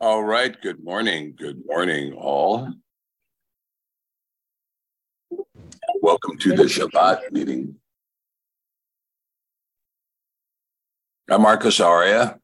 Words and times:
All 0.00 0.22
right. 0.24 0.60
Good 0.60 0.82
morning. 0.84 1.34
Good 1.36 1.62
morning, 1.66 2.12
all. 2.14 2.68
Welcome 6.02 6.36
to 6.38 6.54
the 6.54 6.64
Shabbat 6.64 7.30
meeting. 7.32 7.76
I'm 11.30 11.42
Marcus 11.42 11.80
Aria. 11.80 12.38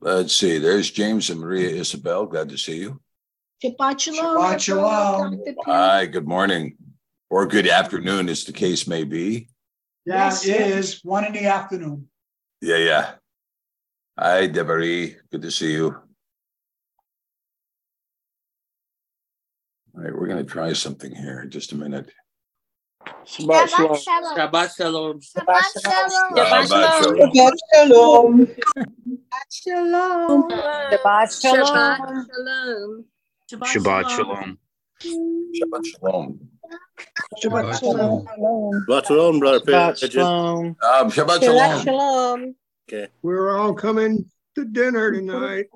Let's 0.00 0.34
see. 0.34 0.58
There's 0.58 0.90
James 0.90 1.30
and 1.30 1.40
Maria 1.40 1.68
Isabel. 1.70 2.26
Glad 2.26 2.48
to 2.48 2.58
see 2.58 2.78
you. 2.78 3.00
Shabbat 3.62 4.00
shalom. 4.00 4.36
Shabbat 4.38 4.60
shalom. 4.60 5.44
Hi. 5.66 6.06
Good 6.06 6.26
morning, 6.26 6.76
or 7.30 7.46
good 7.46 7.68
afternoon, 7.68 8.28
as 8.28 8.44
the 8.44 8.52
case 8.52 8.86
may 8.86 9.04
be. 9.04 9.48
Yeah, 10.04 10.26
Yes, 10.26 10.44
it 10.46 10.56
sir. 10.56 10.78
is 10.78 11.00
one 11.04 11.24
in 11.24 11.32
the 11.32 11.46
afternoon. 11.46 12.08
Yeah, 12.60 12.76
yeah. 12.76 13.10
Hi, 14.18 14.46
Deborah. 14.46 15.08
Good 15.30 15.42
to 15.42 15.50
see 15.50 15.72
you. 15.72 15.96
All 19.96 20.02
right, 20.02 20.12
we're 20.14 20.26
going 20.26 20.44
to 20.44 20.52
try 20.52 20.74
something 20.74 21.14
here 21.14 21.40
in 21.40 21.50
just 21.50 21.72
a 21.72 21.74
minute. 21.74 22.12
Shabbat 23.24 23.68
shalom. 23.70 23.96
Shabbat 24.36 24.76
shalom. 24.76 25.20
Shabbat 25.20 25.62
shalom. 25.72 26.36
How 26.36 26.66
about 26.66 26.68
you? 26.68 27.16
Shabbat 27.16 27.56
shalom. 27.72 28.46
Shabbat 29.24 29.48
shalom. 29.50 30.44
Shabbat 30.92 31.30
shalom. 31.40 32.26
shalom. 32.28 33.04
Shabbat 33.50 34.04
shalom. 34.06 34.58
Shabbat 35.56 35.86
shalom. 35.88 36.40
Shabbat 37.42 37.80
shalom. 37.80 38.84
Shabbat 38.86 39.06
shalom, 39.06 39.38
brother. 39.38 39.60
Shabbat 39.64 40.00
Pigeon. 40.00 40.26
shalom. 40.26 40.76
Um, 40.82 41.10
Shabbat 41.10 41.42
shalom. 41.42 41.58
Shabbat 41.70 41.84
shalom. 41.84 42.54
shalom. 42.92 43.08
We're 43.22 43.56
all 43.56 43.72
coming 43.72 44.30
to 44.56 44.64
dinner 44.66 45.10
tonight. 45.10 45.66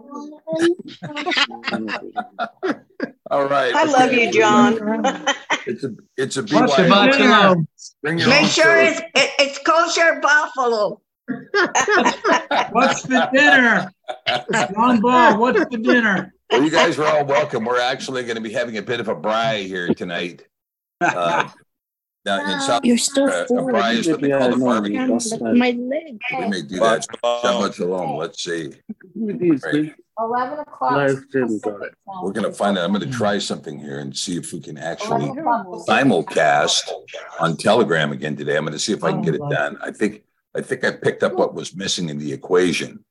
All 3.31 3.45
right. 3.49 3.75
I 3.75 3.85
love 3.85 4.13
you, 4.13 4.31
John. 4.33 4.75
It's 5.67 5.85
a 5.85 5.95
it's 6.17 6.37
a 6.37 6.43
Shabbat 6.43 6.89
BYO. 6.89 7.13
shalom. 7.13 7.69
Bring 8.03 8.19
your 8.19 8.29
Make 8.29 8.43
own 8.45 8.49
sure 8.49 8.65
food. 8.87 8.89
it's, 8.89 9.01
it- 9.15 9.31
it's 9.39 9.59
kosher 9.59 10.19
buffalo. 10.21 11.01
What's 12.73 13.03
the 13.03 13.29
dinner? 13.33 13.93
John 14.75 15.01
Ball, 15.01 15.39
what's 15.39 15.61
the 15.71 15.79
dinner? 15.79 16.33
Well, 16.51 16.63
you 16.65 16.71
guys 16.71 16.99
are 16.99 17.07
all 17.07 17.25
welcome. 17.25 17.65
We're 17.65 17.81
actually 17.81 18.25
going 18.25 18.35
to 18.37 18.41
be 18.43 18.53
having 18.53 18.77
a 18.79 18.83
bit 18.83 18.99
of 19.01 19.09
a 19.09 19.15
braai 19.15 19.67
here 19.67 19.95
tonight. 19.95 20.45
Uh, 21.01 21.49
down 22.31 22.51
in 22.51 22.61
South. 22.61 22.85
You're 22.85 22.99
still 22.99 23.29
Uh, 23.29 23.45
a 23.45 23.47
braai 23.47 23.95
is 23.99 24.09
what 24.09 24.21
they 24.21 24.31
call 24.31 24.51
the 24.51 24.57
barbecue. 24.57 25.55
My 25.59 25.71
leg. 25.71 26.21
We 26.39 26.49
may 26.49 26.63
do 26.63 26.77
that. 26.81 27.07
Shabbat 27.25 27.75
shalom. 27.75 28.17
Let's 28.17 28.43
see. 28.43 28.73
Right. 29.17 29.95
Eleven 30.19 30.59
o'clock. 30.59 30.93
Live 30.93 31.19
stream, 31.29 31.59
got 31.61 31.83
it. 31.83 31.95
We're 32.23 32.33
going 32.33 32.45
to 32.45 32.53
find 32.53 32.77
out. 32.77 32.85
I'm 32.85 32.93
going 32.93 33.09
to 33.11 33.17
try 33.17 33.39
something 33.39 33.79
here 33.79 34.01
and 34.01 34.17
see 34.17 34.37
if 34.37 34.53
we 34.53 34.61
can 34.61 34.77
actually 34.77 35.29
simulcast 35.89 36.91
on 37.39 37.57
Telegram 37.57 38.13
again 38.13 38.37
today. 38.37 38.57
I'm 38.57 38.65
going 38.65 38.73
to 38.73 38.79
see 38.79 38.93
if 38.93 39.03
I 39.03 39.13
can 39.13 39.23
get 39.23 39.35
it 39.35 39.43
done. 39.51 39.79
I 39.83 39.91
think 39.93 40.23
I 40.55 40.61
think 40.61 40.85
I 40.85 40.91
picked 40.91 41.23
up 41.23 41.35
what 41.35 41.55
was 41.55 41.75
missing 41.75 42.09
in 42.11 42.19
the 42.19 42.33
equation. 42.33 43.05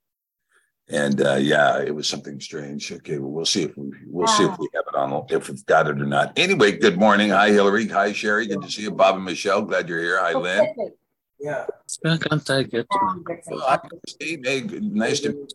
And 0.92 1.22
uh, 1.22 1.36
yeah, 1.36 1.80
it 1.82 1.94
was 1.94 2.08
something 2.08 2.40
strange. 2.40 2.92
Okay, 2.92 3.20
well, 3.20 3.30
we'll 3.30 3.46
see 3.46 3.62
if 3.64 3.78
we 3.78 3.92
we'll 4.08 4.26
see 4.28 4.44
if 4.44 4.58
we 4.58 4.68
have 4.74 4.86
it 4.92 4.96
on 4.96 5.24
if 5.30 5.48
we've 5.48 5.66
got 5.68 5.88
it 5.88 6.02
or 6.02 6.06
not. 6.06 6.38
Anyway, 6.38 6.78
good 6.78 6.98
morning. 6.98 7.30
Hi, 7.30 7.52
Hillary. 7.52 7.88
Hi, 7.90 8.12
Sherry. 8.12 8.48
Good 8.48 8.64
to 8.64 8.72
see 8.72 8.82
you. 8.84 8.92
Bob 8.92 9.16
and 9.16 9.24
Michelle. 9.26 9.62
Glad 9.62 9.88
you're 9.88 10.02
here. 10.02 10.20
Hi, 10.20 10.34
Lynn. 10.34 10.66
Yeah, 11.40 11.68
can't 12.04 12.44
take 12.44 12.74
it. 12.74 12.88
Well, 12.90 13.60
hi, 13.60 13.80
Steve. 14.08 14.42
Hey, 14.44 14.62
good- 14.62 14.84
nice 14.84 15.20
to 15.22 15.48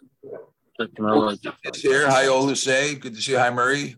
Technology. 0.81 1.51
It's 1.65 1.81
here. 1.81 2.09
Hi, 2.09 2.27
Oluse. 2.27 3.01
Good 3.01 3.15
to 3.15 3.21
see 3.21 3.33
you. 3.33 3.39
Hi, 3.39 3.51
Murray. 3.51 3.97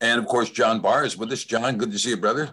And 0.00 0.20
of 0.20 0.26
course, 0.26 0.50
John 0.50 0.80
Barr 0.80 1.04
is 1.04 1.16
with 1.16 1.32
us. 1.32 1.44
John, 1.44 1.76
good 1.76 1.92
to 1.92 1.98
see 1.98 2.10
you, 2.10 2.16
brother. 2.16 2.50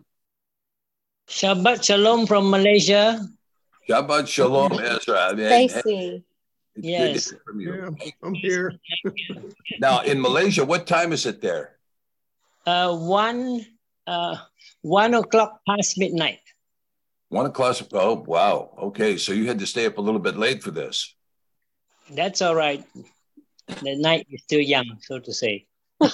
Shabbat 1.29 1.83
shalom 1.83 2.27
from 2.27 2.49
Malaysia. 2.49 3.19
Shabbat 3.89 4.27
Shalom, 4.27 4.79
Ezra. 4.79 5.35
Man, 5.35 5.69
Stacy. 5.69 6.23
it's 6.75 6.87
Yes. 6.87 7.29
hear 7.29 7.41
from 7.45 7.59
you. 7.59 7.95
I'm 8.23 8.33
here. 8.33 8.79
Now, 9.79 10.01
in 10.01 10.21
Malaysia, 10.21 10.65
what 10.65 10.87
time 10.87 11.11
is 11.11 11.25
it 11.25 11.41
there? 11.41 11.77
Uh, 12.65 12.95
one, 12.95 13.65
uh, 14.07 14.37
one 14.81 15.13
o'clock 15.13 15.59
past 15.67 15.97
midnight. 15.97 16.39
One 17.29 17.45
o'clock. 17.45 17.77
Oh, 17.91 18.23
wow. 18.25 18.73
Okay. 18.77 19.17
So 19.17 19.33
you 19.33 19.47
had 19.47 19.59
to 19.59 19.67
stay 19.67 19.85
up 19.85 19.97
a 19.97 20.01
little 20.01 20.19
bit 20.19 20.37
late 20.37 20.63
for 20.63 20.71
this. 20.71 21.13
That's 22.09 22.41
all 22.41 22.55
right. 22.55 22.83
The 23.67 23.97
night 23.97 24.27
is 24.29 24.43
still 24.43 24.61
young, 24.61 24.97
so 25.01 25.19
to 25.19 25.33
say. 25.33 25.65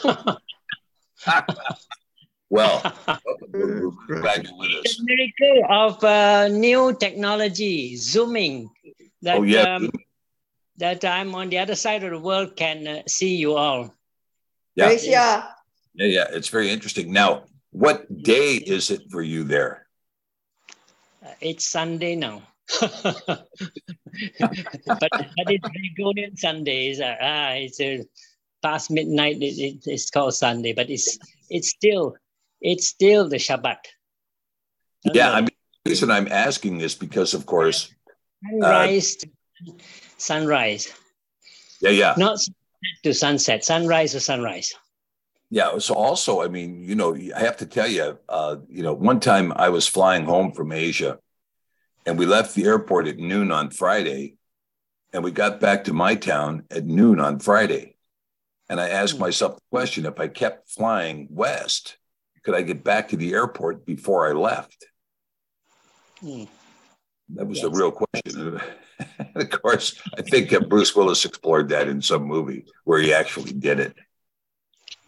Well, 2.50 2.82
we're 3.54 3.90
we're 4.08 4.22
glad 4.22 4.44
you're 4.44 4.58
with 4.58 4.86
us. 4.86 4.98
the 4.98 5.04
miracle 5.06 5.66
of 5.70 6.04
uh, 6.04 6.48
new 6.48 6.96
technology, 6.98 7.96
zooming. 7.96 8.70
That, 9.22 9.38
Oh, 9.38 9.44
yeah. 9.44 9.76
um, 9.76 9.92
that 10.78 11.04
I'm 11.06 11.36
on 11.36 11.50
the 11.50 11.60
other 11.60 11.76
side 11.76 12.04
of 12.04 12.12
the 12.12 12.20
world 12.20 12.56
can 12.56 12.88
uh, 12.88 13.02
see 13.08 13.36
you 13.36 13.56
all. 13.56 13.94
Yeah. 14.76 14.88
Praise 14.88 15.06
Yah. 15.06 15.44
Yeah. 15.94 16.06
Yeah. 16.06 16.26
It's 16.32 16.48
very 16.48 16.70
interesting. 16.72 17.12
Now, 17.12 17.44
what 17.72 18.08
day 18.24 18.56
is 18.56 18.90
it 18.90 19.02
for 19.12 19.22
you 19.22 19.44
there? 19.44 19.86
Uh, 21.24 21.34
it's 21.42 21.66
Sunday 21.66 22.16
now. 22.16 22.42
but 22.82 23.46
but 24.88 25.48
it's 25.48 25.68
Gregorian 25.70 26.38
Sundays. 26.38 27.00
Uh, 27.02 27.16
ah, 27.22 27.52
it's 27.54 27.80
uh, 27.82 28.04
past 28.64 28.90
midnight. 28.92 29.38
It, 29.42 29.58
it- 29.60 29.84
it's 29.86 30.10
called 30.10 30.34
Sunday, 30.34 30.74
but 30.74 30.90
it's 30.90 31.18
it's 31.50 31.70
still 31.70 32.16
it's 32.62 32.88
still 32.88 33.30
the 33.30 33.38
Shabbat. 33.38 33.78
Yeah. 35.14 35.32
I 35.32 35.42
mean, 35.42 35.50
the 35.84 35.92
reason 35.92 36.12
I'm 36.12 36.28
asking 36.28 36.78
this 36.78 36.96
because, 36.96 37.34
of 37.34 37.46
course, 37.46 37.94
sunrise 38.44 39.16
to 39.16 39.30
sunrise, 40.18 40.94
yeah, 41.82 41.92
yeah. 41.92 42.14
not 42.18 42.40
sunset 42.40 43.04
to 43.04 43.14
sunset. 43.14 43.66
Sunrise 43.66 44.12
to 44.12 44.20
sunrise. 44.20 44.74
Yeah. 45.50 45.78
So 45.80 45.96
also, 45.96 46.42
I 46.42 46.48
mean, 46.48 46.84
you 46.84 46.96
know, 46.96 47.16
I 47.16 47.40
have 47.40 47.58
to 47.58 47.66
tell 47.66 47.88
you, 47.88 48.18
uh, 48.28 48.58
you 48.68 48.84
know, 48.84 48.94
one 48.94 49.20
time 49.20 49.52
I 49.56 49.70
was 49.70 49.88
flying 49.88 50.26
home 50.26 50.52
from 50.52 50.72
Asia 50.72 51.18
and 52.06 52.18
we 52.18 52.26
left 52.26 52.56
the 52.56 52.66
airport 52.66 53.08
at 53.08 53.18
noon 53.18 53.52
on 53.52 53.70
Friday 53.70 54.36
and 55.14 55.24
we 55.24 55.32
got 55.32 55.60
back 55.60 55.86
to 55.86 55.94
my 55.94 56.16
town 56.16 56.64
at 56.70 56.86
noon 56.86 57.20
on 57.20 57.40
Friday. 57.40 57.96
And 58.70 58.80
I 58.80 58.90
asked 58.90 59.18
myself 59.18 59.56
the 59.56 59.62
question 59.72 60.06
if 60.06 60.20
I 60.20 60.28
kept 60.28 60.70
flying 60.70 61.28
west, 61.32 61.98
could 62.44 62.56
I 62.56 62.62
get 62.62 62.84
back 62.84 63.10
to 63.10 63.18
the 63.18 63.34
airport 63.34 63.86
before 63.86 64.28
I 64.30 64.34
left? 64.34 64.86
Hmm. 66.20 66.46
That 67.36 67.48
was 67.48 67.62
the 67.62 67.70
real 67.70 67.92
question. 67.92 68.60
and 69.20 69.36
of 69.36 69.50
course, 69.62 70.02
I 70.18 70.22
think 70.24 70.52
uh, 70.52 70.62
Bruce 70.62 70.96
Willis 70.96 71.26
explored 71.26 71.70
that 71.70 71.88
in 71.88 72.02
some 72.02 72.24
movie 72.24 72.66
where 72.86 73.00
he 73.00 73.14
actually 73.14 73.54
did 73.54 73.80
it. 73.80 73.96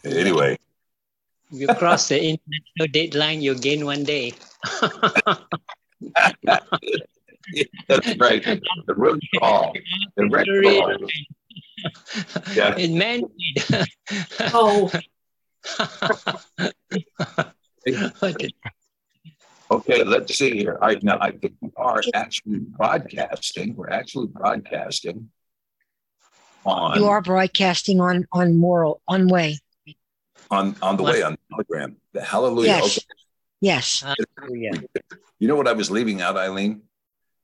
Anyway, 0.04 0.58
You 1.50 1.68
cross 1.68 2.08
the 2.10 2.18
international 2.18 2.88
deadline, 2.92 3.42
you 3.42 3.56
gain 3.56 3.86
one 3.86 4.04
day. 4.04 4.34
That's 7.88 8.18
right. 8.18 8.44
The 8.44 8.96
root 8.96 9.24
call. 9.40 9.74
The 10.18 10.28
red 10.32 10.48
call. 10.48 10.98
Yeah. 12.54 12.76
In 12.78 12.98
man. 12.98 13.24
Oh. 14.54 14.92
Okay, 19.72 20.04
let's 20.04 20.36
see 20.36 20.52
here. 20.52 20.78
I 20.82 21.00
now 21.02 21.18
I 21.22 21.32
think 21.32 21.54
we 21.62 21.70
are 21.78 22.02
actually 22.14 22.60
broadcasting. 22.60 23.74
We're 23.74 23.90
actually 23.90 24.28
broadcasting 24.28 25.30
on 26.66 27.00
You 27.00 27.06
are 27.06 27.22
broadcasting 27.22 28.02
on 28.02 28.28
on 28.34 28.58
moral 28.58 29.02
on 29.08 29.30
way. 29.30 29.60
on 30.50 30.76
on 30.82 30.98
the 30.98 31.04
way 31.04 31.22
on 31.22 31.38
Telegram. 31.50 31.96
The 32.12 32.22
Hallelujah. 32.22 32.68
Yes. 32.68 32.98
Okay. 32.98 33.08
Yes. 33.62 34.04
Hallelujah. 34.38 34.84
You 35.40 35.48
know 35.48 35.56
what 35.56 35.70
I 35.70 35.74
was 35.74 35.90
leaving 35.90 36.22
out, 36.22 36.36
Eileen? 36.36 36.82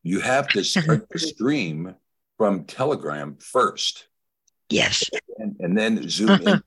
You 0.03 0.19
have 0.19 0.49
to 0.49 0.65
start 0.65 1.07
the 1.09 1.19
stream 1.33 1.95
from 2.37 2.65
Telegram 2.65 3.37
first. 3.39 4.07
Yes. 4.69 5.09
and, 5.37 5.55
and 5.61 5.77
then 5.77 6.09
zoom 6.09 6.41
in 6.41 6.61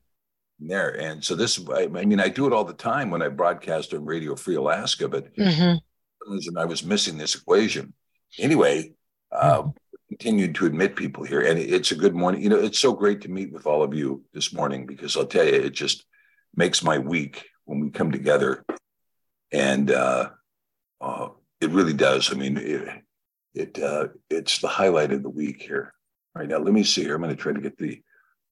there. 0.67 0.99
And 0.99 1.23
so 1.23 1.35
this, 1.35 1.59
I, 1.69 1.83
I 1.83 2.05
mean, 2.05 2.19
I 2.19 2.29
do 2.29 2.47
it 2.47 2.53
all 2.53 2.63
the 2.63 2.73
time 2.73 3.09
when 3.09 3.21
I 3.21 3.29
broadcast 3.29 3.93
on 3.93 4.05
Radio 4.05 4.35
Free 4.35 4.55
Alaska, 4.55 5.07
but 5.07 5.27
hmm 5.35 5.75
for 6.25 6.59
I 6.59 6.65
was 6.65 6.85
missing 6.85 7.17
this 7.17 7.35
equation. 7.35 7.93
Anyway, 8.37 8.91
uh, 9.31 9.63
continued 10.09 10.55
to 10.55 10.65
admit 10.65 10.95
people 10.95 11.23
here, 11.23 11.41
and 11.41 11.57
it's 11.57 11.91
a 11.91 11.95
good 11.95 12.15
morning. 12.15 12.41
You 12.41 12.49
know, 12.49 12.59
it's 12.59 12.79
so 12.79 12.93
great 12.93 13.21
to 13.21 13.29
meet 13.29 13.51
with 13.51 13.65
all 13.65 13.83
of 13.83 13.93
you 13.93 14.23
this 14.33 14.53
morning 14.53 14.85
because 14.85 15.15
I'll 15.17 15.25
tell 15.25 15.45
you, 15.45 15.53
it 15.53 15.71
just 15.71 16.05
makes 16.55 16.83
my 16.83 16.97
week 16.97 17.45
when 17.65 17.79
we 17.79 17.89
come 17.89 18.11
together, 18.11 18.65
and 19.51 19.91
uh, 19.91 20.29
uh, 20.99 21.29
it 21.59 21.71
really 21.71 21.93
does. 21.93 22.31
I 22.31 22.35
mean, 22.35 22.57
it, 22.57 23.03
it 23.53 23.79
uh, 23.79 24.07
it's 24.29 24.59
the 24.59 24.67
highlight 24.67 25.11
of 25.11 25.23
the 25.23 25.29
week 25.29 25.61
here. 25.61 25.93
All 26.35 26.41
right, 26.41 26.49
now 26.49 26.59
let 26.59 26.73
me 26.73 26.83
see 26.83 27.03
here. 27.03 27.15
I'm 27.15 27.21
going 27.21 27.35
to 27.35 27.41
try 27.41 27.53
to 27.53 27.61
get 27.61 27.77
the 27.77 28.01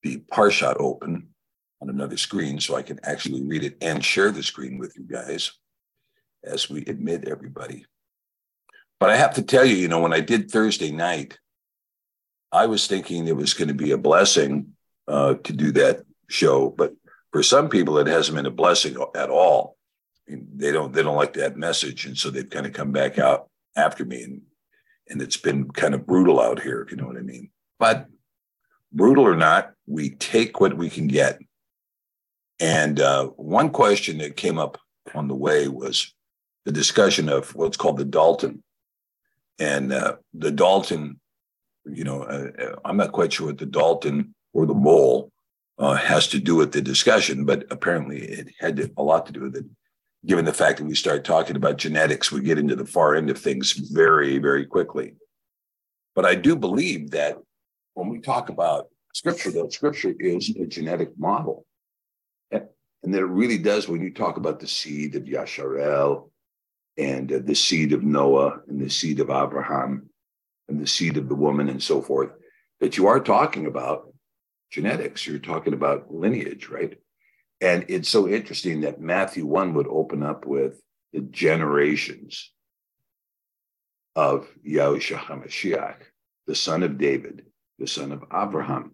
the 0.04 0.18
Parshat 0.32 0.78
open 0.80 1.30
on 1.82 1.90
another 1.90 2.18
screen 2.18 2.60
so 2.60 2.76
I 2.76 2.82
can 2.82 3.00
actually 3.04 3.44
read 3.44 3.64
it 3.64 3.78
and 3.82 4.04
share 4.04 4.32
the 4.32 4.44
screen 4.44 4.78
with 4.78 4.96
you 4.98 5.04
guys 5.04 5.52
as 6.44 6.70
we 6.70 6.82
admit 6.86 7.28
everybody. 7.28 7.86
But 9.00 9.10
I 9.10 9.16
have 9.16 9.36
to 9.36 9.42
tell 9.42 9.64
you, 9.64 9.76
you 9.76 9.88
know, 9.88 10.02
when 10.02 10.14
I 10.14 10.20
did 10.20 10.52
Thursday 10.52 10.92
night, 10.92 11.40
I 12.52 12.66
was 12.66 12.88
thinking 12.88 13.28
it 13.28 13.36
was 13.36 13.54
going 13.54 13.70
to 13.70 13.74
be 13.74 13.92
a 13.92 13.98
blessing 13.98 14.74
uh, 15.08 15.36
to 15.36 15.54
do 15.54 15.72
that 15.74 16.04
show, 16.30 16.70
but 16.70 16.94
for 17.32 17.44
some 17.44 17.70
people, 17.70 17.98
it 18.00 18.08
hasn't 18.08 18.36
been 18.36 18.46
a 18.46 18.52
blessing 18.52 18.98
at 19.16 19.30
all. 19.30 19.78
I 20.28 20.32
mean, 20.32 20.48
they 20.56 20.72
don't 20.72 20.94
they 20.94 21.04
don't 21.04 21.16
like 21.16 21.34
that 21.34 21.58
message, 21.58 22.06
and 22.06 22.18
so 22.18 22.30
they've 22.30 22.50
kind 22.50 22.66
of 22.66 22.74
come 22.74 22.92
back 22.92 23.20
out 23.20 23.50
after 23.76 24.06
me, 24.06 24.24
and 24.24 24.42
and 25.10 25.22
it's 25.22 25.38
been 25.38 25.70
kind 25.72 25.94
of 25.94 26.06
brutal 26.06 26.40
out 26.40 26.62
here, 26.62 26.82
if 26.82 26.92
you 26.92 26.98
know 26.98 27.08
what 27.08 27.18
I 27.18 27.22
mean. 27.22 27.50
But 27.80 28.08
brutal 28.92 29.26
or 29.26 29.36
not, 29.36 29.74
we 29.88 30.12
take 30.12 30.60
what 30.60 30.78
we 30.78 30.90
can 30.90 31.08
get. 31.08 31.40
And 32.60 33.00
uh, 33.00 33.28
one 33.28 33.70
question 33.70 34.18
that 34.18 34.36
came 34.36 34.58
up 34.58 34.78
on 35.16 35.28
the 35.28 35.36
way 35.36 35.68
was 35.68 36.14
the 36.66 36.72
discussion 36.72 37.30
of 37.30 37.56
what's 37.56 37.78
called 37.78 37.98
the 37.98 38.06
Dalton, 38.06 38.64
and 39.60 39.94
uh, 39.94 40.18
the 40.34 40.52
Dalton. 40.52 41.20
You 41.86 42.04
know, 42.04 42.24
uh, 42.24 42.76
I'm 42.86 42.98
not 42.98 43.14
quite 43.14 43.34
sure 43.34 43.48
what 43.48 43.58
the 43.58 43.66
Dalton 43.66 44.36
or 44.54 44.66
the 44.66 44.74
mole 44.74 45.32
uh, 45.80 45.96
has 45.96 46.28
to 46.28 46.40
do 46.40 46.56
with 46.56 46.74
the 46.74 46.82
discussion, 46.82 47.46
but 47.46 47.66
apparently 47.72 48.20
it 48.20 48.50
had 48.60 48.76
to, 48.78 48.92
a 48.98 49.04
lot 49.04 49.26
to 49.28 49.32
do 49.32 49.42
with 49.42 49.56
it. 49.56 49.66
Given 50.26 50.44
the 50.44 50.54
fact 50.54 50.80
that 50.80 50.86
we 50.86 50.96
start 50.96 51.24
talking 51.24 51.56
about 51.56 51.78
genetics, 51.78 52.32
we 52.32 52.42
get 52.42 52.60
into 52.60 52.76
the 52.76 52.86
far 52.86 53.16
end 53.16 53.30
of 53.30 53.40
things 53.40 53.72
very, 53.72 54.38
very 54.38 54.66
quickly. 54.66 55.16
But 56.14 56.26
I 56.26 56.36
do 56.36 56.58
believe 56.58 57.12
that 57.12 57.38
when 57.94 58.10
we 58.10 58.20
talk 58.20 58.50
about 58.50 58.90
scripture, 59.14 59.52
that 59.52 59.72
scripture 59.72 60.14
is 60.20 60.50
a 60.50 60.66
genetic 60.66 61.18
model. 61.18 61.66
And 63.04 63.14
that 63.14 63.22
it 63.22 63.26
really 63.26 63.58
does, 63.58 63.88
when 63.88 64.02
you 64.02 64.14
talk 64.14 64.38
about 64.38 64.60
the 64.60 64.68
seed 64.68 65.16
of 65.16 65.24
Yasharel 65.24 66.30
and 66.98 67.32
uh, 67.32 67.40
the 67.44 67.56
seed 67.56 67.94
of 67.94 68.04
Noah 68.04 68.60
and 68.68 68.82
the 68.82 68.90
seed 68.90 69.20
of 69.20 69.30
Abraham 69.30 70.10
and 70.68 70.82
the 70.82 70.88
seed 70.88 71.18
of 71.18 71.30
the 71.30 71.36
woman 71.36 71.70
and 71.70 71.82
so 71.82 72.02
forth, 72.02 72.32
that 72.82 72.98
you 72.98 73.08
are 73.08 73.20
talking 73.20 73.66
about 73.66 74.14
genetics. 74.70 75.26
You're 75.26 75.40
talking 75.40 75.74
about 75.74 76.14
lineage, 76.14 76.70
right? 76.70 76.98
And 77.62 77.86
it's 77.90 78.10
so 78.10 78.28
interesting 78.28 78.82
that 78.82 79.02
Matthew 79.02 79.46
1 79.46 79.74
would 79.74 79.88
open 79.88 80.24
up 80.24 80.46
with 80.46 80.82
the 81.12 81.22
generations 81.22 82.52
of 84.16 84.48
Yahushua 84.68 85.18
HaMashiach, 85.18 85.98
the 86.48 86.56
son 86.56 86.84
of 86.84 86.98
David, 86.98 87.46
the 87.78 87.88
son 87.88 88.12
of 88.12 88.24
Abraham. 88.34 88.94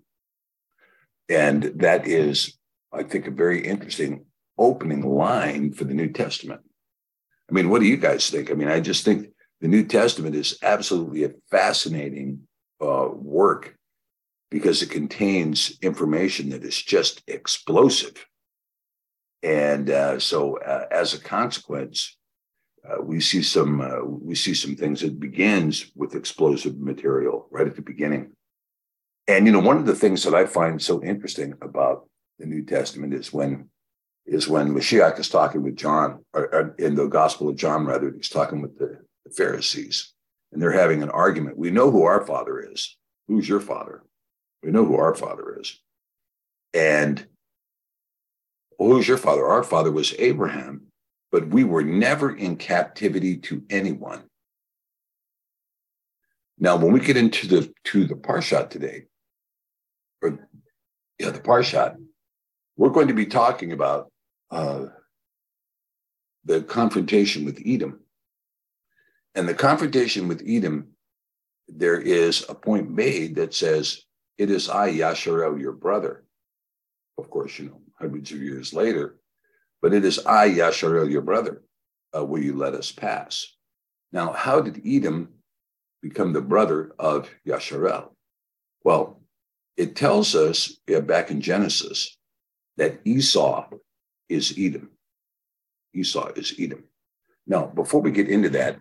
And 1.30 1.64
that 1.76 2.08
is, 2.08 2.58
I 2.96 3.04
think, 3.04 3.28
a 3.28 3.32
very 3.32 3.66
interesting 3.66 4.26
opening 4.58 5.02
line 5.02 5.74
for 5.74 5.84
the 5.84 5.94
New 5.94 6.12
Testament. 6.12 6.62
I 7.50 7.54
mean, 7.54 7.70
what 7.70 7.80
do 7.82 7.88
you 7.88 7.98
guys 7.98 8.30
think? 8.30 8.50
I 8.50 8.54
mean, 8.54 8.70
I 8.70 8.80
just 8.80 9.06
think 9.06 9.28
the 9.62 9.68
New 9.68 9.86
Testament 9.86 10.36
is 10.36 10.58
absolutely 10.64 11.24
a 11.24 11.34
fascinating 11.52 12.48
uh, 12.82 13.10
work 13.12 13.76
because 14.50 14.82
it 14.82 14.90
contains 14.90 15.78
information 15.82 16.50
that 16.50 16.64
is 16.64 16.82
just 16.82 17.22
explosive. 17.28 18.26
And 19.44 19.90
uh, 19.90 20.20
so, 20.20 20.58
uh, 20.60 20.86
as 20.92 21.14
a 21.14 21.22
consequence, 21.22 22.18
uh, 22.88 23.02
we 23.02 23.20
see 23.20 23.42
some 23.42 23.82
uh, 23.82 24.04
we 24.04 24.36
see 24.36 24.54
some 24.54 24.76
things 24.76 25.02
that 25.02 25.20
begins 25.20 25.92
with 25.96 26.16
explosive 26.16 26.78
material 26.80 27.48
right 27.52 27.68
at 27.68 27.76
the 27.76 27.82
beginning. 27.82 28.32
And 29.28 29.46
you 29.46 29.52
know, 29.52 29.60
one 29.60 29.78
of 29.78 29.86
the 29.86 29.96
things 29.96 30.24
that 30.24 30.36
I 30.36 30.46
find 30.46 30.82
so 30.82 31.04
interesting 31.04 31.56
about 31.62 32.08
the 32.40 32.46
New 32.46 32.64
Testament 32.64 33.14
is 33.14 33.34
when 33.34 33.70
is 34.26 34.48
when 34.48 34.74
Mashiach 34.74 35.20
is 35.20 35.30
talking 35.30 35.62
with 35.62 35.76
John, 35.76 36.26
or, 36.34 36.54
or 36.54 36.76
in 36.80 36.96
the 36.96 37.06
Gospel 37.06 37.48
of 37.50 37.56
John, 37.56 37.86
rather, 37.86 38.12
he's 38.12 38.30
talking 38.30 38.60
with 38.60 38.78
the, 38.80 38.98
the 39.24 39.30
Pharisees, 39.30 40.14
and 40.52 40.60
they're 40.60 40.72
having 40.72 41.04
an 41.04 41.12
argument. 41.12 41.60
We 41.60 41.70
know 41.70 41.92
who 41.92 42.04
our 42.04 42.26
father 42.26 42.60
is. 42.60 42.98
Who's 43.28 43.48
your 43.48 43.60
father? 43.60 44.04
We 44.64 44.72
know 44.72 44.84
who 44.84 44.96
our 44.96 45.14
father 45.14 45.60
is. 45.60 45.80
And 46.74 47.26
well, 48.80 48.92
who's 48.92 49.08
your 49.08 49.18
father? 49.18 49.46
Our 49.46 49.64
father 49.64 49.92
was 49.92 50.16
Abraham, 50.18 50.88
but 51.32 51.48
we 51.48 51.64
were 51.64 51.84
never 51.84 52.36
in 52.36 52.58
captivity 52.58 53.38
to 53.38 53.64
anyone. 53.70 54.24
Now, 56.58 56.78
when 56.78 56.94
we 56.94 57.00
get 57.00 57.18
into 57.18 57.48
the 57.48 57.74
to 57.86 58.06
the 58.06 58.16
parshat 58.16 58.70
today, 58.70 59.06
or 60.22 60.40
yeah, 61.20 61.30
the 61.30 61.40
parshat, 61.40 61.98
we're 62.78 62.90
going 62.90 63.08
to 63.08 63.14
be 63.14 63.26
talking 63.26 63.72
about 63.72 64.12
uh, 64.52 64.86
the 66.44 66.62
confrontation 66.62 67.46
with 67.46 67.62
Edom. 67.66 68.02
And 69.34 69.48
the 69.48 69.54
confrontation 69.54 70.28
with 70.28 70.44
Edom, 70.46 70.90
there 71.68 72.00
is 72.00 72.46
a 72.48 72.56
point 72.56 72.90
made 72.90 73.36
that 73.36 73.54
says, 73.54 74.02
It 74.38 74.50
is 74.50 74.70
I, 74.70 74.92
Yasharel, 74.92 75.60
your 75.60 75.74
brother. 75.74 76.24
Of 77.18 77.30
course, 77.30 77.58
you 77.60 77.66
know, 77.66 77.82
hundreds 78.00 78.32
of 78.32 78.42
years 78.42 78.74
later, 78.74 79.18
but 79.82 79.94
it 79.94 80.04
is 80.04 80.26
I, 80.26 80.50
Yasharel, 80.50 81.10
your 81.10 81.22
brother, 81.22 81.64
uh, 82.16 82.26
will 82.26 82.44
you 82.44 82.56
let 82.56 82.74
us 82.74 82.92
pass? 82.92 83.48
Now, 84.12 84.34
how 84.34 84.62
did 84.62 84.82
Edom 84.86 85.30
become 86.02 86.34
the 86.34 86.42
brother 86.42 86.94
of 87.00 87.30
Yasharel? 87.48 88.10
Well, 88.84 89.22
it 89.78 89.96
tells 89.96 90.36
us 90.36 90.78
yeah, 90.88 91.00
back 91.00 91.32
in 91.32 91.42
Genesis 91.42 92.18
that 92.78 93.00
Esau 93.06 93.70
is 94.30 94.54
Edom. 94.58 94.90
Esau 95.94 96.32
is 96.36 96.54
Edom. 96.60 96.84
Now, 97.48 97.68
before 97.68 98.02
we 98.02 98.12
get 98.12 98.30
into 98.30 98.50
that, 98.50 98.80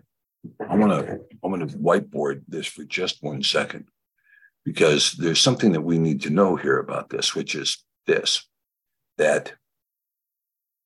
I 0.67 0.75
want 0.75 0.91
to 0.91 1.21
I 1.43 1.47
want 1.47 1.69
to 1.69 1.77
whiteboard 1.77 2.43
this 2.47 2.67
for 2.67 2.83
just 2.83 3.23
one 3.23 3.41
second 3.41 3.85
because 4.63 5.13
there's 5.13 5.41
something 5.41 5.71
that 5.71 5.81
we 5.81 5.97
need 5.97 6.21
to 6.21 6.29
know 6.29 6.55
here 6.55 6.77
about 6.77 7.09
this, 7.09 7.33
which 7.33 7.55
is 7.55 7.83
this: 8.05 8.47
that 9.17 9.53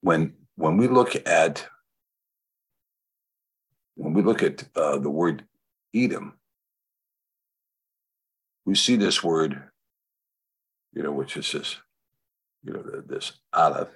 when 0.02 0.34
when 0.56 0.78
we 0.78 0.88
look 0.88 1.16
at 1.28 1.68
when 3.96 4.14
we 4.14 4.22
look 4.22 4.44
at 4.44 4.64
uh, 4.76 4.98
the 4.98 5.10
word 5.10 5.46
Edom, 5.94 6.38
we 8.66 8.76
see 8.76 8.96
this 8.96 9.24
word, 9.24 9.64
you 10.94 11.04
know, 11.04 11.12
which 11.12 11.36
is 11.36 11.52
this, 11.52 11.78
you 12.64 12.74
know, 12.74 12.84
this 13.06 13.34
Aleph, 13.54 13.90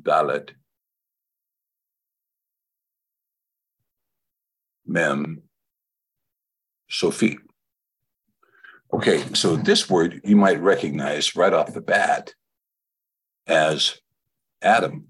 Dalet, 0.00 0.50
Mem, 4.86 5.42
Sofit. 6.90 7.38
Okay, 8.92 9.22
so 9.34 9.56
this 9.56 9.88
word 9.88 10.20
you 10.24 10.36
might 10.36 10.60
recognize 10.60 11.36
right 11.36 11.52
off 11.52 11.72
the 11.72 11.80
bat 11.80 12.34
as 13.46 14.00
Adam. 14.62 15.06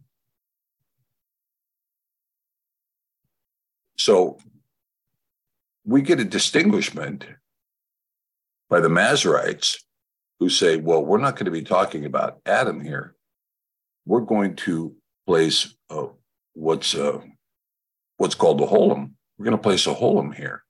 So 3.97 4.39
we 5.85 6.03
get 6.03 6.21
a 6.21 6.25
distinguishment 6.25 7.27
by 8.69 8.81
the 8.81 8.89
Masoretes 8.89 9.79
who 10.41 10.49
say, 10.49 10.79
well, 10.79 11.05
we're 11.05 11.19
not 11.19 11.37
going 11.37 11.45
to 11.45 11.51
be 11.51 11.63
talking 11.63 12.07
about 12.07 12.41
Adam 12.47 12.81
here. 12.81 13.15
We're 14.07 14.23
going 14.23 14.57
to 14.57 14.97
place 15.27 15.75
uh, 15.91 16.07
what's 16.55 16.95
uh, 16.95 17.21
what's 18.17 18.35
called 18.35 18.59
the 18.59 18.67
holum. 18.67 19.13
We're 19.39 19.45
going 19.45 19.57
to 19.57 19.63
place 19.63 19.87
a 19.87 19.95
holum 19.95 20.35
here. 20.35 20.65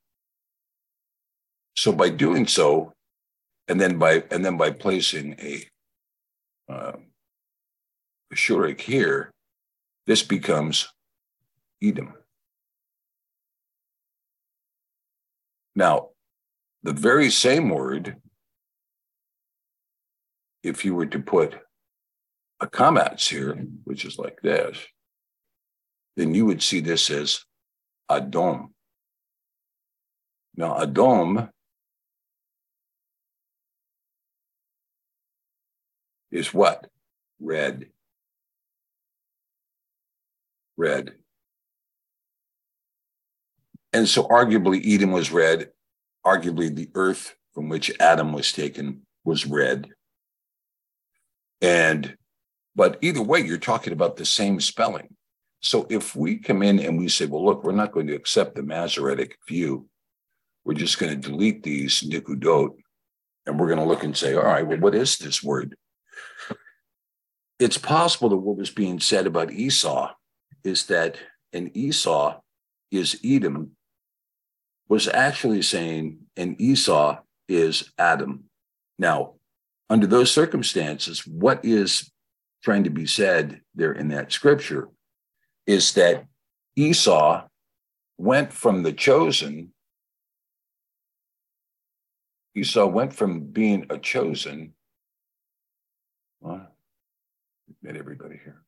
So 1.77 1.93
by 1.93 2.11
doing 2.11 2.47
so, 2.47 2.93
and 3.69 3.81
then 3.81 3.97
by 3.97 4.25
and 4.31 4.45
then 4.45 4.57
by 4.57 4.73
placing 4.73 5.37
a, 5.41 5.65
uh, 6.69 6.93
a 8.33 8.35
shurik 8.35 8.81
here, 8.81 9.31
this 10.07 10.23
becomes 10.23 10.89
Edom. 11.83 12.15
Now, 15.77 16.09
the 16.83 16.93
very 16.93 17.31
same 17.31 17.69
word, 17.69 18.17
if 20.63 20.85
you 20.85 20.95
were 20.95 21.07
to 21.07 21.19
put 21.19 21.55
a 22.61 22.67
kamatz 22.67 23.29
here, 23.29 23.55
which 23.85 24.05
is 24.05 24.19
like 24.19 24.41
this, 24.43 24.77
then 26.17 26.35
you 26.35 26.47
would 26.47 26.63
see 26.63 26.81
this 26.81 27.11
as 27.11 27.45
Adom. 28.11 28.69
Now, 30.57 30.79
Adom 30.79 31.49
is 36.31 36.53
what? 36.53 36.87
Red. 37.41 37.87
Red. 40.77 41.13
And 43.93 44.09
so 44.09 44.25
arguably 44.25 44.81
Eden 44.83 45.11
was 45.11 45.33
red, 45.33 45.71
arguably 46.25 46.75
the 46.75 46.91
earth 46.95 47.35
from 47.55 47.69
which 47.69 47.91
Adam 47.99 48.33
was 48.33 48.53
taken 48.53 49.03
was 49.25 49.47
red. 49.47 49.89
And, 51.61 52.17
but 52.75 52.99
either 53.01 53.23
way, 53.23 53.41
you're 53.41 53.59
talking 53.59 53.93
about 53.93 54.17
the 54.17 54.25
same 54.25 54.61
spelling. 54.61 55.15
So 55.61 55.87
if 55.91 56.17
we 56.17 56.39
come 56.39 56.63
in 56.63 56.79
and 56.79 56.99
we 56.99 57.09
say, 57.09 57.27
well, 57.27 57.45
look, 57.45 57.65
we're 57.65 57.73
not 57.73 57.93
going 57.93 58.07
to 58.07 58.15
accept 58.15 58.55
the 58.55 58.63
Masoretic 58.63 59.37
view, 59.47 59.89
we're 60.65 60.75
just 60.75 60.99
going 60.99 61.21
to 61.21 61.29
delete 61.29 61.63
these 61.63 62.01
nikudot, 62.01 62.71
and 63.47 63.59
we're 63.59 63.67
going 63.67 63.79
to 63.79 63.85
look 63.85 64.05
and 64.05 64.17
say, 64.17 64.35
all 64.35 64.45
right, 64.45 64.67
well, 64.67 64.79
what 64.79 64.95
is 64.95 65.19
this 65.19 65.43
word? 65.43 65.77
It's 67.59 67.79
possible 67.79 68.31
that 68.31 68.37
what 68.37 68.57
was 68.57 68.71
being 68.71 69.01
said 69.01 69.27
about 69.27 69.53
Esau 69.53 70.13
is 70.65 70.87
that 70.87 71.19
an 71.53 71.71
Esau 71.75 72.41
is 72.91 73.21
Edom, 73.23 73.73
was 74.89 75.09
actually 75.09 75.63
saying 75.63 76.19
an 76.37 76.57
Esau 76.59 77.19
is 77.49 77.93
Adam. 77.99 78.45
Now, 78.99 79.35
under 79.91 80.07
those 80.07 80.31
circumstances, 80.31 81.27
what 81.27 81.65
is 81.65 82.11
trying 82.63 82.85
to 82.85 82.91
be 82.91 83.07
said 83.07 83.61
there 83.75 83.93
in 83.93 84.09
that 84.09 84.31
scripture 84.33 84.89
is 85.67 85.93
that 85.95 86.27
Esau 86.77 87.43
went 88.17 88.53
from 88.53 88.85
the 88.85 88.93
chosen. 88.93 89.73
Esau 92.55 92.87
went 92.87 93.13
from 93.13 93.41
being 93.41 93.87
a 93.91 93.99
chosen. 93.99 94.75
Well, 96.41 96.69
met 97.83 97.97
everybody 97.97 98.39
here. 98.43 98.63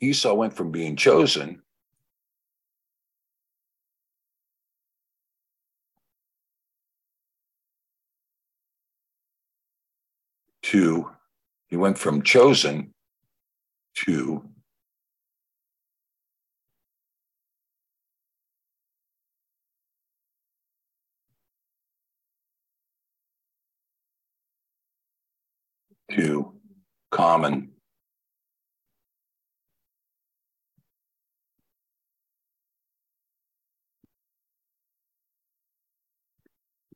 Esau 0.00 0.34
went 0.34 0.54
from 0.54 0.70
being 0.70 0.96
chosen 0.96 1.62
to, 10.70 11.10
he 11.68 11.76
went 11.76 11.98
from 11.98 12.22
chosen 12.22 12.94
to 14.06 14.44
to 26.12 26.52
common 27.10 27.70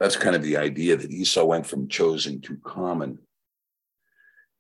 that's 0.01 0.17
kind 0.17 0.37
of 0.37 0.43
the 0.43 0.57
idea 0.57 0.97
that 0.97 1.11
Esau 1.11 1.45
went 1.45 1.67
from 1.67 1.89
chosen 1.89 2.41
to 2.43 2.57
common. 2.59 3.19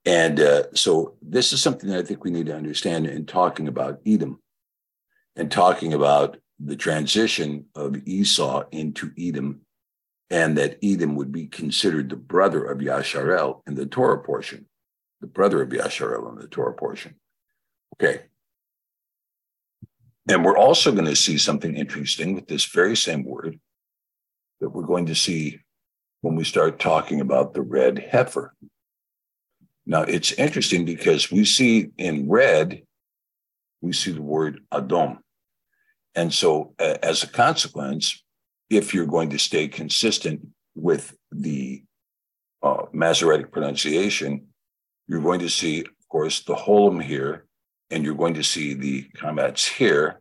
And 0.06 0.38
uh, 0.40 0.64
so 0.74 1.14
this 1.22 1.52
is 1.52 1.62
something 1.62 1.88
that 1.90 1.98
I 1.98 2.02
think 2.02 2.24
we 2.24 2.30
need 2.30 2.46
to 2.46 2.56
understand 2.56 3.06
in 3.06 3.24
talking 3.24 3.68
about 3.68 4.00
Edom 4.06 4.40
and 5.36 5.50
talking 5.50 5.94
about 5.94 6.36
the 6.58 6.76
transition 6.76 7.66
of 7.74 7.96
Esau 8.06 8.64
into 8.70 9.12
Edom, 9.18 9.62
and 10.30 10.56
that 10.56 10.78
Edom 10.82 11.16
would 11.16 11.32
be 11.32 11.46
considered 11.46 12.08
the 12.08 12.16
brother 12.16 12.64
of 12.64 12.78
Yasharel 12.78 13.62
in 13.66 13.74
the 13.74 13.86
Torah 13.86 14.22
portion, 14.22 14.66
the 15.20 15.26
brother 15.26 15.62
of 15.62 15.70
Yasharel 15.70 16.30
in 16.32 16.38
the 16.38 16.48
Torah 16.48 16.74
portion. 16.74 17.14
Okay. 17.94 18.22
And 20.28 20.44
we're 20.44 20.56
also 20.56 20.92
going 20.92 21.04
to 21.06 21.16
see 21.16 21.38
something 21.38 21.76
interesting 21.76 22.34
with 22.34 22.46
this 22.46 22.64
very 22.64 22.96
same 22.96 23.24
word 23.24 23.58
that 24.60 24.70
we're 24.70 24.82
going 24.82 25.06
to 25.06 25.14
see 25.14 25.60
when 26.22 26.34
we 26.36 26.44
start 26.44 26.78
talking 26.78 27.20
about 27.20 27.52
the 27.52 27.62
red 27.62 27.98
heifer. 28.10 28.54
Now, 29.86 30.02
it's 30.02 30.32
interesting 30.32 30.84
because 30.84 31.30
we 31.30 31.44
see 31.44 31.90
in 31.98 32.28
red, 32.28 32.82
we 33.80 33.92
see 33.92 34.12
the 34.12 34.22
word 34.22 34.60
Adom. 34.72 35.18
And 36.14 36.32
so, 36.32 36.74
uh, 36.78 36.96
as 37.02 37.22
a 37.22 37.28
consequence, 37.28 38.22
if 38.70 38.94
you're 38.94 39.06
going 39.06 39.30
to 39.30 39.38
stay 39.38 39.68
consistent 39.68 40.40
with 40.74 41.14
the 41.30 41.84
uh, 42.62 42.84
Masoretic 42.92 43.52
pronunciation, 43.52 44.46
you're 45.06 45.20
going 45.20 45.40
to 45.40 45.50
see, 45.50 45.80
of 45.80 46.08
course, 46.08 46.42
the 46.44 46.54
holum 46.54 47.02
here, 47.02 47.46
and 47.90 48.04
you're 48.04 48.14
going 48.14 48.34
to 48.34 48.44
see 48.44 48.74
the 48.74 49.08
kamatz 49.16 49.68
here. 49.68 50.20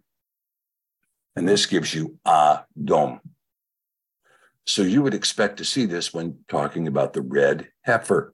And 1.36 1.48
this 1.48 1.66
gives 1.66 1.94
you 1.94 2.20
Adom. 2.28 3.20
So 4.66 4.82
you 4.82 5.02
would 5.02 5.14
expect 5.14 5.58
to 5.58 5.66
see 5.66 5.86
this 5.86 6.14
when 6.14 6.40
talking 6.48 6.88
about 6.88 7.14
the 7.14 7.22
red 7.22 7.70
heifer, 7.82 8.33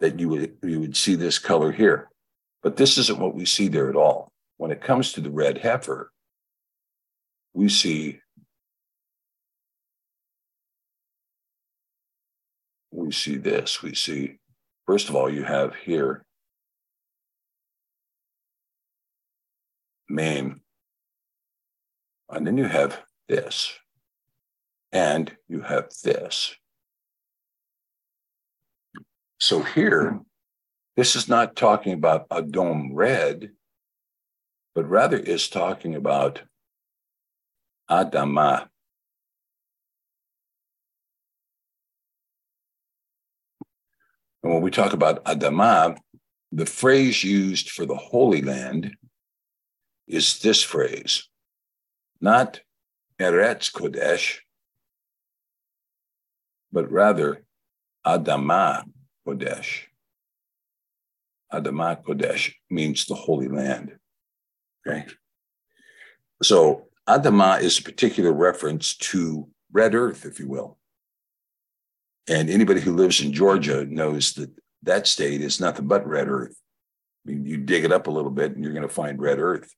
that 0.00 0.18
you 0.18 0.28
would 0.28 0.56
you 0.62 0.80
would 0.80 0.96
see 0.96 1.14
this 1.14 1.38
color 1.38 1.72
here. 1.72 2.08
But 2.62 2.76
this 2.76 2.98
isn't 2.98 3.18
what 3.18 3.34
we 3.34 3.46
see 3.46 3.68
there 3.68 3.88
at 3.88 3.96
all. 3.96 4.32
When 4.56 4.70
it 4.70 4.82
comes 4.82 5.12
to 5.12 5.20
the 5.20 5.30
red 5.30 5.58
heifer, 5.58 6.10
we 7.54 7.68
see 7.68 8.20
we 12.90 13.12
see 13.12 13.36
this. 13.36 13.82
We 13.82 13.94
see, 13.94 14.38
first 14.86 15.08
of 15.08 15.16
all, 15.16 15.32
you 15.32 15.44
have 15.44 15.74
here 15.74 16.24
main, 20.08 20.60
and 22.28 22.46
then 22.46 22.56
you 22.58 22.64
have 22.64 23.00
this 23.28 23.72
and 24.92 25.34
you 25.48 25.60
have 25.60 25.88
this. 26.02 26.54
So 29.40 29.62
here, 29.62 30.10
hmm. 30.10 30.18
this 30.96 31.16
is 31.16 31.28
not 31.28 31.56
talking 31.56 31.94
about 31.94 32.28
Adom 32.28 32.90
red, 32.92 33.50
but 34.74 34.88
rather 34.88 35.16
is 35.18 35.48
talking 35.48 35.94
about 35.94 36.42
Adama. 37.90 38.68
And 44.42 44.52
when 44.52 44.62
we 44.62 44.70
talk 44.70 44.92
about 44.92 45.24
Adama, 45.24 45.96
the 46.52 46.66
phrase 46.66 47.24
used 47.24 47.70
for 47.70 47.86
the 47.86 47.96
Holy 47.96 48.42
Land 48.42 48.94
is 50.06 50.38
this 50.40 50.62
phrase, 50.62 51.28
not 52.20 52.60
Eretz 53.18 53.72
Kodesh, 53.72 54.38
but 56.72 56.90
rather 56.90 57.44
Adama 58.06 58.84
Kodesh. 59.26 59.84
Adama 61.52 62.02
Kodesh 62.02 62.52
means 62.68 63.06
the 63.06 63.14
Holy 63.14 63.48
Land. 63.48 63.96
Okay. 64.86 65.06
So 66.42 66.86
Adama 67.08 67.60
is 67.60 67.78
a 67.78 67.82
particular 67.82 68.32
reference 68.32 68.96
to 68.96 69.48
red 69.72 69.94
earth, 69.94 70.24
if 70.24 70.38
you 70.38 70.48
will. 70.48 70.78
And 72.28 72.48
anybody 72.48 72.80
who 72.80 72.94
lives 72.94 73.20
in 73.20 73.32
Georgia 73.32 73.84
knows 73.84 74.34
that 74.34 74.50
that 74.84 75.06
state 75.06 75.40
is 75.40 75.60
nothing 75.60 75.88
but 75.88 76.06
red 76.06 76.28
earth. 76.28 76.56
I 77.26 77.30
mean, 77.30 77.44
you 77.44 77.56
dig 77.56 77.84
it 77.84 77.92
up 77.92 78.06
a 78.06 78.10
little 78.10 78.30
bit 78.30 78.54
and 78.54 78.64
you're 78.64 78.72
going 78.72 78.86
to 78.86 78.94
find 78.94 79.20
red 79.20 79.38
earth. 79.38 79.74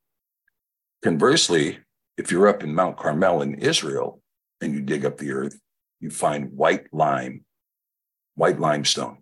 Conversely, 1.02 1.78
if 2.16 2.30
you're 2.30 2.48
up 2.48 2.62
in 2.62 2.74
Mount 2.74 2.96
Carmel 2.96 3.42
in 3.42 3.54
Israel 3.54 4.20
and 4.60 4.74
you 4.74 4.82
dig 4.82 5.04
up 5.04 5.16
the 5.16 5.32
earth, 5.32 5.58
you 6.00 6.10
find 6.10 6.52
white 6.52 6.86
lime, 6.92 7.44
white 8.34 8.60
limestone. 8.60 9.21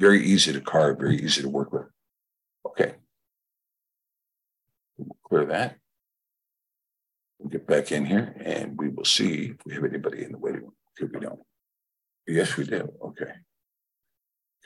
Very 0.00 0.24
easy 0.24 0.54
to 0.54 0.62
carve, 0.62 0.98
very 0.98 1.16
easy 1.16 1.42
to 1.42 1.48
work 1.48 1.72
with. 1.72 1.86
Okay. 2.66 2.94
We'll 4.96 5.16
clear 5.22 5.44
that. 5.44 5.76
We'll 7.38 7.50
get 7.50 7.66
back 7.66 7.92
in 7.92 8.06
here 8.06 8.34
and 8.42 8.78
we 8.78 8.88
will 8.88 9.04
see 9.04 9.52
if 9.52 9.56
we 9.66 9.74
have 9.74 9.84
anybody 9.84 10.24
in 10.24 10.32
the 10.32 10.38
waiting 10.38 10.62
room. 10.62 10.72
If 10.98 11.10
we 11.12 11.20
don't. 11.20 11.40
Yes, 12.26 12.56
we 12.56 12.64
do. 12.64 12.90
Okay. 13.02 13.30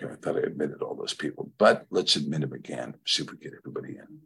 Okay, 0.00 0.12
I 0.12 0.16
thought 0.16 0.36
I 0.36 0.46
admitted 0.46 0.82
all 0.82 0.94
those 0.94 1.14
people, 1.14 1.50
but 1.58 1.86
let's 1.90 2.16
admit 2.16 2.40
them 2.42 2.52
again. 2.52 2.94
See 3.06 3.22
if 3.22 3.30
we 3.30 3.38
get 3.38 3.54
everybody 3.56 3.96
in. 3.96 4.20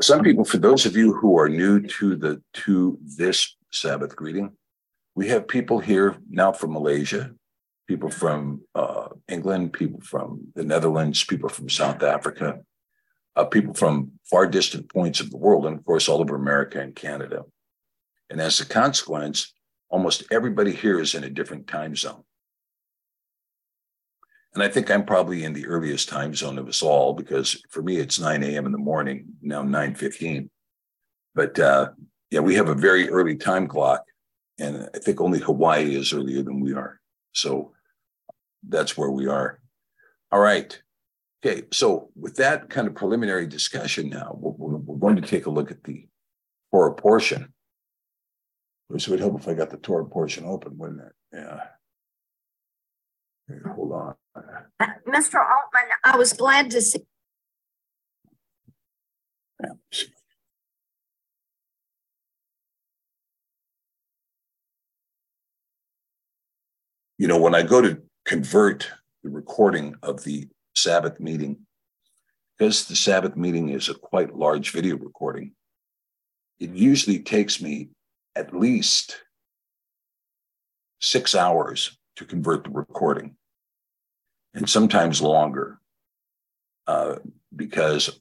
Some 0.00 0.22
people, 0.22 0.44
for 0.44 0.58
those 0.58 0.86
of 0.86 0.96
you 0.96 1.14
who 1.14 1.38
are 1.38 1.48
new 1.48 1.80
to 1.80 2.16
the 2.16 2.42
to 2.64 2.98
this 3.02 3.56
Sabbath 3.72 4.14
greeting, 4.14 4.52
we 5.14 5.28
have 5.28 5.48
people 5.48 5.78
here 5.78 6.16
now 6.28 6.52
from 6.52 6.72
Malaysia, 6.72 7.32
people 7.86 8.10
from 8.10 8.62
uh, 8.74 9.08
England, 9.28 9.72
people 9.72 10.00
from 10.00 10.48
the 10.54 10.64
Netherlands, 10.64 11.24
people 11.24 11.48
from 11.48 11.68
South 11.68 12.02
Africa, 12.02 12.60
uh, 13.36 13.44
people 13.44 13.74
from 13.74 14.12
far 14.24 14.46
distant 14.46 14.92
points 14.92 15.20
of 15.20 15.30
the 15.30 15.36
world, 15.36 15.66
and 15.66 15.78
of 15.78 15.84
course, 15.84 16.08
all 16.08 16.20
over 16.20 16.34
America 16.34 16.80
and 16.80 16.96
Canada. 16.96 17.44
And 18.30 18.40
as 18.40 18.60
a 18.60 18.66
consequence, 18.66 19.52
almost 19.88 20.24
everybody 20.32 20.72
here 20.72 20.98
is 20.98 21.14
in 21.14 21.24
a 21.24 21.30
different 21.30 21.66
time 21.66 21.94
zone. 21.94 22.24
And 24.54 24.62
I 24.62 24.68
think 24.68 24.90
I'm 24.90 25.04
probably 25.04 25.44
in 25.44 25.52
the 25.52 25.66
earliest 25.66 26.08
time 26.08 26.34
zone 26.34 26.58
of 26.58 26.66
us 26.66 26.82
all 26.82 27.12
because 27.12 27.62
for 27.70 27.82
me, 27.82 27.98
it's 27.98 28.18
9 28.18 28.42
a.m. 28.42 28.64
in 28.64 28.72
the 28.72 28.78
morning, 28.78 29.26
now 29.42 29.62
9:15. 29.62 30.48
But 31.34 31.58
uh, 31.58 31.90
Yeah, 32.30 32.40
we 32.40 32.54
have 32.54 32.68
a 32.68 32.74
very 32.74 33.08
early 33.10 33.36
time 33.36 33.68
clock, 33.68 34.02
and 34.58 34.88
I 34.94 34.98
think 34.98 35.20
only 35.20 35.38
Hawaii 35.38 35.94
is 35.94 36.12
earlier 36.12 36.42
than 36.42 36.60
we 36.60 36.72
are. 36.72 37.00
So 37.32 37.75
that's 38.68 38.96
where 38.96 39.10
we 39.10 39.26
are. 39.26 39.60
All 40.32 40.40
right. 40.40 40.80
Okay, 41.44 41.62
so 41.72 42.10
with 42.16 42.36
that 42.36 42.70
kind 42.70 42.86
of 42.88 42.94
preliminary 42.94 43.46
discussion 43.46 44.08
now, 44.10 44.36
we're, 44.40 44.52
we're- 44.78 44.98
going 45.00 45.16
to 45.16 45.22
take 45.22 45.46
a 45.46 45.50
look 45.50 45.70
at 45.70 45.84
the 45.84 46.08
Torah 46.72 46.94
portion. 46.94 47.52
Which 48.88 49.08
would 49.08 49.20
help 49.20 49.38
if 49.40 49.46
I 49.48 49.54
got 49.54 49.70
the 49.70 49.76
Torah 49.76 50.04
portion 50.06 50.44
open, 50.44 50.78
wouldn't 50.78 51.00
it? 51.00 51.12
Yeah. 51.32 51.60
Here, 53.48 53.72
Hold 53.74 53.92
on. 53.92 54.14
Uh, 54.34 54.86
Mr. 55.08 55.36
Altman, 55.36 55.90
I 56.04 56.16
was 56.16 56.32
glad 56.32 56.70
to 56.72 56.80
see, 56.80 57.00
Yeah. 59.62 59.70
You 67.18 67.28
know, 67.28 67.40
when 67.40 67.54
I 67.54 67.62
go 67.62 67.80
to 67.80 68.00
convert 68.26 68.90
the 69.22 69.30
recording 69.30 69.94
of 70.02 70.24
the 70.24 70.48
Sabbath 70.74 71.20
meeting, 71.20 71.58
because 72.58 72.84
the 72.84 72.96
Sabbath 72.96 73.36
meeting 73.36 73.68
is 73.68 73.88
a 73.88 73.94
quite 73.94 74.34
large 74.34 74.72
video 74.72 74.96
recording, 74.96 75.52
it 76.58 76.70
usually 76.70 77.20
takes 77.20 77.62
me 77.62 77.90
at 78.34 78.54
least 78.54 79.16
six 81.00 81.34
hours 81.34 81.96
to 82.16 82.24
convert 82.24 82.64
the 82.64 82.70
recording, 82.70 83.36
and 84.54 84.68
sometimes 84.68 85.22
longer, 85.22 85.78
uh, 86.88 87.16
because 87.54 88.18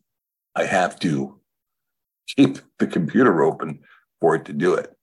I 0.53 0.65
have 0.65 1.00
to 1.00 1.39
keep 2.38 2.59
the 2.77 2.88
computer 2.88 3.41
open 3.41 3.79
for 4.21 4.35
it 4.35 4.45
to 4.45 4.53
do 4.53 4.75
it. 4.75 4.95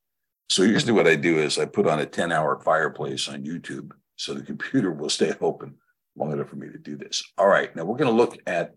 So 0.49 0.62
usually 0.62 0.92
what 0.92 1.06
I 1.06 1.16
do 1.16 1.38
is 1.38 1.59
I 1.59 1.64
put 1.64 1.87
on 1.87 1.99
a 1.99 2.06
10 2.06 2.30
hour 2.30 2.61
fireplace 2.61 3.28
on 3.28 3.44
YouTube 3.44 3.92
so 4.23 4.35
the 4.35 4.43
computer 4.43 4.93
will 4.93 5.11
stay 5.11 5.33
open 5.41 5.75
long 6.14 6.33
enough 6.33 6.49
for 6.49 6.57
me 6.57 6.69
to 6.69 6.79
do 6.79 6.97
this. 6.97 7.25
All 7.37 7.49
right, 7.49 7.75
now 7.75 7.85
we're 7.85 7.97
going 7.97 8.11
to 8.11 8.17
look 8.17 8.38
at 8.47 8.73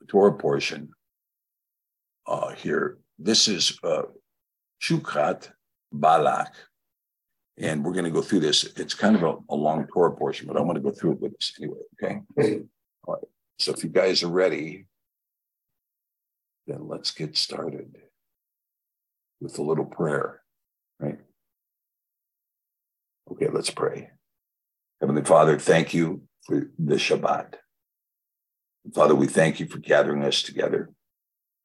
the 0.00 0.06
Torah 0.06 0.34
portion 0.34 0.90
uh, 2.26 2.50
here. 2.50 2.98
This 3.18 3.48
is 3.48 3.78
uh, 3.82 4.02
Chukat 4.82 5.50
Balak. 5.92 6.54
And 7.56 7.84
we're 7.84 7.92
going 7.92 8.04
to 8.04 8.10
go 8.10 8.22
through 8.22 8.40
this. 8.40 8.64
It's 8.76 8.94
kind 8.94 9.16
of 9.16 9.22
a, 9.22 9.36
a 9.50 9.54
long 9.54 9.86
Torah 9.86 10.16
portion, 10.16 10.46
but 10.46 10.56
I 10.56 10.60
want 10.60 10.76
to 10.76 10.82
go 10.82 10.90
through 10.90 11.12
it 11.12 11.20
with 11.20 11.34
us 11.34 11.52
anyway. 11.58 11.78
Okay. 12.02 12.20
All 13.06 13.14
right. 13.14 13.24
So 13.58 13.72
if 13.72 13.84
you 13.84 13.90
guys 13.90 14.22
are 14.22 14.28
ready, 14.28 14.86
then 16.66 16.88
let's 16.88 17.10
get 17.10 17.36
started 17.36 17.96
with 19.40 19.58
a 19.58 19.62
little 19.62 19.84
prayer, 19.84 20.40
right? 20.98 21.18
Okay, 23.30 23.48
let's 23.52 23.70
pray. 23.70 24.10
Heavenly 25.00 25.24
Father, 25.24 25.58
thank 25.58 25.94
you 25.94 26.22
for 26.42 26.70
the 26.78 26.96
Shabbat. 26.96 27.54
Father, 28.94 29.14
we 29.14 29.26
thank 29.26 29.58
you 29.58 29.66
for 29.66 29.78
gathering 29.78 30.22
us 30.22 30.42
together 30.42 30.90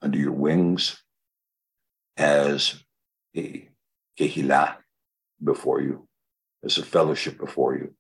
under 0.02 0.18
your 0.18 0.32
wings 0.32 1.02
as 2.16 2.84
a 3.36 3.68
kehilah 4.18 4.76
before 5.44 5.82
you, 5.82 6.08
as 6.64 6.78
a 6.78 6.86
fellowship 6.86 7.38
before 7.38 7.76
you. 7.76 7.94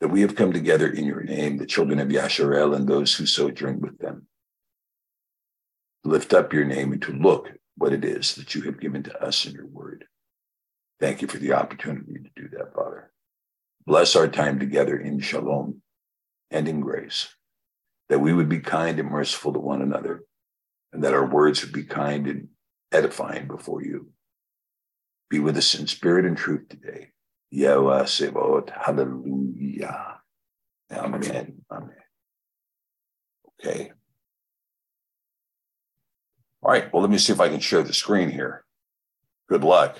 That 0.00 0.08
we 0.08 0.20
have 0.20 0.36
come 0.36 0.52
together 0.52 0.88
in 0.88 1.06
your 1.06 1.22
name, 1.22 1.56
the 1.56 1.66
children 1.66 1.98
of 1.98 2.08
Yasharel 2.08 2.76
and 2.76 2.86
those 2.86 3.14
who 3.14 3.26
sojourn 3.26 3.80
with 3.80 3.98
them 3.98 4.26
lift 6.04 6.34
up 6.34 6.52
your 6.52 6.64
name 6.64 6.92
and 6.92 7.02
to 7.02 7.12
look 7.12 7.50
what 7.76 7.92
it 7.92 8.04
is 8.04 8.34
that 8.34 8.54
you 8.54 8.62
have 8.62 8.78
given 8.78 9.02
to 9.02 9.24
us 9.24 9.46
in 9.46 9.54
your 9.54 9.66
word. 9.66 10.04
Thank 11.00 11.22
you 11.22 11.28
for 11.28 11.38
the 11.38 11.54
opportunity 11.54 12.14
to 12.14 12.42
do 12.42 12.48
that, 12.56 12.74
Father. 12.74 13.10
Bless 13.86 14.16
our 14.16 14.28
time 14.28 14.58
together 14.58 14.96
in 14.96 15.20
shalom 15.20 15.82
and 16.50 16.68
in 16.68 16.80
grace, 16.80 17.28
that 18.08 18.20
we 18.20 18.32
would 18.32 18.48
be 18.48 18.60
kind 18.60 18.98
and 18.98 19.10
merciful 19.10 19.52
to 19.52 19.58
one 19.58 19.82
another, 19.82 20.24
and 20.92 21.04
that 21.04 21.14
our 21.14 21.26
words 21.26 21.62
would 21.62 21.72
be 21.72 21.84
kind 21.84 22.26
and 22.26 22.48
edifying 22.92 23.46
before 23.46 23.82
you. 23.82 24.10
Be 25.28 25.38
with 25.38 25.56
us 25.56 25.74
in 25.74 25.86
spirit 25.86 26.24
and 26.24 26.36
truth 26.36 26.68
today. 26.68 27.10
Yahweh 27.50 28.04
Sevot, 28.04 28.70
hallelujah. 28.70 30.20
Amen. 30.92 31.62
Amen. 31.70 31.90
Okay. 33.60 33.92
All 36.62 36.70
right, 36.70 36.90
well, 36.92 37.02
let 37.02 37.10
me 37.10 37.18
see 37.18 37.32
if 37.32 37.40
I 37.40 37.48
can 37.48 37.60
share 37.60 37.82
the 37.82 37.92
screen 37.92 38.30
here. 38.30 38.64
Good 39.48 39.64
luck. 39.64 39.98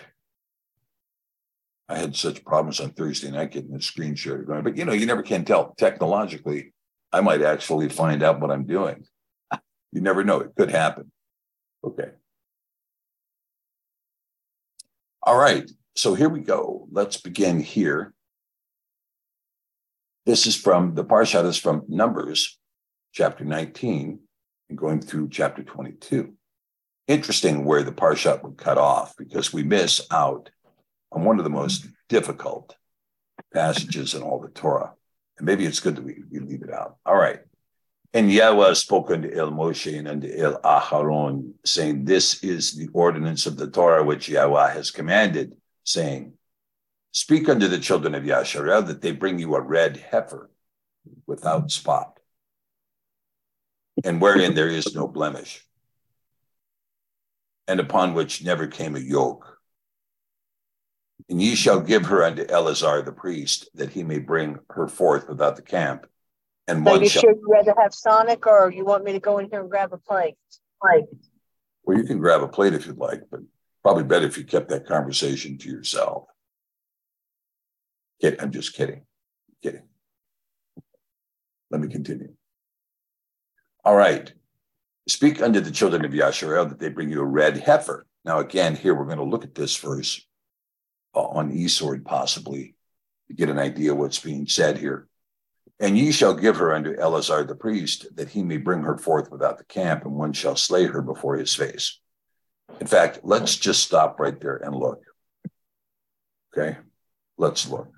I 1.88 1.99
had 1.99 2.16
such 2.16 2.44
problems 2.44 2.81
on 2.81 2.92
Thursday 2.92 3.31
night 3.31 3.53
getting 3.53 3.73
the 3.73 3.83
screen 3.83 4.14
share 4.14 4.38
going, 4.38 4.62
but 4.62 4.77
you 4.77 4.85
know, 4.85 4.92
you 4.92 5.07
never 5.07 5.23
can 5.23 5.44
tell 5.44 5.75
technologically. 5.77 6.73
I 7.12 7.20
might 7.20 7.42
actually 7.42 7.88
find 7.88 8.23
out 8.23 8.40
what 8.40 8.51
I'm 8.51 8.66
doing. 8.66 9.05
You 9.92 10.01
never 10.01 10.25
know, 10.25 10.40
it 10.40 10.51
could 10.57 10.73
happen. 10.73 11.12
Okay. 11.85 12.09
All 15.23 15.38
right, 15.38 15.70
so 15.94 16.14
here 16.14 16.29
we 16.29 16.40
go. 16.40 16.88
Let's 16.90 17.20
begin 17.20 17.61
here. 17.61 18.12
This 20.27 20.49
is 20.49 20.57
from 20.57 20.97
the 20.97 21.05
Parshat 21.05 21.44
is 21.44 21.57
from 21.57 21.85
Numbers, 21.87 22.59
chapter 23.12 23.44
19, 23.44 24.18
and 24.68 24.77
going 24.77 25.01
through 25.01 25.29
chapter 25.29 25.62
22 25.62 26.35
interesting 27.07 27.64
where 27.64 27.83
the 27.83 27.92
parshat 27.92 28.42
would 28.42 28.57
cut 28.57 28.79
off 28.79 29.14
because 29.16 29.53
we 29.53 29.62
miss 29.62 30.01
out 30.11 30.51
on 31.14 31.24
one 31.24 31.38
of 31.38 31.44
the 31.44 31.50
most 31.50 31.87
difficult 32.09 32.77
passages 33.53 34.14
in 34.14 34.22
all 34.22 34.40
the 34.40 34.48
Torah. 34.48 34.92
And 35.38 35.46
maybe 35.46 35.64
it's 35.64 35.81
good 35.81 35.96
that 35.96 36.05
we, 36.05 36.22
we 36.31 36.40
leave 36.40 36.62
it 36.62 36.72
out. 36.72 36.96
All 37.07 37.16
right. 37.16 37.40
And 38.12 38.31
Yahweh 38.31 38.74
spoke 38.74 39.11
unto 39.11 39.29
El 39.29 39.50
Moshe 39.50 39.98
and 39.98 40.07
unto 40.07 40.29
El 40.29 40.61
Aharon, 40.61 41.55
saying, 41.64 42.05
This 42.05 42.44
is 42.44 42.72
the 42.72 42.88
ordinance 42.92 43.46
of 43.46 43.57
the 43.57 43.68
Torah 43.68 44.05
which 44.05 44.29
Yahweh 44.29 44.72
has 44.72 44.90
commanded, 44.90 45.57
saying, 45.83 46.35
Speak 47.11 47.48
unto 47.48 47.66
the 47.66 47.79
children 47.79 48.14
of 48.14 48.22
Yasharel 48.22 48.87
that 48.87 49.00
they 49.00 49.12
bring 49.12 49.38
you 49.38 49.55
a 49.55 49.61
red 49.61 49.96
heifer 49.96 50.50
without 51.27 51.70
spot, 51.70 52.18
and 54.05 54.20
wherein 54.20 54.55
there 54.55 54.68
is 54.68 54.94
no 54.94 55.09
blemish 55.09 55.64
and 57.66 57.81
upon 57.81 58.14
which 58.14 58.44
never 58.44 58.66
came 58.66 58.96
a 58.96 59.00
yoke. 59.00 59.54
And 61.28 61.40
ye 61.40 61.54
shall 61.54 61.80
give 61.80 62.06
her 62.06 62.22
unto 62.22 62.44
Eleazar 62.48 63.02
the 63.02 63.12
priest, 63.12 63.68
that 63.74 63.90
he 63.90 64.02
may 64.02 64.18
bring 64.18 64.58
her 64.70 64.87
forth 64.87 65.28
without 65.28 65.56
the 65.56 65.62
camp. 65.62 66.06
And 66.66 66.87
Are 66.87 66.92
one 66.92 67.02
you 67.02 67.08
shall, 67.08 67.22
sure 67.22 67.32
you'd 67.32 67.48
rather 67.48 67.74
have 67.78 67.94
Sonic 67.94 68.46
or 68.46 68.70
you 68.70 68.84
want 68.84 69.04
me 69.04 69.12
to 69.12 69.20
go 69.20 69.38
in 69.38 69.48
here 69.50 69.60
and 69.60 69.70
grab 69.70 69.92
a 69.92 69.98
plate? 69.98 70.37
Like, 70.82 71.04
well, 71.84 71.96
you 71.96 72.04
can 72.04 72.18
grab 72.18 72.42
a 72.42 72.48
plate 72.48 72.74
if 72.74 72.87
you'd 72.87 72.98
like, 72.98 73.22
but 73.30 73.40
probably 73.82 74.04
better 74.04 74.26
if 74.26 74.37
you 74.37 74.44
kept 74.44 74.68
that 74.68 74.87
conversation 74.87 75.56
to 75.58 75.68
yourself. 75.68 76.24
Kid, 78.20 78.37
I'm 78.40 78.50
just 78.50 78.74
kidding. 78.74 79.02
Kidding. 79.62 79.82
Let 81.70 81.80
me 81.80 81.88
continue. 81.88 82.34
All 83.84 83.96
right. 83.96 84.32
Speak 85.08 85.42
unto 85.42 85.60
the 85.60 85.70
children 85.70 86.04
of 86.04 86.12
Yasharel 86.12 86.68
that 86.68 86.78
they 86.78 86.88
bring 86.88 87.10
you 87.10 87.20
a 87.20 87.26
red 87.26 87.58
heifer. 87.58 88.06
Now, 88.24 88.38
again, 88.38 88.74
here 88.76 88.94
we're 88.94 89.04
going 89.04 89.18
to 89.18 89.24
look 89.24 89.44
at 89.44 89.54
this 89.54 89.76
verse 89.76 90.24
on 91.14 91.53
eSword, 91.53 92.05
possibly, 92.05 92.74
to 93.29 93.35
get 93.35 93.48
an 93.48 93.59
idea 93.59 93.94
what's 93.94 94.18
being 94.18 94.46
said 94.46 94.79
here. 94.79 95.09
And 95.81 95.98
ye 95.98 96.12
shall 96.12 96.35
give 96.35 96.57
her 96.57 96.72
unto 96.72 96.94
Eleazar 96.94 97.44
the 97.44 97.57
priest, 97.57 98.07
that 98.16 98.29
he 98.29 98.42
may 98.42 98.59
bring 98.59 98.83
her 98.83 98.96
forth 98.96 99.31
without 99.31 99.59
the 99.59 99.64
camp, 99.64 100.05
and 100.05 100.14
one 100.14 100.33
shall 100.33 100.57
slay 100.57 100.85
her 100.87 101.03
before 101.03 101.37
his 101.37 101.55
face. 101.55 102.00
In 102.81 102.87
fact, 102.87 103.20
let's 103.22 103.57
just 103.57 103.83
stop 103.83 104.20
right 104.20 104.40
there 104.40 104.57
and 104.57 104.74
look. 104.74 105.03
Okay, 106.57 106.77
let's 107.37 107.68
look. 107.68 107.88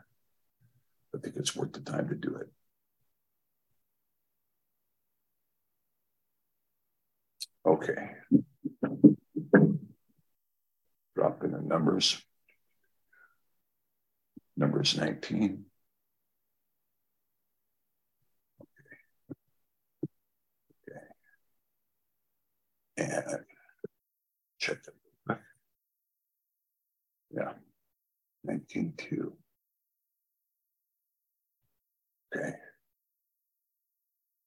I 1.14 1.18
think 1.18 1.37
it's 1.37 1.55
worth 1.55 1.72
the 1.72 1.81
time 1.81 2.09
to 2.09 2.14
do 2.14 2.37
it. 2.37 2.48
Okay. 7.66 8.11
Drop 11.14 11.42
in 11.42 11.52
the 11.52 11.61
numbers. 11.61 12.22
Numbers 14.57 14.97
19. 14.97 15.64
Okay. 18.61 18.97
Okay. 20.88 21.07
And 22.97 23.25
check 24.59 24.79
it. 24.87 25.38
Yeah. 27.31 27.53
19.2. 28.47 29.33
Okay. 32.35 32.53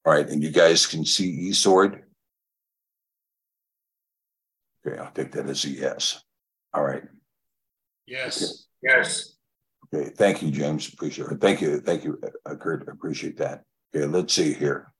All 0.05 0.13
right, 0.13 0.27
and 0.27 0.41
you 0.41 0.51
guys 0.51 0.87
can 0.87 1.05
see 1.05 1.49
eSword. 1.49 2.01
Okay, 4.85 4.97
I'll 4.97 5.11
take 5.11 5.31
that 5.33 5.49
as 5.49 5.65
a 5.65 5.69
yes. 5.69 6.23
All 6.73 6.83
right. 6.83 7.03
Yes, 8.07 8.65
yes. 8.81 9.35
Okay, 9.93 10.11
thank 10.11 10.41
you, 10.41 10.51
James. 10.51 10.91
Appreciate 10.93 11.31
it. 11.31 11.41
Thank 11.41 11.61
you, 11.61 11.79
thank 11.79 12.03
you, 12.03 12.19
uh, 12.45 12.55
Kurt. 12.55 12.87
Appreciate 12.87 13.37
that. 13.37 13.63
Okay, 13.95 14.05
let's 14.05 14.33
see 14.33 14.53
here. 14.53 14.93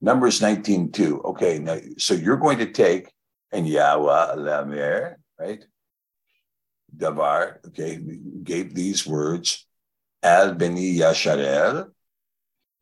Numbers 0.00 0.40
19, 0.40 0.92
2. 0.92 1.22
Okay, 1.22 1.58
now 1.58 1.78
so 1.98 2.14
you're 2.14 2.36
going 2.36 2.58
to 2.58 2.70
take 2.70 3.10
and 3.52 3.66
Yahweh 3.66 4.34
Lamer, 4.34 5.18
right? 5.38 5.64
Davar, 6.96 7.64
okay, 7.66 8.00
gave 8.42 8.74
these 8.74 9.06
words 9.06 9.66
Al 10.22 10.54
Beni 10.54 10.96
Yasharel, 10.98 11.90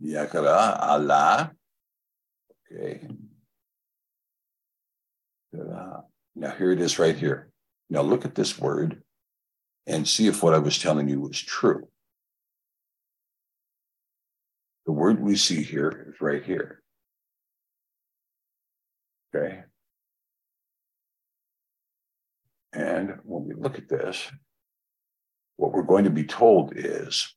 Yakara, 0.02 0.78
Allah. 0.80 1.52
Okay. 2.72 3.06
Now 6.36 6.50
here 6.50 6.72
it 6.72 6.80
is 6.80 6.98
right 6.98 7.16
here. 7.16 7.50
Now 7.88 8.02
look 8.02 8.24
at 8.24 8.34
this 8.34 8.58
word 8.58 9.03
and 9.86 10.08
see 10.08 10.26
if 10.26 10.42
what 10.42 10.54
I 10.54 10.58
was 10.58 10.78
telling 10.78 11.08
you 11.08 11.20
was 11.20 11.40
true. 11.40 11.88
The 14.86 14.92
word 14.92 15.20
we 15.20 15.36
see 15.36 15.62
here 15.62 16.06
is 16.08 16.20
right 16.20 16.44
here. 16.44 16.82
Okay. 19.34 19.62
And 22.72 23.18
when 23.24 23.44
we 23.44 23.54
look 23.54 23.78
at 23.78 23.88
this, 23.88 24.30
what 25.56 25.72
we're 25.72 25.82
going 25.82 26.04
to 26.04 26.10
be 26.10 26.24
told 26.24 26.72
is 26.76 27.34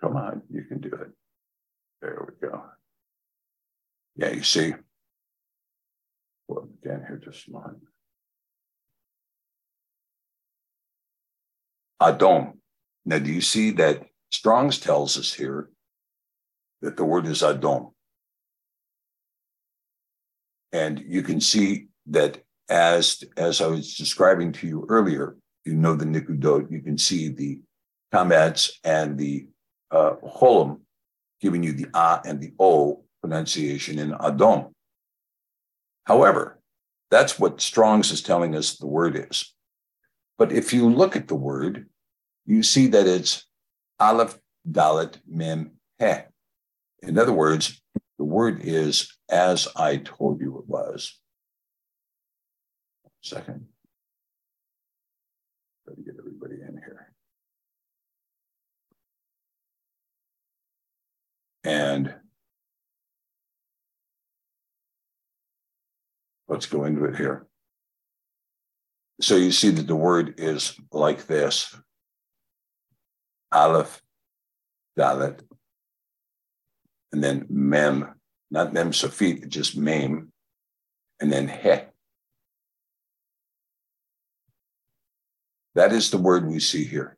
come 0.00 0.16
on, 0.16 0.42
you 0.50 0.62
can 0.64 0.80
do 0.80 0.88
it. 0.88 1.08
There 2.00 2.26
we 2.28 2.48
go. 2.48 2.62
Yeah, 4.16 4.30
you 4.30 4.42
see. 4.42 4.74
Well, 6.48 6.68
again, 6.82 7.04
here 7.06 7.20
just 7.22 7.48
a 7.48 7.50
moment. 7.50 7.78
Now, 13.04 13.18
do 13.18 13.32
you 13.32 13.40
see 13.40 13.70
that 13.72 14.06
Strong's 14.30 14.78
tells 14.78 15.18
us 15.18 15.32
here 15.32 15.70
that 16.82 16.96
the 16.96 17.04
word 17.04 17.26
is 17.26 17.42
Adom? 17.42 17.92
And 20.72 21.02
you 21.06 21.22
can 21.22 21.40
see 21.40 21.88
that 22.06 22.42
as, 22.68 23.22
as 23.36 23.60
I 23.60 23.66
was 23.66 23.96
describing 23.96 24.52
to 24.52 24.66
you 24.66 24.86
earlier, 24.88 25.36
you 25.64 25.74
know 25.74 25.94
the 25.94 26.04
Nikudot, 26.04 26.70
you 26.70 26.80
can 26.80 26.98
see 26.98 27.28
the 27.28 27.60
comments 28.12 28.78
and 28.84 29.18
the 29.18 29.48
uh, 29.90 30.14
giving 31.40 31.62
you 31.62 31.72
the 31.72 31.86
A 31.94 32.20
and 32.24 32.40
the 32.40 32.52
O 32.58 33.05
pronunciation 33.26 33.98
in 33.98 34.12
Adom. 34.12 34.70
However, 36.04 36.60
that's 37.10 37.40
what 37.40 37.60
Strong's 37.60 38.12
is 38.12 38.22
telling 38.22 38.54
us 38.54 38.76
the 38.76 38.86
word 38.86 39.26
is. 39.30 39.52
But 40.38 40.52
if 40.52 40.72
you 40.72 40.88
look 40.88 41.16
at 41.16 41.26
the 41.26 41.34
word, 41.34 41.88
you 42.44 42.62
see 42.62 42.86
that 42.88 43.08
it's 43.08 43.44
Aleph 43.98 44.38
Dalet 44.70 45.16
Mem 45.26 45.72
He. 45.98 46.12
In 47.02 47.18
other 47.18 47.32
words, 47.32 47.82
the 48.16 48.24
word 48.24 48.60
is 48.62 49.12
as 49.28 49.66
I 49.74 49.96
told 49.96 50.40
you 50.40 50.58
it 50.58 50.68
was. 50.68 51.18
Second. 53.22 53.66
Try 55.84 55.94
to 55.96 56.02
get 56.02 56.14
everybody 56.16 56.54
in 56.54 56.76
here. 56.76 57.12
And 61.64 62.14
let's 66.48 66.66
go 66.66 66.84
into 66.84 67.04
it 67.04 67.16
here. 67.16 67.46
So 69.20 69.36
you 69.36 69.50
see 69.50 69.70
that 69.70 69.86
the 69.86 69.96
word 69.96 70.34
is 70.38 70.78
like 70.92 71.26
this 71.26 71.74
Aleph, 73.52 74.02
Dalet, 74.98 75.40
and 77.12 77.24
then 77.24 77.46
Mem, 77.48 78.14
not 78.50 78.72
Mem 78.72 78.90
Safit, 78.90 79.48
just 79.48 79.76
Mem, 79.76 80.32
and 81.20 81.32
then 81.32 81.48
He. 81.48 81.76
That 85.74 85.92
is 85.92 86.10
the 86.10 86.18
word 86.18 86.46
we 86.46 86.58
see 86.58 86.84
here. 86.84 87.16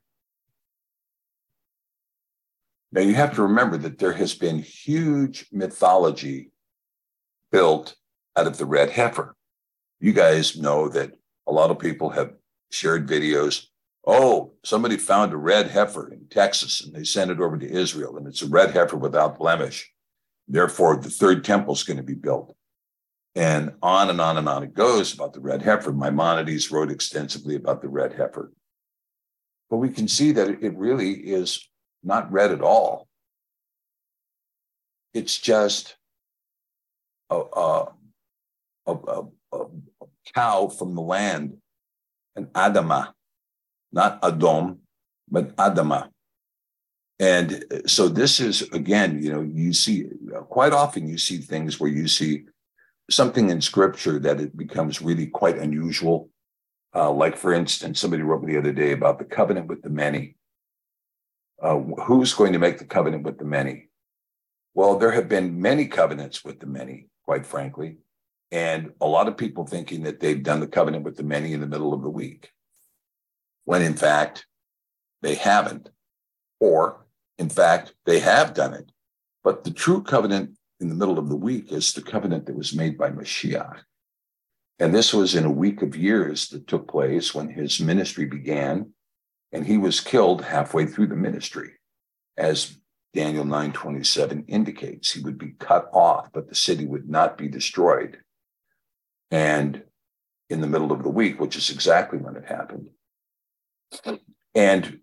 Now 2.91 3.03
you 3.03 3.15
have 3.15 3.35
to 3.37 3.43
remember 3.43 3.77
that 3.79 3.99
there 3.99 4.13
has 4.13 4.35
been 4.35 4.59
huge 4.59 5.47
mythology 5.53 6.51
built 7.53 7.95
out 8.39 8.47
of 8.47 8.57
the 8.57 8.67
red 8.67 8.91
heifer. 8.91 9.35
You 10.01 10.13
guys 10.13 10.57
know 10.57 10.89
that 10.91 11.13
a 11.49 11.53
lot 11.53 11.71
of 11.71 11.81
people 11.81 12.11
have 12.11 12.35
shared 12.71 13.09
videos. 13.09 13.67
Oh, 14.07 14.53
somebody 14.65 14.97
found 14.97 15.33
a 15.33 15.37
red 15.37 15.69
heifer 15.71 16.13
in 16.13 16.29
Texas 16.31 16.85
and 16.85 16.95
they 16.95 17.03
sent 17.03 17.33
it 17.33 17.41
over 17.41 17.59
to 17.59 17.69
Israel, 17.69 18.17
and 18.17 18.27
it's 18.29 18.43
a 18.43 18.49
red 18.49 18.71
heifer 18.71 18.97
without 18.97 19.39
blemish. 19.39 19.93
Therefore, 20.47 20.97
the 20.97 21.11
third 21.11 21.45
temple 21.45 21.75
is 21.75 21.83
going 21.83 21.97
to 21.97 22.03
be 22.03 22.15
built. 22.15 22.55
And 23.35 23.75
on 23.83 24.09
and 24.09 24.21
on 24.21 24.39
and 24.39 24.49
on 24.49 24.63
it 24.63 24.73
goes 24.73 25.13
about 25.13 25.33
the 25.33 25.41
red 25.41 25.63
heifer. 25.63 25.93
Maimonides 25.93 26.71
wrote 26.71 26.91
extensively 26.91 27.57
about 27.57 27.83
the 27.83 27.89
red 27.89 28.13
heifer. 28.15 28.53
But 29.69 29.77
we 29.79 29.91
can 29.91 30.09
see 30.09 30.33
that 30.33 30.63
it 30.63 30.77
really 30.77 31.13
is 31.13 31.69
not 32.03 32.33
red 32.33 32.53
at 32.53 32.63
all. 32.63 33.09
It's 35.13 35.39
just 35.39 35.97
a, 37.31 37.37
a, 37.37 37.93
a, 38.93 39.23
a, 39.57 39.59
a 40.03 40.07
cow 40.35 40.69
from 40.69 40.95
the 40.95 41.01
land, 41.01 41.57
an 42.37 42.47
Adama, 42.47 43.13
not 43.93 44.21
Adom, 44.23 44.79
but 45.31 45.55
Adama. 45.57 46.09
And 47.21 47.65
so 47.87 48.09
this 48.09 48.39
is, 48.39 48.63
again, 48.71 49.23
you 49.23 49.33
know, 49.33 49.43
you 49.43 49.73
see 49.73 50.07
quite 50.49 50.73
often 50.73 51.09
you 51.09 51.19
see 51.19 51.39
things 51.39 51.81
where 51.81 51.91
you 51.91 52.07
see 52.07 52.45
something 53.11 53.51
in 53.51 53.61
scripture 53.61 54.19
that 54.21 54.41
it 54.41 54.57
becomes 54.57 55.03
really 55.03 55.27
quite 55.27 55.59
unusual. 55.59 56.31
Uh, 56.95 57.11
like, 57.11 57.37
for 57.37 57.53
instance, 57.53 58.01
somebody 58.01 58.23
wrote 58.23 58.43
me 58.43 58.53
the 58.53 58.59
other 58.59 58.73
day 58.73 58.93
about 58.93 59.19
the 59.19 59.25
covenant 59.25 59.67
with 59.67 59.83
the 59.83 59.91
many. 59.91 60.37
Uh, 61.61 61.79
who's 62.07 62.35
going 62.35 62.53
to 62.53 62.59
make 62.59 62.79
the 62.79 62.85
covenant 62.85 63.25
with 63.25 63.39
the 63.39 63.45
many? 63.45 63.89
Well, 64.75 64.97
there 64.97 65.11
have 65.11 65.29
been 65.29 65.61
many 65.61 65.87
covenants 65.87 66.45
with 66.45 66.61
the 66.61 66.67
many, 66.67 67.09
quite 67.25 67.45
frankly, 67.45 67.97
and 68.51 68.93
a 69.01 69.07
lot 69.07 69.29
of 69.29 69.37
people 69.37 69.67
thinking 69.67 70.05
that 70.05 70.21
they've 70.21 70.43
done 70.43 70.61
the 70.61 70.67
covenant 70.67 71.05
with 71.05 71.17
the 71.17 71.23
many 71.23 71.53
in 71.53 71.61
the 71.61 71.67
middle 71.67 71.93
of 71.93 72.03
the 72.03 72.11
week, 72.11 72.51
when 73.65 73.83
in 73.83 73.95
fact 73.95 74.47
they 75.23 75.35
haven't, 75.35 75.91
or 76.61 77.07
in 77.39 77.49
fact 77.49 77.95
they 78.07 78.21
have 78.21 78.55
done 78.55 78.75
it. 78.75 78.91
But 79.45 79.65
the 79.65 79.71
true 79.71 80.03
covenant 80.03 80.57
in 80.81 80.89
the 80.89 80.95
middle 80.95 81.19
of 81.19 81.29
the 81.29 81.37
week 81.37 81.73
is 81.73 81.93
the 81.93 82.03
covenant 82.03 82.47
that 82.47 82.57
was 82.57 82.75
made 82.75 82.97
by 82.97 83.11
Mashiach. 83.11 83.81
And 84.79 84.95
this 84.95 85.13
was 85.13 85.35
in 85.35 85.45
a 85.45 85.51
week 85.51 85.83
of 85.83 85.97
years 85.97 86.49
that 86.49 86.67
took 86.69 86.89
place 86.89 87.35
when 87.35 87.49
his 87.49 87.81
ministry 87.81 88.27
began 88.27 88.93
and 89.53 89.67
he 89.67 89.79
was 89.79 90.01
killed 90.01 90.45
halfway 90.45 90.87
through 90.87 91.07
the 91.09 91.17
ministry 91.17 91.73
as 92.37 92.77
daniel 93.15 93.45
927 93.45 94.45
indicates 94.47 95.11
he 95.11 95.21
would 95.21 95.39
be 95.39 95.55
cut 95.59 95.89
off 95.93 96.29
but 96.33 96.49
the 96.49 96.55
city 96.55 96.87
would 96.87 97.09
not 97.09 97.39
be 97.39 97.49
destroyed 97.49 98.19
and 99.31 99.83
in 100.51 100.61
the 100.61 100.67
middle 100.67 100.93
of 100.93 101.03
the 101.03 101.09
week 101.09 101.41
which 101.41 101.57
is 101.57 101.71
exactly 101.71 102.19
when 102.19 102.37
it 102.37 102.45
happened 102.47 102.89
and 104.55 105.01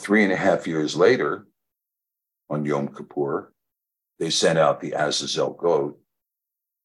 three 0.00 0.24
and 0.24 0.32
a 0.32 0.36
half 0.36 0.66
years 0.66 0.96
later 0.96 1.46
on 2.50 2.64
yom 2.64 2.88
kippur 2.88 3.52
they 4.18 4.30
sent 4.30 4.58
out 4.58 4.80
the 4.80 4.92
azazel 4.92 5.52
goat 5.52 5.98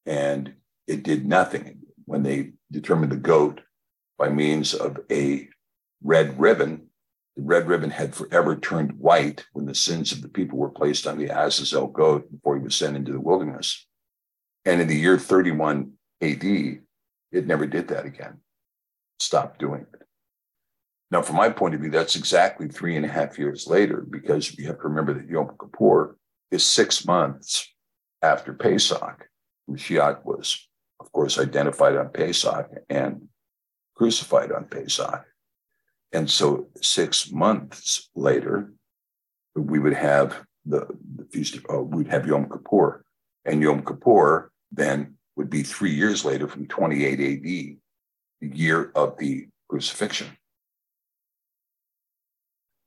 and 0.05 0.53
it 0.87 1.03
did 1.03 1.25
nothing 1.25 1.79
when 2.05 2.23
they 2.23 2.51
determined 2.71 3.11
the 3.11 3.17
goat 3.17 3.61
by 4.17 4.29
means 4.29 4.73
of 4.73 4.97
a 5.11 5.47
red 6.01 6.39
ribbon 6.39 6.87
the 7.37 7.43
red 7.43 7.67
ribbon 7.67 7.91
had 7.91 8.15
forever 8.15 8.55
turned 8.55 8.93
white 8.93 9.45
when 9.53 9.67
the 9.67 9.75
sins 9.75 10.11
of 10.11 10.23
the 10.23 10.27
people 10.27 10.57
were 10.57 10.71
placed 10.71 11.05
on 11.05 11.19
the 11.19 11.27
Azazel 11.27 11.87
goat 11.87 12.29
before 12.31 12.57
he 12.57 12.63
was 12.63 12.75
sent 12.75 12.97
into 12.97 13.11
the 13.11 13.21
wilderness. 13.21 13.85
And 14.65 14.81
in 14.81 14.87
the 14.87 14.97
year 14.97 15.19
31 15.19 15.91
AD, 16.21 16.43
it 16.43 17.47
never 17.47 17.65
did 17.65 17.89
that 17.89 18.05
again. 18.05 18.39
Stopped 19.19 19.59
doing 19.59 19.81
it. 19.81 20.01
Now, 21.09 21.21
from 21.21 21.37
my 21.37 21.49
point 21.49 21.73
of 21.73 21.81
view, 21.81 21.89
that's 21.89 22.15
exactly 22.15 22.67
three 22.67 22.97
and 22.97 23.05
a 23.05 23.09
half 23.09 23.39
years 23.39 23.67
later, 23.67 24.05
because 24.09 24.57
you 24.57 24.67
have 24.67 24.77
to 24.77 24.87
remember 24.87 25.13
that 25.13 25.29
Yom 25.29 25.51
Kippur 25.59 26.17
is 26.51 26.65
six 26.65 27.05
months 27.05 27.73
after 28.21 28.53
Pesach. 28.53 29.29
Mashiach 29.69 30.25
was, 30.25 30.67
of 30.99 31.11
course, 31.11 31.39
identified 31.39 31.95
on 31.95 32.09
Pesach 32.09 32.69
and 32.89 33.27
crucified 33.95 34.51
on 34.51 34.65
Pesach. 34.65 35.25
And 36.11 36.29
so 36.29 36.67
six 36.81 37.31
months 37.31 38.09
later, 38.15 38.73
we 39.55 39.79
would 39.79 39.93
have 39.93 40.41
the, 40.65 40.87
the 41.15 41.25
feast 41.25 41.55
of, 41.55 41.65
oh, 41.69 41.83
we'd 41.83 42.07
have 42.07 42.27
Yom 42.27 42.49
Kippur. 42.49 43.03
And 43.45 43.61
Yom 43.61 43.83
Kippur 43.83 44.51
then 44.71 45.16
would 45.37 45.49
be 45.49 45.63
three 45.63 45.91
years 45.91 46.25
later 46.25 46.47
from 46.47 46.67
28 46.67 47.19
AD, 47.19 47.43
the 47.43 47.77
year 48.41 48.91
of 48.95 49.17
the 49.17 49.47
crucifixion. 49.69 50.27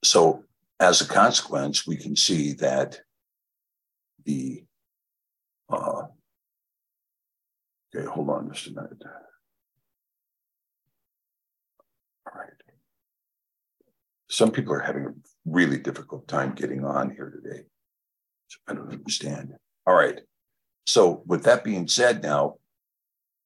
So 0.03 0.45
as 0.81 1.01
a 1.01 1.07
consequence, 1.07 1.87
we 1.87 1.97
can 1.97 2.17
see 2.17 2.53
that 2.55 3.01
the 4.25 4.65
uh, 5.71 6.03
okay, 7.95 8.07
hold 8.07 8.29
on 8.31 8.53
just 8.53 8.67
a 8.67 8.71
minute. 8.71 9.03
All 12.27 12.41
right. 12.41 12.51
Some 14.29 14.51
people 14.51 14.73
are 14.75 14.81
having 14.81 15.07
a 15.07 15.13
really 15.45 15.79
difficult 15.79 16.27
time 16.27 16.55
getting 16.55 16.85
on 16.85 17.11
here 17.11 17.31
today. 17.31 17.65
I 18.67 18.75
don't 18.75 18.93
understand. 18.93 19.53
All 19.87 19.95
right. 19.95 20.21
So 20.91 21.23
with 21.25 21.45
that 21.45 21.63
being 21.63 21.87
said, 21.87 22.21
now 22.21 22.57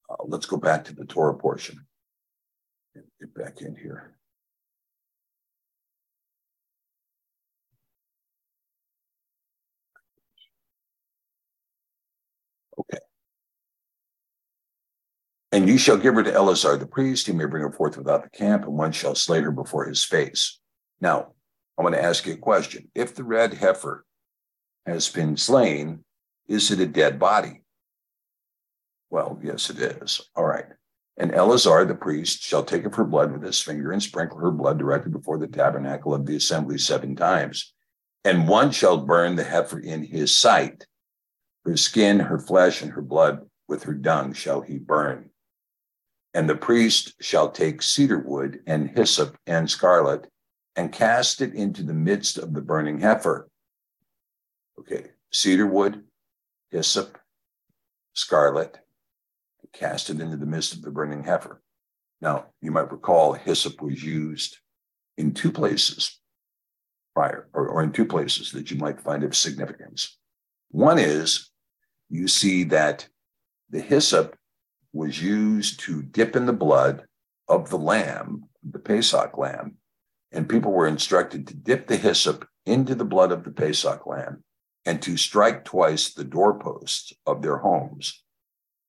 uh, 0.09 0.15
let's 0.25 0.47
go 0.47 0.57
back 0.57 0.85
to 0.85 0.95
the 0.95 1.05
Torah 1.05 1.35
portion. 1.35 1.85
Get 2.95 3.35
back 3.35 3.61
in 3.61 3.75
here. 3.75 4.15
Okay. 12.79 12.97
And 15.51 15.69
you 15.69 15.77
shall 15.77 15.97
give 15.97 16.15
her 16.15 16.23
to 16.23 16.33
Eleazar 16.33 16.77
the 16.77 16.87
priest, 16.87 17.27
he 17.27 17.33
may 17.33 17.45
bring 17.45 17.61
her 17.61 17.71
forth 17.71 17.95
without 17.95 18.23
the 18.23 18.29
camp, 18.29 18.63
and 18.63 18.73
one 18.73 18.91
shall 18.91 19.13
slay 19.13 19.41
her 19.41 19.51
before 19.51 19.85
his 19.85 20.03
face. 20.03 20.59
Now, 20.99 21.33
I 21.77 21.83
want 21.83 21.93
to 21.93 22.03
ask 22.03 22.25
you 22.25 22.33
a 22.33 22.37
question. 22.37 22.89
If 22.95 23.13
the 23.13 23.23
red 23.23 23.53
heifer 23.53 24.03
has 24.87 25.09
been 25.09 25.37
slain, 25.37 26.04
is 26.47 26.71
it 26.71 26.79
a 26.79 26.85
dead 26.85 27.19
body? 27.19 27.61
Well, 29.09 29.39
yes, 29.41 29.69
it 29.69 29.79
is. 29.79 30.21
All 30.35 30.45
right. 30.45 30.65
And 31.17 31.33
Eleazar 31.33 31.85
the 31.85 31.95
priest 31.95 32.41
shall 32.41 32.63
take 32.63 32.85
of 32.85 32.95
her 32.95 33.05
blood 33.05 33.31
with 33.31 33.43
his 33.43 33.61
finger 33.61 33.91
and 33.91 34.03
sprinkle 34.03 34.39
her 34.39 34.51
blood 34.51 34.77
directly 34.77 35.11
before 35.11 35.37
the 35.37 35.47
tabernacle 35.47 36.13
of 36.13 36.25
the 36.25 36.35
assembly 36.35 36.77
seven 36.77 37.15
times. 37.15 37.73
And 38.25 38.47
one 38.47 38.71
shall 38.71 38.97
burn 38.97 39.35
the 39.35 39.43
heifer 39.43 39.79
in 39.79 40.03
his 40.03 40.35
sight. 40.35 40.85
Her 41.63 41.77
skin, 41.77 42.19
her 42.19 42.39
flesh, 42.39 42.81
and 42.81 42.91
her 42.91 43.01
blood 43.01 43.47
with 43.67 43.83
her 43.83 43.93
dung 43.93 44.33
shall 44.33 44.61
he 44.61 44.77
burn. 44.77 45.29
And 46.33 46.49
the 46.49 46.55
priest 46.55 47.13
shall 47.21 47.49
take 47.49 47.81
cedar 47.81 48.19
wood 48.19 48.59
and 48.67 48.89
hyssop 48.89 49.37
and 49.47 49.69
scarlet 49.69 50.27
and 50.75 50.91
cast 50.91 51.41
it 51.41 51.53
into 51.53 51.83
the 51.83 51.93
midst 51.93 52.37
of 52.37 52.53
the 52.53 52.61
burning 52.61 52.99
heifer. 52.99 53.47
Okay, 54.77 55.11
cedar 55.31 55.65
wood, 55.65 56.03
hyssop, 56.75 57.17
scarlet, 58.13 58.79
cast 59.71 60.09
it 60.09 60.19
into 60.19 60.35
the 60.35 60.45
midst 60.45 60.73
of 60.73 60.81
the 60.81 60.91
burning 60.91 61.23
heifer. 61.23 61.61
Now, 62.19 62.47
you 62.61 62.69
might 62.69 62.91
recall 62.91 63.31
hyssop 63.31 63.81
was 63.81 64.03
used 64.03 64.57
in 65.17 65.33
two 65.33 65.53
places 65.53 66.19
prior, 67.13 67.47
or, 67.53 67.67
or 67.69 67.81
in 67.81 67.93
two 67.93 68.05
places 68.05 68.51
that 68.51 68.71
you 68.71 68.77
might 68.77 68.99
find 68.99 69.23
of 69.23 69.37
significance. 69.37 70.17
One 70.69 70.99
is 70.99 71.49
you 72.09 72.27
see 72.27 72.65
that 72.65 73.07
the 73.69 73.79
hyssop 73.79 74.35
was 74.91 75.21
used 75.21 75.79
to 75.81 76.01
dip 76.01 76.35
in 76.35 76.45
the 76.45 76.53
blood 76.53 77.05
of 77.47 77.69
the 77.69 77.77
lamb, 77.77 78.49
the 78.69 78.79
Pesach 78.79 79.37
lamb, 79.37 79.77
and 80.33 80.49
people 80.49 80.73
were 80.73 80.87
instructed 80.87 81.47
to 81.47 81.55
dip 81.55 81.87
the 81.87 81.95
hyssop 81.95 82.45
into 82.65 82.95
the 82.95 83.05
blood 83.05 83.31
of 83.31 83.45
the 83.45 83.51
Pesach 83.51 84.05
lamb 84.05 84.43
and 84.85 85.01
to 85.01 85.17
strike 85.17 85.65
twice 85.65 86.13
the 86.13 86.23
doorposts 86.23 87.13
of 87.25 87.41
their 87.41 87.57
homes, 87.57 88.23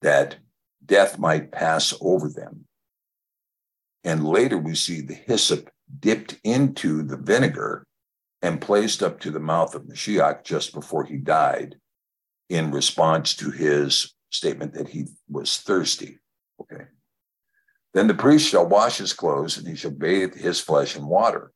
that 0.03 0.37
death 0.85 1.19
might 1.19 1.53
pass 1.53 1.95
over 2.01 2.29
them. 2.29 2.67
And 4.05 4.27
later 4.27 4.59
we 4.59 4.75
see 4.75 5.01
the 5.01 5.15
hyssop 5.15 5.71
dipped 6.01 6.39
into 6.45 7.03
the 7.03 7.17
vinegar 7.17 7.87
and 8.43 8.61
placed 8.61 9.03
up 9.03 9.19
to 9.21 9.31
the 9.31 9.41
mouth 9.41 9.75
of 9.75 9.85
Mashiach 9.85 10.45
just 10.45 10.75
before 10.75 11.05
he 11.05 11.17
died 11.17 11.77
in 12.49 12.71
response 12.71 13.35
to 13.37 13.51
his 13.51 14.15
statement 14.31 14.75
that 14.75 14.89
he 14.89 15.07
was 15.29 15.59
thirsty. 15.59 16.19
Okay. 16.61 16.85
Then 17.95 18.07
the 18.07 18.15
priest 18.15 18.49
shall 18.49 18.67
wash 18.67 18.99
his 18.99 19.13
clothes 19.13 19.57
and 19.57 19.67
he 19.67 19.75
shall 19.75 19.91
bathe 19.91 20.35
his 20.35 20.61
flesh 20.61 20.97
in 20.97 21.07
water. 21.07 21.53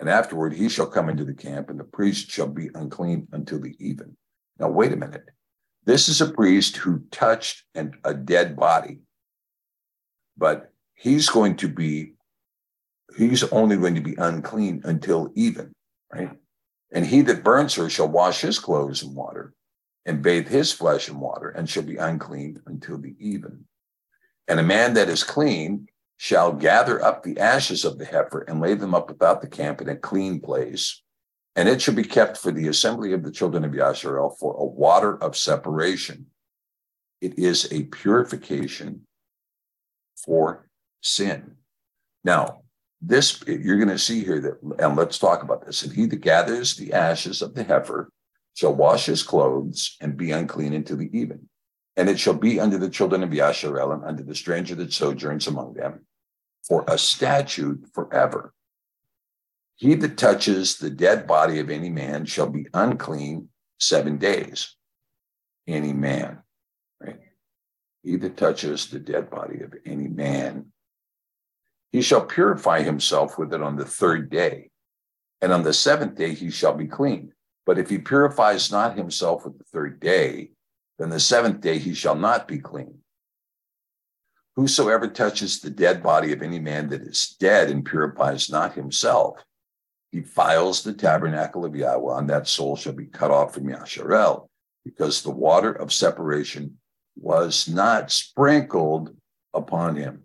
And 0.00 0.08
afterward 0.08 0.52
he 0.52 0.68
shall 0.68 0.86
come 0.86 1.08
into 1.08 1.24
the 1.24 1.34
camp 1.34 1.70
and 1.70 1.78
the 1.78 1.84
priest 1.84 2.30
shall 2.30 2.48
be 2.48 2.70
unclean 2.74 3.28
until 3.32 3.60
the 3.60 3.76
even. 3.78 4.16
Now, 4.58 4.68
wait 4.68 4.92
a 4.92 4.96
minute. 4.96 5.28
This 5.84 6.08
is 6.08 6.20
a 6.20 6.30
priest 6.30 6.76
who 6.76 7.00
touched 7.10 7.64
an, 7.74 7.92
a 8.04 8.14
dead 8.14 8.56
body, 8.56 9.00
but 10.36 10.72
he's 10.94 11.28
going 11.28 11.56
to 11.56 11.68
be, 11.68 12.14
he's 13.16 13.44
only 13.44 13.76
going 13.76 13.94
to 13.94 14.00
be 14.00 14.14
unclean 14.16 14.82
until 14.84 15.30
even, 15.34 15.72
right? 16.12 16.30
And 16.92 17.04
he 17.04 17.20
that 17.22 17.44
burns 17.44 17.74
her 17.74 17.90
shall 17.90 18.08
wash 18.08 18.40
his 18.40 18.58
clothes 18.58 19.02
in 19.02 19.14
water 19.14 19.52
and 20.06 20.22
bathe 20.22 20.48
his 20.48 20.72
flesh 20.72 21.08
in 21.08 21.18
water 21.18 21.50
and 21.50 21.68
shall 21.68 21.82
be 21.82 21.96
unclean 21.96 22.60
until 22.66 22.98
the 22.98 23.14
even. 23.18 23.64
And 24.48 24.60
a 24.60 24.64
man 24.64 24.94
that 24.94 25.08
is 25.08 25.22
clean 25.22 25.88
shall 26.16 26.52
gather 26.52 27.02
up 27.04 27.22
the 27.22 27.38
ashes 27.38 27.84
of 27.84 27.98
the 27.98 28.04
heifer 28.04 28.40
and 28.42 28.60
lay 28.60 28.74
them 28.74 28.94
up 28.94 29.08
without 29.08 29.40
the 29.40 29.48
camp 29.48 29.80
in 29.80 29.88
a 29.88 29.96
clean 29.96 30.40
place 30.40 31.02
and 31.56 31.68
it 31.68 31.80
shall 31.80 31.94
be 31.94 32.04
kept 32.04 32.36
for 32.36 32.50
the 32.50 32.68
assembly 32.68 33.12
of 33.12 33.22
the 33.22 33.30
children 33.30 33.64
of 33.64 33.72
Yasharel 33.72 34.36
for 34.38 34.54
a 34.54 34.64
water 34.64 35.16
of 35.22 35.36
separation. 35.36 36.26
It 37.20 37.38
is 37.38 37.72
a 37.72 37.84
purification 37.84 39.06
for 40.16 40.68
sin. 41.00 41.56
Now, 42.24 42.62
this 43.00 43.42
you're 43.46 43.76
going 43.76 43.88
to 43.88 43.98
see 43.98 44.24
here 44.24 44.40
that, 44.40 44.62
and 44.78 44.96
let's 44.96 45.18
talk 45.18 45.42
about 45.42 45.64
this. 45.64 45.82
And 45.82 45.92
he 45.92 46.06
that 46.06 46.20
gathers 46.22 46.74
the 46.74 46.92
ashes 46.92 47.42
of 47.42 47.54
the 47.54 47.62
heifer 47.62 48.10
shall 48.54 48.74
wash 48.74 49.06
his 49.06 49.22
clothes 49.22 49.96
and 50.00 50.16
be 50.16 50.32
unclean 50.32 50.72
until 50.72 50.96
the 50.96 51.10
even. 51.16 51.48
And 51.96 52.08
it 52.08 52.18
shall 52.18 52.34
be 52.34 52.58
unto 52.58 52.78
the 52.78 52.90
children 52.90 53.22
of 53.22 53.30
Yasharel 53.30 53.94
and 53.94 54.04
unto 54.04 54.24
the 54.24 54.34
stranger 54.34 54.74
that 54.76 54.92
sojourns 54.92 55.46
among 55.46 55.74
them 55.74 56.06
for 56.66 56.84
a 56.88 56.98
statute 56.98 57.86
forever. 57.92 58.52
He 59.76 59.94
that 59.94 60.16
touches 60.16 60.76
the 60.76 60.90
dead 60.90 61.26
body 61.26 61.58
of 61.58 61.70
any 61.70 61.90
man 61.90 62.24
shall 62.24 62.48
be 62.48 62.66
unclean 62.74 63.48
seven 63.78 64.18
days. 64.18 64.76
Any 65.66 65.92
man, 65.92 66.38
right? 67.00 67.18
He 68.02 68.16
that 68.16 68.36
touches 68.36 68.88
the 68.88 68.98
dead 68.98 69.30
body 69.30 69.62
of 69.62 69.74
any 69.84 70.08
man, 70.08 70.66
he 71.92 72.02
shall 72.02 72.24
purify 72.24 72.82
himself 72.82 73.38
with 73.38 73.54
it 73.54 73.62
on 73.62 73.76
the 73.76 73.84
third 73.84 74.30
day. 74.30 74.70
And 75.40 75.52
on 75.52 75.62
the 75.62 75.72
seventh 75.72 76.16
day 76.16 76.34
he 76.34 76.50
shall 76.50 76.74
be 76.74 76.86
clean. 76.86 77.32
But 77.66 77.78
if 77.78 77.88
he 77.88 77.98
purifies 77.98 78.70
not 78.70 78.96
himself 78.96 79.44
with 79.44 79.58
the 79.58 79.64
third 79.64 80.00
day, 80.00 80.50
then 80.98 81.10
the 81.10 81.20
seventh 81.20 81.60
day 81.60 81.78
he 81.78 81.94
shall 81.94 82.14
not 82.14 82.46
be 82.46 82.58
clean. 82.58 82.98
Whosoever 84.56 85.08
touches 85.08 85.60
the 85.60 85.70
dead 85.70 86.02
body 86.02 86.32
of 86.32 86.42
any 86.42 86.60
man 86.60 86.88
that 86.90 87.02
is 87.02 87.36
dead 87.40 87.70
and 87.70 87.84
purifies 87.84 88.50
not 88.50 88.74
himself, 88.74 89.42
defiles 90.12 90.82
the 90.82 90.92
tabernacle 90.92 91.64
of 91.64 91.74
Yahweh, 91.74 92.18
and 92.18 92.30
that 92.30 92.46
soul 92.46 92.76
shall 92.76 92.92
be 92.92 93.06
cut 93.06 93.32
off 93.32 93.54
from 93.54 93.64
Yasharel, 93.64 94.48
because 94.84 95.22
the 95.22 95.30
water 95.30 95.72
of 95.72 95.92
separation 95.92 96.78
was 97.16 97.68
not 97.68 98.12
sprinkled 98.12 99.16
upon 99.52 99.96
him. 99.96 100.24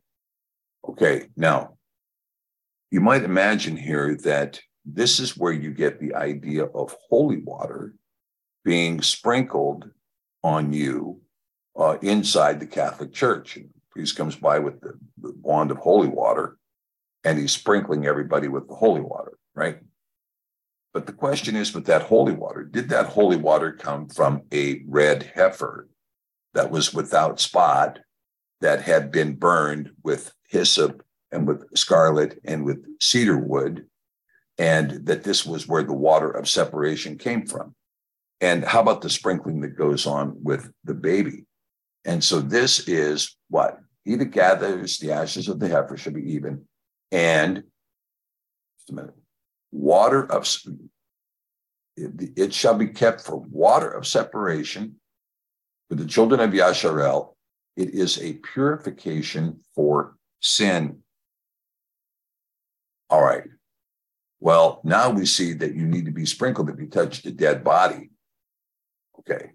Okay, 0.87 1.27
now 1.35 1.77
you 2.91 3.01
might 3.01 3.23
imagine 3.23 3.77
here 3.77 4.15
that 4.23 4.59
this 4.85 5.19
is 5.19 5.37
where 5.37 5.53
you 5.53 5.71
get 5.71 5.99
the 5.99 6.15
idea 6.15 6.65
of 6.65 6.95
holy 7.09 7.37
water 7.37 7.93
being 8.63 9.01
sprinkled 9.01 9.89
on 10.43 10.73
you 10.73 11.21
uh, 11.77 11.97
inside 12.01 12.59
the 12.59 12.67
Catholic 12.67 13.13
Church. 13.13 13.55
And 13.57 13.69
priest 13.91 14.15
comes 14.15 14.35
by 14.35 14.59
with 14.59 14.79
the, 14.81 14.93
the 15.21 15.33
wand 15.41 15.71
of 15.71 15.77
holy 15.77 16.07
water 16.07 16.57
and 17.23 17.37
he's 17.37 17.51
sprinkling 17.51 18.05
everybody 18.05 18.47
with 18.47 18.67
the 18.67 18.75
holy 18.75 19.01
water 19.01 19.39
right? 19.59 19.79
But 20.93 21.05
the 21.05 21.13
question 21.13 21.55
is 21.55 21.75
with 21.75 21.85
that 21.85 22.03
holy 22.03 22.33
water, 22.33 22.63
did 22.63 22.89
that 22.89 23.07
holy 23.07 23.35
water 23.35 23.73
come 23.73 24.07
from 24.07 24.43
a 24.51 24.81
red 24.87 25.31
heifer 25.35 25.87
that 26.53 26.71
was 26.71 26.93
without 26.93 27.39
spot, 27.39 27.99
that 28.61 28.81
had 28.81 29.11
been 29.11 29.35
burned 29.35 29.91
with 30.03 30.33
hyssop 30.49 31.03
and 31.31 31.47
with 31.47 31.63
scarlet 31.77 32.39
and 32.43 32.63
with 32.63 32.83
cedar 32.99 33.37
wood, 33.37 33.85
and 34.57 35.05
that 35.05 35.23
this 35.23 35.45
was 35.45 35.67
where 35.67 35.83
the 35.83 35.93
water 35.93 36.31
of 36.31 36.49
separation 36.49 37.17
came 37.17 37.45
from? 37.45 37.75
And 38.41 38.63
how 38.63 38.81
about 38.81 39.01
the 39.01 39.09
sprinkling 39.09 39.61
that 39.61 39.77
goes 39.77 40.07
on 40.07 40.37
with 40.41 40.71
the 40.83 40.93
baby? 40.93 41.45
And 42.05 42.23
so 42.23 42.39
this 42.39 42.87
is 42.87 43.35
what? 43.49 43.79
He 44.05 44.15
that 44.15 44.31
gathers 44.31 44.97
the 44.97 45.11
ashes 45.11 45.49
of 45.49 45.59
the 45.59 45.67
heifer 45.67 45.97
shall 45.97 46.13
be 46.13 46.33
even. 46.33 46.65
And 47.11 47.63
just 48.77 48.89
a 48.91 48.93
minute 48.93 49.13
water 49.71 50.31
of 50.31 50.47
it, 51.95 52.37
it 52.37 52.53
shall 52.53 52.75
be 52.75 52.87
kept 52.87 53.21
for 53.21 53.37
water 53.37 53.89
of 53.89 54.07
separation 54.07 54.95
for 55.89 55.95
the 55.95 56.05
children 56.05 56.39
of 56.39 56.51
Yasharel. 56.51 57.35
It 57.75 57.93
is 57.93 58.21
a 58.21 58.33
purification 58.33 59.59
for 59.75 60.15
sin. 60.41 60.99
All 63.09 63.23
right. 63.23 63.43
Well, 64.39 64.81
now 64.83 65.09
we 65.09 65.25
see 65.25 65.53
that 65.53 65.75
you 65.75 65.85
need 65.85 66.05
to 66.05 66.11
be 66.11 66.25
sprinkled 66.25 66.69
if 66.69 66.79
you 66.79 66.87
touch 66.87 67.21
the 67.21 67.31
dead 67.31 67.63
body. 67.63 68.08
Okay. 69.19 69.51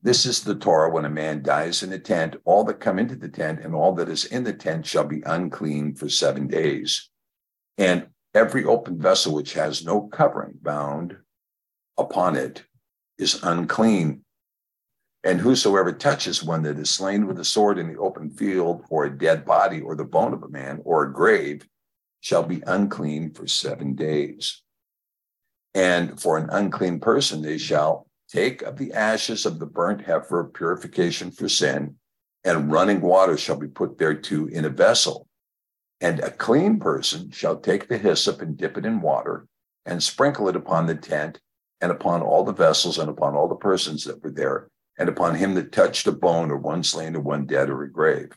This 0.00 0.26
is 0.26 0.44
the 0.44 0.54
Torah 0.54 0.90
when 0.90 1.04
a 1.04 1.10
man 1.10 1.42
dies 1.42 1.82
in 1.82 1.92
a 1.92 1.98
tent, 1.98 2.36
all 2.44 2.62
that 2.64 2.78
come 2.78 2.98
into 2.98 3.16
the 3.16 3.28
tent 3.28 3.60
and 3.64 3.74
all 3.74 3.94
that 3.94 4.08
is 4.08 4.24
in 4.26 4.44
the 4.44 4.52
tent 4.52 4.86
shall 4.86 5.04
be 5.04 5.22
unclean 5.26 5.94
for 5.96 6.08
seven 6.08 6.46
days. 6.46 7.10
And 7.78 8.08
every 8.34 8.64
open 8.64 9.00
vessel 9.00 9.34
which 9.34 9.54
has 9.54 9.84
no 9.84 10.02
covering 10.02 10.58
bound 10.62 11.16
upon 11.96 12.36
it 12.36 12.64
is 13.18 13.42
unclean. 13.42 14.24
And 15.24 15.40
whosoever 15.40 15.92
touches 15.92 16.44
one 16.44 16.62
that 16.62 16.78
is 16.78 16.90
slain 16.90 17.26
with 17.26 17.40
a 17.40 17.44
sword 17.44 17.78
in 17.78 17.88
the 17.92 17.98
open 17.98 18.30
field, 18.30 18.84
or 18.88 19.04
a 19.04 19.18
dead 19.18 19.44
body, 19.44 19.80
or 19.80 19.96
the 19.96 20.04
bone 20.04 20.32
of 20.32 20.44
a 20.44 20.48
man, 20.48 20.80
or 20.84 21.02
a 21.02 21.12
grave, 21.12 21.66
shall 22.20 22.44
be 22.44 22.62
unclean 22.66 23.32
for 23.32 23.48
seven 23.48 23.94
days. 23.94 24.62
And 25.74 26.20
for 26.20 26.38
an 26.38 26.48
unclean 26.50 27.00
person, 27.00 27.42
they 27.42 27.58
shall 27.58 28.07
take 28.28 28.62
of 28.62 28.76
the 28.76 28.92
ashes 28.92 29.46
of 29.46 29.58
the 29.58 29.66
burnt 29.66 30.02
heifer 30.02 30.40
of 30.40 30.52
purification 30.52 31.30
for 31.30 31.48
sin, 31.48 31.96
and 32.44 32.70
running 32.70 33.00
water 33.00 33.36
shall 33.36 33.56
be 33.56 33.68
put 33.68 33.98
thereto 33.98 34.46
in 34.46 34.64
a 34.64 34.70
vessel. 34.70 35.26
And 36.00 36.20
a 36.20 36.30
clean 36.30 36.78
person 36.78 37.30
shall 37.30 37.58
take 37.58 37.88
the 37.88 37.98
hyssop 37.98 38.40
and 38.40 38.56
dip 38.56 38.78
it 38.78 38.86
in 38.86 39.00
water, 39.00 39.46
and 39.84 40.02
sprinkle 40.02 40.48
it 40.48 40.56
upon 40.56 40.86
the 40.86 40.94
tent, 40.94 41.40
and 41.80 41.90
upon 41.90 42.22
all 42.22 42.44
the 42.44 42.52
vessels, 42.52 42.98
and 42.98 43.08
upon 43.10 43.34
all 43.34 43.48
the 43.48 43.56
persons 43.56 44.04
that 44.04 44.22
were 44.22 44.30
there, 44.30 44.68
and 44.98 45.08
upon 45.08 45.34
him 45.34 45.54
that 45.54 45.72
touched 45.72 46.06
a 46.06 46.12
bone, 46.12 46.50
or 46.50 46.56
one 46.56 46.82
slain, 46.82 47.16
or 47.16 47.20
one 47.20 47.46
dead, 47.46 47.70
or 47.70 47.82
a 47.82 47.90
grave. 47.90 48.36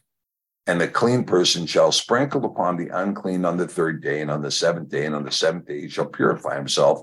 And 0.67 0.80
the 0.80 0.88
clean 0.88 1.23
person 1.23 1.65
shall 1.65 1.91
sprinkle 1.91 2.45
upon 2.45 2.77
the 2.77 2.89
unclean 2.89 3.45
on 3.45 3.58
the 3.58 3.67
third 3.67 4.01
day, 4.01 4.21
and 4.21 4.32
on 4.32 4.41
the 4.41 4.51
seventh 4.51 4.89
day, 4.89 5.06
and 5.06 5.15
on 5.15 5.23
the 5.23 5.32
seventh 5.32 5.65
day 5.65 5.82
he 5.82 5.89
shall 5.89 6.06
purify 6.06 6.56
himself, 6.56 7.01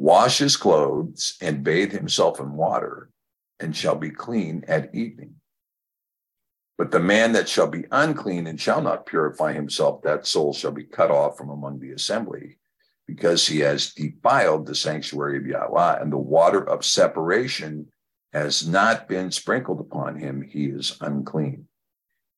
wash 0.00 0.38
his 0.38 0.56
clothes, 0.56 1.36
and 1.42 1.62
bathe 1.62 1.92
himself 1.92 2.40
in 2.40 2.52
water, 2.52 3.10
and 3.60 3.76
shall 3.76 3.94
be 3.94 4.08
clean 4.08 4.64
at 4.66 4.94
evening. 4.94 5.34
But 6.78 6.90
the 6.90 6.98
man 6.98 7.32
that 7.32 7.50
shall 7.50 7.66
be 7.66 7.84
unclean 7.92 8.46
and 8.46 8.58
shall 8.58 8.80
not 8.80 9.04
purify 9.04 9.52
himself, 9.52 10.00
that 10.00 10.26
soul 10.26 10.54
shall 10.54 10.70
be 10.70 10.84
cut 10.84 11.10
off 11.10 11.36
from 11.36 11.50
among 11.50 11.80
the 11.80 11.92
assembly, 11.92 12.56
because 13.06 13.46
he 13.46 13.58
has 13.58 13.92
defiled 13.92 14.64
the 14.64 14.74
sanctuary 14.74 15.36
of 15.36 15.46
Yahweh, 15.46 16.00
and 16.00 16.10
the 16.10 16.16
water 16.16 16.66
of 16.66 16.82
separation 16.82 17.86
has 18.32 18.66
not 18.66 19.06
been 19.06 19.30
sprinkled 19.30 19.80
upon 19.80 20.16
him, 20.16 20.40
he 20.40 20.64
is 20.64 20.96
unclean. 21.02 21.68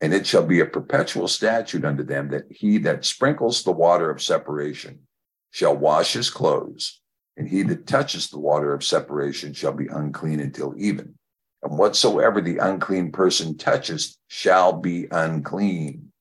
And 0.01 0.13
it 0.13 0.27
shall 0.27 0.45
be 0.45 0.59
a 0.59 0.67
perpetual 0.67 1.29
statute 1.29 1.85
unto 1.85 2.03
them 2.03 2.31
that 2.31 2.51
he 2.51 2.79
that 2.79 3.05
sprinkles 3.05 3.63
the 3.63 3.71
water 3.71 4.11
of 4.11 4.21
separation 4.21 5.07
shall 5.53 5.77
wash 5.77 6.15
his 6.15 6.29
clothes, 6.29 7.02
and 7.37 7.49
he 7.49 7.63
that 7.63 7.87
touches 7.87 8.29
the 8.29 8.39
water 8.39 8.75
of 8.75 8.85
separation 8.85 9.53
shall 9.53 9.73
be 9.73 9.87
unclean 9.87 10.41
until 10.41 10.75
even. 10.77 11.15
And 11.63 11.79
whatsoever 11.79 12.41
the 12.41 12.59
unclean 12.59 13.13
person 13.13 13.57
touches 13.57 14.19
shall 14.29 14.73
be 14.73 15.07
unclean. 15.11 16.13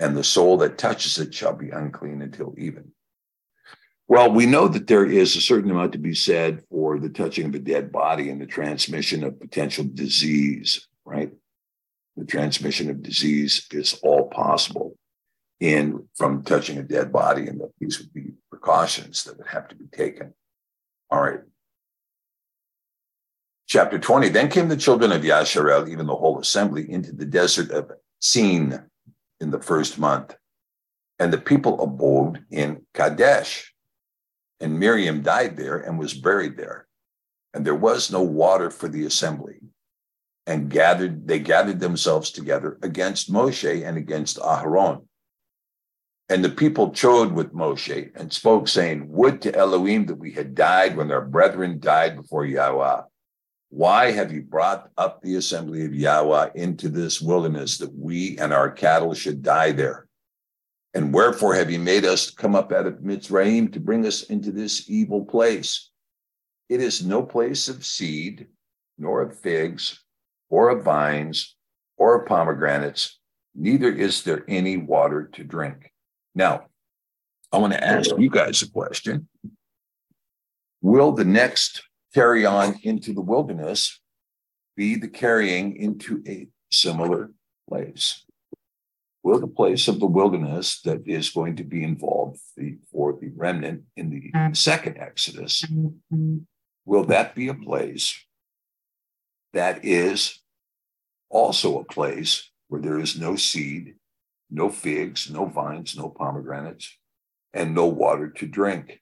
And 0.00 0.16
the 0.16 0.24
soul 0.24 0.58
that 0.58 0.78
touches 0.78 1.18
it 1.18 1.32
shall 1.32 1.54
be 1.54 1.70
unclean 1.70 2.20
until 2.22 2.54
even. 2.58 2.92
Well, 4.08 4.30
we 4.32 4.44
know 4.44 4.68
that 4.68 4.86
there 4.86 5.06
is 5.06 5.34
a 5.36 5.40
certain 5.40 5.70
amount 5.70 5.92
to 5.92 5.98
be 5.98 6.14
said 6.14 6.62
for 6.68 6.98
the 6.98 7.08
touching 7.08 7.46
of 7.46 7.54
a 7.54 7.58
dead 7.58 7.90
body 7.90 8.28
and 8.28 8.40
the 8.40 8.46
transmission 8.46 9.24
of 9.24 9.40
potential 9.40 9.84
disease, 9.92 10.88
right? 11.04 11.32
The 12.16 12.26
transmission 12.26 12.90
of 12.90 13.02
disease 13.02 13.66
is 13.70 13.94
all 14.02 14.28
possible 14.28 14.96
in 15.60 16.08
from 16.14 16.42
touching 16.42 16.78
a 16.78 16.82
dead 16.82 17.12
body, 17.12 17.46
and 17.46 17.60
that 17.60 17.72
these 17.78 17.98
would 17.98 18.12
be 18.12 18.32
precautions 18.50 19.24
that 19.24 19.38
would 19.38 19.46
have 19.46 19.68
to 19.68 19.76
be 19.76 19.86
taken. 19.86 20.34
All 21.10 21.20
right. 21.20 21.40
Chapter 23.66 23.98
20 23.98 24.28
Then 24.28 24.48
came 24.48 24.68
the 24.68 24.76
children 24.76 25.12
of 25.12 25.22
Yasharel, 25.22 25.88
even 25.88 26.06
the 26.06 26.14
whole 26.14 26.38
assembly, 26.38 26.90
into 26.90 27.12
the 27.12 27.24
desert 27.24 27.70
of 27.70 27.90
Sin 28.20 28.82
in 29.40 29.50
the 29.50 29.60
first 29.60 29.98
month. 29.98 30.34
And 31.18 31.32
the 31.32 31.38
people 31.38 31.82
abode 31.82 32.44
in 32.50 32.82
Kadesh. 32.94 33.74
And 34.60 34.78
Miriam 34.78 35.22
died 35.22 35.56
there 35.56 35.78
and 35.78 35.98
was 35.98 36.14
buried 36.14 36.56
there. 36.56 36.86
And 37.52 37.66
there 37.66 37.74
was 37.74 38.10
no 38.10 38.22
water 38.22 38.70
for 38.70 38.88
the 38.88 39.04
assembly. 39.04 39.60
And 40.46 40.70
gathered, 40.70 41.26
they 41.28 41.38
gathered 41.38 41.80
themselves 41.80 42.30
together 42.30 42.78
against 42.82 43.32
Moshe 43.32 43.86
and 43.86 43.96
against 43.96 44.38
Aharon. 44.38 45.04
And 46.28 46.42
the 46.42 46.50
people 46.50 46.90
chode 46.90 47.32
with 47.32 47.52
Moshe 47.52 48.10
and 48.14 48.32
spoke, 48.32 48.66
saying, 48.66 49.08
Would 49.10 49.42
to 49.42 49.54
Elohim 49.54 50.06
that 50.06 50.18
we 50.18 50.32
had 50.32 50.54
died 50.54 50.96
when 50.96 51.10
our 51.10 51.24
brethren 51.24 51.78
died 51.80 52.16
before 52.16 52.46
Yahweh. 52.46 53.02
Why 53.68 54.10
have 54.12 54.32
you 54.32 54.42
brought 54.42 54.90
up 54.96 55.20
the 55.20 55.34
assembly 55.34 55.84
of 55.84 55.94
Yahweh 55.94 56.50
into 56.54 56.88
this 56.88 57.20
wilderness 57.20 57.76
that 57.78 57.94
we 57.94 58.38
and 58.38 58.52
our 58.52 58.70
cattle 58.70 59.12
should 59.12 59.42
die 59.42 59.72
there? 59.72 60.06
And 60.94 61.12
wherefore 61.12 61.54
have 61.54 61.70
you 61.70 61.80
made 61.80 62.04
us 62.04 62.30
come 62.30 62.54
up 62.54 62.72
out 62.72 62.86
of 62.86 63.00
Mitzrayim 63.00 63.72
to 63.72 63.80
bring 63.80 64.06
us 64.06 64.22
into 64.22 64.52
this 64.52 64.88
evil 64.88 65.24
place? 65.24 65.90
It 66.68 66.80
is 66.80 67.04
no 67.04 67.22
place 67.22 67.68
of 67.68 67.84
seed, 67.84 68.46
nor 68.96 69.20
of 69.20 69.38
figs, 69.38 70.02
or 70.48 70.70
of 70.70 70.84
vines, 70.84 71.56
or 71.96 72.20
of 72.22 72.28
pomegranates, 72.28 73.18
neither 73.54 73.90
is 73.90 74.22
there 74.22 74.44
any 74.48 74.76
water 74.76 75.28
to 75.34 75.44
drink. 75.44 75.90
Now, 76.34 76.66
I 77.52 77.58
want 77.58 77.72
to 77.72 77.84
ask 77.84 78.10
you 78.18 78.28
guys 78.28 78.62
a 78.62 78.70
question. 78.70 79.28
Will 80.82 81.12
the 81.12 81.24
next 81.24 81.82
carry 82.12 82.44
on 82.44 82.78
into 82.82 83.12
the 83.12 83.20
wilderness 83.20 84.00
be 84.76 84.96
the 84.96 85.08
carrying 85.08 85.76
into 85.76 86.22
a 86.26 86.48
similar 86.70 87.30
place? 87.68 88.24
Will 89.22 89.40
the 89.40 89.46
place 89.46 89.88
of 89.88 90.00
the 90.00 90.06
wilderness 90.06 90.82
that 90.82 91.06
is 91.06 91.30
going 91.30 91.56
to 91.56 91.64
be 91.64 91.82
involved 91.82 92.40
the, 92.56 92.76
for 92.92 93.16
the 93.18 93.30
remnant 93.34 93.84
in 93.96 94.10
the 94.10 94.30
mm. 94.34 94.56
second 94.56 94.98
Exodus, 94.98 95.62
mm-hmm. 95.62 96.38
will 96.84 97.04
that 97.04 97.34
be 97.34 97.48
a 97.48 97.54
place 97.54 98.22
that 99.54 99.84
is 99.84 100.40
also 101.30 101.78
a 101.78 101.84
place 101.84 102.50
where 102.68 102.82
there 102.82 102.98
is 102.98 103.18
no 103.18 103.36
seed, 103.36 103.94
no 104.50 104.68
figs, 104.68 105.30
no 105.30 105.46
vines, 105.46 105.96
no 105.96 106.08
pomegranates, 106.08 106.96
and 107.52 107.74
no 107.74 107.86
water 107.86 108.28
to 108.28 108.46
drink? 108.46 109.00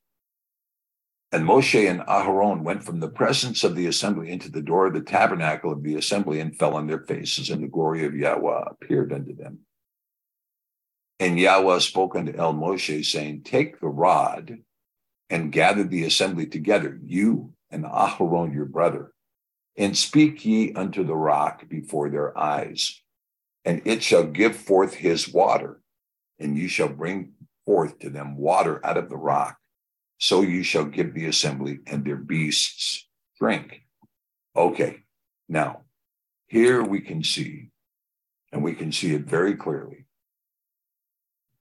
And 1.32 1.46
Moshe 1.46 1.88
and 1.88 2.00
Aharon 2.00 2.62
went 2.62 2.84
from 2.84 3.00
the 3.00 3.08
presence 3.08 3.64
of 3.64 3.74
the 3.74 3.86
assembly 3.86 4.30
into 4.30 4.50
the 4.50 4.60
door 4.60 4.86
of 4.86 4.94
the 4.94 5.00
tabernacle 5.00 5.72
of 5.72 5.82
the 5.82 5.96
assembly 5.96 6.40
and 6.40 6.56
fell 6.56 6.74
on 6.74 6.86
their 6.86 7.00
faces, 7.00 7.48
and 7.48 7.62
the 7.62 7.68
glory 7.68 8.04
of 8.04 8.14
Yahweh 8.14 8.64
appeared 8.70 9.12
unto 9.14 9.34
them. 9.34 9.60
And 11.18 11.38
Yahweh 11.38 11.78
spoke 11.78 12.16
unto 12.16 12.36
El 12.36 12.52
Moshe, 12.52 13.04
saying, 13.04 13.42
Take 13.44 13.80
the 13.80 13.88
rod 13.88 14.58
and 15.30 15.52
gather 15.52 15.84
the 15.84 16.04
assembly 16.04 16.46
together, 16.46 16.98
you 17.02 17.54
and 17.70 17.84
Aharon 17.84 18.52
your 18.52 18.66
brother, 18.66 19.12
and 19.78 19.96
speak 19.96 20.44
ye 20.44 20.74
unto 20.74 21.02
the 21.04 21.16
rock 21.16 21.66
before 21.68 22.10
their 22.10 22.36
eyes, 22.36 23.01
and 23.64 23.82
it 23.84 24.02
shall 24.02 24.24
give 24.24 24.56
forth 24.56 24.94
his 24.94 25.32
water, 25.32 25.80
and 26.38 26.56
you 26.56 26.68
shall 26.68 26.88
bring 26.88 27.32
forth 27.64 27.98
to 28.00 28.10
them 28.10 28.36
water 28.36 28.84
out 28.84 28.96
of 28.96 29.08
the 29.08 29.16
rock 29.16 29.56
so 30.18 30.42
you 30.42 30.62
shall 30.62 30.84
give 30.84 31.14
the 31.14 31.26
assembly 31.26 31.80
and 31.86 32.04
their 32.04 32.16
beasts 32.16 33.08
drink. 33.40 33.82
Okay, 34.54 35.00
now 35.48 35.82
here 36.46 36.82
we 36.82 37.00
can 37.00 37.24
see, 37.24 37.70
and 38.52 38.62
we 38.62 38.74
can 38.74 38.92
see 38.92 39.14
it 39.14 39.22
very 39.22 39.56
clearly, 39.56 40.04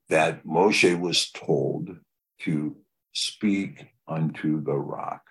that 0.09 0.45
Moshe 0.45 0.99
was 0.99 1.31
told 1.31 1.97
to 2.39 2.75
speak 3.13 3.87
unto 4.07 4.61
the 4.61 4.77
rock. 4.77 5.23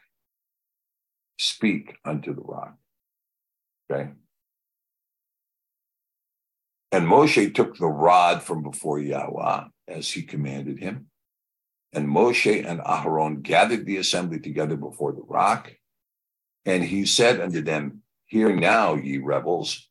Speak 1.38 1.96
unto 2.04 2.34
the 2.34 2.40
rock. 2.40 2.76
Okay. 3.90 4.10
And 6.93 7.07
Moshe 7.07 7.55
took 7.55 7.76
the 7.76 7.86
rod 7.86 8.43
from 8.43 8.62
before 8.62 8.99
Yahweh 8.99 9.64
as 9.88 10.11
he 10.11 10.22
commanded 10.22 10.78
him 10.78 11.11
and 11.93 12.09
Moshe 12.09 12.64
and 12.64 12.80
Aharon 12.80 13.43
gathered 13.43 13.84
the 13.84 13.97
assembly 13.97 14.38
together 14.38 14.76
before 14.76 15.12
the 15.12 15.22
rock. 15.26 15.72
And 16.64 16.84
he 16.84 17.05
said 17.05 17.41
unto 17.41 17.62
them, 17.62 18.03
Hear 18.26 18.55
now, 18.55 18.95
ye 18.95 19.18
rebels, 19.18 19.88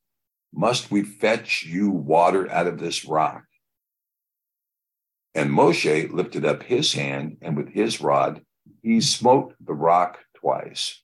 must 0.53 0.91
we 0.91 1.03
fetch 1.03 1.63
you 1.63 1.89
water 1.89 2.49
out 2.49 2.67
of 2.67 2.79
this 2.79 3.03
rock? 3.03 3.43
And 5.35 5.51
Moshe 5.51 6.11
lifted 6.11 6.45
up 6.45 6.63
his 6.63 6.93
hand 6.93 7.37
and 7.41 7.57
with 7.57 7.69
his 7.69 8.01
rod 8.01 8.41
he 8.81 9.01
smote 9.01 9.53
the 9.59 9.73
rock 9.73 10.19
twice, 10.35 11.01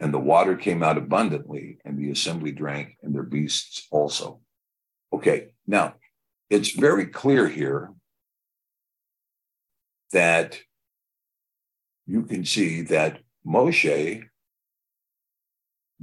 and 0.00 0.12
the 0.12 0.18
water 0.18 0.56
came 0.56 0.82
out 0.82 0.98
abundantly, 0.98 1.78
and 1.84 1.96
the 1.96 2.10
assembly 2.10 2.50
drank, 2.50 2.96
and 3.02 3.14
their 3.14 3.22
beasts 3.22 3.86
also. 3.90 4.40
Okay, 5.12 5.54
now 5.66 5.94
it's 6.50 6.70
very 6.70 7.06
clear 7.06 7.48
here 7.48 7.90
that 10.12 10.58
you 12.06 12.22
can 12.22 12.44
see 12.44 12.82
that 12.82 13.20
Moshe 13.46 14.22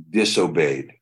disobeyed. 0.10 0.94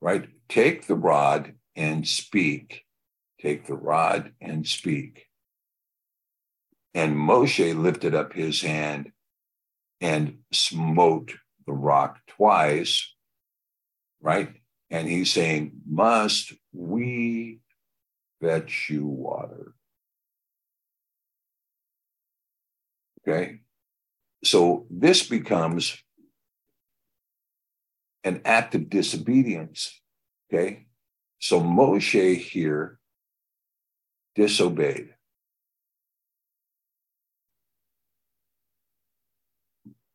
Right? 0.00 0.28
Take 0.48 0.86
the 0.86 0.94
rod 0.94 1.54
and 1.74 2.06
speak. 2.06 2.84
Take 3.40 3.66
the 3.66 3.74
rod 3.76 4.32
and 4.40 4.66
speak. 4.66 5.26
And 6.94 7.16
Moshe 7.16 7.78
lifted 7.78 8.14
up 8.14 8.32
his 8.32 8.62
hand 8.62 9.12
and 10.00 10.38
smote 10.52 11.34
the 11.66 11.72
rock 11.72 12.18
twice, 12.26 13.14
right? 14.20 14.54
And 14.90 15.08
he's 15.08 15.32
saying, 15.32 15.72
Must 15.88 16.52
we 16.72 17.60
fetch 18.40 18.88
you 18.90 19.06
water? 19.06 19.74
Okay. 23.26 23.60
So 24.44 24.86
this 24.90 25.28
becomes 25.28 26.00
an 28.22 28.42
act 28.44 28.74
of 28.74 28.88
disobedience. 28.88 30.00
Okay. 30.52 30.86
So 31.40 31.60
Moshe 31.60 32.36
here 32.36 32.98
disobeyed. 34.34 35.14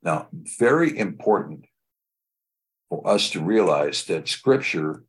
Now, 0.03 0.29
very 0.59 0.97
important 0.97 1.65
for 2.91 3.07
us 3.07 3.29
to 3.29 3.39
realize 3.39 4.03
that 4.03 4.27
scripture 4.27 5.05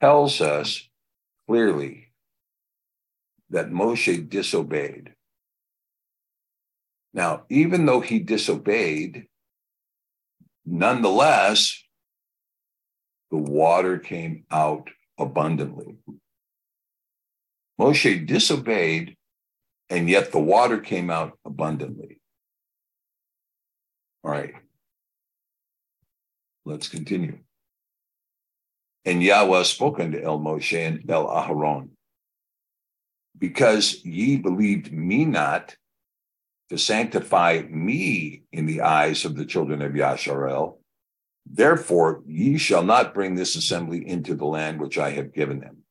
tells 0.00 0.40
us 0.40 0.88
clearly 1.48 2.12
that 3.50 3.72
Moshe 3.72 4.28
disobeyed. 4.28 5.14
Now, 7.12 7.42
even 7.50 7.86
though 7.86 8.00
he 8.00 8.20
disobeyed, 8.20 9.26
nonetheless, 10.64 11.82
the 13.32 13.36
water 13.36 13.98
came 13.98 14.44
out 14.48 14.90
abundantly. 15.18 15.96
Moshe 17.80 18.24
disobeyed, 18.28 19.16
and 19.90 20.08
yet 20.08 20.30
the 20.30 20.38
water 20.38 20.78
came 20.78 21.10
out 21.10 21.36
abundantly. 21.44 22.20
All 24.22 24.30
right. 24.30 24.54
Let's 26.64 26.88
continue. 26.88 27.38
And 29.04 29.22
Yahweh 29.22 29.64
spoke 29.64 30.00
unto 30.00 30.18
El 30.18 30.38
Moshe 30.38 30.78
and 30.78 31.08
El 31.10 31.26
Aharon, 31.26 31.90
because 33.38 34.02
ye 34.04 34.38
believed 34.38 34.92
me 34.92 35.26
not 35.26 35.76
to 36.70 36.78
sanctify 36.78 37.62
me 37.68 38.44
in 38.50 38.64
the 38.64 38.80
eyes 38.80 39.26
of 39.26 39.36
the 39.36 39.44
children 39.44 39.82
of 39.82 39.92
Yasharel, 39.92 40.78
therefore 41.44 42.22
ye 42.26 42.56
shall 42.56 42.82
not 42.82 43.12
bring 43.12 43.34
this 43.34 43.56
assembly 43.56 44.08
into 44.08 44.34
the 44.34 44.46
land 44.46 44.80
which 44.80 44.96
I 44.96 45.10
have 45.10 45.34
given 45.34 45.60
them. 45.60 45.82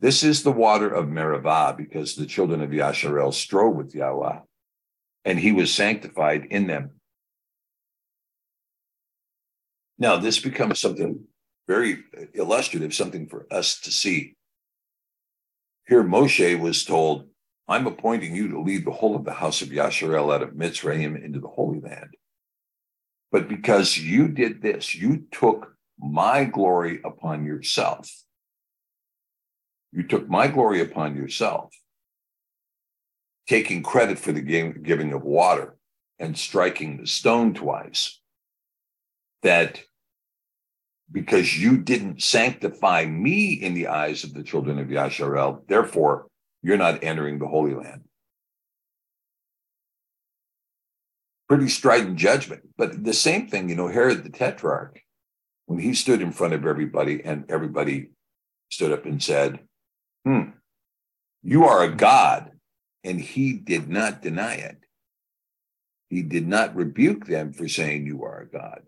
This 0.00 0.22
is 0.22 0.42
the 0.42 0.52
water 0.52 0.90
of 0.90 1.08
Meribah, 1.08 1.74
because 1.78 2.14
the 2.14 2.26
children 2.26 2.60
of 2.60 2.68
Yasharel 2.68 3.32
strove 3.32 3.74
with 3.74 3.94
Yahweh, 3.94 4.40
and 5.24 5.38
he 5.38 5.52
was 5.52 5.72
sanctified 5.72 6.44
in 6.50 6.66
them. 6.66 6.95
Now, 9.98 10.16
this 10.16 10.38
becomes 10.38 10.80
something 10.80 11.24
very 11.66 12.04
illustrative, 12.34 12.94
something 12.94 13.26
for 13.28 13.46
us 13.50 13.80
to 13.80 13.90
see. 13.90 14.36
Here, 15.88 16.04
Moshe 16.04 16.58
was 16.60 16.84
told, 16.84 17.26
I'm 17.68 17.86
appointing 17.86 18.36
you 18.36 18.48
to 18.48 18.60
lead 18.60 18.84
the 18.84 18.92
whole 18.92 19.16
of 19.16 19.24
the 19.24 19.32
house 19.32 19.62
of 19.62 19.68
Yasharel 19.68 20.32
out 20.32 20.42
of 20.42 20.50
Mitzrayim 20.50 21.22
into 21.24 21.40
the 21.40 21.48
Holy 21.48 21.80
Land. 21.80 22.14
But 23.32 23.48
because 23.48 23.98
you 23.98 24.28
did 24.28 24.62
this, 24.62 24.94
you 24.94 25.24
took 25.32 25.74
my 25.98 26.44
glory 26.44 27.00
upon 27.04 27.44
yourself. 27.44 28.10
You 29.92 30.02
took 30.02 30.28
my 30.28 30.46
glory 30.46 30.80
upon 30.80 31.16
yourself, 31.16 31.74
taking 33.48 33.82
credit 33.82 34.18
for 34.18 34.32
the 34.32 34.40
giving 34.40 35.12
of 35.12 35.22
water 35.22 35.76
and 36.18 36.36
striking 36.36 36.98
the 36.98 37.06
stone 37.06 37.54
twice 37.54 38.20
that 39.42 39.82
because 41.10 41.58
you 41.60 41.78
didn't 41.78 42.22
sanctify 42.22 43.04
me 43.04 43.52
in 43.52 43.74
the 43.74 43.86
eyes 43.86 44.24
of 44.24 44.34
the 44.34 44.42
children 44.42 44.78
of 44.78 44.88
Yasharel, 44.88 45.66
therefore 45.68 46.26
you're 46.62 46.76
not 46.76 47.04
entering 47.04 47.38
the 47.38 47.46
Holy 47.46 47.74
Land. 47.74 48.02
Pretty 51.48 51.68
strident 51.68 52.16
judgment. 52.16 52.62
But 52.76 53.04
the 53.04 53.12
same 53.12 53.46
thing, 53.46 53.68
you 53.68 53.76
know, 53.76 53.88
Herod 53.88 54.24
the 54.24 54.30
Tetrarch, 54.30 55.00
when 55.66 55.78
he 55.78 55.94
stood 55.94 56.20
in 56.20 56.32
front 56.32 56.54
of 56.54 56.66
everybody 56.66 57.22
and 57.24 57.48
everybody 57.48 58.10
stood 58.70 58.92
up 58.92 59.06
and 59.06 59.22
said, 59.22 59.60
Hmm, 60.24 60.50
you 61.42 61.64
are 61.64 61.84
a 61.84 61.94
God. 61.94 62.50
And 63.04 63.20
he 63.20 63.52
did 63.52 63.88
not 63.88 64.22
deny 64.22 64.54
it. 64.54 64.78
He 66.08 66.22
did 66.22 66.48
not 66.48 66.74
rebuke 66.74 67.26
them 67.26 67.52
for 67.52 67.68
saying 67.68 68.06
you 68.06 68.24
are 68.24 68.40
a 68.40 68.48
God. 68.48 68.82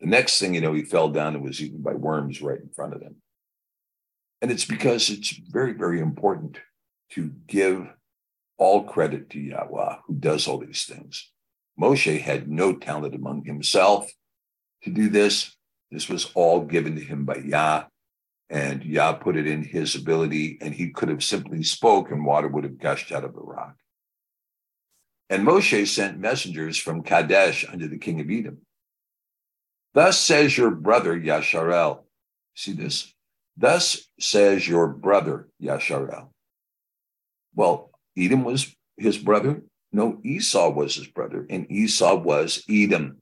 The 0.00 0.06
next 0.06 0.38
thing 0.38 0.54
you 0.54 0.60
know, 0.60 0.72
he 0.72 0.82
fell 0.82 1.08
down 1.08 1.34
and 1.34 1.44
was 1.44 1.62
eaten 1.62 1.80
by 1.80 1.94
worms 1.94 2.42
right 2.42 2.60
in 2.60 2.68
front 2.70 2.94
of 2.94 3.00
him. 3.00 3.16
And 4.42 4.50
it's 4.50 4.64
because 4.64 5.08
it's 5.08 5.30
very, 5.30 5.72
very 5.72 6.00
important 6.00 6.58
to 7.12 7.32
give 7.46 7.88
all 8.58 8.84
credit 8.84 9.30
to 9.30 9.40
Yahweh, 9.40 9.96
who 10.06 10.14
does 10.14 10.46
all 10.46 10.58
these 10.58 10.84
things. 10.84 11.30
Moshe 11.80 12.20
had 12.20 12.48
no 12.48 12.74
talent 12.74 13.14
among 13.14 13.44
himself 13.44 14.12
to 14.82 14.90
do 14.90 15.08
this. 15.08 15.56
This 15.90 16.08
was 16.08 16.30
all 16.34 16.60
given 16.60 16.96
to 16.96 17.02
him 17.02 17.24
by 17.24 17.36
Yah, 17.36 17.84
and 18.50 18.84
Yah 18.84 19.14
put 19.14 19.36
it 19.36 19.46
in 19.46 19.64
his 19.64 19.94
ability, 19.94 20.58
and 20.60 20.74
he 20.74 20.90
could 20.90 21.08
have 21.08 21.24
simply 21.24 21.62
spoke, 21.62 22.10
and 22.10 22.24
water 22.24 22.48
would 22.48 22.64
have 22.64 22.78
gushed 22.78 23.12
out 23.12 23.24
of 23.24 23.34
the 23.34 23.40
rock. 23.40 23.76
And 25.30 25.46
Moshe 25.46 25.86
sent 25.88 26.18
messengers 26.18 26.76
from 26.76 27.02
Kadesh 27.02 27.64
unto 27.66 27.88
the 27.88 27.98
king 27.98 28.20
of 28.20 28.30
Edom 28.30 28.58
Thus 29.94 30.18
says 30.18 30.58
your 30.58 30.72
brother 30.72 31.18
Yasharel. 31.18 32.02
See 32.56 32.72
this? 32.72 33.14
Thus 33.56 34.08
says 34.18 34.66
your 34.66 34.88
brother 34.88 35.48
Yasharel. 35.62 36.30
Well, 37.54 37.90
Edom 38.18 38.42
was 38.42 38.74
his 38.96 39.16
brother. 39.16 39.62
No, 39.92 40.20
Esau 40.24 40.70
was 40.70 40.96
his 40.96 41.06
brother, 41.06 41.46
and 41.48 41.70
Esau 41.70 42.16
was 42.16 42.64
Edom. 42.68 43.18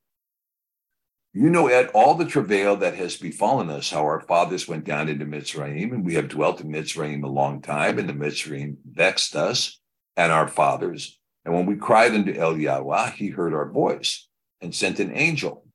You 1.34 1.50
know, 1.50 1.68
at 1.68 1.90
all 1.90 2.14
the 2.14 2.24
travail 2.24 2.76
that 2.76 2.94
has 2.94 3.18
befallen 3.18 3.68
us, 3.70 3.90
how 3.90 4.04
our 4.04 4.20
fathers 4.20 4.66
went 4.66 4.84
down 4.84 5.10
into 5.10 5.26
Mitzrayim, 5.26 5.92
and 5.92 6.04
we 6.04 6.14
have 6.14 6.28
dwelt 6.28 6.62
in 6.62 6.68
Mitzrayim 6.68 7.22
a 7.24 7.28
long 7.28 7.60
time, 7.60 7.98
and 7.98 8.08
the 8.08 8.14
Mitzrayim 8.14 8.76
vexed 8.90 9.36
us 9.36 9.78
and 10.16 10.32
our 10.32 10.48
fathers. 10.48 11.18
And 11.44 11.52
when 11.52 11.66
we 11.66 11.76
cried 11.76 12.12
unto 12.12 12.32
El 12.32 12.56
Yahweh, 12.56 13.10
he 13.12 13.28
heard 13.28 13.52
our 13.52 13.70
voice 13.70 14.28
and 14.62 14.74
sent 14.74 15.00
an 15.00 15.14
angel 15.14 15.66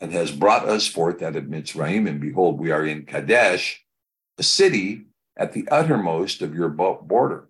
and 0.00 0.12
has 0.12 0.30
brought 0.30 0.68
us 0.68 0.86
forth 0.86 1.22
out 1.22 1.36
of 1.36 1.44
Mitzrayim. 1.44 2.08
And 2.08 2.20
behold, 2.20 2.58
we 2.58 2.70
are 2.70 2.84
in 2.84 3.04
Kadesh, 3.04 3.84
a 4.38 4.42
city 4.42 5.06
at 5.36 5.52
the 5.52 5.68
uttermost 5.70 6.42
of 6.42 6.54
your 6.54 6.68
border. 6.68 7.48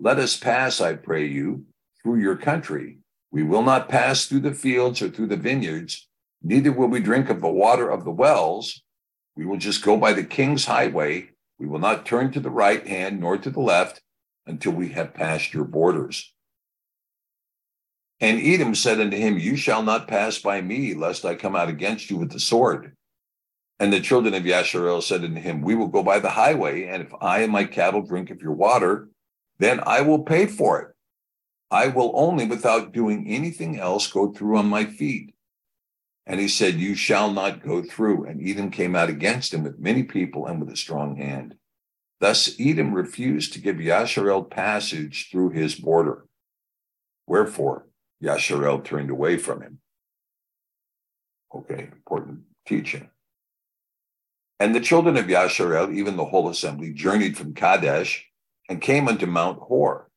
Let 0.00 0.18
us 0.18 0.36
pass, 0.36 0.80
I 0.80 0.94
pray 0.94 1.26
you, 1.26 1.64
through 2.02 2.20
your 2.20 2.36
country. 2.36 2.98
We 3.30 3.42
will 3.42 3.62
not 3.62 3.88
pass 3.88 4.26
through 4.26 4.40
the 4.40 4.54
fields 4.54 5.02
or 5.02 5.08
through 5.10 5.26
the 5.26 5.36
vineyards, 5.36 6.08
neither 6.42 6.72
will 6.72 6.88
we 6.88 7.00
drink 7.00 7.28
of 7.28 7.40
the 7.40 7.48
water 7.48 7.90
of 7.90 8.04
the 8.04 8.10
wells. 8.10 8.82
We 9.36 9.44
will 9.44 9.58
just 9.58 9.84
go 9.84 9.96
by 9.96 10.12
the 10.12 10.24
king's 10.24 10.64
highway. 10.64 11.30
We 11.58 11.66
will 11.66 11.78
not 11.78 12.06
turn 12.06 12.32
to 12.32 12.40
the 12.40 12.50
right 12.50 12.86
hand 12.86 13.20
nor 13.20 13.36
to 13.38 13.50
the 13.50 13.60
left 13.60 14.00
until 14.46 14.72
we 14.72 14.90
have 14.90 15.14
passed 15.14 15.52
your 15.52 15.64
borders. 15.64 16.32
And 18.20 18.40
Edom 18.40 18.74
said 18.74 19.00
unto 19.00 19.16
him, 19.16 19.38
You 19.38 19.56
shall 19.56 19.82
not 19.82 20.08
pass 20.08 20.38
by 20.38 20.60
me, 20.60 20.94
lest 20.94 21.24
I 21.24 21.36
come 21.36 21.54
out 21.54 21.68
against 21.68 22.10
you 22.10 22.16
with 22.16 22.32
the 22.32 22.40
sword. 22.40 22.96
And 23.78 23.92
the 23.92 24.00
children 24.00 24.34
of 24.34 24.42
Yasharel 24.42 25.02
said 25.02 25.22
unto 25.22 25.40
him, 25.40 25.62
We 25.62 25.76
will 25.76 25.86
go 25.86 26.02
by 26.02 26.18
the 26.18 26.30
highway, 26.30 26.84
and 26.84 27.02
if 27.02 27.12
I 27.20 27.40
and 27.40 27.52
my 27.52 27.64
cattle 27.64 28.02
drink 28.02 28.30
of 28.30 28.42
your 28.42 28.52
water, 28.52 29.08
then 29.58 29.80
I 29.84 30.00
will 30.00 30.24
pay 30.24 30.46
for 30.46 30.80
it. 30.80 30.94
I 31.70 31.88
will 31.88 32.10
only, 32.14 32.46
without 32.46 32.92
doing 32.92 33.28
anything 33.28 33.78
else, 33.78 34.10
go 34.10 34.32
through 34.32 34.58
on 34.58 34.66
my 34.66 34.84
feet. 34.84 35.34
And 36.26 36.40
he 36.40 36.48
said, 36.48 36.74
You 36.74 36.96
shall 36.96 37.30
not 37.30 37.62
go 37.62 37.82
through. 37.82 38.24
And 38.24 38.46
Edom 38.46 38.70
came 38.70 38.96
out 38.96 39.10
against 39.10 39.54
him 39.54 39.62
with 39.62 39.78
many 39.78 40.02
people 40.02 40.46
and 40.46 40.60
with 40.60 40.70
a 40.70 40.76
strong 40.76 41.16
hand. 41.16 41.54
Thus 42.20 42.56
Edom 42.58 42.92
refused 42.92 43.52
to 43.52 43.60
give 43.60 43.76
Yasharel 43.76 44.50
passage 44.50 45.28
through 45.30 45.50
his 45.50 45.76
border. 45.76 46.26
Wherefore 47.26 47.87
Yasharel 48.22 48.84
turned 48.84 49.10
away 49.10 49.36
from 49.36 49.62
him. 49.62 49.78
Okay, 51.54 51.88
important 51.92 52.40
teaching. 52.66 53.08
And 54.60 54.74
the 54.74 54.80
children 54.80 55.16
of 55.16 55.26
Yasharel, 55.26 55.94
even 55.94 56.16
the 56.16 56.24
whole 56.24 56.48
assembly, 56.48 56.92
journeyed 56.92 57.36
from 57.36 57.54
Kadesh 57.54 58.26
and 58.68 58.80
came 58.80 59.08
unto 59.08 59.26
Mount 59.26 59.60
Hor. 59.60 60.10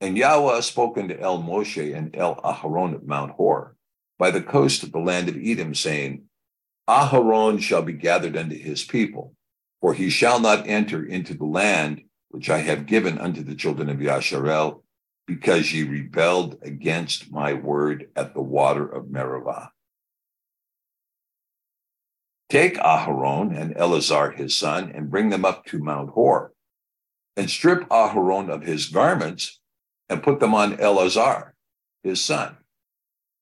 And 0.00 0.16
Yahweh 0.16 0.60
spoke 0.60 0.96
unto 0.96 1.16
El 1.16 1.42
Moshe 1.42 1.96
and 1.96 2.14
El 2.16 2.36
Aharon 2.36 2.94
at 2.94 3.06
Mount 3.06 3.32
Hor 3.32 3.76
by 4.18 4.30
the 4.30 4.42
coast 4.42 4.82
of 4.82 4.92
the 4.92 4.98
land 4.98 5.28
of 5.28 5.36
Edom, 5.36 5.74
saying, 5.74 6.24
Aharon 6.88 7.60
shall 7.60 7.82
be 7.82 7.92
gathered 7.92 8.36
unto 8.36 8.56
his 8.56 8.84
people, 8.84 9.34
for 9.80 9.94
he 9.94 10.10
shall 10.10 10.40
not 10.40 10.68
enter 10.68 11.04
into 11.04 11.34
the 11.34 11.44
land 11.44 12.02
which 12.28 12.48
I 12.48 12.58
have 12.58 12.86
given 12.86 13.18
unto 13.18 13.42
the 13.42 13.54
children 13.54 13.88
of 13.88 13.98
Yasharel, 13.98 14.81
because 15.26 15.72
ye 15.72 15.82
rebelled 15.82 16.58
against 16.62 17.30
my 17.30 17.54
word 17.54 18.08
at 18.16 18.34
the 18.34 18.42
water 18.42 18.86
of 18.86 19.10
Meribah. 19.10 19.70
Take 22.50 22.76
Aharon 22.76 23.58
and 23.58 23.74
Eleazar 23.76 24.32
his 24.32 24.54
son, 24.54 24.92
and 24.94 25.10
bring 25.10 25.30
them 25.30 25.44
up 25.44 25.64
to 25.66 25.78
Mount 25.78 26.10
Hor, 26.10 26.52
and 27.36 27.48
strip 27.48 27.88
Aharon 27.88 28.50
of 28.50 28.62
his 28.62 28.86
garments, 28.86 29.58
and 30.08 30.22
put 30.22 30.38
them 30.38 30.54
on 30.54 30.78
Eleazar 30.78 31.54
his 32.02 32.20
son. 32.20 32.58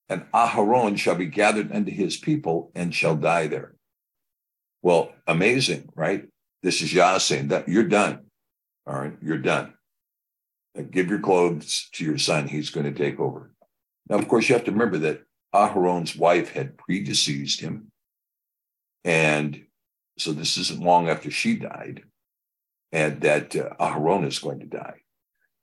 And 0.09 0.27
Aharon 0.33 0.97
shall 0.97 1.17
be 1.17 1.27
gathered 1.27 1.73
unto 1.73 1.91
his 1.91 2.17
people, 2.17 2.71
and 2.75 2.95
shall 2.95 3.17
die 3.17 3.49
there. 3.49 3.75
Well, 4.83 5.13
amazing, 5.27 5.89
right? 5.95 6.27
This 6.63 6.81
is 6.83 6.93
Yah 6.93 7.19
saying 7.19 7.49
that 7.49 7.69
you're 7.69 7.85
done. 7.85 8.27
All 8.87 8.95
right, 8.95 9.17
you're 9.23 9.39
done. 9.39 9.75
Give 10.91 11.09
your 11.09 11.21
clothes 11.21 11.89
to 11.93 12.05
your 12.05 12.19
son. 12.19 12.49
He's 12.49 12.71
going 12.71 12.93
to 12.93 12.99
take 12.99 13.19
over. 13.19 13.53
Now, 14.09 14.19
of 14.19 14.29
course, 14.29 14.49
you 14.49 14.55
have 14.55 14.65
to 14.65 14.73
remember 14.73 14.99
that 14.99 15.23
Aharon's 15.55 16.17
wife 16.17 16.53
had 16.53 16.77
predeceased 16.77 17.61
him. 17.61 17.91
And 19.05 19.65
so 20.19 20.33
this 20.33 20.57
isn't 20.57 20.83
long 20.83 21.09
after 21.09 21.31
she 21.31 21.57
died, 21.57 22.05
and 22.93 23.21
that 23.23 23.57
uh, 23.57 23.71
Aharon 23.81 24.27
is 24.27 24.39
going 24.39 24.61
to 24.61 24.67
die. 24.67 25.01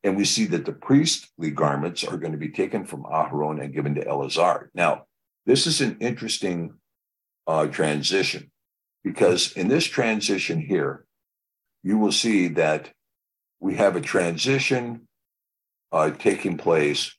And 0.04 0.18
we 0.18 0.26
see 0.26 0.46
that 0.46 0.66
the 0.66 0.72
priestly 0.74 1.52
garments 1.52 2.04
are 2.04 2.18
going 2.18 2.32
to 2.32 2.38
be 2.38 2.50
taken 2.50 2.86
from 2.86 3.04
Aharon 3.04 3.62
and 3.62 3.74
given 3.74 3.96
to 3.96 4.08
Eleazar. 4.08 4.72
Now, 4.74 5.06
this 5.46 5.68
is 5.68 5.82
an 5.82 5.98
interesting 6.00 6.74
uh, 7.46 7.68
transition 7.68 8.52
because 9.04 9.54
in 9.54 9.68
this 9.68 9.86
transition 9.86 10.60
here, 10.60 11.06
you 11.84 11.98
will 11.98 12.12
see 12.12 12.50
that 12.50 12.92
we 13.60 13.76
have 13.76 13.96
a 13.96 14.02
transition 14.02 15.08
uh, 15.92 16.12
taking 16.12 16.58
place, 16.58 17.14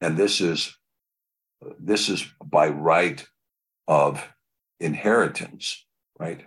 and 0.00 0.16
this 0.16 0.40
is 0.40 0.76
this 1.78 2.08
is 2.08 2.26
by 2.44 2.68
right 2.68 3.26
of 3.86 4.26
inheritance, 4.78 5.84
right? 6.18 6.46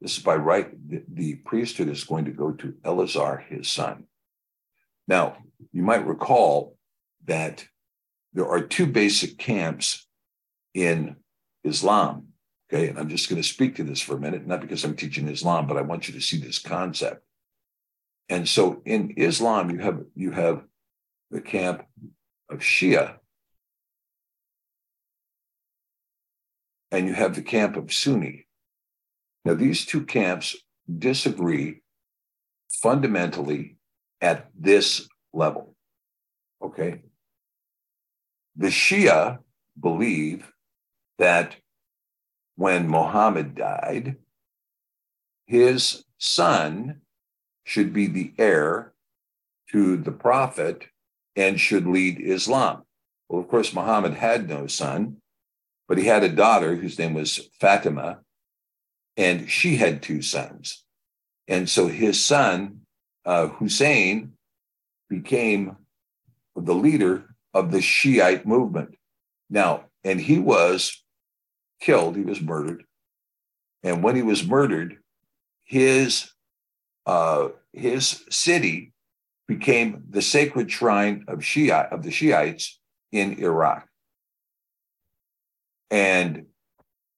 This 0.00 0.18
is 0.18 0.22
by 0.22 0.36
right. 0.36 0.68
The, 0.88 1.02
the 1.08 1.34
priesthood 1.36 1.88
is 1.88 2.04
going 2.04 2.26
to 2.26 2.32
go 2.32 2.52
to 2.52 2.74
Eleazar, 2.84 3.44
his 3.48 3.70
son. 3.70 4.04
Now, 5.08 5.38
you 5.72 5.82
might 5.82 6.06
recall 6.06 6.76
that 7.24 7.66
there 8.32 8.48
are 8.48 8.60
two 8.60 8.86
basic 8.86 9.38
camps 9.38 10.06
in 10.74 11.16
Islam. 11.64 12.28
Okay, 12.72 12.88
and 12.88 12.98
I'm 12.98 13.08
just 13.08 13.28
going 13.28 13.40
to 13.40 13.46
speak 13.46 13.76
to 13.76 13.84
this 13.84 14.00
for 14.00 14.16
a 14.16 14.20
minute, 14.20 14.46
not 14.46 14.60
because 14.60 14.82
I'm 14.82 14.96
teaching 14.96 15.28
Islam, 15.28 15.66
but 15.66 15.76
I 15.76 15.82
want 15.82 16.08
you 16.08 16.14
to 16.14 16.20
see 16.20 16.38
this 16.38 16.58
concept. 16.58 17.22
And 18.28 18.48
so 18.48 18.82
in 18.84 19.14
Islam, 19.16 19.70
you 19.70 19.78
have 19.78 20.00
you 20.14 20.30
have 20.30 20.64
the 21.30 21.40
camp 21.40 21.84
of 22.48 22.60
Shia, 22.60 23.16
and 26.90 27.06
you 27.06 27.14
have 27.14 27.34
the 27.34 27.42
camp 27.42 27.76
of 27.76 27.92
Sunni. 27.92 28.46
Now, 29.44 29.54
these 29.54 29.84
two 29.84 30.04
camps 30.04 30.56
disagree 30.98 31.82
fundamentally 32.70 33.76
at 34.20 34.50
this 34.58 35.08
level. 35.32 35.74
Okay. 36.62 37.02
The 38.56 38.68
Shia 38.68 39.38
believe 39.78 40.52
that 41.18 41.56
when 42.56 42.88
Muhammad 42.88 43.54
died, 43.54 44.16
his 45.46 46.04
son 46.18 47.01
should 47.64 47.92
be 47.92 48.06
the 48.06 48.32
heir 48.38 48.92
to 49.70 49.96
the 49.96 50.12
prophet 50.12 50.86
and 51.36 51.58
should 51.58 51.86
lead 51.86 52.20
Islam. 52.20 52.82
Well, 53.28 53.40
of 53.40 53.48
course, 53.48 53.72
Muhammad 53.72 54.14
had 54.14 54.48
no 54.48 54.66
son, 54.66 55.18
but 55.88 55.98
he 55.98 56.04
had 56.04 56.22
a 56.22 56.28
daughter 56.28 56.76
whose 56.76 56.98
name 56.98 57.14
was 57.14 57.48
Fatima, 57.60 58.20
and 59.16 59.50
she 59.50 59.76
had 59.76 60.02
two 60.02 60.22
sons. 60.22 60.84
And 61.48 61.68
so 61.68 61.86
his 61.86 62.24
son, 62.24 62.80
uh, 63.24 63.48
Hussein, 63.48 64.32
became 65.08 65.76
the 66.54 66.74
leader 66.74 67.34
of 67.54 67.70
the 67.70 67.80
Shiite 67.80 68.46
movement. 68.46 68.96
Now, 69.50 69.84
and 70.04 70.20
he 70.20 70.38
was 70.38 71.02
killed, 71.80 72.16
he 72.16 72.22
was 72.22 72.40
murdered. 72.40 72.84
And 73.82 74.02
when 74.02 74.16
he 74.16 74.22
was 74.22 74.46
murdered, 74.46 74.98
his 75.64 76.31
uh, 77.06 77.48
his 77.72 78.24
city 78.30 78.92
became 79.48 80.04
the 80.08 80.22
sacred 80.22 80.70
shrine 80.70 81.24
of 81.28 81.40
Shia 81.40 81.92
of 81.92 82.02
the 82.02 82.10
Shiites 82.10 82.80
in 83.10 83.38
Iraq. 83.38 83.88
And 85.90 86.46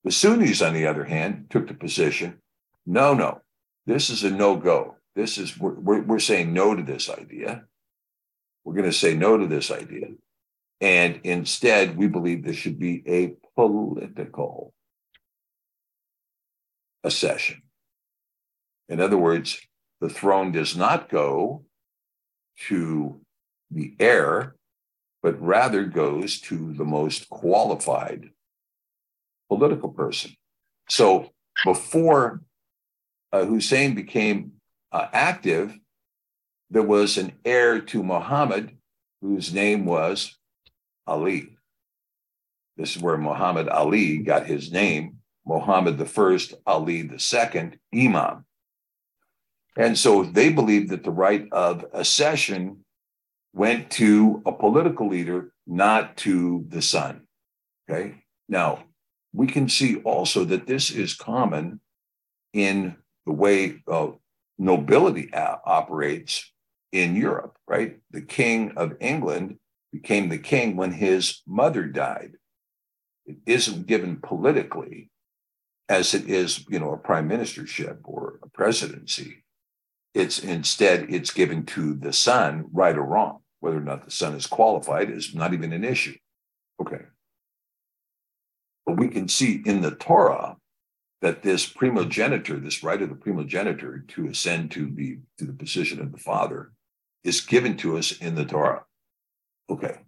the 0.03 0.11
Sunnis, 0.11 0.63
on 0.63 0.75
the 0.75 0.87
other 0.87 1.05
hand, 1.05 1.47
took 1.51 1.69
the 1.69 1.75
position 1.75 2.41
no, 2.87 3.15
no, 3.15 3.41
this 3.87 4.11
is 4.11 4.25
a 4.25 4.31
no 4.31 4.57
go. 4.57 4.97
This 5.15 5.39
is, 5.39 5.59
we're, 5.59 5.75
we're, 5.75 6.03
we're 6.03 6.19
saying 6.19 6.53
no 6.53 6.75
to 6.75 6.83
this 6.83 7.09
idea. 7.09 7.65
We're 8.65 8.75
going 8.75 8.91
to 8.91 8.93
say 8.93 9.15
no 9.15 9.39
to 9.39 9.47
this 9.47 9.71
idea. 9.71 10.09
And 10.81 11.21
instead, 11.25 11.97
we 11.97 12.09
believe 12.09 12.45
this 12.45 12.57
should 12.57 12.79
be 12.79 13.03
a 13.07 13.37
political 13.55 14.75
accession. 17.03 17.63
In 18.89 19.01
other 19.01 19.17
words, 19.17 19.59
the 20.05 20.11
throne 20.11 20.53
does 20.53 20.77
not 20.77 21.09
go 21.09 21.65
to 22.69 23.19
the 23.71 23.95
heir, 23.99 24.55
but 25.23 25.41
rather 25.41 25.87
goes 25.87 26.43
to 26.43 26.75
the 26.75 26.85
most 26.85 27.31
qualified 27.31 28.29
political 29.49 29.89
person. 29.89 30.33
So 30.91 31.31
before 31.65 32.43
uh, 33.33 33.47
Hussein 33.47 33.95
became 33.95 34.53
uh, 34.93 35.07
active, 35.15 35.75
there 36.69 36.83
was 36.83 37.17
an 37.17 37.33
heir 37.43 37.81
to 37.81 38.03
Muhammad 38.03 38.77
whose 39.23 39.55
name 39.55 39.87
was 39.87 40.37
Ali. 41.07 41.57
This 42.77 42.95
is 42.95 43.01
where 43.01 43.17
Muhammad 43.17 43.71
Ali 43.71 44.19
got 44.19 44.45
his 44.45 44.71
name, 44.71 45.21
Muhammad 45.47 45.97
the 45.97 46.05
first, 46.05 46.53
Ali 46.67 47.01
the 47.01 47.19
second, 47.19 47.79
Imam. 47.95 48.45
And 49.77 49.99
so 49.99 50.23
they 50.25 50.51
believed 50.51 50.91
that 50.91 51.05
the 51.05 51.11
right 51.11 51.49
of 51.53 51.85
accession 51.93 52.85
went 53.53 53.91
to 53.93 54.43
a 54.47 54.53
political 54.53 55.09
leader, 55.09 55.53
not 55.67 56.17
to 56.19 56.65
the 56.69 56.83
son. 56.83 57.23
Okay. 57.89 58.23
Now, 58.49 58.85
we 59.33 59.47
can 59.47 59.69
see 59.69 59.97
also 59.99 60.45
that 60.45 60.67
this 60.67 60.91
is 60.91 61.15
common 61.15 61.81
in 62.53 62.97
the 63.27 63.33
way 63.33 63.83
uh, 63.89 64.09
nobility 64.59 65.31
a- 65.33 65.59
operates 65.65 66.53
in 66.93 67.17
Europe, 67.17 67.57
right? 67.67 67.99
The 68.11 68.23
king 68.23 68.73
of 68.77 68.95
England 69.01 69.59
became 69.93 70.29
the 70.29 70.39
king 70.39 70.77
when 70.77 70.93
his 70.93 71.43
mother 71.47 71.85
died. 71.87 72.33
It 73.27 73.39
isn't 73.47 73.87
given 73.87 74.17
politically 74.17 75.11
as 75.89 76.15
it 76.15 76.29
is, 76.29 76.65
you 76.69 76.79
know, 76.79 76.93
a 76.93 76.99
prime 76.99 77.29
ministership 77.29 77.99
or 78.05 78.39
a 78.43 78.49
presidency. 78.49 79.44
It's 80.15 80.39
instead 80.39 81.07
it's 81.11 81.33
given 81.33 81.67
to 81.67 81.95
the 81.95 82.13
son, 82.13 82.67
right 82.73 82.97
or 82.97 83.05
wrong. 83.05 83.41
Whether 83.61 83.79
or 83.79 83.81
not 83.81 84.05
the 84.05 84.11
son 84.11 84.35
is 84.35 84.47
qualified 84.47 85.11
is 85.11 85.35
not 85.35 85.53
even 85.53 85.73
an 85.73 85.85
issue. 85.85 86.17
Okay. 86.81 87.03
But 88.87 88.97
we 88.97 89.09
can 89.09 89.29
see 89.29 89.63
in 89.65 89.81
the 89.81 89.91
Torah 89.91 90.57
that 91.23 91.43
this 91.43 91.67
primogeniture, 91.67 92.61
this 92.61 92.83
right 92.83 93.01
of 93.01 93.09
the 93.09 93.15
primogeniture 93.15 94.05
to 94.09 94.29
ascend 94.29 94.71
to 94.73 94.91
the 94.95 95.19
to 95.39 95.47
the 95.47 95.53
position 95.53 96.01
of 96.01 96.13
the 96.13 96.19
father, 96.19 96.73
is 97.25 97.41
given 97.41 97.77
to 97.79 97.97
us 97.97 98.13
in 98.13 98.35
the 98.35 98.45
Torah. 98.45 98.85
Okay. 99.69 99.99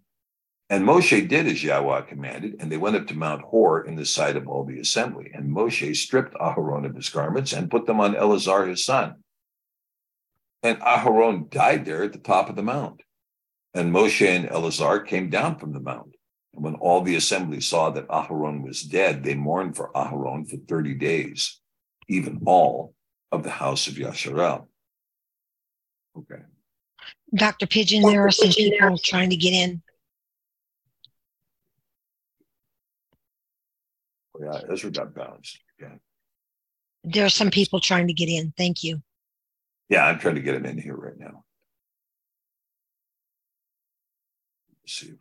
And 0.69 0.85
Moshe 0.85 1.29
did 1.29 1.47
as 1.47 1.63
Yahweh 1.63 2.03
commanded, 2.03 2.57
and 2.59 2.71
they 2.71 2.77
went 2.77 2.97
up 2.97 3.07
to 3.07 3.15
Mount 3.15 3.43
Hor 3.43 3.85
in 3.85 3.95
the 3.95 4.05
sight 4.05 4.37
of 4.37 4.49
all 4.49 4.65
the 4.65 4.81
assembly. 4.81 5.31
And 5.33 5.55
Moshe 5.55 5.95
stripped 5.95 6.35
Aharon 6.35 6.85
of 6.85 6.97
his 6.97 7.09
garments 7.09 7.53
and 7.53 7.71
put 7.71 7.87
them 7.87 8.01
on 8.01 8.17
Eleazar 8.17 8.67
his 8.67 8.85
son. 8.85 9.23
And 10.67 10.81
Aharon 10.81 11.49
died 11.49 11.85
there 11.85 12.03
at 12.03 12.13
the 12.13 12.19
top 12.19 12.51
of 12.51 12.57
the 12.57 12.63
mount. 12.63 13.01
And 13.73 13.95
Moshe 13.95 14.27
and 14.27 14.51
Eleazar 14.51 14.99
came 14.99 15.31
down 15.31 15.61
from 15.61 15.73
the 15.73 15.79
mount. 15.79 16.17
And 16.53 16.65
when 16.65 16.75
all 16.75 17.03
the 17.03 17.15
assembly 17.15 17.61
saw 17.61 17.91
that 17.91 18.09
Aharon 18.09 18.65
was 18.65 18.83
dead, 18.83 19.23
they 19.23 19.37
mourned 19.37 19.77
for 19.77 19.93
Aharon 19.95 20.51
for 20.51 20.57
30 20.57 20.95
days, 20.95 21.61
even 22.09 22.41
all 22.47 22.95
of 23.31 23.45
the 23.45 23.51
house 23.51 23.87
of 23.87 23.95
Yasharel. 23.95 24.67
Okay. 26.19 26.43
Dr. 27.33 27.69
Pigeon, 27.69 28.03
there 28.03 28.27
are 28.27 28.33
some 28.33 28.51
people 28.51 28.99
trying 28.99 29.31
to 29.31 29.37
get 29.37 29.53
in. 29.53 29.81
Oh, 34.35 34.41
yeah, 34.43 34.73
Ezra 34.73 34.91
got 34.91 35.15
bounced. 35.15 35.61
Yeah. 35.81 35.95
There 37.05 37.25
are 37.25 37.29
some 37.29 37.51
people 37.51 37.79
trying 37.79 38.09
to 38.09 38.13
get 38.13 38.29
in. 38.29 38.53
Thank 38.57 38.83
you. 38.83 39.01
Yeah, 39.89 40.05
I'm 40.05 40.19
trying 40.19 40.35
to 40.35 40.41
get 40.41 40.55
him 40.55 40.67
in 40.67 40.79
here 40.79 40.97
right 40.97 41.19
now. 41.19 41.45
Let's 44.83 44.95
see. 44.95 45.13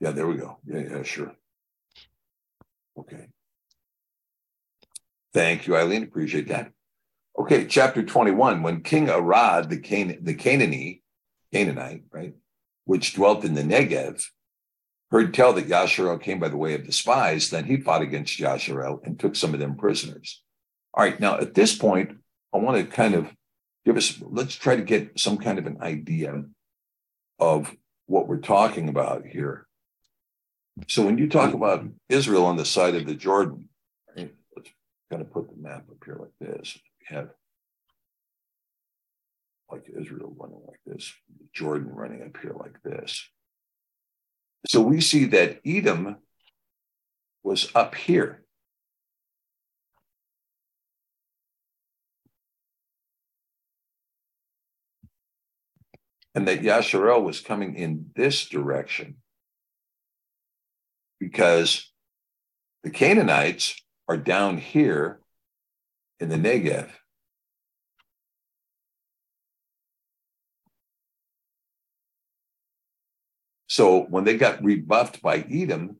Yeah, 0.00 0.10
there 0.10 0.26
we 0.26 0.36
go. 0.36 0.58
Yeah, 0.66 0.80
yeah, 0.90 1.02
sure. 1.02 1.32
Okay. 2.98 3.28
Thank 5.32 5.66
you, 5.66 5.76
Eileen. 5.76 6.02
Appreciate 6.02 6.48
that. 6.48 6.72
Okay, 7.38 7.66
chapter 7.66 8.02
21. 8.02 8.62
When 8.62 8.82
King 8.82 9.10
Arad, 9.10 9.68
the 9.68 9.78
Can 9.78 10.18
the 10.22 10.34
Canaanite, 10.34 11.02
Canaanite, 11.52 12.04
right, 12.10 12.34
which 12.84 13.14
dwelt 13.14 13.44
in 13.44 13.54
the 13.54 13.62
Negev, 13.62 14.24
heard 15.10 15.34
tell 15.34 15.52
that 15.52 15.68
Yasharel 15.68 16.20
came 16.20 16.38
by 16.38 16.48
the 16.48 16.56
way 16.56 16.74
of 16.74 16.86
the 16.86 16.92
spies, 16.92 17.50
then 17.50 17.64
he 17.64 17.76
fought 17.76 18.02
against 18.02 18.38
Yasharel 18.38 19.04
and 19.04 19.20
took 19.20 19.36
some 19.36 19.52
of 19.52 19.60
them 19.60 19.76
prisoners. 19.76 20.42
All 20.96 21.04
right, 21.04 21.20
now 21.20 21.38
at 21.38 21.52
this 21.52 21.76
point, 21.76 22.16
I 22.54 22.58
want 22.58 22.78
to 22.78 22.84
kind 22.84 23.14
of 23.14 23.30
give 23.84 23.98
us, 23.98 24.18
let's 24.22 24.54
try 24.54 24.76
to 24.76 24.82
get 24.82 25.20
some 25.20 25.36
kind 25.36 25.58
of 25.58 25.66
an 25.66 25.76
idea 25.82 26.44
of 27.38 27.76
what 28.06 28.26
we're 28.26 28.38
talking 28.38 28.88
about 28.88 29.26
here. 29.26 29.66
So 30.88 31.04
when 31.04 31.18
you 31.18 31.28
talk 31.28 31.52
about 31.52 31.84
Israel 32.08 32.46
on 32.46 32.56
the 32.56 32.64
side 32.64 32.94
of 32.94 33.04
the 33.04 33.14
Jordan, 33.14 33.68
let's 34.16 34.70
kind 35.10 35.20
of 35.20 35.30
put 35.30 35.50
the 35.50 35.56
map 35.56 35.84
up 35.90 36.02
here 36.02 36.16
like 36.18 36.32
this. 36.40 36.78
We 37.00 37.14
have 37.14 37.28
like 39.70 39.84
Israel 40.00 40.34
running 40.38 40.62
like 40.66 40.80
this, 40.86 41.12
Jordan 41.52 41.90
running 41.92 42.22
up 42.22 42.40
here 42.40 42.54
like 42.58 42.82
this. 42.82 43.28
So 44.66 44.80
we 44.80 45.02
see 45.02 45.26
that 45.26 45.60
Edom 45.66 46.16
was 47.42 47.70
up 47.74 47.94
here. 47.96 48.45
And 56.36 56.46
that 56.48 56.60
Yasharel 56.60 57.24
was 57.24 57.40
coming 57.40 57.76
in 57.76 58.10
this 58.14 58.44
direction 58.44 59.16
because 61.18 61.90
the 62.84 62.90
Canaanites 62.90 63.80
are 64.06 64.18
down 64.18 64.58
here 64.58 65.20
in 66.20 66.28
the 66.28 66.36
Negev. 66.36 66.90
So 73.66 74.02
when 74.02 74.24
they 74.24 74.36
got 74.36 74.62
rebuffed 74.62 75.22
by 75.22 75.38
Edom, 75.50 75.96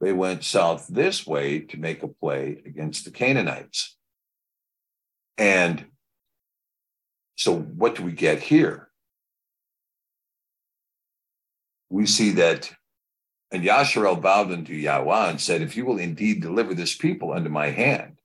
they 0.00 0.12
went 0.12 0.42
south 0.42 0.88
this 0.88 1.24
way 1.24 1.60
to 1.60 1.76
make 1.76 2.02
a 2.02 2.08
play 2.08 2.60
against 2.66 3.04
the 3.04 3.12
Canaanites. 3.12 3.96
And 5.38 5.86
so 7.36 7.56
what 7.56 7.94
do 7.94 8.02
we 8.02 8.10
get 8.10 8.40
here? 8.40 8.88
We 11.92 12.06
see 12.06 12.30
that, 12.32 12.72
and 13.50 13.62
Yasharel 13.62 14.20
bowed 14.20 14.50
unto 14.50 14.72
Yahweh 14.72 15.30
and 15.30 15.40
said, 15.40 15.60
If 15.60 15.76
you 15.76 15.84
will 15.84 15.98
indeed 15.98 16.40
deliver 16.40 16.74
this 16.74 16.96
people 16.96 17.32
under 17.32 17.50
my 17.50 17.68
hand, 17.68 18.18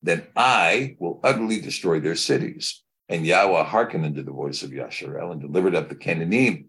then 0.00 0.26
I 0.36 0.96
will 1.00 1.20
utterly 1.24 1.60
destroy 1.60 1.98
their 1.98 2.14
cities. 2.14 2.82
And 3.08 3.26
Yahweh 3.26 3.64
hearkened 3.64 4.04
unto 4.04 4.22
the 4.22 4.30
voice 4.30 4.62
of 4.62 4.70
Yasharel 4.70 5.32
and 5.32 5.40
delivered 5.40 5.74
up 5.74 5.88
the 5.88 5.96
Canaanim 5.96 6.68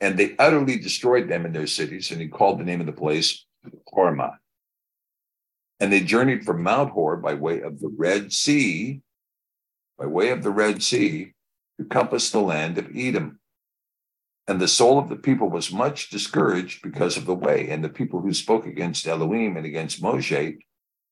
and 0.00 0.18
they 0.18 0.36
utterly 0.38 0.78
destroyed 0.78 1.28
them 1.28 1.44
in 1.44 1.52
their 1.52 1.66
cities. 1.66 2.10
And 2.10 2.20
he 2.20 2.28
called 2.28 2.60
the 2.60 2.64
name 2.64 2.80
of 2.80 2.86
the 2.86 2.92
place 2.92 3.44
Hormah. 3.92 4.36
And 5.80 5.92
they 5.92 6.00
journeyed 6.00 6.44
from 6.44 6.62
Mount 6.62 6.90
Hor 6.90 7.16
by 7.16 7.34
way 7.34 7.60
of 7.60 7.80
the 7.80 7.92
Red 7.96 8.32
Sea, 8.32 9.00
by 9.98 10.06
way 10.06 10.30
of 10.30 10.42
the 10.42 10.50
Red 10.50 10.82
Sea, 10.82 11.32
to 11.78 11.86
compass 11.86 12.30
the 12.30 12.40
land 12.40 12.78
of 12.78 12.88
Edom. 12.94 13.40
And 14.48 14.60
the 14.60 14.66
soul 14.66 14.98
of 14.98 15.10
the 15.10 15.16
people 15.16 15.50
was 15.50 15.70
much 15.70 16.08
discouraged 16.08 16.82
because 16.82 17.18
of 17.18 17.26
the 17.26 17.34
way. 17.34 17.68
And 17.68 17.84
the 17.84 17.90
people 17.90 18.22
who 18.22 18.32
spoke 18.32 18.66
against 18.66 19.06
Elohim 19.06 19.58
and 19.58 19.66
against 19.66 20.02
Moshe, 20.02 20.56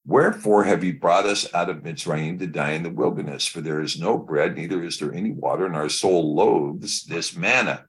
wherefore 0.07 0.65
have 0.65 0.83
you 0.83 0.99
brought 0.99 1.27
us 1.27 1.53
out 1.53 1.69
of 1.69 1.83
Mitzrayim 1.83 2.39
to 2.39 2.47
die 2.47 2.73
in 2.73 2.83
the 2.83 2.91
wilderness? 2.91 3.47
For 3.47 3.61
there 3.61 3.83
is 3.83 4.01
no 4.01 4.17
bread, 4.17 4.57
neither 4.57 4.83
is 4.83 4.99
there 4.99 5.13
any 5.13 5.33
water, 5.33 5.67
and 5.67 5.77
our 5.77 5.91
soul 5.91 6.35
loathes 6.35 7.05
this 7.05 7.37
manna. 7.37 7.85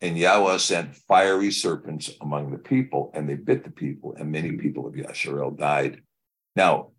And 0.00 0.16
Yahweh 0.16 0.58
sent 0.58 0.96
fiery 0.96 1.50
serpents 1.50 2.10
among 2.20 2.52
the 2.52 2.58
people, 2.58 3.10
and 3.14 3.28
they 3.28 3.34
bit 3.34 3.64
the 3.64 3.70
people, 3.70 4.14
and 4.18 4.32
many 4.32 4.52
people 4.52 4.86
of 4.86 4.94
Yasharel 4.94 5.58
died. 5.58 6.02
Now, 6.54 6.92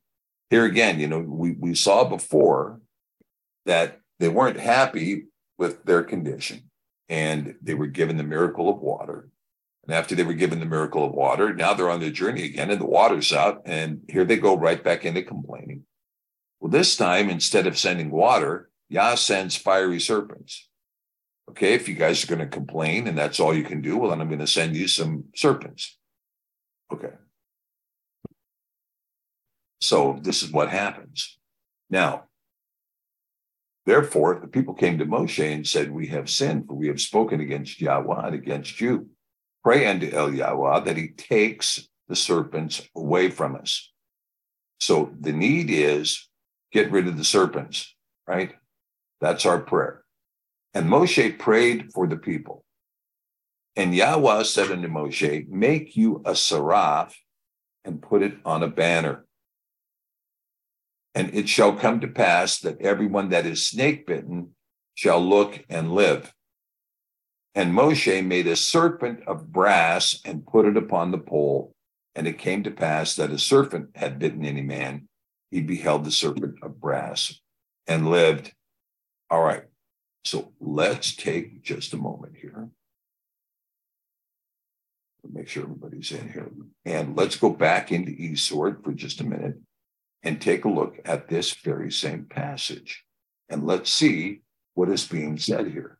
here 0.49 0.65
again, 0.65 0.99
you 0.99 1.07
know, 1.07 1.19
we, 1.19 1.51
we 1.51 1.73
saw 1.73 2.03
before 2.03 2.79
that 3.65 3.99
they 4.19 4.29
weren't 4.29 4.59
happy 4.59 5.25
with 5.57 5.83
their 5.83 6.03
condition, 6.03 6.69
and 7.09 7.55
they 7.61 7.73
were 7.73 7.87
given 7.87 8.17
the 8.17 8.23
miracle 8.23 8.69
of 8.69 8.79
water. 8.79 9.29
And 9.85 9.95
after 9.95 10.15
they 10.15 10.23
were 10.23 10.33
given 10.33 10.59
the 10.59 10.65
miracle 10.65 11.05
of 11.05 11.13
water, 11.13 11.53
now 11.53 11.73
they're 11.73 11.89
on 11.89 12.01
their 12.01 12.09
journey 12.11 12.43
again, 12.43 12.69
and 12.69 12.81
the 12.81 12.85
water's 12.85 13.31
out, 13.31 13.61
and 13.65 14.01
here 14.09 14.25
they 14.25 14.37
go 14.37 14.57
right 14.57 14.83
back 14.83 15.05
into 15.05 15.23
complaining. 15.23 15.83
Well, 16.59 16.71
this 16.71 16.97
time, 16.97 17.29
instead 17.29 17.67
of 17.67 17.77
sending 17.77 18.11
water, 18.11 18.69
Yah 18.89 19.15
sends 19.15 19.55
fiery 19.55 19.99
serpents 19.99 20.67
okay, 21.49 21.73
if 21.73 21.87
you 21.87 21.95
guys 21.95 22.23
are 22.23 22.27
going 22.27 22.39
to 22.39 22.47
complain 22.47 23.07
and 23.07 23.17
that's 23.17 23.39
all 23.39 23.55
you 23.55 23.63
can 23.63 23.81
do, 23.81 23.97
well, 23.97 24.09
then 24.09 24.21
I'm 24.21 24.27
going 24.27 24.39
to 24.39 24.47
send 24.47 24.75
you 24.75 24.87
some 24.87 25.25
serpents. 25.35 25.97
Okay. 26.91 27.13
So 29.81 30.19
this 30.21 30.43
is 30.43 30.51
what 30.51 30.69
happens. 30.69 31.37
Now, 31.89 32.25
therefore, 33.87 34.39
the 34.39 34.47
people 34.47 34.75
came 34.75 34.99
to 34.99 35.05
Moshe 35.05 35.43
and 35.43 35.65
said, 35.65 35.89
We 35.91 36.07
have 36.07 36.29
sinned, 36.29 36.67
for 36.67 36.75
we 36.75 36.87
have 36.89 37.01
spoken 37.01 37.41
against 37.41 37.81
Yahweh 37.81 38.27
and 38.27 38.35
against 38.35 38.79
you. 38.79 39.09
Pray 39.63 39.87
unto 39.87 40.11
El 40.11 40.35
Yahweh 40.35 40.81
that 40.81 40.97
he 40.97 41.07
takes 41.07 41.87
the 42.07 42.15
serpents 42.15 42.87
away 42.95 43.31
from 43.31 43.55
us. 43.55 43.91
So 44.79 45.11
the 45.19 45.33
need 45.33 45.71
is 45.71 46.29
get 46.71 46.91
rid 46.91 47.07
of 47.07 47.17
the 47.17 47.23
serpents, 47.23 47.95
right? 48.27 48.53
That's 49.19 49.45
our 49.45 49.59
prayer. 49.59 50.03
And 50.73 50.87
Moshe 50.87 51.39
prayed 51.39 51.91
for 51.93 52.07
the 52.07 52.17
people. 52.17 52.63
And 53.75 53.95
Yahweh 53.95 54.43
said 54.43 54.71
unto 54.71 54.87
Moshe, 54.87 55.47
Make 55.47 55.95
you 55.95 56.21
a 56.25 56.35
seraph 56.35 57.15
and 57.85 58.01
put 58.01 58.21
it 58.21 58.37
on 58.43 58.63
a 58.63 58.67
banner. 58.67 59.26
And 61.17 61.33
it 61.33 61.49
shall 61.49 61.75
come 61.75 61.99
to 62.01 62.07
pass 62.07 62.59
that 62.59 62.79
everyone 62.79 63.29
that 63.29 63.47
is 63.47 63.67
snake 63.67 64.05
bitten 64.05 64.51
shall 64.93 65.19
look 65.19 65.65
and 65.67 65.91
live. 65.91 66.31
And 67.55 67.73
Moshe 67.73 68.23
made 68.23 68.45
a 68.45 68.55
serpent 68.55 69.21
of 69.25 69.51
brass 69.51 70.21
and 70.23 70.45
put 70.45 70.67
it 70.67 70.77
upon 70.77 71.09
the 71.09 71.17
pole. 71.17 71.73
And 72.13 72.27
it 72.27 72.37
came 72.37 72.61
to 72.61 72.69
pass 72.69 73.15
that 73.15 73.31
a 73.31 73.39
serpent 73.39 73.89
had 73.95 74.19
bitten 74.19 74.45
any 74.45 74.61
man. 74.61 75.07
He 75.49 75.61
beheld 75.61 76.05
the 76.05 76.11
serpent 76.11 76.59
of 76.61 76.79
brass 76.79 77.41
and 77.87 78.11
lived. 78.11 78.53
All 79.31 79.41
right. 79.41 79.63
So 80.23 80.53
let's 80.59 81.15
take 81.15 81.63
just 81.63 81.95
a 81.95 81.97
moment 81.97 82.35
here. 82.39 82.69
Make 85.27 85.47
sure 85.47 85.63
everybody's 85.63 86.11
in 86.11 86.31
here. 86.31 86.51
And 86.85 87.17
let's 87.17 87.37
go 87.37 87.49
back 87.49 87.91
into 87.91 88.11
eSword 88.11 88.83
for 88.83 88.91
just 88.93 89.19
a 89.19 89.23
minute 89.23 89.55
and 90.23 90.41
take 90.41 90.65
a 90.65 90.69
look 90.69 90.99
at 91.05 91.27
this 91.27 91.53
very 91.53 91.91
same 91.91 92.25
passage. 92.25 93.03
And 93.49 93.65
let's 93.65 93.89
see 93.89 94.41
what 94.73 94.89
is 94.89 95.07
being 95.07 95.37
said 95.37 95.67
here. 95.67 95.99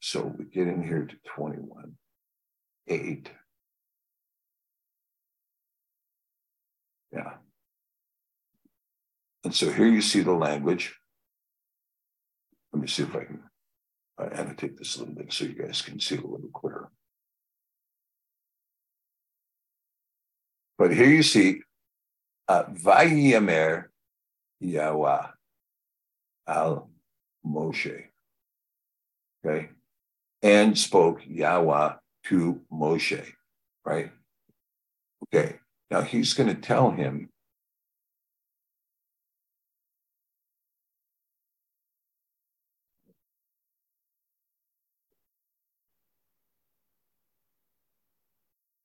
So 0.00 0.34
we 0.36 0.44
get 0.44 0.66
in 0.68 0.82
here 0.82 1.06
to 1.06 1.16
21, 1.36 1.92
8. 2.88 3.30
Yeah. 7.12 7.34
And 9.44 9.54
so 9.54 9.70
here 9.70 9.86
you 9.86 10.02
see 10.02 10.20
the 10.20 10.32
language. 10.32 10.94
Let 12.72 12.82
me 12.82 12.88
see 12.88 13.04
if 13.04 13.14
I 13.14 13.24
can 13.24 13.42
annotate 14.32 14.76
this 14.78 14.96
a 14.96 15.00
little 15.00 15.14
bit 15.14 15.32
so 15.32 15.44
you 15.44 15.54
guys 15.54 15.82
can 15.82 15.98
see 15.98 16.16
it 16.16 16.24
a 16.24 16.26
little 16.26 16.50
clearer. 16.52 16.90
But 20.82 20.92
here 20.92 21.06
you 21.06 21.22
see 21.22 21.62
Vayimer 22.50 23.84
Yahweh 24.58 25.26
al 26.48 26.90
Moshe. 27.46 28.06
Okay. 29.46 29.68
And 30.42 30.76
spoke 30.76 31.20
Yahweh 31.24 31.92
to 32.24 32.60
Moshe, 32.72 33.24
right? 33.84 34.10
Okay. 35.32 35.60
Now 35.88 36.00
he's 36.00 36.34
going 36.34 36.48
to 36.48 36.60
tell 36.60 36.90
him 36.90 37.28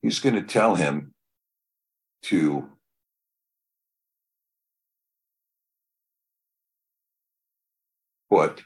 he's 0.00 0.20
going 0.20 0.36
to 0.36 0.42
tell 0.42 0.76
him 0.76 1.12
to 2.22 2.68
put 8.30 8.62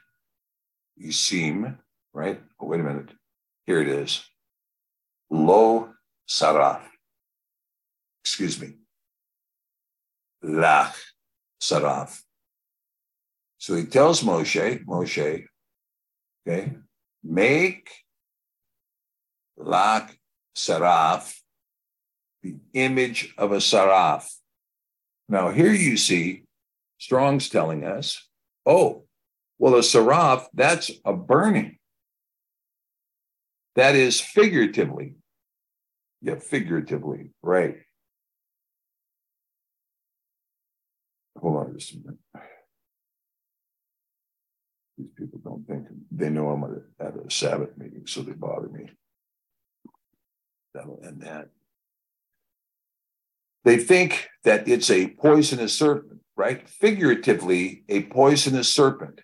seem 1.10 1.78
right? 2.12 2.40
Oh, 2.60 2.66
wait 2.66 2.80
a 2.80 2.84
minute. 2.84 3.10
Here 3.66 3.80
it 3.80 3.88
is. 3.88 4.24
Lo 5.30 5.90
Saraf. 6.28 6.82
Excuse 8.24 8.60
me. 8.60 8.74
Lach 10.44 10.94
Saraf. 11.60 12.20
So 13.58 13.76
he 13.76 13.84
tells 13.84 14.22
Moshe, 14.22 14.84
Moshe, 14.84 15.44
okay, 16.46 16.72
make 17.22 17.88
Lach 19.58 20.10
Saraf 20.56 21.32
the 22.42 22.56
image 22.74 23.34
of 23.38 23.52
a 23.52 23.56
Saraf. 23.56 24.28
Now, 25.28 25.50
here 25.50 25.72
you 25.72 25.96
see 25.96 26.44
Strong's 26.98 27.48
telling 27.48 27.84
us, 27.84 28.28
oh, 28.66 29.04
well, 29.58 29.76
a 29.76 29.80
Saraf, 29.80 30.46
that's 30.52 30.90
a 31.04 31.12
burning. 31.12 31.78
That 33.76 33.94
is 33.94 34.20
figuratively. 34.20 35.14
Yeah, 36.20 36.38
figuratively, 36.38 37.30
right. 37.42 37.76
Hold 41.40 41.56
on 41.56 41.78
just 41.78 41.94
a 41.94 41.96
minute. 41.96 42.18
These 44.98 45.10
people 45.18 45.40
don't 45.42 45.66
think 45.66 45.86
they 46.10 46.28
know 46.28 46.50
I'm 46.50 46.84
at 47.00 47.14
a 47.16 47.30
Sabbath 47.30 47.76
meeting, 47.76 48.06
so 48.06 48.20
they 48.20 48.32
bother 48.32 48.68
me. 48.68 48.90
That'll 50.74 51.00
end 51.04 51.22
that. 51.22 51.48
They 53.64 53.76
think 53.76 54.28
that 54.44 54.66
it's 54.66 54.90
a 54.90 55.08
poisonous 55.08 55.76
serpent, 55.78 56.20
right? 56.36 56.68
Figuratively, 56.68 57.84
a 57.88 58.04
poisonous 58.04 58.72
serpent, 58.72 59.20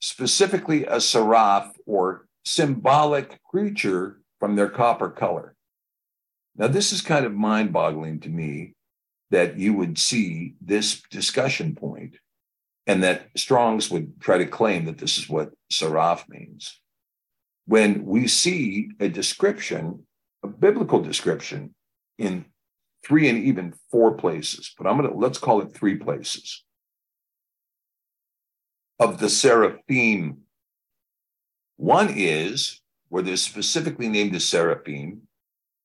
specifically 0.00 0.84
a 0.84 1.00
seraph 1.00 1.72
or 1.86 2.26
symbolic 2.44 3.42
creature 3.44 4.20
from 4.38 4.56
their 4.56 4.68
copper 4.68 5.10
color. 5.10 5.54
Now, 6.56 6.66
this 6.66 6.92
is 6.92 7.00
kind 7.00 7.24
of 7.24 7.32
mind 7.34 7.72
boggling 7.72 8.20
to 8.20 8.28
me 8.28 8.74
that 9.30 9.58
you 9.58 9.72
would 9.74 9.98
see 9.98 10.54
this 10.60 11.02
discussion 11.10 11.74
point 11.74 12.16
and 12.86 13.02
that 13.02 13.28
Strong's 13.36 13.90
would 13.90 14.20
try 14.20 14.38
to 14.38 14.46
claim 14.46 14.86
that 14.86 14.98
this 14.98 15.16
is 15.16 15.28
what 15.28 15.52
seraph 15.70 16.28
means. 16.28 16.80
When 17.66 18.04
we 18.04 18.26
see 18.26 18.90
a 18.98 19.08
description, 19.08 20.06
a 20.42 20.48
biblical 20.48 21.00
description 21.00 21.74
in 22.18 22.46
three 23.04 23.28
and 23.28 23.38
even 23.44 23.74
four 23.90 24.14
places, 24.14 24.72
but 24.76 24.86
I'm 24.86 24.98
going 24.98 25.10
to 25.10 25.16
let's 25.16 25.38
call 25.38 25.60
it 25.60 25.74
three 25.74 25.96
places. 25.96 26.64
Of 28.98 29.18
the 29.18 29.30
seraphim. 29.30 30.42
One 31.76 32.12
is 32.14 32.80
where 33.08 33.22
they're 33.22 33.36
specifically 33.36 34.08
named 34.08 34.34
as 34.34 34.46
seraphim 34.46 35.22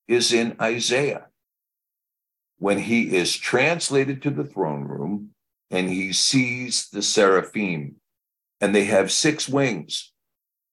is 0.08 0.34
in 0.34 0.56
Isaiah. 0.62 1.28
When 2.58 2.80
he 2.80 3.16
is 3.16 3.36
translated 3.36 4.22
to 4.22 4.30
the 4.30 4.44
throne 4.44 4.84
room 4.84 5.32
and 5.72 5.90
he 5.90 6.14
sees 6.14 6.90
the 6.90 7.02
seraphim 7.02 7.96
and 8.60 8.76
they 8.76 8.86
have 8.86 9.12
six 9.12 9.48
wings. 9.48 10.12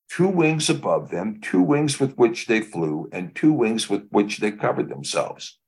Two 0.09 0.28
wings 0.28 0.68
above 0.68 1.11
them 1.11 1.40
two 1.40 1.62
wings 1.62 1.99
with 1.99 2.14
which 2.16 2.47
they 2.47 2.61
flew 2.61 3.09
and 3.12 3.34
two 3.34 3.53
wings 3.53 3.88
with 3.88 4.07
which 4.11 4.38
they 4.38 4.51
covered 4.51 4.88
themselves 4.88 5.59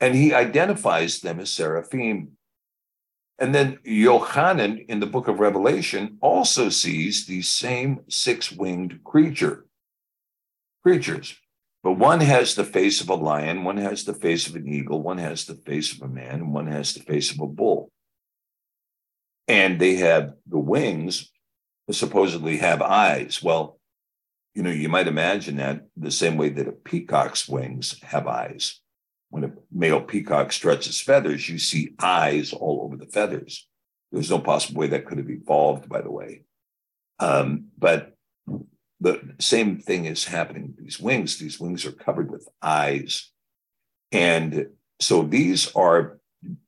and 0.00 0.14
he 0.14 0.32
identifies 0.32 1.20
them 1.20 1.38
as 1.40 1.52
seraphim. 1.52 2.32
And 3.38 3.54
then 3.54 3.78
Yohanan 3.84 4.78
in 4.88 5.00
the 5.00 5.06
book 5.06 5.28
of 5.28 5.40
Revelation 5.40 6.18
also 6.20 6.68
sees 6.68 7.26
these 7.26 7.48
same 7.48 8.00
six 8.08 8.50
winged 8.50 9.04
creature 9.04 9.66
creatures. 10.82 11.36
But 11.82 11.92
one 11.92 12.20
has 12.20 12.54
the 12.54 12.64
face 12.64 13.00
of 13.00 13.08
a 13.08 13.14
lion, 13.14 13.64
one 13.64 13.78
has 13.78 14.04
the 14.04 14.14
face 14.14 14.46
of 14.46 14.56
an 14.56 14.68
eagle, 14.68 15.02
one 15.02 15.18
has 15.18 15.46
the 15.46 15.54
face 15.54 15.94
of 15.94 16.02
a 16.02 16.08
man, 16.08 16.34
and 16.34 16.52
one 16.52 16.66
has 16.66 16.92
the 16.92 17.00
face 17.00 17.32
of 17.32 17.40
a 17.40 17.46
bull. 17.46 17.90
And 19.48 19.80
they 19.80 19.96
have 19.96 20.34
the 20.46 20.58
wings 20.58 21.30
supposedly 21.90 22.58
have 22.58 22.82
eyes. 22.82 23.42
Well, 23.42 23.78
you 24.54 24.62
know, 24.62 24.70
you 24.70 24.88
might 24.88 25.08
imagine 25.08 25.56
that 25.56 25.86
the 25.96 26.10
same 26.10 26.36
way 26.36 26.50
that 26.50 26.68
a 26.68 26.72
peacock's 26.72 27.48
wings 27.48 27.98
have 28.02 28.26
eyes 28.26 28.80
male 29.80 30.02
peacock 30.02 30.52
stretches 30.52 31.00
feathers, 31.00 31.48
you 31.48 31.58
see 31.58 31.94
eyes 31.98 32.52
all 32.52 32.82
over 32.84 32.96
the 32.96 33.06
feathers. 33.06 33.66
There's 34.12 34.30
no 34.30 34.38
possible 34.38 34.80
way 34.80 34.88
that 34.88 35.06
could 35.06 35.18
have 35.18 35.30
evolved, 35.30 35.88
by 35.88 36.02
the 36.02 36.10
way. 36.10 36.42
Um, 37.18 37.68
but 37.78 38.14
the 39.00 39.34
same 39.38 39.78
thing 39.78 40.04
is 40.04 40.26
happening 40.26 40.66
with 40.66 40.76
these 40.76 41.00
wings. 41.00 41.38
These 41.38 41.58
wings 41.58 41.86
are 41.86 41.92
covered 41.92 42.30
with 42.30 42.46
eyes. 42.60 43.30
And 44.12 44.66
so 45.00 45.22
these 45.22 45.74
are 45.74 46.18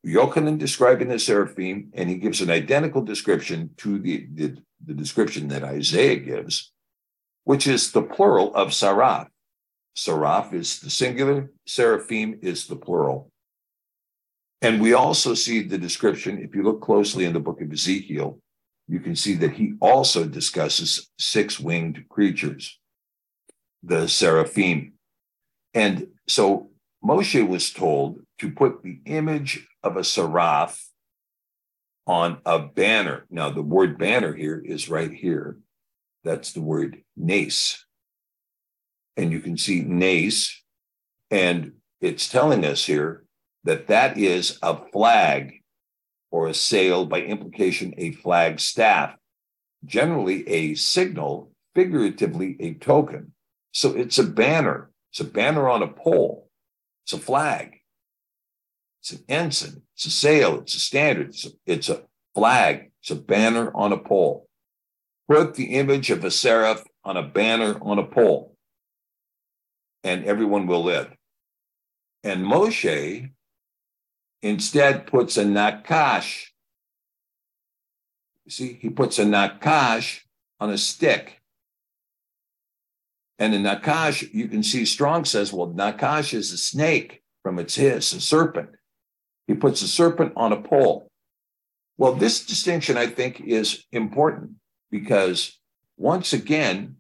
Yochanan 0.07 0.59
describing 0.59 1.09
the 1.09 1.19
seraphim, 1.19 1.91
and 1.93 2.09
he 2.09 2.17
gives 2.17 2.41
an 2.41 2.51
identical 2.51 3.03
description 3.03 3.71
to 3.79 3.99
the, 3.99 4.27
the, 4.33 4.57
the 4.87 4.95
description 4.95 5.49
that 5.49 5.65
Isaiah 5.65 6.17
gives, 6.17 6.73
which 7.45 7.67
is 7.67 7.93
the 7.93 8.03
plural 8.03 8.55
of 8.55 8.69
Saraf. 8.69 9.29
Seraph 9.95 10.55
is 10.55 10.81
the 10.81 10.91
singular, 10.91 11.51
seraphim 11.67 12.39
is 12.43 12.67
the 12.67 12.77
plural. 12.77 13.31
And 14.63 14.81
we 14.81 14.95
also 14.95 15.35
see 15.35 15.63
the 15.63 15.79
description, 15.79 16.39
if 16.39 16.55
you 16.55 16.63
look 16.63 16.81
closely 16.81 17.25
in 17.25 17.33
the 17.33 17.41
book 17.41 17.61
of 17.61 17.73
Ezekiel, 17.73 18.39
you 18.89 19.01
can 19.01 19.17
see 19.17 19.35
that 19.35 19.53
he 19.53 19.75
also 19.81 20.25
discusses 20.25 21.11
six 21.19 21.59
winged 21.59 22.09
creatures, 22.09 22.79
the 23.83 24.07
seraphim. 24.09 24.95
And 25.75 26.09
so 26.29 26.71
Moshe 27.05 27.47
was 27.47 27.73
told 27.73 28.21
to 28.39 28.51
put 28.51 28.83
the 28.83 29.01
image 29.05 29.67
of 29.83 29.97
a 29.97 30.05
seraph 30.05 30.89
on 32.07 32.39
a 32.47 32.59
banner. 32.61 33.27
Now, 33.31 33.51
the 33.51 33.63
word 33.63 33.99
banner 33.99 34.33
here 34.33 34.63
is 34.65 34.89
right 34.89 35.13
here. 35.13 35.59
That's 36.25 36.53
the 36.53 36.61
word 36.61 37.03
nace 37.17 37.82
and 39.17 39.33
you 39.33 39.41
can 39.41 39.57
see 39.57 39.83
nace, 39.83 40.63
and 41.31 41.73
it's 42.01 42.29
telling 42.29 42.65
us 42.65 42.85
here 42.85 43.25
that 43.65 43.87
that 43.89 44.19
is 44.19 44.59
a 44.63 44.77
flag 44.91 45.53
or 46.31 46.49
a 46.49 46.55
sail, 46.55 47.05
by 47.05 47.21
implication, 47.21 47.95
a 47.99 48.11
flag 48.13 48.59
staff, 48.59 49.15
generally 49.85 50.49
a 50.49 50.75
signal, 50.75 51.53
figuratively 51.75 52.57
a 52.59 52.75
token. 52.75 53.33
So 53.73 53.95
it's 53.95 54.19
a 54.19 54.25
banner. 54.25 54.91
It's 55.11 55.21
a 55.21 55.25
banner 55.25 55.69
on 55.69 55.83
a 55.83 55.89
pole. 55.89 56.49
It's 57.05 57.13
a 57.13 57.19
flag. 57.19 57.75
It's 59.03 59.13
an 59.13 59.25
ensign. 59.29 59.83
It's 59.95 60.07
a 60.07 60.11
sail. 60.11 60.61
It's 60.61 60.75
a 60.75 60.81
standard. 60.81 61.29
It's 61.29 61.47
a, 61.47 61.51
it's 61.67 61.89
a 61.91 62.03
flag. 62.35 62.91
It's 63.03 63.11
a 63.11 63.17
banner 63.17 63.71
on 63.75 63.93
a 63.93 63.99
pole. 63.99 64.49
Put 65.29 65.55
the 65.55 65.75
image 65.75 66.11
of 66.11 66.25
a 66.25 66.31
seraph 66.31 66.83
on 67.05 67.17
a 67.17 67.23
banner 67.23 67.79
on 67.83 67.99
a 67.99 68.07
pole 68.07 68.52
and 70.05 70.25
everyone 70.25 70.67
will 70.67 70.85
live. 70.85 71.11
And 72.25 72.45
Moshe 72.45 73.31
instead 74.43 75.07
puts 75.07 75.37
a 75.37 75.45
nakash. 75.45 76.47
See, 78.49 78.79
he 78.81 78.91
puts 78.91 79.19
a 79.19 79.25
nakash 79.25 80.21
on 80.61 80.71
a 80.71 80.79
stick. 80.79 81.41
And 83.39 83.55
the 83.55 83.59
nakash, 83.59 84.33
you 84.33 84.49
can 84.49 84.63
see 84.63 84.85
Strong 84.85 85.25
says, 85.25 85.53
well, 85.53 85.69
nakash 85.69 86.35
is 86.35 86.53
a 86.53 86.59
snake 86.59 87.23
from 87.43 87.59
its 87.59 87.75
hiss, 87.75 88.13
a 88.13 88.21
serpent. 88.21 88.71
He 89.47 89.55
puts 89.55 89.83
a 89.83 89.89
serpent 89.89 90.33
on 90.37 90.53
a 90.53 90.61
pole. 90.61 91.09
Well, 91.99 92.15
this 92.15 92.45
distinction, 92.45 92.97
I 92.97 93.07
think, 93.07 93.41
is 93.41 93.85
important 93.93 94.53
because 94.91 95.59
once 95.97 96.33
again, 96.33 96.97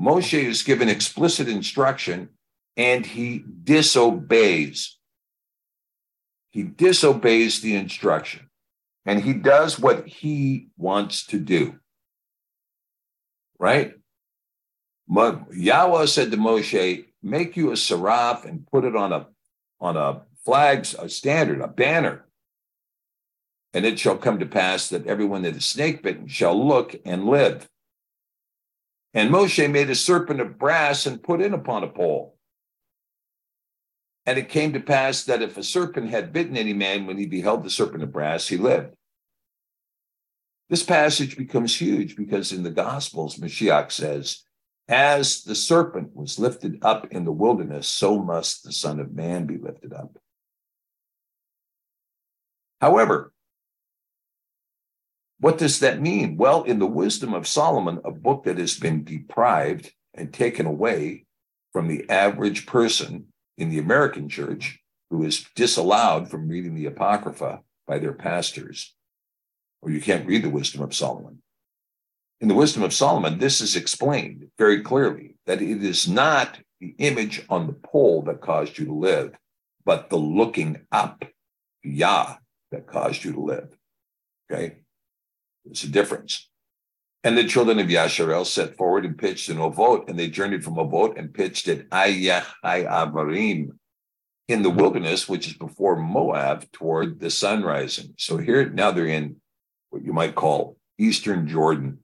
Moshe 0.00 0.42
is 0.42 0.62
given 0.62 0.88
explicit 0.88 1.48
instruction 1.48 2.30
and 2.76 3.04
he 3.04 3.44
disobeys. 3.64 4.96
he 6.50 6.62
disobeys 6.62 7.60
the 7.60 7.76
instruction 7.76 8.48
and 9.04 9.22
he 9.22 9.32
does 9.32 9.78
what 9.78 10.06
he 10.06 10.68
wants 10.76 11.26
to 11.26 11.38
do. 11.38 11.78
Right? 13.58 13.94
Yahweh 15.08 16.06
said 16.06 16.30
to 16.30 16.36
Moshe, 16.36 17.04
make 17.22 17.56
you 17.56 17.70
a 17.70 17.76
seraph 17.76 18.44
and 18.44 18.66
put 18.66 18.84
it 18.84 18.96
on 18.96 19.12
a 19.12 19.26
on 19.80 19.96
a 19.96 20.22
flags, 20.44 20.94
a 20.94 21.08
standard, 21.08 21.60
a 21.60 21.68
banner. 21.68 22.26
And 23.72 23.84
it 23.84 23.98
shall 23.98 24.16
come 24.16 24.38
to 24.38 24.46
pass 24.46 24.88
that 24.88 25.06
everyone 25.06 25.42
that 25.42 25.56
is 25.56 25.64
snake 25.64 26.02
bitten 26.02 26.26
shall 26.26 26.66
look 26.66 26.96
and 27.04 27.26
live. 27.26 27.68
And 29.12 29.30
Moshe 29.30 29.70
made 29.70 29.90
a 29.90 29.94
serpent 29.94 30.40
of 30.40 30.58
brass 30.58 31.06
and 31.06 31.22
put 31.22 31.40
it 31.40 31.52
upon 31.52 31.82
a 31.82 31.88
pole. 31.88 32.36
And 34.26 34.38
it 34.38 34.48
came 34.48 34.72
to 34.74 34.80
pass 34.80 35.24
that 35.24 35.42
if 35.42 35.56
a 35.56 35.62
serpent 35.62 36.10
had 36.10 36.32
bitten 36.32 36.56
any 36.56 36.72
man 36.72 37.06
when 37.06 37.18
he 37.18 37.26
beheld 37.26 37.64
the 37.64 37.70
serpent 37.70 38.02
of 38.02 38.12
brass, 38.12 38.46
he 38.46 38.56
lived. 38.56 38.94
This 40.68 40.84
passage 40.84 41.36
becomes 41.36 41.76
huge 41.76 42.14
because 42.14 42.52
in 42.52 42.62
the 42.62 42.70
Gospels, 42.70 43.36
Mashiach 43.36 43.90
says, 43.90 44.44
As 44.86 45.42
the 45.42 45.56
serpent 45.56 46.14
was 46.14 46.38
lifted 46.38 46.78
up 46.82 47.08
in 47.10 47.24
the 47.24 47.32
wilderness, 47.32 47.88
so 47.88 48.22
must 48.22 48.62
the 48.62 48.72
Son 48.72 49.00
of 49.00 49.12
Man 49.12 49.46
be 49.46 49.58
lifted 49.58 49.92
up. 49.92 50.16
However, 52.80 53.32
what 55.40 55.56
does 55.56 55.80
that 55.80 56.02
mean? 56.02 56.36
Well, 56.36 56.62
in 56.64 56.78
the 56.78 56.86
Wisdom 56.86 57.32
of 57.32 57.48
Solomon, 57.48 58.00
a 58.04 58.10
book 58.10 58.44
that 58.44 58.58
has 58.58 58.78
been 58.78 59.04
deprived 59.04 59.92
and 60.14 60.32
taken 60.32 60.66
away 60.66 61.24
from 61.72 61.88
the 61.88 62.08
average 62.10 62.66
person 62.66 63.26
in 63.56 63.70
the 63.70 63.78
American 63.78 64.28
church 64.28 64.80
who 65.08 65.24
is 65.24 65.46
disallowed 65.56 66.30
from 66.30 66.48
reading 66.48 66.74
the 66.74 66.86
Apocrypha 66.86 67.60
by 67.86 67.98
their 67.98 68.12
pastors, 68.12 68.94
or 69.80 69.90
you 69.90 70.00
can't 70.00 70.26
read 70.26 70.42
the 70.42 70.50
Wisdom 70.50 70.82
of 70.82 70.94
Solomon. 70.94 71.42
In 72.40 72.48
the 72.48 72.54
Wisdom 72.54 72.82
of 72.82 72.92
Solomon, 72.92 73.38
this 73.38 73.60
is 73.60 73.76
explained 73.76 74.48
very 74.58 74.82
clearly 74.82 75.36
that 75.46 75.62
it 75.62 75.82
is 75.82 76.06
not 76.06 76.58
the 76.80 76.94
image 76.98 77.44
on 77.48 77.66
the 77.66 77.72
pole 77.72 78.22
that 78.22 78.40
caused 78.40 78.78
you 78.78 78.86
to 78.86 78.94
live, 78.94 79.34
but 79.84 80.10
the 80.10 80.16
looking 80.16 80.86
up, 80.92 81.24
Yah, 81.82 82.36
that 82.72 82.86
caused 82.86 83.24
you 83.24 83.32
to 83.32 83.40
live. 83.40 83.76
Okay? 84.50 84.76
There's 85.64 85.84
a 85.84 85.88
difference. 85.88 86.48
And 87.22 87.36
the 87.36 87.44
children 87.44 87.78
of 87.78 87.88
Yasharel 87.88 88.46
set 88.46 88.76
forward 88.76 89.04
and 89.04 89.18
pitched 89.18 89.50
in 89.50 89.58
Ovot, 89.58 90.08
and 90.08 90.18
they 90.18 90.28
journeyed 90.28 90.64
from 90.64 90.76
Ovot 90.76 91.18
and 91.18 91.34
pitched 91.34 91.68
at 91.68 91.86
Ayah 91.92 92.42
Avarim 92.64 93.70
in 94.48 94.62
the 94.62 94.70
wilderness, 94.70 95.28
which 95.28 95.46
is 95.46 95.52
before 95.52 95.96
Moab, 95.96 96.70
toward 96.72 97.20
the 97.20 97.30
sun 97.30 97.62
rising. 97.62 98.14
So 98.16 98.38
here 98.38 98.68
now 98.70 98.90
they're 98.90 99.06
in 99.06 99.36
what 99.90 100.04
you 100.04 100.12
might 100.12 100.34
call 100.34 100.78
eastern 100.98 101.46
Jordan. 101.46 101.98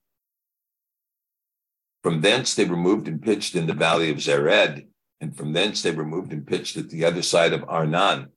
From 2.03 2.21
thence 2.21 2.55
they 2.55 2.65
removed 2.65 3.09
and 3.09 3.21
pitched 3.21 3.55
in 3.55 3.67
the 3.67 3.73
valley 3.73 4.11
of 4.11 4.19
Zered, 4.19 4.87
and 5.21 5.37
from 5.37 5.55
thence 5.55 5.83
they 5.83 5.91
removed 5.91 6.33
and 6.33 6.47
pitched 6.47 6.77
at 6.77 6.91
the 6.91 7.05
other 7.05 7.23
side 7.23 7.53
of 7.53 7.65
Arnon, 7.69 8.29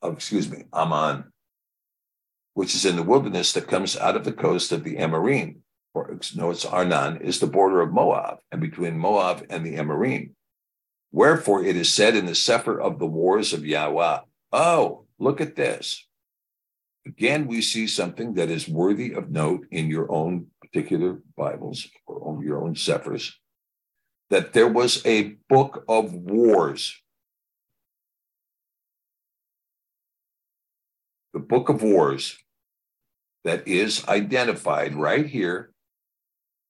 of 0.00 0.14
excuse 0.14 0.50
me, 0.50 0.64
Aman, 0.72 1.31
which 2.54 2.74
is 2.74 2.84
in 2.84 2.96
the 2.96 3.02
wilderness 3.02 3.52
that 3.52 3.68
comes 3.68 3.96
out 3.96 4.16
of 4.16 4.24
the 4.24 4.32
coast 4.32 4.72
of 4.72 4.84
the 4.84 4.96
Amorim 4.96 5.56
or 5.94 6.18
no, 6.34 6.50
it's 6.50 6.64
Arnon, 6.64 7.18
is 7.18 7.38
the 7.38 7.46
border 7.46 7.80
of 7.80 7.92
Moab, 7.92 8.38
and 8.50 8.60
between 8.60 8.96
Moab 8.96 9.46
and 9.50 9.64
the 9.64 9.76
Amorim. 9.76 10.30
Wherefore 11.10 11.62
it 11.62 11.76
is 11.76 11.92
said 11.92 12.16
in 12.16 12.26
the 12.26 12.34
Sefer 12.34 12.80
of 12.80 12.98
the 12.98 13.06
Wars 13.06 13.52
of 13.52 13.66
Yahweh, 13.66 14.20
oh, 14.52 15.04
look 15.18 15.40
at 15.40 15.56
this. 15.56 16.06
Again, 17.06 17.46
we 17.46 17.60
see 17.60 17.86
something 17.86 18.34
that 18.34 18.48
is 18.48 18.68
worthy 18.68 19.12
of 19.12 19.30
note 19.30 19.66
in 19.70 19.90
your 19.90 20.10
own 20.10 20.46
particular 20.62 21.20
Bibles 21.36 21.88
or 22.06 22.28
on 22.28 22.42
your 22.42 22.64
own 22.64 22.74
Sephers, 22.74 23.38
that 24.30 24.54
there 24.54 24.68
was 24.68 25.04
a 25.04 25.36
book 25.48 25.84
of 25.88 26.14
wars. 26.14 26.98
The 31.34 31.40
book 31.40 31.68
of 31.68 31.82
wars 31.82 32.38
that 33.44 33.66
is 33.66 34.06
identified 34.08 34.94
right 34.94 35.26
here 35.26 35.72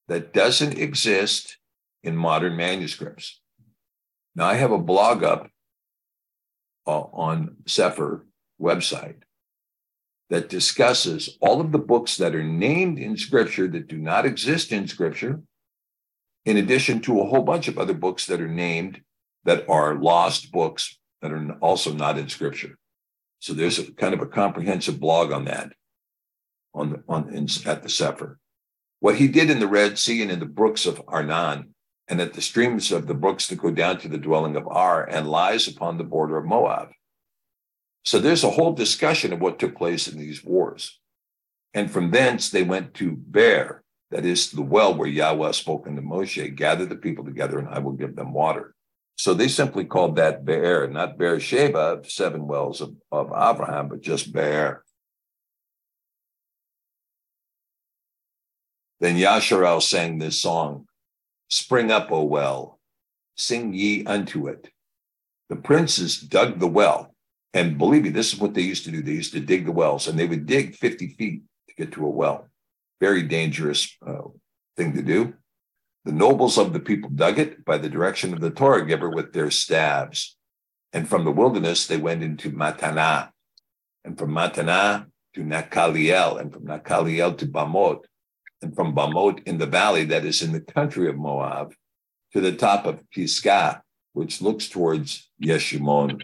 that 0.08 0.32
doesn't 0.32 0.78
exist 0.78 1.58
in 2.02 2.16
modern 2.16 2.56
manuscripts. 2.56 3.40
Now, 4.34 4.46
I 4.46 4.54
have 4.54 4.72
a 4.72 4.78
blog 4.78 5.22
up 5.22 5.48
uh, 6.86 7.00
on 7.00 7.56
Sefer 7.66 8.26
website 8.60 9.22
that 10.30 10.48
discusses 10.48 11.36
all 11.40 11.60
of 11.60 11.72
the 11.72 11.78
books 11.78 12.16
that 12.16 12.34
are 12.34 12.42
named 12.42 12.98
in 12.98 13.16
Scripture 13.16 13.68
that 13.68 13.88
do 13.88 13.98
not 13.98 14.24
exist 14.24 14.72
in 14.72 14.88
Scripture, 14.88 15.42
in 16.44 16.56
addition 16.56 17.00
to 17.02 17.20
a 17.20 17.26
whole 17.26 17.42
bunch 17.42 17.68
of 17.68 17.78
other 17.78 17.94
books 17.94 18.26
that 18.26 18.40
are 18.40 18.48
named 18.48 19.02
that 19.44 19.68
are 19.68 19.96
lost 19.96 20.50
books 20.50 20.98
that 21.20 21.32
are 21.32 21.56
also 21.60 21.92
not 21.92 22.18
in 22.18 22.28
Scripture. 22.28 22.78
So 23.40 23.52
there's 23.52 23.78
a 23.78 23.92
kind 23.92 24.14
of 24.14 24.20
a 24.20 24.26
comprehensive 24.26 24.98
blog 24.98 25.32
on 25.32 25.44
that 25.44 25.72
on 26.74 26.90
the, 26.90 27.02
on 27.08 27.28
in, 27.34 27.46
at 27.66 27.82
the 27.82 27.88
Sefer. 27.88 28.38
What 29.00 29.16
he 29.16 29.28
did 29.28 29.50
in 29.50 29.60
the 29.60 29.68
Red 29.68 29.98
Sea 29.98 30.22
and 30.22 30.30
in 30.30 30.38
the 30.38 30.46
brooks 30.46 30.86
of 30.86 31.02
Arnon, 31.08 31.74
and 32.08 32.20
at 32.20 32.34
the 32.34 32.42
streams 32.42 32.92
of 32.92 33.06
the 33.06 33.14
brooks 33.14 33.46
that 33.46 33.56
go 33.56 33.70
down 33.70 33.98
to 33.98 34.08
the 34.08 34.18
dwelling 34.18 34.56
of 34.56 34.68
Ar 34.68 35.04
and 35.08 35.28
lies 35.28 35.68
upon 35.68 35.96
the 35.96 36.04
border 36.04 36.36
of 36.36 36.44
Moab. 36.44 36.90
So 38.04 38.18
there's 38.18 38.44
a 38.44 38.50
whole 38.50 38.72
discussion 38.72 39.32
of 39.32 39.40
what 39.40 39.58
took 39.58 39.76
place 39.76 40.08
in 40.08 40.18
these 40.18 40.44
wars. 40.44 40.98
And 41.72 41.90
from 41.90 42.10
thence 42.10 42.50
they 42.50 42.64
went 42.64 42.94
to 42.94 43.12
Beer, 43.12 43.82
that 44.10 44.26
is 44.26 44.50
the 44.50 44.62
well 44.62 44.94
where 44.94 45.08
Yahweh 45.08 45.52
spoke 45.52 45.86
unto 45.86 46.02
Moshe, 46.02 46.54
gather 46.54 46.84
the 46.84 46.96
people 46.96 47.24
together 47.24 47.58
and 47.58 47.68
I 47.68 47.78
will 47.78 47.92
give 47.92 48.14
them 48.16 48.34
water. 48.34 48.74
So 49.16 49.32
they 49.32 49.48
simply 49.48 49.84
called 49.84 50.16
that 50.16 50.44
Beer, 50.44 50.86
not 50.88 51.16
Beersheba, 51.16 52.02
seven 52.04 52.46
wells 52.46 52.80
of, 52.80 52.94
of 53.10 53.28
Abraham, 53.28 53.88
but 53.88 54.00
just 54.00 54.32
Beer. 54.32 54.84
Then 59.03 59.16
Yasharel 59.16 59.82
sang 59.82 60.18
this 60.18 60.40
song 60.40 60.86
Spring 61.48 61.90
up, 61.90 62.11
O 62.12 62.22
well, 62.22 62.78
sing 63.34 63.74
ye 63.74 64.07
unto 64.07 64.46
it. 64.46 64.70
The 65.50 65.57
princes 65.57 66.18
dug 66.18 66.61
the 66.61 66.68
well. 66.68 67.12
And 67.53 67.76
believe 67.76 68.05
me, 68.05 68.11
this 68.11 68.32
is 68.32 68.38
what 68.38 68.55
they 68.55 68.62
used 68.62 68.84
to 68.84 68.92
do. 68.92 69.03
They 69.03 69.12
used 69.12 69.34
to 69.34 69.40
dig 69.40 69.66
the 69.66 69.72
wells, 69.72 70.07
and 70.07 70.16
they 70.16 70.26
would 70.26 70.46
dig 70.46 70.76
50 70.76 71.09
feet 71.09 71.42
to 71.68 71.74
get 71.74 71.92
to 71.92 72.07
a 72.07 72.09
well. 72.09 72.48
Very 73.00 73.24
dangerous 73.24 73.94
uh, 74.07 74.28
thing 74.76 74.94
to 74.94 75.03
do. 75.03 75.34
The 76.05 76.12
nobles 76.12 76.57
of 76.57 76.72
the 76.72 76.80
people 76.80 77.11
dug 77.11 77.40
it 77.40 77.64
by 77.64 77.78
the 77.78 77.90
direction 77.90 78.32
of 78.32 78.40
the 78.40 78.50
Torah 78.50 78.86
giver 78.86 79.11
with 79.11 79.32
their 79.32 79.50
staves. 79.50 80.36
And 80.92 81.09
from 81.09 81.24
the 81.24 81.32
wilderness, 81.32 81.88
they 81.88 81.98
went 81.98 82.22
into 82.22 82.53
Matanah. 82.53 83.30
And 84.05 84.16
from 84.16 84.30
Matanah 84.30 85.07
to 85.34 85.40
Nakaliel, 85.40 86.40
and 86.40 86.53
from 86.53 86.66
Nakaliel 86.66 87.36
to 87.38 87.46
Bamot 87.46 88.05
and 88.62 88.74
from 88.74 88.94
Bamot 88.94 89.42
in 89.44 89.58
the 89.58 89.66
valley 89.66 90.04
that 90.04 90.24
is 90.24 90.40
in 90.40 90.52
the 90.52 90.60
country 90.60 91.08
of 91.08 91.16
Moab 91.16 91.74
to 92.32 92.40
the 92.40 92.52
top 92.52 92.86
of 92.86 93.08
Pisgah, 93.10 93.82
which 94.12 94.40
looks 94.40 94.68
towards 94.68 95.30
Yeshimon. 95.42 96.22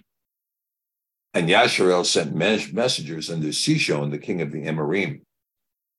And 1.34 1.48
Yasharel 1.48 2.06
sent 2.06 2.34
messengers 2.34 3.30
unto 3.30 3.48
Sishon, 3.48 4.10
the 4.10 4.18
king 4.18 4.40
of 4.40 4.50
the 4.50 4.64
Amorim, 4.64 5.22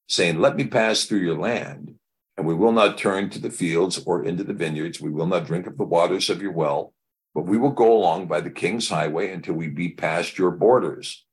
saying, 0.08 0.40
Let 0.40 0.56
me 0.56 0.66
pass 0.66 1.06
through 1.06 1.20
your 1.20 1.38
land, 1.38 1.96
and 2.36 2.48
we 2.48 2.56
will 2.56 2.72
not 2.72 2.98
turn 2.98 3.30
to 3.30 3.40
the 3.40 3.52
fields 3.52 4.02
or 4.06 4.24
into 4.24 4.44
the 4.44 4.54
vineyards. 4.54 5.00
We 5.00 5.12
will 5.12 5.28
not 5.28 5.46
drink 5.46 5.68
of 5.68 5.78
the 5.78 5.84
waters 5.84 6.30
of 6.30 6.42
your 6.42 6.52
well, 6.52 6.94
but 7.36 7.46
we 7.46 7.58
will 7.58 7.72
go 7.72 7.96
along 7.96 8.28
by 8.28 8.42
the 8.42 8.50
king's 8.50 8.90
highway 8.90 9.32
until 9.32 9.54
we 9.54 9.68
be 9.68 9.90
past 9.90 10.38
your 10.38 10.52
borders. 10.52 11.26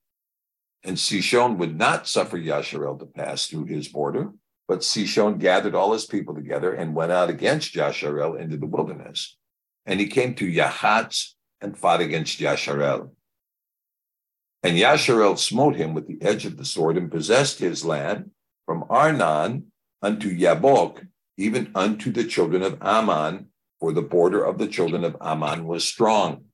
And 0.84 0.96
Sishon 0.96 1.56
would 1.56 1.76
not 1.76 2.06
suffer 2.06 2.38
Yasharel 2.38 2.98
to 2.98 3.06
pass 3.06 3.46
through 3.46 3.64
his 3.64 3.88
border, 3.88 4.32
but 4.68 4.80
Sishon 4.80 5.38
gathered 5.38 5.74
all 5.74 5.92
his 5.92 6.06
people 6.06 6.34
together 6.34 6.72
and 6.72 6.94
went 6.94 7.12
out 7.12 7.30
against 7.30 7.74
Yasharel 7.74 8.38
into 8.38 8.56
the 8.56 8.66
wilderness. 8.66 9.36
And 9.84 10.00
he 10.00 10.08
came 10.08 10.34
to 10.34 10.50
Yahatz 10.50 11.34
and 11.60 11.78
fought 11.78 12.00
against 12.00 12.40
Yasharel. 12.40 13.10
And 14.62 14.76
Yasharel 14.76 15.38
smote 15.38 15.76
him 15.76 15.94
with 15.94 16.08
the 16.08 16.20
edge 16.20 16.44
of 16.44 16.56
the 16.56 16.64
sword 16.64 16.96
and 16.96 17.10
possessed 17.10 17.60
his 17.60 17.84
land 17.84 18.32
from 18.64 18.84
Arnon 18.90 19.70
unto 20.02 20.36
Yabok, 20.36 21.06
even 21.36 21.70
unto 21.74 22.10
the 22.10 22.24
children 22.24 22.62
of 22.62 22.78
Ammon, 22.82 23.46
for 23.78 23.92
the 23.92 24.02
border 24.02 24.42
of 24.42 24.58
the 24.58 24.66
children 24.66 25.04
of 25.04 25.16
Ammon 25.20 25.66
was 25.66 25.84
strong. 25.84 26.46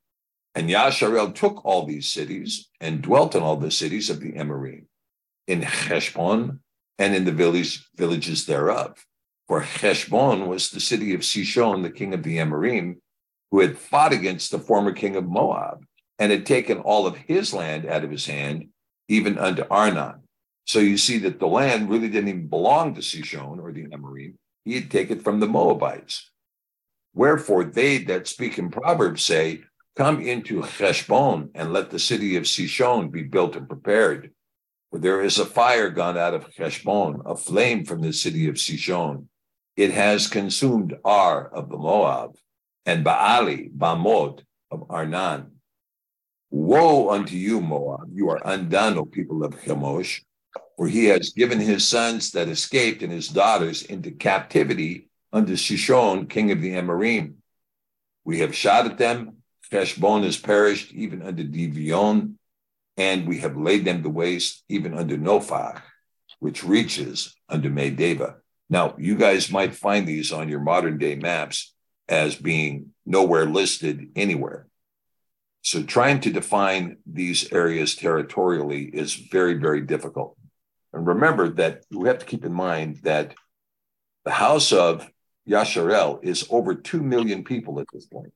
And 0.55 0.69
Yasharel 0.69 1.35
took 1.35 1.65
all 1.65 1.87
these 1.87 2.09
cities 2.09 2.69
and 2.81 3.01
dwelt 3.01 3.35
in 3.35 3.43
all 3.43 3.57
the 3.57 3.71
cities 3.71 4.11
of 4.11 4.21
the 4.21 4.33
Emerim, 4.33 4.85
in 5.47 5.63
Heshbon, 5.63 6.61
and 6.99 7.15
in 7.15 7.25
the 7.25 7.33
village, 7.33 7.89
villages 7.97 8.47
thereof. 8.47 9.05
For 9.49 9.61
Heshbon 9.61 10.47
was 10.47 10.71
the 10.71 10.81
city 10.81 11.15
of 11.15 11.21
Sishon, 11.21 11.83
the 11.83 11.91
king 11.91 12.15
of 12.15 12.23
the 12.23 12.39
Amorim, 12.39 12.97
who 13.51 13.61
had 13.61 13.79
fought 13.79 14.13
against 14.13 14.51
the 14.51 14.59
former 14.59 14.93
king 14.93 15.17
of 15.17 15.29
Moab 15.29 15.85
and 16.19 16.33
had 16.33 16.47
taken 16.47 16.79
all 16.79 17.07
of 17.07 17.17
his 17.17 17.53
land 17.53 17.87
out 17.87 18.05
of 18.05 18.11
his 18.11 18.27
hand 18.27 18.69
even 19.09 19.39
unto 19.39 19.65
Arnon. 19.71 20.23
So 20.67 20.79
you 20.79 20.97
see 20.97 21.19
that 21.19 21.39
the 21.39 21.47
land 21.47 21.91
really 21.91 22.09
didn't 22.09 22.29
even 22.29 22.47
belong 22.47 22.95
to 22.95 23.01
Sishon 23.01 23.59
or 23.61 23.73
the 23.73 23.87
Amorim. 23.87 24.35
He 24.65 24.75
had 24.75 24.91
taken 24.91 25.19
it 25.19 25.25
from 25.25 25.41
the 25.41 25.49
Moabites. 25.49 26.31
Wherefore 27.15 27.65
they 27.65 27.99
that 28.05 28.27
speak 28.27 28.59
in 28.59 28.71
Proverbs 28.71 29.25
say, 29.25 29.63
Come 29.97 30.23
into 30.23 30.63
Heshbon 30.63 31.51
and 31.55 31.73
let 31.73 31.91
the 31.91 31.99
city 31.99 32.37
of 32.37 32.45
Sishon 32.45 33.11
be 33.11 33.23
built 33.23 33.57
and 33.57 33.69
prepared. 33.69 34.33
There 34.93 35.23
is 35.23 35.39
a 35.39 35.47
fire 35.47 35.89
gone 35.89 36.19
out 36.19 36.35
of 36.35 36.55
Heshbon, 36.55 37.23
a 37.25 37.35
flame 37.35 37.87
from 37.87 38.03
the 38.03 38.13
city 38.13 38.47
of 38.47 38.57
Sishon. 38.57 39.27
It 39.75 39.91
has 39.93 40.29
consumed 40.29 40.95
Ar 41.03 41.49
of 41.49 41.71
the 41.71 41.79
Moab, 41.79 42.37
and 42.85 43.05
Baali, 43.05 43.71
Bamod 43.75 44.45
of 44.71 44.81
Arnan. 44.89 45.53
Woe 46.51 47.09
unto 47.09 47.35
you, 47.37 47.63
Moab! 47.63 48.11
You 48.13 48.29
are 48.29 48.43
undone, 48.45 48.99
O 48.99 49.07
people 49.07 49.43
of 49.43 49.59
Chemosh, 49.63 50.21
for 50.77 50.87
he 50.87 51.07
has 51.07 51.31
given 51.31 51.59
his 51.59 51.89
sons 51.89 52.33
that 52.33 52.49
escaped 52.49 53.03
and 53.03 53.11
his 53.11 53.29
daughters 53.29 53.83
into 53.85 54.11
captivity 54.11 55.09
unto 55.33 55.55
Shishon, 55.55 56.29
king 56.29 56.51
of 56.51 56.61
the 56.61 56.73
Amorim. 56.73 57.37
We 58.25 58.41
have 58.41 58.55
shot 58.55 58.85
at 58.85 58.99
them. 58.99 59.39
Heshbon 59.71 60.25
has 60.25 60.37
perished, 60.37 60.93
even 60.93 61.23
unto 61.23 61.45
Divion, 61.45 62.39
and 62.97 63.27
we 63.27 63.39
have 63.39 63.57
laid 63.57 63.85
them 63.85 64.03
to 64.03 64.09
waste, 64.09 64.65
even 64.69 64.97
unto 64.97 65.17
Nophach, 65.17 65.81
which 66.39 66.65
reaches 66.65 67.35
unto 67.49 67.71
Medeba. 67.71 68.37
Now, 68.69 68.95
you 68.99 69.17
guys 69.17 69.51
might 69.51 69.75
find 69.75 70.07
these 70.07 70.33
on 70.33 70.49
your 70.49 70.61
modern 70.61 70.99
day 70.99 71.15
maps 71.15 71.75
as 72.09 72.35
being 72.35 72.93
nowhere 73.07 73.47
listed 73.47 74.11
anywhere. 74.17 74.67
So 75.63 75.83
trying 75.83 76.21
to 76.21 76.33
define 76.33 76.97
these 77.07 77.53
areas 77.53 77.95
territorially 77.95 78.85
is 78.85 79.15
very, 79.15 79.55
very 79.55 79.81
difficult. 79.81 80.37
And 80.93 81.07
remember 81.07 81.49
that 81.51 81.85
we 81.91 82.09
have 82.09 82.19
to 82.19 82.27
keep 82.27 82.45
in 82.45 82.53
mind 82.53 83.01
that 83.05 83.35
the 84.25 84.33
house 84.33 84.73
of 84.73 85.09
Yasharel 85.49 86.23
is 86.23 86.47
over 86.51 86.75
2 86.75 87.03
million 87.03 87.45
people 87.45 87.81
at 87.81 87.87
this 87.93 88.07
point. 88.07 88.33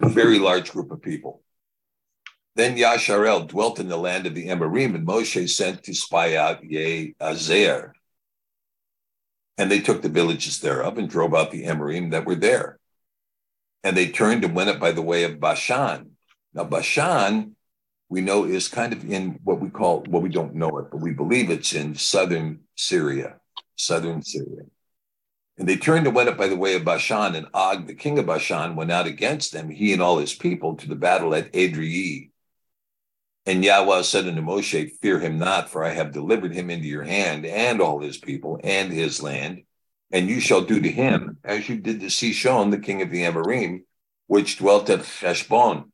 A 0.00 0.08
very 0.08 0.38
large 0.38 0.72
group 0.72 0.90
of 0.90 1.02
people. 1.02 1.42
Then 2.56 2.76
Yasharel 2.76 3.48
dwelt 3.48 3.80
in 3.80 3.88
the 3.88 3.96
land 3.96 4.26
of 4.26 4.34
the 4.34 4.48
Amorim, 4.48 4.94
and 4.94 5.06
Moshe 5.06 5.48
sent 5.50 5.82
to 5.84 5.94
spy 5.94 6.36
out 6.36 6.62
Azer. 6.62 7.92
And 9.58 9.70
they 9.70 9.80
took 9.80 10.02
the 10.02 10.08
villages 10.08 10.60
thereof 10.60 10.98
and 10.98 11.08
drove 11.08 11.34
out 11.34 11.50
the 11.50 11.64
Amorim 11.64 12.10
that 12.12 12.24
were 12.24 12.34
there. 12.34 12.78
And 13.82 13.96
they 13.96 14.08
turned 14.08 14.44
and 14.44 14.54
went 14.54 14.70
up 14.70 14.80
by 14.80 14.92
the 14.92 15.02
way 15.02 15.24
of 15.24 15.40
Bashan. 15.40 16.12
Now, 16.54 16.64
Bashan, 16.64 17.56
we 18.08 18.20
know, 18.20 18.44
is 18.44 18.68
kind 18.68 18.92
of 18.92 19.04
in 19.10 19.40
what 19.42 19.60
we 19.60 19.68
call, 19.68 20.04
well, 20.08 20.22
we 20.22 20.28
don't 20.28 20.54
know 20.54 20.78
it, 20.78 20.86
but 20.90 21.00
we 21.00 21.12
believe 21.12 21.50
it's 21.50 21.72
in 21.72 21.94
southern 21.94 22.60
Syria, 22.76 23.36
southern 23.76 24.22
Syria. 24.22 24.64
And 25.56 25.68
they 25.68 25.76
turned 25.76 26.06
and 26.06 26.16
went 26.16 26.28
up 26.28 26.36
by 26.36 26.48
the 26.48 26.56
way 26.56 26.74
of 26.74 26.84
Bashan, 26.84 27.36
and 27.36 27.46
Og, 27.54 27.86
the 27.86 27.94
king 27.94 28.18
of 28.18 28.26
Bashan, 28.26 28.74
went 28.74 28.90
out 28.90 29.06
against 29.06 29.52
them, 29.52 29.70
he 29.70 29.92
and 29.92 30.02
all 30.02 30.18
his 30.18 30.34
people, 30.34 30.74
to 30.76 30.88
the 30.88 30.96
battle 30.96 31.34
at 31.34 31.52
Adrii. 31.52 32.30
And 33.46 33.64
Yahweh 33.64 34.02
said 34.02 34.26
unto 34.26 34.40
Moshe, 34.40 34.90
Fear 35.00 35.20
him 35.20 35.38
not, 35.38 35.68
for 35.68 35.84
I 35.84 35.90
have 35.90 36.12
delivered 36.12 36.54
him 36.54 36.70
into 36.70 36.88
your 36.88 37.04
hand, 37.04 37.46
and 37.46 37.80
all 37.80 38.00
his 38.00 38.16
people, 38.16 38.58
and 38.64 38.92
his 38.92 39.22
land. 39.22 39.62
And 40.10 40.28
you 40.28 40.40
shall 40.40 40.62
do 40.62 40.80
to 40.80 40.90
him 40.90 41.38
as 41.44 41.68
you 41.68 41.76
did 41.76 42.00
to 42.00 42.06
Sishon, 42.06 42.70
the 42.70 42.78
king 42.78 43.02
of 43.02 43.10
the 43.10 43.22
Amorim, 43.22 43.82
which 44.26 44.58
dwelt 44.58 44.90
at 44.90 45.00
Heshbon. 45.00 45.92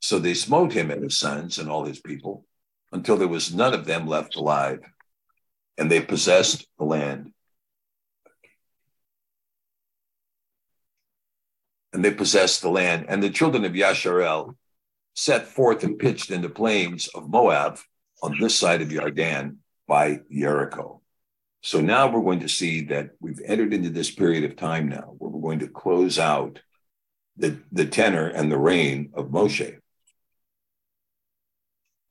So 0.00 0.18
they 0.18 0.34
smote 0.34 0.72
him 0.72 0.90
and 0.90 1.02
his 1.02 1.18
sons 1.18 1.58
and 1.58 1.68
all 1.68 1.84
his 1.84 2.00
people, 2.00 2.46
until 2.90 3.16
there 3.16 3.28
was 3.28 3.54
none 3.54 3.74
of 3.74 3.84
them 3.84 4.06
left 4.06 4.36
alive. 4.36 4.80
And 5.76 5.90
they 5.90 6.00
possessed 6.00 6.66
the 6.78 6.84
land. 6.84 7.32
And 11.92 12.04
they 12.04 12.12
possessed 12.12 12.62
the 12.62 12.70
land. 12.70 13.06
And 13.08 13.22
the 13.22 13.30
children 13.30 13.64
of 13.64 13.72
Yasharel 13.72 14.56
set 15.14 15.46
forth 15.46 15.84
and 15.84 15.98
pitched 15.98 16.30
in 16.30 16.42
the 16.42 16.48
plains 16.48 17.08
of 17.08 17.28
Moab 17.28 17.78
on 18.22 18.38
this 18.40 18.56
side 18.56 18.80
of 18.80 18.88
Yarden 18.88 19.56
by 19.86 20.20
Jericho. 20.30 21.02
So 21.62 21.80
now 21.80 22.10
we're 22.10 22.22
going 22.22 22.40
to 22.40 22.48
see 22.48 22.82
that 22.86 23.10
we've 23.20 23.40
entered 23.44 23.72
into 23.72 23.90
this 23.90 24.10
period 24.10 24.44
of 24.44 24.56
time 24.56 24.88
now 24.88 25.14
where 25.18 25.30
we're 25.30 25.40
going 25.40 25.60
to 25.60 25.68
close 25.68 26.18
out 26.18 26.60
the, 27.36 27.58
the 27.70 27.86
tenor 27.86 28.26
and 28.26 28.50
the 28.50 28.58
reign 28.58 29.10
of 29.14 29.26
Moshe. 29.26 29.78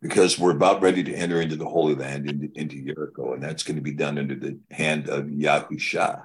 Because 0.01 0.39
we're 0.39 0.55
about 0.55 0.81
ready 0.81 1.03
to 1.03 1.13
enter 1.13 1.41
into 1.41 1.57
the 1.57 1.67
Holy 1.67 1.95
Land, 1.95 2.29
into, 2.29 2.49
into 2.55 2.81
Jericho, 2.83 3.33
and 3.33 3.43
that's 3.43 3.63
going 3.63 3.75
to 3.75 3.83
be 3.83 3.93
done 3.93 4.17
under 4.17 4.35
the 4.35 4.57
hand 4.71 5.09
of 5.09 5.25
Yahusha 5.25 6.23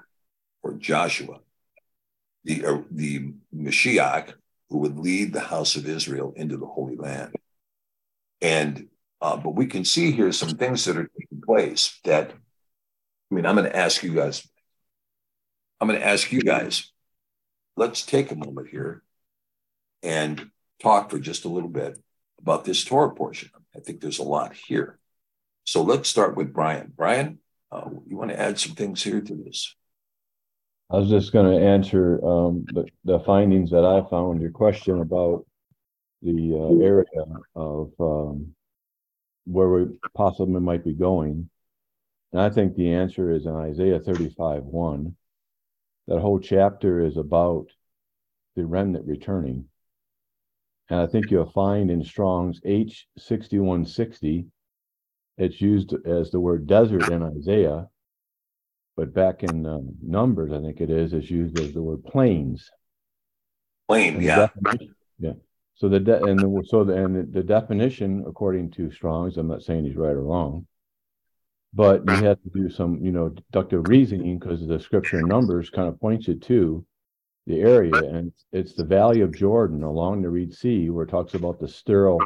or 0.62 0.74
Joshua, 0.74 1.40
the, 2.46 2.64
uh, 2.64 2.78
the 2.90 3.32
Mashiach, 3.54 4.32
who 4.70 4.78
would 4.78 4.98
lead 4.98 5.32
the 5.32 5.40
house 5.40 5.76
of 5.76 5.88
Israel 5.88 6.32
into 6.36 6.56
the 6.56 6.66
Holy 6.66 6.96
Land. 6.96 7.34
And 8.40 8.88
uh, 9.20 9.36
but 9.36 9.54
we 9.54 9.66
can 9.66 9.84
see 9.84 10.12
here 10.12 10.30
some 10.30 10.50
things 10.50 10.84
that 10.84 10.96
are 10.96 11.10
taking 11.18 11.40
place 11.40 11.98
that 12.04 12.32
I 13.30 13.34
mean, 13.34 13.46
I'm 13.46 13.56
going 13.56 13.68
to 13.68 13.76
ask 13.76 14.02
you 14.02 14.14
guys, 14.14 14.46
I'm 15.80 15.88
going 15.88 15.98
to 15.98 16.06
ask 16.06 16.30
you 16.30 16.40
guys, 16.40 16.92
let's 17.76 18.04
take 18.04 18.30
a 18.30 18.36
moment 18.36 18.68
here 18.68 19.02
and 20.02 20.50
talk 20.80 21.10
for 21.10 21.18
just 21.18 21.44
a 21.44 21.48
little 21.48 21.68
bit 21.68 21.98
about 22.38 22.64
this 22.64 22.84
Torah 22.84 23.14
portion. 23.14 23.50
I 23.74 23.80
think 23.80 24.00
there's 24.00 24.20
a 24.20 24.24
lot 24.24 24.54
here. 24.54 24.98
So 25.64 25.82
let's 25.82 26.08
start 26.08 26.36
with 26.36 26.52
Brian. 26.52 26.92
Brian, 26.96 27.38
uh, 27.72 27.90
you 28.06 28.16
want 28.16 28.30
to 28.30 28.40
add 28.40 28.60
some 28.60 28.76
things 28.76 29.02
here 29.02 29.20
to 29.20 29.34
this? 29.34 29.74
I 30.90 30.98
was 30.98 31.08
just 31.08 31.32
going 31.32 31.50
to 31.50 31.66
answer 31.66 32.24
um, 32.24 32.64
the, 32.72 32.86
the 33.04 33.18
findings 33.20 33.70
that 33.70 33.84
I 33.84 34.08
found, 34.08 34.40
your 34.40 34.52
question 34.52 35.00
about 35.00 35.44
the 36.22 36.54
uh, 36.54 36.84
area 36.84 37.24
of 37.56 37.92
um, 37.98 38.54
where 39.46 39.68
we 39.68 39.98
possibly 40.14 40.60
might 40.60 40.84
be 40.84 40.94
going. 40.94 41.50
And 42.32 42.40
I 42.40 42.50
think 42.50 42.76
the 42.76 42.92
answer 42.92 43.32
is 43.32 43.46
in 43.46 43.54
Isaiah 43.56 43.98
35 43.98 44.62
1. 44.62 45.16
That 46.06 46.20
whole 46.20 46.38
chapter 46.38 47.04
is 47.04 47.16
about 47.16 47.66
the 48.54 48.64
remnant 48.64 49.06
returning. 49.06 49.66
And 50.88 51.00
I 51.00 51.06
think 51.08 51.32
you'll 51.32 51.50
find 51.50 51.90
in 51.90 52.04
Strong's 52.04 52.60
H6160, 52.60 54.46
it's 55.38 55.60
used 55.60 55.94
as 56.06 56.30
the 56.30 56.38
word 56.38 56.68
desert 56.68 57.10
in 57.10 57.24
Isaiah 57.24 57.88
but 58.96 59.12
back 59.12 59.42
in 59.42 59.66
um, 59.66 59.90
numbers, 60.02 60.52
I 60.52 60.60
think 60.60 60.80
it 60.80 60.90
is, 60.90 61.12
is 61.12 61.30
used 61.30 61.58
as 61.60 61.72
the 61.72 61.82
word 61.82 62.04
plains. 62.04 62.70
Plain, 63.88 64.20
yeah. 64.22 64.48
Yeah. 65.18 65.32
So 65.74 65.88
the 65.90 66.00
de- 66.00 66.24
and 66.24 66.38
the, 66.40 66.64
so 66.66 66.84
the, 66.84 66.94
and 66.94 67.32
the 67.32 67.42
definition, 67.42 68.24
according 68.26 68.70
to 68.72 68.90
Strong's, 68.90 69.36
I'm 69.36 69.48
not 69.48 69.62
saying 69.62 69.84
he's 69.84 69.96
right 69.96 70.10
or 70.10 70.22
wrong, 70.22 70.66
but 71.74 72.02
you 72.06 72.14
have 72.14 72.42
to 72.42 72.50
do 72.54 72.70
some, 72.70 73.04
you 73.04 73.12
know, 73.12 73.28
deductive 73.28 73.86
reasoning 73.86 74.38
because 74.38 74.66
the 74.66 74.80
scripture 74.80 75.20
numbers 75.20 75.68
kind 75.68 75.88
of 75.88 76.00
points 76.00 76.26
you 76.26 76.36
to 76.36 76.84
the 77.46 77.60
area, 77.60 77.92
and 77.94 78.32
it's 78.52 78.72
the 78.72 78.84
Valley 78.84 79.20
of 79.20 79.36
Jordan 79.36 79.82
along 79.82 80.22
the 80.22 80.30
Reed 80.30 80.54
Sea, 80.54 80.88
where 80.88 81.04
it 81.04 81.10
talks 81.10 81.34
about 81.34 81.60
the 81.60 81.68
sterile, 81.68 82.20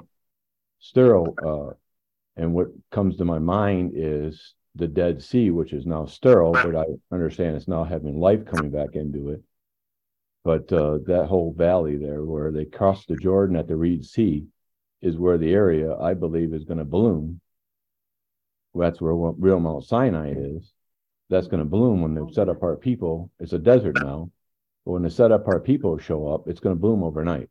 sterile, 0.79 1.35
uh, 1.45 1.75
and 2.41 2.55
what 2.55 2.69
comes 2.91 3.17
to 3.17 3.25
my 3.25 3.41
mind 3.41 3.93
is 3.95 4.55
the 4.75 4.89
Dead 4.89 5.23
Sea, 5.23 5.51
which 5.51 5.73
is 5.73 5.87
now 5.87 6.07
sterile, 6.07 6.53
but 6.53 6.77
I 6.77 6.85
understand 7.13 7.57
it's 7.57 7.69
now 7.69 7.85
having 7.85 8.19
life 8.19 8.45
coming 8.45 8.71
back 8.71 8.95
into 8.95 9.31
it. 9.31 9.43
But 10.45 10.73
uh, 10.73 10.99
that 11.07 11.27
whole 11.27 11.53
valley 11.53 11.97
there, 11.97 12.25
where 12.25 12.51
they 12.51 12.65
cross 12.65 13.05
the 13.05 13.17
Jordan 13.17 13.57
at 13.57 13.69
the 13.69 13.77
Reed 13.77 14.05
Sea, 14.07 14.47
is 15.03 15.19
where 15.19 15.39
the 15.39 15.53
area 15.53 15.97
I 15.97 16.15
believe 16.15 16.55
is 16.55 16.65
going 16.65 16.79
to 16.79 16.85
bloom. 16.85 17.41
That's 18.75 19.01
where 19.01 19.13
real 19.13 19.61
Mount 19.61 19.85
Sinai 19.85 20.35
is. 20.37 20.73
That's 21.29 21.49
going 21.49 21.63
to 21.63 21.69
bloom 21.69 22.03
when 22.03 22.15
the 22.15 22.31
set 22.33 22.49
apart 22.49 22.81
people. 22.81 23.31
It's 23.39 23.53
a 23.53 23.59
desert 23.59 23.97
now, 23.97 24.31
but 24.85 24.93
when 24.93 25.03
the 25.03 25.11
set 25.11 25.33
apart 25.33 25.65
people 25.65 25.99
show 25.99 26.29
up, 26.29 26.49
it's 26.49 26.61
going 26.61 26.75
to 26.75 26.81
bloom 26.81 27.03
overnight. 27.03 27.49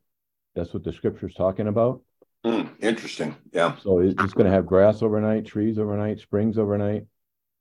That's 0.54 0.74
what 0.74 0.84
the 0.84 0.92
scripture's 0.92 1.34
talking 1.34 1.68
about. 1.68 2.02
Mm, 2.44 2.70
interesting. 2.80 3.36
Yeah. 3.52 3.76
So 3.82 3.98
it's 3.98 4.32
going 4.32 4.46
to 4.46 4.52
have 4.52 4.66
grass 4.66 5.02
overnight, 5.02 5.46
trees 5.46 5.78
overnight, 5.78 6.20
springs 6.20 6.58
overnight. 6.58 7.04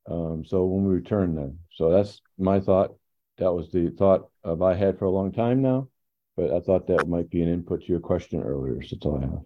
Um, 0.10 0.44
so 0.46 0.66
when 0.66 0.86
we 0.86 0.94
return 0.96 1.36
then, 1.36 1.60
so 1.74 1.92
that's 1.92 2.22
my 2.38 2.60
thought. 2.60 2.96
That 3.38 3.54
was 3.54 3.72
the 3.72 3.90
thought 3.90 4.30
of 4.44 4.62
I 4.62 4.76
had 4.76 5.00
for 5.00 5.06
a 5.06 5.10
long 5.10 5.32
time 5.32 5.62
now, 5.62 5.88
but 6.36 6.52
I 6.52 6.60
thought 6.60 6.88
that 6.88 7.08
might 7.08 7.30
be 7.30 7.42
an 7.42 7.48
input 7.48 7.82
to 7.82 7.88
your 7.88 8.02
question 8.02 8.42
earlier. 8.42 8.82
So 8.82 8.96
that's 8.96 9.06
all 9.06 9.18
I 9.18 9.22
have. 9.22 9.40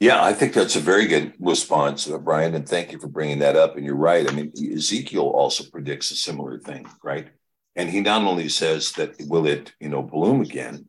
Yeah, 0.00 0.24
I 0.24 0.32
think 0.32 0.54
that's 0.54 0.76
a 0.76 0.80
very 0.80 1.06
good 1.06 1.34
response, 1.38 2.08
uh, 2.08 2.16
Brian, 2.16 2.54
and 2.54 2.66
thank 2.66 2.92
you 2.92 2.98
for 2.98 3.08
bringing 3.08 3.40
that 3.40 3.56
up. 3.56 3.76
And 3.76 3.84
you're 3.84 3.94
right. 3.94 4.26
I 4.26 4.32
mean, 4.32 4.50
Ezekiel 4.74 5.24
also 5.24 5.64
predicts 5.70 6.10
a 6.10 6.16
similar 6.16 6.58
thing, 6.58 6.86
right? 7.04 7.28
And 7.76 7.90
he 7.90 8.00
not 8.00 8.22
only 8.22 8.48
says 8.48 8.92
that 8.92 9.16
will 9.28 9.46
it, 9.46 9.74
you 9.78 9.90
know, 9.90 10.02
bloom 10.02 10.40
again, 10.40 10.86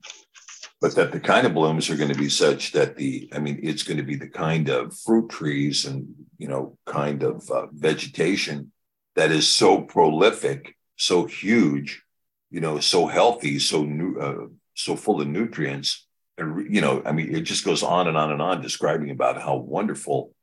But 0.82 0.95
that 0.95 1.11
the 1.11 1.19
kind 1.19 1.45
of 1.45 1.53
blooms 1.53 1.91
are 1.91 1.95
going 1.95 2.11
to 2.11 2.17
be 2.17 2.27
such 2.27 2.71
that 2.71 2.95
the, 2.95 3.29
I 3.32 3.38
mean, 3.39 3.59
it's 3.61 3.84
going 3.84 3.97
to 3.97 4.03
be 4.03 4.15
the 4.15 4.27
kind 4.27 4.67
of 4.67 4.97
fruit 4.97 5.29
trees 5.29 5.86
and, 5.86 6.07
you 6.39 6.47
know, 6.47 6.75
kind 6.88 7.21
of 7.21 7.47
uh, 7.51 7.67
vegetation 7.71 8.71
that 9.15 9.32
is 9.32 9.47
so 9.47 9.82
prolific, 9.82 10.75
so 10.95 11.25
huge, 11.25 12.01
you 12.49 12.61
know, 12.61 12.79
so 12.79 13.05
healthy, 13.05 13.59
so 13.59 13.84
new, 13.84 14.19
uh, 14.19 14.47
so 14.73 14.95
full 14.95 15.21
of 15.21 15.27
nutrients. 15.27 16.07
And, 16.39 16.73
you 16.73 16.82
know, 16.82 17.03
I 17.05 17.11
mean, 17.11 17.36
it 17.36 17.41
just 17.41 17.63
goes 17.63 17.84
on 17.84 18.07
and 18.07 18.17
on 18.17 18.32
and 18.32 18.41
on 18.41 18.61
describing 18.61 19.11
about 19.11 19.39
how 19.39 19.57
wonderful 19.57 20.34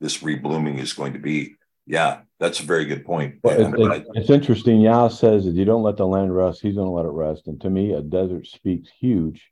this 0.00 0.18
reblooming 0.18 0.78
is 0.78 0.92
going 0.92 1.14
to 1.14 1.18
be. 1.18 1.54
Yeah, 1.86 2.20
that's 2.38 2.60
a 2.60 2.64
very 2.64 2.84
good 2.84 3.06
point. 3.06 3.36
But 3.42 3.58
And 3.58 3.78
it- 3.78 3.90
I- 3.90 4.04
it's 4.12 4.28
interesting. 4.28 4.82
Yah 4.82 5.08
says 5.08 5.46
that 5.46 5.54
you 5.54 5.64
don't 5.64 5.82
let 5.82 5.96
the 5.96 6.06
land 6.06 6.36
rest, 6.36 6.60
he's 6.60 6.74
gonna 6.74 6.92
let 6.92 7.06
it 7.06 7.12
rest. 7.12 7.46
And 7.46 7.58
to 7.62 7.70
me, 7.70 7.94
a 7.94 8.02
desert 8.02 8.46
speaks 8.46 8.90
huge 9.00 9.50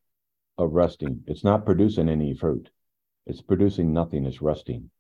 of 0.59 0.73
resting. 0.73 1.23
It's 1.27 1.45
not 1.45 1.65
producing 1.65 2.09
any 2.09 2.35
fruit. 2.35 2.71
It's 3.27 3.43
producing 3.43 3.93
nothing, 3.93 4.25
it's 4.25 4.41
resting. 4.41 4.91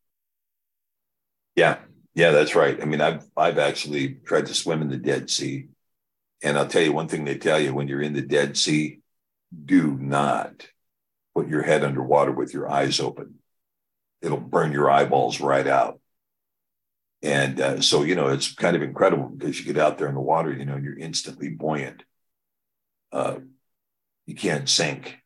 Yeah, 1.54 1.78
yeah, 2.14 2.32
that's 2.32 2.54
right. 2.54 2.80
I 2.80 2.84
mean, 2.84 3.00
I've 3.00 3.24
I've 3.36 3.59
actually 3.59 4.14
tried 4.24 4.46
to 4.46 4.54
swim 4.54 4.82
in 4.82 4.88
the 4.88 4.96
Dead 4.96 5.30
Sea, 5.30 5.68
and 6.42 6.59
I'll 6.59 6.68
tell 6.68 6.82
you 6.82 6.92
one 6.92 7.09
thing 7.09 7.24
they 7.24 7.38
tell 7.38 7.59
you 7.61 7.74
when 7.74 7.88
you're 7.88 8.02
in 8.02 8.12
the 8.12 8.22
Dead 8.22 8.57
Sea: 8.57 8.98
do 9.64 9.96
not 9.98 10.68
put 11.34 11.48
your 11.48 11.62
head 11.62 11.84
underwater 11.84 12.32
with 12.32 12.52
your 12.54 12.68
eyes 12.68 13.00
open. 13.00 13.36
It'll 14.22 14.40
burn 14.40 14.72
your 14.72 14.90
eyeballs 14.90 15.40
right 15.40 15.66
out. 15.66 16.00
And 17.22 17.61
uh, 17.61 17.80
so, 17.80 18.02
you 18.02 18.14
know, 18.14 18.28
it's 18.28 18.54
kind 18.54 18.76
of 18.76 18.82
incredible 18.82 19.28
because 19.28 19.59
you 19.59 19.66
get 19.66 19.82
out 19.82 19.98
there 19.98 20.09
in 20.09 20.14
the 20.14 20.20
water, 20.20 20.52
you 20.52 20.64
know, 20.64 20.74
and 20.74 20.84
you're 20.84 20.98
instantly 20.98 21.48
buoyant. 21.48 22.02
Uh, 23.12 23.36
you 24.26 24.34
can't 24.34 24.68
sink, 24.68 25.18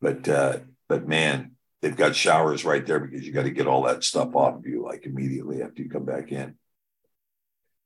but 0.00 0.28
uh, 0.28 0.58
but 0.88 1.06
man, 1.06 1.52
they've 1.80 1.96
got 1.96 2.16
showers 2.16 2.64
right 2.64 2.86
there 2.86 3.00
because 3.00 3.26
you 3.26 3.32
got 3.32 3.44
to 3.44 3.50
get 3.50 3.66
all 3.66 3.84
that 3.84 4.04
stuff 4.04 4.34
off 4.34 4.56
of 4.56 4.66
you 4.66 4.82
like 4.84 5.06
immediately 5.06 5.62
after 5.62 5.82
you 5.82 5.90
come 5.90 6.04
back 6.04 6.32
in. 6.32 6.56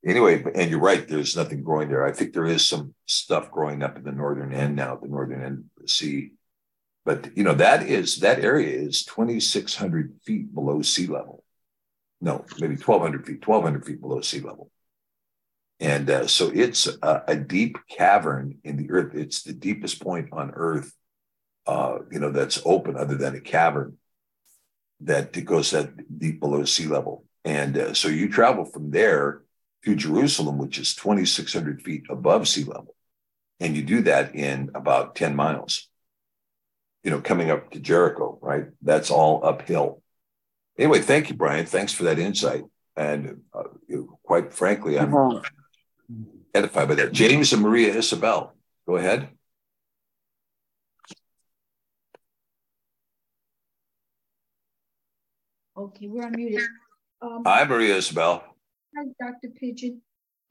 Anyway, 0.06 0.44
and 0.54 0.70
you're 0.70 0.80
right, 0.80 1.08
there's 1.08 1.36
nothing 1.36 1.62
growing 1.62 1.88
there. 1.88 2.04
I 2.04 2.12
think 2.12 2.32
there 2.32 2.44
is 2.44 2.66
some 2.66 2.94
stuff 3.06 3.50
growing 3.50 3.82
up 3.82 3.96
in 3.96 4.04
the 4.04 4.12
northern 4.12 4.52
end 4.52 4.76
now, 4.76 4.96
the 4.96 5.08
northern 5.08 5.42
end 5.42 5.58
of 5.76 5.82
the 5.82 5.88
sea. 5.88 6.32
But 7.04 7.36
you 7.36 7.42
know, 7.42 7.54
that 7.54 7.86
is 7.86 8.18
that 8.18 8.44
area 8.44 8.78
is 8.78 9.04
2,600 9.04 10.14
feet 10.24 10.54
below 10.54 10.82
sea 10.82 11.06
level. 11.06 11.42
No, 12.20 12.44
maybe 12.58 12.76
1,200 12.76 13.26
feet, 13.26 13.46
1,200 13.46 13.84
feet 13.84 14.00
below 14.00 14.20
sea 14.20 14.40
level. 14.40 14.70
And 15.80 16.08
uh, 16.08 16.26
so 16.26 16.50
it's 16.54 16.86
a, 16.86 17.24
a 17.28 17.36
deep 17.36 17.76
cavern 17.90 18.58
in 18.64 18.76
the 18.76 18.90
earth. 18.90 19.14
It's 19.14 19.42
the 19.42 19.52
deepest 19.52 20.00
point 20.00 20.28
on 20.32 20.52
earth 20.54 20.92
uh, 21.66 21.98
you 22.10 22.18
know, 22.18 22.30
that's 22.30 22.60
open 22.64 22.96
other 22.96 23.14
than 23.16 23.34
a 23.34 23.40
cavern 23.40 23.96
that 25.00 25.44
goes 25.44 25.70
that 25.70 26.18
deep 26.18 26.40
below 26.40 26.64
sea 26.64 26.86
level. 26.86 27.24
And 27.44 27.76
uh, 27.76 27.94
so 27.94 28.08
you 28.08 28.28
travel 28.28 28.64
from 28.64 28.90
there 28.90 29.42
to 29.84 29.94
Jerusalem, 29.94 30.58
which 30.58 30.78
is 30.78 30.94
2,600 30.94 31.82
feet 31.82 32.04
above 32.08 32.48
sea 32.48 32.64
level. 32.64 32.94
And 33.60 33.76
you 33.76 33.82
do 33.82 34.02
that 34.02 34.34
in 34.34 34.70
about 34.74 35.14
10 35.14 35.36
miles, 35.36 35.88
you 37.02 37.10
know, 37.10 37.20
coming 37.20 37.50
up 37.50 37.70
to 37.72 37.80
Jericho, 37.80 38.38
right? 38.40 38.66
That's 38.82 39.10
all 39.10 39.44
uphill. 39.44 40.02
Anyway, 40.78 41.00
thank 41.00 41.28
you, 41.28 41.36
Brian. 41.36 41.66
Thanks 41.66 41.92
for 41.92 42.04
that 42.04 42.18
insight. 42.18 42.64
And 42.96 43.42
uh, 43.52 43.64
quite 44.22 44.52
frankly, 44.52 44.98
I'm 44.98 45.42
edified 46.54 46.88
by 46.88 46.94
that. 46.94 47.12
James 47.12 47.52
and 47.52 47.62
Maria 47.62 47.94
Isabel, 47.94 48.54
go 48.86 48.96
ahead. 48.96 49.28
Okay, 55.76 56.06
we're 56.06 56.22
unmuted. 56.22 56.64
Um, 57.20 57.42
Hi, 57.44 57.64
Maria 57.64 57.96
Isabel. 57.96 58.44
Hi, 58.96 59.04
Dr. 59.20 59.48
Pigeon. 59.58 60.00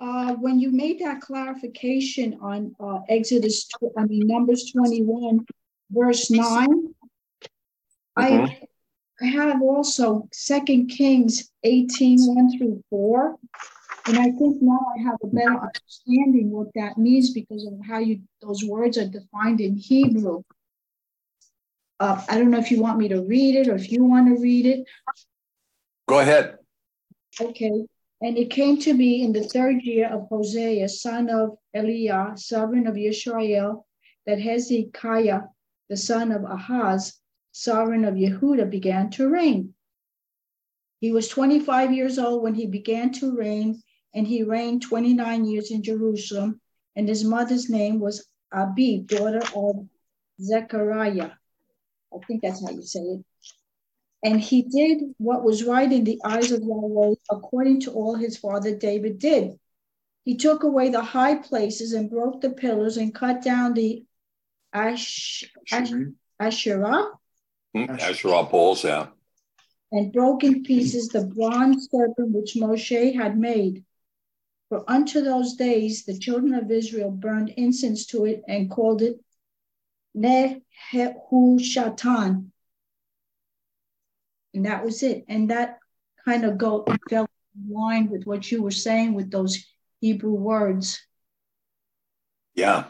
Uh, 0.01 0.34
when 0.34 0.59
you 0.59 0.69
made 0.69 0.99
that 0.99 1.21
clarification 1.21 2.38
on, 2.41 2.76
uh, 2.80 2.99
Exodus, 3.07 3.65
tw- 3.67 3.97
I 3.97 4.03
mean, 4.03 4.28
Numbers 4.28 4.71
twenty-one, 4.71 5.45
verse 5.91 6.30
nine. 6.30 6.93
I, 8.17 8.67
I 9.21 9.26
have 9.26 9.61
also 9.61 10.28
Second 10.34 10.88
Kings 10.88 11.49
18, 11.63 12.19
1 12.36 12.57
through 12.57 12.84
four. 12.89 13.38
And 14.05 14.19
I 14.19 14.26
think 14.32 14.61
now 14.61 14.80
I 14.97 15.01
have 15.03 15.15
a 15.24 15.28
better 15.28 15.57
understanding 15.57 16.51
what 16.51 16.67
that 16.76 16.97
means 16.97 17.32
because 17.32 17.65
of 17.65 17.74
how 17.88 17.99
you, 17.99 18.19
those 18.41 18.63
words 18.65 18.97
are 18.97 19.07
defined 19.07 19.61
in 19.61 19.78
Hebrew. 19.78 20.43
Uh, 22.00 22.22
I 22.28 22.38
don't 22.38 22.52
know 22.52 22.60
if 22.60 22.72
you 22.72 22.82
want 22.82 22.98
me 22.98 23.10
to 23.10 23.22
read 23.22 23.56
it 23.56 23.68
or 23.68 23.76
if 23.76 23.91
you 23.91 24.04
want 24.04 24.28
to 24.28 24.41
read 24.41 24.66
it. 24.66 24.86
Go 26.08 26.20
ahead. 26.20 26.58
Okay, 27.39 27.86
and 28.22 28.38
it 28.38 28.50
came 28.50 28.80
to 28.80 28.94
me 28.94 29.24
in 29.24 29.34
the 29.34 29.44
third 29.44 29.82
year 29.82 30.08
of 30.08 30.28
Hosea, 30.30 30.88
son 30.89 31.30
of 31.30 31.58
Eliah, 31.76 32.38
sovereign 32.39 32.88
of 32.88 32.98
Israel, 32.98 33.86
that 34.26 34.39
Hezekiah, 34.39 35.41
the 35.89 35.98
son 35.98 36.32
of 36.32 36.44
Ahaz, 36.44 37.20
sovereign 37.52 38.06
of 38.06 38.16
Yehuda, 38.16 38.70
began 38.70 39.10
to 39.12 39.30
reign. 39.30 39.74
He 41.02 41.12
was 41.12 41.28
25 41.28 41.91
years 41.91 42.18
old 42.18 42.44
when 42.44 42.56
he 42.56 42.66
began 42.66 43.12
to 43.14 43.36
reign, 43.36 43.82
and 44.14 44.26
he 44.26 44.44
reigned 44.44 44.84
29 44.84 45.44
years 45.44 45.70
in 45.70 45.84
Jerusalem. 45.84 46.62
And 46.96 47.10
his 47.10 47.26
mother's 47.26 47.70
name 47.70 48.00
was 48.00 48.26
Abi, 48.54 49.00
daughter 49.00 49.41
of 49.54 49.86
Zechariah. 50.41 51.32
I 52.14 52.26
think 52.26 52.41
that's 52.41 52.64
how 52.66 52.72
you 52.72 52.84
say 52.84 52.99
it. 52.99 53.26
And 54.24 54.39
he 54.39 54.61
did 54.61 55.16
what 55.18 55.43
was 55.43 55.64
right 55.64 55.91
in 55.91 56.03
the 56.03 56.22
eyes 56.24 56.51
of 56.51 56.61
Yahweh, 56.61 57.16
according 57.30 57.82
to 57.82 57.91
all 57.91 58.16
his 58.16 58.38
father 58.38 58.76
David 58.76 59.20
did. 59.20 59.59
He 60.24 60.38
took 60.38 60.64
away 60.64 60.89
the 60.89 61.01
high 61.01 61.36
places 61.36 61.91
and 61.91 62.09
broke 62.09 62.39
the 62.39 62.51
pillars 62.51 62.95
and 62.97 63.14
cut 63.14 63.41
down 63.41 63.74
the 63.74 64.05
Ash, 64.72 65.43
Ash, 65.72 65.91
Asherah 66.39 67.11
Hmm, 67.76 67.89
Asherah 67.89 68.45
poles, 68.45 68.84
yeah. 68.84 69.07
and 69.91 70.14
broke 70.14 70.43
in 70.43 70.64
pieces 70.64 71.09
the 71.09 71.26
bronze 71.26 71.89
serpent 71.91 72.32
which 72.32 72.53
Moshe 72.55 73.16
had 73.16 73.38
made. 73.38 73.84
For 74.70 74.89
unto 74.89 75.22
those 75.22 75.55
days 75.55 76.05
the 76.05 76.18
children 76.18 76.54
of 76.54 76.70
Israel 76.71 77.12
burned 77.12 77.50
incense 77.50 78.05
to 78.08 78.25
it 78.25 78.43
and 78.47 78.70
called 78.70 79.01
it 79.01 79.20
Nehushatan. 80.16 80.46
And 84.54 84.66
that 84.66 84.86
was 84.86 85.02
it. 85.04 85.26
And 85.28 85.50
that 85.50 85.80
kind 86.26 86.46
of 86.46 86.58
go 86.58 86.86
fell 87.10 87.28
in 87.56 87.74
line 87.74 88.10
with 88.10 88.26
what 88.26 88.52
you 88.52 88.62
were 88.62 88.72
saying 88.72 89.14
with 89.14 89.32
those 89.32 89.66
Hebrew 90.00 90.34
words. 90.34 91.02
Yeah, 92.56 92.86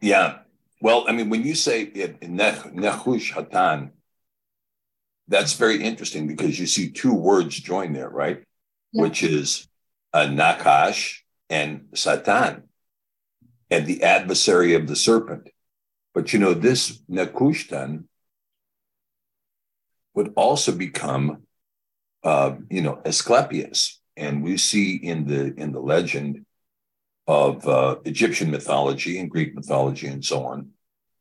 yeah. 0.00 0.40
Well, 0.80 1.04
I 1.08 1.12
mean, 1.12 1.30
when 1.30 1.42
you 1.44 1.54
say 1.54 1.82
it, 1.82 2.22
Neh- 2.28 2.70
Nehush 2.74 3.32
Hatan, 3.32 3.90
that's 5.28 5.54
very 5.54 5.82
interesting 5.82 6.26
because 6.26 6.58
you 6.58 6.66
see 6.66 6.90
two 6.90 7.14
words 7.14 7.58
joined 7.58 7.96
there, 7.96 8.08
right? 8.08 8.44
Yeah. 8.92 9.02
Which 9.02 9.22
is 9.22 9.68
a 10.12 10.26
Nakash 10.26 11.18
and 11.50 11.88
Satan, 11.94 12.64
and 13.70 13.86
the 13.86 14.02
adversary 14.02 14.74
of 14.74 14.86
the 14.86 14.96
serpent. 14.96 15.50
But 16.18 16.32
you 16.32 16.40
know, 16.40 16.52
this 16.52 17.00
Nekushtan 17.08 18.06
would 20.14 20.32
also 20.34 20.72
become, 20.72 21.44
uh, 22.24 22.56
you 22.68 22.82
know, 22.82 23.00
Asclepius, 23.04 24.00
and 24.16 24.42
we 24.42 24.56
see 24.56 24.96
in 24.96 25.28
the 25.28 25.54
in 25.54 25.70
the 25.70 25.78
legend 25.78 26.44
of 27.28 27.64
uh, 27.68 27.98
Egyptian 28.04 28.50
mythology 28.50 29.20
and 29.20 29.30
Greek 29.30 29.54
mythology 29.54 30.08
and 30.08 30.24
so 30.24 30.44
on, 30.46 30.70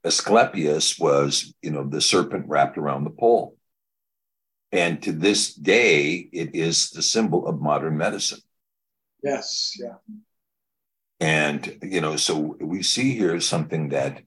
Asclepius 0.03 0.97
was, 0.97 1.53
you 1.61 1.69
know, 1.69 1.87
the 1.87 2.01
serpent 2.01 2.45
wrapped 2.47 2.79
around 2.79 3.03
the 3.03 3.11
pole. 3.11 3.55
And 4.71 4.99
to 5.03 5.11
this 5.11 5.53
day, 5.53 6.27
it 6.33 6.55
is 6.55 6.89
the 6.89 7.03
symbol 7.03 7.45
of 7.45 7.61
modern 7.61 7.99
medicine. 7.99 8.41
Yes, 9.21 9.77
yeah. 9.79 9.97
And, 11.19 11.77
you 11.83 12.01
know, 12.01 12.15
so 12.15 12.57
we 12.59 12.81
see 12.81 13.15
here 13.15 13.39
something 13.39 13.89
that 13.89 14.23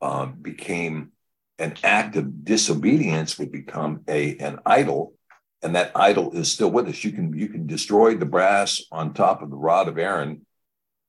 uh, 0.00 0.26
became 0.26 1.12
an 1.58 1.74
act 1.84 2.16
of 2.16 2.44
disobedience 2.44 3.38
would 3.38 3.52
become 3.52 4.02
a 4.08 4.36
an 4.38 4.58
idol. 4.64 5.14
And 5.62 5.74
that 5.74 5.92
idol 5.94 6.32
is 6.32 6.50
still 6.50 6.70
with 6.70 6.88
us. 6.88 7.04
You 7.04 7.12
can 7.12 7.36
you 7.36 7.48
can 7.48 7.66
destroy 7.66 8.16
the 8.16 8.24
brass 8.24 8.82
on 8.90 9.12
top 9.12 9.42
of 9.42 9.50
the 9.50 9.56
rod 9.56 9.88
of 9.88 9.98
Aaron 9.98 10.46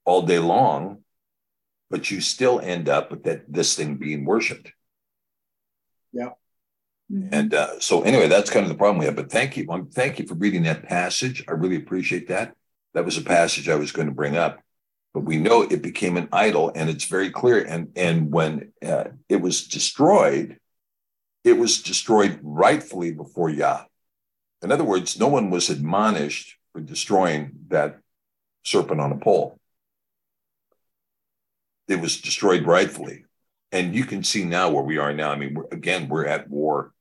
all 0.04 0.24
day 0.24 0.40
long, 0.40 1.04
but 1.90 2.12
you 2.12 2.20
still 2.20 2.60
end 2.60 2.90
up 2.90 3.12
with 3.12 3.24
that 3.24 3.52
this 3.52 3.76
thing 3.76 3.96
being 3.96 4.26
worshipped. 4.26 4.74
Yeah. 6.12 6.32
And 7.32 7.54
uh, 7.54 7.80
so, 7.80 8.04
anyway, 8.04 8.28
that's 8.30 8.50
kind 8.50 8.64
of 8.64 8.70
the 8.70 8.78
problem 8.78 8.98
we 8.98 9.06
have. 9.06 9.18
But 9.18 9.32
thank 9.32 9.58
you, 9.58 9.70
um, 9.70 9.90
thank 9.90 10.18
you 10.18 10.26
for 10.26 10.36
reading 10.36 10.64
that 10.64 10.84
passage. 10.84 11.44
I 11.48 11.52
really 11.52 11.76
appreciate 11.76 12.30
that. 12.30 12.56
That 12.94 13.04
was 13.04 13.18
a 13.18 13.22
passage 13.22 13.68
I 13.68 13.76
was 13.76 13.92
going 13.92 14.08
to 14.08 14.14
bring 14.14 14.38
up. 14.38 14.62
But 15.14 15.22
we 15.22 15.38
know 15.38 15.64
it 15.64 15.82
became 15.82 16.18
an 16.18 16.30
idol 16.32 16.72
and 16.74 16.90
it's 16.90 17.06
very 17.06 17.30
clear. 17.30 17.64
And, 17.64 17.92
and 17.96 18.32
when 18.32 18.72
uh, 18.86 19.06
it 19.28 19.42
was 19.42 19.68
destroyed, 19.68 20.58
it 21.44 21.54
was 21.54 21.82
destroyed 21.82 22.40
rightfully 22.42 23.12
before 23.12 23.50
Yah. 23.50 23.86
In 24.62 24.72
other 24.72 24.84
words, 24.84 25.20
no 25.20 25.28
one 25.28 25.50
was 25.50 25.70
admonished 25.70 26.58
for 26.72 26.82
destroying 26.82 27.52
that 27.68 28.00
serpent 28.64 29.02
on 29.02 29.12
a 29.12 29.18
pole. 29.18 29.60
It 31.88 32.00
was 32.00 32.22
destroyed 32.22 32.66
rightfully. 32.66 33.26
And 33.74 33.96
you 33.96 34.06
can 34.06 34.24
see 34.24 34.46
now 34.46 34.70
where 34.70 34.84
we 34.84 34.98
are 34.98 35.14
now. 35.14 35.32
I 35.32 35.36
mean, 35.36 35.56
we're, 35.56 35.66
again, 35.72 36.10
we're 36.10 36.28
at 36.28 36.50
war 36.50 36.94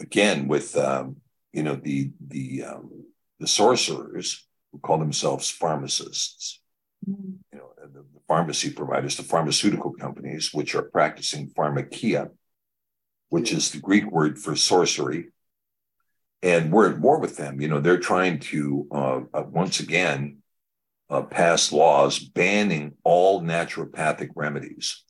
again 0.00 0.46
with, 0.46 0.76
um, 0.76 1.16
you 1.52 1.62
know, 1.62 1.76
the, 1.76 2.10
the, 2.20 2.64
um, 2.64 3.04
the 3.38 3.46
sorcerers 3.46 4.46
who 4.72 4.78
call 4.78 4.98
themselves 4.98 5.50
pharmacists. 5.50 6.60
You 7.06 7.38
know, 7.52 7.70
the, 7.80 8.00
the 8.00 8.20
pharmacy 8.26 8.70
providers, 8.70 9.16
the 9.16 9.22
pharmaceutical 9.22 9.92
companies, 9.92 10.52
which 10.52 10.74
are 10.74 10.82
practicing 10.82 11.50
pharmakeia, 11.50 12.30
which 13.28 13.52
is 13.52 13.70
the 13.70 13.80
Greek 13.80 14.10
word 14.10 14.38
for 14.38 14.56
sorcery. 14.56 15.28
And 16.42 16.72
we're 16.72 16.90
at 16.90 17.00
war 17.00 17.18
with 17.18 17.36
them. 17.36 17.60
You 17.60 17.68
know, 17.68 17.80
they're 17.80 17.98
trying 17.98 18.38
to, 18.40 18.86
uh, 18.90 19.20
uh, 19.32 19.44
once 19.48 19.80
again, 19.80 20.38
uh, 21.10 21.22
pass 21.22 21.72
laws 21.72 22.18
banning 22.18 22.94
all 23.02 23.42
naturopathic 23.42 24.30
remedies. 24.34 25.02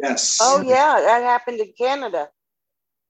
Yes. 0.00 0.38
Oh, 0.40 0.62
yeah, 0.62 1.00
that 1.00 1.22
happened 1.22 1.60
in 1.60 1.72
Canada. 1.76 2.28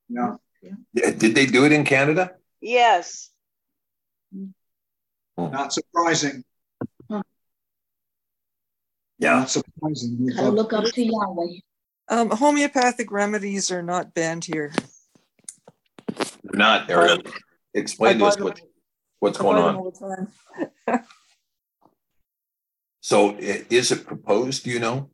Yeah. 0.09 0.37
Yeah, 0.63 1.11
Did 1.11 1.35
they 1.35 1.47
do 1.47 1.65
it 1.65 1.73
in 1.73 1.85
Canada? 1.85 2.33
Yes. 2.61 3.31
Not 5.37 5.73
surprising. 5.73 6.45
Yeah. 9.19 9.41
Not 9.41 9.51
surprising. 9.51 10.17
We 10.19 10.33
look 10.33 10.73
up 10.73 10.85
to 10.85 11.03
Yahweh. 11.03 11.59
Um, 12.09 12.31
homeopathic 12.31 13.11
remedies 13.11 13.71
are 13.71 13.83
not 13.83 14.15
banned 14.15 14.45
here. 14.45 14.73
They're 16.17 16.55
not, 16.55 16.91
Ariel. 16.91 17.19
Explain 17.75 18.19
to 18.19 18.27
us 18.27 18.39
what, 18.39 18.61
what's 19.19 19.39
I 19.39 19.43
going 19.43 19.59
on. 19.59 19.77
all 19.77 19.91
the 19.91 20.27
time. 20.87 21.07
So 23.09 23.39
is 23.39 23.91
it 23.91 24.07
proposed, 24.07 24.65
do 24.65 24.71
you 24.71 24.81
know? 24.81 25.09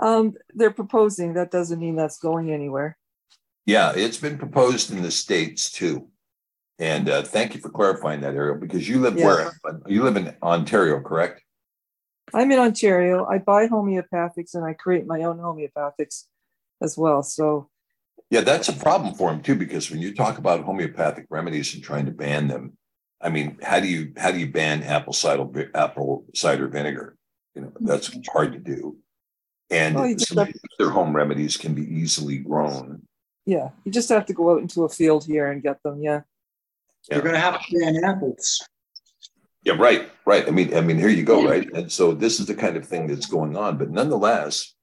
Um, 0.00 0.34
they're 0.52 0.72
proposing, 0.72 1.34
that 1.34 1.52
doesn't 1.52 1.78
mean 1.78 1.94
that's 1.94 2.18
going 2.18 2.50
anywhere. 2.50 2.98
Yeah, 3.64 3.92
it's 3.94 4.16
been 4.16 4.36
proposed 4.36 4.90
in 4.90 5.00
the 5.00 5.12
States 5.12 5.70
too. 5.70 6.08
And 6.80 7.08
uh, 7.08 7.22
thank 7.22 7.54
you 7.54 7.60
for 7.60 7.68
clarifying 7.68 8.22
that, 8.22 8.34
Ariel, 8.34 8.58
because 8.58 8.88
you 8.88 8.98
live 8.98 9.14
where? 9.14 9.52
You 9.86 10.02
live 10.02 10.16
in 10.16 10.34
Ontario, 10.42 11.00
correct? 11.00 11.44
I'm 12.34 12.50
in 12.52 12.58
Ontario. 12.58 13.26
I 13.26 13.38
buy 13.38 13.68
homeopathics 13.68 14.54
and 14.54 14.64
I 14.64 14.72
create 14.72 15.06
my 15.06 15.22
own 15.22 15.38
homeopathics 15.38 16.26
as 16.80 16.96
well. 16.96 17.22
So 17.22 17.68
Yeah, 18.30 18.42
that's 18.42 18.68
a 18.68 18.72
problem 18.72 19.14
for 19.14 19.30
him 19.30 19.42
too, 19.42 19.56
because 19.56 19.90
when 19.90 20.00
you 20.00 20.14
talk 20.14 20.38
about 20.38 20.64
homeopathic 20.64 21.26
remedies 21.30 21.74
and 21.74 21.82
trying 21.82 22.06
to 22.06 22.12
ban 22.12 22.48
them, 22.48 22.76
I 23.20 23.28
mean, 23.28 23.58
how 23.62 23.80
do 23.80 23.88
you 23.88 24.12
how 24.16 24.30
do 24.30 24.38
you 24.38 24.50
ban 24.50 24.82
apple 24.82 25.12
cider 25.12 25.70
apple 25.74 26.24
cider 26.34 26.68
vinegar? 26.68 27.16
You 27.54 27.62
know, 27.62 27.72
that's 27.80 28.08
mm-hmm. 28.08 28.20
hard 28.32 28.52
to 28.52 28.58
do. 28.58 28.96
And 29.70 29.94
Well, 29.94 30.18
some 30.18 30.38
of 30.38 30.46
have- 30.46 30.56
their 30.78 30.90
home 30.90 31.14
remedies 31.14 31.56
can 31.56 31.74
be 31.74 31.82
easily 31.82 32.38
grown. 32.38 33.02
yeah, 33.46 33.70
you 33.84 33.92
just 33.92 34.08
have 34.08 34.26
to 34.26 34.32
go 34.32 34.52
out 34.52 34.62
into 34.62 34.84
a 34.84 34.88
field 34.88 35.24
here 35.24 35.50
and 35.50 35.62
get 35.62 35.82
them. 35.82 36.02
Yeah. 36.02 36.22
You're 37.10 37.22
gonna 37.22 37.38
have 37.38 37.64
to 37.64 37.78
ban 37.78 38.04
apples. 38.04 38.62
Yeah, 39.62 39.74
right, 39.74 40.10
right. 40.24 40.46
I 40.48 40.50
mean, 40.50 40.74
I 40.74 40.80
mean, 40.80 40.98
here 40.98 41.10
you 41.10 41.22
go, 41.22 41.46
right? 41.46 41.70
And 41.74 41.92
so 41.92 42.12
this 42.12 42.40
is 42.40 42.46
the 42.46 42.54
kind 42.54 42.76
of 42.76 42.86
thing 42.86 43.06
that's 43.06 43.26
going 43.26 43.56
on. 43.56 43.76
But 43.76 43.90
nonetheless, 43.90 44.74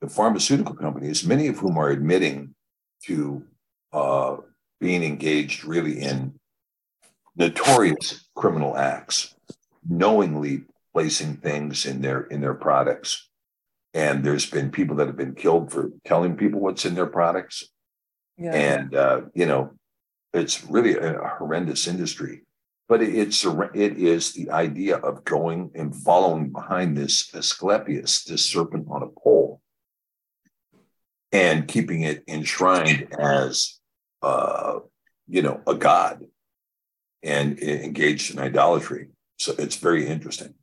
the 0.00 0.08
pharmaceutical 0.08 0.74
companies, 0.74 1.26
many 1.26 1.48
of 1.48 1.58
whom 1.58 1.76
are 1.76 1.90
admitting 1.90 2.54
to 3.06 3.44
uh, 3.92 4.36
being 4.80 5.02
engaged 5.02 5.64
really 5.64 6.00
in 6.00 6.38
notorious 7.36 8.28
criminal 8.36 8.76
acts, 8.76 9.34
knowingly 9.88 10.64
placing 10.92 11.36
things 11.38 11.84
in 11.84 12.00
their 12.00 12.22
in 12.22 12.40
their 12.40 12.54
products. 12.54 13.28
And 13.94 14.24
there's 14.24 14.48
been 14.48 14.70
people 14.70 14.96
that 14.96 15.08
have 15.08 15.16
been 15.16 15.34
killed 15.34 15.72
for 15.72 15.90
telling 16.04 16.36
people 16.36 16.60
what's 16.60 16.84
in 16.84 16.94
their 16.94 17.06
products. 17.06 17.64
Yeah. 18.38 18.54
And 18.54 18.94
uh, 18.94 19.22
you 19.34 19.46
know, 19.46 19.72
it's 20.32 20.64
really 20.64 20.96
a 20.96 21.36
horrendous 21.38 21.88
industry 21.88 22.42
but 22.88 23.02
it- 23.02 23.14
it's 23.14 23.44
it 23.44 23.98
is 23.98 24.32
the 24.32 24.50
idea 24.50 24.96
of 24.96 25.24
going 25.24 25.70
and 25.74 25.94
following 25.94 26.50
behind 26.50 26.96
this 26.96 27.34
Asclepius, 27.34 28.24
this 28.24 28.44
serpent 28.44 28.86
on 28.90 29.02
a 29.02 29.08
pole, 29.08 29.60
and 31.32 31.66
keeping 31.66 32.02
it 32.02 32.22
enshrined 32.28 33.12
as, 33.18 33.80
uh, 34.22 34.80
you 35.26 35.42
know, 35.42 35.62
a 35.66 35.74
god, 35.74 36.24
and 37.22 37.58
engaged 37.60 38.32
in 38.32 38.38
idolatry. 38.38 39.08
So 39.38 39.54
it's 39.58 39.76
very 39.76 40.06
interesting. 40.06 40.54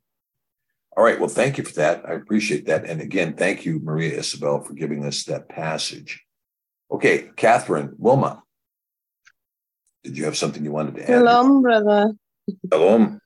All 0.96 1.04
right. 1.04 1.18
Well, 1.18 1.28
thank 1.28 1.58
you 1.58 1.64
for 1.64 1.74
that. 1.74 2.04
I 2.08 2.12
appreciate 2.12 2.66
that. 2.66 2.84
And 2.84 3.00
again, 3.00 3.34
thank 3.34 3.64
you, 3.64 3.80
Maria 3.80 4.18
Isabel, 4.18 4.62
for 4.62 4.74
giving 4.74 5.04
us 5.04 5.24
that 5.24 5.48
passage. 5.48 6.22
Okay, 6.90 7.30
Catherine 7.36 7.94
Wilma. 7.98 8.42
Did 10.04 10.18
you 10.18 10.24
have 10.24 10.36
something 10.36 10.64
you 10.64 10.72
wanted 10.72 10.96
to 10.96 11.02
add? 11.02 11.06
Shalom, 11.08 11.62
brother. 11.62 12.12
Shalom. 12.72 13.20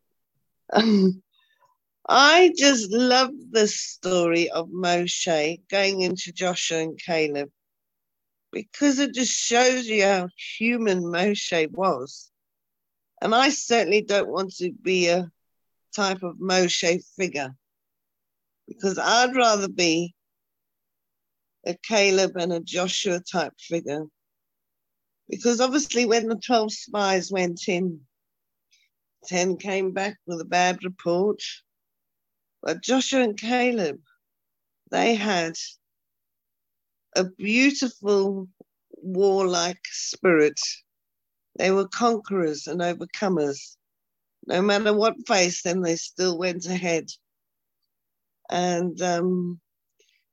Um, 0.72 1.22
I 2.08 2.52
just 2.56 2.92
love 2.92 3.30
the 3.50 3.66
story 3.66 4.48
of 4.50 4.68
Moshe 4.68 5.60
going 5.68 6.02
into 6.02 6.32
Joshua 6.32 6.78
and 6.78 6.98
Caleb 6.98 7.50
because 8.52 9.00
it 9.00 9.12
just 9.12 9.32
shows 9.32 9.86
you 9.86 10.04
how 10.04 10.28
human 10.58 11.02
Moshe 11.02 11.70
was. 11.72 12.30
And 13.20 13.34
I 13.34 13.48
certainly 13.48 14.02
don't 14.02 14.28
want 14.28 14.54
to 14.56 14.70
be 14.70 15.08
a 15.08 15.30
type 15.94 16.22
of 16.22 16.36
Moshe 16.36 17.02
figure 17.16 17.54
because 18.68 18.98
I'd 18.98 19.34
rather 19.34 19.68
be 19.68 20.14
a 21.66 21.74
Caleb 21.82 22.36
and 22.36 22.52
a 22.52 22.60
Joshua 22.60 23.20
type 23.20 23.54
figure. 23.58 24.04
Because 25.28 25.60
obviously, 25.60 26.06
when 26.06 26.28
the 26.28 26.36
12 26.36 26.72
spies 26.72 27.32
went 27.32 27.68
in, 27.68 28.00
10 29.26 29.56
came 29.56 29.92
back 29.92 30.18
with 30.26 30.40
a 30.40 30.44
bad 30.44 30.84
report. 30.84 31.40
But 32.62 32.82
Joshua 32.82 33.22
and 33.22 33.38
Caleb, 33.38 34.00
they 34.90 35.14
had 35.14 35.54
a 37.16 37.24
beautiful 37.24 38.48
warlike 38.92 39.84
spirit. 39.84 40.60
They 41.58 41.70
were 41.70 41.88
conquerors 41.88 42.66
and 42.66 42.80
overcomers. 42.80 43.76
No 44.46 44.62
matter 44.62 44.92
what 44.92 45.26
faced 45.26 45.64
them, 45.64 45.82
they 45.82 45.96
still 45.96 46.38
went 46.38 46.66
ahead. 46.66 47.08
And 48.48 49.00
um, 49.02 49.60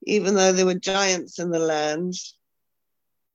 even 0.04 0.36
though 0.36 0.54
there 0.54 0.66
were 0.66 0.76
giants 0.76 1.40
in 1.40 1.50
the 1.50 1.60
land, 1.60 2.14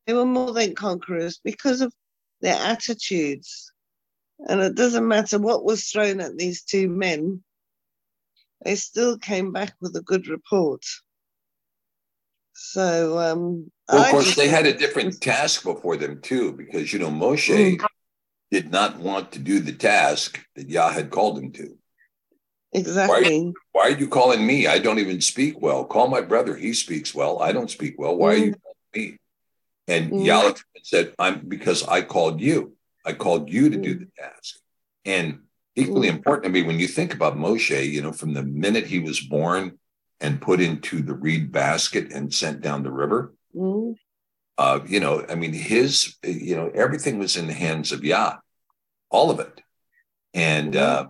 they 0.09 0.15
were 0.15 0.25
more 0.25 0.55
than 0.55 0.75
conquerors 0.75 1.39
because 1.45 1.83
of 1.83 1.93
their 2.41 2.57
attitudes. 2.57 3.71
And 4.49 4.59
it 4.63 4.75
doesn't 4.75 5.07
matter 5.07 5.39
what 5.39 5.67
was 5.67 5.85
thrown 5.85 6.21
at 6.21 6.39
these 6.39 6.63
two 6.63 6.89
men, 6.89 7.45
they 8.65 8.75
still 8.75 9.19
came 9.19 9.53
back 9.53 9.75
with 9.83 9.95
a 9.97 10.03
good 10.03 10.27
report. 10.29 10.83
So, 12.55 13.19
um, 13.19 13.71
Well, 13.87 14.03
of 14.03 14.11
course, 14.11 14.35
they 14.35 14.49
had 14.49 14.67
a 14.67 14.77
different 14.77 15.21
task 15.21 15.63
before 15.63 15.99
them 15.99 16.23
too, 16.23 16.53
because 16.53 16.91
you 16.91 16.99
know 16.99 17.11
Moshe 17.11 17.79
did 18.51 18.71
not 18.71 18.97
want 18.97 19.33
to 19.33 19.39
do 19.39 19.61
the 19.61 19.75
task 19.75 20.41
that 20.57 20.71
Yah 20.71 20.89
had 20.91 21.11
called 21.11 21.39
him 21.39 21.53
to. 21.53 21.77
exactly. 22.73 23.53
Why 23.73 23.83
are 23.83 23.99
you 23.99 24.09
calling 24.09 24.47
me? 24.47 24.67
I 24.67 24.79
don't 24.79 24.99
even 24.99 25.21
speak 25.21 25.61
well. 25.61 25.85
Call 25.85 26.09
my 26.09 26.23
brother; 26.23 26.57
he 26.57 26.73
speaks 26.73 27.15
well. 27.15 27.43
I 27.43 27.53
don't 27.53 27.71
speak 27.71 27.97
well. 27.99 28.17
Why 28.17 28.33
are 28.33 28.37
you 28.37 28.55
calling 28.55 28.77
me? 28.95 29.19
And 29.89 30.13
Mm. 30.13 30.25
Yah 30.25 30.53
said, 30.83 31.15
"I'm 31.19 31.49
because 31.49 31.83
I 31.83 32.03
called 32.03 32.41
you. 32.41 32.77
I 33.05 33.15
called 33.15 33.51
you 33.51 33.71
to 33.71 33.77
do 33.77 33.99
the 33.99 34.09
task." 34.19 34.61
And 35.05 35.41
equally 35.75 36.09
important 36.09 36.45
to 36.45 36.51
me, 36.51 36.63
when 36.63 36.79
you 36.79 36.87
think 36.87 37.15
about 37.15 37.37
Moshe, 37.37 37.91
you 37.91 38.03
know, 38.03 38.13
from 38.13 38.35
the 38.35 38.43
minute 38.43 38.87
he 38.87 39.01
was 39.01 39.21
born 39.21 39.79
and 40.21 40.41
put 40.41 40.61
into 40.61 41.01
the 41.03 41.15
reed 41.15 41.51
basket 41.51 42.13
and 42.13 42.33
sent 42.33 42.61
down 42.61 42.83
the 42.83 42.91
river, 42.93 43.35
Mm, 43.57 43.97
uh, 44.59 44.81
you 44.87 45.01
know, 45.01 45.25
I 45.29 45.35
mean, 45.37 45.53
his, 45.55 46.17
you 46.23 46.55
know, 46.55 46.71
everything 46.75 47.19
was 47.19 47.37
in 47.37 47.47
the 47.47 47.55
hands 47.55 47.93
of 47.93 48.05
Yah, 48.05 48.37
all 49.09 49.31
of 49.31 49.41
it. 49.41 49.63
And, 50.35 50.77
uh, 50.77 51.07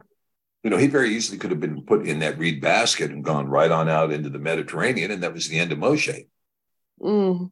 you 0.63 0.71
know, 0.71 0.77
he 0.77 0.87
very 0.87 1.15
easily 1.17 1.39
could 1.39 1.51
have 1.51 1.61
been 1.61 1.83
put 1.83 2.07
in 2.07 2.21
that 2.21 2.39
reed 2.39 2.61
basket 2.61 3.11
and 3.11 3.25
gone 3.25 3.49
right 3.49 3.71
on 3.71 3.89
out 3.89 4.13
into 4.13 4.29
the 4.31 4.39
Mediterranean, 4.39 5.11
and 5.11 5.23
that 5.23 5.35
was 5.35 5.49
the 5.49 5.59
end 5.59 5.73
of 5.73 5.79
Moshe. 5.79 6.27
mm, 7.01 7.51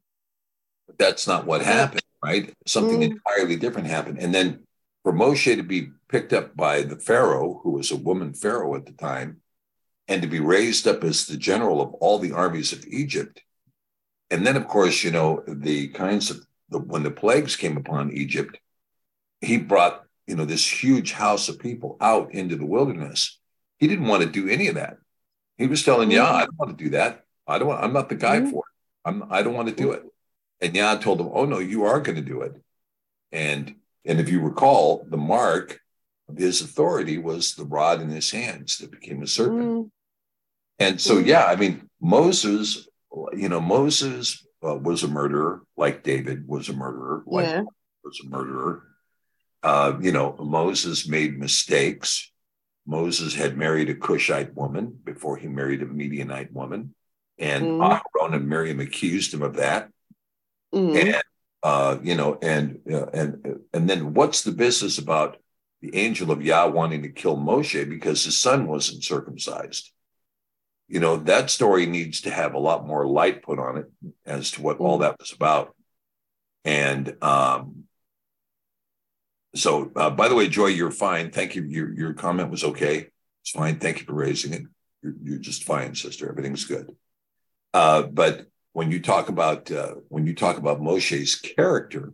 But 0.96 1.04
that's 1.04 1.26
not 1.26 1.46
what 1.46 1.62
happened, 1.62 2.02
right? 2.22 2.54
Something 2.66 3.00
Mm. 3.00 3.10
entirely 3.12 3.56
different 3.56 3.88
happened. 3.88 4.18
And 4.18 4.34
then 4.34 4.66
for 5.02 5.12
Moshe 5.12 5.54
to 5.56 5.62
be 5.62 5.90
picked 6.08 6.32
up 6.32 6.56
by 6.56 6.82
the 6.82 6.96
Pharaoh, 6.98 7.60
who 7.62 7.72
was 7.72 7.90
a 7.90 7.96
woman 7.96 8.32
Pharaoh 8.32 8.74
at 8.76 8.86
the 8.86 8.92
time, 8.92 9.42
and 10.08 10.22
to 10.22 10.28
be 10.28 10.40
raised 10.40 10.86
up 10.86 11.02
as 11.04 11.26
the 11.26 11.36
general 11.36 11.80
of 11.82 11.92
all 11.94 12.18
the 12.18 12.32
armies 12.32 12.72
of 12.72 12.86
Egypt. 12.86 13.42
And 14.30 14.46
then, 14.46 14.56
of 14.56 14.66
course, 14.68 15.04
you 15.04 15.10
know, 15.10 15.42
the 15.46 15.88
kinds 15.88 16.30
of 16.30 16.46
the, 16.70 16.78
when 16.78 17.02
the 17.02 17.10
plagues 17.10 17.56
came 17.56 17.76
upon 17.76 18.12
Egypt, 18.12 18.58
he 19.40 19.56
brought, 19.58 20.04
you 20.26 20.34
know, 20.36 20.44
this 20.44 20.66
huge 20.82 21.12
house 21.12 21.48
of 21.48 21.58
people 21.58 21.96
out 22.00 22.32
into 22.32 22.56
the 22.56 22.66
wilderness. 22.66 23.38
He 23.78 23.86
didn't 23.86 24.06
want 24.06 24.22
to 24.22 24.28
do 24.28 24.48
any 24.48 24.68
of 24.68 24.76
that. 24.76 24.96
He 25.58 25.66
was 25.66 25.84
telling 25.84 26.10
yeah, 26.10 26.30
I 26.30 26.44
don't 26.46 26.58
want 26.58 26.76
to 26.78 26.84
do 26.84 26.90
that. 26.90 27.24
I 27.46 27.58
don't 27.58 27.68
want, 27.68 27.82
I'm 27.84 27.92
not 27.92 28.08
the 28.08 28.14
guy 28.16 28.40
Mhm. 28.40 28.50
for 28.50 28.64
it. 28.66 29.08
I'm, 29.08 29.24
I 29.30 29.42
don't 29.42 29.54
want 29.54 29.68
to 29.68 29.74
do 29.74 29.92
it. 29.92 30.02
And 30.60 30.74
Yah 30.74 30.96
told 30.96 31.20
him, 31.20 31.28
Oh 31.32 31.44
no, 31.44 31.58
you 31.58 31.84
are 31.84 32.00
going 32.00 32.16
to 32.16 32.22
do 32.22 32.42
it. 32.42 32.54
And 33.32 33.76
and 34.04 34.20
if 34.20 34.28
you 34.28 34.40
recall, 34.40 35.04
the 35.08 35.16
mark 35.16 35.80
of 36.28 36.36
his 36.36 36.60
authority 36.60 37.18
was 37.18 37.54
the 37.54 37.64
rod 37.64 38.00
in 38.00 38.08
his 38.08 38.30
hands 38.30 38.78
that 38.78 38.90
became 38.92 39.22
a 39.22 39.26
serpent. 39.26 39.62
Mm, 39.68 39.90
And 40.78 41.00
so, 41.00 41.16
Mhm. 41.16 41.26
yeah, 41.26 41.44
I 41.46 41.56
mean, 41.56 41.88
Moses, 42.00 42.88
you 43.32 43.48
know, 43.48 43.60
Moses 43.60 44.46
uh, 44.64 44.76
was 44.76 45.02
a 45.02 45.08
murderer, 45.08 45.62
like 45.76 46.02
David 46.02 46.46
was 46.46 46.68
a 46.68 46.72
murderer, 46.72 47.22
like 47.26 47.46
yeah. 47.46 47.62
was 48.04 48.20
a 48.24 48.28
murderer. 48.28 48.82
Uh, 49.62 49.98
you 50.00 50.12
know, 50.12 50.36
Moses 50.38 51.08
made 51.08 51.38
mistakes. 51.38 52.30
Moses 52.86 53.34
had 53.34 53.56
married 53.56 53.90
a 53.90 53.94
Cushite 53.94 54.54
woman 54.54 54.98
before 55.04 55.36
he 55.36 55.48
married 55.48 55.82
a 55.82 55.86
Midianite 55.86 56.52
woman, 56.52 56.94
and 57.38 57.64
Mhm. 57.64 58.00
Aaron 58.20 58.34
and 58.34 58.48
Miriam 58.48 58.80
accused 58.80 59.34
him 59.34 59.42
of 59.42 59.56
that. 59.56 59.90
Mm, 60.76 60.96
And 61.14 61.22
uh, 61.62 61.98
you 62.02 62.14
know, 62.14 62.38
and 62.42 62.80
uh, 62.92 63.06
and 63.06 63.60
and 63.72 63.88
then 63.88 64.12
what's 64.14 64.42
the 64.42 64.52
business 64.52 64.98
about 64.98 65.38
the 65.80 65.96
angel 65.96 66.30
of 66.30 66.42
Yah 66.42 66.66
wanting 66.66 67.02
to 67.02 67.08
kill 67.08 67.36
Moshe 67.36 67.88
because 67.88 68.24
his 68.24 68.38
son 68.38 68.66
wasn't 68.66 69.02
circumcised? 69.02 69.90
You 70.88 71.00
know, 71.00 71.16
that 71.16 71.50
story 71.50 71.86
needs 71.86 72.20
to 72.22 72.30
have 72.30 72.54
a 72.54 72.58
lot 72.60 72.86
more 72.86 73.06
light 73.06 73.42
put 73.42 73.58
on 73.58 73.78
it 73.78 73.86
as 74.24 74.52
to 74.52 74.62
what 74.62 74.78
all 74.78 74.98
Mm. 74.98 75.00
that 75.00 75.18
was 75.18 75.32
about. 75.32 75.74
And 76.64 77.16
um, 77.22 77.84
so, 79.54 79.90
uh, 79.96 80.10
by 80.10 80.28
the 80.28 80.34
way, 80.34 80.48
Joy, 80.48 80.66
you're 80.66 80.90
fine. 80.90 81.30
Thank 81.30 81.56
you. 81.56 81.62
Your 81.64 81.92
your 81.92 82.12
comment 82.12 82.50
was 82.50 82.64
okay. 82.64 83.08
It's 83.42 83.50
fine. 83.50 83.78
Thank 83.78 84.00
you 84.00 84.04
for 84.04 84.14
raising 84.14 84.52
it. 84.52 84.62
You're, 85.02 85.14
you're 85.22 85.38
just 85.38 85.64
fine, 85.64 85.94
sister. 85.94 86.28
Everything's 86.28 86.64
good. 86.64 86.94
Uh, 87.72 88.02
but 88.02 88.46
when 88.76 88.90
you 88.90 89.00
talk 89.00 89.30
about 89.30 89.72
uh, 89.72 89.94
when 90.08 90.26
you 90.26 90.34
talk 90.34 90.58
about 90.58 90.82
Moshe's 90.82 91.34
character, 91.34 92.12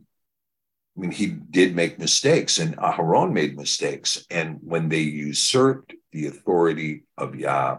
I 0.97 1.01
mean, 1.01 1.11
he 1.11 1.27
did 1.27 1.75
make 1.75 1.99
mistakes, 1.99 2.61
and 2.61 2.77
Aharon 2.77 3.33
made 3.33 3.57
mistakes. 3.57 4.25
And 4.31 4.61
when 4.63 4.89
they 4.89 5.01
usurped 5.01 5.93
the 6.13 6.29
authority 6.29 7.03
of 7.19 7.35
Yah 7.35 7.79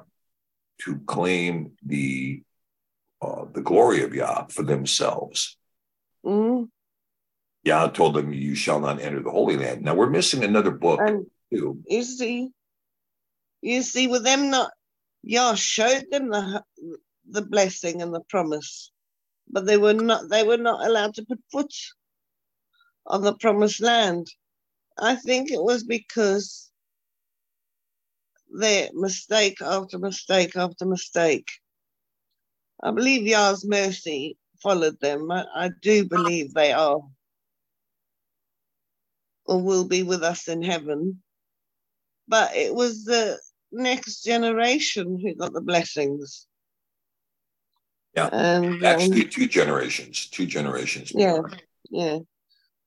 to 0.81 0.99
claim 1.05 1.77
the 1.85 2.43
uh, 3.22 3.45
the 3.53 3.61
glory 3.61 4.03
of 4.03 4.14
Yah 4.14 4.47
for 4.49 4.64
themselves, 4.64 5.57
mm. 6.26 6.68
Yah 7.64 7.88
told 7.88 8.15
them, 8.15 8.34
"You 8.34 8.53
shall 8.53 8.81
not 8.81 8.99
enter 8.99 9.23
the 9.23 9.31
Holy 9.31 9.55
Land." 9.55 9.84
Now 9.84 9.95
we're 9.95 10.10
missing 10.10 10.43
another 10.43 10.72
book 10.72 10.99
And 10.99 11.26
too. 11.53 11.81
you 11.88 12.03
see, 12.03 12.49
you 13.61 13.81
see, 13.81 14.07
with 14.07 14.26
them 14.26 14.49
not, 14.49 14.72
Yah 15.23 15.53
showed 15.53 16.07
them 16.11 16.31
the 16.31 16.61
the 17.30 17.41
blessing 17.44 18.02
and 18.02 18.14
the 18.14 18.22
promise, 18.30 18.91
but 19.50 19.66
they 19.66 19.78
were 19.78 19.94
not. 19.94 20.30
They 20.30 20.44
were 20.44 20.58
not 20.58 20.86
allowed 20.86 21.16
to 21.16 21.26
put 21.26 21.40
foot 21.52 21.74
on 23.08 23.24
the 23.24 23.36
promised 23.36 23.82
land. 23.82 24.28
I 25.00 25.16
think 25.16 25.52
it 25.52 25.64
was 25.64 25.84
because 25.84 26.72
they 28.60 28.90
mistake 28.94 29.62
after 29.62 30.00
mistake 30.00 30.56
after 30.56 30.86
mistake. 30.86 31.50
I 32.84 32.91
believe 32.91 33.28
Yah's 33.28 33.66
mercy 33.66 34.38
followed 34.62 35.00
them. 35.02 35.32
I, 35.32 35.45
I 35.56 35.70
do 35.82 36.06
believe 36.08 36.54
they 36.54 36.74
are 36.74 37.02
or 39.45 39.62
will 39.62 39.86
be 39.86 40.04
with 40.04 40.24
us 40.24 40.48
in 40.48 40.64
heaven. 40.64 41.22
But 42.28 42.56
it 42.56 42.74
was 42.74 43.06
the 43.06 43.40
next 43.72 44.24
generation 44.24 45.20
who 45.20 45.36
got 45.36 45.54
the 45.54 45.62
blessings. 45.62 46.48
Yeah, 48.15 48.30
And 48.31 48.65
um, 48.65 48.85
actually, 48.85 49.26
two 49.26 49.48
generations, 49.48 50.27
two 50.27 50.45
generations. 50.45 51.11
yeah, 51.15 51.41
yeah. 51.90 52.19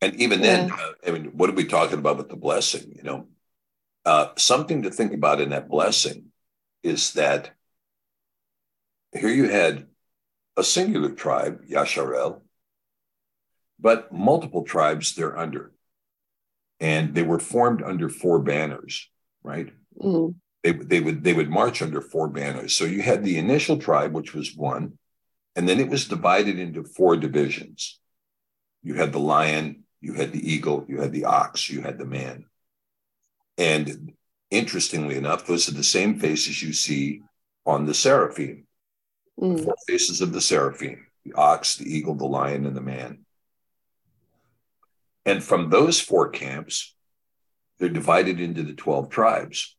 And 0.00 0.14
even 0.16 0.40
then, 0.40 0.70
uh, 0.70 0.92
I 1.06 1.10
mean, 1.10 1.32
what 1.36 1.50
are 1.50 1.54
we 1.54 1.64
talking 1.64 1.98
about 1.98 2.18
with 2.18 2.28
the 2.28 2.36
blessing? 2.36 2.92
You 2.94 3.02
know, 3.02 3.28
uh, 4.04 4.28
something 4.36 4.82
to 4.82 4.90
think 4.90 5.12
about 5.12 5.40
in 5.40 5.50
that 5.50 5.68
blessing 5.68 6.26
is 6.82 7.14
that 7.14 7.50
here 9.12 9.30
you 9.30 9.48
had 9.48 9.86
a 10.56 10.62
singular 10.62 11.10
tribe, 11.10 11.66
Yasharel, 11.68 12.42
but 13.80 14.12
multiple 14.12 14.62
tribes 14.64 15.14
they're 15.14 15.36
under. 15.36 15.72
And 16.78 17.14
they 17.14 17.22
were 17.22 17.38
formed 17.38 17.82
under 17.82 18.08
four 18.08 18.38
banners, 18.38 19.08
right? 19.42 19.72
Mm, 20.00 20.34
They, 20.62 20.72
they 20.72 21.00
would 21.00 21.24
they 21.24 21.32
would 21.32 21.48
march 21.48 21.80
under 21.80 22.02
four 22.02 22.28
banners. 22.28 22.74
So 22.74 22.84
you 22.84 23.00
had 23.00 23.24
the 23.24 23.38
initial 23.38 23.78
tribe, 23.78 24.12
which 24.12 24.34
was 24.34 24.54
one, 24.54 24.98
and 25.56 25.66
then 25.66 25.80
it 25.80 25.88
was 25.88 26.06
divided 26.06 26.58
into 26.58 26.84
four 26.84 27.16
divisions. 27.16 27.98
You 28.82 28.94
had 28.94 29.12
the 29.12 29.18
lion, 29.18 29.84
you 30.02 30.12
had 30.12 30.32
the 30.32 30.52
eagle, 30.52 30.84
you 30.86 31.00
had 31.00 31.12
the 31.12 31.24
ox, 31.24 31.68
you 31.70 31.80
had 31.80 31.98
the 31.98 32.04
man. 32.04 32.44
And 33.56 34.12
interestingly 34.50 35.16
enough, 35.16 35.46
those 35.46 35.68
are 35.68 35.74
the 35.74 35.82
same 35.82 36.20
faces 36.20 36.62
you 36.62 36.74
see 36.74 37.22
on 37.64 37.86
the 37.86 37.94
seraphim, 37.94 38.66
mm, 39.40 39.64
four 39.64 39.74
faces 39.88 40.20
of 40.20 40.32
the 40.32 40.40
seraphim 40.40 41.02
the 41.24 41.32
ox, 41.32 41.74
the 41.74 41.92
eagle, 41.92 42.14
the 42.14 42.24
lion, 42.24 42.66
and 42.66 42.76
the 42.76 42.80
man. 42.80 43.24
And 45.24 45.42
from 45.42 45.70
those 45.70 46.00
four 46.00 46.28
camps, 46.28 46.94
they're 47.78 47.88
divided 47.88 48.38
into 48.38 48.62
the 48.62 48.74
12 48.74 49.10
tribes. 49.10 49.74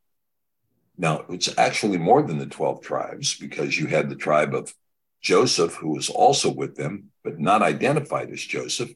Now, 0.98 1.24
it's 1.30 1.58
actually 1.58 2.00
more 2.00 2.22
than 2.22 2.38
the 2.38 2.48
12 2.48 2.82
tribes 2.82 3.38
because 3.38 3.80
you 3.80 3.88
had 3.88 4.10
the 4.10 4.16
tribe 4.16 4.54
of 4.54 4.74
Joseph, 5.22 5.76
who 5.76 5.90
was 5.90 6.10
also 6.10 6.52
with 6.52 6.76
them, 6.76 7.12
but 7.24 7.40
not 7.40 7.62
identified 7.62 8.30
as 8.32 8.42
Joseph. 8.42 8.92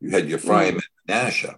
You 0.00 0.10
had 0.10 0.30
Ephraim 0.30 0.74
and 0.74 0.82
Manasseh. 1.08 1.56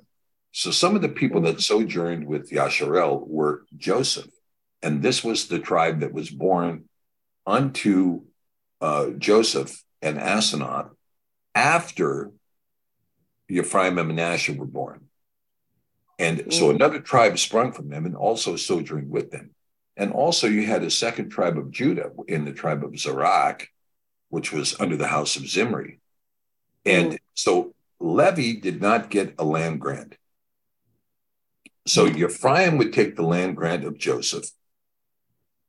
So 0.52 0.70
some 0.70 0.96
of 0.96 1.02
the 1.02 1.08
people 1.08 1.42
that 1.42 1.60
sojourned 1.60 2.26
with 2.26 2.50
Yasharel 2.50 3.26
were 3.26 3.64
Joseph. 3.76 4.30
And 4.82 5.02
this 5.02 5.22
was 5.24 5.48
the 5.48 5.58
tribe 5.58 6.00
that 6.00 6.12
was 6.12 6.30
born 6.30 6.88
unto 7.46 8.22
uh, 8.80 9.10
Joseph 9.18 9.82
and 10.00 10.18
Asenath 10.18 10.90
after 11.54 12.30
Ephraim 13.48 13.98
and 13.98 14.08
Manasseh 14.08 14.52
were 14.54 14.66
born. 14.66 15.08
And 16.18 16.52
so 16.52 16.68
Mm. 16.68 16.76
another 16.76 17.00
tribe 17.00 17.38
sprung 17.38 17.72
from 17.72 17.88
them 17.88 18.06
and 18.06 18.16
also 18.16 18.56
sojourned 18.56 19.10
with 19.10 19.30
them. 19.30 19.50
And 19.96 20.12
also 20.12 20.46
you 20.46 20.66
had 20.66 20.82
a 20.82 20.90
second 20.90 21.30
tribe 21.30 21.58
of 21.58 21.70
Judah 21.70 22.10
in 22.28 22.44
the 22.44 22.52
tribe 22.52 22.84
of 22.84 22.92
Zarach, 22.92 23.66
which 24.28 24.52
was 24.52 24.78
under 24.80 24.96
the 24.96 25.06
house 25.06 25.36
of 25.36 25.48
Zimri. 25.48 26.00
And 26.84 27.12
mm. 27.12 27.18
so 27.34 27.74
Levi 28.00 28.60
did 28.60 28.80
not 28.80 29.10
get 29.10 29.34
a 29.38 29.44
land 29.44 29.80
grant. 29.80 30.16
So 31.86 32.08
mm. 32.08 32.16
Ephraim 32.16 32.78
would 32.78 32.92
take 32.92 33.16
the 33.16 33.22
land 33.22 33.56
grant 33.56 33.84
of 33.84 33.98
Joseph. 33.98 34.46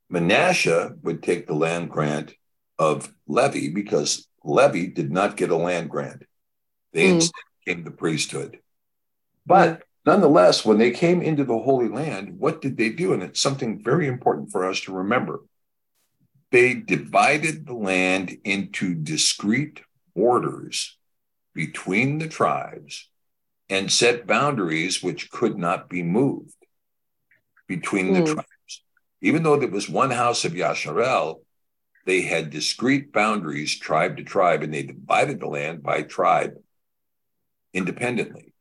Manasseh 0.09 0.95
would 1.03 1.21
take 1.21 1.47
the 1.47 1.53
land 1.53 1.89
grant 1.89 2.33
of 2.79 3.13
Levi 3.27 3.73
because 3.73 4.27
Levi 4.43 4.87
did 4.87 5.11
not 5.11 5.37
get 5.37 5.49
a 5.49 5.55
land 5.55 5.89
grant. 5.89 6.23
They 6.93 7.07
Mm. 7.07 7.15
instead 7.15 7.41
came 7.65 7.83
the 7.83 7.91
priesthood. 7.91 8.59
But 9.45 9.79
mm. 9.79 9.81
nonetheless, 10.05 10.65
when 10.65 10.77
they 10.77 10.91
came 10.91 11.21
into 11.21 11.43
the 11.43 11.59
Holy 11.59 11.89
Land, 11.89 12.39
what 12.39 12.61
did 12.61 12.77
they 12.77 12.89
do? 12.89 13.13
And 13.13 13.21
it's 13.21 13.41
something 13.41 13.83
very 13.83 14.07
important 14.07 14.51
for 14.51 14.65
us 14.65 14.81
to 14.81 14.93
remember. 14.93 15.41
They 16.51 16.73
divided 16.73 17.65
the 17.65 17.73
land 17.73 18.37
into 18.43 18.95
discrete 18.95 19.81
borders 20.15 20.97
between 21.53 22.19
the 22.19 22.27
tribes 22.27 23.09
and 23.69 23.91
set 23.91 24.25
boundaries 24.25 25.03
which 25.03 25.29
could 25.29 25.57
not 25.57 25.89
be 25.89 26.03
moved 26.03 26.55
between 27.67 28.13
the 28.13 28.19
Hmm. 28.19 28.33
tribes. 28.33 28.83
Even 29.21 29.43
though 29.43 29.57
there 29.57 29.67
was 29.67 29.89
one 29.89 30.11
house 30.11 30.45
of 30.45 30.53
Yasharel, 30.53 31.43
they 32.05 32.21
had 32.21 32.49
discrete 32.49 33.11
boundaries, 33.11 33.77
tribe 33.77 34.15
to 34.17 34.23
tribe, 34.23 34.63
and 34.63 34.73
they 34.73 34.83
divided 34.83 35.39
the 35.41 35.47
land 35.47 35.83
by 35.83 36.03
tribe 36.03 36.53
independently. 37.73 38.53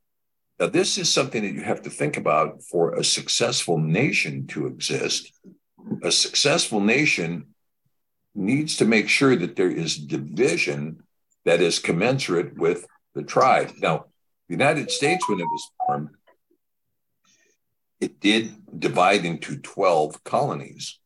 Now, 0.58 0.66
this 0.66 0.98
is 0.98 1.12
something 1.12 1.42
that 1.42 1.52
you 1.52 1.60
have 1.60 1.82
to 1.82 1.90
think 1.90 2.16
about 2.16 2.62
for 2.62 2.94
a 2.94 3.04
successful 3.04 3.78
nation 3.78 4.46
to 4.48 4.66
exist. 4.66 5.30
A 6.02 6.10
successful 6.10 6.80
nation 6.80 7.54
needs 8.36 8.76
to 8.76 8.84
make 8.84 9.08
sure 9.08 9.34
that 9.36 9.56
there 9.56 9.70
is 9.70 9.96
division 9.96 11.02
that 11.44 11.60
is 11.60 11.78
commensurate 11.78 12.56
with 12.58 12.86
the 13.14 13.22
tribe. 13.22 13.72
Now, 13.78 14.06
the 14.48 14.54
United 14.54 14.90
States, 14.90 15.28
when 15.28 15.40
it 15.40 15.44
was 15.44 15.70
formed, 15.86 16.10
it 18.00 18.20
did 18.20 18.54
divide 18.78 19.24
into 19.24 19.56
12 19.56 20.22
colonies. 20.22 20.98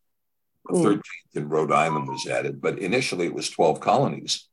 the 0.68 0.78
hmm. 0.78 0.86
13th 0.86 1.00
in 1.34 1.48
Rhode 1.48 1.72
Island 1.72 2.08
was 2.08 2.26
added, 2.26 2.60
but 2.60 2.78
initially 2.78 3.26
it 3.26 3.34
was 3.34 3.48
12 3.50 3.80
colonies. 3.80 4.48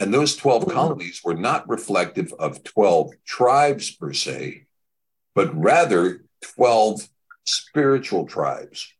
And 0.00 0.12
those 0.12 0.36
12 0.36 0.64
hmm. 0.64 0.70
colonies 0.70 1.20
were 1.22 1.34
not 1.34 1.68
reflective 1.68 2.32
of 2.38 2.64
12 2.64 3.10
tribes 3.26 3.90
per 3.90 4.12
se, 4.12 4.66
but 5.34 5.54
rather 5.54 6.24
12 6.56 7.08
spiritual 7.44 8.26
tribes. 8.26 8.92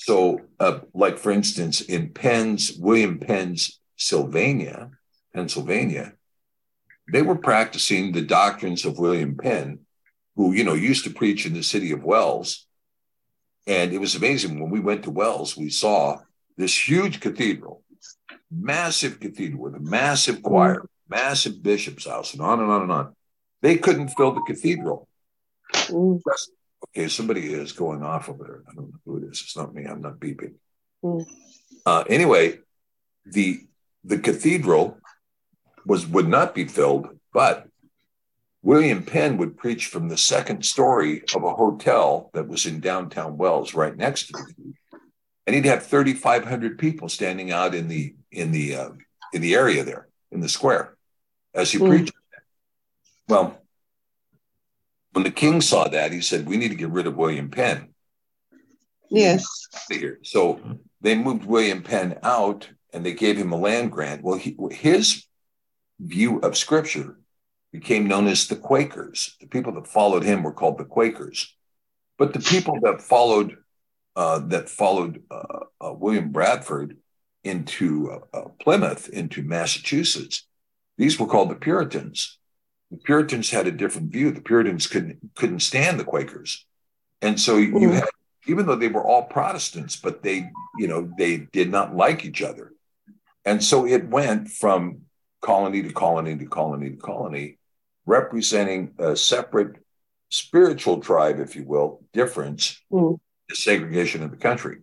So, 0.00 0.40
uh, 0.58 0.80
like 0.94 1.18
for 1.18 1.30
instance, 1.30 1.82
in 1.82 2.08
Penn's, 2.08 2.72
William 2.72 3.18
Penn's 3.18 3.80
Sylvania, 3.96 4.92
Pennsylvania, 5.34 6.14
they 7.12 7.20
were 7.20 7.36
practicing 7.36 8.12
the 8.12 8.22
doctrines 8.22 8.86
of 8.86 8.98
William 8.98 9.36
Penn, 9.36 9.80
who, 10.36 10.54
you 10.54 10.64
know, 10.64 10.72
used 10.72 11.04
to 11.04 11.10
preach 11.10 11.44
in 11.44 11.52
the 11.52 11.62
city 11.62 11.92
of 11.92 12.02
Wells. 12.02 12.66
And 13.66 13.92
it 13.92 13.98
was 13.98 14.14
amazing 14.14 14.58
when 14.58 14.70
we 14.70 14.80
went 14.80 15.02
to 15.02 15.10
Wells, 15.10 15.54
we 15.54 15.68
saw 15.68 16.20
this 16.56 16.88
huge 16.88 17.20
cathedral, 17.20 17.84
massive 18.50 19.20
cathedral 19.20 19.60
with 19.60 19.74
a 19.74 19.80
massive 19.80 20.42
choir, 20.42 20.86
massive 21.10 21.62
bishop's 21.62 22.06
house, 22.06 22.32
and 22.32 22.40
on 22.40 22.58
and 22.58 22.70
on 22.70 22.82
and 22.82 22.92
on. 22.92 23.14
They 23.60 23.76
couldn't 23.76 24.08
fill 24.16 24.32
the 24.32 24.40
cathedral. 24.46 25.06
Okay, 26.96 27.08
somebody 27.08 27.52
is 27.52 27.72
going 27.72 28.02
off 28.02 28.28
over 28.28 28.44
there. 28.44 28.62
I 28.68 28.74
don't 28.74 28.90
know 28.90 28.98
who 29.04 29.18
it 29.18 29.30
is. 29.30 29.40
It's 29.42 29.56
not 29.56 29.74
me. 29.74 29.84
I'm 29.84 30.00
not 30.00 30.18
beeping. 30.18 30.54
Uh, 31.86 32.04
anyway, 32.08 32.58
the 33.24 33.60
the 34.04 34.18
cathedral 34.18 34.98
was 35.86 36.06
would 36.06 36.28
not 36.28 36.54
be 36.54 36.64
filled, 36.64 37.08
but 37.32 37.66
William 38.62 39.04
Penn 39.04 39.38
would 39.38 39.56
preach 39.56 39.86
from 39.86 40.08
the 40.08 40.16
second 40.16 40.64
story 40.64 41.22
of 41.34 41.44
a 41.44 41.54
hotel 41.54 42.30
that 42.34 42.48
was 42.48 42.66
in 42.66 42.80
downtown 42.80 43.38
Wells, 43.38 43.72
right 43.72 43.96
next 43.96 44.26
to 44.26 44.32
the 44.32 44.74
and 45.46 45.56
he'd 45.56 45.64
have 45.64 45.84
3,500 45.84 46.78
people 46.78 47.08
standing 47.08 47.50
out 47.50 47.74
in 47.74 47.88
the 47.88 48.14
in 48.30 48.52
the 48.52 48.76
uh, 48.76 48.90
in 49.32 49.42
the 49.42 49.54
area 49.54 49.82
there 49.82 50.06
in 50.30 50.40
the 50.40 50.48
square 50.48 50.96
as 51.54 51.72
he 51.72 51.78
preached. 51.78 52.12
Well, 53.28 53.59
when 55.12 55.24
the 55.24 55.30
king 55.30 55.60
saw 55.60 55.88
that, 55.88 56.12
he 56.12 56.20
said, 56.20 56.46
"We 56.46 56.56
need 56.56 56.68
to 56.68 56.76
get 56.76 56.90
rid 56.90 57.06
of 57.06 57.16
William 57.16 57.50
Penn." 57.50 57.94
Yes. 59.10 59.44
So 60.22 60.60
they 61.00 61.16
moved 61.16 61.44
William 61.44 61.82
Penn 61.82 62.18
out, 62.22 62.68
and 62.92 63.04
they 63.04 63.14
gave 63.14 63.36
him 63.36 63.52
a 63.52 63.56
land 63.56 63.90
grant. 63.90 64.22
Well, 64.22 64.38
he, 64.38 64.56
his 64.70 65.24
view 65.98 66.38
of 66.40 66.56
Scripture 66.56 67.18
became 67.72 68.06
known 68.06 68.26
as 68.26 68.46
the 68.46 68.56
Quakers. 68.56 69.36
The 69.40 69.46
people 69.46 69.72
that 69.72 69.86
followed 69.86 70.22
him 70.22 70.42
were 70.42 70.52
called 70.52 70.78
the 70.78 70.84
Quakers, 70.84 71.54
but 72.18 72.32
the 72.32 72.40
people 72.40 72.78
that 72.82 73.02
followed 73.02 73.56
uh, 74.16 74.40
that 74.48 74.68
followed 74.68 75.22
uh, 75.30 75.60
uh, 75.80 75.92
William 75.92 76.30
Bradford 76.30 76.96
into 77.44 78.10
uh, 78.10 78.36
uh, 78.36 78.48
Plymouth, 78.60 79.08
into 79.08 79.42
Massachusetts, 79.42 80.46
these 80.98 81.18
were 81.18 81.26
called 81.26 81.50
the 81.50 81.54
Puritans. 81.54 82.38
The 82.90 82.98
Puritans 82.98 83.50
had 83.50 83.66
a 83.66 83.72
different 83.72 84.12
view. 84.12 84.30
The 84.32 84.40
Puritans 84.40 84.86
couldn't 84.86 85.18
couldn't 85.36 85.60
stand 85.60 85.98
the 85.98 86.04
Quakers, 86.04 86.66
and 87.22 87.38
so 87.38 87.56
you 87.56 87.78
hmm. 87.78 87.92
had, 87.92 88.08
even 88.46 88.66
though 88.66 88.76
they 88.76 88.88
were 88.88 89.04
all 89.04 89.24
Protestants, 89.24 89.96
but 89.96 90.22
they 90.22 90.50
you 90.78 90.88
know 90.88 91.10
they 91.18 91.38
did 91.38 91.70
not 91.70 91.94
like 91.94 92.24
each 92.24 92.42
other, 92.42 92.72
and 93.44 93.62
so 93.62 93.86
it 93.86 94.08
went 94.08 94.48
from 94.48 95.02
colony 95.40 95.82
to 95.82 95.92
colony 95.92 96.36
to 96.36 96.46
colony 96.46 96.90
to 96.90 96.96
colony, 96.96 97.58
representing 98.06 98.92
a 98.98 99.16
separate 99.16 99.76
spiritual 100.30 101.00
tribe, 101.00 101.40
if 101.40 101.56
you 101.56 101.64
will, 101.64 102.02
difference, 102.12 102.80
hmm. 102.90 103.14
the 103.48 103.54
segregation 103.54 104.22
of 104.22 104.30
the 104.30 104.36
country. 104.36 104.78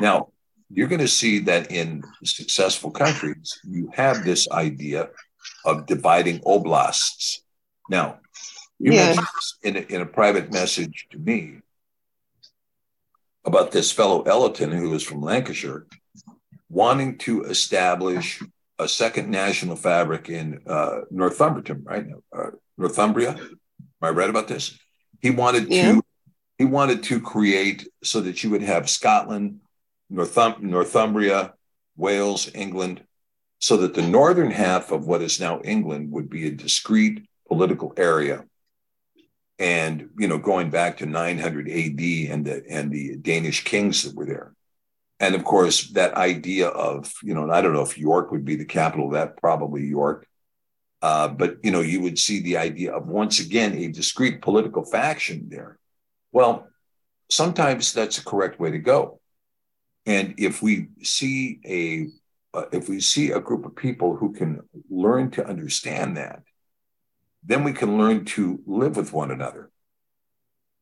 Now, 0.00 0.28
you're 0.70 0.88
going 0.88 1.00
to 1.00 1.08
see 1.08 1.40
that 1.40 1.70
in 1.70 2.02
successful 2.24 2.90
countries, 2.90 3.60
you 3.64 3.90
have 3.94 4.24
this 4.24 4.48
idea 4.50 5.08
of 5.64 5.86
dividing 5.86 6.40
oblasts. 6.40 7.40
Now, 7.90 8.20
you 8.78 8.92
Yeah. 8.92 9.06
mentioned 9.06 9.26
this 9.34 9.54
in 9.62 9.76
a, 9.76 9.80
in 9.94 10.00
a 10.00 10.06
private 10.06 10.52
message 10.52 11.06
to 11.10 11.18
me 11.18 11.60
about 13.44 13.70
this 13.72 13.92
fellow 13.92 14.22
Ellerton 14.22 14.70
who 14.72 14.90
was 14.90 15.02
from 15.02 15.20
Lancashire 15.22 15.86
wanting 16.70 17.18
to 17.18 17.42
establish 17.44 18.42
a 18.78 18.88
second 18.88 19.30
national 19.30 19.76
fabric 19.76 20.28
in 20.28 20.60
uh, 20.66 21.00
Northumberton, 21.12 21.84
right? 21.84 22.06
Uh, 22.36 22.50
Northumbria. 22.76 23.30
Am 23.30 23.48
I 24.02 24.10
right 24.10 24.30
about 24.30 24.48
this? 24.48 24.76
He 25.20 25.30
wanted 25.30 25.70
to 25.70 26.02
he 26.58 26.64
wanted 26.64 27.02
to 27.04 27.20
create 27.20 27.88
so 28.02 28.20
that 28.20 28.42
you 28.44 28.50
would 28.50 28.62
have 28.62 28.88
Scotland, 28.88 29.60
Northum- 30.12 30.60
Northumbria, 30.60 31.54
Wales, 31.96 32.48
England, 32.54 33.02
so 33.64 33.78
that 33.78 33.94
the 33.94 34.02
northern 34.02 34.50
half 34.50 34.92
of 34.92 35.06
what 35.06 35.22
is 35.22 35.40
now 35.40 35.58
England 35.64 36.12
would 36.12 36.28
be 36.28 36.46
a 36.46 36.50
discrete 36.50 37.26
political 37.48 37.94
area. 37.96 38.44
And 39.58 40.10
you 40.18 40.28
know, 40.28 40.36
going 40.36 40.68
back 40.68 40.98
to 40.98 41.06
900 41.06 41.70
AD 41.70 42.00
and 42.30 42.44
the 42.44 42.62
and 42.68 42.92
the 42.92 43.16
Danish 43.16 43.64
kings 43.64 44.02
that 44.02 44.14
were 44.14 44.26
there, 44.26 44.52
and 45.18 45.34
of 45.34 45.44
course 45.44 45.92
that 45.92 46.12
idea 46.12 46.68
of 46.68 47.10
you 47.22 47.32
know, 47.32 47.50
I 47.50 47.62
don't 47.62 47.72
know 47.72 47.80
if 47.80 47.96
York 47.96 48.32
would 48.32 48.44
be 48.44 48.56
the 48.56 48.66
capital 48.66 49.06
of 49.06 49.12
that, 49.14 49.38
probably 49.38 49.86
York, 49.86 50.26
uh, 51.00 51.28
but 51.28 51.56
you 51.62 51.70
know, 51.70 51.80
you 51.80 52.02
would 52.02 52.18
see 52.18 52.40
the 52.40 52.58
idea 52.58 52.92
of 52.92 53.06
once 53.06 53.40
again 53.40 53.72
a 53.78 53.88
discrete 53.88 54.42
political 54.42 54.84
faction 54.84 55.48
there. 55.48 55.78
Well, 56.32 56.68
sometimes 57.30 57.94
that's 57.94 58.18
a 58.18 58.24
correct 58.24 58.60
way 58.60 58.72
to 58.72 58.78
go. 58.78 59.20
And 60.04 60.34
if 60.36 60.60
we 60.60 60.88
see 61.02 61.60
a 61.64 62.10
uh, 62.54 62.66
if 62.72 62.88
we 62.88 63.00
see 63.00 63.30
a 63.30 63.40
group 63.40 63.66
of 63.66 63.74
people 63.76 64.16
who 64.16 64.32
can 64.32 64.60
learn 64.88 65.30
to 65.32 65.46
understand 65.46 66.16
that, 66.16 66.42
then 67.42 67.64
we 67.64 67.72
can 67.72 67.98
learn 67.98 68.24
to 68.24 68.60
live 68.66 68.96
with 68.96 69.12
one 69.12 69.30
another. 69.30 69.70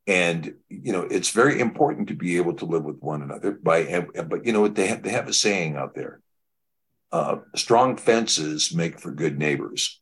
And 0.06 0.54
you 0.68 0.92
know, 0.92 1.02
it's 1.02 1.30
very 1.30 1.60
important 1.60 2.08
to 2.08 2.14
be 2.14 2.36
able 2.36 2.54
to 2.54 2.64
live 2.64 2.84
with 2.84 2.98
one 3.00 3.22
another. 3.22 3.52
By 3.52 4.06
but 4.26 4.44
you 4.44 4.52
know 4.52 4.60
what 4.60 4.74
they 4.74 4.88
have 4.88 5.02
they 5.02 5.10
have 5.10 5.28
a 5.28 5.32
saying 5.32 5.76
out 5.76 5.94
there: 5.94 6.20
uh, 7.12 7.36
"Strong 7.54 7.98
fences 7.98 8.74
make 8.74 8.98
for 8.98 9.12
good 9.12 9.38
neighbors." 9.38 10.00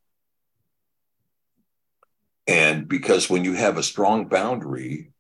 And 2.46 2.88
because 2.88 3.30
when 3.30 3.44
you 3.44 3.52
have 3.52 3.76
a 3.76 3.82
strong 3.82 4.26
boundary 4.26 5.12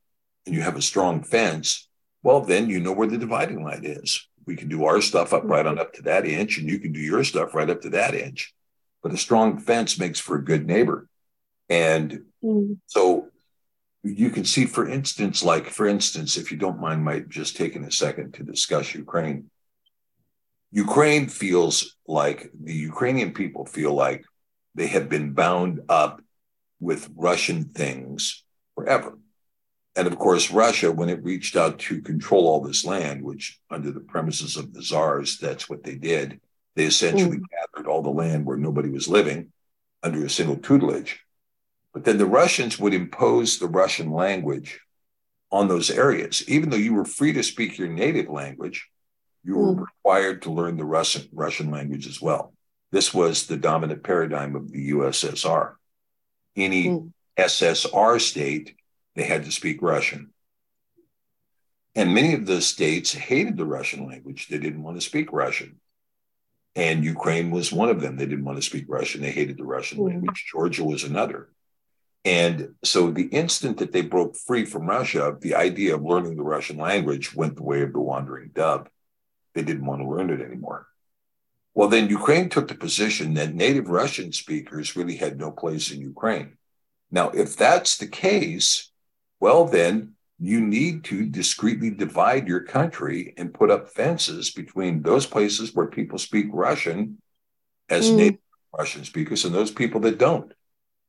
and 0.46 0.54
you 0.54 0.62
have 0.62 0.76
a 0.76 0.82
strong 0.82 1.22
fence, 1.22 1.88
well, 2.22 2.40
then 2.40 2.68
you 2.68 2.80
know 2.80 2.92
where 2.92 3.06
the 3.06 3.18
dividing 3.18 3.62
line 3.62 3.84
is. 3.84 4.26
We 4.50 4.56
can 4.56 4.68
do 4.68 4.84
our 4.84 5.00
stuff 5.00 5.32
up 5.32 5.44
right 5.44 5.64
on 5.64 5.74
mm-hmm. 5.74 5.82
up 5.82 5.92
to 5.92 6.02
that 6.02 6.26
inch, 6.26 6.58
and 6.58 6.68
you 6.68 6.80
can 6.80 6.90
do 6.90 6.98
your 6.98 7.22
stuff 7.22 7.54
right 7.54 7.70
up 7.70 7.82
to 7.82 7.90
that 7.90 8.16
inch. 8.16 8.52
But 9.00 9.12
a 9.12 9.16
strong 9.16 9.58
fence 9.58 9.96
makes 9.96 10.18
for 10.18 10.34
a 10.34 10.44
good 10.44 10.66
neighbor. 10.66 11.08
And 11.68 12.24
mm. 12.42 12.78
so 12.86 13.28
you 14.02 14.30
can 14.30 14.44
see, 14.44 14.66
for 14.66 14.88
instance, 14.88 15.44
like, 15.44 15.66
for 15.66 15.86
instance, 15.86 16.36
if 16.36 16.50
you 16.50 16.58
don't 16.58 16.80
mind 16.80 17.04
my 17.04 17.20
just 17.20 17.56
taking 17.56 17.84
a 17.84 17.92
second 17.92 18.34
to 18.34 18.42
discuss 18.42 18.92
Ukraine, 18.92 19.50
Ukraine 20.72 21.28
feels 21.28 21.96
like 22.08 22.50
the 22.60 22.74
Ukrainian 22.74 23.32
people 23.32 23.66
feel 23.66 23.94
like 23.94 24.24
they 24.74 24.88
have 24.88 25.08
been 25.08 25.32
bound 25.32 25.82
up 25.88 26.20
with 26.80 27.08
Russian 27.14 27.66
things 27.66 28.42
forever. 28.74 29.16
And 30.00 30.06
of 30.06 30.18
course, 30.18 30.50
Russia, 30.50 30.90
when 30.90 31.10
it 31.10 31.22
reached 31.22 31.56
out 31.56 31.78
to 31.80 32.00
control 32.00 32.48
all 32.48 32.62
this 32.62 32.86
land, 32.86 33.22
which 33.22 33.60
under 33.68 33.90
the 33.90 34.00
premises 34.00 34.56
of 34.56 34.72
the 34.72 34.82
czars, 34.82 35.36
that's 35.36 35.68
what 35.68 35.84
they 35.84 35.94
did, 35.94 36.40
they 36.74 36.86
essentially 36.86 37.36
mm. 37.36 37.44
gathered 37.50 37.86
all 37.86 38.00
the 38.00 38.08
land 38.08 38.46
where 38.46 38.56
nobody 38.56 38.88
was 38.88 39.08
living 39.08 39.52
under 40.02 40.24
a 40.24 40.30
single 40.30 40.56
tutelage. 40.56 41.20
But 41.92 42.04
then 42.04 42.16
the 42.16 42.24
Russians 42.24 42.78
would 42.78 42.94
impose 42.94 43.58
the 43.58 43.66
Russian 43.66 44.10
language 44.10 44.80
on 45.52 45.68
those 45.68 45.90
areas. 45.90 46.48
Even 46.48 46.70
though 46.70 46.78
you 46.78 46.94
were 46.94 47.04
free 47.04 47.34
to 47.34 47.42
speak 47.42 47.76
your 47.76 47.88
native 47.88 48.30
language, 48.30 48.88
you 49.44 49.58
were 49.58 49.74
mm. 49.74 49.84
required 49.84 50.40
to 50.42 50.50
learn 50.50 50.78
the 50.78 50.84
Russian, 50.86 51.28
Russian 51.30 51.70
language 51.70 52.06
as 52.06 52.22
well. 52.22 52.54
This 52.90 53.12
was 53.12 53.46
the 53.46 53.58
dominant 53.58 54.02
paradigm 54.02 54.56
of 54.56 54.72
the 54.72 54.92
USSR. 54.92 55.74
Any 56.56 56.86
mm. 56.86 57.12
SSR 57.38 58.18
state, 58.18 58.76
they 59.14 59.24
had 59.24 59.44
to 59.44 59.52
speak 59.52 59.82
Russian. 59.82 60.32
And 61.94 62.14
many 62.14 62.34
of 62.34 62.46
the 62.46 62.60
states 62.60 63.12
hated 63.12 63.56
the 63.56 63.64
Russian 63.64 64.06
language. 64.06 64.48
They 64.48 64.58
didn't 64.58 64.82
want 64.82 64.96
to 64.96 65.06
speak 65.06 65.32
Russian. 65.32 65.80
And 66.76 67.04
Ukraine 67.04 67.50
was 67.50 67.72
one 67.72 67.88
of 67.88 68.00
them. 68.00 68.16
They 68.16 68.26
didn't 68.26 68.44
want 68.44 68.58
to 68.58 68.62
speak 68.62 68.84
Russian. 68.88 69.22
They 69.22 69.32
hated 69.32 69.58
the 69.58 69.64
Russian 69.64 69.98
language. 70.04 70.46
Georgia 70.50 70.84
was 70.84 71.02
another. 71.02 71.48
And 72.24 72.74
so 72.84 73.10
the 73.10 73.26
instant 73.26 73.78
that 73.78 73.92
they 73.92 74.02
broke 74.02 74.36
free 74.36 74.64
from 74.64 74.86
Russia, 74.86 75.36
the 75.40 75.54
idea 75.54 75.94
of 75.94 76.02
learning 76.02 76.36
the 76.36 76.42
Russian 76.42 76.76
language 76.76 77.34
went 77.34 77.56
the 77.56 77.62
way 77.62 77.82
of 77.82 77.92
the 77.92 78.00
wandering 78.00 78.50
dove. 78.54 78.86
They 79.54 79.62
didn't 79.62 79.86
want 79.86 80.02
to 80.02 80.08
learn 80.08 80.30
it 80.30 80.40
anymore. 80.40 80.86
Well, 81.74 81.88
then 81.88 82.08
Ukraine 82.08 82.48
took 82.48 82.68
the 82.68 82.74
position 82.74 83.34
that 83.34 83.54
native 83.54 83.88
Russian 83.88 84.32
speakers 84.32 84.96
really 84.96 85.16
had 85.16 85.38
no 85.38 85.50
place 85.50 85.90
in 85.90 86.00
Ukraine. 86.00 86.56
Now, 87.10 87.30
if 87.30 87.56
that's 87.56 87.96
the 87.96 88.06
case, 88.06 88.89
well, 89.40 89.64
then 89.64 90.14
you 90.38 90.60
need 90.60 91.04
to 91.04 91.26
discreetly 91.26 91.90
divide 91.90 92.48
your 92.48 92.60
country 92.60 93.34
and 93.36 93.52
put 93.52 93.70
up 93.70 93.90
fences 93.90 94.50
between 94.52 95.02
those 95.02 95.26
places 95.26 95.74
where 95.74 95.86
people 95.86 96.18
speak 96.18 96.46
Russian 96.50 97.20
as 97.88 98.10
Mm. 98.10 98.16
native 98.16 98.40
Russian 98.76 99.04
speakers 99.04 99.44
and 99.44 99.54
those 99.54 99.70
people 99.70 100.00
that 100.02 100.18
don't. 100.18 100.52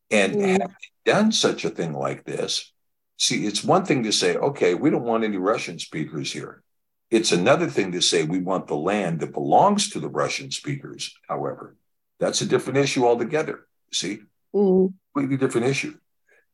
And 0.09 0.35
Mm. 0.35 0.41
having 0.41 0.75
done 1.05 1.31
such 1.31 1.63
a 1.63 1.69
thing 1.69 1.93
like 1.93 2.25
this, 2.25 2.73
see, 3.17 3.45
it's 3.45 3.63
one 3.63 3.85
thing 3.85 4.03
to 4.03 4.11
say, 4.11 4.35
okay, 4.35 4.73
we 4.73 4.89
don't 4.89 5.03
want 5.03 5.23
any 5.23 5.37
Russian 5.37 5.79
speakers 5.79 6.33
here. 6.33 6.63
It's 7.09 7.31
another 7.31 7.69
thing 7.69 7.91
to 7.91 8.01
say 8.01 8.23
we 8.23 8.39
want 8.39 8.67
the 8.67 8.75
land 8.75 9.19
that 9.19 9.33
belongs 9.33 9.89
to 9.91 9.99
the 9.99 10.09
Russian 10.09 10.51
speakers, 10.51 11.13
however. 11.27 11.77
That's 12.19 12.41
a 12.41 12.45
different 12.45 12.79
issue 12.79 13.05
altogether. 13.05 13.67
See, 13.93 14.23
Mm. 14.53 14.93
completely 15.13 15.37
different 15.37 15.67
issue. 15.67 15.97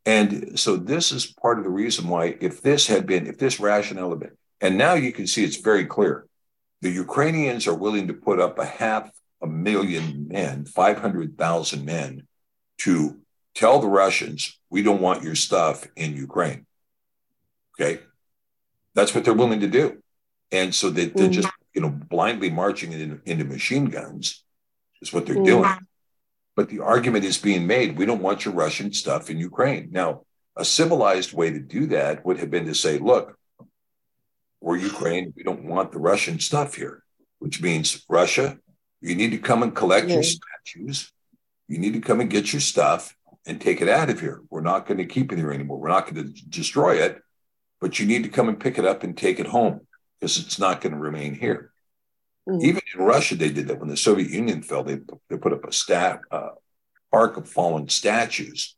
And 0.08 0.58
so 0.58 0.78
this 0.78 1.12
is 1.12 1.28
part 1.28 1.58
of 1.58 1.66
the 1.66 1.70
reason 1.70 2.08
why, 2.08 2.38
if 2.40 2.62
this 2.62 2.88
had 2.88 3.06
been, 3.06 3.28
if 3.28 3.38
this 3.38 3.60
rationale 3.60 4.12
had 4.12 4.22
been, 4.22 4.38
and 4.62 4.78
now 4.78 4.94
you 4.94 5.12
can 5.12 5.28
see 5.28 5.44
it's 5.44 5.58
very 5.58 5.86
clear, 5.86 6.26
the 6.82 6.90
Ukrainians 6.90 7.68
are 7.68 7.76
willing 7.76 8.08
to 8.08 8.14
put 8.14 8.40
up 8.40 8.58
a 8.58 8.66
half 8.66 9.12
a 9.42 9.48
million 9.48 10.30
men, 10.30 10.66
500,000 10.66 11.84
men 11.84 12.26
to 12.80 13.20
tell 13.54 13.80
the 13.80 13.88
Russians, 13.90 14.58
we 14.70 14.82
don't 14.82 15.02
want 15.02 15.24
your 15.24 15.36
stuff 15.36 15.86
in 15.98 16.16
Ukraine. 16.16 16.66
Okay. 17.78 18.00
That's 18.96 19.14
what 19.14 19.26
they're 19.26 19.34
willing 19.34 19.60
to 19.60 19.68
do. 19.68 20.02
And 20.54 20.74
so 20.74 20.90
they, 20.90 21.08
they're 21.08 21.28
Mm. 21.28 21.34
just, 21.34 21.50
you 21.74 21.82
know, 21.82 21.90
blindly 21.90 22.50
marching 22.50 22.94
into, 22.94 23.20
into 23.26 23.44
machine 23.44 23.86
guns 23.88 24.46
is 25.02 25.12
what 25.12 25.26
they're 25.26 25.36
Mm. 25.36 25.46
doing. 25.46 25.87
But 26.58 26.70
the 26.70 26.80
argument 26.80 27.24
is 27.24 27.38
being 27.38 27.68
made 27.68 27.98
we 27.98 28.08
don't 28.08 28.24
want 28.24 28.44
your 28.44 28.54
Russian 28.56 28.92
stuff 28.92 29.30
in 29.30 29.38
Ukraine. 29.38 29.90
Now, 29.92 30.24
a 30.56 30.66
civilized 30.66 31.32
way 31.32 31.52
to 31.52 31.60
do 31.60 31.86
that 31.88 32.26
would 32.26 32.40
have 32.40 32.50
been 32.50 32.66
to 32.66 32.74
say, 32.74 32.98
look, 32.98 33.38
we're 34.60 34.78
Ukraine. 34.78 35.36
We 35.38 35.44
don't 35.44 35.66
want 35.66 35.92
the 35.92 36.00
Russian 36.00 36.40
stuff 36.40 36.74
here, 36.74 37.04
which 37.38 37.62
means 37.62 38.04
Russia, 38.10 38.58
you 39.02 39.14
need 39.14 39.32
to 39.32 39.38
come 39.38 39.62
and 39.62 39.76
collect 39.76 40.10
your 40.10 40.24
statues. 40.24 41.14
You 41.68 41.78
need 41.78 41.94
to 41.94 42.02
come 42.02 42.22
and 42.22 42.30
get 42.30 42.52
your 42.52 42.60
stuff 42.60 43.16
and 43.46 43.62
take 43.62 43.80
it 43.80 43.88
out 43.88 44.10
of 44.10 44.20
here. 44.20 44.42
We're 44.50 44.62
not 44.62 44.88
going 44.88 44.98
to 44.98 45.06
keep 45.06 45.32
it 45.32 45.38
here 45.38 45.52
anymore. 45.52 45.78
We're 45.78 45.90
not 45.90 46.12
going 46.12 46.34
to 46.34 46.46
destroy 46.50 46.96
it, 46.96 47.22
but 47.80 48.00
you 48.00 48.08
need 48.08 48.24
to 48.24 48.30
come 48.30 48.50
and 48.50 48.60
pick 48.60 48.80
it 48.80 48.86
up 48.86 49.04
and 49.04 49.16
take 49.16 49.40
it 49.40 49.46
home 49.46 49.82
because 50.20 50.40
it's 50.40 50.58
not 50.58 50.82
going 50.82 50.94
to 50.94 51.00
remain 51.00 51.36
here. 51.36 51.72
Mm. 52.48 52.64
Even 52.64 52.82
in 52.94 53.02
Russia, 53.02 53.36
they 53.36 53.50
did 53.50 53.68
that 53.68 53.80
when 53.80 53.90
the 53.90 53.98
Soviet 53.98 54.30
Union 54.30 54.62
fell. 54.62 54.84
They 54.84 55.00
they 55.30 55.38
put 55.38 55.54
up 55.54 55.66
a 55.66 55.74
stat 55.74 56.22
uh, 56.32 56.52
park 57.12 57.38
of 57.38 57.50
fallen 57.50 57.90
statues, 57.90 58.76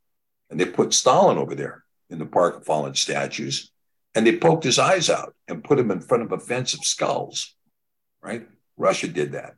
and 0.49 0.59
they 0.59 0.65
put 0.65 0.93
Stalin 0.93 1.37
over 1.37 1.55
there 1.55 1.83
in 2.09 2.17
the 2.17 2.25
park 2.25 2.57
of 2.57 2.65
fallen 2.65 2.95
statues, 2.95 3.71
and 4.15 4.25
they 4.25 4.37
poked 4.37 4.63
his 4.63 4.79
eyes 4.79 5.09
out 5.09 5.35
and 5.47 5.63
put 5.63 5.79
him 5.79 5.91
in 5.91 6.01
front 6.01 6.23
of 6.23 6.31
a 6.31 6.39
fence 6.39 6.73
of 6.73 6.83
skulls. 6.83 7.55
Right? 8.21 8.47
Russia 8.75 9.07
did 9.07 9.33
that. 9.33 9.55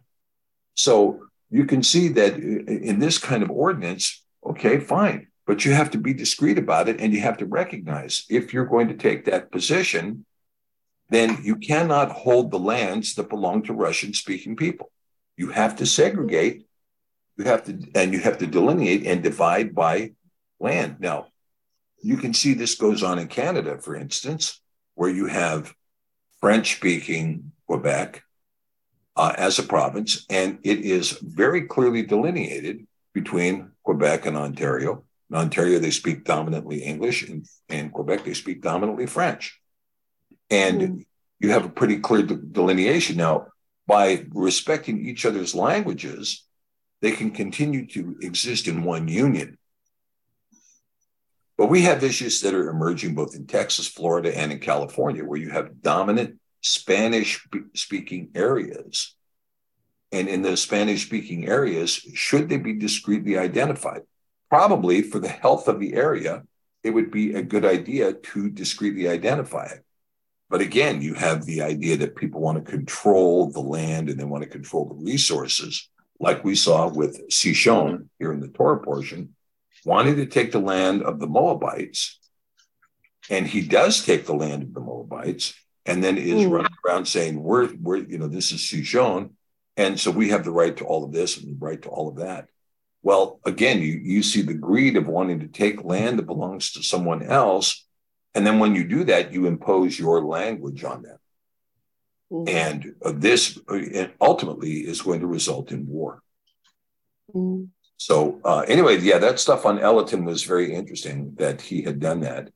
So 0.73 1.27
you 1.49 1.65
can 1.65 1.83
see 1.83 2.09
that 2.09 2.35
in 2.35 2.99
this 2.99 3.17
kind 3.17 3.43
of 3.43 3.51
ordinance, 3.51 4.23
okay, 4.45 4.79
fine, 4.79 5.27
but 5.45 5.63
you 5.63 5.73
have 5.73 5.91
to 5.91 5.97
be 5.97 6.13
discreet 6.13 6.57
about 6.57 6.89
it, 6.89 6.99
and 6.99 7.13
you 7.13 7.21
have 7.21 7.38
to 7.38 7.45
recognize 7.45 8.25
if 8.29 8.53
you're 8.53 8.65
going 8.65 8.88
to 8.89 8.93
take 8.93 9.25
that 9.25 9.51
position 9.51 10.25
then 11.11 11.39
you 11.43 11.57
cannot 11.57 12.09
hold 12.09 12.49
the 12.49 12.59
lands 12.59 13.15
that 13.15 13.29
belong 13.29 13.61
to 13.63 13.73
Russian 13.73 14.13
speaking 14.13 14.55
people. 14.55 14.89
You 15.35 15.49
have 15.49 15.75
to 15.75 15.85
segregate, 15.85 16.65
you 17.38 17.43
have 17.43 17.65
to, 17.65 17.77
and 17.93 18.13
you 18.13 18.19
have 18.21 18.38
to 18.38 18.47
delineate 18.47 19.05
and 19.05 19.21
divide 19.21 19.75
by 19.75 20.13
land. 20.59 20.97
Now, 20.99 21.27
you 22.01 22.15
can 22.15 22.33
see 22.33 22.53
this 22.53 22.75
goes 22.75 23.03
on 23.03 23.19
in 23.19 23.27
Canada, 23.27 23.77
for 23.77 23.93
instance, 23.93 24.61
where 24.95 25.09
you 25.09 25.27
have 25.27 25.73
French 26.39 26.77
speaking 26.77 27.51
Quebec 27.67 28.23
uh, 29.17 29.33
as 29.38 29.59
a 29.59 29.63
province, 29.63 30.25
and 30.29 30.59
it 30.63 30.79
is 30.79 31.11
very 31.21 31.63
clearly 31.63 32.03
delineated 32.03 32.88
between 33.13 33.71
Quebec 33.83 34.25
and 34.25 34.38
Ontario. 34.38 35.03
In 35.29 35.35
Ontario, 35.35 35.77
they 35.77 35.91
speak 35.91 36.23
dominantly 36.23 36.83
English, 36.83 37.27
and 37.27 37.45
in 37.67 37.89
Quebec, 37.89 38.23
they 38.23 38.33
speak 38.33 38.61
dominantly 38.61 39.07
French 39.07 39.60
and 40.51 40.81
mm-hmm. 40.81 40.99
you 41.39 41.51
have 41.51 41.65
a 41.65 41.69
pretty 41.69 41.97
clear 41.97 42.21
de- 42.21 42.35
delineation. 42.35 43.17
Now 43.17 43.47
by 43.87 44.25
respecting 44.31 45.05
each 45.05 45.25
other's 45.25 45.55
languages 45.55 46.45
they 47.01 47.11
can 47.11 47.31
continue 47.31 47.87
to 47.87 48.15
exist 48.21 48.67
in 48.67 48.83
one 48.83 49.07
union. 49.07 49.57
But 51.57 51.67
we 51.67 51.81
have 51.81 52.03
issues 52.03 52.41
that 52.41 52.53
are 52.53 52.69
emerging 52.69 53.15
both 53.15 53.35
in 53.35 53.47
texas 53.47 53.87
florida 53.87 54.37
and 54.37 54.51
in 54.51 54.59
california 54.59 55.23
where 55.23 55.39
you 55.39 55.49
have 55.49 55.81
dominant 55.81 56.39
spanish 56.61 57.45
speaking 57.73 58.29
areas. 58.35 59.15
And 60.11 60.27
in 60.27 60.41
those 60.41 60.61
spanish 60.61 61.05
speaking 61.05 61.47
areas 61.47 61.93
should 62.13 62.49
they 62.49 62.57
be 62.57 62.73
discreetly 62.73 63.37
identified? 63.37 64.01
Probably 64.49 65.01
for 65.01 65.19
the 65.19 65.29
health 65.29 65.67
of 65.67 65.79
the 65.79 65.93
area 65.93 66.43
it 66.83 66.91
would 66.91 67.11
be 67.11 67.35
a 67.35 67.43
good 67.43 67.63
idea 67.63 68.13
to 68.13 68.49
discreetly 68.49 69.07
identify 69.07 69.65
it 69.65 69.85
but 70.51 70.59
again, 70.59 71.01
you 71.01 71.13
have 71.13 71.45
the 71.45 71.61
idea 71.61 71.95
that 71.95 72.17
people 72.17 72.41
want 72.41 72.63
to 72.63 72.71
control 72.71 73.49
the 73.49 73.61
land 73.61 74.09
and 74.09 74.19
they 74.19 74.25
want 74.25 74.43
to 74.43 74.49
control 74.49 74.85
the 74.85 74.95
resources, 74.95 75.89
like 76.19 76.43
we 76.43 76.55
saw 76.55 76.89
with 76.89 77.29
Sishon 77.29 78.09
here 78.19 78.33
in 78.33 78.41
the 78.41 78.49
Torah 78.49 78.81
portion, 78.81 79.33
wanting 79.85 80.17
to 80.17 80.25
take 80.25 80.51
the 80.51 80.59
land 80.59 81.03
of 81.03 81.21
the 81.21 81.25
Moabites. 81.27 82.19
And 83.29 83.47
he 83.47 83.61
does 83.61 84.03
take 84.05 84.25
the 84.25 84.35
land 84.35 84.63
of 84.63 84.73
the 84.73 84.81
Moabites 84.81 85.53
and 85.85 86.03
then 86.03 86.17
is 86.17 86.43
Mm. 86.45 86.51
running 86.51 86.71
around 86.85 87.05
saying, 87.07 87.41
We're, 87.41 87.73
we're, 87.81 87.97
you 87.97 88.17
know, 88.17 88.27
this 88.27 88.51
is 88.51 88.59
Sishon. 88.59 89.29
And 89.77 89.97
so 89.97 90.11
we 90.11 90.29
have 90.29 90.43
the 90.43 90.51
right 90.51 90.75
to 90.77 90.83
all 90.83 91.05
of 91.05 91.13
this 91.13 91.37
and 91.37 91.47
the 91.47 91.65
right 91.65 91.81
to 91.81 91.89
all 91.89 92.09
of 92.09 92.17
that. 92.17 92.49
Well, 93.03 93.39
again, 93.45 93.81
you, 93.81 93.93
you 94.03 94.21
see 94.21 94.41
the 94.41 94.53
greed 94.53 94.97
of 94.97 95.07
wanting 95.07 95.39
to 95.39 95.47
take 95.47 95.85
land 95.85 96.19
that 96.19 96.27
belongs 96.27 96.73
to 96.73 96.83
someone 96.83 97.23
else 97.23 97.85
and 98.33 98.45
then 98.45 98.59
when 98.59 98.75
you 98.75 98.83
do 98.83 99.03
that, 99.05 99.33
you 99.33 99.45
impose 99.45 99.99
your 99.99 100.23
language 100.23 100.83
on 100.83 101.03
them. 101.03 101.17
Mm. 102.31 102.49
And 102.49 102.95
uh, 103.03 103.11
this 103.13 103.59
uh, 103.67 104.07
ultimately 104.19 104.79
is 104.79 105.01
going 105.01 105.19
to 105.19 105.27
result 105.27 105.71
in 105.71 105.87
war. 105.87 106.23
Mm. 107.33 107.69
So, 107.97 108.39
uh, 108.43 108.65
anyway, 108.67 108.99
yeah, 108.99 109.19
that 109.19 109.39
stuff 109.39 109.65
on 109.65 109.79
Ellerton 109.79 110.25
was 110.25 110.43
very 110.43 110.73
interesting 110.73 111.35
that 111.37 111.61
he 111.61 111.83
had 111.83 111.99
done 111.99 112.21
that 112.21 112.49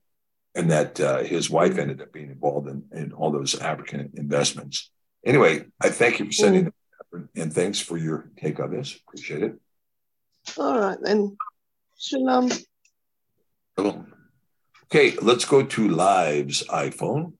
and 0.56 0.72
that 0.72 1.00
uh, 1.00 1.20
his 1.20 1.50
wife 1.50 1.78
ended 1.78 2.02
up 2.02 2.14
being 2.14 2.32
involved 2.32 2.68
in, 2.68 2.84
in 2.92 3.12
all 3.12 3.32
those 3.32 3.60
African 3.60 4.12
investments. 4.16 4.90
Anyway, 5.26 5.66
I 5.82 5.90
thank 5.90 6.20
you 6.20 6.26
for 6.26 6.32
sending 6.32 6.66
Mm. 6.66 6.72
that 7.12 7.42
and 7.42 7.54
thanks 7.54 7.80
for 7.80 7.98
your 7.98 8.30
take 8.38 8.60
on 8.60 8.72
this. 8.72 9.00
Appreciate 9.08 9.44
it. 9.44 9.56
All 10.58 10.80
right 10.80 10.98
then. 11.02 11.38
Shalom. 11.98 12.50
Cool. 13.78 14.06
Okay, 14.92 15.18
let's 15.22 15.46
go 15.46 15.64
to 15.64 15.88
Live's 15.88 16.64
iPhone. 16.68 17.34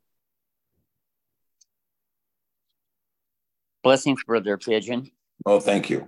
Blessings, 3.84 4.24
Brother 4.26 4.58
Pigeon. 4.58 5.12
Oh, 5.46 5.60
thank 5.60 5.92
you. 5.92 6.08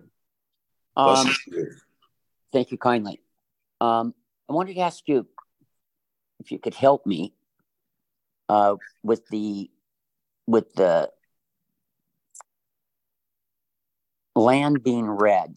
Um, 0.96 1.28
you. 1.46 1.76
thank 2.52 2.72
you 2.72 2.78
kindly. 2.80 3.22
Um, 3.80 4.16
I 4.50 4.54
wanted 4.54 4.74
to 4.74 4.80
ask 4.80 5.04
you 5.08 5.28
if 6.40 6.52
you 6.52 6.58
could 6.58 6.74
help 6.74 7.06
me 7.06 7.34
uh, 8.50 8.76
with 9.04 9.28
the 9.28 9.70
with 10.48 10.74
the 10.74 11.12
land 14.36 14.84
being 14.84 15.08
red 15.08 15.56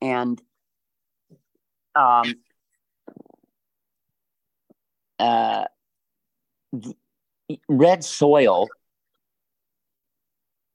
and 0.00 0.40
um, 1.94 2.34
uh, 5.20 5.64
red 7.68 8.02
soil 8.02 8.68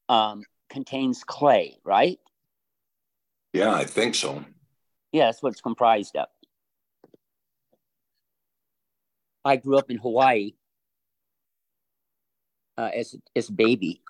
um, 0.08 0.44
contains 0.70 1.24
clay, 1.24 1.78
right? 1.84 2.20
Yeah, 3.54 3.74
I 3.74 3.86
think 3.86 4.16
so. 4.16 4.44
Yeah, 5.12 5.26
that's 5.26 5.42
what 5.42 5.54
it's 5.54 5.62
comprised 5.62 6.16
of. 6.16 6.28
I 9.44 9.56
grew 9.58 9.78
up 9.78 9.90
in 9.90 9.98
Hawaii 9.98 10.54
uh, 12.78 12.90
as 12.94 13.16
as 13.36 13.50
a 13.50 13.54
baby, 13.54 14.02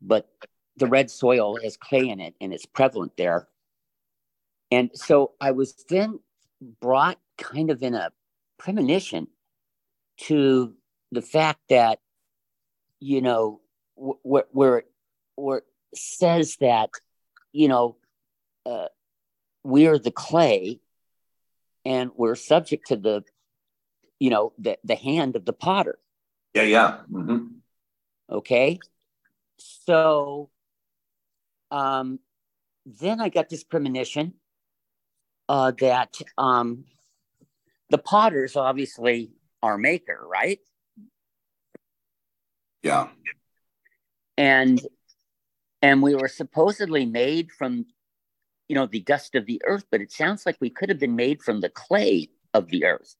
but 0.00 0.28
the 0.76 0.86
red 0.86 1.10
soil 1.10 1.56
has 1.62 1.76
clay 1.76 2.08
in 2.08 2.20
it, 2.20 2.34
and 2.40 2.52
it's 2.52 2.66
prevalent 2.66 3.16
there. 3.16 3.48
And 4.70 4.90
so 4.94 5.32
I 5.40 5.52
was 5.52 5.72
then 5.88 6.20
brought 6.80 7.18
kind 7.38 7.70
of 7.70 7.82
in 7.82 7.94
a 7.94 8.10
premonition 8.64 9.28
to 10.16 10.74
the 11.12 11.22
fact 11.22 11.60
that 11.68 12.00
you 12.98 13.20
know 13.20 13.60
wh- 13.96 14.20
wh- 14.22 14.54
where 14.56 14.84
where 15.36 15.58
it 15.58 15.64
says 15.94 16.56
that 16.60 16.90
you 17.52 17.68
know 17.68 17.96
uh, 18.66 18.88
we're 19.62 19.98
the 19.98 20.10
clay 20.10 20.80
and 21.84 22.10
we're 22.16 22.34
subject 22.34 22.88
to 22.88 22.96
the 22.96 23.22
you 24.24 24.30
know, 24.30 24.52
the, 24.58 24.78
the 24.84 24.94
hand 24.94 25.36
of 25.36 25.44
the 25.44 25.52
potter. 25.52 25.98
Yeah, 26.54 26.62
yeah. 26.62 26.98
mm-hmm. 27.12 27.46
Okay. 28.30 28.78
So 29.58 30.50
um, 31.70 32.20
then 32.86 33.20
I 33.20 33.28
got 33.28 33.48
this 33.48 33.64
premonition 33.64 34.34
uh, 35.48 35.72
that 35.80 36.16
um, 36.38 36.84
the 37.90 37.98
potter's 37.98 38.56
obviously 38.56 39.32
our 39.62 39.78
maker, 39.78 40.20
right? 40.26 40.58
Yeah. 42.82 43.08
And 44.36 44.80
and 45.80 46.02
we 46.02 46.14
were 46.14 46.28
supposedly 46.28 47.06
made 47.06 47.52
from 47.52 47.86
you 48.68 48.74
know 48.74 48.86
the 48.86 49.00
dust 49.00 49.34
of 49.34 49.46
the 49.46 49.60
earth, 49.64 49.84
but 49.90 50.00
it 50.00 50.12
sounds 50.12 50.46
like 50.46 50.56
we 50.60 50.70
could 50.70 50.88
have 50.88 50.98
been 50.98 51.16
made 51.16 51.42
from 51.42 51.60
the 51.60 51.68
clay 51.68 52.28
of 52.52 52.68
the 52.68 52.84
earth. 52.84 53.16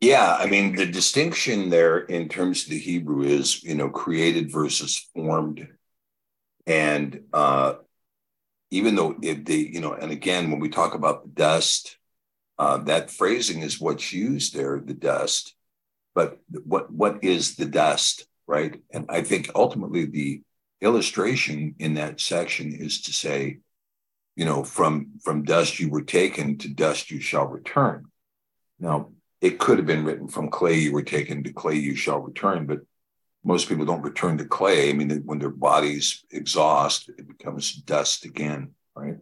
Yeah, 0.00 0.36
I 0.38 0.46
mean, 0.46 0.76
the 0.76 0.86
distinction 0.86 1.70
there 1.70 1.98
in 1.98 2.28
terms 2.28 2.64
of 2.64 2.70
the 2.70 2.78
Hebrew 2.78 3.22
is, 3.22 3.62
you 3.64 3.74
know, 3.74 3.88
created 3.88 4.52
versus 4.52 5.08
formed. 5.14 5.66
And 6.66 7.22
uh, 7.32 7.76
even 8.70 8.94
though 8.94 9.16
if 9.22 9.44
they, 9.44 9.56
you 9.56 9.80
know, 9.80 9.94
and 9.94 10.10
again, 10.10 10.50
when 10.50 10.60
we 10.60 10.68
talk 10.68 10.94
about 10.94 11.22
the 11.22 11.30
dust, 11.30 11.96
uh, 12.58 12.78
that 12.78 13.10
phrasing 13.10 13.62
is 13.62 13.80
what's 13.80 14.12
used 14.12 14.54
there, 14.54 14.80
the 14.80 14.94
dust. 14.94 15.54
But 16.14 16.38
what 16.64 16.90
what 16.90 17.22
is 17.22 17.56
the 17.56 17.66
dust, 17.66 18.26
right? 18.46 18.80
And 18.90 19.06
I 19.10 19.22
think 19.22 19.50
ultimately 19.54 20.06
the 20.06 20.42
illustration 20.80 21.74
in 21.78 21.94
that 21.94 22.20
section 22.20 22.72
is 22.72 23.02
to 23.02 23.12
say, 23.12 23.58
you 24.34 24.44
know, 24.44 24.64
from 24.64 25.12
from 25.22 25.44
dust 25.44 25.78
you 25.78 25.90
were 25.90 26.02
taken 26.02 26.58
to 26.58 26.68
dust 26.68 27.10
you 27.10 27.20
shall 27.20 27.46
return. 27.46 28.06
Now, 28.80 29.10
it 29.40 29.58
could 29.58 29.78
have 29.78 29.86
been 29.86 30.04
written 30.04 30.28
from 30.28 30.50
clay 30.50 30.74
you 30.74 30.92
were 30.92 31.02
taken 31.02 31.44
to 31.44 31.52
clay 31.52 31.76
you 31.76 31.94
shall 31.94 32.20
return, 32.20 32.66
but 32.66 32.80
most 33.46 33.68
people 33.68 33.84
don't 33.84 34.02
return 34.02 34.38
to 34.38 34.44
clay. 34.44 34.90
I 34.90 34.92
mean, 34.92 35.22
when 35.24 35.38
their 35.38 35.50
bodies 35.50 36.24
exhaust, 36.30 37.08
it 37.08 37.28
becomes 37.28 37.72
dust 37.72 38.24
again, 38.24 38.72
right? 38.96 39.18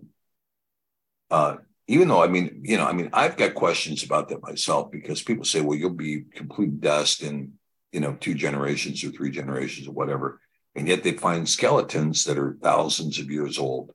Uh, 1.30 1.56
even 1.88 2.08
though, 2.08 2.22
I 2.22 2.28
mean, 2.28 2.62
you 2.64 2.78
know, 2.78 2.86
I 2.86 2.94
mean, 2.94 3.10
I've 3.12 3.36
got 3.36 3.52
questions 3.54 4.02
about 4.02 4.30
that 4.30 4.42
myself 4.42 4.90
because 4.90 5.22
people 5.22 5.44
say, 5.44 5.60
well, 5.60 5.76
you'll 5.76 5.90
be 5.90 6.22
complete 6.34 6.80
dust 6.80 7.22
in, 7.22 7.52
you 7.92 8.00
know, 8.00 8.14
two 8.14 8.32
generations 8.32 9.04
or 9.04 9.10
three 9.10 9.30
generations 9.30 9.86
or 9.86 9.92
whatever. 9.92 10.40
And 10.74 10.88
yet 10.88 11.02
they 11.02 11.12
find 11.12 11.46
skeletons 11.46 12.24
that 12.24 12.38
are 12.38 12.56
thousands 12.62 13.18
of 13.18 13.30
years 13.30 13.58
old, 13.58 13.92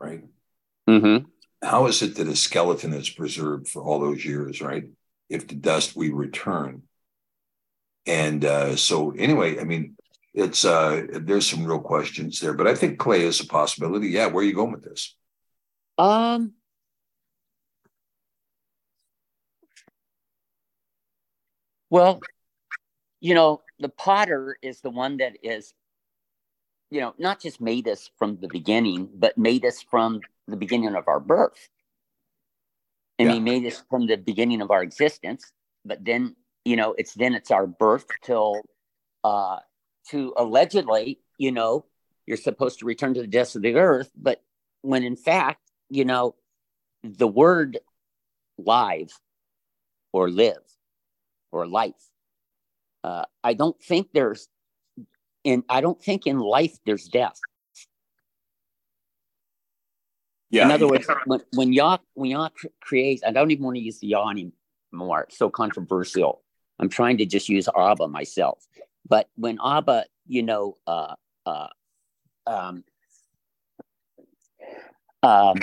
right? 0.00 0.24
Mm-hmm. 0.88 1.26
How 1.62 1.86
is 1.86 2.00
it 2.00 2.16
that 2.16 2.28
a 2.28 2.36
skeleton 2.36 2.94
is 2.94 3.10
preserved 3.10 3.68
for 3.68 3.82
all 3.82 4.00
those 4.00 4.24
years, 4.24 4.62
right? 4.62 4.84
If 5.28 5.48
the 5.48 5.54
dust 5.54 5.94
we 5.94 6.10
return. 6.12 6.84
And 8.06 8.44
uh, 8.44 8.76
so, 8.76 9.10
anyway, 9.12 9.58
I 9.58 9.64
mean, 9.64 9.96
it's 10.32 10.64
uh, 10.64 11.06
there's 11.10 11.48
some 11.48 11.64
real 11.64 11.80
questions 11.80 12.40
there, 12.40 12.52
but 12.52 12.66
I 12.66 12.74
think 12.74 12.98
clay 12.98 13.22
is 13.22 13.40
a 13.40 13.46
possibility. 13.46 14.08
Yeah, 14.08 14.26
where 14.26 14.44
are 14.44 14.46
you 14.46 14.54
going 14.54 14.72
with 14.72 14.84
this? 14.84 15.16
Um, 15.98 16.52
well, 21.90 22.20
you 23.20 23.34
know, 23.34 23.62
the 23.78 23.88
potter 23.88 24.58
is 24.62 24.82
the 24.82 24.90
one 24.90 25.16
that 25.16 25.38
is, 25.42 25.72
you 26.90 27.00
know, 27.00 27.14
not 27.18 27.40
just 27.40 27.60
made 27.60 27.88
us 27.88 28.10
from 28.18 28.38
the 28.40 28.48
beginning, 28.48 29.08
but 29.14 29.38
made 29.38 29.64
us 29.64 29.82
from 29.82 30.20
the 30.46 30.56
beginning 30.56 30.94
of 30.94 31.08
our 31.08 31.18
birth. 31.20 31.68
And 33.18 33.30
he 33.30 33.40
made 33.40 33.64
us 33.64 33.82
from 33.88 34.06
the 34.06 34.16
beginning 34.16 34.60
of 34.60 34.70
our 34.70 34.82
existence. 34.82 35.50
But 35.86 36.04
then, 36.04 36.36
you 36.66 36.74
know, 36.74 36.94
it's 36.98 37.14
then 37.14 37.34
it's 37.34 37.52
our 37.52 37.66
birth 37.66 38.06
till 38.22 38.60
uh 39.22 39.58
to 40.10 40.34
allegedly, 40.36 41.20
you 41.38 41.52
know, 41.52 41.84
you're 42.26 42.36
supposed 42.36 42.80
to 42.80 42.86
return 42.86 43.14
to 43.14 43.20
the 43.20 43.26
dust 43.26 43.54
of 43.56 43.62
the 43.62 43.76
earth, 43.76 44.10
but 44.16 44.42
when 44.82 45.04
in 45.04 45.16
fact, 45.16 45.60
you 45.88 46.04
know, 46.04 46.34
the 47.04 47.28
word 47.28 47.78
live 48.58 49.12
or 50.12 50.28
live 50.28 50.64
or 51.52 51.66
life. 51.68 52.02
Uh, 53.04 53.24
I 53.44 53.54
don't 53.54 53.80
think 53.80 54.08
there's 54.12 54.48
in 55.44 55.62
I 55.68 55.80
don't 55.80 56.02
think 56.02 56.26
in 56.26 56.40
life 56.40 56.76
there's 56.84 57.06
death. 57.06 57.38
Yeah. 60.50 60.64
In 60.64 60.72
other 60.72 60.88
words, 60.88 61.06
when, 61.26 61.40
when 61.52 61.72
Yah 61.72 61.98
when 62.14 62.30
Yah 62.30 62.48
cr- 62.48 62.66
creates, 62.80 63.22
I 63.24 63.30
don't 63.30 63.52
even 63.52 63.64
want 63.64 63.76
to 63.76 63.82
use 63.82 64.00
the 64.00 64.08
Yah 64.08 64.30
anymore. 64.30 65.26
It's 65.28 65.38
so 65.38 65.48
controversial. 65.48 66.42
I'm 66.78 66.88
trying 66.88 67.18
to 67.18 67.26
just 67.26 67.48
use 67.48 67.68
Abba 67.76 68.08
myself. 68.08 68.66
But 69.08 69.28
when 69.36 69.58
Abba, 69.64 70.06
you 70.26 70.42
know, 70.42 70.76
uh, 70.86 71.14
uh, 71.44 71.68
um, 72.46 72.84
um, 75.22 75.56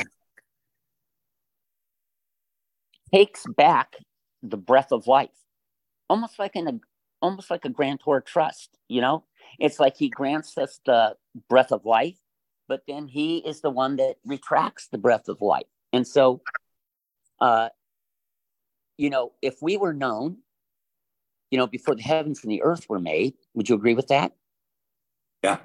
takes 3.13 3.45
back 3.45 3.95
the 4.41 4.57
breath 4.57 4.91
of 4.91 5.07
life, 5.07 5.29
almost 6.09 6.39
like 6.39 6.55
in 6.55 6.67
a 6.67 6.79
almost 7.21 7.49
like 7.49 7.63
a 7.65 7.69
grantor 7.69 8.21
trust. 8.21 8.77
You 8.89 9.01
know, 9.01 9.23
it's 9.59 9.79
like 9.79 9.97
he 9.97 10.09
grants 10.09 10.57
us 10.57 10.79
the 10.85 11.15
breath 11.49 11.71
of 11.71 11.85
life, 11.85 12.17
but 12.67 12.81
then 12.87 13.07
he 13.07 13.37
is 13.37 13.61
the 13.61 13.69
one 13.69 13.95
that 13.97 14.15
retracts 14.25 14.87
the 14.87 14.97
breath 14.97 15.27
of 15.29 15.41
life. 15.41 15.67
And 15.93 16.07
so, 16.07 16.41
uh, 17.39 17.69
you 18.97 19.09
know, 19.09 19.31
if 19.41 19.61
we 19.61 19.77
were 19.77 19.93
known, 19.93 20.39
you 21.53 21.57
know, 21.59 21.67
before 21.67 21.93
the 21.93 22.01
heavens 22.01 22.41
and 22.41 22.51
the 22.51 22.63
earth 22.63 22.89
were 22.89 22.99
made, 22.99 23.35
would 23.53 23.69
you 23.69 23.75
agree 23.75 23.93
with 23.93 24.07
that? 24.07 24.31
Yeah. 25.43 25.59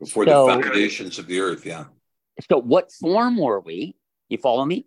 Before 0.00 0.24
So- 0.24 0.46
the 0.46 0.62
foundations 0.62 1.18
of 1.18 1.26
the 1.26 1.38
earth, 1.38 1.66
yeah. 1.66 1.84
So, 2.50 2.62
what 2.62 2.90
form 2.90 3.36
were 3.36 3.60
we? 3.60 3.94
You 4.30 4.38
follow 4.38 4.64
me? 4.64 4.86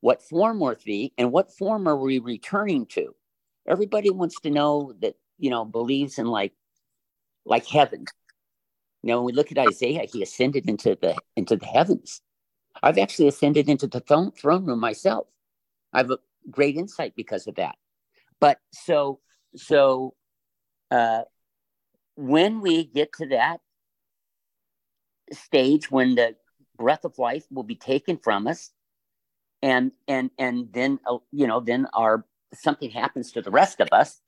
What 0.00 0.22
form 0.22 0.58
were 0.60 0.78
we, 0.86 1.12
and 1.18 1.32
what 1.32 1.54
form 1.54 1.86
are 1.86 1.98
we 1.98 2.18
returning 2.18 2.86
to? 2.96 3.14
Everybody 3.68 4.08
wants 4.08 4.40
to 4.40 4.50
know 4.50 4.94
that 5.00 5.16
you 5.38 5.50
know 5.50 5.66
believes 5.66 6.18
in 6.18 6.24
like 6.24 6.54
like 7.44 7.66
heaven. 7.66 8.06
You 9.02 9.08
know, 9.08 9.18
when 9.18 9.26
we 9.26 9.32
look 9.32 9.52
at 9.52 9.58
Isaiah, 9.58 10.06
he 10.10 10.22
ascended 10.22 10.66
into 10.66 10.96
the 10.98 11.14
into 11.36 11.56
the 11.56 11.66
heavens. 11.66 12.22
I've 12.82 12.96
actually 12.96 13.28
ascended 13.28 13.68
into 13.68 13.86
the 13.86 14.00
throne, 14.00 14.32
throne 14.32 14.64
room 14.64 14.80
myself. 14.80 15.26
I 15.92 15.98
have 15.98 16.10
a 16.10 16.18
great 16.50 16.76
insight 16.76 17.14
because 17.14 17.46
of 17.46 17.56
that. 17.56 17.76
But 18.40 18.58
so 18.72 19.20
so 19.56 20.14
uh, 20.90 21.22
when 22.16 22.60
we 22.60 22.84
get 22.84 23.12
to 23.14 23.26
that 23.28 23.60
stage 25.32 25.90
when 25.90 26.14
the 26.14 26.36
breath 26.76 27.04
of 27.04 27.18
life 27.18 27.44
will 27.50 27.62
be 27.62 27.74
taken 27.74 28.16
from 28.16 28.46
us 28.46 28.70
and 29.62 29.92
and 30.06 30.30
and 30.38 30.68
then 30.72 30.98
uh, 31.06 31.18
you 31.32 31.46
know 31.46 31.60
then 31.60 31.86
our 31.94 32.24
something 32.54 32.90
happens 32.90 33.32
to 33.32 33.42
the 33.42 33.50
rest 33.50 33.80
of 33.80 33.88
us 33.92 34.20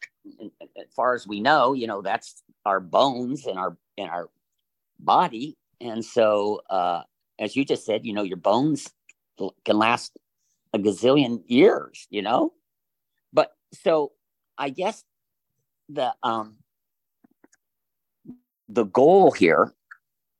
as 0.77 0.93
far 0.97 1.15
as 1.15 1.27
we 1.27 1.41
know 1.41 1.73
you 1.73 1.87
know 1.87 2.03
that's 2.03 2.43
our 2.65 2.81
bones 2.81 3.47
and 3.47 3.59
our 3.59 3.77
and 3.97 4.11
our 4.11 4.29
body. 4.99 5.57
And 5.81 6.05
so 6.05 6.63
uh 6.69 7.03
as 7.39 7.55
you 7.55 7.65
just 7.65 7.85
said 7.87 8.05
you 8.05 8.13
know 8.13 8.23
your 8.25 8.37
bones 8.37 8.93
can 9.65 9.79
last 9.79 10.17
a 10.75 10.79
gazillion 10.79 11.43
years 11.47 12.07
you 12.11 12.23
know 12.23 12.53
so 13.73 14.13
i 14.59 14.71
guess 14.71 15.05
the 15.89 16.15
um 16.23 16.57
the 18.69 18.85
goal 18.85 19.31
here 19.33 19.75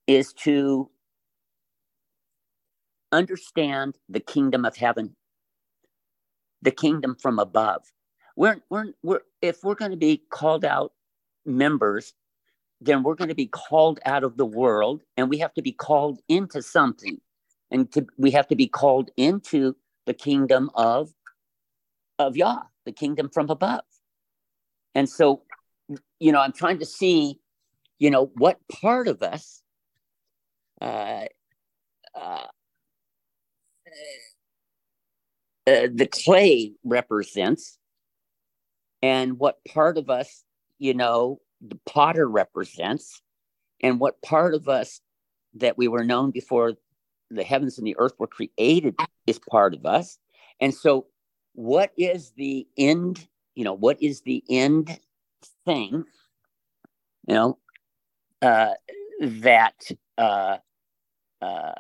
is 0.07 0.33
to 0.33 0.91
understand 3.13 3.97
the 4.09 4.21
kingdom 4.21 4.65
of 4.65 4.77
heaven, 4.77 5.17
the 6.63 6.71
kingdom 6.71 7.17
from 7.21 7.39
above. 7.39 7.83
We're, 8.37 8.61
we're, 8.71 8.93
we're, 9.03 9.21
if 9.43 9.65
we're 9.65 9.75
going 9.75 9.91
to 9.91 9.97
be 9.97 10.23
called 10.31 10.65
out 10.65 10.93
members, 11.47 12.15
then 12.81 13.03
we're 13.03 13.15
going 13.15 13.29
to 13.29 13.35
be 13.35 13.47
called 13.47 14.01
out 14.05 14.25
of 14.25 14.37
the 14.37 14.47
world 14.47 15.03
and 15.17 15.29
we 15.29 15.39
have 15.39 15.55
to 15.55 15.63
be 15.63 15.73
called 15.73 16.21
into 16.29 16.63
something. 16.63 17.21
And 17.71 17.91
to, 17.93 18.07
we 18.17 18.31
have 18.33 18.49
to 18.49 18.57
be 18.57 18.69
called 18.69 19.11
into 19.17 19.77
the 20.07 20.15
kingdom 20.15 20.71
of, 20.75 21.13
of 22.19 22.37
Yah, 22.37 22.63
the 22.89 22.93
kingdom 22.93 23.29
from 23.29 23.51
above. 23.51 23.85
And 24.95 25.09
so, 25.09 25.43
you 26.19 26.33
know, 26.33 26.41
I'm 26.41 26.53
trying 26.53 26.79
to 26.79 26.87
see, 26.87 27.39
you 27.99 28.11
know, 28.11 28.31
what 28.35 28.59
part 28.73 29.09
of 29.09 29.23
us 29.23 29.63
uh, 30.81 31.27
uh, 32.15 32.47
uh, 35.67 35.89
the 35.93 36.09
clay 36.11 36.73
represents 36.83 37.79
and 39.03 39.39
what 39.39 39.59
part 39.67 39.99
of 39.99 40.09
us, 40.09 40.45
you 40.79 40.95
know, 40.95 41.41
the 41.61 41.79
potter 41.85 42.27
represents 42.27 43.21
and 43.83 44.01
what 44.01 44.23
part 44.23 44.55
of 44.55 44.67
us 44.67 45.03
that 45.55 45.77
we 45.77 45.89
were 45.89 46.05
known 46.05 46.31
before 46.31 46.73
the 47.31 47.45
heavens 47.45 47.77
and 47.77 47.87
the 47.87 47.97
earth 47.99 48.15
were 48.19 48.27
created 48.27 48.97
is 49.27 49.39
part 49.39 49.75
of 49.75 49.85
us 49.85 50.19
And 50.61 50.75
so, 50.75 51.07
what 51.59 51.91
is 51.99 52.31
the 52.37 52.69
end? 52.77 53.27
You 53.57 53.65
know, 53.65 53.73
what 53.73 54.01
is 54.01 54.21
the 54.21 54.45
end 54.49 54.97
thing? 55.67 56.05
You 57.27 57.35
know, 57.35 57.59
uh, 58.41 58.75
that 59.21 59.75
uh, 60.17 60.59
uh, 61.43 61.73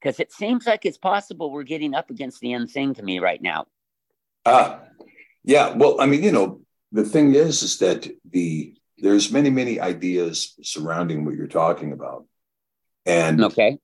because 0.00 0.20
it 0.20 0.32
seems 0.32 0.64
like 0.64 0.86
it's 0.86 0.96
possible 0.96 1.50
we're 1.50 1.64
getting 1.64 1.92
up 1.92 2.10
against 2.10 2.38
the 2.38 2.52
end 2.52 2.70
thing 2.70 2.94
to 2.94 3.02
me 3.02 3.18
right 3.18 3.42
now. 3.42 3.66
Ah, 4.46 4.82
yeah. 5.42 5.74
Well, 5.74 6.00
I 6.00 6.06
mean, 6.06 6.22
you 6.22 6.30
know, 6.30 6.60
the 6.92 7.04
thing 7.04 7.34
is, 7.34 7.64
is 7.64 7.78
that 7.78 8.08
the 8.30 8.76
there's 8.98 9.32
many, 9.32 9.50
many 9.50 9.80
ideas 9.80 10.54
surrounding 10.62 11.24
what 11.24 11.34
you're 11.34 11.48
talking 11.48 11.90
about, 11.90 12.26
and 13.04 13.42
okay. 13.42 13.78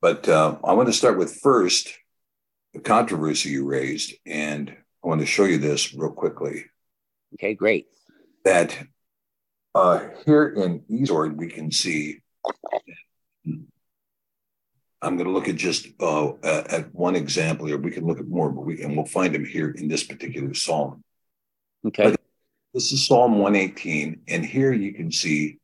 But 0.00 0.26
uh, 0.26 0.56
I 0.64 0.72
want 0.72 0.88
to 0.88 0.94
start 0.94 1.18
with 1.18 1.38
first 1.42 1.92
controversy 2.78 3.50
you 3.50 3.66
raised, 3.66 4.14
and 4.24 4.70
I 4.70 5.08
want 5.08 5.20
to 5.20 5.26
show 5.26 5.44
you 5.44 5.58
this 5.58 5.92
real 5.92 6.12
quickly. 6.12 6.66
Okay, 7.34 7.54
great. 7.54 7.86
That 8.44 8.76
uh, 9.74 10.08
here 10.24 10.48
in 10.48 10.80
eSword, 10.90 11.36
we 11.36 11.48
can 11.48 11.72
see. 11.72 12.20
I'm 15.02 15.16
going 15.16 15.24
to 15.24 15.32
look 15.32 15.48
at 15.48 15.56
just 15.56 15.88
uh, 15.98 16.32
at 16.42 16.94
one 16.94 17.16
example 17.16 17.66
here. 17.66 17.78
We 17.78 17.90
can 17.90 18.06
look 18.06 18.20
at 18.20 18.28
more, 18.28 18.50
but 18.50 18.62
we 18.62 18.82
and 18.82 18.96
we'll 18.96 19.06
find 19.06 19.34
them 19.34 19.44
here 19.44 19.70
in 19.70 19.88
this 19.88 20.04
particular 20.04 20.54
psalm. 20.54 21.02
Okay. 21.86 22.10
But 22.10 22.20
this 22.74 22.92
is 22.92 23.06
Psalm 23.06 23.38
118, 23.38 24.22
and 24.28 24.44
here 24.44 24.72
you 24.72 24.92
can 24.92 25.10
see 25.10 25.58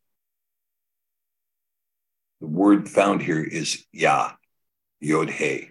the 2.41 2.47
word 2.47 2.89
found 2.89 3.23
here 3.23 3.43
is 3.43 3.85
Yah, 3.93 4.33
Yod 5.01 5.31
He. 5.31 5.71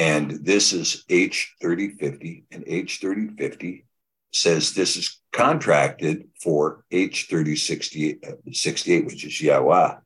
And 0.00 0.46
this 0.46 0.72
is 0.72 1.04
H3050, 1.10 2.44
and 2.50 2.64
H3050 2.64 3.84
says 4.32 4.72
this 4.72 4.96
is 4.96 5.20
contracted 5.30 6.30
for 6.42 6.86
H3068, 6.90 8.26
uh, 8.26 8.36
68, 8.50 9.04
which 9.04 9.26
is 9.26 9.38
Yahweh. 9.38 9.96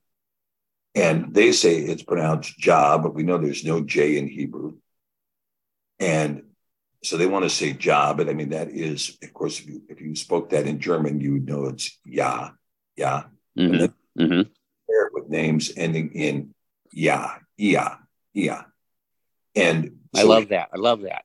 And 0.96 1.32
they 1.32 1.52
say 1.52 1.76
it's 1.76 2.02
pronounced 2.02 2.58
Jah, 2.58 2.98
but 3.00 3.14
we 3.14 3.22
know 3.22 3.38
there's 3.38 3.64
no 3.64 3.84
J 3.84 4.18
in 4.18 4.26
Hebrew. 4.26 4.78
And 6.00 6.42
so 7.04 7.16
they 7.16 7.28
want 7.28 7.44
to 7.44 7.50
say 7.50 7.72
Jah, 7.72 8.14
but 8.16 8.28
I 8.28 8.32
mean, 8.32 8.48
that 8.48 8.70
is, 8.70 9.16
of 9.22 9.32
course, 9.32 9.60
if 9.60 9.68
you, 9.68 9.82
if 9.88 10.00
you 10.00 10.16
spoke 10.16 10.50
that 10.50 10.66
in 10.66 10.80
German, 10.80 11.20
you 11.20 11.34
would 11.34 11.46
know 11.46 11.66
it's 11.66 12.00
Yah, 12.04 12.50
Yah. 12.96 13.26
Mm-hmm. 13.56 14.20
Mm-hmm. 14.20 14.50
With 15.12 15.28
names 15.28 15.70
ending 15.76 16.10
in 16.14 16.52
Yah, 16.90 17.36
Yah, 17.56 17.94
Yah. 18.32 18.62
And 19.55 19.98
I 20.14 20.22
love 20.22 20.48
that. 20.48 20.70
I 20.72 20.78
love 20.78 21.02
that. 21.02 21.24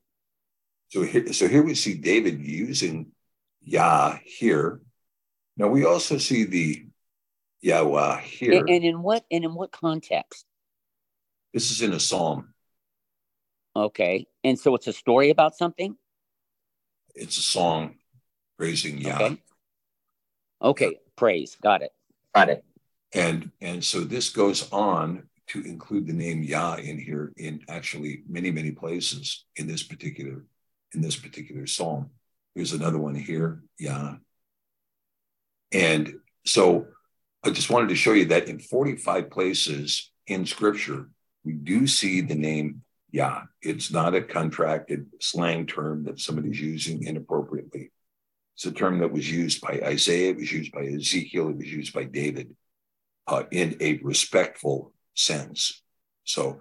So 0.89 1.03
here, 1.03 1.31
so 1.34 1.47
here 1.47 1.64
we 1.64 1.76
see 1.76 1.95
David 1.95 2.45
using 2.45 3.11
Yah 3.61 4.18
here. 4.23 4.81
Now 5.57 5.68
we 5.68 5.85
also 5.85 6.18
see 6.18 6.45
the 6.45 6.85
Yahweh 7.61 8.22
here. 8.22 8.60
And, 8.60 8.69
and 8.69 8.84
in 8.84 9.01
what 9.01 9.26
and 9.30 9.43
in 9.43 9.53
what 9.53 9.72
context? 9.72 10.45
This 11.53 11.72
is 11.72 11.81
in 11.81 11.93
a 11.93 11.99
psalm. 11.99 12.53
Okay. 13.76 14.27
And 14.43 14.57
so 14.57 14.76
it's 14.76 14.88
a 14.88 14.93
story 14.93 15.30
about 15.30 15.56
something? 15.56 15.95
It's 17.15 17.38
a 17.38 17.41
song 17.41 17.95
praising 18.57 18.99
Yah. 18.99 19.15
Okay. 19.15 19.41
Okay. 20.61 20.99
Praise. 21.15 21.57
Got 21.61 21.81
it. 21.81 21.91
Got 22.34 22.49
it. 22.49 22.64
And 23.14 23.51
and 23.61 23.84
so 23.84 24.01
this 24.01 24.30
goes 24.30 24.72
on 24.72 25.27
to 25.49 25.61
include 25.61 26.07
the 26.07 26.13
name 26.13 26.43
Yah 26.43 26.76
in 26.76 26.97
here 26.99 27.34
in 27.38 27.61
actually 27.67 28.23
many, 28.30 28.51
many 28.51 28.71
places 28.71 29.45
in 29.55 29.67
this 29.67 29.84
particular 29.84 30.45
in 30.93 31.01
this 31.01 31.15
particular 31.15 31.67
psalm. 31.67 32.09
Here's 32.55 32.73
another 32.73 32.97
one 32.97 33.13
here, 33.13 33.61
Yah. 33.77 34.15
And 35.71 36.15
so 36.45 36.88
I 37.43 37.51
just 37.51 37.69
wanted 37.69 37.89
to 37.89 37.95
show 37.95 38.13
you 38.13 38.26
that 38.26 38.47
in 38.47 38.59
45 38.59 39.30
places 39.30 40.11
in 40.26 40.45
scripture, 40.45 41.09
we 41.43 41.53
do 41.53 41.85
see 41.85 42.21
the 42.21 42.35
name 42.35 42.81
Yah. 43.11 43.43
It's 43.61 43.91
not 43.91 44.15
a 44.15 44.21
contracted 44.21 45.07
slang 45.19 45.67
term 45.67 46.05
that 46.05 46.19
somebody's 46.19 46.59
using 46.59 47.03
inappropriately. 47.03 47.91
It's 48.55 48.65
a 48.65 48.71
term 48.71 48.99
that 48.99 49.11
was 49.11 49.31
used 49.31 49.61
by 49.61 49.80
Isaiah, 49.84 50.31
it 50.31 50.38
was 50.38 50.51
used 50.51 50.71
by 50.71 50.85
Ezekiel, 50.85 51.49
it 51.49 51.57
was 51.57 51.71
used 51.71 51.93
by 51.93 52.03
David 52.03 52.55
uh, 53.27 53.43
in 53.51 53.77
a 53.80 53.99
respectful 53.99 54.91
sense. 55.19 55.81
So 56.23 56.59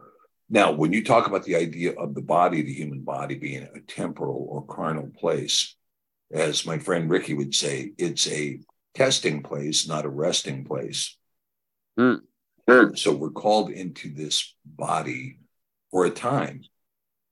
now, 0.50 0.72
when 0.72 0.92
you 0.92 1.04
talk 1.04 1.26
about 1.26 1.44
the 1.44 1.56
idea 1.56 1.92
of 1.92 2.14
the 2.14 2.22
body, 2.22 2.62
the 2.62 2.72
human 2.72 3.02
body 3.02 3.34
being 3.34 3.68
a 3.74 3.80
temporal 3.80 4.46
or 4.50 4.66
carnal 4.66 5.10
place, 5.18 5.76
as 6.32 6.66
my 6.66 6.78
friend 6.78 7.10
Ricky 7.10 7.34
would 7.34 7.54
say, 7.54 7.92
it's 7.98 8.26
a 8.28 8.60
testing 8.94 9.42
place, 9.42 9.86
not 9.86 10.04
a 10.04 10.10
resting 10.10 10.64
place. 10.64 11.16
Mm. 11.98 12.20
So 12.98 13.14
we're 13.14 13.30
called 13.30 13.70
into 13.70 14.12
this 14.12 14.54
body 14.64 15.38
for 15.90 16.04
a 16.04 16.10
time. 16.10 16.62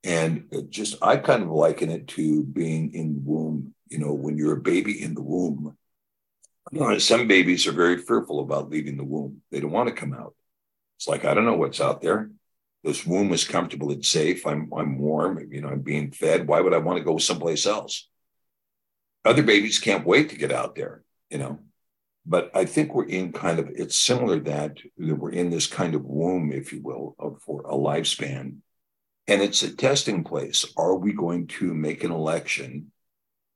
And 0.03 0.45
just, 0.69 0.95
I 1.01 1.17
kind 1.17 1.43
of 1.43 1.49
liken 1.49 1.89
it 1.89 2.07
to 2.09 2.43
being 2.43 2.93
in 2.93 3.15
the 3.15 3.21
womb. 3.21 3.73
You 3.89 3.99
know, 3.99 4.13
when 4.13 4.37
you're 4.37 4.57
a 4.57 4.61
baby 4.61 5.01
in 5.01 5.13
the 5.13 5.21
womb, 5.21 5.75
you 6.71 6.79
know, 6.79 6.97
some 6.97 7.27
babies 7.27 7.67
are 7.67 7.71
very 7.71 7.97
fearful 7.97 8.39
about 8.39 8.69
leaving 8.69 8.97
the 8.97 9.03
womb. 9.03 9.41
They 9.51 9.59
don't 9.59 9.71
want 9.71 9.89
to 9.89 9.95
come 9.95 10.13
out. 10.13 10.35
It's 10.97 11.07
like, 11.07 11.25
I 11.25 11.33
don't 11.33 11.45
know 11.45 11.55
what's 11.55 11.81
out 11.81 12.01
there. 12.01 12.31
This 12.83 13.05
womb 13.05 13.31
is 13.33 13.43
comfortable 13.43 13.91
and 13.91 14.05
safe. 14.05 14.45
I'm, 14.45 14.71
I'm 14.75 14.97
warm. 14.97 15.47
You 15.51 15.61
know, 15.61 15.69
I'm 15.69 15.81
being 15.81 16.11
fed. 16.11 16.47
Why 16.47 16.61
would 16.61 16.73
I 16.73 16.79
want 16.79 16.97
to 16.97 17.03
go 17.03 17.17
someplace 17.17 17.65
else? 17.65 18.07
Other 19.25 19.43
babies 19.43 19.79
can't 19.79 20.05
wait 20.05 20.29
to 20.29 20.37
get 20.37 20.51
out 20.51 20.75
there, 20.75 21.03
you 21.29 21.37
know. 21.37 21.59
But 22.25 22.51
I 22.53 22.65
think 22.65 22.93
we're 22.93 23.05
in 23.05 23.31
kind 23.31 23.59
of, 23.59 23.69
it's 23.75 23.97
similar 23.97 24.39
that, 24.41 24.77
that 24.97 25.15
we're 25.15 25.31
in 25.31 25.49
this 25.49 25.67
kind 25.67 25.95
of 25.95 26.03
womb, 26.03 26.51
if 26.51 26.73
you 26.73 26.81
will, 26.81 27.15
of, 27.19 27.41
for 27.41 27.61
a 27.61 27.73
lifespan. 27.73 28.57
And 29.27 29.41
it's 29.41 29.63
a 29.63 29.75
testing 29.75 30.23
place. 30.23 30.65
Are 30.77 30.95
we 30.95 31.13
going 31.13 31.47
to 31.47 31.73
make 31.73 32.03
an 32.03 32.11
election 32.11 32.91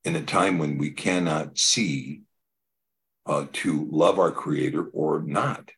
in 0.04 0.16
a 0.16 0.24
time 0.24 0.58
when 0.58 0.78
we 0.78 0.92
cannot 0.92 1.58
see 1.58 2.22
uh, 3.26 3.46
to 3.54 3.88
love 3.92 4.20
our 4.20 4.32
creator 4.32 4.84
or 4.84 5.22
not? 5.22 5.72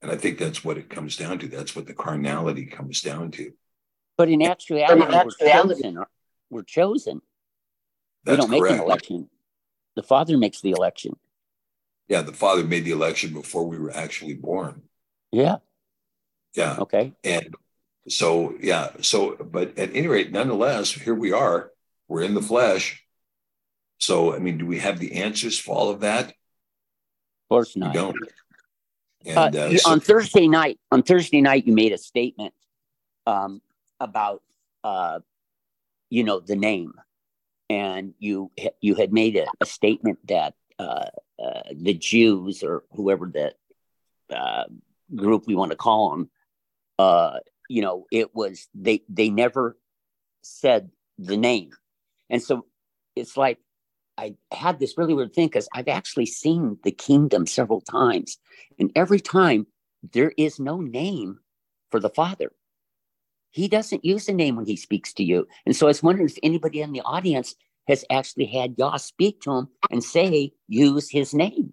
And 0.00 0.10
I 0.10 0.16
think 0.16 0.38
that's 0.38 0.64
what 0.64 0.78
it 0.78 0.88
comes 0.88 1.16
down 1.16 1.38
to. 1.40 1.48
That's 1.48 1.74
what 1.74 1.86
the 1.86 1.94
carnality 1.94 2.66
comes 2.66 3.00
down 3.00 3.32
to. 3.32 3.52
But 4.16 4.28
in 4.28 4.42
actuality, 4.42 5.02
we're 5.02 5.30
chosen. 5.48 6.04
We're 6.50 6.62
chosen. 6.62 7.20
That's 8.24 8.36
we 8.36 8.40
don't 8.42 8.50
make 8.50 8.62
correct. 8.62 8.74
an 8.76 8.80
election. 8.82 9.28
The 9.96 10.02
Father 10.02 10.36
makes 10.36 10.60
the 10.60 10.70
election. 10.70 11.16
Yeah, 12.08 12.22
the 12.22 12.32
Father 12.32 12.64
made 12.64 12.84
the 12.84 12.92
election 12.92 13.32
before 13.32 13.66
we 13.66 13.78
were 13.78 13.94
actually 13.94 14.34
born. 14.34 14.82
Yeah. 15.30 15.56
Yeah. 16.54 16.76
Okay. 16.78 17.12
And 17.22 17.54
so, 18.08 18.54
yeah. 18.60 18.90
So, 19.02 19.36
but 19.36 19.78
at 19.78 19.94
any 19.94 20.06
rate, 20.06 20.32
nonetheless, 20.32 20.92
here 20.92 21.14
we 21.14 21.32
are. 21.32 21.70
We're 22.06 22.22
in 22.22 22.34
the 22.34 22.42
flesh. 22.42 23.04
So, 23.98 24.34
I 24.34 24.38
mean, 24.38 24.58
do 24.58 24.66
we 24.66 24.78
have 24.78 24.98
the 24.98 25.16
answers 25.16 25.58
for 25.58 25.76
all 25.76 25.90
of 25.90 26.00
that? 26.00 26.28
Of 26.28 26.34
course 27.50 27.76
not. 27.76 27.94
We 27.94 28.00
don't. 28.00 28.16
Uh, 29.26 29.46
And 29.46 29.56
uh, 29.56 29.76
so- 29.78 29.90
on 29.90 30.00
Thursday 30.00 30.48
night, 30.48 30.78
on 30.90 31.02
Thursday 31.02 31.40
night, 31.40 31.66
you 31.66 31.72
made 31.74 31.92
a 31.92 31.98
statement 31.98 32.54
um, 33.26 33.60
about, 34.00 34.42
uh, 34.84 35.20
you 36.10 36.24
know, 36.24 36.40
the 36.40 36.56
name, 36.56 36.94
and 37.68 38.14
you 38.18 38.50
you 38.80 38.94
had 38.94 39.12
made 39.12 39.36
a, 39.36 39.46
a 39.60 39.66
statement 39.66 40.18
that 40.28 40.54
uh, 40.78 41.06
uh, 41.38 41.62
the 41.72 41.94
Jews 41.94 42.62
or 42.62 42.84
whoever 42.92 43.26
the 43.26 43.54
uh, 44.34 44.64
group 45.14 45.46
we 45.46 45.54
want 45.54 45.72
to 45.72 45.76
call 45.76 46.10
them, 46.10 46.30
uh, 46.98 47.40
you 47.68 47.82
know, 47.82 48.06
it 48.10 48.34
was 48.34 48.68
they 48.74 49.02
they 49.08 49.28
never 49.28 49.76
said 50.42 50.90
the 51.18 51.36
name, 51.36 51.70
and 52.30 52.42
so 52.42 52.64
it's 53.16 53.36
like 53.36 53.58
I 54.18 54.34
had 54.52 54.78
this 54.78 54.98
really 54.98 55.14
weird 55.14 55.32
thing 55.32 55.46
because 55.46 55.68
I've 55.72 55.88
actually 55.88 56.26
seen 56.26 56.76
the 56.82 56.90
kingdom 56.90 57.46
several 57.46 57.80
times, 57.80 58.36
and 58.78 58.90
every 58.94 59.20
time 59.20 59.66
there 60.12 60.32
is 60.36 60.60
no 60.60 60.80
name 60.80 61.38
for 61.90 62.00
the 62.00 62.10
Father. 62.10 62.52
He 63.50 63.68
doesn't 63.68 64.04
use 64.04 64.28
a 64.28 64.32
name 64.32 64.56
when 64.56 64.66
he 64.66 64.76
speaks 64.76 65.12
to 65.14 65.24
you. 65.24 65.46
And 65.64 65.74
so 65.74 65.86
I 65.86 65.88
was 65.88 66.02
wondering 66.02 66.28
if 66.28 66.38
anybody 66.42 66.82
in 66.82 66.92
the 66.92 67.00
audience 67.00 67.54
has 67.88 68.04
actually 68.10 68.46
had 68.46 68.74
Yah 68.76 68.96
speak 68.98 69.40
to 69.42 69.52
him 69.52 69.68
and 69.90 70.04
say, 70.04 70.52
use 70.68 71.10
his 71.10 71.32
name. 71.32 71.72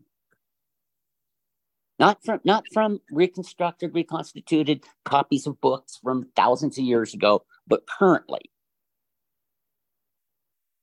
Not 1.99 2.23
from 2.25 2.41
not 2.43 2.65
from 2.73 2.99
reconstructed, 3.09 3.93
reconstituted 3.93 4.83
copies 5.05 5.47
of 5.47 5.59
books 5.61 5.97
from 6.03 6.29
thousands 6.35 6.77
of 6.77 6.83
years 6.83 7.13
ago, 7.13 7.45
but 7.67 7.87
currently. 7.87 8.51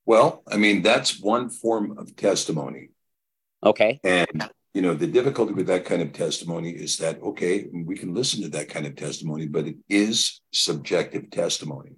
Well, 0.05 0.43
I 0.51 0.57
mean, 0.57 0.83
that's 0.83 1.21
one 1.21 1.49
form 1.49 1.99
of 1.99 2.17
testimony. 2.17 2.91
Okay. 3.65 4.01
And, 4.03 4.51
you 4.75 4.83
know, 4.83 4.95
the 4.95 5.07
difficulty 5.07 5.53
with 5.53 5.69
that 5.69 5.85
kind 5.85 6.03
of 6.03 6.13
testimony 6.13 6.71
is 6.71 6.97
that, 6.99 7.23
okay, 7.23 7.69
we 7.73 7.97
can 7.97 8.15
listen 8.15 8.43
to 8.43 8.49
that 8.51 8.69
kind 8.69 8.87
of 8.87 8.97
testimony, 8.97 9.47
but 9.47 9.67
it 9.67 9.77
is 9.89 10.41
subjective 10.53 11.31
testimony. 11.31 11.93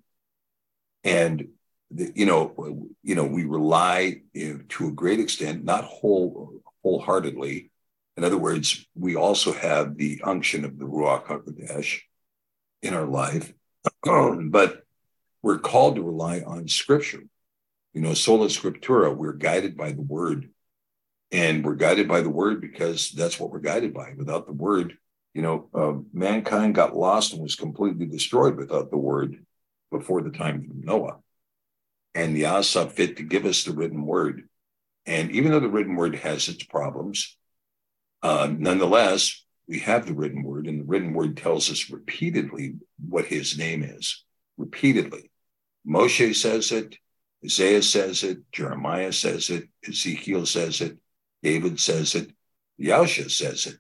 And 1.02 1.48
the, 1.90 2.12
you 2.14 2.26
know, 2.26 2.88
you 3.02 3.14
know, 3.14 3.24
we 3.24 3.44
rely 3.44 4.22
you 4.32 4.54
know, 4.54 4.60
to 4.70 4.88
a 4.88 4.92
great 4.92 5.20
extent, 5.20 5.64
not 5.64 5.84
whole 5.84 6.60
wholeheartedly. 6.82 7.70
In 8.16 8.24
other 8.24 8.38
words, 8.38 8.86
we 8.94 9.16
also 9.16 9.52
have 9.52 9.96
the 9.96 10.20
unction 10.22 10.64
of 10.64 10.78
the 10.78 10.84
Ruach 10.84 11.26
Hakodesh 11.26 12.00
in 12.82 12.94
our 12.94 13.06
life, 13.06 13.52
but 14.02 14.82
we're 15.42 15.58
called 15.58 15.96
to 15.96 16.02
rely 16.02 16.40
on 16.40 16.68
Scripture. 16.68 17.22
You 17.94 18.02
know, 18.02 18.14
sola 18.14 18.48
scriptura. 18.48 19.16
We're 19.16 19.32
guided 19.32 19.76
by 19.76 19.92
the 19.92 20.02
Word, 20.02 20.50
and 21.32 21.64
we're 21.64 21.74
guided 21.74 22.08
by 22.08 22.20
the 22.20 22.30
Word 22.30 22.60
because 22.60 23.10
that's 23.10 23.40
what 23.40 23.50
we're 23.50 23.60
guided 23.60 23.94
by. 23.94 24.12
Without 24.16 24.46
the 24.46 24.52
Word, 24.52 24.98
you 25.32 25.42
know, 25.42 25.68
uh, 25.74 25.94
mankind 26.12 26.74
got 26.74 26.96
lost 26.96 27.32
and 27.32 27.42
was 27.42 27.54
completely 27.54 28.06
destroyed 28.06 28.56
without 28.56 28.90
the 28.90 28.98
Word 28.98 29.44
before 29.90 30.22
the 30.22 30.30
time 30.30 30.68
of 30.70 30.84
Noah 30.84 31.18
and 32.14 32.38
Yah 32.38 32.60
saw 32.60 32.86
fit 32.86 33.16
to 33.16 33.22
give 33.22 33.44
us 33.44 33.64
the 33.64 33.72
written 33.72 34.06
word. 34.06 34.48
And 35.06 35.30
even 35.32 35.50
though 35.50 35.60
the 35.60 35.68
written 35.68 35.96
word 35.96 36.14
has 36.16 36.48
its 36.48 36.62
problems, 36.62 37.36
uh, 38.22 38.48
nonetheless, 38.56 39.44
we 39.68 39.80
have 39.80 40.06
the 40.06 40.14
written 40.14 40.42
word, 40.42 40.66
and 40.66 40.80
the 40.80 40.84
written 40.84 41.12
word 41.12 41.36
tells 41.36 41.70
us 41.70 41.90
repeatedly 41.90 42.76
what 43.06 43.26
his 43.26 43.58
name 43.58 43.82
is. 43.82 44.24
Repeatedly. 44.56 45.30
Moshe 45.86 46.34
says 46.36 46.70
it, 46.70 46.96
Isaiah 47.44 47.82
says 47.82 48.24
it, 48.24 48.38
Jeremiah 48.52 49.12
says 49.12 49.50
it, 49.50 49.68
Ezekiel 49.86 50.46
says 50.46 50.80
it, 50.80 50.98
David 51.42 51.78
says 51.78 52.14
it, 52.14 52.30
Yahusha 52.80 53.30
says 53.30 53.66
it. 53.66 53.78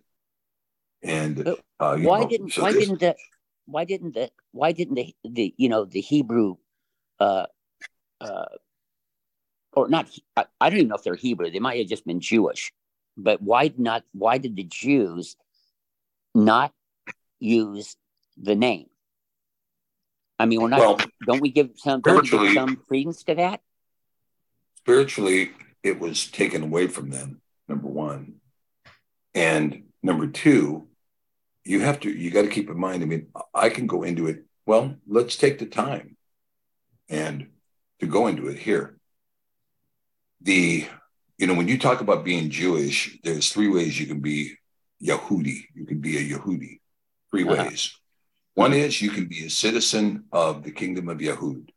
And 1.02 1.48
uh, 1.48 1.56
why 1.78 2.20
know, 2.20 2.28
didn't 2.28 2.52
so 2.52 2.62
why 2.62 2.72
this- 2.72 2.86
didn't 2.86 3.00
the 3.00 3.16
why 3.66 3.84
didn't 3.84 4.14
the 4.14 4.30
why 4.52 4.72
didn't 4.72 4.94
the, 4.94 5.14
the 5.24 5.54
you 5.56 5.68
know 5.68 5.84
the 5.84 6.00
Hebrew 6.00 6.56
uh 7.20 7.46
uh 8.20 8.46
or 9.72 9.88
not 9.88 10.08
I, 10.36 10.46
I 10.60 10.70
don't 10.70 10.78
even 10.78 10.88
know 10.88 10.96
if 10.96 11.02
they're 11.02 11.14
Hebrew 11.14 11.50
they 11.50 11.58
might 11.58 11.78
have 11.78 11.88
just 11.88 12.06
been 12.06 12.20
Jewish 12.20 12.72
but 13.16 13.42
why 13.42 13.72
not 13.76 14.04
why 14.12 14.38
did 14.38 14.56
the 14.56 14.64
Jews 14.64 15.36
not 16.34 16.72
use 17.38 17.96
the 18.36 18.54
name 18.54 18.86
I 20.38 20.46
mean 20.46 20.60
we're 20.60 20.68
not 20.68 20.80
Well, 20.80 20.98
don't 21.26 21.40
we 21.40 21.50
give 21.50 21.70
some 21.76 22.00
don't 22.00 22.22
we 22.22 22.28
give 22.28 22.52
some 22.54 22.76
credence 22.76 23.22
to 23.24 23.34
that? 23.36 23.60
Spiritually 24.78 25.52
it 25.82 25.98
was 26.00 26.26
taken 26.30 26.62
away 26.62 26.86
from 26.88 27.10
them 27.10 27.40
number 27.68 27.88
one. 27.88 28.34
And 29.34 29.84
number 30.02 30.26
two 30.26 30.88
you 31.64 31.80
have 31.80 32.00
to 32.00 32.10
you 32.10 32.30
got 32.30 32.42
to 32.42 32.48
keep 32.48 32.68
in 32.68 32.78
mind 32.78 33.02
i 33.02 33.06
mean 33.06 33.26
i 33.54 33.70
can 33.70 33.86
go 33.86 34.02
into 34.02 34.26
it 34.26 34.44
well 34.66 34.94
let's 35.08 35.34
take 35.36 35.58
the 35.58 35.64
time 35.66 36.16
and 37.08 37.46
to 38.00 38.06
go 38.06 38.26
into 38.26 38.48
it 38.48 38.58
here. 38.58 38.96
The 40.42 40.86
you 41.38 41.46
know 41.46 41.54
when 41.54 41.68
you 41.68 41.78
talk 41.78 42.00
about 42.02 42.24
being 42.24 42.50
jewish 42.50 43.18
there's 43.24 43.50
three 43.50 43.68
ways 43.68 43.98
you 43.98 44.06
can 44.06 44.20
be 44.20 44.56
yahudi. 45.02 45.64
You 45.74 45.86
can 45.86 46.00
be 46.00 46.16
a 46.18 46.38
yahudi. 46.38 46.80
3 47.30 47.44
Uh-huh. 47.44 47.64
ways 47.64 47.96
one 48.54 48.72
is 48.72 49.02
you 49.02 49.10
can 49.10 49.26
be 49.26 49.44
a 49.46 49.50
citizen 49.50 50.24
of 50.32 50.62
the 50.62 50.70
kingdom 50.70 51.08
of 51.08 51.18
yahud 51.18 51.68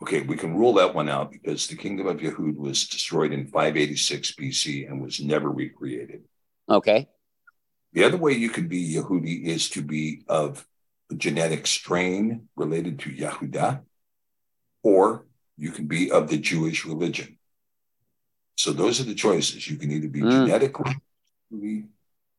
Okay, 0.00 0.20
we 0.22 0.36
can 0.36 0.56
rule 0.56 0.74
that 0.74 0.94
one 0.94 1.08
out 1.08 1.32
because 1.32 1.66
the 1.66 1.74
kingdom 1.74 2.06
of 2.06 2.18
Yahud 2.18 2.54
was 2.56 2.86
destroyed 2.86 3.32
in 3.32 3.48
586 3.48 4.32
BC 4.32 4.88
and 4.88 5.02
was 5.02 5.18
never 5.18 5.50
recreated. 5.50 6.22
okay 6.70 7.08
The 7.92 8.04
other 8.04 8.16
way 8.16 8.32
you 8.34 8.48
can 8.50 8.68
be 8.68 8.94
Yehudi 8.94 9.42
is 9.44 9.68
to 9.70 9.82
be 9.82 10.22
of 10.28 10.64
a 11.10 11.16
genetic 11.16 11.66
strain 11.66 12.48
related 12.54 13.00
to 13.00 13.10
Yahudah, 13.10 13.80
or 14.84 15.26
you 15.56 15.72
can 15.72 15.86
be 15.88 16.12
of 16.12 16.28
the 16.30 16.38
Jewish 16.38 16.84
religion. 16.84 17.38
So 18.54 18.72
those 18.72 19.00
are 19.00 19.04
the 19.04 19.16
choices. 19.16 19.66
You 19.68 19.78
can 19.78 19.90
either 19.90 20.08
be 20.08 20.20
Mm. 20.20 20.30
genetically 20.30 20.94
Yehudi, 21.50 21.88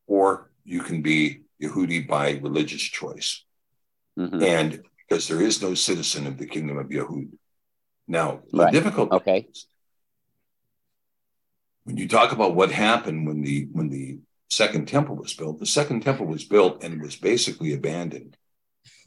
or 0.08 0.50
you 0.64 0.82
can 0.82 1.02
be 1.02 1.41
Yehudi 1.62 2.08
by 2.08 2.40
religious 2.40 2.82
choice. 2.84 3.44
Mhm. 4.20 4.44
And 4.44 4.84
because 4.98 5.28
there 5.28 5.41
is 5.41 5.62
no 5.62 5.74
citizen 5.74 6.28
of 6.28 6.38
the 6.38 6.46
kingdom 6.46 6.78
of 6.78 6.88
Yahud. 6.88 7.30
Now, 8.08 8.41
the 8.52 8.64
Right. 8.64 8.74
difficult 8.74 9.12
okay 9.12 9.48
when 11.90 11.98
you 11.98 12.08
talk 12.08 12.32
about 12.32 12.54
what 12.54 12.72
happened 12.72 13.26
when 13.26 13.41
the 13.41 13.68
when 13.72 13.90
the 13.90 14.20
second 14.50 14.88
temple 14.88 15.16
was 15.16 15.34
built, 15.34 15.58
the 15.60 15.66
second 15.66 16.02
temple 16.02 16.28
was 16.28 16.44
built 16.44 16.84
and 16.84 16.94
it 16.94 17.02
was 17.02 17.16
basically 17.16 17.74
abandoned 17.74 18.38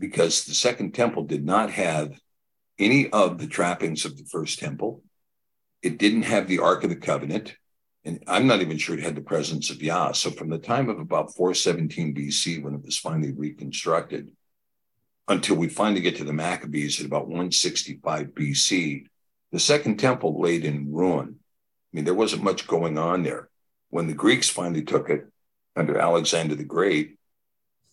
because 0.01 0.45
the 0.45 0.55
second 0.55 0.93
temple 0.93 1.23
did 1.25 1.45
not 1.45 1.71
have 1.71 2.19
any 2.81 3.09
of 3.11 3.39
the 3.39 3.47
trappings 3.47 4.05
of 4.05 4.17
the 4.17 4.25
first 4.25 4.59
temple. 4.59 5.05
It 5.83 5.99
didn't 5.99 6.23
have 6.23 6.49
the 6.49 6.59
Ark 6.59 6.83
of 6.83 6.91
the 6.91 6.97
Covenant, 6.97 7.57
and 8.05 8.23
I'm 8.27 8.49
not 8.49 8.63
even 8.63 8.79
sure 8.79 8.97
it 8.97 9.05
had 9.05 9.15
the 9.15 9.21
presence 9.21 9.71
of 9.71 9.83
Yah. 9.83 10.13
So 10.13 10.31
from 10.31 10.49
the 10.49 10.59
time 10.59 10.89
of 10.89 10.99
about 10.99 11.35
417 11.37 12.15
BC, 12.15 12.63
when 12.63 12.75
it 12.75 12.85
was 12.85 12.99
finally 12.99 13.33
reconstructed, 13.33 14.33
until 15.29 15.57
we 15.57 15.69
finally 15.69 16.01
get 16.01 16.17
to 16.17 16.25
the 16.25 16.33
Maccabees 16.33 17.01
at 17.01 17.07
about 17.07 17.27
165 17.29 18.29
BC, 18.29 19.07
the 19.53 19.61
second 19.61 19.99
temple 19.99 20.41
laid 20.41 20.65
in 20.65 20.93
ruin. 20.93 21.37
I 21.39 21.97
mean, 21.97 22.05
there 22.05 22.15
wasn't 22.15 22.43
much 22.43 22.67
going 22.67 22.99
on 22.99 23.23
there. 23.23 23.49
When 23.91 24.07
the 24.07 24.15
Greeks 24.15 24.49
finally 24.49 24.83
took 24.83 25.11
it 25.11 25.27
under 25.77 25.99
Alexander 25.99 26.55
the 26.55 26.65
Great, 26.65 27.19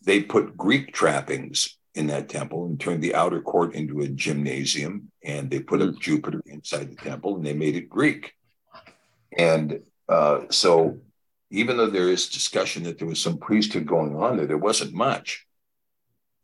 they 0.01 0.22
put 0.22 0.56
Greek 0.56 0.93
trappings 0.93 1.77
in 1.95 2.07
that 2.07 2.30
temple 2.30 2.65
and 2.65 2.80
turned 2.80 3.03
the 3.03 3.15
outer 3.15 3.41
court 3.41 3.76
into 3.76 3.99
a 3.99 4.07
gymnasium. 4.07 5.11
And 5.23 5.49
they 5.49 5.60
put 5.60 5.81
up 5.81 5.99
Jupiter 5.99 6.41
inside 6.45 6.89
the 6.89 6.95
temple 6.95 7.35
and 7.35 7.45
they 7.45 7.53
made 7.53 7.76
it 7.76 7.89
Greek. 7.89 8.34
And 9.38 9.81
uh, 10.07 10.41
so, 10.49 10.99
even 11.51 11.77
though 11.77 11.89
there 11.89 12.10
is 12.10 12.30
discussion 12.30 12.84
that 12.84 12.99
there 12.99 13.07
was 13.07 13.19
some 13.19 13.38
priesthood 13.38 13.85
going 13.85 14.15
on 14.15 14.38
there, 14.38 14.45
there 14.45 14.57
wasn't 14.57 14.93
much. 14.93 15.45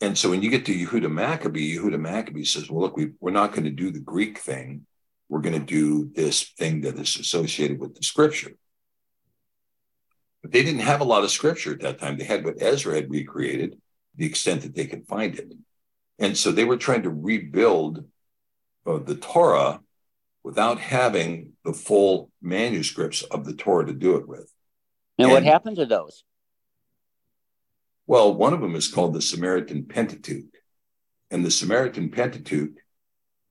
And 0.02 0.18
so, 0.18 0.30
when 0.30 0.42
you 0.42 0.50
get 0.50 0.66
to 0.66 0.74
Yehuda 0.74 1.12
Maccabee, 1.12 1.78
Yehuda 1.78 2.00
Maccabee 2.00 2.44
says, 2.44 2.70
Well, 2.70 2.82
look, 2.82 2.98
we, 2.98 3.12
we're 3.20 3.32
not 3.32 3.52
going 3.52 3.64
to 3.64 3.72
do 3.72 3.92
the 3.92 4.00
Greek 4.00 4.40
thing 4.40 4.86
we're 5.30 5.42
going 5.42 5.60
to 5.60 5.66
do 5.66 6.12
this 6.14 6.44
thing 6.58 6.82
that 6.82 6.98
is 6.98 7.18
associated 7.18 7.80
with 7.80 7.96
the 7.96 8.04
scripture. 8.04 8.52
But 10.42 10.52
they 10.52 10.64
didn't 10.64 10.82
have 10.82 11.02
a 11.02 11.06
lot 11.06 11.24
of 11.24 11.32
scripture 11.32 11.74
at 11.74 11.82
that 11.82 12.00
time. 12.00 12.18
They 12.18 12.26
had 12.26 12.46
what 12.46 12.62
Ezra 12.62 12.96
had 12.96 13.10
recreated, 13.10 13.80
the 14.16 14.26
extent 14.26 14.62
that 14.62 14.76
they 14.76 14.86
could 14.86 15.08
find 15.08 15.38
it. 15.38 15.52
And 16.20 16.38
so 16.38 16.52
they 16.52 16.64
were 16.64 16.78
trying 16.78 17.04
to 17.04 17.10
rebuild 17.10 18.06
uh, 18.86 19.00
the 19.00 19.16
Torah 19.16 19.82
without 20.44 20.80
having 20.80 21.54
the 21.64 21.74
full 21.74 22.30
manuscripts 22.42 23.24
of 23.24 23.46
the 23.46 23.56
Torah 23.56 23.88
to 23.88 23.94
do 23.94 24.18
it 24.18 24.28
with. 24.28 24.52
and 25.18 25.32
what 25.32 25.44
happened 25.44 25.78
to 25.78 25.88
those 25.88 26.24
Well, 28.08 28.34
one 28.34 28.54
of 28.54 28.62
them 28.62 28.76
is 28.76 28.88
called 28.88 29.14
the 29.14 29.22
Samaritan 29.22 29.86
Pentateuch. 29.86 30.54
And 31.32 31.44
the 31.44 31.52
Samaritan 31.52 32.10
Pentateuch, 32.12 32.74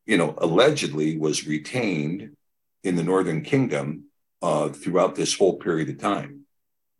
you 0.07 0.17
know, 0.17 0.35
allegedly 0.39 1.19
was 1.19 1.47
retained 1.47 2.37
in 2.85 2.97
the 2.97 3.03
Northern 3.03 3.43
Kingdom 3.43 4.05
uh, 4.43 4.69
throughout 4.69 5.15
this 5.15 5.37
whole 5.37 5.57
period 5.57 5.89
of 5.89 5.99
time. 5.99 6.47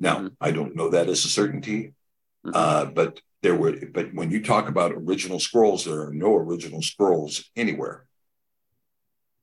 Now, 0.01 0.31
I 0.41 0.51
don't 0.51 0.75
know 0.75 0.91
that 0.91 1.09
as 1.09 1.25
a 1.25 1.29
certainty, 1.29 1.93
uh, 2.53 2.87
but 2.87 3.21
there 3.43 3.55
were, 3.55 3.77
but 3.93 4.13
when 4.15 4.31
you 4.31 4.43
talk 4.43 4.69
about 4.69 4.93
original 4.93 5.39
scrolls, 5.39 5.85
there 5.85 6.01
are 6.07 6.13
no 6.13 6.35
original 6.35 6.83
scrolls 6.83 7.51
anywhere. 7.55 8.07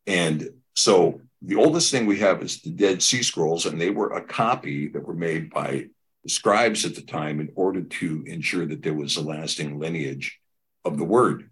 And 0.06 0.50
so 0.76 1.22
the 1.42 1.56
oldest 1.56 1.92
thing 1.92 2.06
we 2.06 2.20
have 2.20 2.42
is 2.42 2.62
the 2.62 2.72
Dead 2.72 3.02
Sea 3.02 3.24
Scrolls, 3.24 3.66
and 3.66 3.80
they 3.80 3.90
were 3.90 4.12
a 4.12 4.24
copy 4.24 4.88
that 4.90 5.06
were 5.06 5.14
made 5.14 5.52
by 5.52 5.88
scribes 6.28 6.86
at 6.86 6.96
the 6.96 7.02
time 7.02 7.40
in 7.40 7.52
order 7.56 7.82
to 7.82 8.24
ensure 8.28 8.66
that 8.66 8.84
there 8.84 8.94
was 8.94 9.18
a 9.18 9.22
lasting 9.22 9.80
lineage 9.80 10.40
of 10.86 10.98
the 10.98 11.04
word. 11.04 11.50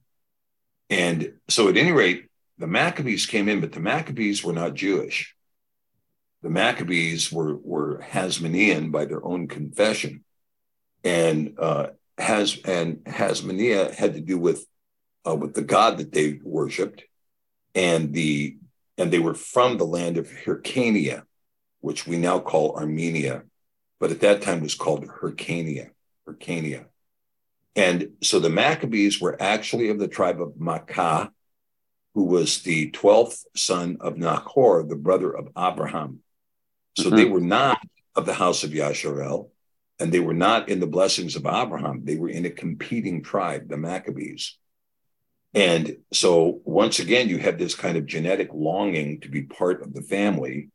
And 0.89 1.33
so, 1.47 1.69
at 1.69 1.77
any 1.77 1.91
rate, 1.91 2.27
the 2.57 2.67
Maccabees 2.67 3.25
came 3.25 3.47
in, 3.47 3.61
but 3.61 3.71
the 3.71 3.79
Maccabees 3.79 4.43
were 4.43 4.53
not 4.53 4.73
Jewish. 4.73 5.35
The 6.41 6.49
Maccabees 6.49 7.31
were, 7.31 7.55
were 7.57 7.99
Hasmonean 7.99 8.91
by 8.91 9.05
their 9.05 9.23
own 9.23 9.47
confession. 9.47 10.23
And 11.03 11.55
uh, 11.57 11.87
Has 12.17 12.59
and 12.65 12.97
Hasmonea 13.05 13.93
had 13.93 14.13
to 14.15 14.21
do 14.21 14.37
with 14.37 14.65
uh, 15.25 15.35
with 15.35 15.53
the 15.53 15.61
god 15.61 15.97
that 15.97 16.11
they 16.11 16.39
worshipped, 16.43 17.03
and 17.73 18.13
the 18.13 18.57
and 18.97 19.11
they 19.11 19.19
were 19.19 19.33
from 19.33 19.77
the 19.77 19.85
land 19.85 20.17
of 20.17 20.27
Hyrcania, 20.27 21.23
which 21.79 22.05
we 22.05 22.17
now 22.17 22.39
call 22.39 22.75
Armenia, 22.75 23.43
but 23.99 24.11
at 24.11 24.21
that 24.21 24.41
time 24.41 24.61
was 24.61 24.75
called 24.75 25.07
Hyrcania. 25.07 25.91
Hyrcania. 26.27 26.85
And 27.75 28.13
so 28.21 28.39
the 28.39 28.49
Maccabees 28.49 29.21
were 29.21 29.41
actually 29.41 29.89
of 29.89 29.99
the 29.99 30.07
tribe 30.07 30.41
of 30.41 30.59
Makkah, 30.59 31.31
who 32.13 32.25
was 32.25 32.61
the 32.63 32.91
12th 32.91 33.45
son 33.55 33.97
of 33.99 34.17
Nahor, 34.17 34.83
the 34.83 34.95
brother 34.95 35.31
of 35.31 35.49
Abraham. 35.57 36.19
So 36.97 37.05
mm-hmm. 37.05 37.15
they 37.15 37.25
were 37.25 37.39
not 37.39 37.79
of 38.15 38.25
the 38.25 38.33
house 38.33 38.63
of 38.63 38.71
Yasharel, 38.71 39.49
and 39.99 40.11
they 40.11 40.19
were 40.19 40.33
not 40.33 40.69
in 40.69 40.79
the 40.79 40.87
blessings 40.87 41.35
of 41.35 41.45
Abraham. 41.45 42.01
They 42.03 42.15
were 42.15 42.29
in 42.29 42.45
a 42.45 42.49
competing 42.49 43.21
tribe, 43.21 43.69
the 43.69 43.77
Maccabees. 43.77 44.57
And 45.53 45.97
so 46.13 46.61
once 46.63 46.99
again, 46.99 47.29
you 47.29 47.37
have 47.39 47.57
this 47.57 47.75
kind 47.75 47.97
of 47.97 48.05
genetic 48.05 48.49
longing 48.53 49.21
to 49.21 49.29
be 49.29 49.43
part 49.43 49.81
of 49.81 49.93
the 49.93 50.01
family. 50.01 50.69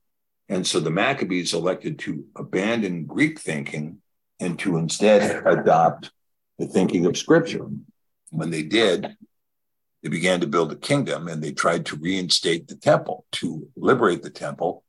And 0.48 0.66
so 0.66 0.80
the 0.80 0.90
Maccabees 0.90 1.54
elected 1.54 1.98
to 2.00 2.26
abandon 2.36 3.06
Greek 3.06 3.40
thinking 3.40 3.98
and 4.40 4.58
to 4.58 4.76
instead 4.76 5.46
adopt 5.46 6.10
the 6.58 6.66
thinking 6.66 7.06
of 7.06 7.16
scripture. 7.16 7.66
When 8.30 8.50
they 8.50 8.62
did, 8.62 9.16
they 10.02 10.08
began 10.08 10.40
to 10.40 10.46
build 10.46 10.70
a 10.72 10.76
kingdom 10.76 11.28
and 11.28 11.42
they 11.42 11.52
tried 11.52 11.86
to 11.86 11.96
reinstate 11.96 12.68
the 12.68 12.76
temple, 12.76 13.24
to 13.32 13.68
liberate 13.76 14.22
the 14.22 14.30
temple, 14.30 14.84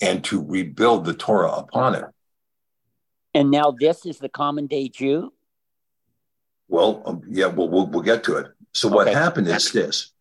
and 0.00 0.22
to 0.24 0.44
rebuild 0.44 1.04
the 1.04 1.14
Torah 1.14 1.52
upon 1.52 1.96
it. 1.96 2.04
And 3.34 3.50
now 3.50 3.74
this 3.76 4.06
is 4.06 4.18
the 4.18 4.28
common 4.28 4.66
day 4.66 4.88
Jew? 4.88 5.32
Well, 6.68 7.02
um, 7.06 7.22
yeah, 7.28 7.46
well, 7.46 7.68
we'll, 7.68 7.86
we'll 7.86 8.02
get 8.02 8.24
to 8.24 8.36
it. 8.36 8.52
So 8.72 8.88
what 8.88 9.08
happened 9.08 9.48
is 9.48 9.72
this. 9.72 10.11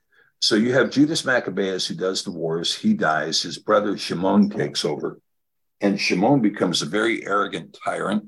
So 0.42 0.56
you 0.56 0.74
have 0.74 0.90
Judas 0.90 1.24
Maccabeus 1.24 1.86
who 1.86 1.94
does 1.94 2.24
the 2.24 2.32
wars. 2.32 2.76
He 2.76 2.96
dies. 2.96 3.44
His 3.44 3.60
brother 3.60 3.96
Shimon 3.96 4.50
takes 4.50 4.84
over, 4.84 5.20
and 5.80 6.02
Shimon 6.02 6.42
becomes 6.42 6.82
a 6.82 6.88
very 6.88 7.26
arrogant 7.26 7.78
tyrant, 7.86 8.26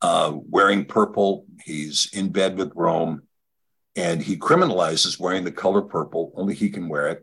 uh, 0.00 0.32
wearing 0.34 0.86
purple. 0.86 1.44
He's 1.64 2.08
in 2.14 2.32
bed 2.32 2.56
with 2.56 2.72
Rome, 2.74 3.24
and 3.94 4.22
he 4.22 4.38
criminalizes 4.38 5.20
wearing 5.20 5.44
the 5.44 5.52
color 5.52 5.82
purple. 5.82 6.32
Only 6.34 6.54
he 6.54 6.70
can 6.70 6.88
wear 6.88 7.08
it, 7.08 7.22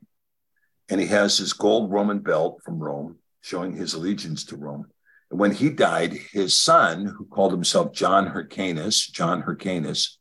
and 0.87 1.01
he 1.01 1.07
has 1.07 1.39
his 1.39 1.53
gold 1.53 1.91
Roman 1.91 2.19
belt 2.19 2.61
from 2.63 2.77
Rome, 2.77 3.17
showing 3.41 3.75
his 3.75 3.95
allegiance 3.95 4.43
to 4.45 4.55
Rome. 4.55 4.85
And 5.31 5.39
when 5.39 5.51
he 5.51 5.71
died, 5.71 6.13
his 6.13 6.55
son, 6.55 7.07
who 7.07 7.25
called 7.25 7.53
himself 7.53 7.91
John 7.91 8.27
Hyrcanus, 8.27 9.07
John 9.07 9.41
Hyrcanus, 9.41 10.19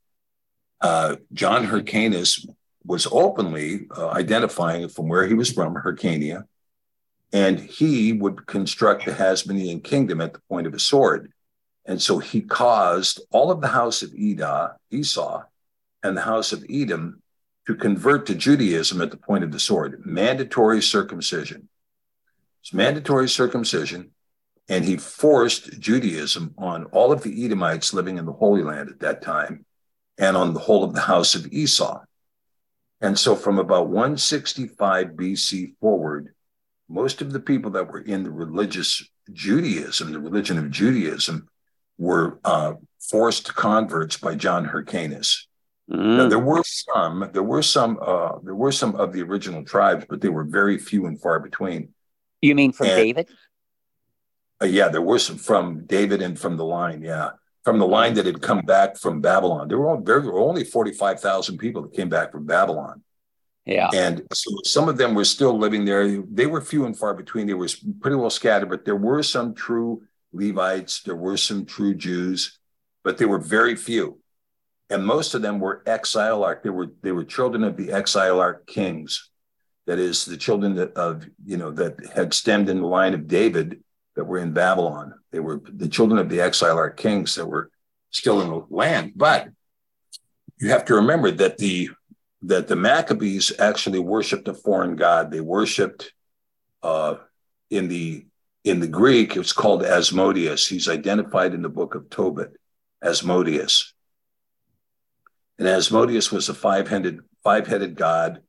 uh, 0.80 1.16
John 1.34 1.66
Hyrcanus 1.66 2.46
was 2.84 3.06
openly 3.10 3.86
uh, 3.96 4.08
identifying 4.10 4.88
from 4.88 5.08
where 5.08 5.26
he 5.26 5.34
was 5.34 5.52
from, 5.52 5.74
Hyrcania, 5.74 6.44
and 7.32 7.58
he 7.58 8.12
would 8.12 8.46
construct 8.46 9.04
the 9.04 9.12
Hasmonean 9.12 9.84
kingdom 9.84 10.20
at 10.20 10.32
the 10.32 10.40
point 10.48 10.66
of 10.66 10.74
a 10.74 10.78
sword. 10.78 11.32
And 11.84 12.00
so 12.00 12.18
he 12.18 12.40
caused 12.42 13.20
all 13.30 13.50
of 13.50 13.60
the 13.60 13.68
house 13.68 14.02
of 14.02 14.10
Edah, 14.10 14.74
Esau, 14.90 15.42
and 16.02 16.16
the 16.16 16.22
house 16.22 16.52
of 16.52 16.64
Edom 16.70 17.22
to 17.66 17.74
convert 17.74 18.26
to 18.26 18.34
Judaism 18.34 19.02
at 19.02 19.10
the 19.10 19.16
point 19.16 19.44
of 19.44 19.52
the 19.52 19.60
sword, 19.60 20.02
mandatory 20.04 20.80
circumcision. 20.80 21.68
It's 22.62 22.72
mandatory 22.72 23.28
circumcision, 23.28 24.12
and 24.68 24.84
he 24.84 24.96
forced 24.96 25.78
Judaism 25.78 26.54
on 26.58 26.84
all 26.86 27.12
of 27.12 27.22
the 27.22 27.44
Edomites 27.44 27.92
living 27.92 28.18
in 28.18 28.26
the 28.26 28.32
Holy 28.32 28.62
Land 28.62 28.88
at 28.88 29.00
that 29.00 29.22
time 29.22 29.64
and 30.18 30.36
on 30.36 30.54
the 30.54 30.60
whole 30.60 30.84
of 30.84 30.94
the 30.94 31.00
house 31.00 31.34
of 31.34 31.46
Esau. 31.52 32.02
And 33.00 33.18
so 33.18 33.36
from 33.36 33.58
about 33.58 33.88
165 33.88 35.08
BC 35.08 35.76
forward, 35.80 36.34
most 36.88 37.20
of 37.20 37.32
the 37.32 37.40
people 37.40 37.70
that 37.72 37.88
were 37.88 38.00
in 38.00 38.24
the 38.24 38.30
religious 38.30 39.08
Judaism, 39.32 40.10
the 40.12 40.18
religion 40.18 40.58
of 40.58 40.70
Judaism, 40.70 41.48
were 41.98 42.38
uh, 42.44 42.74
forced 42.98 43.54
converts 43.54 44.16
by 44.16 44.34
John 44.34 44.64
Hyrcanus. 44.64 45.46
Now, 45.90 46.28
there 46.28 46.38
were 46.38 46.62
some, 46.64 47.30
there 47.32 47.42
were 47.42 47.62
some, 47.62 47.98
uh, 48.02 48.32
there 48.44 48.54
were 48.54 48.72
some 48.72 48.94
of 48.96 49.14
the 49.14 49.22
original 49.22 49.64
tribes, 49.64 50.04
but 50.06 50.20
they 50.20 50.28
were 50.28 50.44
very 50.44 50.76
few 50.76 51.06
and 51.06 51.18
far 51.18 51.40
between. 51.40 51.94
You 52.42 52.54
mean 52.54 52.72
from 52.72 52.88
And- 52.88 52.96
David? 52.96 53.28
Uh, 54.60 54.66
yeah, 54.66 54.88
there 54.88 55.00
were 55.00 55.18
some 55.18 55.38
from 55.38 55.86
David 55.86 56.20
and 56.20 56.38
from 56.38 56.58
the 56.58 56.64
line. 56.64 57.00
Yeah, 57.02 57.30
from 57.68 57.78
the 57.78 57.86
line 57.86 58.14
that 58.14 58.24
had 58.24 58.40
come 58.40 58.62
back 58.62 58.96
from 58.96 59.20
Babylon. 59.20 59.68
There 59.68 59.76
were, 59.76 59.90
all, 59.90 60.00
there 60.00 60.22
were 60.22 60.38
only 60.38 60.64
forty-five 60.64 61.20
thousand 61.20 61.58
people 61.58 61.82
that 61.82 61.92
came 61.92 62.08
back 62.08 62.32
from 62.32 62.46
Babylon, 62.46 63.02
Yeah. 63.66 63.90
and 63.92 64.22
so 64.32 64.50
some 64.64 64.88
of 64.88 64.96
them 64.96 65.14
were 65.14 65.26
still 65.26 65.58
living 65.58 65.84
there. 65.84 66.22
They 66.22 66.46
were 66.46 66.62
few 66.62 66.86
and 66.86 66.96
far 66.98 67.12
between. 67.12 67.46
They 67.46 67.52
were 67.52 67.68
pretty 68.00 68.16
well 68.16 68.30
scattered, 68.30 68.70
but 68.70 68.86
there 68.86 68.96
were 68.96 69.22
some 69.22 69.52
true 69.52 70.02
Levites. 70.32 71.02
There 71.02 71.14
were 71.14 71.36
some 71.36 71.66
true 71.66 71.94
Jews, 71.94 72.58
but 73.04 73.18
they 73.18 73.26
were 73.26 73.38
very 73.38 73.76
few, 73.76 74.18
and 74.88 75.04
most 75.04 75.34
of 75.34 75.42
them 75.42 75.60
were 75.60 75.82
exilarch. 75.86 76.62
They 76.62 76.70
were 76.70 76.90
they 77.02 77.12
were 77.12 77.24
children 77.24 77.64
of 77.64 77.76
the 77.76 77.88
exilarch 77.88 78.66
kings. 78.66 79.28
That 79.86 79.98
is, 79.98 80.24
the 80.24 80.38
children 80.38 80.74
that, 80.76 80.94
of 80.94 81.26
you 81.44 81.58
know 81.58 81.70
that 81.72 81.96
had 82.14 82.32
stemmed 82.32 82.70
in 82.70 82.80
the 82.80 82.86
line 82.86 83.12
of 83.12 83.28
David 83.28 83.84
that 84.16 84.24
were 84.24 84.38
in 84.38 84.54
Babylon. 84.54 85.12
They 85.30 85.40
were 85.40 85.60
the 85.64 85.88
children 85.88 86.18
of 86.18 86.28
the 86.28 86.38
exilarch 86.38 86.96
kings 86.96 87.34
that 87.34 87.46
were 87.46 87.70
still 88.10 88.40
in 88.40 88.48
the 88.48 88.66
land. 88.70 89.12
But 89.16 89.48
you 90.58 90.70
have 90.70 90.84
to 90.86 90.94
remember 90.94 91.30
that 91.30 91.58
the 91.58 91.90
that 92.42 92.68
the 92.68 92.76
Maccabees 92.76 93.52
actually 93.58 93.98
worshipped 93.98 94.48
a 94.48 94.54
foreign 94.54 94.96
god. 94.96 95.30
They 95.30 95.40
worshipped 95.40 96.12
uh, 96.82 97.16
in 97.70 97.88
the 97.88 98.26
in 98.64 98.80
the 98.80 98.88
Greek. 98.88 99.36
It's 99.36 99.52
called 99.52 99.84
Asmodeus. 99.84 100.66
He's 100.66 100.88
identified 100.88 101.54
in 101.54 101.62
the 101.62 101.68
book 101.68 101.94
of 101.94 102.10
Tobit, 102.10 102.56
Asmodeus. 103.02 103.92
And 105.58 105.66
Asmodeus 105.66 106.30
was 106.30 106.48
a 106.48 106.54
five-headed 106.54 107.20
five-headed 107.42 107.96
god 107.96 108.42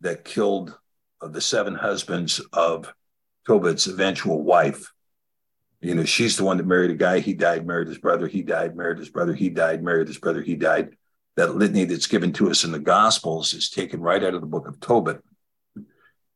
that 0.00 0.24
killed 0.24 0.76
uh, 1.20 1.28
the 1.28 1.40
seven 1.40 1.74
husbands 1.74 2.40
of 2.52 2.92
Tobit's 3.46 3.86
eventual 3.86 4.42
wife. 4.42 4.92
You 5.80 5.94
know, 5.94 6.04
she's 6.04 6.36
the 6.36 6.44
one 6.44 6.56
that 6.56 6.66
married 6.66 6.90
a 6.90 6.94
guy. 6.94 7.20
He 7.20 7.34
died, 7.34 7.66
married 7.66 7.88
his 7.88 7.98
brother. 7.98 8.26
He 8.26 8.42
died, 8.42 8.76
married 8.76 8.98
his 8.98 9.10
brother. 9.10 9.32
He 9.32 9.48
died, 9.48 9.82
married 9.82 10.08
his 10.08 10.18
brother. 10.18 10.42
He 10.42 10.56
died. 10.56 10.96
That 11.36 11.54
litany 11.54 11.84
that's 11.84 12.08
given 12.08 12.32
to 12.34 12.50
us 12.50 12.64
in 12.64 12.72
the 12.72 12.80
Gospels 12.80 13.54
is 13.54 13.70
taken 13.70 14.00
right 14.00 14.22
out 14.24 14.34
of 14.34 14.40
the 14.40 14.46
book 14.46 14.66
of 14.66 14.80
Tobit. 14.80 15.22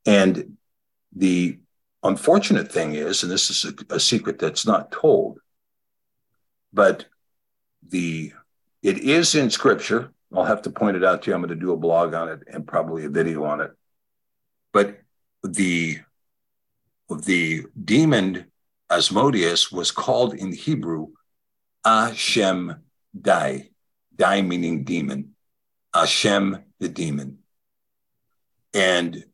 And 0.07 0.57
the 1.15 1.59
unfortunate 2.05 2.71
thing 2.71 2.95
is, 2.95 3.23
and 3.25 3.33
this 3.33 3.51
is 3.51 3.73
a, 3.91 3.97
a 3.97 4.01
secret 4.01 4.39
that's 4.39 4.65
not 4.65 4.93
told, 4.93 5.41
but 6.73 7.07
the 7.87 8.33
it 8.83 8.99
is 8.99 9.35
in 9.35 9.51
Scripture. 9.51 10.13
I'll 10.35 10.45
have 10.45 10.63
to 10.63 10.71
point 10.71 10.97
it 10.97 11.05
out 11.05 11.23
to 11.23 11.31
you. 11.31 11.35
I'm 11.35 11.43
going 11.43 11.51
to 11.51 11.57
do 11.57 11.73
a 11.73 11.77
blog 11.77 12.15
on 12.15 12.29
it 12.29 12.41
and 12.47 12.67
probably 12.67 13.05
a 13.05 13.11
video 13.11 13.45
on 13.45 13.61
it. 13.61 13.73
But 14.73 14.99
the 15.43 15.99
the 17.11 17.65
demon 17.85 18.52
Asmodeus 18.93 19.73
was 19.73 19.91
called 19.91 20.35
in 20.35 20.53
Hebrew 20.53 21.09
Ashem 21.85 22.79
Dai, 23.19 23.71
Dai 24.15 24.43
meaning 24.43 24.85
demon, 24.85 25.35
Ashem 25.95 26.63
the 26.79 26.89
demon. 26.89 27.39
And 28.75 29.25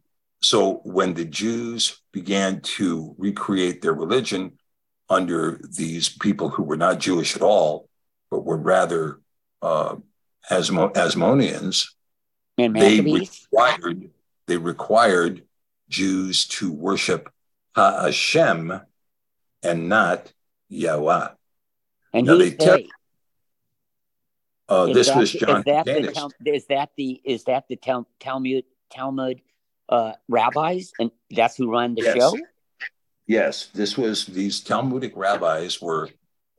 so 0.41 0.81
when 0.85 1.15
the 1.15 1.25
Jews 1.25 2.01
began 2.13 2.61
to 2.61 3.15
recreate 3.19 3.83
their 3.83 3.95
religion 3.95 4.59
under 5.11 5.61
these 5.77 6.09
people 6.09 6.49
who 6.51 6.63
were 6.63 6.77
not 6.77 7.01
Jewish 7.01 7.35
at 7.35 7.43
all, 7.43 7.89
but 8.31 8.45
were 8.45 8.57
rather 8.57 9.21
uh, 9.63 9.97
Asmo- 10.51 10.93
Asmoneans, 10.95 11.87
And 12.57 12.75
they 12.77 13.01
required 13.01 14.11
they 14.47 14.57
required 14.57 15.45
Jews 15.89 16.47
to 16.47 16.73
worship 16.73 17.31
Ha 17.75 18.03
Hashem 18.05 18.81
and 19.63 19.89
not 19.89 20.33
Yahweh. 20.69 21.29
And 22.13 22.27
Now, 22.27 22.37
they 22.37 22.53
tell-? 22.53 22.79
Uh, 24.71 24.87
Is 24.91 24.95
this 24.95 25.07
that 25.09 25.17
was 25.17 25.33
John 25.33 25.59
Is 25.61 25.65
that 25.65 25.85
the 25.87 26.51
is 26.53 26.67
that 26.67 26.91
the 26.97 27.21
is 27.25 27.45
that 27.45 27.65
the 27.69 27.77
Tal- 27.77 28.09
Talmud 28.21 28.65
Talmud 28.91 29.41
uh, 29.89 30.13
rabbis 30.29 30.93
and 30.99 31.11
that's 31.31 31.57
who 31.57 31.71
run 31.71 31.95
the 31.95 32.03
Yes. 32.03 32.17
show? 32.17 32.37
Yes, 33.27 33.67
this 33.73 33.97
was 33.97 34.27
these 34.27 34.61
Talmudic 34.61 35.13
rabbis 35.17 35.81
were 35.81 36.11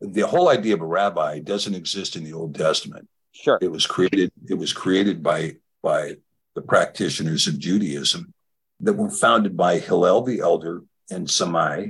the 0.02 0.22
whole 0.22 0.50
idea 0.50 0.74
of 0.74 0.82
a 0.82 0.86
rabbi 0.86 1.40
doesn't 1.40 1.76
exist 1.76 2.16
in 2.16 2.24
the 2.24 2.34
Old 2.34 2.56
Testament. 2.56 3.08
Sure. 3.32 3.60
It 3.62 3.72
was 3.72 3.86
created, 3.86 4.32
it 4.48 4.56
was 4.56 4.74
created 4.74 5.22
by 5.22 5.58
by 5.84 6.16
the 6.56 6.62
practitioners 6.62 7.48
of 7.48 7.60
Judaism 7.60 8.34
that 8.80 8.94
were 8.94 9.10
founded 9.12 9.56
by 9.56 9.78
Hillel 9.78 10.24
the 10.24 10.40
elder 10.40 10.82
and 11.12 11.30
Shammai. 11.30 11.90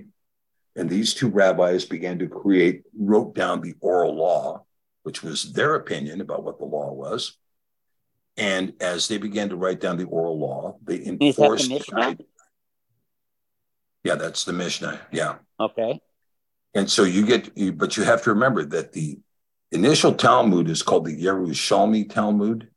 And 0.75 0.89
these 0.89 1.13
two 1.13 1.29
rabbis 1.29 1.85
began 1.85 2.19
to 2.19 2.27
create, 2.27 2.83
wrote 2.97 3.35
down 3.35 3.61
the 3.61 3.75
oral 3.81 4.15
law, 4.15 4.65
which 5.03 5.23
was 5.23 5.53
their 5.53 5.75
opinion 5.75 6.21
about 6.21 6.43
what 6.43 6.59
the 6.59 6.65
law 6.65 6.93
was. 6.93 7.37
And 8.37 8.73
as 8.79 9.07
they 9.07 9.17
began 9.17 9.49
to 9.49 9.55
write 9.55 9.81
down 9.81 9.97
the 9.97 10.05
oral 10.05 10.39
law, 10.39 10.77
they 10.83 10.95
Is 10.95 11.05
that 11.05 11.19
the 11.19 11.27
enforced 11.27 11.69
Mishnah? 11.69 12.17
Yeah, 14.03 14.15
that's 14.15 14.45
the 14.45 14.53
Mishnah. 14.53 15.01
Yeah. 15.11 15.35
Okay. 15.59 15.99
And 16.73 16.89
so 16.89 17.03
you 17.03 17.25
get, 17.25 17.57
you, 17.57 17.73
but 17.73 17.97
you 17.97 18.03
have 18.03 18.23
to 18.23 18.29
remember 18.29 18.63
that 18.63 18.93
the 18.93 19.19
initial 19.71 20.13
Talmud 20.13 20.69
is 20.69 20.81
called 20.81 21.05
the 21.05 21.23
Yerushalmi 21.23 22.09
Talmud, 22.09 22.69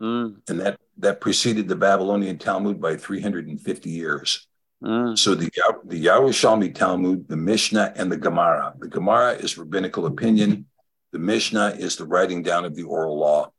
Mm, 0.00 0.36
and 0.48 0.60
that 0.60 0.78
that 0.98 1.20
preceded 1.20 1.68
the 1.68 1.76
Babylonian 1.76 2.38
Talmud 2.38 2.80
by 2.80 2.96
350 2.96 3.90
years. 3.90 4.47
Mm. 4.82 5.18
So 5.18 5.34
the 5.34 5.50
the 5.84 6.04
Yerushalmi 6.04 6.74
Talmud, 6.74 7.28
the 7.28 7.36
Mishnah, 7.36 7.92
and 7.96 8.10
the 8.10 8.16
Gemara. 8.16 8.74
The 8.78 8.88
Gemara 8.88 9.32
is 9.32 9.58
rabbinical 9.58 10.06
opinion. 10.06 10.66
The 11.12 11.18
Mishnah 11.18 11.76
is 11.78 11.96
the 11.96 12.04
writing 12.04 12.42
down 12.42 12.64
of 12.64 12.74
the 12.74 12.82
oral 12.82 13.18
law. 13.18 13.52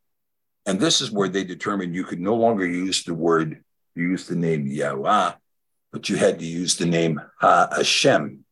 And 0.66 0.80
this 0.80 1.02
is 1.02 1.12
where 1.12 1.30
they 1.30 1.44
determined 1.44 1.96
you 1.96 2.04
could 2.04 2.20
no 2.20 2.36
longer 2.36 2.66
use 2.66 3.04
the 3.04 3.14
word, 3.14 3.64
use 3.96 4.28
the 4.28 4.36
name 4.36 4.68
Yahweh, 4.68 5.32
but 5.92 6.10
you 6.10 6.16
had 6.16 6.40
to 6.40 6.46
use 6.46 6.78
the 6.78 6.86
name 6.86 7.20
Ha 7.40 7.70
Hashem. 7.76 8.46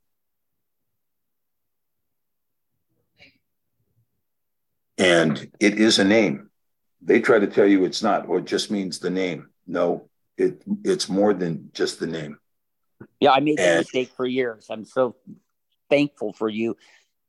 And 4.98 5.52
it 5.60 5.80
is 5.80 6.00
a 6.00 6.04
name. 6.04 6.50
They 7.02 7.22
try 7.22 7.38
to 7.38 7.48
tell 7.48 7.68
you 7.68 7.86
it's 7.86 8.02
not, 8.02 8.28
or 8.28 8.40
it 8.40 8.46
just 8.46 8.72
means 8.72 8.98
the 8.98 9.12
name. 9.12 9.50
No, 9.68 10.10
it 10.38 10.64
it's 10.84 11.08
more 11.08 11.34
than 11.34 11.70
just 11.74 12.00
the 12.00 12.08
name. 12.08 12.40
Yeah, 13.20 13.32
I 13.32 13.40
made 13.40 13.58
that 13.58 13.80
mistake 13.80 14.12
for 14.16 14.26
years. 14.26 14.68
I'm 14.70 14.86
so 14.86 15.16
thankful 15.90 16.34
for 16.34 16.50
you 16.50 16.78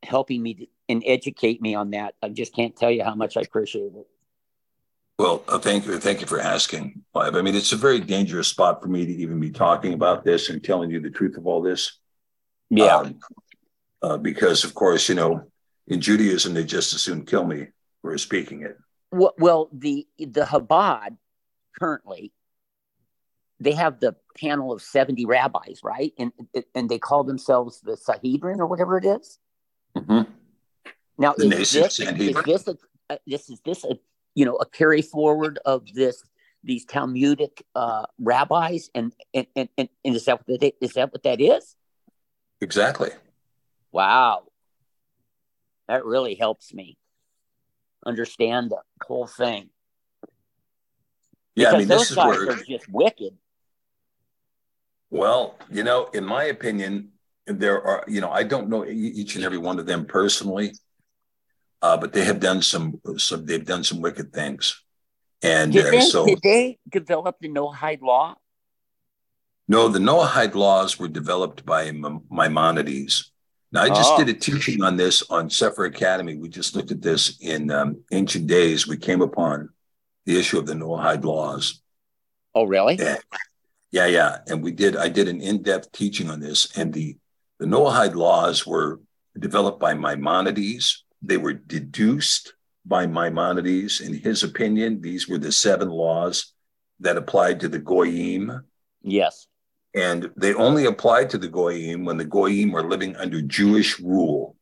helping 0.03 0.41
me 0.41 0.69
and 0.87 1.03
educate 1.05 1.61
me 1.61 1.75
on 1.75 1.91
that. 1.91 2.15
I 2.21 2.29
just 2.29 2.55
can't 2.55 2.75
tell 2.75 2.91
you 2.91 3.03
how 3.03 3.15
much 3.15 3.37
I 3.37 3.41
appreciate 3.41 3.93
it. 3.95 4.07
Well, 5.17 5.43
uh, 5.49 5.59
thank 5.59 5.85
you. 5.85 5.99
Thank 5.99 6.21
you 6.21 6.27
for 6.27 6.39
asking. 6.39 7.03
I 7.13 7.29
mean, 7.41 7.53
it's 7.53 7.73
a 7.73 7.77
very 7.77 7.99
dangerous 7.99 8.47
spot 8.47 8.81
for 8.81 8.87
me 8.87 9.05
to 9.05 9.11
even 9.11 9.39
be 9.39 9.51
talking 9.51 9.93
about 9.93 10.23
this 10.23 10.49
and 10.49 10.63
telling 10.63 10.89
you 10.89 11.01
the 11.01 11.09
truth 11.09 11.35
of 11.35 11.45
all 11.45 11.61
this. 11.61 11.99
Yeah. 12.69 12.95
Um, 12.97 13.19
uh, 14.01 14.17
because, 14.17 14.63
of 14.63 14.73
course, 14.73 15.09
you 15.09 15.15
know, 15.15 15.43
in 15.87 15.99
Judaism, 15.99 16.53
they 16.53 16.63
just 16.63 16.93
as 16.93 17.01
soon 17.01 17.25
kill 17.25 17.45
me 17.45 17.67
for 18.01 18.17
speaking 18.17 18.61
it. 18.61 18.77
Well, 19.11 19.33
well, 19.37 19.69
the 19.73 20.07
the 20.17 20.45
Chabad 20.45 21.17
currently 21.77 22.31
they 23.59 23.73
have 23.73 23.99
the 23.99 24.15
panel 24.37 24.71
of 24.71 24.81
70 24.81 25.25
rabbis, 25.25 25.81
right? 25.83 26.13
And 26.17 26.31
and 26.73 26.89
they 26.89 26.99
call 26.99 27.23
themselves 27.23 27.81
the 27.81 27.97
Sanhedrin 27.97 28.59
or 28.59 28.67
whatever 28.67 28.97
it 28.97 29.05
is. 29.05 29.39
Mhm. 29.95 30.27
Now, 31.17 31.33
The 31.33 31.47
is 31.59 31.71
this, 31.73 31.99
is 31.99 32.43
this 32.45 32.67
a, 32.67 32.77
uh, 33.09 33.17
this 33.27 33.49
is 33.49 33.59
this 33.65 33.83
a 33.83 33.99
you 34.35 34.45
know 34.45 34.55
a 34.55 34.65
carry 34.65 35.01
forward 35.01 35.59
of 35.65 35.85
this 35.93 36.23
these 36.63 36.85
Talmudic 36.85 37.65
uh, 37.75 38.05
rabbis 38.19 38.89
and 38.95 39.13
and, 39.33 39.47
and 39.55 39.69
and 39.77 39.89
is 40.03 40.25
that 40.25 40.47
what 40.47 40.59
that 40.61 40.73
is 40.81 40.93
that 40.93 41.11
what 41.11 41.23
that 41.23 41.41
is? 41.41 41.75
Exactly. 42.61 43.11
Wow, 43.91 44.43
that 45.87 46.05
really 46.05 46.35
helps 46.35 46.73
me 46.73 46.97
understand 48.05 48.71
the 48.71 48.81
whole 49.05 49.27
thing. 49.27 49.69
Yeah, 51.55 51.71
I 51.71 51.79
mean, 51.79 51.87
those 51.87 52.01
this 52.01 52.11
is 52.11 52.15
guys 52.15 52.27
where, 52.27 52.51
are 52.51 52.63
just 52.63 52.87
wicked. 52.89 53.37
Well, 55.09 55.57
you 55.71 55.83
know, 55.83 56.05
in 56.13 56.25
my 56.25 56.45
opinion, 56.45 57.09
there 57.47 57.81
are, 57.81 58.03
you 58.07 58.21
know, 58.21 58.29
I 58.29 58.43
don't 58.43 58.69
know 58.69 58.85
each 58.85 59.35
and 59.35 59.43
every 59.43 59.57
one 59.57 59.79
of 59.79 59.85
them 59.85 60.05
personally, 60.05 60.73
uh, 61.81 61.97
but 61.97 62.13
they 62.13 62.23
have 62.25 62.39
done 62.39 62.61
some, 62.61 62.99
some, 63.17 63.45
they've 63.45 63.65
done 63.65 63.83
some 63.83 64.01
wicked 64.01 64.31
things. 64.33 64.83
And 65.41 65.71
Did 65.71 65.93
uh, 65.93 66.01
so, 66.01 66.25
did 66.25 66.39
they 66.43 66.77
develop 66.87 67.37
the 67.39 67.49
Noahide 67.49 68.01
law? 68.01 68.35
No, 69.67 69.87
the 69.87 69.99
Noahide 69.99 70.55
laws 70.55 70.99
were 70.99 71.07
developed 71.07 71.65
by 71.65 71.91
Maimonides. 71.91 73.31
Now, 73.71 73.83
I 73.83 73.89
just 73.89 74.13
Oh. 74.13 74.17
did 74.17 74.29
a 74.29 74.33
teaching 74.33 74.83
on 74.83 74.97
this 74.97 75.21
on 75.29 75.49
Sefer 75.49 75.85
Academy. 75.85 76.35
We 76.35 76.49
just 76.49 76.75
looked 76.75 76.91
at 76.91 77.01
this 77.01 77.37
in 77.39 77.69
um, 77.69 78.03
ancient 78.11 78.47
days. 78.47 78.87
We 78.87 78.97
came 78.97 79.21
upon 79.21 79.69
the 80.25 80.39
issue 80.39 80.57
of 80.57 80.65
the 80.65 80.73
Noahide 80.73 81.23
laws. 81.23 81.81
Oh, 82.55 82.63
really? 82.65 82.95
Yeah, 82.95 83.17
yeah, 83.91 84.05
yeah. 84.05 84.37
And 84.47 84.63
we 84.63 84.71
did. 84.71 84.95
I 84.95 85.09
did 85.09 85.27
an 85.27 85.41
in-depth 85.41 85.91
teaching 85.91 86.29
on 86.29 86.39
this, 86.39 86.77
and 86.77 86.93
the 86.93 87.17
the 87.59 87.65
Noahide 87.65 88.15
laws 88.15 88.65
were 88.65 89.01
developed 89.37 89.79
by 89.79 89.93
Maimonides. 89.93 91.03
They 91.21 91.37
were 91.37 91.53
deduced 91.53 92.53
by 92.85 93.05
Maimonides. 93.05 93.99
In 93.99 94.13
his 94.13 94.43
opinion, 94.43 95.01
these 95.01 95.27
were 95.27 95.37
the 95.37 95.51
seven 95.51 95.89
laws 95.89 96.53
that 97.01 97.17
applied 97.17 97.59
to 97.59 97.67
the 97.67 97.79
Goyim. 97.79 98.63
Yes. 99.01 99.47
And 99.95 100.31
they 100.37 100.53
only 100.53 100.85
applied 100.85 101.31
to 101.31 101.37
the 101.37 101.47
Goyim 101.47 102.05
when 102.05 102.17
the 102.17 102.25
Goyim 102.25 102.71
were 102.71 102.87
living 102.87 103.15
under 103.15 103.41
Jewish 103.41 103.99
rule. 103.99 104.55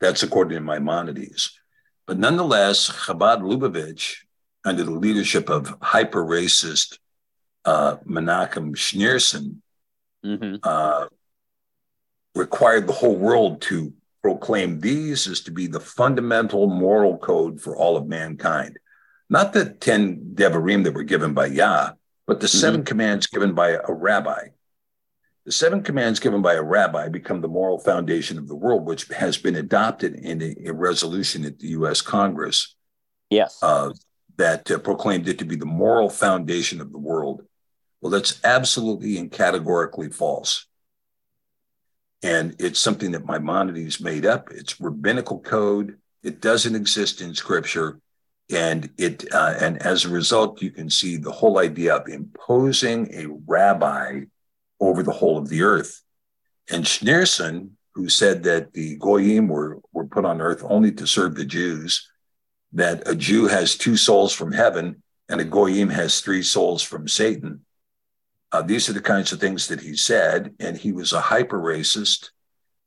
That's 0.00 0.22
according 0.22 0.58
to 0.58 0.60
Maimonides. 0.60 1.58
But 2.06 2.18
nonetheless, 2.18 2.90
Chabad 2.90 3.40
Lubavitch, 3.40 4.16
under 4.64 4.82
the 4.82 4.90
leadership 4.90 5.48
of 5.48 5.74
hyper 5.80 6.24
racist 6.24 6.98
uh, 7.68 7.96
Menachem 8.14 8.66
Schneerson, 8.84 9.56
Mm-hmm. 10.24 10.56
uh, 10.64 11.06
required 12.34 12.86
the 12.88 12.92
whole 12.92 13.14
world 13.16 13.62
to 13.62 13.92
proclaim 14.20 14.80
these 14.80 15.28
as 15.28 15.40
to 15.42 15.52
be 15.52 15.68
the 15.68 15.78
fundamental 15.80 16.66
moral 16.66 17.16
code 17.18 17.60
for 17.60 17.76
all 17.76 17.96
of 17.96 18.08
mankind. 18.08 18.78
Not 19.30 19.52
the 19.52 19.64
10 19.70 20.32
Devarim 20.34 20.82
that 20.84 20.94
were 20.94 21.04
given 21.04 21.34
by 21.34 21.46
Yah, 21.46 21.92
but 22.26 22.40
the 22.40 22.48
seven 22.48 22.82
commands 22.84 23.26
given 23.28 23.52
by 23.54 23.68
a 23.70 23.92
rabbi. 23.92 24.48
The 25.46 25.52
seven 25.52 25.82
commands 25.82 26.18
given 26.18 26.42
by 26.42 26.54
a 26.54 26.62
rabbi 26.62 27.08
become 27.08 27.40
the 27.40 27.48
moral 27.48 27.78
foundation 27.78 28.38
of 28.38 28.48
the 28.48 28.56
world, 28.56 28.84
which 28.86 29.06
has 29.08 29.38
been 29.38 29.56
adopted 29.56 30.14
in 30.16 30.42
a, 30.42 30.54
a 30.66 30.72
resolution 30.72 31.44
at 31.44 31.58
the 31.60 31.68
US 31.78 32.00
Congress 32.00 32.74
Yes. 33.30 33.58
uh, 33.62 33.90
that 34.36 34.68
uh, 34.70 34.78
proclaimed 34.78 35.28
it 35.28 35.38
to 35.38 35.44
be 35.44 35.56
the 35.56 35.64
moral 35.84 36.10
foundation 36.10 36.80
of 36.80 36.90
the 36.92 36.98
world. 37.10 37.42
Well, 38.00 38.10
that's 38.10 38.40
absolutely 38.44 39.18
and 39.18 39.30
categorically 39.30 40.10
false. 40.10 40.66
And 42.22 42.56
it's 42.58 42.80
something 42.80 43.12
that 43.12 43.26
Maimonides 43.26 44.00
made 44.00 44.26
up. 44.26 44.48
It's 44.50 44.80
rabbinical 44.80 45.40
code. 45.40 45.98
It 46.22 46.40
doesn't 46.40 46.74
exist 46.74 47.20
in 47.20 47.34
scripture. 47.34 48.00
And 48.50 48.90
it 48.98 49.32
uh, 49.32 49.54
and 49.60 49.80
as 49.82 50.04
a 50.04 50.08
result, 50.08 50.62
you 50.62 50.70
can 50.70 50.88
see 50.88 51.16
the 51.16 51.30
whole 51.30 51.58
idea 51.58 51.96
of 51.96 52.08
imposing 52.08 53.12
a 53.14 53.26
rabbi 53.46 54.22
over 54.80 55.02
the 55.02 55.12
whole 55.12 55.36
of 55.36 55.48
the 55.48 55.62
earth. 55.62 56.02
And 56.70 56.84
Schneerson, 56.84 57.70
who 57.94 58.08
said 58.08 58.44
that 58.44 58.72
the 58.72 58.96
Goyim 58.96 59.48
were, 59.48 59.80
were 59.92 60.06
put 60.06 60.24
on 60.24 60.40
earth 60.40 60.62
only 60.64 60.92
to 60.92 61.06
serve 61.06 61.34
the 61.34 61.44
Jews, 61.44 62.08
that 62.72 63.06
a 63.06 63.14
Jew 63.14 63.46
has 63.46 63.76
two 63.76 63.96
souls 63.96 64.32
from 64.32 64.52
heaven 64.52 65.02
and 65.28 65.40
a 65.40 65.44
Goyim 65.44 65.90
has 65.90 66.20
three 66.20 66.42
souls 66.42 66.82
from 66.82 67.08
Satan. 67.08 67.64
Uh, 68.50 68.62
these 68.62 68.88
are 68.88 68.94
the 68.94 69.00
kinds 69.00 69.32
of 69.32 69.40
things 69.40 69.68
that 69.68 69.80
he 69.80 69.94
said, 69.96 70.54
and 70.58 70.76
he 70.76 70.92
was 70.92 71.12
a 71.12 71.20
hyper 71.20 71.58
racist, 71.58 72.30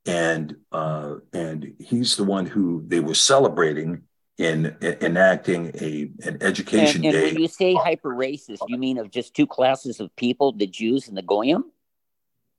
and 0.06 0.56
uh, 0.72 1.16
and 1.34 1.74
he's 1.80 2.16
the 2.16 2.24
one 2.24 2.46
who 2.48 2.84
they 2.88 3.00
were 3.00 3.14
celebrating 3.14 4.04
in, 4.38 4.76
in 4.82 4.98
enacting 5.02 5.68
a 5.80 6.10
an 6.28 6.38
education 6.42 7.02
And, 7.04 7.14
and 7.14 7.24
day. 7.24 7.34
when 7.34 7.42
you 7.42 7.48
say 7.48 7.76
hyper 7.76 8.10
racist, 8.10 8.60
you 8.68 8.80
mean 8.80 8.98
of 8.98 9.12
just 9.12 9.36
two 9.36 9.46
classes 9.46 10.00
of 10.00 10.16
people, 10.16 10.52
the 10.52 10.66
Jews 10.66 11.08
and 11.08 11.16
the 11.16 11.22
Goyim? 11.22 11.66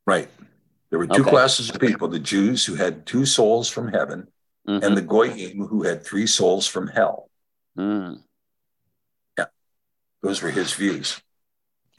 Right. 0.06 0.28
There 0.90 0.98
were 0.98 1.06
two 1.08 1.22
Okay. 1.22 1.30
classes 1.30 1.70
of 1.70 1.80
people: 1.80 2.06
the 2.06 2.20
Jews 2.20 2.64
who 2.64 2.74
had 2.74 3.04
two 3.06 3.26
souls 3.26 3.68
from 3.68 3.88
heaven, 3.88 4.28
Mm-hmm. 4.68 4.84
and 4.84 4.96
the 4.96 5.02
Goyim 5.02 5.66
who 5.66 5.82
had 5.82 6.04
three 6.04 6.28
souls 6.28 6.68
from 6.68 6.86
hell. 6.86 7.28
Mm. 7.76 8.22
Yeah, 9.36 9.46
those 10.22 10.40
were 10.40 10.50
his 10.50 10.72
views, 10.72 11.20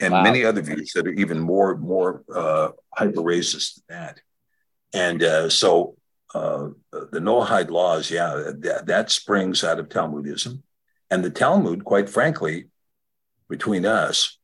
and 0.00 0.12
Wow. 0.12 0.22
many 0.22 0.44
other 0.44 0.60
views 0.62 0.92
that 0.94 1.06
are 1.06 1.12
even 1.12 1.38
more 1.38 1.76
more 1.76 2.24
uh, 2.34 2.70
hyper 2.92 3.20
racist 3.20 3.80
than 3.88 3.98
that. 3.98 4.20
And 4.92 5.22
uh, 5.22 5.48
so 5.48 5.96
uh, 6.34 6.68
the 6.92 7.20
Noahide 7.20 7.70
laws, 7.70 8.10
yeah, 8.10 8.52
that, 8.60 8.86
that 8.86 9.10
springs 9.10 9.62
out 9.62 9.78
of 9.78 9.88
Talmudism, 9.88 10.62
and 11.10 11.24
the 11.24 11.30
Talmud, 11.30 11.84
quite 11.84 12.08
frankly, 12.08 12.66
between 13.48 13.86
us, 13.86 14.38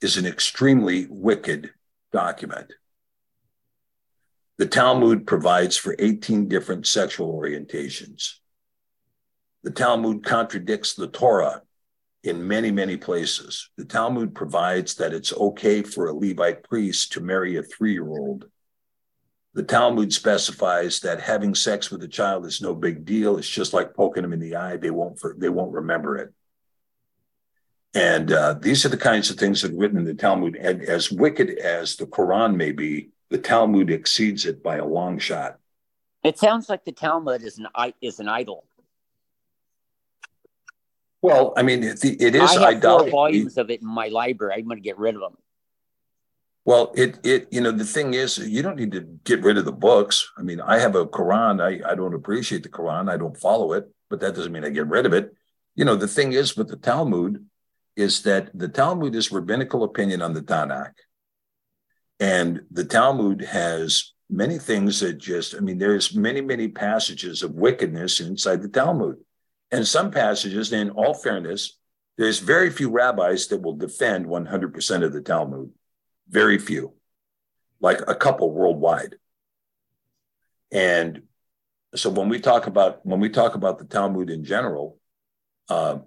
is 0.00 0.16
an 0.16 0.26
extremely 0.26 1.06
wicked 1.08 1.72
document. 2.12 2.72
The 4.58 4.66
Talmud 4.66 5.26
provides 5.26 5.76
for 5.76 5.96
18 5.98 6.48
different 6.48 6.86
sexual 6.86 7.32
orientations. 7.32 8.34
The 9.64 9.70
Talmud 9.70 10.24
contradicts 10.24 10.94
the 10.94 11.08
Torah 11.08 11.62
in 12.24 12.46
many, 12.46 12.70
many 12.70 12.96
places. 12.96 13.70
The 13.76 13.84
Talmud 13.84 14.34
provides 14.34 14.94
that 14.96 15.12
it's 15.12 15.32
okay 15.32 15.82
for 15.82 16.08
a 16.08 16.14
Levite 16.14 16.62
priest 16.62 17.12
to 17.12 17.20
marry 17.20 17.56
a 17.56 17.62
three 17.62 17.92
year 17.92 18.08
old. 18.08 18.46
The 19.54 19.62
Talmud 19.62 20.12
specifies 20.12 21.00
that 21.00 21.20
having 21.20 21.54
sex 21.54 21.90
with 21.90 22.02
a 22.02 22.08
child 22.08 22.46
is 22.46 22.62
no 22.62 22.74
big 22.74 23.04
deal. 23.04 23.36
It's 23.36 23.48
just 23.48 23.74
like 23.74 23.94
poking 23.94 24.22
them 24.22 24.32
in 24.32 24.40
the 24.40 24.56
eye. 24.56 24.76
They 24.76 24.90
won't, 24.90 25.20
they 25.36 25.50
won't 25.50 25.72
remember 25.72 26.16
it. 26.16 26.32
And 27.94 28.32
uh, 28.32 28.54
these 28.54 28.86
are 28.86 28.88
the 28.88 28.96
kinds 28.96 29.30
of 29.30 29.36
things 29.36 29.60
that 29.60 29.72
are 29.72 29.76
written 29.76 29.98
in 29.98 30.04
the 30.04 30.14
Talmud. 30.14 30.56
And 30.56 30.82
as 30.82 31.12
wicked 31.12 31.58
as 31.58 31.96
the 31.96 32.06
Quran 32.06 32.56
may 32.56 32.72
be, 32.72 33.10
the 33.28 33.36
Talmud 33.38 33.90
exceeds 33.90 34.46
it 34.46 34.62
by 34.62 34.76
a 34.76 34.86
long 34.86 35.18
shot. 35.18 35.58
It 36.22 36.38
sounds 36.38 36.68
like 36.68 36.84
the 36.84 36.92
Talmud 36.92 37.42
is 37.42 37.58
an 37.58 37.66
is 38.00 38.20
an 38.20 38.28
idol. 38.28 38.64
Well, 41.22 41.54
I 41.56 41.62
mean, 41.62 41.84
it, 41.84 42.04
it 42.04 42.34
is 42.34 42.56
I 42.56 42.72
have 42.72 42.82
four 42.82 43.08
volumes 43.08 43.56
of 43.56 43.70
it 43.70 43.80
in 43.80 43.86
my 43.86 44.08
library. 44.08 44.54
I'm 44.58 44.64
going 44.64 44.76
to 44.76 44.82
get 44.82 44.98
rid 44.98 45.14
of 45.14 45.20
them. 45.20 45.36
Well, 46.64 46.92
it 46.96 47.18
it 47.24 47.48
you 47.50 47.60
know 47.60 47.72
the 47.72 47.84
thing 47.84 48.14
is 48.14 48.38
you 48.38 48.62
don't 48.62 48.76
need 48.76 48.92
to 48.92 49.00
get 49.24 49.42
rid 49.42 49.56
of 49.58 49.64
the 49.64 49.72
books. 49.72 50.30
I 50.36 50.42
mean, 50.42 50.60
I 50.60 50.78
have 50.78 50.94
a 50.94 51.06
Quran. 51.06 51.60
I 51.60 51.90
I 51.90 51.94
don't 51.94 52.14
appreciate 52.14 52.62
the 52.62 52.68
Quran. 52.68 53.10
I 53.10 53.16
don't 53.16 53.36
follow 53.36 53.72
it, 53.72 53.84
but 54.10 54.20
that 54.20 54.34
doesn't 54.34 54.52
mean 54.52 54.64
I 54.64 54.70
get 54.70 54.86
rid 54.86 55.06
of 55.06 55.12
it. 55.12 55.34
you 55.74 55.84
know, 55.84 55.96
the 55.96 56.08
thing 56.08 56.32
is 56.32 56.56
with 56.56 56.68
the 56.68 56.76
Talmud 56.76 57.44
is 57.96 58.22
that 58.22 58.50
the 58.54 58.68
Talmud 58.68 59.14
is 59.14 59.32
rabbinical 59.32 59.84
opinion 59.84 60.22
on 60.22 60.34
the 60.34 60.42
Tanakh. 60.42 60.94
And 62.20 62.62
the 62.70 62.84
Talmud 62.84 63.42
has 63.42 64.12
many 64.30 64.58
things 64.58 65.00
that 65.00 65.14
just, 65.14 65.54
I 65.54 65.60
mean, 65.60 65.78
there's 65.78 66.14
many, 66.14 66.40
many 66.40 66.68
passages 66.68 67.42
of 67.42 67.52
wickedness 67.52 68.20
inside 68.20 68.62
the 68.62 68.68
Talmud. 68.68 69.16
And 69.72 69.88
some 69.88 70.10
passages, 70.10 70.70
in 70.72 70.90
all 70.90 71.14
fairness, 71.14 71.78
there's 72.18 72.38
very 72.38 72.70
few 72.70 72.90
rabbis 72.90 73.46
that 73.48 73.62
will 73.62 73.74
defend 73.74 74.26
100% 74.26 75.02
of 75.02 75.12
the 75.14 75.22
Talmud. 75.22 75.70
Very 76.28 76.58
few, 76.58 76.92
like 77.80 78.00
a 78.06 78.14
couple 78.14 78.52
worldwide. 78.52 79.16
And 80.70 81.22
so 81.94 82.10
when 82.10 82.28
we 82.28 82.38
talk 82.38 82.66
about 82.66 83.04
when 83.04 83.20
we 83.20 83.28
talk 83.28 83.54
about 83.54 83.78
the 83.78 83.84
Talmud 83.84 84.30
in 84.30 84.44
general, 84.44 84.98
uh, 85.68 85.98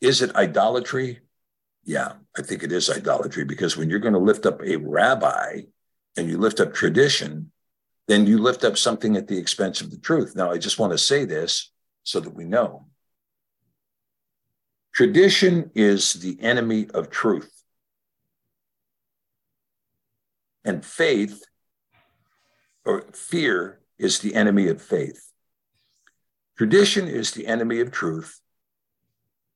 is 0.00 0.22
it 0.22 0.34
idolatry? 0.34 1.20
Yeah, 1.84 2.14
I 2.36 2.42
think 2.42 2.62
it 2.62 2.72
is 2.72 2.90
idolatry 2.90 3.44
because 3.44 3.76
when 3.76 3.88
you're 3.88 4.00
going 4.00 4.14
to 4.14 4.18
lift 4.18 4.44
up 4.44 4.60
a 4.62 4.76
rabbi 4.76 5.62
and 6.16 6.28
you 6.28 6.36
lift 6.36 6.60
up 6.60 6.74
tradition, 6.74 7.52
then 8.08 8.26
you 8.26 8.38
lift 8.38 8.64
up 8.64 8.76
something 8.76 9.16
at 9.16 9.28
the 9.28 9.38
expense 9.38 9.80
of 9.80 9.90
the 9.90 9.98
truth. 9.98 10.34
Now, 10.34 10.50
I 10.50 10.58
just 10.58 10.78
want 10.78 10.92
to 10.92 10.98
say 10.98 11.24
this 11.24 11.70
so 12.06 12.20
that 12.20 12.34
we 12.34 12.44
know. 12.44 12.86
Tradition 14.94 15.72
is 15.74 16.14
the 16.14 16.38
enemy 16.40 16.86
of 16.94 17.10
truth. 17.10 17.52
And 20.64 20.84
faith 20.84 21.42
or 22.84 23.06
fear 23.12 23.80
is 23.98 24.20
the 24.20 24.36
enemy 24.36 24.68
of 24.68 24.80
faith. 24.80 25.32
Tradition 26.56 27.08
is 27.08 27.32
the 27.32 27.46
enemy 27.46 27.80
of 27.80 27.90
truth, 27.90 28.40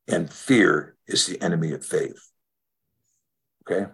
and 0.06 0.30
fear 0.30 0.96
is 1.06 1.26
the 1.26 1.40
enemy 1.40 1.72
of 1.72 1.86
faith. 1.86 2.30
Okay? 3.62 3.90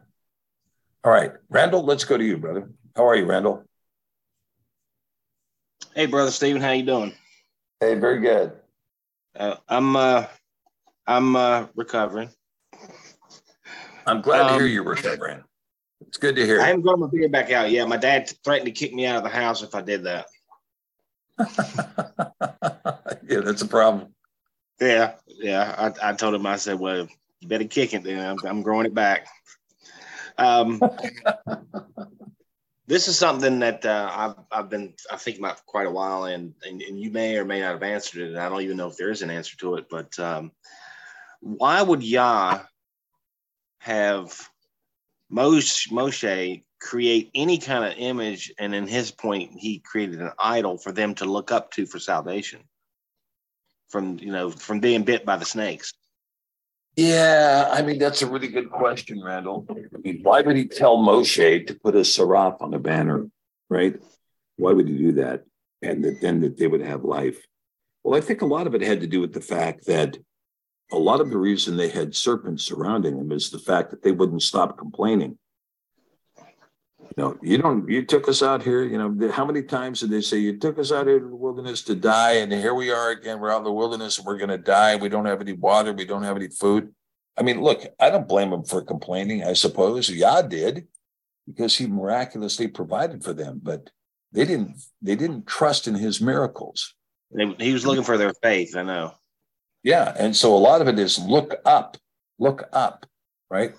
All 1.05 1.13
right, 1.13 1.33
Randall, 1.49 1.85
let's 1.85 2.05
go 2.05 2.17
to 2.17 2.25
you, 2.25 2.39
brother. 2.39 2.71
How 2.97 3.07
are 3.07 3.17
you, 3.17 3.27
Randall? 3.27 3.63
Hey, 5.95 6.07
brother 6.07 6.31
Stephen, 6.31 6.63
how 6.63 6.73
you 6.73 6.85
doing? 6.85 7.15
Hey, 7.81 7.95
very 7.95 8.21
good. 8.21 8.53
Uh, 9.39 9.57
I'm 9.69 9.97
uh, 9.97 10.27
I'm 11.07 11.37
uh, 11.37 11.67
recovering. 11.75 12.31
I'm 14.07 14.23
glad 14.23 14.43
um, 14.43 14.49
to 14.49 14.55
hear 14.55 14.65
Um, 14.65 14.73
you're 14.73 14.83
recovering. 14.83 15.45
It's 16.07 16.17
good 16.17 16.37
to 16.37 16.47
hear. 16.47 16.61
I 16.61 16.69
haven't 16.69 16.83
got 16.83 16.99
my 16.99 17.07
beer 17.07 17.29
back 17.29 17.51
out 17.51 17.71
Yeah, 17.71 17.85
My 17.85 17.99
dad 17.99 18.33
threatened 18.45 18.67
to 18.67 18.73
kick 18.73 18.95
me 18.95 19.05
out 19.05 19.17
of 19.17 19.25
the 19.25 19.29
house 19.29 19.63
if 19.63 19.75
I 19.75 19.83
did 19.83 20.05
that. 20.05 20.27
yeah, 23.29 23.41
that's 23.41 23.61
a 23.61 23.69
problem. 23.69 24.15
Yeah, 24.81 25.15
yeah. 25.27 25.93
I, 26.03 26.11
I 26.11 26.13
told 26.15 26.35
him, 26.35 26.47
I 26.47 26.57
said, 26.57 26.79
well, 26.79 27.07
you 27.41 27.49
better 27.49 27.65
kick 27.65 27.93
it 27.93 28.05
then. 28.05 28.25
I'm, 28.25 28.39
I'm 28.47 28.63
growing 28.63 28.87
it 28.87 28.95
back. 28.95 29.27
Um, 30.39 30.81
this 32.87 33.09
is 33.09 33.19
something 33.19 33.59
that 33.61 33.85
uh, 33.85 34.11
I've, 34.13 34.35
I've 34.51 34.71
been 34.71 34.95
I 35.11 35.17
think 35.17 35.39
about 35.39 35.59
for 35.59 35.65
quite 35.65 35.87
a 35.87 35.91
while, 35.91 36.25
and, 36.25 36.55
and 36.65 36.81
and 36.83 37.01
you 37.01 37.11
may 37.11 37.37
or 37.37 37.45
may 37.45 37.61
not 37.61 37.73
have 37.73 37.83
answered 37.83 38.23
it. 38.23 38.29
And 38.29 38.39
I 38.39 38.49
don't 38.49 38.63
even 38.63 38.77
know 38.77 38.89
if 38.89 38.97
there 38.97 39.11
is 39.11 39.23
an 39.23 39.31
answer 39.31 39.57
to 39.59 39.77
it. 39.77 39.87
But 39.91 40.19
um, 40.19 40.53
why 41.41 41.83
would 41.83 42.03
Yah 42.03 42.61
have 43.81 44.49
Moshe, 45.33 45.91
Moshe 45.91 46.63
create 46.81 47.31
any 47.35 47.59
kind 47.59 47.85
of 47.85 47.99
image, 47.99 48.53
and 48.59 48.75
in 48.75 48.87
his 48.87 49.11
point, 49.11 49.53
he 49.57 49.81
created 49.81 50.21
an 50.21 50.33
idol 50.39 50.79
for 50.79 50.93
them 50.93 51.15
to 51.17 51.25
look 51.25 51.51
up 51.51 51.73
to 51.73 51.87
for 51.87 51.99
salvation 51.99 52.61
from 53.89 54.19
you 54.19 54.33
know 54.33 54.51
from 54.51 54.81
being 54.81 55.03
bit 55.03 55.25
by 55.25 55.37
the 55.37 55.45
snakes. 55.45 55.93
Yeah, 56.97 57.69
I 57.71 57.83
mean 57.83 57.99
that's 57.99 58.23
a 58.23 58.27
really 58.27 58.49
good 58.49 58.71
question, 58.71 59.23
Randall. 59.23 59.67
I 59.71 59.99
mean, 59.99 60.21
why 60.23 60.41
would 60.41 60.57
he 60.57 60.67
tell 60.67 60.97
Moshe 60.97 61.67
to 61.67 61.75
put 61.75 61.95
a 61.95 62.05
seraph 62.05 62.57
on 62.61 62.73
a 62.73 62.79
banner, 62.79 63.27
right? 63.69 64.01
Why 64.57 64.73
would 64.73 64.89
he 64.89 64.97
do 64.97 65.13
that? 65.13 65.45
And 65.83 66.03
that 66.05 66.23
then 66.23 66.41
that 66.41 66.57
they 66.57 66.67
would 66.67 66.81
have 66.81 67.05
life. 67.05 67.47
Well, 68.03 68.17
I 68.17 68.23
think 68.23 68.41
a 68.41 68.47
lot 68.47 68.67
of 68.67 68.75
it 68.75 68.81
had 68.81 69.01
to 69.01 69.07
do 69.07 69.21
with 69.21 69.35
the 69.35 69.43
fact 69.43 69.87
that 69.87 70.17
a 70.91 70.97
lot 70.97 71.21
of 71.21 71.29
the 71.29 71.37
reason 71.37 71.77
they 71.77 71.89
had 71.89 72.15
serpents 72.15 72.65
surrounding 72.65 73.19
them 73.19 73.33
is 73.33 73.51
the 73.51 73.59
fact 73.59 73.91
that 73.91 74.03
they 74.03 74.13
wouldn't 74.13 74.43
stop 74.43 74.79
complaining. 74.79 75.39
Know, 77.17 77.37
you 77.43 77.59
don't, 77.59 77.89
you 77.89 78.05
took 78.05 78.29
us 78.29 78.43
out 78.43 78.63
here, 78.63 78.83
you 78.83 78.99
know, 78.99 79.31
how 79.31 79.45
many 79.45 79.63
times 79.63 80.01
did 80.01 80.11
they 80.11 80.21
say, 80.21 80.39
you 80.39 80.59
took 80.59 80.79
us 80.79 80.93
out 80.93 81.07
here 81.07 81.19
to 81.19 81.29
the 81.29 81.35
wilderness 81.35 81.83
to 81.85 81.95
die? 81.95 82.33
And 82.33 82.53
here 82.53 82.75
we 82.75 82.91
are 82.91 83.11
again, 83.11 83.41
we're 83.41 83.51
out 83.51 83.59
in 83.59 83.65
the 83.65 83.73
wilderness 83.73 84.19
and 84.19 84.27
we're 84.27 84.37
going 84.37 84.51
to 84.51 84.59
die. 84.59 84.97
We 84.97 85.09
don't 85.09 85.25
have 85.27 85.41
any 85.41 85.53
water. 85.53 85.93
We 85.93 86.05
don't 86.05 86.23
have 86.23 86.37
any 86.37 86.49
food. 86.49 86.95
I 87.37 87.43
mean, 87.43 87.63
look, 87.63 87.85
I 87.99 88.11
don't 88.11 88.29
blame 88.29 88.51
them 88.51 88.65
for 88.65 88.83
complaining, 88.83 89.45
I 89.45 89.53
suppose. 89.53 90.11
Yah 90.11 90.43
did 90.43 90.89
because 91.47 91.77
he 91.77 91.87
miraculously 91.87 92.69
provided 92.69 93.23
for 93.23 93.33
them, 93.33 93.61
but 93.63 93.91
they 94.33 94.45
didn't, 94.45 94.77
they 95.01 95.17
didn't 95.17 95.47
trust 95.47 95.87
in 95.87 95.95
his 95.95 96.21
miracles. 96.21 96.95
He 97.59 97.73
was 97.73 97.87
looking 97.87 98.05
for 98.05 98.19
their 98.19 98.35
faith. 98.43 98.77
I 98.77 98.83
know. 98.83 99.15
Yeah. 99.83 100.15
And 100.19 100.35
so 100.35 100.55
a 100.55 100.59
lot 100.59 100.81
of 100.81 100.89
it 100.89 100.99
is 100.99 101.19
look 101.19 101.55
up, 101.65 101.97
look 102.39 102.69
up, 102.73 103.07
right? 103.51 103.75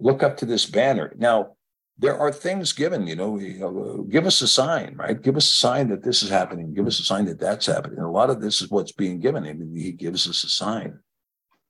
Look 0.00 0.22
up 0.22 0.38
to 0.38 0.46
this 0.46 0.66
banner. 0.66 1.14
Now, 1.16 1.56
there 1.98 2.18
are 2.18 2.32
things 2.32 2.72
given, 2.72 3.06
you 3.06 3.14
know, 3.14 3.38
you 3.38 3.66
uh, 3.66 3.70
know, 3.70 4.06
give 4.08 4.26
us 4.26 4.40
a 4.40 4.48
sign, 4.48 4.96
right? 4.96 5.20
Give 5.20 5.36
us 5.36 5.52
a 5.52 5.56
sign 5.56 5.88
that 5.88 6.02
this 6.02 6.22
is 6.22 6.30
happening. 6.30 6.74
Give 6.74 6.86
us 6.86 6.98
a 6.98 7.04
sign 7.04 7.26
that 7.26 7.38
that's 7.38 7.66
happening. 7.66 7.98
And 7.98 8.06
a 8.06 8.10
lot 8.10 8.30
of 8.30 8.40
this 8.40 8.62
is 8.62 8.70
what's 8.70 8.92
being 8.92 9.20
given. 9.20 9.44
I 9.44 9.52
mean, 9.52 9.76
he 9.76 9.92
gives 9.92 10.28
us 10.28 10.42
a 10.42 10.48
sign. 10.48 10.98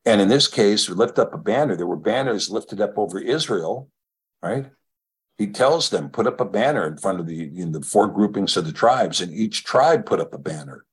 And 0.04 0.20
in 0.20 0.28
this 0.28 0.48
case, 0.48 0.88
we 0.88 0.94
lift 0.94 1.18
up 1.18 1.34
a 1.34 1.38
banner. 1.38 1.76
There 1.76 1.86
were 1.86 1.96
banners 1.96 2.50
lifted 2.50 2.80
up 2.80 2.96
over 2.96 3.18
Israel, 3.18 3.88
right? 4.42 4.70
He 5.38 5.48
tells 5.48 5.90
them, 5.90 6.08
put 6.08 6.26
up 6.26 6.40
a 6.40 6.44
banner 6.44 6.86
in 6.86 6.96
front 6.96 7.20
of 7.20 7.26
the, 7.26 7.50
know, 7.50 7.78
the 7.78 7.84
four 7.84 8.08
groupings 8.08 8.56
of 8.56 8.64
the 8.64 8.72
tribes, 8.72 9.20
and 9.20 9.32
each 9.32 9.64
tribe 9.64 10.06
put 10.06 10.20
up 10.20 10.34
a 10.34 10.38
banner. 10.38 10.84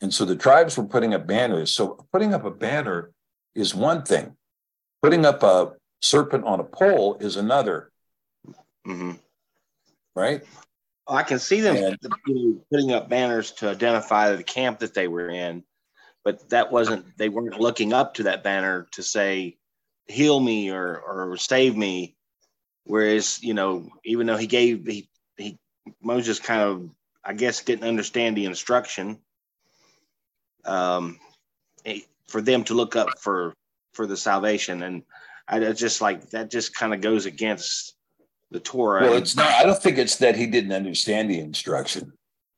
And 0.00 0.12
so 0.12 0.24
the 0.24 0.36
tribes 0.36 0.76
were 0.76 0.86
putting 0.86 1.14
up 1.14 1.26
banners. 1.26 1.72
So 1.72 2.06
putting 2.12 2.34
up 2.34 2.44
a 2.44 2.50
banner 2.50 3.12
is 3.54 3.74
one 3.74 4.02
thing. 4.02 4.36
Putting 5.02 5.24
up 5.24 5.42
a 5.42 5.72
serpent 6.02 6.44
on 6.44 6.60
a 6.60 6.64
pole 6.64 7.16
is 7.20 7.36
another. 7.36 7.90
Mm-hmm. 8.86 9.12
Right? 10.14 10.42
I 11.06 11.22
can 11.22 11.38
see 11.38 11.60
them 11.60 11.96
you 12.26 12.34
know, 12.34 12.60
putting 12.70 12.92
up 12.92 13.08
banners 13.08 13.52
to 13.52 13.68
identify 13.68 14.34
the 14.34 14.42
camp 14.42 14.78
that 14.78 14.94
they 14.94 15.06
were 15.06 15.28
in, 15.28 15.64
but 16.24 16.48
that 16.50 16.72
wasn't. 16.72 17.04
They 17.18 17.28
weren't 17.28 17.60
looking 17.60 17.92
up 17.92 18.14
to 18.14 18.24
that 18.24 18.42
banner 18.42 18.88
to 18.92 19.02
say, 19.02 19.58
"Heal 20.06 20.40
me" 20.40 20.70
or 20.70 20.98
or 20.98 21.36
"Save 21.36 21.76
me." 21.76 22.16
Whereas, 22.84 23.42
you 23.42 23.54
know, 23.54 23.88
even 24.04 24.26
though 24.26 24.36
he 24.36 24.46
gave 24.46 24.86
he 24.86 25.08
he 25.36 25.58
Moses 26.02 26.38
kind 26.40 26.62
of, 26.62 26.90
I 27.22 27.34
guess, 27.34 27.62
didn't 27.62 27.88
understand 27.88 28.36
the 28.36 28.46
instruction. 28.46 29.18
Um, 30.64 31.20
for 32.28 32.40
them 32.40 32.64
to 32.64 32.74
look 32.74 32.96
up 32.96 33.18
for 33.20 33.54
for 33.92 34.06
the 34.06 34.16
salvation, 34.16 34.82
and 34.82 35.02
I 35.46 35.72
just 35.72 36.00
like 36.00 36.30
that. 36.30 36.50
Just 36.50 36.74
kind 36.74 36.94
of 36.94 37.02
goes 37.02 37.26
against 37.26 37.93
the 38.50 38.60
Torah. 38.60 39.02
Well, 39.02 39.14
it's 39.14 39.36
not, 39.36 39.48
I 39.48 39.64
don't 39.64 39.80
think 39.82 39.98
it's 39.98 40.16
that 40.16 40.36
he 40.36 40.46
didn't 40.46 40.72
understand 40.72 41.30
the 41.30 41.40
instruction. 41.40 42.12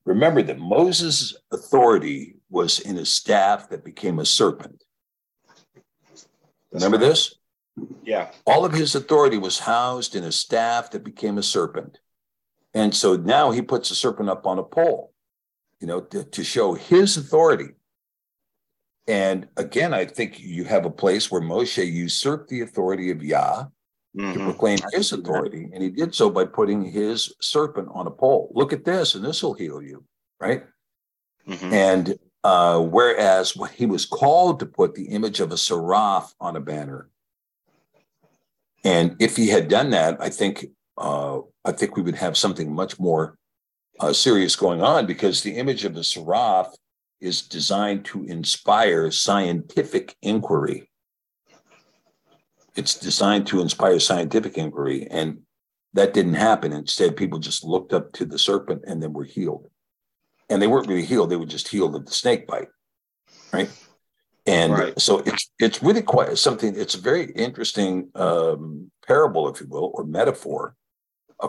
Remember 0.05 0.43
that 0.43 0.59
Moses' 0.59 1.37
authority 1.53 2.37
was 2.49 2.79
in 2.79 2.97
a 2.99 3.05
staff 3.05 3.69
that 3.71 3.85
became 3.85 4.19
a 4.19 4.27
serpent. 4.27 4.85
Remember 6.71 6.99
this? 6.99 7.35
Yeah. 8.05 8.31
All 8.47 8.65
of 8.65 8.73
his 8.73 8.95
authority 8.95 9.39
was 9.39 9.59
housed 9.59 10.15
in 10.15 10.25
a 10.25 10.33
staff 10.33 10.91
that 10.93 11.05
became 11.05 11.39
a 11.39 11.43
serpent. 11.43 11.99
And 12.75 12.95
so 12.95 13.17
now 13.17 13.51
he 13.51 13.63
puts 13.63 13.91
a 13.91 13.95
serpent 13.95 14.29
up 14.29 14.47
on 14.47 14.59
a 14.59 14.63
pole, 14.63 15.13
you 15.81 15.87
know, 15.87 16.01
to, 16.01 16.25
to 16.25 16.45
show 16.45 16.75
his 16.75 17.17
authority. 17.17 17.71
And 19.09 19.49
again, 19.57 19.95
I 19.95 20.05
think 20.05 20.41
you 20.41 20.65
have 20.65 20.85
a 20.85 20.91
place 20.91 21.31
where 21.31 21.41
Moshe 21.41 21.85
usurped 21.85 22.49
the 22.49 22.61
authority 22.61 23.11
of 23.11 23.23
Yah 23.23 23.67
Mm-hmm. 24.17 24.33
to 24.33 24.45
proclaim 24.47 24.79
his 24.95 25.13
authority. 25.13 25.69
And 25.75 25.83
he 25.83 25.91
did 25.91 26.15
so 26.15 26.31
by 26.31 26.47
putting 26.47 26.83
his 26.83 27.35
serpent 27.43 27.89
on 27.93 28.07
a 28.07 28.11
pole. 28.11 28.51
Look 28.55 28.73
at 28.73 28.83
this, 28.83 29.15
and 29.15 29.23
this 29.23 29.43
will 29.43 29.53
heal 29.53 29.83
you, 29.83 30.05
right? 30.41 30.65
Mm-hmm. 31.47 31.73
And 31.73 32.19
uh, 32.43 32.81
whereas 32.81 33.55
what 33.55 33.73
he 33.73 33.85
was 33.85 34.07
called 34.07 34.61
to 34.61 34.67
put 34.67 34.95
the 34.95 35.09
image 35.09 35.41
of 35.41 35.53
a 35.53 35.59
seraph 35.59 36.33
on 36.41 36.57
a 36.57 36.61
banner. 36.61 37.11
And 38.85 39.17
if 39.21 39.37
he 39.37 39.49
had 39.49 39.69
done 39.69 39.91
that, 39.91 40.17
I 40.19 40.31
think 40.31 40.65
uh, 40.97 41.41
I 41.67 41.73
think 41.73 41.97
we 41.97 42.03
would 42.03 42.15
have 42.15 42.39
something 42.39 42.73
much 42.73 42.99
more 42.99 43.37
uh, 44.01 44.15
serious 44.15 44.57
going 44.57 44.81
on 44.81 45.05
because 45.05 45.43
the 45.43 45.57
image 45.57 45.85
of 45.85 45.95
a 45.97 46.05
seraph 46.05 46.69
is 47.21 47.43
designed 47.43 48.07
to 48.07 48.25
inspire 48.25 49.11
scientific 49.11 50.17
inquiry 50.23 50.89
it's 52.77 52.95
designed 52.95 53.47
to 53.49 53.61
inspire 53.61 53.99
scientific 54.01 54.57
inquiry 54.59 55.07
and 55.11 55.41
that 55.95 56.13
didn't 56.15 56.35
happen 56.35 56.73
instead 56.73 57.17
people 57.17 57.39
just 57.39 57.65
looked 57.65 57.93
up 57.93 58.13
to 58.13 58.25
the 58.25 58.39
serpent 58.39 58.83
and 58.87 59.03
then 59.03 59.13
were 59.13 59.25
healed 59.25 59.69
and 60.51 60.61
they 60.61 60.67
weren't 60.67 60.89
really 60.89 61.05
healed 61.05 61.31
they 61.31 61.37
were 61.37 61.47
just 61.47 61.69
healed 61.69 61.95
of 61.97 62.05
the 62.07 62.13
snake 62.13 62.47
bite 62.47 62.69
right 63.53 63.71
And 64.47 64.73
Right. 64.73 65.01
so 65.01 65.19
it's 65.27 65.51
it's 65.59 65.83
really 65.83 66.03
quite 66.03 66.39
something. 66.39 66.77
It's 66.79 66.95
a 66.95 67.01
very 67.01 67.25
interesting 67.33 68.11
um, 68.15 68.93
parable, 69.07 69.49
if 69.49 69.61
you 69.61 69.67
will, 69.67 69.91
or 69.95 70.05
metaphor 70.05 70.77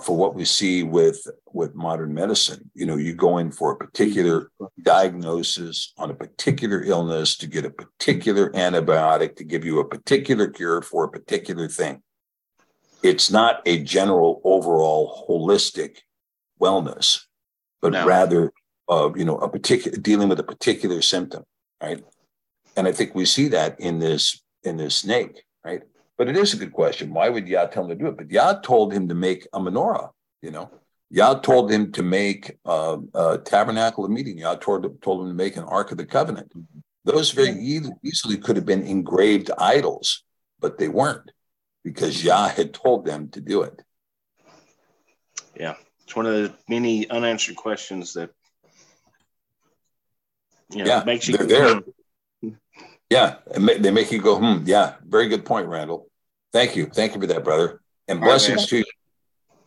for 0.03 0.17
what 0.17 0.35
we 0.35 0.43
see 0.45 0.83
with 0.83 1.25
with 1.53 1.73
modern 1.75 2.13
medicine. 2.13 2.69
You 2.73 2.85
know, 2.85 2.97
you 2.97 3.13
go 3.13 3.37
in 3.37 3.51
for 3.51 3.71
a 3.71 3.77
particular 3.77 4.51
diagnosis 4.81 5.93
on 5.97 6.11
a 6.11 6.13
particular 6.13 6.83
illness 6.83 7.37
to 7.37 7.47
get 7.47 7.65
a 7.65 7.69
particular 7.69 8.51
antibiotic 8.51 9.35
to 9.37 9.43
give 9.43 9.63
you 9.63 9.79
a 9.79 9.85
particular 9.87 10.47
cure 10.47 10.81
for 10.81 11.05
a 11.05 11.09
particular 11.09 11.67
thing. 11.69 12.01
It's 13.01 13.31
not 13.31 13.61
a 13.65 13.81
general 13.83 14.41
overall 14.43 15.25
holistic 15.29 15.99
wellness, 16.59 17.21
but 17.81 17.93
No. 17.93 18.05
rather 18.05 18.51
uh, 18.89 19.11
you 19.15 19.23
know 19.25 19.37
a 19.37 19.49
particular 19.49 19.97
dealing 19.97 20.27
with 20.27 20.39
a 20.39 20.43
particular 20.43 21.01
symptom, 21.01 21.43
right? 21.81 22.03
And 22.75 22.87
I 22.87 22.91
think 22.91 23.15
we 23.15 23.25
see 23.25 23.47
that 23.49 23.79
in 23.79 23.99
this 23.99 24.41
in 24.63 24.75
this 24.77 24.97
snake, 24.97 25.43
right? 25.63 25.83
But 26.17 26.29
it 26.29 26.35
is 26.35 26.53
a 26.53 26.57
good 26.57 26.73
question. 26.73 27.13
Why 27.13 27.29
would 27.29 27.47
Yah 27.47 27.67
tell 27.67 27.83
him 27.83 27.89
to 27.89 27.95
do 27.95 28.07
it? 28.07 28.17
But 28.17 28.31
Yah 28.31 28.59
told 28.61 28.91
him 28.91 29.07
to 29.09 29.15
make 29.15 29.47
a 29.53 29.59
menorah, 29.59 30.09
you 30.41 30.51
know. 30.51 30.71
Yah 31.09 31.35
told 31.35 31.71
him 31.71 31.91
to 31.93 32.03
make 32.03 32.57
uh, 32.65 32.97
a 33.13 33.37
tabernacle 33.37 34.03
of 34.03 34.11
meeting. 34.11 34.39
Yah 34.39 34.55
told, 34.55 35.01
told 35.01 35.21
him 35.21 35.27
to 35.29 35.33
make 35.33 35.55
an 35.55 35.63
ark 35.63 35.91
of 35.91 35.97
the 35.97 36.05
covenant. 36.05 36.51
Those 37.05 37.31
very 37.31 37.51
easily 38.03 38.37
could 38.37 38.57
have 38.57 38.65
been 38.65 38.85
engraved 38.85 39.49
idols, 39.57 40.23
but 40.59 40.77
they 40.77 40.89
weren't 40.89 41.31
because 41.83 42.21
Yah 42.23 42.49
had 42.49 42.73
told 42.73 43.05
them 43.05 43.29
to 43.29 43.39
do 43.39 43.61
it. 43.61 43.81
Yeah, 45.57 45.75
it's 46.03 46.15
one 46.15 46.25
of 46.25 46.33
the 46.33 46.53
many 46.67 47.09
unanswered 47.09 47.55
questions 47.55 48.13
that 48.13 48.31
you 50.69 50.83
know 50.83 50.89
Yeah, 50.89 51.03
makes 51.05 51.29
you 51.29 51.37
they're 51.37 51.47
there. 51.47 51.81
Yeah, 53.09 53.35
they 53.55 53.91
make 53.91 54.11
you 54.11 54.21
go, 54.21 54.37
hmm. 54.37 54.63
Yeah, 54.65 54.95
very 55.05 55.27
good 55.29 55.45
point, 55.45 55.67
Randall. 55.67 56.09
Thank 56.51 56.75
you. 56.75 56.87
Thank 56.87 57.13
you 57.15 57.21
for 57.21 57.27
that, 57.27 57.43
brother. 57.43 57.81
And 58.07 58.19
blessings 58.19 58.57
man. 58.57 58.67
to 58.67 58.77
you. 58.79 58.85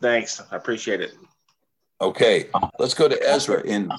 Thanks, 0.01 0.41
I 0.51 0.55
appreciate 0.55 1.01
it. 1.01 1.13
Okay, 1.99 2.49
let's 2.79 2.95
go 2.95 3.07
to 3.07 3.29
Ezra 3.29 3.61
in 3.61 3.91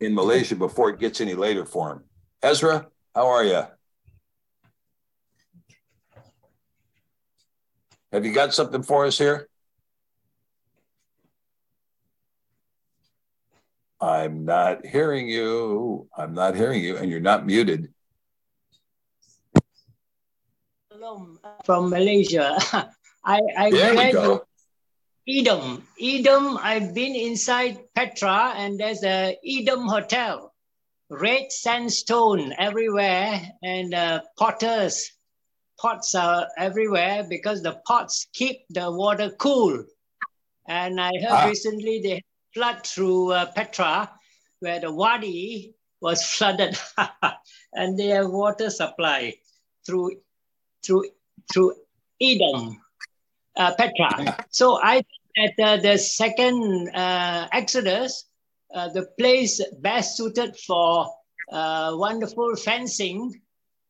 in 0.00 0.14
Malaysia 0.14 0.56
before 0.56 0.90
it 0.90 0.98
gets 0.98 1.20
any 1.20 1.34
later 1.34 1.64
for 1.64 1.92
him. 1.92 2.04
Ezra, 2.42 2.88
how 3.14 3.28
are 3.28 3.44
you? 3.44 3.62
Have 8.12 8.24
you 8.24 8.32
got 8.32 8.52
something 8.52 8.82
for 8.82 9.06
us 9.06 9.16
here? 9.16 9.48
I'm 14.00 14.44
not 14.44 14.84
hearing 14.84 15.28
you. 15.28 16.08
I'm 16.16 16.34
not 16.34 16.56
hearing 16.56 16.82
you, 16.82 16.96
and 16.96 17.08
you're 17.08 17.20
not 17.20 17.46
muted. 17.46 17.93
From 21.64 21.90
Malaysia. 21.90 22.56
I, 23.24 23.40
I 23.58 23.70
there 23.70 23.94
we 23.94 24.12
go. 24.12 24.44
Edom. 25.28 25.86
Edom, 26.00 26.58
I've 26.62 26.94
been 26.94 27.14
inside 27.14 27.78
Petra, 27.94 28.54
and 28.56 28.78
there's 28.78 29.02
a 29.04 29.36
Edom 29.46 29.86
hotel. 29.88 30.52
Red 31.10 31.52
sandstone 31.52 32.54
everywhere, 32.58 33.40
and 33.62 33.94
uh, 33.94 34.20
potters. 34.38 35.10
Pots 35.78 36.14
are 36.14 36.46
everywhere 36.56 37.26
because 37.28 37.62
the 37.62 37.80
pots 37.86 38.26
keep 38.32 38.64
the 38.70 38.90
water 38.90 39.30
cool. 39.38 39.84
And 40.68 41.00
I 41.00 41.10
heard 41.20 41.44
Ah. 41.44 41.46
recently 41.48 42.00
they 42.00 42.14
had 42.14 42.22
flood 42.54 42.86
through 42.86 43.32
uh, 43.32 43.46
Petra, 43.52 44.10
where 44.60 44.80
the 44.80 44.92
wadi 44.92 45.74
was 46.00 46.24
flooded, 46.32 46.78
and 47.74 47.98
they 47.98 48.08
have 48.08 48.30
water 48.30 48.70
supply 48.70 49.34
through 49.84 50.12
through 50.84 51.04
through 51.52 51.74
Edom, 52.20 52.80
uh, 53.56 53.74
Petra. 53.76 54.36
So 54.50 54.78
I 54.82 54.94
think 54.94 55.56
that 55.56 55.64
uh, 55.64 55.76
the 55.82 55.98
second 55.98 56.88
uh, 56.94 57.48
Exodus, 57.52 58.24
uh, 58.74 58.88
the 58.88 59.06
place 59.18 59.60
best 59.80 60.16
suited 60.16 60.56
for 60.56 61.08
uh, 61.52 61.92
wonderful 61.94 62.56
fencing 62.56 63.40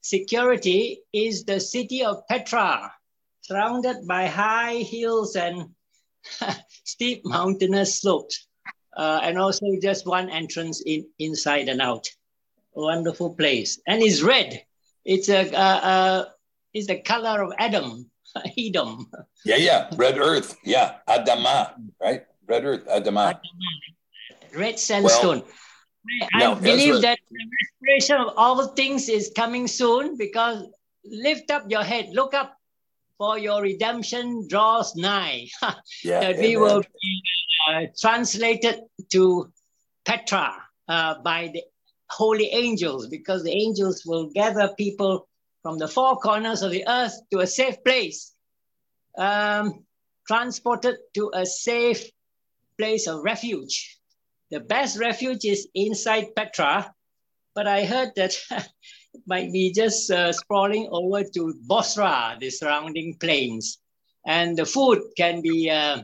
security 0.01 1.01
is 1.13 1.45
the 1.45 1.61
city 1.61 2.05
of 2.05 2.27
Petra, 2.29 2.93
surrounded 3.41 4.07
by 4.07 4.27
high 4.27 4.77
hills 4.77 5.37
and 5.37 5.71
steep 6.85 7.23
mountainous 7.25 8.01
slopes, 8.01 8.47
uh, 8.97 9.21
and 9.23 9.39
also 9.39 9.67
just 9.83 10.07
one 10.07 10.29
entrance 10.31 10.83
in 10.85 11.07
inside 11.19 11.69
and 11.69 11.81
out. 11.81 12.07
Wonderful 12.75 13.35
place, 13.35 13.81
and 13.87 14.03
it's 14.03 14.21
red. 14.23 14.63
It's 15.05 15.29
a 15.29 15.53
uh, 15.55 15.81
uh, 15.93 16.25
it's 16.75 16.89
the 16.89 16.99
color 17.01 17.43
of 17.43 17.53
Adam, 17.59 18.11
Edom. 18.59 19.11
Yeah, 19.45 19.57
yeah. 19.57 19.91
Red 19.97 20.19
Earth. 20.19 20.57
Yeah. 20.65 20.97
Adama, 21.09 21.75
right? 22.01 22.25
Red 22.47 22.65
Earth, 22.65 22.87
Adama. 22.87 23.39
red 24.55 24.79
sandstone. 24.79 25.43
I, 26.23 26.29
I 26.35 26.39
now, 26.41 26.55
believe 26.57 26.95
Ezra- 26.95 27.01
that 27.01 27.19
the 27.31 27.39
restoration 27.63 28.17
of 28.17 28.35
all 28.37 28.67
things 28.75 29.09
is 29.09 29.33
coming 29.35 29.67
soon 29.67 30.19
because 30.19 30.67
lift 31.05 31.51
up 31.51 31.71
your 31.71 31.83
head, 31.83 32.11
look 32.13 32.35
up, 32.35 32.57
for 33.17 33.39
your 33.39 33.63
redemption 33.63 34.47
draws 34.49 34.97
nigh. 34.97 35.47
Yeah, 36.03 36.21
that 36.21 36.39
we 36.39 36.57
amen. 36.57 36.61
will 36.61 36.81
be 36.83 37.23
uh, 37.71 37.81
translated 37.99 38.81
to 39.13 39.53
Petra 40.05 40.53
uh, 40.89 41.23
by 41.23 41.51
the 41.55 41.63
holy 42.11 42.49
angels 42.53 43.07
because 43.09 43.43
the 43.45 43.53
angels 43.53 44.03
will 44.05 44.31
gather 44.35 44.75
people 44.77 45.29
from 45.65 45.79
the 45.79 45.89
four 45.89 46.19
corners 46.19 46.61
of 46.61 46.71
the 46.71 46.85
earth 46.87 47.15
to 47.33 47.41
a 47.41 47.47
safe 47.47 47.83
place, 47.83 48.35
um, 49.17 49.83
transported 50.29 50.97
to 51.15 51.31
a 51.33 51.47
safe 51.47 52.11
place 52.77 53.09
of 53.09 53.25
refuge. 53.25 53.99
The 54.51 54.61
best 54.61 54.99
refuge 55.01 55.47
is 55.47 55.67
inside 55.75 56.37
Petra, 56.37 56.93
but 57.55 57.67
I 57.67 57.87
heard 57.87 58.13
that 58.17 58.37
it 58.51 59.23
might 59.27 59.53
be 59.53 59.73
just 59.73 60.11
uh, 60.11 60.35
sprawling 60.35 60.87
over 60.91 61.25
to 61.25 61.55
Bosra, 61.67 62.39
the 62.39 62.51
surrounding 62.51 63.17
plains. 63.19 63.79
And 64.27 64.59
the 64.59 64.67
food 64.67 65.01
can 65.17 65.41
be 65.41 65.71
uh, 65.71 66.03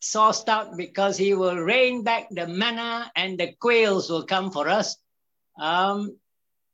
sourced 0.00 0.48
out 0.48 0.78
because 0.78 1.18
he 1.18 1.34
will 1.34 1.56
rain 1.56 2.02
back 2.02 2.28
the 2.30 2.46
manna 2.46 3.12
and 3.14 3.38
the 3.38 3.52
quails 3.60 4.08
will 4.08 4.24
come 4.24 4.50
for 4.50 4.70
us. 4.70 4.96
Um, 5.60 6.16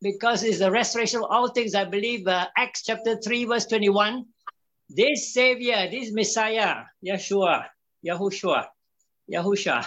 because 0.02 0.42
it's 0.42 0.58
the 0.58 0.70
restoration 0.70 1.20
of 1.20 1.26
all 1.30 1.48
things. 1.48 1.74
I 1.74 1.84
believe 1.84 2.26
uh, 2.26 2.46
Acts 2.56 2.82
chapter 2.84 3.16
3, 3.16 3.44
verse 3.44 3.66
21. 3.66 4.24
This 4.90 5.34
Savior, 5.34 5.88
this 5.90 6.12
Messiah, 6.12 6.84
Yeshua, 7.04 7.66
Yahushua, 8.06 8.66
Yahusha, 9.32 9.86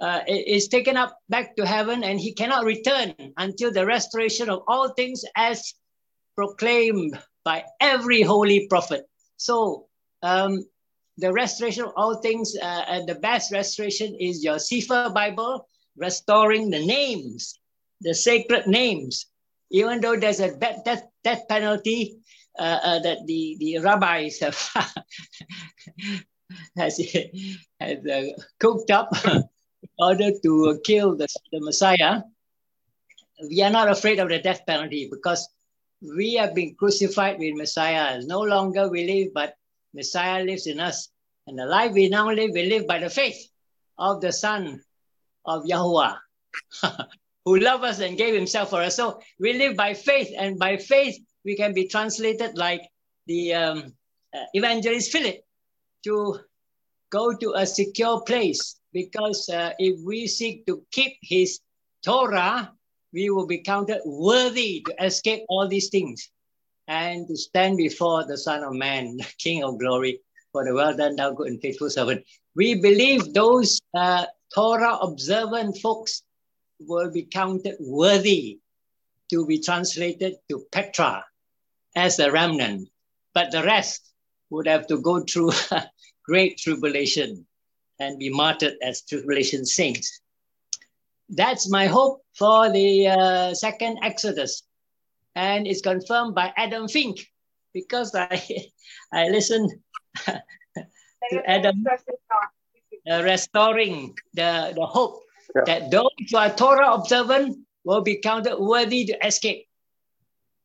uh, 0.00 0.20
is 0.28 0.68
taken 0.68 0.96
up 0.96 1.18
back 1.28 1.56
to 1.56 1.66
heaven 1.66 2.04
and 2.04 2.20
he 2.20 2.32
cannot 2.34 2.64
return 2.64 3.14
until 3.38 3.72
the 3.72 3.84
restoration 3.84 4.50
of 4.50 4.62
all 4.68 4.90
things 4.90 5.24
as 5.36 5.74
proclaimed 6.36 7.18
by 7.44 7.64
every 7.80 8.22
holy 8.22 8.66
prophet. 8.68 9.06
So, 9.36 9.86
um, 10.22 10.64
the 11.18 11.32
restoration 11.32 11.84
of 11.84 11.92
all 11.96 12.16
things, 12.16 12.54
uh, 12.60 12.84
and 12.88 13.08
the 13.08 13.14
best 13.14 13.50
restoration 13.50 14.14
is 14.20 14.44
your 14.44 14.58
Sefer 14.58 15.10
Bible, 15.14 15.66
restoring 15.96 16.68
the 16.68 16.84
names, 16.84 17.58
the 18.02 18.14
sacred 18.14 18.66
names. 18.66 19.26
Even 19.70 20.00
though 20.00 20.16
there's 20.16 20.40
a 20.40 20.56
death, 20.56 20.84
death, 20.84 21.02
death 21.24 21.48
penalty 21.48 22.18
uh, 22.58 22.78
uh, 22.82 22.98
that 23.00 23.18
the, 23.26 23.56
the 23.58 23.78
rabbis 23.78 24.38
have 24.40 24.56
has, 26.76 27.00
has 27.80 28.06
uh, 28.06 28.22
cooked 28.60 28.90
up 28.90 29.10
in 29.26 29.42
order 29.98 30.30
to 30.42 30.80
kill 30.84 31.16
the, 31.16 31.26
the 31.52 31.60
Messiah, 31.60 32.22
we 33.50 33.62
are 33.62 33.70
not 33.70 33.90
afraid 33.90 34.18
of 34.18 34.28
the 34.28 34.38
death 34.38 34.64
penalty 34.66 35.08
because 35.10 35.48
we 36.00 36.34
have 36.34 36.54
been 36.54 36.74
crucified 36.74 37.38
with 37.38 37.54
Messiah. 37.54 38.20
No 38.22 38.40
longer 38.40 38.88
we 38.88 39.06
live, 39.06 39.32
but 39.34 39.54
Messiah 39.94 40.44
lives 40.44 40.66
in 40.66 40.80
us. 40.80 41.08
And 41.46 41.58
the 41.58 41.66
life 41.66 41.92
we 41.92 42.08
now 42.08 42.30
live, 42.30 42.50
we 42.52 42.66
live 42.66 42.86
by 42.86 42.98
the 42.98 43.10
faith 43.10 43.48
of 43.98 44.20
the 44.20 44.32
Son 44.32 44.80
of 45.44 45.64
Yahuwah, 45.64 46.18
who 47.46 47.60
loved 47.60 47.84
us 47.84 48.00
and 48.00 48.18
gave 48.18 48.34
himself 48.34 48.70
for 48.70 48.82
us. 48.82 48.96
So 48.96 49.20
we 49.38 49.54
live 49.54 49.76
by 49.76 49.94
faith, 49.94 50.30
and 50.36 50.58
by 50.58 50.76
faith, 50.76 51.16
we 51.44 51.56
can 51.56 51.72
be 51.72 51.86
translated 51.86 52.58
like 52.58 52.82
the 53.26 53.54
um, 53.54 53.94
uh, 54.34 54.44
evangelist 54.52 55.12
Philip 55.12 55.38
to 56.04 56.40
go 57.10 57.34
to 57.34 57.52
a 57.54 57.64
secure 57.64 58.20
place 58.22 58.76
because 58.92 59.48
uh, 59.48 59.70
if 59.78 59.98
we 60.04 60.26
seek 60.26 60.66
to 60.66 60.82
keep 60.90 61.14
his 61.22 61.60
Torah, 62.04 62.72
we 63.12 63.30
will 63.30 63.46
be 63.46 63.58
counted 63.58 64.00
worthy 64.04 64.82
to 64.86 65.04
escape 65.04 65.44
all 65.48 65.68
these 65.68 65.88
things 65.88 66.28
and 66.88 67.28
to 67.28 67.36
stand 67.36 67.76
before 67.76 68.24
the 68.26 68.36
Son 68.36 68.64
of 68.64 68.72
Man, 68.74 69.18
King 69.38 69.62
of 69.62 69.78
glory, 69.78 70.20
for 70.50 70.64
the 70.64 70.74
well 70.74 70.96
done, 70.96 71.14
thou 71.14 71.32
good 71.32 71.48
and 71.48 71.60
faithful 71.60 71.90
servant. 71.90 72.24
We 72.56 72.80
believe 72.80 73.34
those 73.34 73.80
uh, 73.94 74.26
Torah 74.52 74.96
observant 74.96 75.78
folks 75.78 76.22
will 76.80 77.10
be 77.10 77.22
counted 77.22 77.76
worthy 77.80 78.58
to 79.30 79.46
be 79.46 79.58
translated 79.58 80.36
to 80.48 80.64
Petra 80.72 81.24
as 81.94 82.18
a 82.18 82.30
remnant, 82.30 82.88
but 83.34 83.50
the 83.50 83.62
rest 83.62 84.12
would 84.50 84.68
have 84.68 84.86
to 84.86 85.00
go 85.00 85.20
through 85.20 85.52
great 86.24 86.58
tribulation 86.58 87.46
and 87.98 88.18
be 88.18 88.28
martyred 88.28 88.74
as 88.82 89.02
tribulation 89.02 89.64
saints. 89.64 90.20
That's 91.28 91.68
my 91.68 91.86
hope 91.86 92.22
for 92.34 92.70
the 92.70 93.08
uh, 93.08 93.54
second 93.54 93.98
Exodus. 94.02 94.62
And 95.34 95.66
it's 95.66 95.80
confirmed 95.80 96.34
by 96.34 96.52
Adam 96.56 96.88
Fink 96.88 97.18
because 97.72 98.14
I, 98.14 98.42
I 99.12 99.28
listened 99.28 99.72
to 100.26 101.50
Adam 101.50 101.84
uh, 103.10 103.22
restoring 103.22 104.14
the, 104.34 104.72
the 104.74 104.86
hope 104.86 105.22
Yeah. 105.54 105.62
that 105.66 105.90
those 105.90 106.08
who 106.30 106.36
are 106.36 106.50
Torah 106.50 106.92
observant 106.94 107.58
will 107.84 108.02
be 108.02 108.16
counted 108.16 108.58
worthy 108.58 109.04
to 109.06 109.26
escape 109.26 109.66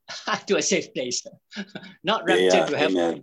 to 0.47 0.57
a 0.57 0.61
safe 0.61 0.93
place, 0.93 1.25
not 2.03 2.25
raptured 2.25 2.53
Yeah, 2.53 2.65
to 2.65 2.77
heaven. 2.77 2.97
amen. 2.97 3.13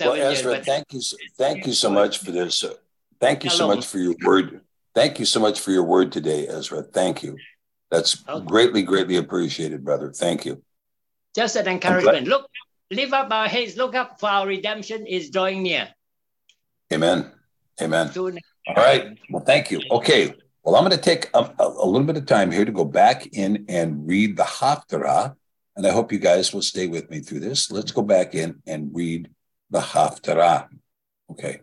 Well, 0.00 0.14
Seven 0.14 0.16
years, 0.16 0.38
Ezra, 0.38 0.52
but- 0.54 0.64
thank 0.64 0.86
you, 0.92 1.00
so- 1.00 1.16
thank 1.38 1.66
you 1.66 1.72
so 1.72 1.90
much 1.90 2.18
for 2.18 2.30
this. 2.32 2.64
uh, 2.64 2.74
Thank 3.20 3.44
you 3.44 3.50
so 3.50 3.68
much 3.68 3.86
for 3.86 3.98
your 3.98 4.14
word. 4.24 4.62
Thank 4.94 5.18
you 5.18 5.26
so 5.26 5.40
much 5.40 5.60
for 5.60 5.72
your 5.72 5.84
word 5.84 6.10
today, 6.10 6.48
Ezra. 6.48 6.82
Thank 6.82 7.22
you. 7.22 7.36
That's 7.90 8.14
greatly, 8.46 8.82
greatly 8.82 9.16
appreciated, 9.16 9.84
brother. 9.84 10.10
Thank 10.10 10.46
you. 10.46 10.62
Just 11.36 11.54
an 11.56 11.68
encouragement. 11.68 12.28
Look, 12.28 12.48
lift 12.90 13.12
up 13.12 13.30
our 13.30 13.46
heads, 13.46 13.76
look 13.76 13.94
up, 13.94 14.18
for 14.18 14.28
our 14.30 14.46
redemption 14.46 15.06
is 15.06 15.28
drawing 15.28 15.62
near. 15.62 15.88
Amen. 16.92 17.30
Amen. 17.82 18.10
All 18.16 18.74
right. 18.74 19.18
Well, 19.28 19.44
thank 19.44 19.70
you. 19.70 19.80
Okay. 19.90 20.34
Well, 20.62 20.76
I'm 20.76 20.84
going 20.84 20.96
to 20.96 21.02
take 21.02 21.30
a, 21.32 21.54
a, 21.58 21.86
little 21.86 22.06
bit 22.06 22.18
of 22.18 22.26
time 22.26 22.50
here 22.50 22.64
to 22.64 22.72
go 22.72 22.84
back 22.84 23.28
in 23.32 23.64
and 23.68 24.06
read 24.06 24.36
the 24.36 24.42
Haftarah. 24.42 25.34
And 25.76 25.86
I 25.86 25.90
hope 25.90 26.12
you 26.12 26.18
guys 26.18 26.52
will 26.52 26.62
stay 26.62 26.86
with 26.86 27.08
me 27.10 27.20
through 27.20 27.40
this. 27.40 27.70
Let's 27.70 27.92
go 27.92 28.02
back 28.02 28.34
in 28.34 28.62
and 28.66 28.90
read 28.92 29.30
the 29.70 29.80
Haftarah. 29.80 30.68
Okay. 31.30 31.60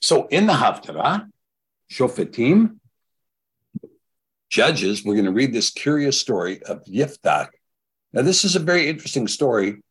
So 0.00 0.26
in 0.28 0.46
the 0.46 0.52
Haftarah, 0.52 1.28
Shofetim, 1.90 2.76
Judges, 4.48 5.04
we're 5.04 5.14
going 5.14 5.24
to 5.24 5.32
read 5.32 5.52
this 5.52 5.70
curious 5.70 6.20
story 6.20 6.62
of 6.62 6.84
Yiftach. 6.84 7.48
Now, 8.12 8.22
this 8.22 8.44
is 8.44 8.54
a 8.54 8.60
very 8.60 8.88
interesting 8.88 9.26
story. 9.26 9.82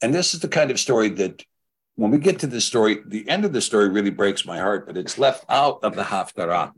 And 0.00 0.14
this 0.14 0.34
is 0.34 0.40
the 0.40 0.48
kind 0.48 0.70
of 0.70 0.78
story 0.78 1.08
that 1.08 1.42
when 1.96 2.10
we 2.10 2.18
get 2.18 2.38
to 2.40 2.46
the 2.46 2.60
story, 2.60 2.98
the 3.04 3.28
end 3.28 3.44
of 3.44 3.52
the 3.52 3.60
story 3.60 3.88
really 3.88 4.10
breaks 4.10 4.46
my 4.46 4.58
heart, 4.58 4.86
but 4.86 4.96
it's 4.96 5.18
left 5.18 5.44
out 5.48 5.80
of 5.82 5.96
the 5.96 6.02
Haftarah 6.02 6.72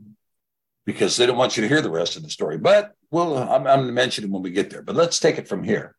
because 0.85 1.17
they 1.17 1.25
don't 1.25 1.37
want 1.37 1.55
you 1.55 1.61
to 1.61 1.67
hear 1.67 1.81
the 1.81 1.91
rest 1.91 2.15
of 2.15 2.23
the 2.23 2.29
story. 2.29 2.57
But 2.57 2.93
well, 3.11 3.37
I'm, 3.37 3.67
I'm 3.67 3.79
going 3.79 3.87
to 3.87 3.93
mention 3.93 4.23
it 4.23 4.29
when 4.29 4.41
we 4.41 4.51
get 4.51 4.69
there. 4.69 4.81
But 4.81 4.95
let's 4.95 5.19
take 5.19 5.37
it 5.37 5.47
from 5.47 5.63
here. 5.63 5.95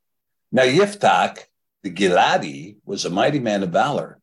Now, 0.51 0.63
Yiftach, 0.63 1.39
the 1.83 1.91
Giladi, 1.91 2.77
was 2.85 3.05
a 3.05 3.11
mighty 3.11 3.39
man 3.39 3.63
of 3.63 3.71
valor, 3.71 4.21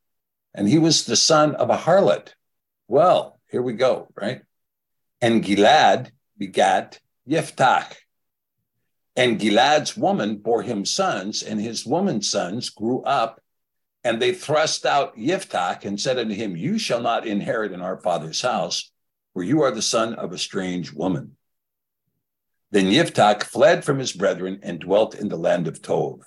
and 0.53 0.67
he 0.67 0.79
was 0.79 1.05
the 1.05 1.15
son 1.15 1.55
of 1.55 1.69
a 1.69 1.77
harlot. 1.77 2.29
Well, 2.87 3.39
here 3.51 3.61
we 3.61 3.73
go, 3.73 4.07
right? 4.15 4.41
And 5.21 5.43
Gilad 5.43 6.11
begat 6.37 6.99
Yiftach. 7.29 7.93
And 9.15 9.39
Gilad's 9.39 9.95
woman 9.95 10.37
bore 10.37 10.63
him 10.63 10.85
sons, 10.85 11.43
and 11.43 11.61
his 11.61 11.85
woman's 11.85 12.29
sons 12.29 12.69
grew 12.69 13.01
up 13.03 13.41
and 14.07 14.21
they 14.21 14.34
thrust 14.34 14.85
out 14.85 15.17
Yiftach 15.17 15.84
and 15.84 15.99
said 15.99 16.17
unto 16.17 16.34
him, 16.34 16.55
You 16.55 16.79
shall 16.79 17.01
not 17.01 17.27
inherit 17.27 17.73
in 17.73 17.81
our 17.81 17.99
father's 17.99 18.41
house, 18.41 18.89
for 19.34 19.43
you 19.43 19.63
are 19.63 19.71
the 19.71 19.81
son 19.81 20.13
of 20.13 20.31
a 20.31 20.38
strange 20.38 20.93
woman. 20.93 21.35
Then 22.71 22.85
Yiftach 22.85 23.43
fled 23.43 23.84
from 23.84 23.99
his 23.99 24.13
brethren 24.13 24.61
and 24.63 24.79
dwelt 24.79 25.13
in 25.13 25.27
the 25.27 25.35
land 25.35 25.67
of 25.67 25.81
Tov. 25.81 26.21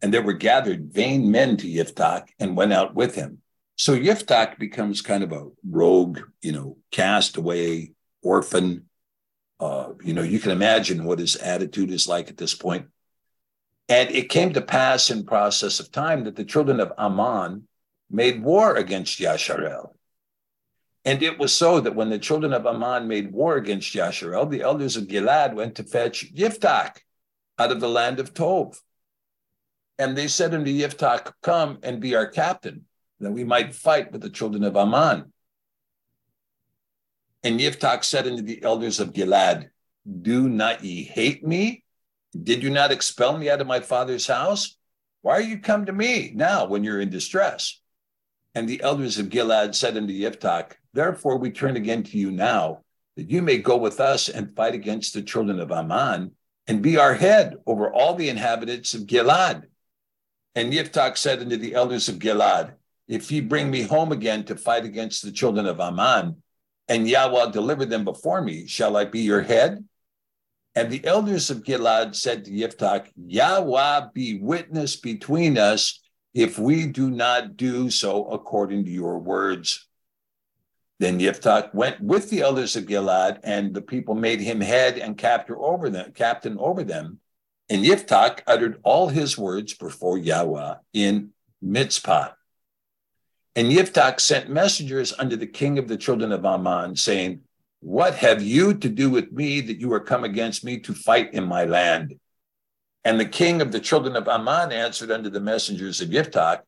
And 0.00 0.14
there 0.14 0.22
were 0.22 0.34
gathered 0.34 0.92
vain 0.92 1.32
men 1.32 1.56
to 1.56 1.66
Yiftach 1.66 2.28
and 2.38 2.56
went 2.56 2.72
out 2.72 2.94
with 2.94 3.16
him. 3.16 3.38
So 3.74 3.96
Yiftach 3.96 4.60
becomes 4.60 5.02
kind 5.02 5.24
of 5.24 5.32
a 5.32 5.48
rogue, 5.68 6.20
you 6.42 6.52
know, 6.52 6.76
castaway, 6.92 7.90
orphan. 8.22 8.84
Uh, 9.58 9.94
you 10.04 10.14
know, 10.14 10.22
you 10.22 10.38
can 10.38 10.52
imagine 10.52 11.02
what 11.02 11.18
his 11.18 11.34
attitude 11.34 11.90
is 11.90 12.06
like 12.06 12.28
at 12.28 12.36
this 12.36 12.54
point. 12.54 12.86
And 13.90 14.08
it 14.12 14.28
came 14.28 14.52
to 14.52 14.62
pass 14.62 15.10
in 15.10 15.24
process 15.24 15.80
of 15.80 15.90
time 15.90 16.22
that 16.22 16.36
the 16.36 16.44
children 16.44 16.78
of 16.78 16.92
Ammon 16.96 17.66
made 18.08 18.40
war 18.40 18.76
against 18.76 19.18
Yasharel. 19.18 19.94
And 21.04 21.20
it 21.24 21.40
was 21.40 21.52
so 21.52 21.80
that 21.80 21.96
when 21.96 22.08
the 22.08 22.18
children 22.18 22.52
of 22.52 22.66
Ammon 22.66 23.08
made 23.08 23.32
war 23.32 23.56
against 23.56 23.92
Yasharel, 23.92 24.48
the 24.48 24.60
elders 24.60 24.96
of 24.96 25.08
Gilad 25.08 25.54
went 25.54 25.74
to 25.74 25.82
fetch 25.82 26.32
Yiftach 26.32 26.98
out 27.58 27.72
of 27.72 27.80
the 27.80 27.88
land 27.88 28.20
of 28.20 28.32
Tov. 28.32 28.78
And 29.98 30.16
they 30.16 30.28
said 30.28 30.54
unto 30.54 30.70
Yiftach, 30.70 31.32
Come 31.42 31.80
and 31.82 32.00
be 32.00 32.14
our 32.14 32.28
captain, 32.28 32.84
that 33.18 33.32
we 33.32 33.42
might 33.42 33.74
fight 33.74 34.12
with 34.12 34.20
the 34.20 34.30
children 34.30 34.62
of 34.62 34.76
Ammon. 34.76 35.32
And 37.42 37.58
Yiftach 37.58 38.04
said 38.04 38.28
unto 38.28 38.42
the 38.42 38.62
elders 38.62 39.00
of 39.00 39.12
Gilad, 39.12 39.70
Do 40.22 40.48
not 40.48 40.84
ye 40.84 41.02
hate 41.02 41.44
me? 41.44 41.82
Did 42.40 42.62
you 42.62 42.70
not 42.70 42.92
expel 42.92 43.36
me 43.36 43.50
out 43.50 43.60
of 43.60 43.66
my 43.66 43.80
father's 43.80 44.26
house? 44.26 44.76
Why 45.22 45.34
are 45.34 45.40
you 45.42 45.58
come 45.58 45.86
to 45.86 45.92
me 45.92 46.32
now 46.34 46.66
when 46.66 46.84
you're 46.84 47.00
in 47.00 47.10
distress? 47.10 47.80
And 48.54 48.68
the 48.68 48.82
elders 48.82 49.18
of 49.18 49.28
Gilad 49.28 49.74
said 49.74 49.96
unto 49.96 50.12
Yiftach, 50.12 50.72
Therefore 50.92 51.38
we 51.38 51.50
turn 51.50 51.76
again 51.76 52.02
to 52.04 52.18
you 52.18 52.30
now, 52.30 52.80
that 53.16 53.30
you 53.30 53.42
may 53.42 53.58
go 53.58 53.76
with 53.76 54.00
us 54.00 54.28
and 54.28 54.54
fight 54.56 54.74
against 54.74 55.12
the 55.14 55.22
children 55.22 55.60
of 55.60 55.70
Ammon, 55.70 56.32
and 56.66 56.82
be 56.82 56.96
our 56.96 57.14
head 57.14 57.56
over 57.66 57.92
all 57.92 58.14
the 58.14 58.28
inhabitants 58.28 58.94
of 58.94 59.02
Gilad. 59.02 59.64
And 60.54 60.72
Yiftach 60.72 61.16
said 61.16 61.40
unto 61.40 61.56
the 61.56 61.74
elders 61.74 62.08
of 62.08 62.18
Gilad, 62.18 62.74
If 63.08 63.30
ye 63.30 63.40
bring 63.40 63.70
me 63.70 63.82
home 63.82 64.12
again 64.12 64.44
to 64.44 64.56
fight 64.56 64.84
against 64.84 65.22
the 65.24 65.32
children 65.32 65.66
of 65.66 65.80
Ammon, 65.80 66.42
and 66.88 67.08
Yahweh 67.08 67.50
deliver 67.50 67.84
them 67.84 68.04
before 68.04 68.40
me, 68.40 68.66
shall 68.66 68.96
I 68.96 69.04
be 69.04 69.20
your 69.20 69.42
head? 69.42 69.84
And 70.74 70.90
the 70.90 71.04
elders 71.04 71.50
of 71.50 71.64
Gilad 71.64 72.14
said 72.14 72.44
to 72.44 72.50
Yiftach, 72.50 73.08
Yahweh 73.16 74.08
be 74.14 74.38
witness 74.40 74.96
between 74.96 75.58
us 75.58 76.00
if 76.32 76.58
we 76.58 76.86
do 76.86 77.10
not 77.10 77.56
do 77.56 77.90
so 77.90 78.26
according 78.26 78.84
to 78.84 78.90
your 78.90 79.18
words. 79.18 79.88
Then 81.00 81.18
Yiftach 81.18 81.74
went 81.74 82.00
with 82.00 82.30
the 82.30 82.42
elders 82.42 82.76
of 82.76 82.84
Gilad, 82.84 83.40
and 83.42 83.74
the 83.74 83.80
people 83.80 84.14
made 84.14 84.40
him 84.40 84.60
head 84.60 84.98
and 84.98 85.16
captain 85.16 85.56
over 85.58 85.90
them, 85.90 86.12
captain 86.12 86.58
over 86.58 86.84
them. 86.84 87.18
And 87.68 87.84
Yiftach 87.84 88.40
uttered 88.46 88.80
all 88.84 89.08
his 89.08 89.38
words 89.38 89.74
before 89.74 90.18
Yahweh 90.18 90.74
in 90.92 91.30
Mitzpah. 91.64 92.32
And 93.56 93.72
Yiftach 93.72 94.20
sent 94.20 94.50
messengers 94.50 95.12
unto 95.18 95.36
the 95.36 95.46
king 95.46 95.78
of 95.78 95.88
the 95.88 95.96
children 95.96 96.32
of 96.32 96.44
Ammon, 96.44 96.96
saying, 96.96 97.40
What 97.80 98.16
have 98.16 98.42
you 98.42 98.74
to 98.74 98.88
do 98.88 99.08
with 99.08 99.32
me 99.32 99.62
that 99.62 99.80
you 99.80 99.92
are 99.94 100.00
come 100.00 100.24
against 100.24 100.64
me 100.64 100.78
to 100.80 100.94
fight 100.94 101.32
in 101.32 101.44
my 101.44 101.64
land? 101.64 102.18
And 103.04 103.18
the 103.18 103.24
king 103.24 103.62
of 103.62 103.72
the 103.72 103.80
children 103.80 104.16
of 104.16 104.28
Ammon 104.28 104.70
answered 104.70 105.10
unto 105.10 105.30
the 105.30 105.40
messengers 105.40 106.02
of 106.02 106.10
Yiftach, 106.10 106.60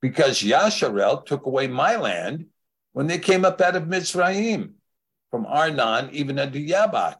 Because 0.00 0.42
Yasharel 0.42 1.26
took 1.26 1.44
away 1.44 1.66
my 1.66 1.96
land 1.96 2.46
when 2.92 3.06
they 3.06 3.18
came 3.18 3.44
up 3.44 3.60
out 3.60 3.76
of 3.76 3.84
Mitzrayim, 3.84 4.72
from 5.30 5.44
Arnon 5.46 6.08
even 6.12 6.38
unto 6.38 6.58
Yabak, 6.58 7.16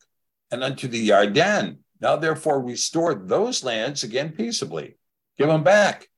and 0.50 0.64
unto 0.64 0.88
the 0.88 1.08
Yarden. 1.08 1.78
Now 2.00 2.16
therefore 2.16 2.62
restore 2.62 3.14
those 3.14 3.62
lands 3.62 4.02
again 4.04 4.32
peaceably. 4.32 4.96
Give 5.36 5.48
them 5.48 5.64
back. 5.64 6.08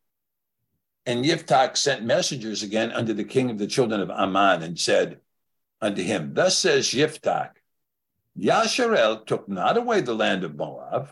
And 1.07 1.24
Yiftach 1.24 1.77
sent 1.77 2.05
messengers 2.05 2.62
again 2.62 2.93
unto 2.93 3.12
the 3.12 3.24
king 3.24 3.51
of 3.51 3.59
the 3.59 3.66
children 3.66 4.01
of 4.01 4.11
Ammon 4.11 4.62
and 4.62 4.78
said 4.78 5.20
unto 5.81 6.03
him, 6.03 6.35
Thus 6.35 6.59
says 6.59 6.89
Yiftach, 6.89 7.53
Yasharel 8.39 9.27
took 9.27 9.48
not 9.48 9.77
away 9.77 10.01
the 10.01 10.15
land 10.15 10.44
of 10.44 10.57
Moab, 10.57 11.11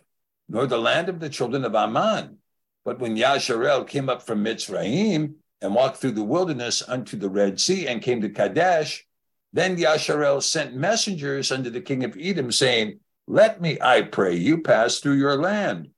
nor 0.48 0.66
the 0.66 0.78
land 0.78 1.08
of 1.08 1.20
the 1.20 1.30
children 1.30 1.64
of 1.64 1.74
Ammon. 1.74 2.38
But 2.84 3.00
when 3.00 3.16
Yasharel 3.16 3.86
came 3.86 4.08
up 4.08 4.22
from 4.22 4.44
Mitzrayim 4.44 5.34
and 5.62 5.74
walked 5.74 5.96
through 5.96 6.12
the 6.12 6.22
wilderness 6.22 6.82
unto 6.86 7.16
the 7.16 7.30
Red 7.30 7.58
Sea 7.58 7.86
and 7.86 8.02
came 8.02 8.20
to 8.20 8.28
Kadesh, 8.28 9.06
then 9.54 9.76
Yasharel 9.76 10.42
sent 10.42 10.74
messengers 10.74 11.50
unto 11.50 11.70
the 11.70 11.80
king 11.80 12.04
of 12.04 12.16
Edom, 12.20 12.52
saying, 12.52 13.00
Let 13.26 13.60
me, 13.60 13.78
I 13.80 14.02
pray 14.02 14.34
you, 14.34 14.60
pass 14.60 14.98
through 14.98 15.14
your 15.14 15.36
land. 15.36 15.90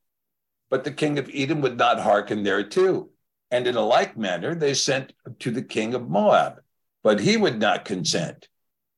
But 0.71 0.85
the 0.85 0.93
king 0.93 1.19
of 1.19 1.31
Edom 1.33 1.61
would 1.63 1.79
not 1.79 1.99
hearken 1.99 2.45
thereto. 2.45 3.09
And 3.51 3.67
in 3.67 3.77
a 3.77 3.81
like 3.81 4.17
manner, 4.17 4.55
they 4.55 4.75
sent 4.75 5.13
to 5.39 5.51
the 5.51 5.63
king 5.63 5.95
of 5.95 6.09
Moab, 6.09 6.61
but 7.03 7.21
he 7.21 7.37
would 7.37 7.59
not 7.59 7.85
consent. 7.85 8.49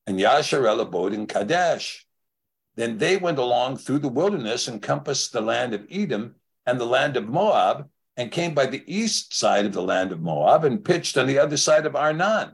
And 0.09 0.19
Yasharel 0.19 0.81
abode 0.81 1.13
in 1.13 1.27
Kadesh. 1.27 2.03
Then 2.75 2.97
they 2.97 3.15
went 3.15 3.37
along 3.37 3.77
through 3.77 3.99
the 3.99 4.09
wilderness 4.09 4.67
and 4.67 4.81
compassed 4.81 5.31
the 5.31 5.39
land 5.39 5.75
of 5.75 5.85
Edom 5.91 6.33
and 6.65 6.79
the 6.79 6.85
land 6.85 7.15
of 7.15 7.29
Moab, 7.29 7.87
and 8.17 8.31
came 8.31 8.55
by 8.55 8.65
the 8.65 8.83
east 8.87 9.37
side 9.37 9.67
of 9.67 9.73
the 9.73 9.83
land 9.83 10.11
of 10.11 10.19
Moab 10.19 10.65
and 10.65 10.83
pitched 10.83 11.15
on 11.15 11.27
the 11.27 11.37
other 11.37 11.57
side 11.57 11.85
of 11.85 11.95
Arnon, 11.95 12.53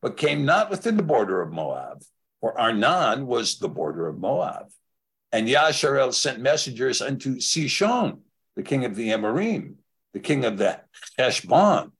but 0.00 0.16
came 0.16 0.46
not 0.46 0.70
within 0.70 0.96
the 0.96 1.02
border 1.02 1.42
of 1.42 1.52
Moab, 1.52 2.02
for 2.40 2.58
Arnon 2.58 3.26
was 3.26 3.58
the 3.58 3.68
border 3.68 4.08
of 4.08 4.18
Moab. 4.18 4.70
And 5.32 5.46
Yasharel 5.46 6.14
sent 6.14 6.40
messengers 6.40 7.02
unto 7.02 7.36
Sishon, 7.36 8.20
the 8.56 8.62
king 8.62 8.86
of 8.86 8.96
the 8.96 9.10
Amorim, 9.10 9.74
the 10.14 10.20
king 10.20 10.46
of 10.46 10.56
the 10.56 10.80
Heshbon. 11.18 11.92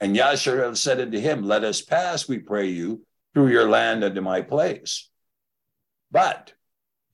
And 0.00 0.16
Yasharel 0.16 0.74
said 0.74 1.00
unto 1.00 1.18
him, 1.18 1.42
Let 1.42 1.64
us 1.64 1.82
pass, 1.82 2.26
we 2.26 2.38
pray 2.38 2.68
you, 2.68 3.05
through 3.36 3.48
your 3.48 3.68
land 3.68 4.02
unto 4.02 4.22
my 4.22 4.40
place. 4.40 5.10
But 6.10 6.54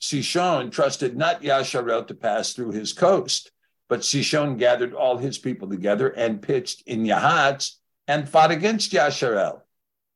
Sishon 0.00 0.70
trusted 0.70 1.16
not 1.16 1.42
Yasharel 1.42 2.06
to 2.06 2.14
pass 2.14 2.52
through 2.52 2.70
his 2.70 2.92
coast, 2.92 3.50
but 3.88 4.02
Sishon 4.02 4.56
gathered 4.56 4.94
all 4.94 5.18
his 5.18 5.36
people 5.36 5.68
together 5.68 6.10
and 6.10 6.40
pitched 6.40 6.86
in 6.86 7.02
Yahatz 7.02 7.72
and 8.06 8.28
fought 8.28 8.52
against 8.52 8.92
Yasharel. 8.92 9.62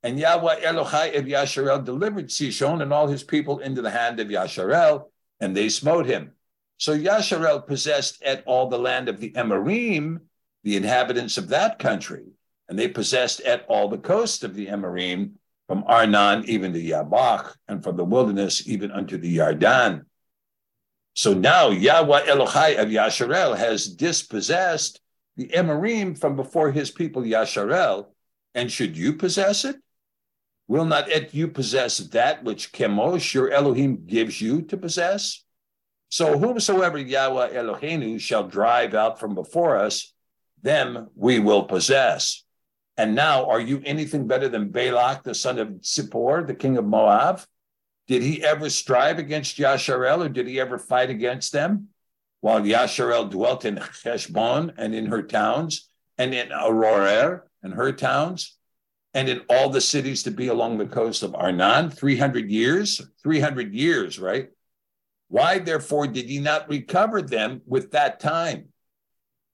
And 0.05 0.17
Yahweh 0.17 0.61
Elohai 0.61 1.19
of 1.19 1.25
Yasharel 1.25 1.85
delivered 1.85 2.29
Sishon 2.29 2.83
and 2.83 2.93
all 2.93 3.09
his 3.09 3.25
people 3.25 3.59
into 3.59 3.83
the 3.83 3.91
hand 3.91 4.21
of 4.21 4.29
Yasharel, 4.29 5.07
and 5.41 5.57
they 5.57 5.69
smote 5.69 6.07
him. 6.07 6.35
So 6.79 6.97
Yasharel 6.97 7.67
possessed 7.67 8.23
at 8.23 8.45
all 8.47 8.69
the 8.69 8.79
land 8.79 9.09
of 9.09 9.19
the 9.19 9.33
Emarim, 9.33 10.21
the 10.63 10.77
inhabitants 10.77 11.37
of 11.37 11.49
that 11.49 11.81
country, 11.81 12.27
and 12.69 12.79
they 12.79 12.87
possessed 12.87 13.41
at 13.41 13.67
all 13.67 13.89
the 13.89 13.99
coast 13.99 14.45
of 14.45 14.55
the 14.55 14.69
Emarim, 14.69 15.33
from 15.67 15.85
Arnon 15.87 16.45
even 16.47 16.73
to 16.73 16.81
Yabach, 16.81 17.55
and 17.69 17.83
from 17.83 17.97
the 17.97 18.05
wilderness 18.05 18.67
even 18.69 18.91
unto 18.91 19.19
the 19.19 19.39
Yardan. 19.39 20.03
So 21.15 21.33
now 21.35 21.71
Yahweh 21.71 22.27
Elohai 22.27 22.77
of 22.77 22.89
Yasharel 22.89 23.57
has 23.57 23.89
dispossessed 23.89 25.01
the 25.37 25.49
Emarim 25.49 26.19
from 26.19 26.37
before 26.37 26.71
his 26.71 26.91
people 26.91 27.23
Yasharel, 27.23 28.07
and 28.55 28.71
should 28.71 28.97
you 28.97 29.15
possess 29.15 29.65
it? 29.65 29.77
Will 30.69 30.85
not 30.85 31.11
et 31.11 31.35
you 31.35 31.49
possess 31.49 31.99
that 31.99 32.43
which 32.43 32.73
Chemosh, 32.73 33.35
your 33.35 33.51
Elohim, 33.51 34.07
gives 34.07 34.41
you 34.41 34.63
to 34.63 34.77
possess? 34.77 35.45
So 36.09 36.39
whomsoever 36.39 36.99
Yahweh 36.99 37.51
Eloheinu 37.55 38.21
shall 38.21 38.47
drive 38.47 38.95
out 38.95 39.19
from 39.19 39.35
before 39.35 39.77
us, 39.77 40.13
them 40.63 41.09
we 41.15 41.39
will 41.39 41.65
possess. 41.65 42.45
And 42.97 43.15
now, 43.15 43.47
are 43.47 43.61
you 43.61 43.83
anything 43.85 44.27
better 44.27 44.49
than 44.49 44.71
Balak, 44.71 45.23
the 45.23 45.35
son 45.35 45.59
of 45.59 45.69
Zippor, 45.83 46.47
the 46.47 46.55
king 46.55 46.77
of 46.79 46.85
Moab? 46.85 47.43
Did 48.09 48.23
he 48.23 48.43
ever 48.43 48.71
strive 48.71 49.19
against 49.19 49.59
Yasharel, 49.59 50.25
or 50.25 50.29
did 50.29 50.47
he 50.47 50.61
ever 50.61 50.79
fight 50.79 51.11
against 51.11 51.53
them? 51.53 51.89
While 52.41 52.63
Yasharel 52.63 53.31
dwelt 53.31 53.65
in 53.65 53.81
Heshbon 54.05 54.73
and 54.79 54.95
in 54.95 55.07
her 55.07 55.23
towns, 55.23 55.89
and 56.17 56.33
in 56.33 56.49
Aroer 56.49 57.43
and 57.63 57.75
her 57.75 57.93
towns, 57.93 58.57
and 59.13 59.29
in 59.29 59.43
all 59.51 59.71
the 59.71 59.81
cities 59.81 60.23
to 60.23 60.31
be 60.31 60.49
along 60.49 60.79
the 60.79 60.87
coast 60.87 61.23
of 61.23 61.35
Arnon, 61.35 61.91
300 61.91 62.51
years, 62.51 63.01
300 63.23 63.75
years, 63.75 64.19
right? 64.19 64.51
Why, 65.29 65.59
therefore, 65.59 66.07
did 66.07 66.27
he 66.27 66.39
not 66.39 66.69
recover 66.69 67.21
them 67.21 67.63
with 67.67 67.91
that 67.93 68.21
time? 68.21 68.69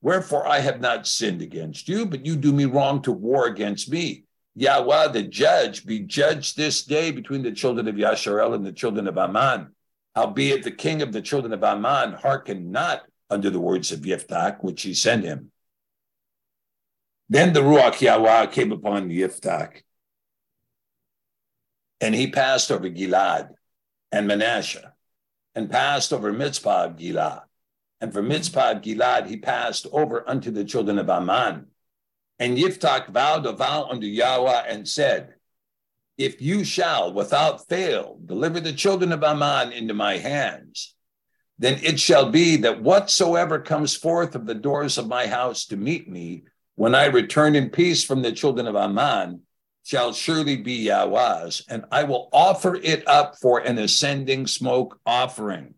Wherefore 0.02 0.46
I 0.46 0.58
have 0.58 0.80
not 0.80 1.06
sinned 1.06 1.42
against 1.42 1.88
you, 1.88 2.04
but 2.04 2.26
you 2.26 2.34
do 2.34 2.52
me 2.52 2.64
wrong 2.64 3.02
to 3.02 3.12
war 3.12 3.46
against 3.46 3.88
me. 3.88 4.24
Yahweh, 4.56 5.08
the 5.08 5.22
judge, 5.22 5.86
be 5.86 6.00
judged 6.00 6.56
this 6.56 6.84
day 6.84 7.12
between 7.12 7.42
the 7.42 7.52
children 7.52 7.86
of 7.86 7.94
Yasharel 7.94 8.54
and 8.54 8.66
the 8.66 8.72
children 8.72 9.06
of 9.06 9.16
Ammon. 9.16 9.68
Howbeit 10.16 10.64
the 10.64 10.72
king 10.72 11.00
of 11.02 11.12
the 11.12 11.22
children 11.22 11.52
of 11.52 11.62
Ammon 11.62 12.14
hearkened 12.14 12.70
not 12.70 13.02
unto 13.30 13.48
the 13.48 13.60
words 13.60 13.92
of 13.92 14.00
Yiftach, 14.00 14.62
which 14.62 14.82
he 14.82 14.92
sent 14.92 15.24
him. 15.24 15.52
Then 17.28 17.52
the 17.52 17.60
Ruach 17.60 18.00
Yahweh 18.00 18.46
came 18.46 18.72
upon 18.72 19.08
Yiftach, 19.08 19.82
and 22.00 22.14
he 22.14 22.30
passed 22.30 22.72
over 22.72 22.90
Gilad 22.90 23.50
and 24.10 24.26
Manasseh, 24.26 24.92
and 25.54 25.70
passed 25.70 26.12
over 26.12 26.32
Mitzpah 26.32 26.86
of 26.86 26.96
Gilad 26.96 27.42
and 28.02 28.12
from 28.12 28.28
Mitzpah 28.28 28.72
of 28.72 28.82
Gilad 28.82 29.28
he 29.28 29.36
passed 29.36 29.86
over 29.92 30.28
unto 30.28 30.50
the 30.50 30.64
children 30.64 30.98
of 30.98 31.08
Ammon. 31.08 31.68
And 32.40 32.58
Yiftach 32.58 33.08
vowed 33.08 33.46
a 33.46 33.52
vow 33.52 33.84
unto 33.88 34.08
Yahweh 34.08 34.64
and 34.68 34.88
said, 34.88 35.34
If 36.18 36.42
you 36.42 36.64
shall 36.64 37.14
without 37.14 37.68
fail 37.68 38.18
deliver 38.26 38.58
the 38.58 38.72
children 38.72 39.12
of 39.12 39.22
Ammon 39.22 39.72
into 39.72 39.94
my 39.94 40.18
hands, 40.18 40.96
then 41.60 41.78
it 41.84 42.00
shall 42.00 42.28
be 42.28 42.56
that 42.56 42.82
whatsoever 42.82 43.60
comes 43.60 43.94
forth 43.94 44.34
of 44.34 44.46
the 44.46 44.54
doors 44.54 44.98
of 44.98 45.06
my 45.06 45.28
house 45.28 45.66
to 45.66 45.76
meet 45.76 46.10
me, 46.10 46.42
when 46.74 46.96
I 46.96 47.04
return 47.04 47.54
in 47.54 47.70
peace 47.70 48.02
from 48.02 48.22
the 48.22 48.32
children 48.32 48.66
of 48.66 48.74
Ammon, 48.74 49.42
shall 49.84 50.12
surely 50.12 50.56
be 50.56 50.88
Yahweh's, 50.88 51.62
and 51.68 51.84
I 51.92 52.02
will 52.02 52.28
offer 52.32 52.74
it 52.74 53.06
up 53.06 53.36
for 53.40 53.60
an 53.60 53.78
ascending 53.78 54.48
smoke 54.48 54.98
offering. 55.06 55.74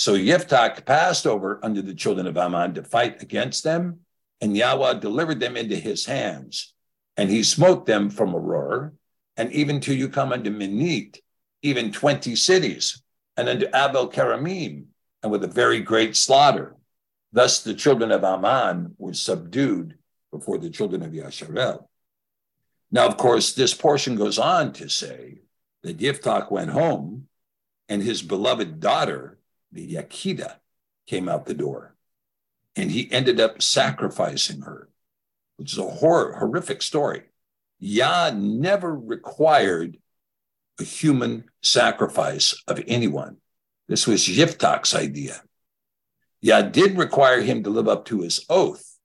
So 0.00 0.14
Yiftach 0.14 0.86
passed 0.86 1.26
over 1.26 1.62
unto 1.62 1.82
the 1.82 1.92
children 1.92 2.26
of 2.26 2.38
Ammon 2.38 2.72
to 2.72 2.82
fight 2.82 3.20
against 3.20 3.64
them, 3.64 4.00
and 4.40 4.56
Yahweh 4.56 4.94
delivered 4.94 5.40
them 5.40 5.58
into 5.58 5.76
his 5.76 6.06
hands. 6.06 6.72
And 7.18 7.28
he 7.28 7.42
smote 7.42 7.84
them 7.84 8.08
from 8.08 8.32
Aroer, 8.32 8.92
and 9.36 9.52
even 9.52 9.78
till 9.78 9.94
you 9.94 10.08
come 10.08 10.32
unto 10.32 10.48
Minit, 10.48 11.20
even 11.60 11.92
20 11.92 12.34
cities, 12.34 13.02
and 13.36 13.46
unto 13.46 13.66
Abel 13.74 14.08
Karamim, 14.08 14.86
and 15.22 15.30
with 15.30 15.44
a 15.44 15.48
very 15.48 15.80
great 15.80 16.16
slaughter. 16.16 16.76
Thus 17.30 17.62
the 17.62 17.74
children 17.74 18.10
of 18.10 18.24
Ammon 18.24 18.94
were 18.96 19.12
subdued 19.12 19.98
before 20.32 20.56
the 20.56 20.70
children 20.70 21.02
of 21.02 21.12
Yasharel. 21.12 21.88
Now, 22.90 23.06
of 23.06 23.18
course, 23.18 23.52
this 23.52 23.74
portion 23.74 24.16
goes 24.16 24.38
on 24.38 24.72
to 24.72 24.88
say 24.88 25.42
that 25.82 25.98
Yiftach 25.98 26.50
went 26.50 26.70
home, 26.70 27.28
and 27.90 28.02
his 28.02 28.22
beloved 28.22 28.80
daughter 28.80 29.36
the 29.72 29.94
Yakida 29.94 30.56
came 31.06 31.28
out 31.28 31.46
the 31.46 31.54
door. 31.54 31.94
And 32.76 32.90
he 32.90 33.10
ended 33.10 33.40
up 33.40 33.62
sacrificing 33.62 34.62
her, 34.62 34.88
which 35.56 35.72
is 35.72 35.78
a 35.78 35.82
hor- 35.82 36.34
horrific 36.34 36.82
story. 36.82 37.22
Yah 37.78 38.30
never 38.30 38.94
required 38.94 39.98
a 40.78 40.84
human 40.84 41.44
sacrifice 41.62 42.62
of 42.68 42.82
anyone. 42.86 43.38
This 43.88 44.06
was 44.06 44.28
Yiftach's 44.28 44.94
idea. 44.94 45.42
Yah 46.40 46.62
did 46.62 46.96
require 46.96 47.40
him 47.40 47.64
to 47.64 47.70
live 47.70 47.88
up 47.88 48.04
to 48.06 48.20
his 48.20 48.46
oath, 48.48 48.98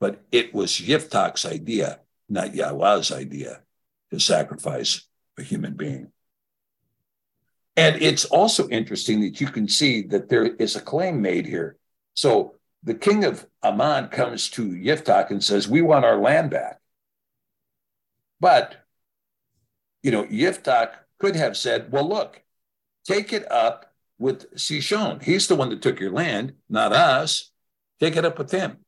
but 0.00 0.24
it 0.32 0.54
was 0.54 0.72
Yiftach's 0.72 1.44
idea, 1.44 2.00
not 2.28 2.54
Yahweh's 2.54 3.12
idea, 3.12 3.62
to 4.10 4.18
sacrifice 4.18 5.06
a 5.38 5.42
human 5.42 5.74
being. 5.74 6.12
And 7.76 8.00
it's 8.02 8.24
also 8.24 8.68
interesting 8.68 9.20
that 9.20 9.40
you 9.40 9.48
can 9.48 9.68
see 9.68 10.02
that 10.04 10.28
there 10.28 10.46
is 10.46 10.76
a 10.76 10.80
claim 10.80 11.20
made 11.20 11.46
here. 11.46 11.76
So 12.14 12.54
the 12.82 12.94
king 12.94 13.24
of 13.24 13.46
Ammon 13.62 14.08
comes 14.08 14.48
to 14.50 14.62
Yiftach 14.64 15.30
and 15.30 15.44
says, 15.44 15.68
We 15.68 15.82
want 15.82 16.04
our 16.04 16.18
land 16.18 16.50
back. 16.50 16.80
But, 18.40 18.76
you 20.02 20.10
know, 20.10 20.24
Yiftach 20.24 20.92
could 21.18 21.36
have 21.36 21.56
said, 21.56 21.92
Well, 21.92 22.08
look, 22.08 22.42
take 23.04 23.32
it 23.32 23.50
up 23.52 23.92
with 24.18 24.54
Sishon. 24.54 25.22
He's 25.22 25.46
the 25.46 25.56
one 25.56 25.68
that 25.70 25.82
took 25.82 26.00
your 26.00 26.12
land, 26.12 26.54
not 26.70 26.92
us. 26.92 27.50
Take 28.00 28.16
it 28.16 28.24
up 28.24 28.38
with 28.38 28.50
him. 28.50 28.78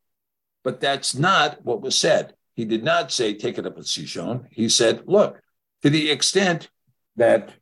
But 0.65 0.81
that's 0.81 1.15
not 1.15 1.65
what 1.65 1.83
was 1.83 1.97
said. 1.97 2.35
He 2.55 2.65
did 2.65 2.83
not 2.83 3.13
say, 3.13 3.35
Take 3.35 3.59
it 3.59 3.67
up 3.67 3.77
with 3.77 3.87
Sishon. 3.87 4.47
He 4.51 4.71
said, 4.71 5.03
Look, 5.07 5.43
to 5.83 5.91
the 5.91 6.11
extent 6.11 6.71
that 7.17 7.53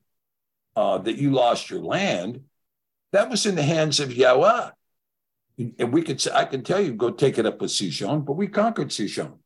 uh, 0.77 0.99
that 0.99 1.17
you 1.17 1.31
lost 1.31 1.71
your 1.71 1.81
land, 1.81 2.43
that 3.13 3.31
was 3.31 3.47
in 3.47 3.57
the 3.57 3.63
hands 3.63 3.99
of 3.99 4.15
Yahweh. 4.15 4.71
And 5.79 5.93
we 5.93 6.03
could 6.03 6.21
say, 6.21 6.31
I 6.35 6.45
can 6.45 6.63
tell 6.63 6.81
you, 6.81 6.93
go 6.93 7.11
take 7.11 7.39
it 7.39 7.47
up 7.47 7.63
with 7.63 7.71
Sishon, 7.71 8.27
but 8.27 8.35
we 8.35 8.47
conquered 8.47 8.89
Sishon. 8.89 9.39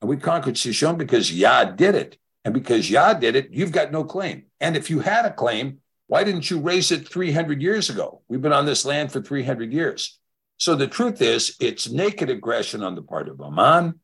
And 0.00 0.08
we 0.08 0.16
conquered 0.16 0.54
Sishon 0.54 0.96
because 0.96 1.32
Yah 1.32 1.64
did 1.64 1.96
it. 1.96 2.18
And 2.44 2.54
because 2.54 2.88
Yah 2.88 3.14
did 3.14 3.34
it, 3.34 3.48
you've 3.50 3.72
got 3.72 3.90
no 3.90 4.04
claim. 4.04 4.44
And 4.60 4.76
if 4.76 4.88
you 4.88 5.00
had 5.00 5.24
a 5.24 5.32
claim, 5.32 5.78
why 6.06 6.22
didn't 6.22 6.48
you 6.48 6.60
raise 6.60 6.92
it 6.92 7.08
300 7.08 7.60
years 7.60 7.90
ago? 7.90 8.22
We've 8.28 8.40
been 8.40 8.52
on 8.52 8.66
this 8.66 8.84
land 8.84 9.10
for 9.10 9.20
300 9.20 9.72
years. 9.72 10.20
So 10.58 10.76
the 10.76 10.86
truth 10.86 11.20
is, 11.20 11.56
it's 11.58 11.90
naked 11.90 12.30
aggression 12.30 12.84
on 12.84 12.94
the 12.94 13.02
part 13.02 13.28
of 13.28 13.40
Ammon 13.40 13.98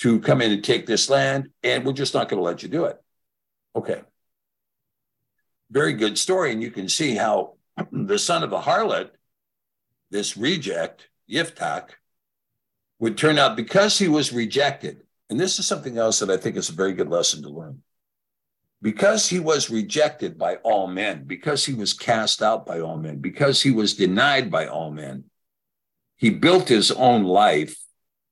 to 0.00 0.18
come 0.20 0.42
in 0.42 0.50
and 0.50 0.64
take 0.64 0.86
this 0.86 1.08
land, 1.08 1.50
and 1.62 1.84
we're 1.84 1.92
just 1.92 2.14
not 2.14 2.28
going 2.28 2.38
to 2.38 2.44
let 2.44 2.64
you 2.64 2.68
do 2.68 2.86
it. 2.86 3.00
Okay 3.76 4.02
very 5.70 5.92
good 5.92 6.18
story. 6.18 6.52
And 6.52 6.62
you 6.62 6.70
can 6.70 6.88
see 6.88 7.14
how 7.14 7.54
the 7.92 8.18
son 8.18 8.42
of 8.42 8.52
a 8.52 8.60
harlot, 8.60 9.10
this 10.10 10.36
reject, 10.36 11.08
Yiftach, 11.30 11.90
would 12.98 13.16
turn 13.16 13.38
out 13.38 13.56
because 13.56 13.98
he 13.98 14.08
was 14.08 14.32
rejected. 14.32 15.02
And 15.30 15.38
this 15.38 15.58
is 15.58 15.66
something 15.66 15.98
else 15.98 16.18
that 16.20 16.30
I 16.30 16.36
think 16.36 16.56
is 16.56 16.68
a 16.68 16.72
very 16.72 16.92
good 16.92 17.08
lesson 17.08 17.42
to 17.42 17.50
learn. 17.50 17.82
Because 18.80 19.28
he 19.28 19.40
was 19.40 19.70
rejected 19.70 20.38
by 20.38 20.56
all 20.56 20.86
men, 20.86 21.24
because 21.24 21.66
he 21.66 21.74
was 21.74 21.92
cast 21.92 22.42
out 22.42 22.64
by 22.64 22.80
all 22.80 22.96
men, 22.96 23.18
because 23.18 23.60
he 23.60 23.70
was 23.70 23.94
denied 23.94 24.50
by 24.50 24.66
all 24.68 24.90
men, 24.90 25.24
he 26.16 26.30
built 26.30 26.68
his 26.68 26.90
own 26.92 27.24
life 27.24 27.76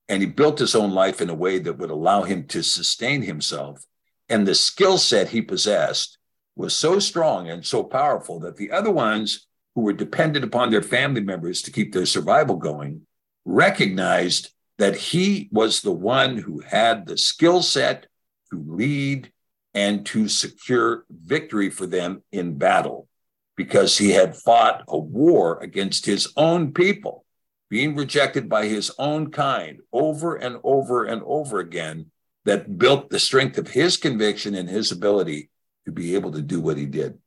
and 0.09 0.21
he 0.21 0.27
built 0.27 0.59
his 0.59 0.73
own 0.73 0.91
life 0.91 1.21
in 1.21 1.29
a 1.29 1.35
way 1.35 1.59
that 1.59 1.77
would 1.77 1.89
allow 1.89 2.23
him 2.23 2.47
to 2.47 2.63
sustain 2.63 3.21
himself. 3.21 3.85
And 4.29 4.47
the 4.47 4.55
skill 4.55 4.97
set 4.97 5.29
he 5.29 5.41
possessed 5.41 6.16
was 6.57 6.75
so 6.75 6.99
strong 6.99 7.49
and 7.49 7.65
so 7.65 7.83
powerful 7.83 8.39
that 8.39 8.57
the 8.57 8.71
other 8.71 8.91
ones 8.91 9.47
who 9.75 9.81
were 9.81 9.93
dependent 9.93 10.43
upon 10.43 10.71
their 10.71 10.81
family 10.81 11.21
members 11.21 11.61
to 11.61 11.71
keep 11.71 11.93
their 11.93 12.05
survival 12.05 12.55
going 12.55 13.01
recognized 13.45 14.49
that 14.77 14.95
he 14.95 15.49
was 15.51 15.81
the 15.81 15.91
one 15.91 16.37
who 16.37 16.59
had 16.59 17.05
the 17.05 17.17
skill 17.17 17.61
set 17.61 18.07
to 18.51 18.63
lead 18.67 19.31
and 19.73 20.05
to 20.05 20.27
secure 20.27 21.05
victory 21.09 21.69
for 21.69 21.85
them 21.85 22.23
in 22.31 22.57
battle 22.57 23.07
because 23.55 23.97
he 23.97 24.11
had 24.11 24.35
fought 24.35 24.83
a 24.87 24.97
war 24.97 25.59
against 25.61 26.05
his 26.05 26.31
own 26.37 26.73
people, 26.73 27.25
being 27.69 27.95
rejected 27.95 28.47
by 28.47 28.65
his 28.65 28.91
own 28.97 29.29
kind 29.31 29.79
over 29.91 30.35
and 30.35 30.57
over 30.63 31.05
and 31.05 31.21
over 31.25 31.59
again, 31.59 32.09
that 32.45 32.77
built 32.77 33.09
the 33.09 33.19
strength 33.19 33.57
of 33.57 33.69
his 33.69 33.97
conviction 33.97 34.55
and 34.55 34.69
his 34.69 34.91
ability 34.91 35.49
to 35.87 35.91
be 35.93 36.15
able 36.15 36.33
to 36.33 36.41
do 36.41 36.59
what 36.59 36.77
he 36.77 36.85
did. 36.85 37.17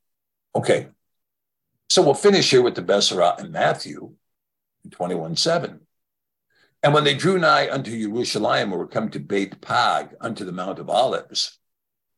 Okay, 0.55 0.89
so 1.89 2.03
we'll 2.03 2.12
finish 2.12 2.51
here 2.51 2.61
with 2.61 2.74
the 2.74 2.82
Bessarah 2.82 3.41
in 3.41 3.51
Matthew 3.51 4.12
21 4.91 5.35
7. 5.37 5.81
And 6.82 6.93
when 6.93 7.05
they 7.05 7.15
drew 7.15 7.39
nigh 7.39 7.70
unto 7.70 7.91
Jerusalem, 7.91 8.73
or 8.73 8.78
were 8.78 8.87
come 8.87 9.09
to 9.11 9.19
Beit 9.19 9.62
Pag, 9.62 10.15
unto 10.20 10.45
the 10.45 10.53
Mount 10.53 10.78
of 10.78 10.91
Olives, 10.91 11.59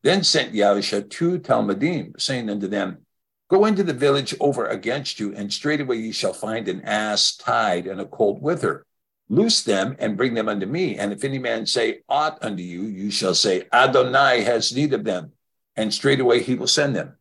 then 0.03 0.21
sent 0.21 0.53
Yahusha 0.53 1.09
two 1.09 1.39
Talmudim, 1.39 2.19
saying 2.19 2.49
unto 2.49 2.67
them, 2.67 3.05
Go 3.49 3.63
into 3.63 3.83
the 3.83 3.93
village 3.93 4.35
over 4.41 4.65
against 4.65 5.21
you, 5.21 5.33
and 5.33 5.51
straightway 5.51 5.97
ye 5.97 6.11
shall 6.11 6.33
find 6.33 6.67
an 6.67 6.81
ass 6.81 7.37
tied 7.37 7.87
and 7.87 8.01
a 8.01 8.05
colt 8.05 8.41
with 8.41 8.61
her. 8.63 8.85
Loose 9.29 9.63
them 9.63 9.95
and 9.97 10.17
bring 10.17 10.33
them 10.33 10.49
unto 10.49 10.65
me. 10.65 10.97
And 10.97 11.13
if 11.13 11.23
any 11.23 11.39
man 11.39 11.65
say 11.65 12.01
aught 12.09 12.37
unto 12.41 12.63
you, 12.63 12.81
you 12.81 13.11
shall 13.11 13.33
say, 13.33 13.67
Adonai 13.71 14.41
has 14.41 14.75
need 14.75 14.93
of 14.93 15.05
them, 15.05 15.31
and 15.75 15.93
straightway 15.93 16.41
he 16.41 16.55
will 16.55 16.67
send 16.67 16.95
them. 16.95 17.17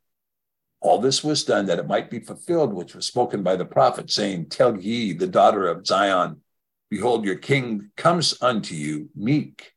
All 0.80 0.98
this 0.98 1.22
was 1.22 1.44
done 1.44 1.66
that 1.66 1.78
it 1.78 1.86
might 1.86 2.10
be 2.10 2.18
fulfilled, 2.18 2.74
which 2.74 2.94
was 2.94 3.06
spoken 3.06 3.42
by 3.42 3.56
the 3.56 3.64
prophet, 3.64 4.10
saying, 4.10 4.48
Tell 4.48 4.76
ye 4.76 5.12
the 5.12 5.28
daughter 5.28 5.68
of 5.68 5.86
Zion, 5.86 6.42
Behold, 6.92 7.24
your 7.24 7.36
king 7.36 7.88
comes 7.96 8.36
unto 8.42 8.74
you 8.74 9.08
meek, 9.16 9.72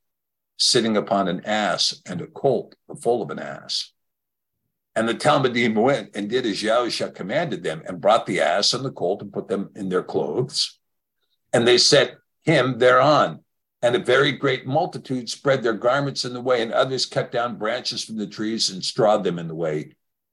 sitting 0.58 0.98
upon 0.98 1.30
an 1.30 1.46
ass 1.46 2.02
and 2.06 2.20
a 2.20 2.28
colt, 2.28 2.76
the 2.90 2.96
foal 2.98 3.22
of 3.22 3.30
an 3.30 3.40
ass. 3.40 3.94
And 4.98 5.08
the 5.08 5.14
Talmudim 5.14 5.76
went 5.76 6.14
and 6.14 6.30
did 6.30 6.46
as 6.46 6.62
Yahusha 6.62 7.16
commanded 7.16 7.64
them, 7.64 7.84
and 7.88 8.02
brought 8.02 8.26
the 8.26 8.42
ass 8.42 8.74
and 8.74 8.84
the 8.84 8.92
colt 8.92 9.22
and 9.22 9.32
put 9.32 9.48
them 9.48 9.70
in 9.78 9.88
their 9.88 10.04
clothes. 10.04 10.78
And 11.54 11.66
they 11.66 11.78
set 11.78 12.18
him 12.44 12.80
thereon. 12.80 13.45
And 13.86 13.96
a 13.96 14.00
very 14.00 14.32
great 14.32 14.66
multitude 14.66 15.30
spread 15.30 15.62
their 15.62 15.76
garments 15.76 16.26
in 16.26 16.34
the 16.34 16.42
way, 16.42 16.64
and 16.64 16.72
others 16.72 17.06
cut 17.06 17.32
down 17.32 17.60
branches 17.60 18.04
from 18.04 18.18
the 18.18 18.26
trees 18.26 18.72
and 18.72 18.84
strawed 18.84 19.24
them 19.24 19.38
in 19.38 19.48
the 19.48 19.54
way. 19.54 19.92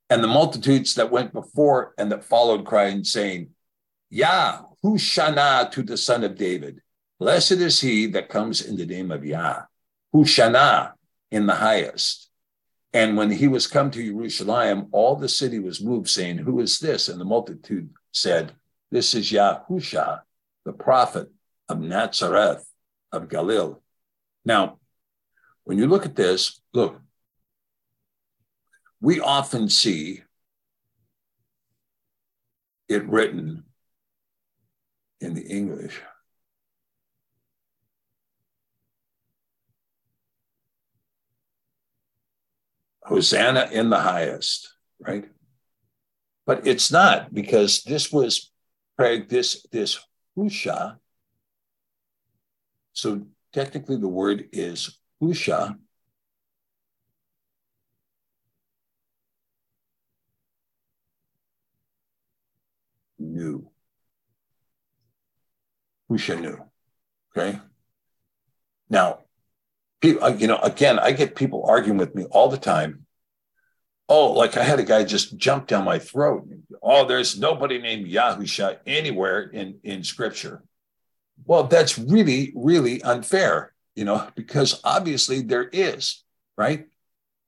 And 0.09 0.25
the 0.25 0.29
multitudes 0.29 0.95
that 0.95 1.11
went 1.11 1.35
before 1.35 1.93
and 1.99 2.11
that 2.13 2.25
followed, 2.25 2.65
crying, 2.65 3.05
saying, 3.05 3.51
Yah, 4.09 4.63
Hushana 4.83 5.71
to 5.71 5.83
the 5.83 5.99
son 5.99 6.25
of 6.25 6.39
David. 6.39 6.81
Blessed 7.19 7.61
is 7.61 7.79
he 7.79 8.07
that 8.07 8.31
comes 8.31 8.63
in 8.63 8.77
the 8.77 8.87
name 8.87 9.11
of 9.11 9.23
Yah. 9.23 9.65
Hushana 10.15 10.93
in 11.31 11.45
the 11.45 11.57
highest. 11.57 12.31
And 12.95 13.19
when 13.19 13.31
he 13.31 13.49
was 13.49 13.67
come 13.67 13.91
to 13.91 14.03
Jerusalem, 14.03 14.89
all 14.93 15.15
the 15.15 15.29
city 15.29 15.59
was 15.59 15.85
moved, 15.85 16.09
saying, 16.09 16.39
Who 16.39 16.61
is 16.61 16.79
this? 16.79 17.11
And 17.11 17.21
the 17.21 17.27
multitude 17.27 17.91
said, 18.13 18.53
This 18.91 19.15
is 19.15 19.31
Yahusha, 19.31 20.23
the 20.65 20.73
prophet 20.73 21.29
of 21.69 21.81
Nazareth 21.81 22.67
of 23.13 23.29
Galilee. 23.29 23.75
Now, 24.45 24.79
when 25.65 25.79
you 25.79 25.87
look 25.87 26.07
at 26.07 26.17
this, 26.17 26.61
look, 26.73 27.01
we 29.01 29.21
often 29.21 29.69
see 29.69 30.23
it 32.89 33.09
written 33.09 33.65
in 35.21 35.35
the 35.35 35.43
English. 35.43 36.01
Hosanna 43.05 43.69
in 43.73 43.91
the 43.91 43.99
highest, 43.99 44.75
right? 45.01 45.29
But 46.47 46.67
it's 46.67 46.91
not 46.91 47.33
because 47.33 47.83
this 47.83 48.13
was 48.13 48.51
Craig, 48.97 49.29
this 49.29 49.67
this 49.73 49.99
husha. 50.37 50.99
So 52.93 53.27
technically 53.53 53.97
the 53.97 54.09
word 54.09 54.49
is 54.53 54.99
husha. 55.23 55.77
New. 63.19 63.71
Husha 66.11 66.41
new. 66.41 66.59
Okay. 67.37 67.59
Now, 68.91 69.21
people, 70.01 70.25
uh, 70.25 70.35
you 70.35 70.47
know, 70.47 70.59
again, 70.59 70.99
I 70.99 71.13
get 71.13 71.35
people 71.35 71.65
arguing 71.67 71.99
with 71.99 72.15
me 72.15 72.25
all 72.25 72.49
the 72.49 72.59
time. 72.59 73.07
Oh, 74.09 74.33
like 74.33 74.57
I 74.57 74.65
had 74.65 74.81
a 74.81 74.83
guy 74.83 75.05
just 75.05 75.39
jump 75.39 75.69
down 75.69 75.85
my 75.85 75.99
throat. 75.99 76.47
Oh, 76.83 77.07
there's 77.07 77.39
nobody 77.39 77.79
named 77.79 78.07
Yahusha 78.07 78.79
anywhere 78.87 79.43
in, 79.43 79.79
in 79.85 80.05
scripture. 80.05 80.63
Well, 81.45 81.65
that's 81.65 81.99
really, 81.99 82.53
really 82.55 83.03
unfair, 83.03 83.73
you 83.95 84.05
know, 84.05 84.29
because 84.35 84.81
obviously 84.85 85.43
there 85.43 85.69
is, 85.73 86.23
right? 86.57 86.87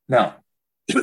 Now, 0.09 0.37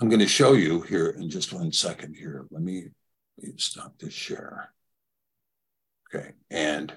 I'm 0.00 0.08
going 0.08 0.20
to 0.20 0.28
show 0.28 0.52
you 0.52 0.82
here 0.82 1.08
in 1.10 1.30
just 1.30 1.52
one 1.52 1.72
second 1.72 2.14
here. 2.14 2.46
Let 2.50 2.62
me, 2.62 2.88
stop 3.56 3.98
this 3.98 4.14
share. 4.14 4.72
Okay, 6.14 6.32
and 6.50 6.92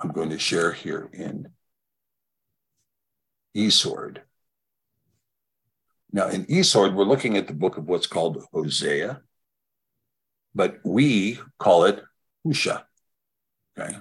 I'm 0.00 0.10
going 0.10 0.30
to 0.30 0.38
share 0.38 0.72
here 0.72 1.08
in 1.12 1.48
eSword. 3.56 4.18
Now, 6.12 6.28
in 6.28 6.44
eSword, 6.46 6.94
we're 6.94 7.04
looking 7.04 7.36
at 7.36 7.46
the 7.46 7.54
book 7.54 7.78
of 7.78 7.86
what's 7.88 8.06
called 8.06 8.44
Hosea, 8.52 9.22
but 10.54 10.78
we 10.84 11.38
call 11.58 11.84
it 11.84 12.02
Husha. 12.46 12.82
Okay. 13.78 13.96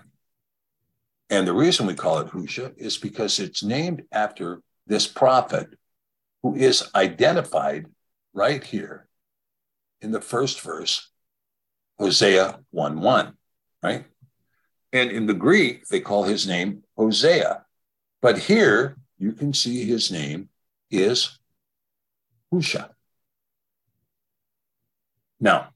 And 1.30 1.48
the 1.48 1.54
reason 1.54 1.86
we 1.86 1.96
call 1.96 2.20
it 2.20 2.28
Husha 2.28 2.74
is 2.78 2.98
because 2.98 3.40
it's 3.40 3.64
named 3.64 4.04
after 4.12 4.62
this 4.88 5.08
prophet 5.08 5.70
who 6.44 6.56
is 6.56 6.90
identified 6.94 7.86
right 8.34 8.64
here 8.64 9.08
in 10.02 10.12
the 10.12 10.22
first 10.22 10.62
verse, 10.62 11.10
Hosea 12.00 12.60
1 12.72 13.00
1, 13.00 13.34
right? 13.84 14.06
And 14.92 15.12
in 15.12 15.26
the 15.26 15.34
Greek, 15.34 15.88
they 15.88 16.02
call 16.02 16.24
his 16.24 16.48
name 16.48 16.84
Hosea. 16.98 17.66
But 18.22 18.38
here 18.38 18.98
you 19.18 19.32
can 19.32 19.54
see 19.54 19.86
his 19.86 20.12
name 20.12 20.50
is 20.90 21.40
Husha. 22.52 22.90
Now, 25.40 25.70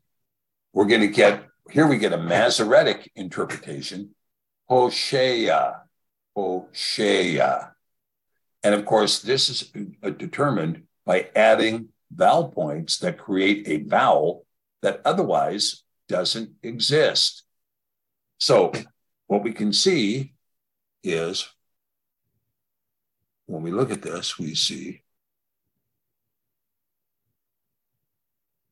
we're 0.76 0.86
going 0.86 1.02
to 1.02 1.08
get, 1.08 1.46
here 1.72 1.88
we 1.88 1.98
get 1.98 2.12
a 2.12 2.18
Masoretic 2.18 3.10
interpretation, 3.16 4.14
Hoshea, 4.68 5.72
Hoshea. 6.36 7.40
And 8.62 8.76
of 8.76 8.86
course, 8.86 9.22
this 9.22 9.50
is 9.50 9.72
uh, 10.04 10.10
determined 10.10 10.84
by 11.06 11.30
adding 11.34 11.90
vowel 12.12 12.50
points 12.50 12.98
that 13.00 13.18
create 13.18 13.70
a 13.70 13.88
vowel 13.88 14.46
that 14.82 15.00
otherwise 15.06 15.84
doesn't 16.10 16.52
exist. 16.62 17.44
So 18.38 18.74
what 19.28 19.44
we 19.44 19.54
can 19.54 19.72
see 19.72 20.34
is 21.06 21.48
when 23.46 23.64
we 23.64 23.72
look 23.72 23.92
at 23.92 24.02
this, 24.02 24.38
we 24.38 24.56
see 24.56 25.04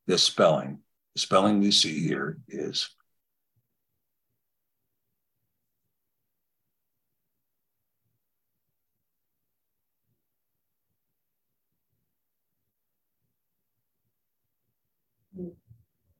this 0.05 0.23
spelling. 0.23 0.82
The 1.15 1.21
spelling 1.21 1.59
we 1.59 1.71
see 1.71 1.99
here 2.07 2.37
is 2.47 2.89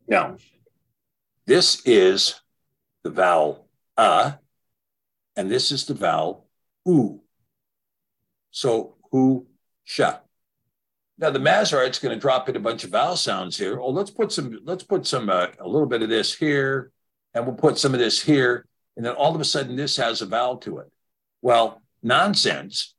Now, 0.07 0.38
this 1.45 1.81
is 1.85 2.39
the 3.03 3.09
vowel 3.09 3.67
uh, 3.97 4.33
and 5.35 5.49
this 5.49 5.72
is 5.72 5.85
the 5.85 5.93
vowel 5.93 6.47
u. 6.85 7.22
So 8.51 8.95
who 9.11 9.47
sha. 9.83 10.23
Now 11.17 11.30
the 11.30 11.40
Masorete's 11.40 12.00
going 12.00 12.16
to 12.16 12.19
drop 12.19 12.50
in 12.50 12.56
a 12.56 12.59
bunch 12.59 12.83
of 12.83 12.90
vowel 12.90 13.16
sounds 13.16 13.58
here. 13.58 13.80
Oh, 13.80 13.90
let's 13.90 14.11
put 14.11 14.32
some. 14.32 14.59
Let's 14.64 14.83
put 14.83 15.06
some. 15.06 15.30
Uh, 15.30 15.48
a 15.59 15.67
little 15.67 15.88
bit 15.88 16.01
of 16.01 16.09
this 16.09 16.33
here, 16.33 16.92
and 17.33 17.45
we'll 17.45 17.56
put 17.56 17.77
some 17.77 17.93
of 17.93 18.00
this 18.00 18.22
here, 18.22 18.66
and 18.98 19.06
then 19.06 19.14
all 19.14 19.35
of 19.35 19.42
a 19.42 19.45
sudden 19.45 19.75
this 19.75 19.98
has 19.98 20.22
a 20.22 20.25
vowel 20.25 20.58
to 20.58 20.80
it. 20.80 20.92
Well, 21.42 21.82
nonsense. 22.01 22.95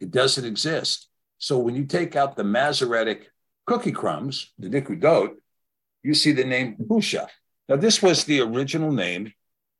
It 0.00 0.10
doesn't 0.10 0.44
exist. 0.44 1.08
So 1.38 1.58
when 1.58 1.74
you 1.74 1.86
take 1.86 2.16
out 2.16 2.36
the 2.36 2.44
Masoretic 2.44 3.30
cookie 3.66 3.92
crumbs, 3.92 4.52
the 4.58 4.68
Nikudot, 4.68 5.30
you 6.02 6.14
see 6.14 6.32
the 6.32 6.44
name 6.44 6.76
Husha. 6.76 7.28
Now, 7.68 7.76
this 7.76 8.02
was 8.02 8.24
the 8.24 8.40
original 8.40 8.92
name 8.92 9.32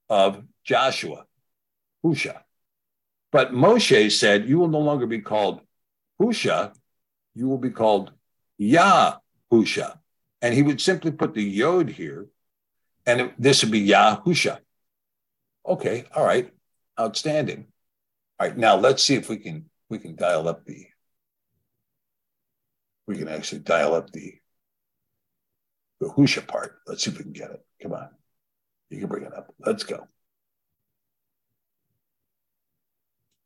of 0.08 0.42
Joshua, 0.64 1.26
Husha. 2.04 2.40
But 3.30 3.52
Moshe 3.52 4.12
said, 4.12 4.48
You 4.48 4.58
will 4.58 4.68
no 4.68 4.78
longer 4.78 5.06
be 5.06 5.20
called 5.20 5.60
Husha, 6.20 6.72
you 7.34 7.48
will 7.48 7.58
be 7.58 7.70
called 7.70 8.12
Yahusha. 8.60 9.98
And 10.42 10.54
he 10.54 10.62
would 10.62 10.80
simply 10.80 11.10
put 11.10 11.34
the 11.34 11.42
Yod 11.42 11.88
here, 11.88 12.28
and 13.06 13.20
it, 13.20 13.34
this 13.38 13.62
would 13.62 13.72
be 13.72 13.86
Yahusha. 13.88 14.58
Okay, 15.66 16.04
all 16.14 16.24
right, 16.24 16.50
outstanding. 17.00 17.66
All 18.38 18.48
right, 18.48 18.56
now 18.56 18.76
let's 18.76 19.02
see 19.02 19.14
if 19.14 19.28
we 19.28 19.38
can 19.38 19.70
we 19.88 19.98
can 19.98 20.16
dial 20.16 20.48
up 20.48 20.64
the 20.66 20.86
we 23.06 23.16
can 23.16 23.28
actually 23.28 23.60
dial 23.60 23.94
up 23.94 24.10
the 24.10 24.34
the 26.00 26.08
Husha 26.08 26.46
part. 26.46 26.76
Let's 26.86 27.04
see 27.04 27.10
if 27.10 27.16
we 27.16 27.24
can 27.24 27.32
get 27.32 27.50
it. 27.50 27.64
Come 27.82 27.92
on. 27.94 28.08
You 28.90 29.00
can 29.00 29.08
bring 29.08 29.24
it 29.24 29.34
up. 29.34 29.54
Let's 29.58 29.84
go. 29.84 30.06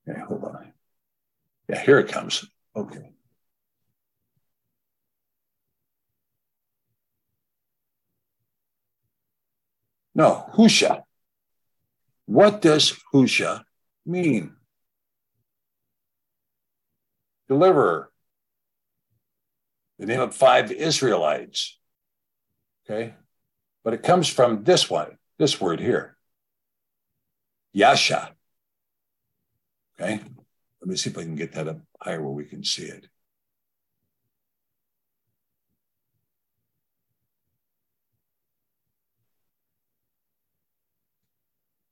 Okay, 0.08 0.20
hold 0.20 0.44
on. 0.44 0.72
Yeah, 1.68 1.80
here 1.80 1.98
it 1.98 2.08
comes. 2.08 2.44
Okay. 2.74 3.12
No, 10.18 10.50
Husha. 10.54 11.04
What 12.26 12.60
does 12.60 12.98
Husha 13.14 13.62
mean? 14.04 14.56
Deliverer. 17.48 18.10
The 20.00 20.06
name 20.06 20.20
of 20.20 20.34
five 20.34 20.72
Israelites. 20.72 21.78
Okay. 22.84 23.14
But 23.84 23.94
it 23.94 24.02
comes 24.02 24.28
from 24.28 24.64
this 24.64 24.90
one, 24.90 25.18
this 25.38 25.60
word 25.60 25.78
here. 25.78 26.16
Yasha. 27.72 28.34
Okay. 29.94 30.20
Let 30.80 30.88
me 30.88 30.96
see 30.96 31.10
if 31.10 31.18
I 31.18 31.22
can 31.22 31.36
get 31.36 31.52
that 31.52 31.68
up 31.68 31.78
higher 32.00 32.20
where 32.20 32.32
we 32.32 32.44
can 32.44 32.64
see 32.64 32.86
it. 32.86 33.06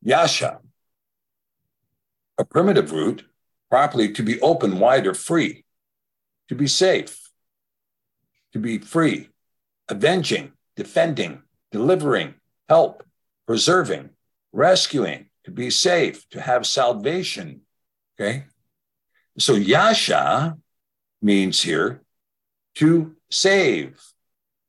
Yasha, 0.07 0.61
a 2.39 2.45
primitive 2.45 2.93
root, 2.93 3.25
properly 3.69 4.13
to 4.13 4.23
be 4.23 4.41
open, 4.41 4.79
wide, 4.79 5.05
or 5.05 5.15
free, 5.15 5.65
to 6.49 6.55
be 6.55 6.69
safe, 6.69 7.29
to 8.53 8.61
be 8.61 8.79
free, 8.79 9.31
avenging, 9.89 10.53
defending, 10.77 11.43
delivering, 11.73 12.35
help, 12.69 13.03
preserving, 13.49 14.11
rescuing, 14.53 15.27
to 15.43 15.51
be 15.51 15.71
safe, 15.71 16.29
to 16.29 16.41
have 16.41 16.69
salvation. 16.69 17.63
Okay. 18.15 18.45
So 19.41 19.55
Yasha 19.55 20.57
means 21.21 21.61
here 21.61 22.03
to 22.77 23.17
save, 23.29 24.01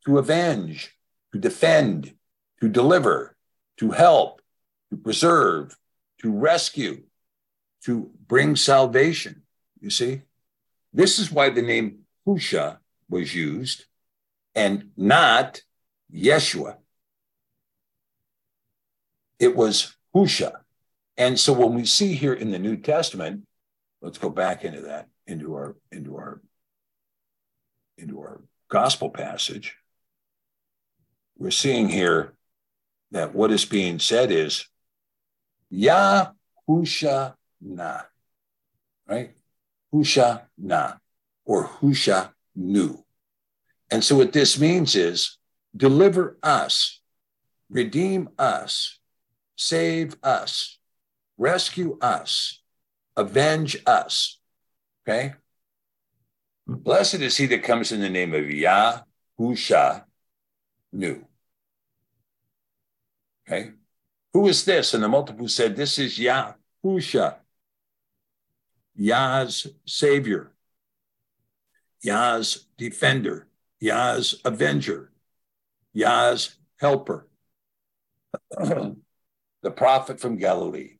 to 0.03 0.17
avenge, 0.17 0.97
to 1.31 1.39
defend, 1.39 2.15
to 2.59 2.67
deliver, 2.67 3.35
to 3.77 3.91
help, 3.91 4.41
to 4.89 4.97
preserve, 4.97 5.77
to 6.21 6.31
rescue, 6.31 7.03
to 7.85 8.11
bring 8.27 8.55
salvation. 8.55 9.43
You 9.79 9.89
see? 9.89 10.21
This 10.93 11.19
is 11.19 11.31
why 11.31 11.49
the 11.49 11.61
name 11.61 11.99
Husha 12.25 12.77
was 13.09 13.33
used 13.33 13.85
and 14.55 14.89
not 14.97 15.61
Yeshua. 16.13 16.77
It 19.39 19.55
was 19.55 19.95
Husha. 20.15 20.61
And 21.17 21.39
so 21.39 21.53
when 21.53 21.73
we 21.73 21.85
see 21.85 22.13
here 22.13 22.33
in 22.33 22.51
the 22.51 22.59
New 22.59 22.77
Testament, 22.77 23.45
let's 24.01 24.17
go 24.17 24.29
back 24.29 24.63
into 24.63 24.81
that, 24.81 25.07
into 25.25 25.55
our, 25.55 25.75
into 25.91 26.15
our, 26.15 26.41
into 27.97 28.19
our 28.19 28.41
gospel 28.69 29.09
passage. 29.09 29.75
We're 31.37 31.51
seeing 31.51 31.89
here 31.89 32.33
that 33.11 33.33
what 33.35 33.51
is 33.51 33.65
being 33.65 33.99
said 33.99 34.31
is 34.31 34.67
Yahusha 35.71 37.35
na, 37.61 38.01
right? 39.07 39.31
Husha 39.93 40.43
na, 40.57 40.93
or 41.45 41.67
Husha 41.67 42.31
nu. 42.55 43.03
And 43.89 44.03
so 44.03 44.15
what 44.17 44.33
this 44.33 44.59
means 44.59 44.95
is 44.95 45.37
deliver 45.75 46.37
us, 46.43 46.99
redeem 47.69 48.29
us, 48.37 48.99
save 49.55 50.15
us, 50.23 50.77
rescue 51.37 51.97
us, 52.01 52.61
avenge 53.15 53.77
us. 53.85 54.39
Okay? 55.07 55.33
Blessed 56.65 57.15
is 57.15 57.37
he 57.37 57.45
that 57.47 57.63
comes 57.63 57.91
in 57.91 58.01
the 58.01 58.09
name 58.09 58.33
of 58.33 58.43
Yahusha 58.43 60.03
nu. 60.91 61.23
Okay? 63.47 63.71
Who 64.37 64.47
is 64.47 64.65
this? 64.65 64.93
And 64.93 65.03
the 65.03 65.07
multiple 65.09 65.47
said, 65.47 65.75
This 65.75 65.97
is 65.97 66.19
Yahusha, 66.19 67.37
Yah's 68.93 69.65
Savior, 69.87 70.51
Yah's 72.03 72.67
Defender, 72.77 73.47
Yah's 73.79 74.39
Avenger, 74.45 75.11
Yah's 75.91 76.55
Helper, 76.79 77.27
the 78.59 79.71
prophet 79.75 80.19
from 80.19 80.37
Galilee. 80.37 80.99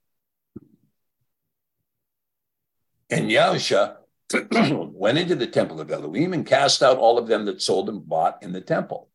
And 3.12 3.30
Yahusha 3.30 3.98
went 4.92 5.20
into 5.20 5.36
the 5.36 5.46
temple 5.46 5.80
of 5.80 5.92
Elohim 5.92 6.34
and 6.34 6.44
cast 6.44 6.82
out 6.82 6.98
all 6.98 7.20
of 7.20 7.28
them 7.28 7.46
that 7.46 7.62
sold 7.62 7.88
and 7.88 8.04
bought 8.04 8.42
in 8.42 8.52
the 8.52 8.62
temple 8.62 9.10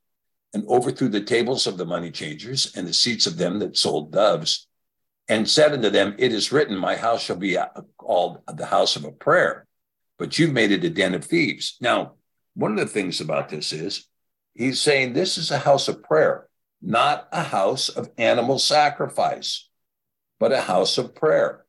and 0.55 0.67
overthrew 0.69 1.09
the 1.09 1.21
tables 1.21 1.67
of 1.67 1.79
the 1.79 1.85
money 1.85 2.11
changers 2.11 2.73
and 2.77 2.87
the 2.87 2.93
seats 2.93 3.27
of 3.27 3.37
them 3.37 3.59
that 3.59 3.77
sold 3.77 4.13
doves, 4.13 4.67
and 5.29 5.49
said 5.49 5.73
unto 5.73 5.89
them, 5.89 6.15
It 6.19 6.33
is 6.33 6.53
written, 6.53 6.77
My 6.77 6.97
house 6.97 7.23
shall 7.23 7.37
be 7.37 7.57
called 7.97 8.41
the 8.53 8.67
house 8.67 8.97
of 8.97 9.05
a 9.05 9.13
prayer, 9.13 9.67
but 10.19 10.39
you've 10.39 10.53
made 10.53 10.73
it 10.73 10.85
a 10.85 10.91
den 10.91 11.15
of 11.15 11.25
thieves. 11.25 11.77
Now, 11.81 12.15
one 12.55 12.73
of 12.73 12.79
the 12.79 12.87
things 12.87 13.21
about 13.21 13.49
this 13.49 13.73
is 13.73 14.07
he's 14.55 14.81
saying 14.81 15.13
this 15.13 15.39
is 15.39 15.51
a 15.51 15.59
house 15.59 15.89
of 15.89 16.03
prayer, 16.03 16.49
not 16.83 17.29
a 17.33 17.43
house 17.43 17.89
of 17.89 18.11
animal 18.19 18.59
sacrifice, 18.59 19.69
but 20.39 20.53
a 20.53 20.61
house 20.61 20.99
of 20.99 21.15
prayer. 21.15 21.65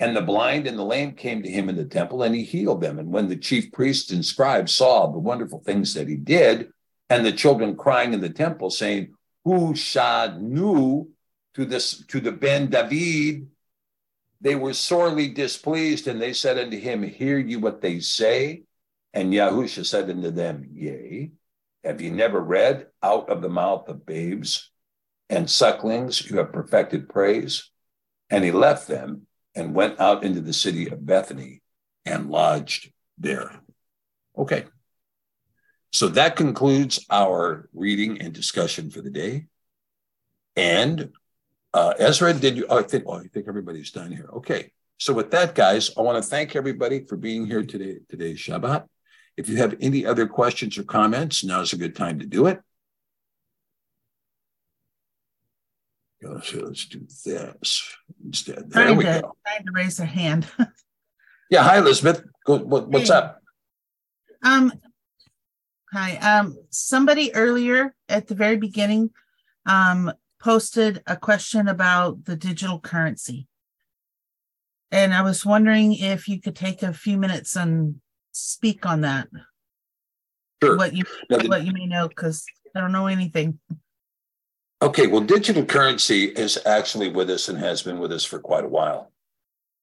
And 0.00 0.16
the 0.16 0.22
blind 0.22 0.66
and 0.66 0.76
the 0.76 0.84
lame 0.84 1.12
came 1.12 1.44
to 1.44 1.48
him 1.48 1.68
in 1.68 1.76
the 1.76 1.84
temple, 1.84 2.24
and 2.24 2.34
he 2.34 2.42
healed 2.42 2.80
them. 2.80 2.98
And 2.98 3.12
when 3.12 3.28
the 3.28 3.36
chief 3.36 3.70
priests 3.70 4.10
and 4.10 4.24
scribes 4.24 4.72
saw 4.72 5.06
the 5.06 5.18
wonderful 5.18 5.60
things 5.60 5.94
that 5.94 6.08
he 6.08 6.16
did, 6.16 6.70
and 7.10 7.24
the 7.24 7.32
children 7.32 7.76
crying 7.76 8.14
in 8.14 8.20
the 8.20 8.30
temple, 8.30 8.70
saying, 8.70 9.14
Who 9.44 9.74
shall 9.74 10.38
nu 10.38 11.08
to 11.54 11.64
this 11.64 12.04
to 12.06 12.20
the 12.20 12.32
Ben 12.32 12.68
David? 12.68 13.48
They 14.40 14.54
were 14.56 14.74
sorely 14.74 15.28
displeased, 15.28 16.06
and 16.06 16.20
they 16.20 16.32
said 16.32 16.58
unto 16.58 16.78
him, 16.78 17.02
Hear 17.02 17.38
you 17.38 17.60
what 17.60 17.80
they 17.80 18.00
say? 18.00 18.64
And 19.12 19.32
Yahusha 19.32 19.86
said 19.86 20.10
unto 20.10 20.30
them, 20.30 20.68
Yea, 20.72 21.30
have 21.84 22.00
you 22.00 22.10
never 22.10 22.40
read 22.40 22.88
out 23.02 23.30
of 23.30 23.42
the 23.42 23.48
mouth 23.48 23.88
of 23.88 24.04
babes 24.04 24.70
and 25.30 25.48
sucklings 25.48 26.28
you 26.28 26.38
have 26.38 26.52
perfected 26.52 27.08
praise? 27.08 27.70
And 28.28 28.42
he 28.42 28.50
left 28.50 28.88
them 28.88 29.26
and 29.54 29.74
went 29.74 30.00
out 30.00 30.24
into 30.24 30.40
the 30.40 30.52
city 30.52 30.88
of 30.88 31.06
Bethany 31.06 31.62
and 32.04 32.30
lodged 32.30 32.90
there. 33.18 33.60
Okay. 34.36 34.64
So 35.94 36.08
that 36.08 36.34
concludes 36.34 37.06
our 37.08 37.68
reading 37.72 38.20
and 38.20 38.32
discussion 38.32 38.90
for 38.90 39.00
the 39.00 39.10
day. 39.10 39.46
And 40.56 41.10
uh, 41.72 41.94
Ezra, 42.00 42.32
did 42.34 42.56
you? 42.56 42.66
Oh, 42.68 42.80
I 42.80 42.82
think. 42.82 43.04
Oh, 43.06 43.14
I 43.20 43.28
think 43.28 43.46
everybody's 43.46 43.92
done 43.92 44.10
here. 44.10 44.28
Okay. 44.38 44.72
So 44.98 45.14
with 45.14 45.30
that, 45.30 45.54
guys, 45.54 45.92
I 45.96 46.00
want 46.02 46.20
to 46.20 46.28
thank 46.28 46.56
everybody 46.56 47.04
for 47.04 47.16
being 47.16 47.46
here 47.46 47.62
today. 47.62 47.98
Today's 48.08 48.38
Shabbat. 48.38 48.86
If 49.36 49.48
you 49.48 49.56
have 49.58 49.76
any 49.80 50.04
other 50.04 50.26
questions 50.26 50.76
or 50.78 50.82
comments, 50.82 51.44
now's 51.44 51.72
a 51.72 51.76
good 51.76 51.94
time 51.94 52.18
to 52.18 52.26
do 52.26 52.46
it. 52.48 52.60
So 56.42 56.58
let's 56.58 56.86
do 56.86 57.00
this 57.00 57.94
instead. 58.24 58.70
There 58.70 58.84
Trying 58.84 58.96
we 58.96 59.04
to, 59.04 59.20
go. 59.20 59.36
trying 59.46 59.64
to 59.66 59.72
raise 59.72 60.00
a 60.00 60.06
hand. 60.06 60.46
Yeah. 61.50 61.62
Hi, 61.62 61.76
Elizabeth. 61.78 62.24
Go, 62.46 62.56
what, 62.56 62.88
what's 62.88 63.10
Hey. 63.10 63.16
up? 63.16 63.40
Um, 64.42 64.72
hi, 65.94 66.16
um, 66.16 66.58
somebody 66.70 67.32
earlier 67.34 67.94
at 68.08 68.26
the 68.26 68.34
very 68.34 68.56
beginning, 68.56 69.10
um, 69.64 70.12
posted 70.42 71.02
a 71.06 71.16
question 71.16 71.68
about 71.68 72.24
the 72.24 72.36
digital 72.36 72.80
currency. 72.80 73.46
And 74.90 75.14
I 75.14 75.22
was 75.22 75.46
wondering 75.46 75.94
if 75.94 76.28
you 76.28 76.40
could 76.40 76.56
take 76.56 76.82
a 76.82 76.92
few 76.92 77.16
minutes 77.16 77.56
and 77.56 78.00
speak 78.32 78.84
on 78.84 79.02
that? 79.02 79.28
Sure. 80.62 80.76
What 80.76 80.94
you 80.94 81.04
Now, 81.30 81.38
the- 81.38 81.48
what 81.48 81.64
you 81.64 81.72
may 81.72 81.86
know, 81.86 82.08
because 82.08 82.44
I 82.74 82.80
don't 82.80 82.92
know 82.92 83.06
anything. 83.06 83.60
Okay, 84.82 85.06
well, 85.06 85.22
digital 85.22 85.64
currency 85.64 86.24
is 86.24 86.58
actually 86.66 87.08
with 87.08 87.30
us 87.30 87.48
and 87.48 87.58
has 87.58 87.82
been 87.82 87.98
with 87.98 88.12
us 88.12 88.24
for 88.24 88.38
quite 88.38 88.64
a 88.64 88.68
while. 88.68 89.12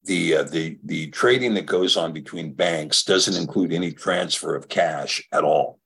The 0.03 0.37
uh, 0.37 0.43
the 0.43 0.77
the 0.83 1.09
trading 1.11 1.53
that 1.53 1.65
goes 1.65 1.95
on 1.95 2.11
between 2.11 2.53
banks 2.53 3.03
doesn't 3.03 3.39
include 3.39 3.71
any 3.71 3.91
transfer 3.91 4.55
of 4.55 4.67
cash 4.67 5.23
at 5.31 5.43
all. 5.43 5.80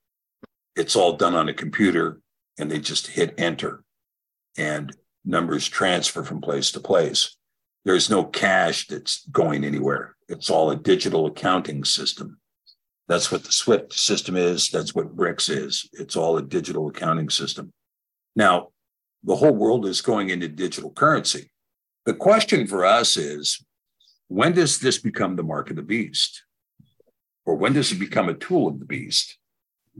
It's 0.76 0.94
all 0.94 1.16
done 1.16 1.34
on 1.34 1.48
a 1.48 1.54
computer, 1.54 2.20
and 2.58 2.70
they 2.70 2.78
just 2.78 3.08
hit 3.08 3.34
enter, 3.38 3.82
and 4.56 4.94
numbers 5.24 5.66
transfer 5.66 6.22
from 6.22 6.40
place 6.40 6.70
to 6.72 6.80
place. 6.80 7.36
There's 7.84 8.10
no 8.10 8.24
cash 8.24 8.86
that's 8.86 9.26
going 9.28 9.64
anywhere. 9.64 10.16
It's 10.28 10.50
all 10.50 10.70
a 10.70 10.76
digital 10.76 11.26
accounting 11.26 11.84
system. 11.84 12.38
That's 13.08 13.30
what 13.30 13.44
the 13.44 13.52
SWIFT 13.52 13.92
system 13.92 14.36
is. 14.36 14.70
That's 14.70 14.94
what 14.94 15.16
BRICS 15.16 15.50
is. 15.50 15.88
It's 15.92 16.16
all 16.16 16.36
a 16.36 16.42
digital 16.42 16.88
accounting 16.88 17.30
system. 17.30 17.72
Now, 18.34 18.68
the 19.22 19.36
whole 19.36 19.54
world 19.54 19.86
is 19.86 20.00
going 20.00 20.30
into 20.30 20.48
digital 20.48 20.90
currency. 20.90 21.50
The 22.04 22.14
question 22.14 22.66
for 22.66 22.84
us 22.84 23.16
is 23.16 23.64
when 24.28 24.52
does 24.52 24.80
this 24.80 24.98
become 24.98 25.36
the 25.36 25.42
mark 25.42 25.70
of 25.70 25.76
the 25.76 25.82
beast? 25.82 26.42
Or 27.44 27.54
when 27.54 27.72
does 27.72 27.92
it 27.92 28.00
become 28.00 28.28
a 28.28 28.34
tool 28.34 28.66
of 28.66 28.80
the 28.80 28.84
beast? 28.84 29.38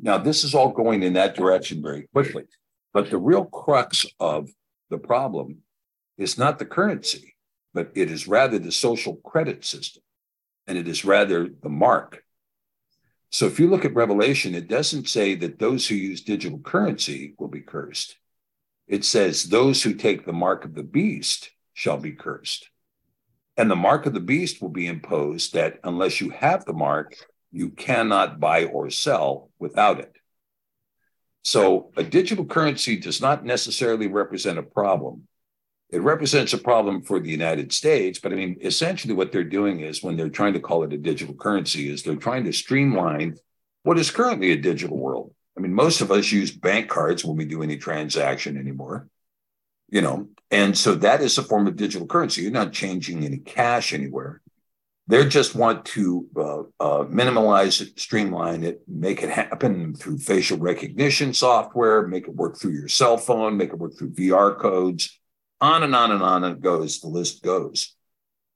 Now, 0.00 0.18
this 0.18 0.44
is 0.44 0.54
all 0.54 0.70
going 0.70 1.02
in 1.02 1.14
that 1.14 1.36
direction 1.36 1.82
very 1.82 2.08
quickly. 2.12 2.44
But 2.92 3.10
the 3.10 3.18
real 3.18 3.44
crux 3.44 4.06
of 4.20 4.48
the 4.90 4.98
problem 4.98 5.58
is 6.18 6.38
not 6.38 6.58
the 6.58 6.64
currency, 6.64 7.34
but 7.74 7.90
it 7.94 8.10
is 8.10 8.28
rather 8.28 8.58
the 8.58 8.72
social 8.72 9.16
credit 9.16 9.64
system. 9.64 10.02
And 10.66 10.76
it 10.78 10.88
is 10.88 11.04
rather 11.04 11.48
the 11.62 11.68
mark. 11.68 12.22
So 13.30 13.46
if 13.46 13.60
you 13.60 13.68
look 13.68 13.84
at 13.84 13.94
Revelation, 13.94 14.54
it 14.54 14.68
doesn't 14.68 15.08
say 15.08 15.34
that 15.36 15.58
those 15.58 15.86
who 15.86 15.94
use 15.94 16.22
digital 16.22 16.58
currency 16.58 17.34
will 17.38 17.48
be 17.48 17.60
cursed. 17.60 18.16
It 18.86 19.04
says, 19.04 19.44
those 19.44 19.82
who 19.82 19.94
take 19.94 20.24
the 20.24 20.32
mark 20.32 20.64
of 20.64 20.74
the 20.74 20.82
beast 20.82 21.50
shall 21.74 21.98
be 21.98 22.12
cursed. 22.12 22.70
And 23.56 23.70
the 23.70 23.76
mark 23.76 24.06
of 24.06 24.14
the 24.14 24.20
beast 24.20 24.62
will 24.62 24.70
be 24.70 24.86
imposed 24.86 25.54
that 25.54 25.80
unless 25.82 26.20
you 26.20 26.30
have 26.30 26.64
the 26.64 26.72
mark, 26.72 27.14
you 27.56 27.70
cannot 27.70 28.38
buy 28.38 28.64
or 28.64 28.90
sell 28.90 29.50
without 29.58 29.98
it. 29.98 30.12
So 31.42 31.90
a 31.96 32.02
digital 32.02 32.44
currency 32.44 32.96
does 32.96 33.20
not 33.20 33.44
necessarily 33.44 34.08
represent 34.08 34.58
a 34.58 34.62
problem. 34.62 35.26
It 35.90 36.02
represents 36.02 36.52
a 36.52 36.58
problem 36.58 37.02
for 37.02 37.20
the 37.20 37.30
United 37.30 37.72
States, 37.72 38.18
but 38.18 38.32
I 38.32 38.34
mean, 38.34 38.58
essentially 38.60 39.14
what 39.14 39.30
they're 39.30 39.44
doing 39.44 39.80
is 39.80 40.02
when 40.02 40.16
they're 40.16 40.28
trying 40.28 40.54
to 40.54 40.60
call 40.60 40.82
it 40.82 40.92
a 40.92 40.98
digital 40.98 41.34
currency, 41.34 41.88
is 41.88 42.02
they're 42.02 42.16
trying 42.16 42.44
to 42.44 42.52
streamline 42.52 43.36
what 43.84 43.98
is 43.98 44.10
currently 44.10 44.50
a 44.50 44.56
digital 44.56 44.98
world. 44.98 45.32
I 45.56 45.60
mean, 45.60 45.72
most 45.72 46.00
of 46.00 46.10
us 46.10 46.30
use 46.32 46.50
bank 46.50 46.88
cards 46.88 47.24
when 47.24 47.36
we 47.36 47.44
do 47.44 47.62
any 47.62 47.76
transaction 47.78 48.58
anymore, 48.58 49.08
you 49.88 50.02
know, 50.02 50.28
and 50.50 50.76
so 50.76 50.96
that 50.96 51.22
is 51.22 51.38
a 51.38 51.42
form 51.42 51.66
of 51.66 51.76
digital 51.76 52.06
currency. 52.06 52.42
You're 52.42 52.50
not 52.50 52.72
changing 52.72 53.24
any 53.24 53.38
cash 53.38 53.92
anywhere. 53.92 54.42
They 55.08 55.24
just 55.26 55.54
want 55.54 55.84
to 55.86 56.26
uh, 56.36 56.62
uh, 56.80 57.04
minimize 57.08 57.80
it, 57.80 57.98
streamline 57.98 58.64
it, 58.64 58.82
make 58.88 59.22
it 59.22 59.30
happen 59.30 59.94
through 59.94 60.18
facial 60.18 60.58
recognition 60.58 61.32
software, 61.32 62.08
make 62.08 62.26
it 62.26 62.34
work 62.34 62.58
through 62.58 62.72
your 62.72 62.88
cell 62.88 63.16
phone, 63.16 63.56
make 63.56 63.70
it 63.70 63.78
work 63.78 63.96
through 63.96 64.14
VR 64.14 64.58
codes, 64.58 65.20
on 65.60 65.84
and 65.84 65.94
on 65.94 66.10
and 66.10 66.22
on 66.22 66.42
it 66.42 66.60
goes. 66.60 67.00
The 67.00 67.06
list 67.06 67.42
goes. 67.42 67.94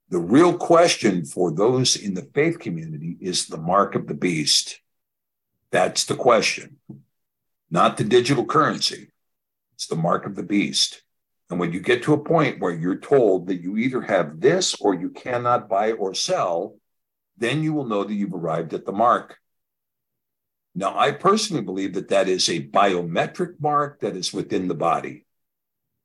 The 0.08 0.18
real 0.18 0.58
question 0.58 1.24
for 1.24 1.52
those 1.52 1.94
in 1.94 2.14
the 2.14 2.28
faith 2.34 2.58
community 2.58 3.16
is 3.20 3.46
the 3.46 3.56
mark 3.56 3.94
of 3.94 4.08
the 4.08 4.14
beast. 4.14 4.80
That's 5.70 6.04
the 6.04 6.16
question, 6.16 6.78
not 7.70 7.96
the 7.96 8.02
digital 8.02 8.44
currency. 8.44 9.12
It's 9.74 9.86
the 9.86 9.94
mark 9.94 10.26
of 10.26 10.34
the 10.34 10.42
beast. 10.42 11.02
And 11.50 11.58
when 11.58 11.72
you 11.72 11.80
get 11.80 12.04
to 12.04 12.14
a 12.14 12.24
point 12.24 12.60
where 12.60 12.72
you're 12.72 12.98
told 12.98 13.48
that 13.48 13.60
you 13.60 13.76
either 13.76 14.00
have 14.00 14.40
this 14.40 14.76
or 14.76 14.94
you 14.94 15.10
cannot 15.10 15.68
buy 15.68 15.92
or 15.92 16.14
sell, 16.14 16.76
then 17.36 17.62
you 17.64 17.72
will 17.72 17.86
know 17.86 18.04
that 18.04 18.14
you've 18.14 18.34
arrived 18.34 18.72
at 18.72 18.86
the 18.86 18.92
mark. 18.92 19.36
Now, 20.76 20.96
I 20.96 21.10
personally 21.10 21.62
believe 21.62 21.94
that 21.94 22.08
that 22.10 22.28
is 22.28 22.48
a 22.48 22.68
biometric 22.68 23.60
mark 23.60 24.00
that 24.00 24.14
is 24.14 24.32
within 24.32 24.68
the 24.68 24.74
body. 24.74 25.26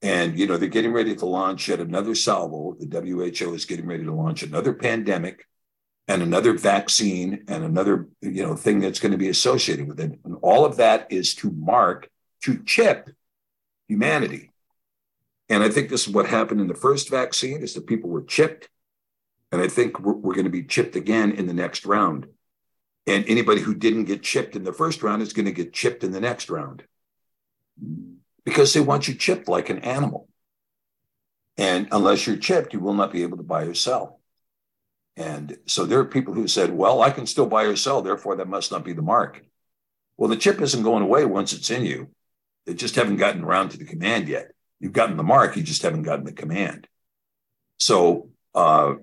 And, 0.01 0.38
you 0.38 0.48
know, 0.48 0.57
they're 0.57 0.69
getting 0.69 0.93
ready 0.93 1.15
to 1.15 1.25
launch 1.25 1.67
yet 1.67 1.80
another 1.80 2.15
salvo. 2.15 2.75
The 2.80 3.01
WHO 3.01 3.53
is 3.53 3.65
getting 3.65 3.85
ready 3.85 4.03
to 4.03 4.14
launch 4.14 4.41
another 4.41 4.74
pandemic 4.74 5.45
and 6.07 6.24
another 6.24 6.53
vaccine 6.53 7.43
and 7.48 7.64
another, 7.64 8.07
you 8.22 8.43
know, 8.43 8.56
thing 8.56 8.80
that's 8.80 8.99
going 8.99 9.11
to 9.11 9.17
be 9.17 9.30
associated 9.30 9.88
with 9.88 9.99
it. 9.99 10.19
And 10.24 10.38
all 10.41 10.65
of 10.65 10.77
that 10.77 11.11
is 11.11 11.35
to 11.35 11.51
mark, 11.51 12.09
to 12.43 12.64
chip 12.64 13.09
humanity. 13.88 14.51
And 15.49 15.64
I 15.64 15.69
think 15.69 15.90
this 15.90 16.07
is 16.07 16.14
what 16.14 16.27
happened 16.27 16.61
in 16.61 16.67
the 16.67 16.74
first 16.74 17.09
vaccine 17.09 17.61
is 17.61 17.74
that 17.74 17.88
people 17.88 18.09
were 18.09 18.24
chipped. 18.24 18.69
And 19.51 19.61
I 19.61 19.67
think 19.67 19.99
we're, 19.99 20.14
we're 20.14 20.33
going 20.33 20.45
to 20.45 20.51
be 20.51 20.64
chipped 20.64 20.95
again 20.95 21.32
in 21.32 21.48
the 21.48 21.53
next 21.53 21.85
round. 21.85 22.27
And 23.07 23.24
anybody 23.27 23.61
who 23.61 23.75
didn't 23.75 24.06
get 24.06 24.24
chipped 24.24 24.56
in 24.56 24.64
the 24.64 24.74
first 24.74 25.03
round 25.03 25.22
is 25.22 25.33
going 25.33 25.45
to 25.45 25.51
get 25.51 25.74
chipped 25.74 26.03
in 26.03 26.11
the 26.11 26.19
next 26.19 26.49
round 26.49 26.83
because 28.43 28.74
they 28.74 28.80
want 28.80 29.07
you 29.07 29.14
chipped 29.14 29.48
like 29.48 29.69
an 29.69 29.80
animal. 29.80 30.27
And 31.57 31.88
unless 31.91 32.25
you're 32.25 32.38
chipped, 32.38 32.74
you 32.74 32.80
will 32.80 32.93
not 32.93 33.11
be 33.11 33.24
able 33.24 33.38
to 33.38 33.43
buy 33.43 33.64
or 33.64 33.74
sell. 33.74 34.19
And 35.15 35.57
so 35.65 35.85
there 35.85 35.99
are 35.99 36.06
people 36.06 36.33
who 36.33 36.48
said, 36.48 36.72
well, 36.72 37.01
I 37.01 37.09
can 37.09 37.25
still 37.25 37.45
buy 37.45 37.64
or 37.64 37.75
sell, 37.75 38.01
therefore 38.01 38.35
that 38.35 38.49
must 38.49 38.72
not 38.72 38.83
be 38.83 38.93
the 38.93 39.01
mark. 39.01 39.43
Well, 40.17 40.30
the 40.30 40.35
chip 40.35 40.61
isn't 40.61 40.83
going 40.83 41.03
away 41.03 41.25
once 41.25 41.53
it's 41.53 41.69
in 41.69 41.85
you. 41.85 42.09
They 42.65 42.74
just 42.74 42.95
haven't 42.95 43.17
gotten 43.17 43.43
around 43.43 43.69
to 43.69 43.77
the 43.77 43.85
command 43.85 44.27
yet. 44.27 44.51
You've 44.80 44.94
gotten 44.94 45.18
the 45.18 45.24
mark, 45.24 45.56
you 45.56 45.64
just 45.64 45.82
haven't 45.82 46.04
gotten 46.04 46.26
the 46.26 46.34
command. 46.34 46.88
So, 47.80 48.30
uh, 48.54 48.95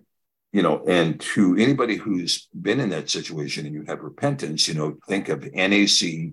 you 0.52 0.62
know, 0.62 0.84
and 0.86 1.18
to 1.20 1.56
anybody 1.56 1.96
who's 1.96 2.46
been 2.48 2.80
in 2.80 2.90
that 2.90 3.08
situation 3.08 3.64
and 3.64 3.74
you 3.74 3.84
have 3.86 4.00
repentance, 4.00 4.68
you 4.68 4.74
know, 4.74 4.98
think 5.08 5.28
of 5.28 5.42
NAC, 5.52 6.32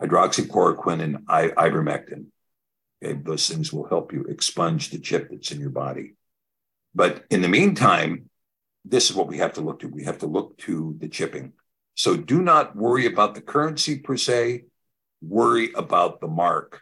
hydroxychloroquine, 0.00 1.02
and 1.02 1.18
ivermectin. 1.26 2.26
Okay, 3.02 3.18
those 3.22 3.48
things 3.48 3.72
will 3.72 3.86
help 3.88 4.12
you 4.12 4.24
expunge 4.24 4.90
the 4.90 4.98
chip 4.98 5.28
that's 5.30 5.52
in 5.52 5.60
your 5.60 5.70
body. 5.70 6.14
But 6.94 7.24
in 7.30 7.42
the 7.42 7.48
meantime, 7.48 8.30
this 8.84 9.10
is 9.10 9.16
what 9.16 9.28
we 9.28 9.38
have 9.38 9.54
to 9.54 9.60
look 9.60 9.80
to. 9.80 9.88
We 9.88 10.04
have 10.04 10.18
to 10.18 10.26
look 10.26 10.56
to 10.58 10.96
the 10.98 11.08
chipping. 11.08 11.52
So 11.94 12.16
do 12.16 12.40
not 12.40 12.76
worry 12.76 13.06
about 13.06 13.34
the 13.34 13.42
currency 13.42 13.98
per 13.98 14.16
se, 14.16 14.64
worry 15.20 15.72
about 15.74 16.20
the 16.20 16.28
mark. 16.28 16.80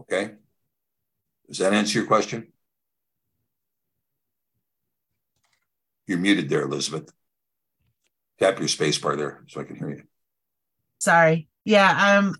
Okay? 0.00 0.32
Does 1.48 1.58
that 1.58 1.72
answer 1.72 1.98
your 1.98 2.06
question? 2.06 2.52
You're 6.06 6.18
muted 6.18 6.48
there, 6.48 6.62
Elizabeth. 6.62 7.12
Tap 8.38 8.58
your 8.58 8.68
space 8.68 8.98
bar 8.98 9.16
there 9.16 9.44
so 9.48 9.60
I 9.60 9.64
can 9.64 9.76
hear 9.76 9.90
you. 9.90 10.02
Sorry. 10.98 11.48
Yeah, 11.64 12.18
um, 12.18 12.34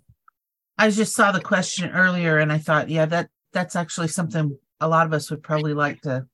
I 0.79 0.91
just 0.91 1.15
saw 1.15 1.33
the 1.33 1.41
question 1.41 1.91
earlier 1.91 2.39
and 2.39 2.53
I 2.53 2.59
thought, 2.59 2.89
yeah, 2.89 3.07
that 3.07 3.29
that's 3.53 3.77
actually 3.77 4.09
something 4.09 4.57
a 4.81 4.89
lot 4.89 5.07
of 5.07 5.13
us 5.13 5.31
would 5.31 5.43
probably 5.43 5.75
like 5.75 6.01
to 6.03 6.27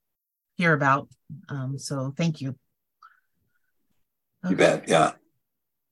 hear 0.57 0.73
about. 0.73 1.09
Um, 1.49 1.79
so 1.79 2.13
thank 2.17 2.41
you. 2.41 2.57
You 4.49 4.57
bet. 4.57 4.89
Yeah. 4.89 5.13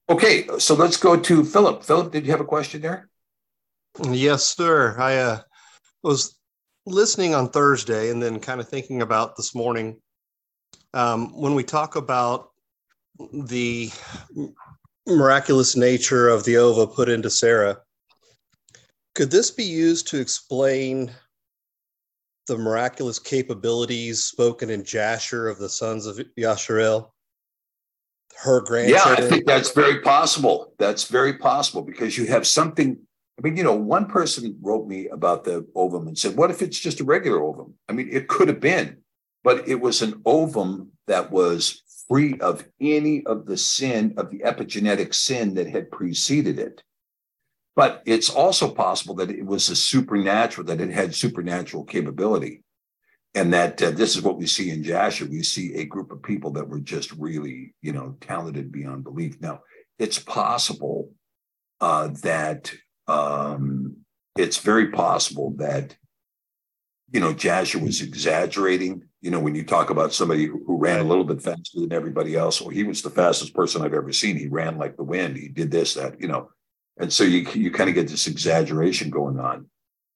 Okay, 0.08 0.46
so 0.58 0.74
let's 0.74 0.98
go 0.98 1.18
to 1.18 1.44
Philip. 1.44 1.82
Philip, 1.82 2.12
did 2.12 2.26
you 2.26 2.32
have 2.32 2.40
a 2.40 2.44
question 2.44 2.82
there? 2.82 3.08
Yes, 4.10 4.54
sir. 4.54 4.96
I 4.98 5.16
uh, 5.16 5.40
was 6.02 6.38
listening 6.86 7.34
on 7.34 7.48
Thursday 7.48 8.10
and 8.10 8.22
then 8.22 8.40
kind 8.40 8.60
of 8.60 8.68
thinking 8.68 9.02
about 9.02 9.36
this 9.36 9.54
morning. 9.54 10.00
Um, 10.94 11.38
when 11.38 11.54
we 11.54 11.64
talk 11.64 11.96
about 11.96 12.50
the 13.32 13.90
miraculous 15.06 15.76
nature 15.76 16.28
of 16.28 16.44
the 16.44 16.56
ova 16.56 16.86
put 16.86 17.08
into 17.08 17.30
Sarah, 17.30 17.78
could 19.14 19.30
this 19.30 19.50
be 19.50 19.64
used 19.64 20.08
to 20.08 20.20
explain 20.20 21.10
the 22.46 22.58
miraculous 22.58 23.18
capabilities 23.18 24.24
spoken 24.24 24.70
in 24.70 24.84
Jasher 24.84 25.48
of 25.48 25.58
the 25.58 25.68
sons 25.68 26.06
of 26.06 26.20
Yasharel? 26.38 27.10
Her 28.42 28.64
Yeah. 28.88 29.04
I 29.04 29.20
think 29.20 29.46
that's 29.46 29.72
very 29.72 30.00
possible. 30.00 30.72
That's 30.78 31.04
very 31.04 31.34
possible 31.34 31.82
because 31.82 32.16
you 32.16 32.26
have 32.26 32.46
something. 32.46 32.98
I 33.42 33.48
mean, 33.48 33.56
you 33.56 33.64
know, 33.64 33.74
one 33.74 34.06
person 34.06 34.56
wrote 34.62 34.86
me 34.86 35.08
about 35.08 35.42
the 35.42 35.66
ovum 35.74 36.06
and 36.06 36.16
said, 36.16 36.36
What 36.36 36.50
if 36.52 36.62
it's 36.62 36.78
just 36.78 37.00
a 37.00 37.04
regular 37.04 37.42
ovum? 37.42 37.74
I 37.88 37.92
mean, 37.92 38.08
it 38.12 38.28
could 38.28 38.46
have 38.46 38.60
been, 38.60 38.98
but 39.42 39.66
it 39.68 39.80
was 39.80 40.00
an 40.00 40.22
ovum 40.24 40.92
that 41.08 41.32
was 41.32 41.82
free 42.08 42.38
of 42.38 42.64
any 42.80 43.24
of 43.26 43.46
the 43.46 43.56
sin, 43.56 44.14
of 44.16 44.30
the 44.30 44.40
epigenetic 44.40 45.12
sin 45.12 45.54
that 45.54 45.66
had 45.66 45.90
preceded 45.90 46.58
it. 46.60 46.84
But 47.74 48.02
it's 48.06 48.30
also 48.30 48.70
possible 48.70 49.14
that 49.16 49.30
it 49.30 49.44
was 49.44 49.68
a 49.70 49.76
supernatural, 49.76 50.66
that 50.68 50.80
it 50.80 50.90
had 50.90 51.14
supernatural 51.14 51.84
capability. 51.84 52.62
and 53.34 53.52
that 53.54 53.82
uh, 53.82 53.90
this 53.90 54.14
is 54.14 54.22
what 54.22 54.36
we 54.36 54.46
see 54.46 54.70
in 54.70 54.84
Jasher. 54.84 55.24
We 55.24 55.42
see 55.42 55.74
a 55.74 55.86
group 55.86 56.12
of 56.12 56.22
people 56.22 56.50
that 56.52 56.68
were 56.68 56.80
just 56.80 57.12
really, 57.12 57.74
you 57.80 57.92
know, 57.92 58.16
talented 58.20 58.70
beyond 58.70 59.04
belief. 59.04 59.40
Now, 59.40 59.62
it's 59.98 60.18
possible 60.18 61.10
uh, 61.80 62.08
that 62.22 62.72
um, 63.12 63.96
it's 64.38 64.58
very 64.58 64.88
possible 64.88 65.50
that 65.58 65.96
you 67.12 67.20
know 67.20 67.32
Jasher 67.32 67.78
was 67.78 68.00
exaggerating. 68.00 69.02
You 69.20 69.30
know, 69.30 69.40
when 69.40 69.54
you 69.54 69.64
talk 69.64 69.90
about 69.90 70.12
somebody 70.12 70.46
who, 70.46 70.78
ran 70.78 70.98
a 70.98 71.04
little 71.04 71.24
bit 71.24 71.42
faster 71.42 71.78
than 71.80 71.92
everybody 71.92 72.34
else, 72.34 72.60
or 72.60 72.72
he 72.72 72.82
was 72.82 73.02
the 73.02 73.10
fastest 73.10 73.54
person 73.54 73.82
I've 73.82 73.94
ever 73.94 74.12
seen. 74.12 74.36
He 74.36 74.48
ran 74.48 74.78
like 74.78 74.96
the 74.96 75.04
wind. 75.04 75.36
He 75.36 75.48
did 75.48 75.70
this, 75.70 75.94
that, 75.94 76.20
you 76.20 76.26
know, 76.26 76.50
and 76.98 77.12
so 77.12 77.22
you 77.22 77.46
you 77.52 77.70
kind 77.70 77.88
of 77.88 77.94
get 77.94 78.08
this 78.08 78.26
exaggeration 78.26 79.10
going 79.10 79.38
on. 79.38 79.66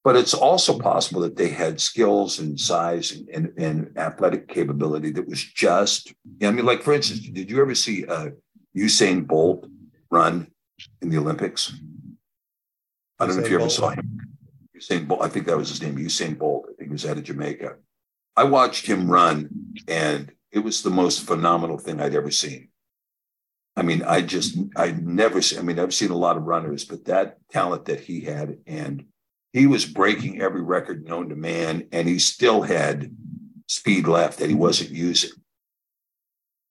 But 0.02 0.16
it's 0.16 0.34
also 0.34 0.78
possible 0.78 1.20
that 1.22 1.36
they 1.36 1.48
had 1.48 1.80
skills 1.80 2.38
and 2.38 2.58
size 2.58 3.10
and, 3.10 3.28
and, 3.28 3.52
and 3.58 3.98
athletic 3.98 4.46
capability 4.46 5.10
that 5.10 5.28
was 5.28 5.42
just. 5.42 6.14
I 6.42 6.50
mean, 6.50 6.64
like 6.64 6.82
for 6.82 6.94
instance, 6.94 7.20
did 7.20 7.50
you 7.50 7.60
ever 7.60 7.74
see 7.74 8.06
uh, 8.06 8.30
Usain 8.76 9.26
Bolt 9.26 9.66
run 10.10 10.48
in 11.02 11.10
the 11.10 11.18
Olympics? 11.18 11.72
I 13.18 13.26
don't 13.26 13.36
know 13.36 13.42
if 13.42 13.48
Usain 13.48 13.50
you 13.50 13.56
ever 13.56 13.64
Bolt? 13.64 13.72
saw 13.72 13.90
him. 13.90 14.20
Usain 14.76 15.08
Bolt, 15.08 15.22
I 15.22 15.28
think 15.28 15.46
that 15.46 15.56
was 15.56 15.70
his 15.70 15.82
name, 15.82 15.96
Usain 15.96 16.38
Bolt. 16.38 16.66
I 16.68 16.74
think 16.74 16.90
he 16.90 16.92
was 16.92 17.06
out 17.06 17.16
of 17.16 17.24
Jamaica. 17.24 17.76
I 18.36 18.44
watched 18.44 18.86
him 18.86 19.10
run, 19.10 19.48
and 19.88 20.32
it 20.52 20.58
was 20.58 20.82
the 20.82 20.90
most 20.90 21.26
phenomenal 21.26 21.78
thing 21.78 22.00
I'd 22.00 22.14
ever 22.14 22.30
seen. 22.30 22.68
I 23.74 23.82
mean, 23.82 24.02
I 24.02 24.22
just, 24.22 24.58
I 24.76 24.92
never 24.92 25.42
see, 25.42 25.58
I 25.58 25.62
mean, 25.62 25.78
I've 25.78 25.94
seen 25.94 26.10
a 26.10 26.16
lot 26.16 26.36
of 26.36 26.44
runners, 26.44 26.84
but 26.84 27.06
that 27.06 27.38
talent 27.50 27.86
that 27.86 28.00
he 28.00 28.20
had, 28.22 28.58
and 28.66 29.04
he 29.52 29.66
was 29.66 29.86
breaking 29.86 30.40
every 30.40 30.62
record 30.62 31.06
known 31.06 31.30
to 31.30 31.36
man, 31.36 31.88
and 31.92 32.08
he 32.08 32.18
still 32.18 32.62
had 32.62 33.14
speed 33.68 34.06
left 34.06 34.38
that 34.38 34.48
he 34.48 34.54
wasn't 34.54 34.90
using. 34.90 35.30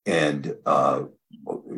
And 0.06 0.56
uh, 0.65 1.03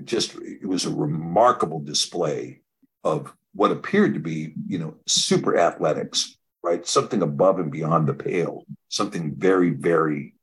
just, 0.04 0.36
it 0.36 0.68
was 0.68 0.86
a 0.86 0.94
remarkable 0.94 1.80
display 1.80 2.62
of 3.04 3.34
what 3.58 3.72
appeared 3.72 4.14
to 4.14 4.20
be, 4.20 4.54
you 4.68 4.78
know, 4.78 4.94
super 5.08 5.58
athletics, 5.58 6.38
right? 6.62 6.86
Something 6.86 7.24
above 7.24 7.58
and 7.58 7.72
beyond 7.72 8.08
the 8.08 8.14
pale, 8.14 8.64
something 8.88 9.34
very, 9.36 9.72
very 9.72 10.36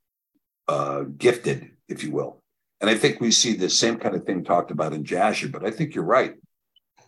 uh, 0.67 1.03
gifted, 1.17 1.71
if 1.87 2.03
you 2.03 2.11
will. 2.11 2.41
And 2.81 2.89
I 2.89 2.95
think 2.95 3.21
we 3.21 3.31
see 3.31 3.53
the 3.53 3.69
same 3.69 3.97
kind 3.99 4.15
of 4.15 4.25
thing 4.25 4.43
talked 4.43 4.69
about 4.69 4.91
in 4.91 5.05
Jasher, 5.05 5.47
but 5.47 5.65
I 5.65 5.71
think 5.71 5.95
you're 5.95 6.03
right. 6.03 6.35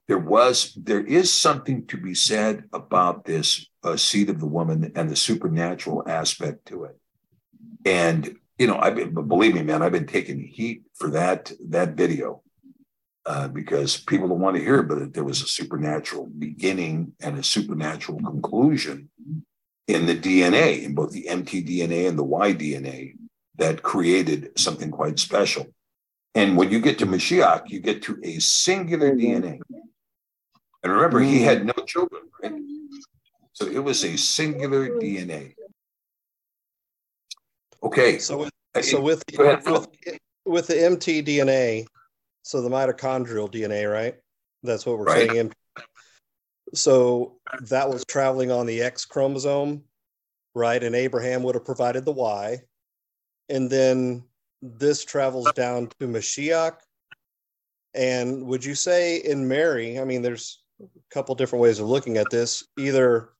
There 0.08 0.18
was, 0.18 0.74
there 0.82 1.06
is 1.06 1.34
something 1.34 1.86
to 1.88 1.98
be 1.98 2.16
said 2.16 2.64
about 2.72 3.26
this 3.26 3.68
uh, 3.84 3.98
seed 3.98 4.30
of 4.30 4.40
the 4.40 4.48
woman 4.48 4.94
and 4.95 5.10
the 5.10 5.16
supernatural 5.18 6.03
aspect 6.08 6.68
to 6.68 6.86
it. 6.86 6.98
And 7.84 8.38
you 8.58 8.66
know, 8.66 8.80
I 8.80 8.90
believe 8.90 9.53
me, 9.53 9.61
man, 9.61 9.84
I've 9.84 9.92
been 9.92 10.08
taking 10.08 10.40
heat 10.40 10.84
for 10.95 11.11
that 11.11 11.52
that 11.69 11.95
video 11.95 12.42
uh, 13.28 13.50
because 13.50 13.98
people 13.98 14.30
don't 14.30 14.40
want 14.40 14.56
to 14.56 14.64
hear 14.64 14.80
about 14.80 15.02
it. 15.02 15.14
There 15.14 15.26
was 15.26 15.42
a 15.42 15.48
supernatural 15.48 16.28
beginning 16.28 17.12
and 17.20 17.38
a 17.38 17.44
supernatural 17.44 18.20
conclusion 18.20 19.10
in 19.86 20.06
the 20.06 20.16
DNA, 20.16 20.84
in 20.84 20.96
both 20.96 21.12
the 21.12 21.28
mtDNA 21.30 22.08
and 22.08 22.18
the 22.18 22.24
Y-DNA, 22.24 23.16
that 23.58 23.84
created 23.84 24.58
something 24.58 24.92
quite 24.92 25.20
special. 25.20 25.68
And 26.36 26.56
when 26.56 26.72
you 26.72 26.80
get 26.80 27.00
to 27.00 27.06
Mashiach, 27.06 27.70
you 27.70 27.82
get 27.82 28.02
to 28.04 28.18
a 28.24 28.40
singular 28.40 29.14
DNA. 29.14 29.60
And 30.84 30.94
remember, 30.94 31.20
he 31.20 31.42
had 31.42 31.66
no 31.66 31.74
children, 31.86 32.24
right? 32.42 32.54
So 33.52 33.68
it 33.68 33.80
was 33.80 34.06
a 34.06 34.16
singular 34.18 34.88
DNA. 34.88 35.56
Okay. 37.84 38.20
So 38.20 38.38
with, 38.38 38.52
so 38.82 39.02
with, 39.02 39.24
Go 39.36 39.60
with, 39.66 40.20
with 40.46 40.68
the 40.68 40.76
mtDNA, 40.76 41.88
so 42.48 42.61
the 42.61 42.69
mitochondrial 42.69 43.51
DNA, 43.51 43.92
right? 43.92 44.16
That's 44.64 44.85
what 44.85 44.98
we're 44.98 45.03
Right. 45.03 45.30
saying. 45.30 45.53
So 46.74 47.42
that 47.59 47.90
was 47.90 48.06
traveling 48.06 48.51
on 48.51 48.66
the 48.66 48.82
X 48.82 49.03
chromosome, 49.03 49.84
right? 50.56 50.82
And 50.82 50.95
Abraham 50.95 51.43
would 51.43 51.56
have 51.56 51.66
provided 51.66 52.06
the 52.06 52.14
Y. 52.14 52.61
And 53.50 53.69
then 53.69 54.24
this 54.61 55.03
travels 55.03 55.51
down 55.51 55.90
to 56.00 56.08
Mashiach. 56.08 56.77
And 57.93 58.48
would 58.48 58.64
you 58.64 58.76
say 58.76 59.17
in 59.17 59.45
Mary, 59.48 60.00
I 60.00 60.06
mean, 60.06 60.22
there's 60.22 60.64
a 60.82 60.85
couple 61.11 61.35
different 61.35 61.64
ways 61.64 61.80
of 61.80 61.88
looking 61.88 62.16
at 62.16 62.30
this. 62.30 62.66
Either 62.77 63.34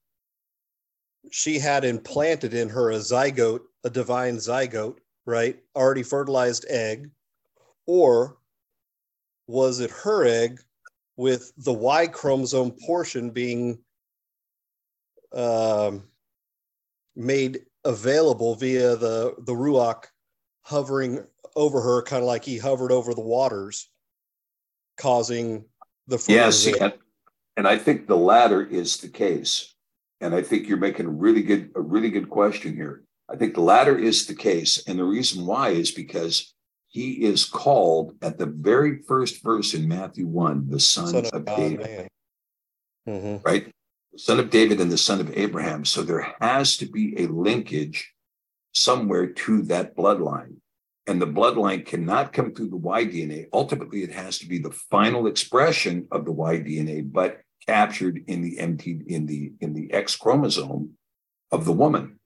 she 1.32 1.60
had 1.60 1.86
implanted 1.86 2.54
in 2.54 2.68
her 2.70 2.92
a 2.92 2.98
zygote, 2.98 3.62
a 3.86 3.90
divine 3.90 4.36
zygote, 4.36 4.98
right? 5.26 5.58
Already 5.76 6.04
fertilized 6.04 6.66
egg, 6.68 7.10
or 7.86 8.37
was 9.48 9.80
it 9.80 9.92
her 9.92 10.26
egg 10.26 10.60
with 11.16 11.52
the 11.58 11.74
Y 11.74 12.08
chromosome 12.08 12.72
portion 12.86 13.32
being 13.32 13.80
um, 15.34 16.04
made 17.16 17.62
available 17.84 18.56
via 18.56 18.96
the 18.96 19.34
the 19.40 19.54
ruach 19.54 20.06
hovering 20.62 21.26
over 21.56 21.82
her, 21.82 22.02
kind 22.04 22.22
of 22.22 22.28
like 22.28 22.44
he 22.44 22.58
hovered 22.58 22.92
over 22.92 23.14
the 23.14 23.22
waters, 23.22 23.90
causing 24.98 25.66
the 26.08 26.24
Yes, 26.28 26.68
and 27.58 27.68
I 27.68 27.78
think 27.78 28.08
the 28.08 28.16
latter 28.16 28.64
is 28.64 28.98
the 28.98 29.10
case. 29.10 29.74
And 30.22 30.34
I 30.34 30.42
think 30.42 30.68
you're 30.68 30.78
making 30.78 31.08
a 31.08 31.10
really 31.10 31.44
good, 31.44 31.72
a 31.76 31.82
really 31.82 32.10
good 32.10 32.30
question 32.30 32.76
here. 32.76 33.04
I 33.30 33.36
think 33.36 33.56
the 33.56 33.62
latter 33.62 33.98
is 33.98 34.26
the 34.26 34.36
case. 34.36 34.84
And 34.88 34.98
the 34.98 35.04
reason 35.04 35.46
why 35.46 35.70
is 35.70 35.92
because 35.92 36.54
he 36.98 37.12
is 37.24 37.46
called 37.46 38.16
at 38.24 38.40
the 38.40 38.48
very 38.48 39.04
first 39.04 39.44
verse 39.44 39.76
in 39.76 39.88
Matthew 39.88 40.26
1, 40.26 40.68
the 40.68 40.80
son, 40.80 41.08
Son 41.08 41.26
of, 41.26 41.34
of 41.34 41.46
God, 41.46 41.56
David, 41.56 41.86
man. 41.86 42.08
Mhm. 43.08 43.46
right? 43.46 43.72
The 44.14 44.20
son 44.20 44.40
of 44.40 44.50
David 44.50 44.82
and 44.82 44.92
the 44.92 44.98
son 44.98 45.22
of 45.22 45.32
Abraham. 45.38 45.86
So 45.86 46.02
there 46.02 46.34
has 46.42 46.76
to 46.78 46.88
be 46.90 47.14
a 47.22 47.28
linkage 47.28 48.16
somewhere 48.74 49.28
to 49.28 49.62
that 49.64 49.96
bloodline. 49.96 50.56
And 51.06 51.22
the 51.22 51.28
bloodline 51.28 51.86
cannot 51.86 52.34
come 52.34 52.56
through 52.56 52.70
the 52.70 52.78
Y 52.78 53.06
DNA. 53.06 53.46
Ultimately, 53.54 54.02
it 54.02 54.12
has 54.12 54.40
to 54.40 54.48
be 54.48 54.58
the 54.58 54.72
final 54.72 55.28
expression 55.28 56.08
of 56.12 56.26
the 56.26 56.32
Y 56.32 56.58
DNA, 56.58 57.02
but 57.02 57.42
captured 57.68 58.24
in 58.26 58.42
the 58.42 58.58
MT 58.58 59.02
in 59.06 59.28
the 59.28 59.54
in 59.62 59.76
the 59.76 59.94
X 59.94 60.16
chromosome 60.16 60.98
of 61.52 61.66
the 61.66 61.74
woman. 61.74 62.20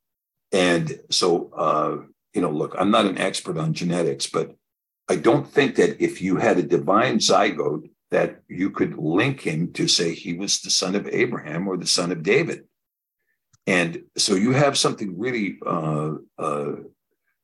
And 0.54 0.98
so, 1.10 1.52
uh, 1.56 1.98
you 2.34 2.42
know, 2.42 2.52
look, 2.52 2.74
I'm 2.80 2.90
not 2.90 3.06
an 3.06 3.18
expert 3.18 3.58
on 3.58 3.74
genetics, 3.74 4.28
but 4.28 4.56
I 5.12 5.18
don't 5.18 5.46
think 5.46 5.76
that 5.76 6.02
if 6.02 6.22
you 6.22 6.38
had 6.38 6.58
a 6.58 6.64
divine 6.64 7.18
zygote, 7.18 7.90
that 8.12 8.42
you 8.48 8.72
could 8.72 8.98
link 8.98 9.42
him 9.42 9.74
to 9.74 9.86
say 9.86 10.14
he 10.14 10.34
was 10.34 10.62
the 10.62 10.70
son 10.70 10.96
of 10.96 11.06
Abraham 11.08 11.68
or 11.68 11.76
the 11.76 11.86
son 11.86 12.14
of 12.14 12.24
David. 12.24 12.64
And 13.68 14.04
so 14.18 14.36
you 14.36 14.52
have 14.52 14.78
something 14.78 15.20
really, 15.20 15.58
uh, 15.66 16.14
uh, 16.40 16.76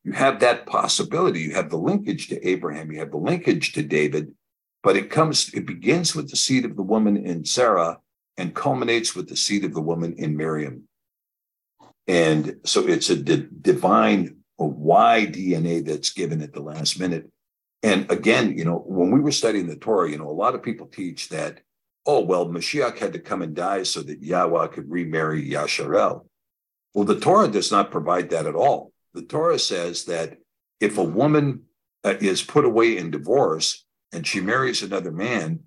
you 0.06 0.14
have 0.14 0.40
that 0.40 0.66
possibility. 0.66 1.42
You 1.42 1.56
have 1.56 1.70
the 1.70 1.78
linkage 1.78 2.30
to 2.30 2.48
Abraham, 2.48 2.90
you 2.90 3.00
have 3.00 3.12
the 3.12 3.18
linkage 3.18 3.74
to 3.74 3.84
David, 3.84 4.34
but 4.82 4.96
it 4.96 5.10
comes, 5.10 5.54
it 5.54 5.66
begins 5.66 6.16
with 6.16 6.30
the 6.30 6.38
seed 6.38 6.64
of 6.64 6.78
the 6.78 6.84
woman 6.94 7.18
in 7.18 7.44
Sarah 7.44 8.00
and 8.38 8.56
culminates 8.56 9.14
with 9.14 9.28
the 9.28 9.36
seed 9.36 9.66
of 9.66 9.74
the 9.74 9.82
woman 9.82 10.14
in 10.18 10.38
Miriam. 10.38 10.88
And 12.08 12.62
so 12.64 12.88
it's 12.88 13.10
a 13.10 13.18
di- 13.18 13.50
divine 13.62 14.38
a 14.60 14.66
Y 14.66 15.28
DNA 15.30 15.86
that's 15.86 16.12
given 16.12 16.42
at 16.42 16.54
the 16.54 16.62
last 16.62 17.00
minute. 17.00 17.30
And 17.84 18.10
again, 18.12 18.58
you 18.58 18.66
know, 18.66 18.84
when 18.86 19.12
we 19.12 19.20
were 19.20 19.32
studying 19.32 19.68
the 19.68 19.76
Torah, 19.76 20.10
you 20.10 20.18
know, 20.18 20.30
a 20.30 20.32
lot 20.32 20.56
of 20.56 20.64
people 20.64 20.88
teach 20.88 21.30
that, 21.30 21.62
oh, 22.06 22.22
well, 22.22 22.48
Mashiach 22.48 22.98
had 22.98 23.14
to 23.14 23.20
come 23.20 23.42
and 23.42 23.56
die 23.56 23.84
so 23.84 24.02
that 24.02 24.24
Yahweh 24.24 24.68
could 24.68 24.90
remarry 24.90 25.48
Yasharel. 25.48 26.26
Well, 26.94 27.06
the 27.06 27.20
Torah 27.20 27.48
does 27.48 27.72
not 27.72 27.92
provide 27.92 28.30
that 28.32 28.48
at 28.48 28.56
all. 28.56 28.92
The 29.14 29.22
Torah 29.22 29.60
says 29.60 30.06
that 30.06 30.38
if 30.80 30.98
a 30.98 31.04
woman 31.04 31.64
uh, 32.04 32.16
is 32.20 32.42
put 32.42 32.66
away 32.66 32.98
in 32.98 33.12
divorce 33.12 33.86
and 34.12 34.26
she 34.26 34.42
marries 34.42 34.82
another 34.82 35.12
man, 35.12 35.62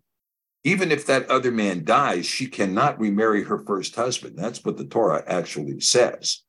even 0.65 0.91
if 0.91 1.07
that 1.07 1.31
other 1.31 1.51
man 1.51 1.85
dies, 1.85 2.27
she 2.27 2.47
cannot 2.47 2.99
remarry 2.99 3.45
her 3.45 3.59
first 3.59 3.95
husband. 3.95 4.37
That's 4.37 4.65
what 4.65 4.77
the 4.77 4.85
Torah 4.85 5.25
actually 5.27 5.81
says. 5.81 6.43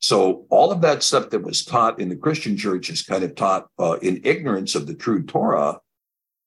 So 0.00 0.46
all 0.48 0.72
of 0.72 0.80
that 0.80 1.02
stuff 1.02 1.30
that 1.30 1.42
was 1.42 1.64
taught 1.64 2.00
in 2.00 2.08
the 2.08 2.16
Christian 2.16 2.56
church 2.56 2.88
is 2.88 3.02
kind 3.02 3.22
of 3.22 3.34
taught 3.34 3.68
uh, 3.78 3.98
in 4.00 4.22
ignorance 4.24 4.74
of 4.74 4.86
the 4.86 4.94
true 4.94 5.22
Torah. 5.22 5.78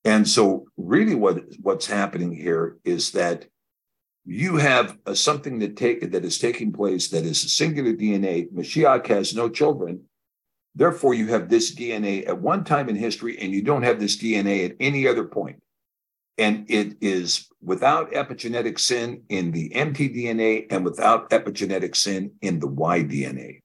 And 0.04 0.28
so 0.28 0.66
really 0.76 1.14
what, 1.14 1.44
what's 1.62 1.86
happening 1.86 2.32
here 2.32 2.76
is 2.84 3.12
that 3.12 3.46
you 4.26 4.56
have 4.56 4.98
uh, 5.06 5.14
something 5.14 5.60
that 5.60 5.76
take 5.76 6.10
that 6.10 6.24
is 6.24 6.38
taking 6.38 6.72
place 6.72 7.08
that 7.08 7.24
is 7.24 7.44
a 7.44 7.48
singular 7.48 7.92
DNA. 7.92 8.50
Mashiach 8.52 9.06
has 9.06 9.34
no 9.34 9.48
children. 9.48 10.02
Therefore, 10.74 11.14
you 11.14 11.28
have 11.28 11.48
this 11.48 11.72
DNA 11.72 12.26
at 12.26 12.40
one 12.40 12.64
time 12.64 12.88
in 12.88 12.96
history, 12.96 13.38
and 13.38 13.52
you 13.52 13.62
don't 13.62 13.84
have 13.84 14.00
this 14.00 14.16
DNA 14.16 14.64
at 14.64 14.76
any 14.80 15.06
other 15.06 15.24
point. 15.24 15.62
And 16.36 16.68
it 16.68 16.96
is 17.00 17.48
without 17.62 18.12
epigenetic 18.12 18.78
sin 18.80 19.22
in 19.28 19.52
the 19.52 19.70
mtDNA 19.70 20.66
and 20.70 20.84
without 20.84 21.30
epigenetic 21.30 21.94
sin 21.94 22.32
in 22.42 22.58
the 22.58 22.66
Y 22.66 23.00
DNA. 23.04 23.60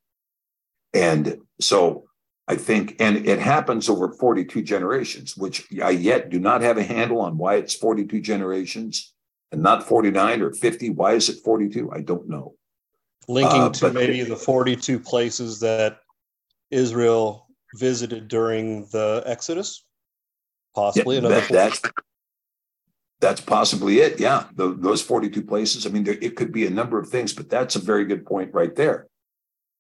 And 0.94 1.40
so 1.60 2.06
I 2.48 2.56
think, 2.56 2.96
and 3.00 3.28
it 3.28 3.40
happens 3.40 3.90
over 3.90 4.12
42 4.12 4.62
generations, 4.62 5.36
which 5.36 5.68
I 5.84 5.92
yet 5.92 6.30
do 6.30 6.40
not 6.40 6.62
have 6.62 6.78
a 6.78 6.84
handle 6.84 7.22
on 7.22 7.38
why 7.38 7.56
it's 7.56 7.76
42 7.76 8.22
generations 8.22 9.14
and 9.52 9.62
not 9.64 9.88
49 9.88 10.42
or 10.42 10.54
50. 10.54 10.92
Why 10.92 11.14
is 11.14 11.30
it 11.30 11.38
42? 11.44 11.92
I 11.92 12.02
don't 12.02 12.30
know. 12.30 12.56
Linking 13.28 13.62
Uh, 13.62 13.70
to 13.70 13.92
maybe 13.92 14.24
the 14.24 14.36
42 14.36 15.00
places 15.00 15.60
that 15.60 16.00
Israel 16.72 17.48
visited 17.76 18.28
during 18.28 18.86
the 18.92 19.22
Exodus, 19.26 19.86
possibly 20.76 21.16
Yeah, 21.18 21.26
another. 21.26 21.48
that- 21.52 21.92
that's 23.20 23.42
possibly 23.42 24.00
it. 24.00 24.20
Yeah, 24.20 24.46
Tho- 24.56 24.74
those 24.74 25.02
42 25.02 25.42
places. 25.44 25.86
I 25.86 25.90
mean, 25.90 26.04
there, 26.04 26.18
it 26.22 26.36
could 26.36 26.52
be 26.52 26.66
a 26.66 26.72
number 26.72 27.00
of 27.00 27.10
things, 27.10 27.34
but 27.34 27.50
that's 27.50 27.76
a 27.76 27.80
very 27.80 28.06
good 28.06 28.26
point 28.26 28.54
right 28.54 28.76
there. 28.76 29.08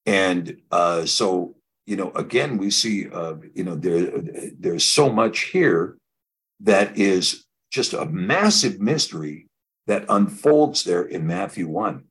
And 0.05 0.57
uh, 0.71 1.05
so, 1.05 1.55
you 1.85 1.95
know, 1.95 2.11
again, 2.11 2.57
we 2.57 2.69
see, 2.69 3.09
uh, 3.09 3.35
you 3.53 3.63
know, 3.63 3.75
there 3.75 4.11
there's 4.57 4.83
so 4.83 5.09
much 5.09 5.39
here 5.51 5.97
that 6.61 6.97
is 6.97 7.45
just 7.71 7.93
a 7.93 8.05
massive 8.05 8.79
mystery 8.79 9.47
that 9.87 10.05
unfolds 10.09 10.83
there 10.83 11.03
in 11.03 11.25
Matthew 11.25 11.67
1. 11.67 12.03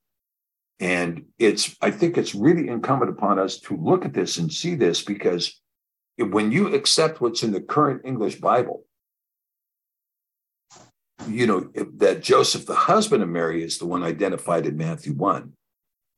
And 0.81 1.25
it's, 1.39 1.77
I 1.81 1.91
think 1.91 2.17
it's 2.17 2.35
really 2.35 2.69
incumbent 2.69 3.11
upon 3.11 3.39
us 3.39 3.59
to 3.61 3.77
look 3.77 4.05
at 4.05 4.15
this 4.15 4.39
and 4.39 4.53
see 4.53 4.75
this 4.75 5.03
because 5.03 5.61
when 6.19 6.53
you 6.53 6.75
accept 6.75 7.21
what's 7.21 7.43
in 7.43 7.53
the 7.53 7.61
current 7.61 8.03
English 8.05 8.41
Bible, 8.41 8.85
you 11.27 11.47
know, 11.47 11.71
that 11.97 12.23
Joseph, 12.23 12.67
the 12.67 12.75
husband 12.75 13.23
of 13.23 13.29
Mary, 13.29 13.63
is 13.63 13.79
the 13.79 13.87
one 13.87 14.03
identified 14.03 14.67
in 14.67 14.77
Matthew 14.77 15.13
1. 15.15 15.53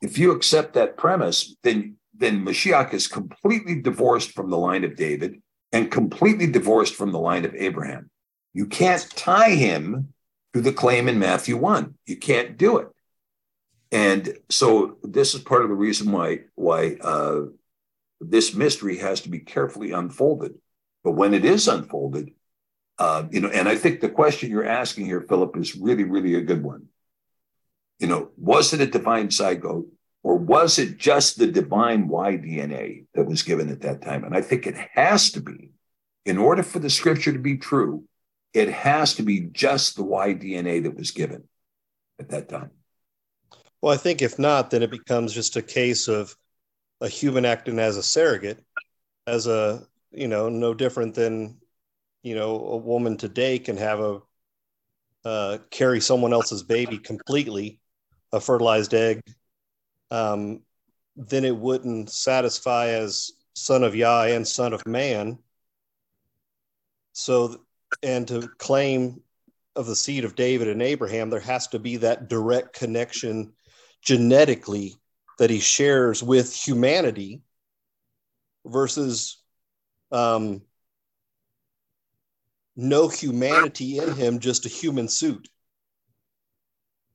If 0.03 0.19
you 0.19 0.33
accept 0.33 0.75
that 0.75 0.97
premise, 0.97 1.57
then, 1.62 1.97
then 2.15 2.45
Mashiach 2.45 2.93
is 2.93 3.07
completely 3.07 3.81
divorced 3.81 4.33
from 4.33 4.51
the 4.51 4.59
line 4.59 4.85
of 4.85 4.97
David 4.97 5.43
and 5.73 5.91
completely 5.91 6.47
divorced 6.47 6.95
from 6.95 7.12
the 7.12 7.19
line 7.19 7.45
of 7.45 7.55
Abraham. 7.55 8.11
You 8.53 8.67
can't 8.67 9.09
tie 9.15 9.51
him 9.51 10.12
to 10.55 10.61
the 10.61 10.73
claim 10.73 11.09
in 11.09 11.19
Matthew 11.19 11.57
1. 11.57 11.95
You 12.07 12.17
can't 12.17 12.57
do 12.57 12.79
it. 12.79 12.89
And 13.93 14.39
so 14.49 14.99
this 15.03 15.35
is 15.35 15.41
part 15.41 15.62
of 15.62 15.69
the 15.69 15.75
reason 15.75 16.12
why 16.12 16.41
why 16.55 16.97
uh, 17.01 17.43
this 18.20 18.55
mystery 18.55 18.99
has 18.99 19.23
to 19.23 19.29
be 19.29 19.41
carefully 19.41 19.93
unfolded. 19.93 20.55
But 21.03 21.12
when 21.12 21.35
it 21.35 21.45
is 21.45 21.67
unfolded, 21.67 22.33
uh, 23.01 23.27
you 23.31 23.41
know, 23.41 23.49
and 23.49 23.67
I 23.67 23.77
think 23.77 24.01
the 24.01 24.11
question 24.11 24.51
you're 24.51 24.62
asking 24.62 25.07
here, 25.07 25.23
Philip, 25.23 25.57
is 25.57 25.75
really, 25.75 26.05
really 26.05 26.35
a 26.35 26.43
good 26.43 26.62
one. 26.62 26.89
You 27.99 28.09
know, 28.09 28.31
was 28.37 28.75
it 28.75 28.83
a 28.83 28.87
divine 28.87 29.29
zygote, 29.29 29.87
or 30.23 30.37
was 30.37 30.79
it 30.79 30.99
just 30.99 31.39
the 31.39 31.47
divine 31.47 32.09
Y 32.09 32.37
DNA 32.37 33.07
that 33.15 33.25
was 33.25 33.43
given 33.43 33.70
at 33.70 33.81
that 33.81 34.03
time? 34.03 34.25
And 34.25 34.37
I 34.37 34.43
think 34.43 34.67
it 34.67 34.77
has 34.93 35.31
to 35.33 35.41
be, 35.41 35.70
in 36.27 36.37
order 36.37 36.62
for 36.62 36.79
the 36.79 36.91
scripture 36.91 37.33
to 37.33 37.39
be 37.39 37.57
true, 37.57 38.05
it 38.53 38.69
has 38.69 39.15
to 39.15 39.23
be 39.23 39.41
just 39.41 39.97
the 39.97 40.05
Y 40.05 40.35
DNA 40.35 40.83
that 40.83 40.95
was 40.95 41.11
given 41.11 41.45
at 42.19 42.29
that 42.29 42.51
time. 42.51 42.70
Well, 43.81 43.95
I 43.95 43.97
think 43.97 44.20
if 44.20 44.39
not, 44.39 44.70
then 44.70 44.83
it 44.83 44.91
becomes 44.91 45.33
just 45.33 45.57
a 45.57 45.62
case 45.62 46.07
of 46.07 46.37
a 47.01 47.09
human 47.09 47.47
acting 47.47 47.79
as 47.79 47.97
a 47.97 48.03
surrogate, 48.03 48.62
as 49.27 49.47
a, 49.47 49.87
you 50.12 50.29
know, 50.29 50.51
no 50.51 50.75
different 50.75 51.15
than, 51.15 51.57
you 52.23 52.34
know, 52.34 52.57
a 52.57 52.76
woman 52.76 53.16
today 53.16 53.58
can 53.58 53.76
have 53.76 54.00
a, 54.00 54.20
uh, 55.24 55.58
carry 55.70 56.00
someone 56.00 56.32
else's 56.32 56.62
baby 56.62 56.99
completely, 56.99 57.81
a 58.32 58.40
fertilized 58.40 58.94
egg, 58.94 59.23
um, 60.10 60.62
then 61.16 61.44
it 61.44 61.57
wouldn't 61.57 62.10
satisfy 62.10 62.89
as 62.89 63.31
son 63.55 63.84
of 63.84 63.94
Yah 63.94 64.24
and 64.24 64.47
son 64.47 64.73
of 64.73 64.86
man. 64.86 65.39
So, 67.12 67.65
and 68.02 68.26
to 68.28 68.49
claim 68.58 69.23
of 69.76 69.86
the 69.86 69.97
seed 69.97 70.24
of 70.24 70.34
David 70.34 70.68
and 70.68 70.82
Abraham, 70.82 71.31
there 71.31 71.40
has 71.40 71.68
to 71.68 71.78
be 71.78 71.97
that 71.99 72.28
direct 72.28 72.74
connection 72.74 73.52
genetically 74.02 74.97
that 75.39 75.50
he 75.50 75.60
shares 75.60 76.23
with 76.23 76.55
humanity 76.55 77.42
versus 78.65 79.39
um, 80.12 80.62
no 82.81 83.09
humanity 83.09 83.99
in 83.99 84.15
him, 84.15 84.39
just 84.39 84.67
a 84.67 84.68
human 84.68 85.09
suit. 85.09 85.49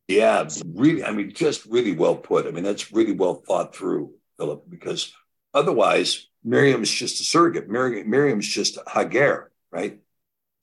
Yeah, 0.08 0.48
really, 0.66 1.04
I 1.04 1.12
mean, 1.12 1.34
just 1.34 1.66
really 1.66 1.94
well 1.94 2.16
put. 2.16 2.46
I 2.46 2.52
mean, 2.52 2.64
that's 2.64 2.92
really 2.92 3.14
well 3.14 3.36
thought 3.36 3.76
through, 3.76 4.14
Philip, 4.38 4.64
because 4.70 5.12
otherwise, 5.54 6.28
Miriam's 6.44 6.92
just 6.92 7.20
a 7.22 7.24
surrogate. 7.24 7.68
Miriam, 7.70 8.10
Miriam's 8.10 8.48
just 8.48 8.78
Hagar, 8.88 9.52
right? 9.72 10.00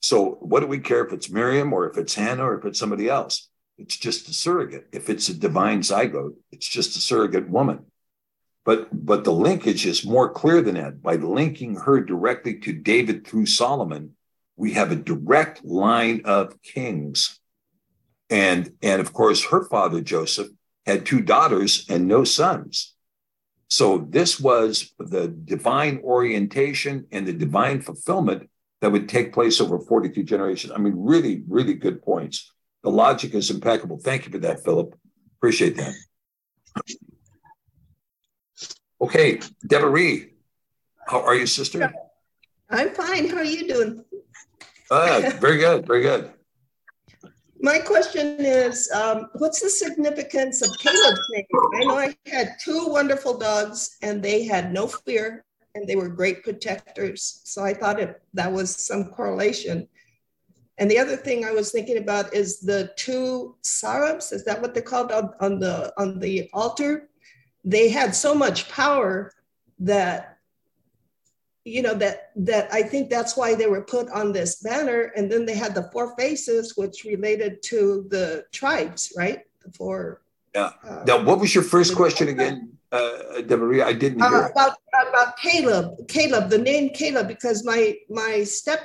So, 0.01 0.37
what 0.39 0.61
do 0.61 0.67
we 0.67 0.79
care 0.79 1.05
if 1.05 1.11
it's 1.11 1.29
Miriam 1.29 1.73
or 1.73 1.89
if 1.89 1.97
it's 1.97 2.15
Hannah 2.15 2.45
or 2.45 2.57
if 2.57 2.65
it's 2.65 2.79
somebody 2.79 3.09
else? 3.09 3.49
It's 3.77 3.97
just 3.97 4.29
a 4.29 4.33
surrogate. 4.33 4.87
If 4.93 5.09
it's 5.09 5.27
a 5.29 5.33
divine 5.33 5.81
zygote, 5.81 6.35
it's 6.51 6.67
just 6.67 6.95
a 6.95 6.99
surrogate 6.99 7.49
woman. 7.49 7.85
But 8.65 9.05
but 9.05 9.23
the 9.25 9.33
linkage 9.33 9.85
is 9.85 10.05
more 10.05 10.29
clear 10.29 10.61
than 10.61 10.75
that. 10.75 11.01
By 11.01 11.15
linking 11.15 11.75
her 11.75 11.99
directly 11.99 12.59
to 12.59 12.73
David 12.73 13.27
through 13.27 13.47
Solomon, 13.47 14.15
we 14.55 14.73
have 14.73 14.91
a 14.91 14.95
direct 14.95 15.63
line 15.65 16.21
of 16.25 16.61
kings. 16.61 17.39
And 18.29 18.73
and 18.81 19.01
of 19.01 19.13
course, 19.13 19.45
her 19.45 19.65
father 19.65 20.01
Joseph 20.01 20.47
had 20.85 21.05
two 21.05 21.21
daughters 21.21 21.85
and 21.89 22.07
no 22.07 22.23
sons. 22.23 22.95
So 23.69 24.05
this 24.09 24.39
was 24.39 24.93
the 24.99 25.27
divine 25.27 25.99
orientation 26.03 27.07
and 27.11 27.25
the 27.25 27.33
divine 27.33 27.81
fulfillment 27.81 28.49
that 28.81 28.91
would 28.91 29.09
take 29.09 29.33
place 29.33 29.61
over 29.61 29.79
42 29.79 30.23
generations. 30.23 30.73
I 30.75 30.77
mean, 30.77 30.93
really, 30.95 31.43
really 31.47 31.73
good 31.73 32.01
points. 32.03 32.51
The 32.83 32.91
logic 32.91 33.33
is 33.33 33.49
impeccable. 33.49 33.97
Thank 33.97 34.25
you 34.25 34.31
for 34.31 34.39
that, 34.39 34.63
Philip. 34.63 34.93
Appreciate 35.37 35.77
that. 35.77 35.93
Okay, 39.01 39.39
Deborah, 39.65 40.17
how 41.07 41.21
are 41.21 41.35
you, 41.35 41.47
sister? 41.47 41.91
I'm 42.69 42.93
fine. 42.93 43.27
How 43.29 43.37
are 43.37 43.43
you 43.43 43.67
doing? 43.67 44.03
Uh, 44.91 45.31
very 45.39 45.57
good, 45.57 45.85
very 45.85 46.01
good. 46.01 46.31
My 47.59 47.79
question 47.79 48.35
is, 48.39 48.91
um, 48.91 49.29
what's 49.35 49.61
the 49.61 49.69
significance 49.69 50.61
of 50.61 50.69
Caleb's 50.79 51.21
name? 51.31 51.45
I 51.75 51.79
know 51.85 51.97
I 51.97 52.15
had 52.27 52.57
two 52.63 52.87
wonderful 52.87 53.37
dogs 53.37 53.95
and 54.01 54.21
they 54.21 54.43
had 54.43 54.73
no 54.73 54.87
fear 54.87 55.45
and 55.73 55.87
they 55.87 55.95
were 55.95 56.09
great 56.09 56.43
protectors. 56.43 57.41
So 57.45 57.63
I 57.63 57.73
thought 57.73 57.99
it, 57.99 58.21
that 58.33 58.51
was 58.51 58.75
some 58.75 59.05
correlation. 59.05 59.87
And 60.77 60.89
the 60.89 60.99
other 60.99 61.15
thing 61.15 61.45
I 61.45 61.51
was 61.51 61.71
thinking 61.71 61.97
about 61.97 62.33
is 62.33 62.59
the 62.59 62.91
two 62.97 63.55
sarabs. 63.63 64.33
Is 64.33 64.43
that 64.45 64.61
what 64.61 64.73
they're 64.73 64.83
called 64.83 65.11
on, 65.11 65.33
on 65.39 65.59
the 65.59 65.93
on 65.97 66.19
the 66.19 66.49
altar? 66.51 67.09
They 67.63 67.89
had 67.89 68.15
so 68.15 68.33
much 68.33 68.69
power 68.69 69.31
that 69.79 70.32
you 71.65 71.81
know 71.81 71.93
that 71.93 72.31
that 72.35 72.67
I 72.73 72.83
think 72.83 73.09
that's 73.09 73.37
why 73.37 73.55
they 73.55 73.67
were 73.67 73.83
put 73.83 74.09
on 74.09 74.33
this 74.33 74.57
banner. 74.61 75.11
And 75.15 75.31
then 75.31 75.45
they 75.45 75.55
had 75.55 75.73
the 75.75 75.89
four 75.91 76.15
faces, 76.17 76.75
which 76.75 77.03
related 77.05 77.63
to 77.63 78.05
the 78.09 78.45
tribes, 78.51 79.13
right? 79.17 79.39
The 79.65 79.71
four. 79.71 80.21
Yeah. 80.53 80.71
Now, 81.07 81.23
what 81.23 81.39
was 81.39 81.55
your 81.55 81.63
first 81.63 81.95
question 81.95 82.27
again, 82.27 82.77
uh, 82.91 83.41
Deborah? 83.41 83.87
I 83.87 83.93
didn't 83.93 84.21
hear 84.21 84.43
Uh, 84.43 84.49
about 84.49 84.77
about 85.11 85.37
Caleb, 85.37 86.07
Caleb, 86.07 86.49
the 86.49 86.59
name 86.59 86.89
Caleb, 86.89 87.27
because 87.27 87.63
my 87.63 87.95
my 88.09 88.43
step 88.43 88.81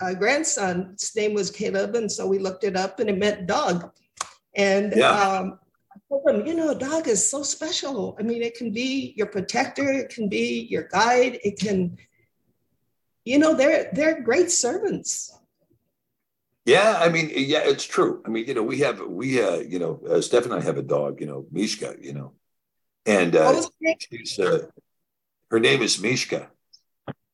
uh, 0.00 0.14
grandson's 0.14 1.10
name 1.16 1.34
was 1.34 1.50
Caleb, 1.50 1.96
and 1.96 2.10
so 2.10 2.26
we 2.26 2.38
looked 2.38 2.64
it 2.64 2.76
up, 2.76 3.00
and 3.00 3.10
it 3.10 3.18
meant 3.18 3.46
dog. 3.46 3.90
And 4.54 4.94
Yeah. 4.96 5.10
um, 5.10 5.58
I 5.92 5.96
told 6.08 6.28
him, 6.28 6.46
you 6.46 6.54
know, 6.54 6.70
a 6.70 6.78
dog 6.78 7.08
is 7.08 7.28
so 7.28 7.42
special. 7.42 8.16
I 8.18 8.22
mean, 8.22 8.42
it 8.42 8.54
can 8.56 8.70
be 8.72 9.12
your 9.16 9.26
protector, 9.26 9.88
it 9.92 10.08
can 10.14 10.28
be 10.28 10.66
your 10.70 10.84
guide, 10.84 11.40
it 11.42 11.58
can, 11.58 11.98
you 13.24 13.38
know, 13.38 13.54
they're 13.54 13.90
they're 13.92 14.22
great 14.22 14.50
servants. 14.50 15.36
Yeah, 16.66 16.98
I 17.00 17.08
mean, 17.08 17.30
yeah, 17.34 17.62
it's 17.64 17.84
true. 17.84 18.22
I 18.24 18.28
mean, 18.28 18.46
you 18.46 18.54
know, 18.54 18.62
we 18.62 18.78
have 18.80 19.00
we 19.00 19.42
uh, 19.42 19.56
you 19.56 19.78
know, 19.78 20.00
uh, 20.08 20.20
Steph 20.20 20.44
and 20.44 20.54
I 20.54 20.60
have 20.60 20.76
a 20.78 20.82
dog, 20.82 21.20
you 21.20 21.26
know, 21.26 21.46
Mishka, 21.50 21.96
you 22.00 22.12
know, 22.12 22.32
and 23.06 23.34
uh, 23.34 23.62
she's 23.98 24.38
uh, 24.38 24.66
her 25.50 25.58
name 25.58 25.82
is 25.82 26.00
Mishka. 26.00 26.48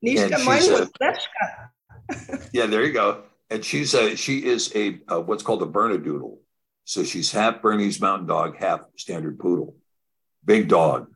Nishka, 0.05 0.35
and 0.35 0.45
mine 0.45 0.59
was 0.59 0.69
a- 0.69 0.89
Leshka. 1.03 2.49
Yeah, 2.53 2.67
there 2.67 2.85
you 2.85 2.93
go. 2.93 3.25
And 3.51 3.65
she's 3.65 3.95
a 3.95 4.17
she 4.17 4.45
is 4.45 4.73
a 4.75 5.01
uh, 5.09 5.21
what's 5.21 5.43
called 5.43 5.63
a 5.63 5.67
Bernedoodle. 5.67 6.39
So 6.85 7.03
she's 7.03 7.33
half 7.33 7.63
Bernese 7.63 8.01
Mountain 8.01 8.29
Dog, 8.29 8.57
half 8.57 8.83
Standard 8.97 9.39
Poodle. 9.41 9.75
Big 10.45 10.69
dog. 10.69 11.09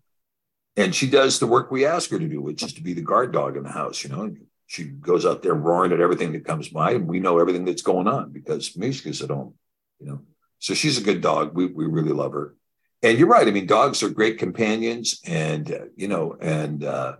And 0.76 0.92
she 0.94 1.08
does 1.08 1.39
the 1.39 1.47
work 1.47 1.70
we 1.70 1.86
ask 1.86 2.10
her 2.10 2.18
to 2.18 2.28
do, 2.28 2.40
which 2.42 2.62
is 2.62 2.73
to 2.74 2.82
be 2.82 2.92
the 2.92 3.02
guard 3.02 3.32
dog 3.32 3.57
in 3.57 3.62
the 3.62 3.70
house. 3.70 4.02
You 4.02 4.10
know, 4.10 4.34
she 4.70 4.84
goes 4.84 5.26
out 5.26 5.42
there 5.42 5.55
roaring 5.55 5.90
at 5.90 6.00
everything 6.00 6.31
that 6.32 6.44
comes 6.44 6.68
by, 6.68 6.92
and 6.92 7.08
we 7.08 7.18
know 7.18 7.40
everything 7.40 7.65
that's 7.65 7.82
going 7.82 8.07
on 8.07 8.31
because 8.31 8.74
Mishka's 8.74 9.20
at 9.20 9.31
home. 9.31 9.55
You 9.99 10.07
know, 10.07 10.20
so 10.60 10.74
she's 10.74 10.97
a 10.97 11.02
good 11.02 11.20
dog. 11.20 11.57
We 11.57 11.66
we 11.66 11.86
really 11.86 12.12
love 12.12 12.32
her. 12.32 12.55
and 13.02 13.18
you're 13.18 13.26
right. 13.26 13.49
I 13.49 13.50
mean, 13.50 13.66
dogs 13.66 14.05
are 14.05 14.10
great 14.10 14.39
companions, 14.39 15.20
and 15.26 15.73
uh, 15.73 15.84
you 15.97 16.07
know, 16.07 16.36
and 16.40 16.84
uh, 16.84 17.16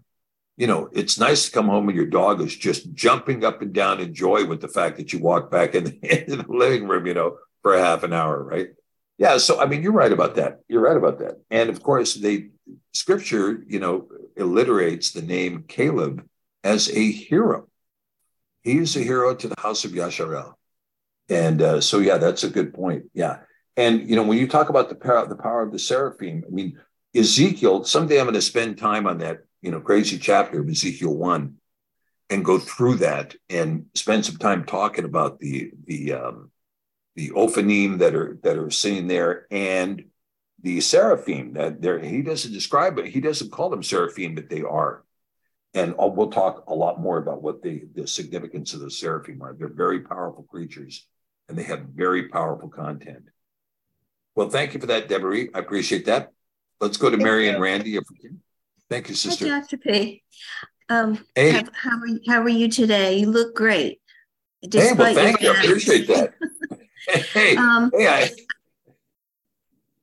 you 0.57 0.69
know, 0.69 0.91
it's 0.93 1.19
nice 1.19 1.47
to 1.47 1.51
come 1.51 1.67
home 1.67 1.89
and 1.89 1.97
your 1.97 2.07
dog 2.07 2.41
is 2.41 2.55
just 2.55 2.93
jumping 2.93 3.45
up 3.45 3.63
and 3.63 3.73
down 3.73 3.99
in 3.99 4.15
joy 4.15 4.47
with 4.47 4.61
the 4.61 4.69
fact 4.69 4.99
that 4.99 5.13
you 5.13 5.19
walk 5.19 5.51
back 5.51 5.75
in, 5.75 5.87
in 6.03 6.39
the 6.39 6.45
living 6.49 6.87
room, 6.87 7.07
you 7.07 7.15
know, 7.15 7.39
for 7.63 7.75
a 7.75 7.81
half 7.81 8.05
an 8.05 8.13
hour, 8.13 8.41
right? 8.45 8.69
Yeah. 9.19 9.39
So, 9.39 9.61
I 9.61 9.67
mean, 9.67 9.83
you're 9.83 9.93
right 9.93 10.13
about 10.13 10.37
that. 10.37 10.61
You're 10.69 10.83
right 10.83 10.97
about 10.97 11.19
that. 11.19 11.41
And 11.51 11.71
of 11.71 11.83
course, 11.83 12.15
the 12.15 12.51
scripture, 12.93 13.65
you 13.67 13.81
know, 13.81 14.09
alliterates 14.39 15.13
the 15.13 15.23
name 15.23 15.65
Caleb 15.67 16.27
as 16.63 16.91
a 16.91 17.11
hero. 17.11 17.69
He's 18.63 18.97
a 18.97 19.01
hero 19.01 19.35
to 19.35 19.49
the 19.49 19.55
house 19.59 19.85
of 19.85 19.93
Yasharel. 19.93 20.55
And 21.29 21.63
uh, 21.63 21.81
so, 21.81 21.99
yeah, 21.99 22.19
that's 22.19 22.45
a 22.45 22.51
good 22.51 22.75
point. 22.75 23.05
Yeah. 23.15 23.39
And, 23.77 24.09
you 24.09 24.17
know, 24.17 24.25
when 24.25 24.39
you 24.39 24.49
talk 24.49 24.69
about 24.69 24.89
the 24.89 24.97
power, 24.97 25.27
the 25.27 25.37
power 25.37 25.63
of 25.63 25.73
the 25.73 25.79
seraphim, 25.79 26.45
I 26.47 26.51
mean, 26.51 26.79
Ezekiel, 27.15 27.85
someday 27.85 28.19
I'm 28.19 28.27
going 28.27 28.35
to 28.35 28.43
spend 28.43 28.79
time 28.79 29.07
on 29.07 29.19
that 29.19 29.45
you 29.63 29.71
know, 29.71 29.81
crazy 29.81 30.19
chapter 30.19 30.61
of 30.61 30.69
Ezekiel 30.69 31.15
1 31.15 31.57
and 32.31 32.45
go 32.45 32.59
through 32.59 32.97
that 32.97 33.35
and 33.49 33.87
spend 33.95 34.25
some 34.25 34.37
time 34.37 34.65
talking 34.65 35.05
about 35.05 35.39
the 35.39 35.73
the 35.85 36.13
um, 36.13 36.51
the 37.17 37.31
ophanim 37.31 37.99
that 37.99 38.15
are 38.15 38.39
that 38.43 38.57
are 38.57 38.71
sitting 38.71 39.07
there 39.07 39.47
and 39.51 40.05
the 40.63 40.81
seraphim 40.81 41.55
that 41.55 41.83
there 41.83 41.99
he 41.99 42.23
doesn't 42.23 42.53
describe 42.53 42.99
it 42.99 43.07
he 43.07 43.21
doesn't 43.21 43.51
call 43.51 43.71
them 43.71 43.83
seraphim 43.83 44.35
but 44.35 44.49
they 44.49 44.63
are 44.63 45.05
and 45.75 45.95
we'll 45.97 46.31
talk 46.31 46.65
a 46.69 46.75
lot 46.75 47.01
more 47.01 47.19
about 47.19 47.43
what 47.43 47.63
the 47.63 47.85
the 47.95 48.07
significance 48.07 48.75
of 48.75 48.81
the 48.81 48.91
seraphim 48.91 49.43
are 49.43 49.55
they're 49.55 49.69
very 49.69 50.01
powerful 50.01 50.43
creatures 50.45 51.07
and 51.49 51.57
they 51.57 51.63
have 51.63 51.81
very 51.95 52.29
powerful 52.29 52.69
content 52.69 53.25
well 54.35 54.49
thank 54.49 54.75
you 54.75 54.81
for 54.81 54.87
that 54.87 55.09
deborah 55.09 55.45
i 55.55 55.59
appreciate 55.59 56.07
that 56.07 56.33
let's 56.81 56.97
go 56.97 57.09
to 57.09 57.17
thank 57.17 57.25
mary 57.25 57.47
you. 57.47 57.53
and 57.53 57.63
randy 57.63 57.97
if 57.97 58.05
we 58.11 58.19
can 58.19 58.41
Thank 58.91 59.09
you, 59.09 59.15
sister. 59.15 59.49
Hi, 59.49 59.61
Dr. 59.61 59.79
P. 59.79 60.23
Um, 60.89 61.25
hey. 61.37 61.53
How, 61.53 61.63
how, 61.73 61.99
are 61.99 62.07
you, 62.09 62.21
how 62.27 62.43
are 62.43 62.49
you 62.49 62.69
today? 62.69 63.19
You 63.19 63.31
look 63.31 63.55
great. 63.55 64.01
Hey, 64.61 64.93
well, 64.93 65.15
thank 65.15 65.41
you. 65.41 65.53
I 65.53 65.63
appreciate 65.63 66.09
that. 66.09 66.35
hey, 67.33 67.57
um, 67.57 67.91
hey, 67.97 68.09
I, 68.09 68.31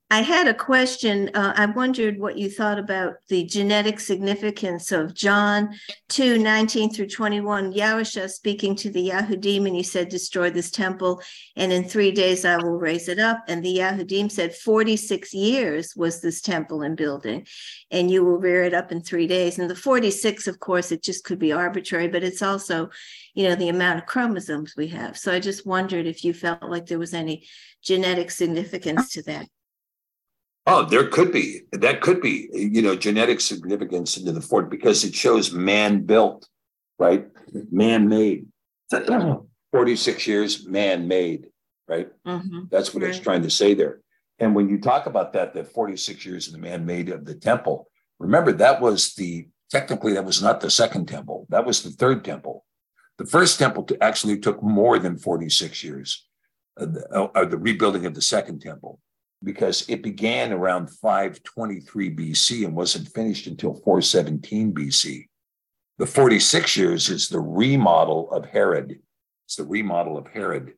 I 0.09 0.21
had 0.21 0.47
a 0.47 0.53
question. 0.53 1.29
Uh, 1.33 1.51
I 1.57 1.65
wondered 1.65 2.17
what 2.17 2.37
you 2.37 2.49
thought 2.49 2.79
about 2.79 3.15
the 3.27 3.43
genetic 3.43 3.99
significance 3.99 4.93
of 4.93 5.13
John 5.13 5.75
2 6.07 6.37
19 6.39 6.93
through 6.93 7.09
21. 7.09 7.73
Yahusha 7.73 8.29
speaking 8.29 8.73
to 8.77 8.89
the 8.89 9.09
Yahudim, 9.09 9.67
and 9.67 9.75
he 9.75 9.83
said, 9.83 10.07
Destroy 10.07 10.49
this 10.49 10.71
temple, 10.71 11.21
and 11.57 11.73
in 11.73 11.83
three 11.83 12.11
days 12.11 12.45
I 12.45 12.55
will 12.55 12.79
raise 12.79 13.09
it 13.09 13.19
up. 13.19 13.43
And 13.49 13.65
the 13.65 13.79
Yahudim 13.79 14.31
said, 14.31 14.55
46 14.55 15.33
years 15.33 15.93
was 15.93 16.21
this 16.21 16.39
temple 16.39 16.83
in 16.83 16.95
building, 16.95 17.45
and 17.91 18.09
you 18.09 18.23
will 18.23 18.37
rear 18.37 18.63
it 18.63 18.73
up 18.73 18.93
in 18.93 19.01
three 19.01 19.27
days. 19.27 19.59
And 19.59 19.69
the 19.69 19.75
46, 19.75 20.47
of 20.47 20.61
course, 20.61 20.93
it 20.93 21.03
just 21.03 21.25
could 21.25 21.37
be 21.37 21.51
arbitrary, 21.51 22.07
but 22.07 22.23
it's 22.23 22.41
also, 22.41 22.91
you 23.33 23.43
know, 23.43 23.55
the 23.55 23.67
amount 23.67 23.99
of 23.99 24.05
chromosomes 24.05 24.73
we 24.77 24.87
have. 24.87 25.17
So 25.17 25.33
I 25.33 25.41
just 25.41 25.67
wondered 25.67 26.07
if 26.07 26.23
you 26.23 26.33
felt 26.33 26.63
like 26.63 26.85
there 26.85 26.97
was 26.97 27.13
any 27.13 27.45
genetic 27.83 28.31
significance 28.31 29.11
to 29.11 29.21
that. 29.23 29.47
Oh, 30.69 30.83
there 30.83 31.07
could 31.07 31.31
be. 31.31 31.61
That 31.71 32.01
could 32.01 32.21
be, 32.21 32.49
you 32.53 32.81
know, 32.81 32.97
genetic 32.97 33.39
significance 33.39 34.17
into 34.17 34.33
the 34.33 34.41
fort 34.41 34.69
because 34.69 35.05
it 35.05 35.15
shows 35.15 35.53
man 35.53 36.01
built, 36.01 36.49
right? 36.99 37.25
Man 37.71 38.09
made. 38.09 38.47
46 39.71 40.27
years, 40.27 40.67
man 40.67 41.07
made, 41.07 41.47
right? 41.87 42.09
Mm-hmm. 42.25 42.63
That's 42.69 42.93
what 42.93 43.03
right. 43.03 43.09
it's 43.09 43.19
trying 43.19 43.43
to 43.43 43.49
say 43.49 43.73
there. 43.73 44.01
And 44.39 44.55
when 44.55 44.67
you 44.67 44.79
talk 44.79 45.05
about 45.05 45.33
that, 45.33 45.53
the 45.53 45.63
46 45.63 46.25
years 46.25 46.47
of 46.47 46.53
the 46.53 46.59
man 46.59 46.85
made 46.85 47.09
of 47.09 47.25
the 47.25 47.35
temple, 47.35 47.87
remember 48.19 48.51
that 48.53 48.81
was 48.81 49.13
the 49.15 49.47
technically 49.69 50.13
that 50.13 50.25
was 50.25 50.41
not 50.41 50.59
the 50.59 50.69
second 50.69 51.07
temple, 51.07 51.47
that 51.49 51.65
was 51.65 51.81
the 51.81 51.91
third 51.91 52.25
temple. 52.25 52.65
The 53.17 53.25
first 53.25 53.57
temple 53.57 53.87
actually 54.01 54.39
took 54.39 54.61
more 54.61 54.99
than 54.99 55.17
46 55.17 55.83
years, 55.83 56.25
uh, 56.79 56.85
the, 56.85 57.31
uh, 57.35 57.45
the 57.45 57.57
rebuilding 57.57 58.05
of 58.05 58.13
the 58.13 58.21
second 58.21 58.61
temple 58.61 58.99
because 59.43 59.87
it 59.87 60.01
began 60.01 60.51
around 60.51 60.89
523 60.89 62.15
BC 62.15 62.65
and 62.65 62.75
wasn't 62.75 63.07
finished 63.09 63.47
until 63.47 63.73
417 63.73 64.73
BC. 64.73 65.25
The 65.97 66.05
46 66.05 66.77
years 66.77 67.09
is 67.09 67.29
the 67.29 67.39
remodel 67.39 68.31
of 68.31 68.45
Herod. 68.45 68.99
It's 69.45 69.55
the 69.55 69.63
remodel 69.63 70.17
of 70.17 70.27
Herod, 70.27 70.73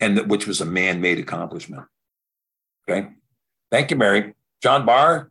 and 0.00 0.16
that, 0.16 0.28
which 0.28 0.46
was 0.46 0.60
a 0.60 0.66
man-made 0.66 1.18
accomplishment. 1.18 1.84
Okay. 2.88 3.08
Thank 3.70 3.90
you, 3.90 3.96
Mary. 3.96 4.34
John 4.62 4.86
Barr, 4.86 5.30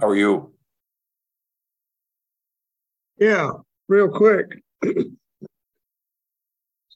how 0.00 0.08
are 0.08 0.16
you? 0.16 0.54
Yeah, 3.18 3.50
real 3.88 4.08
quick. 4.08 4.46
Excuse 4.82 5.10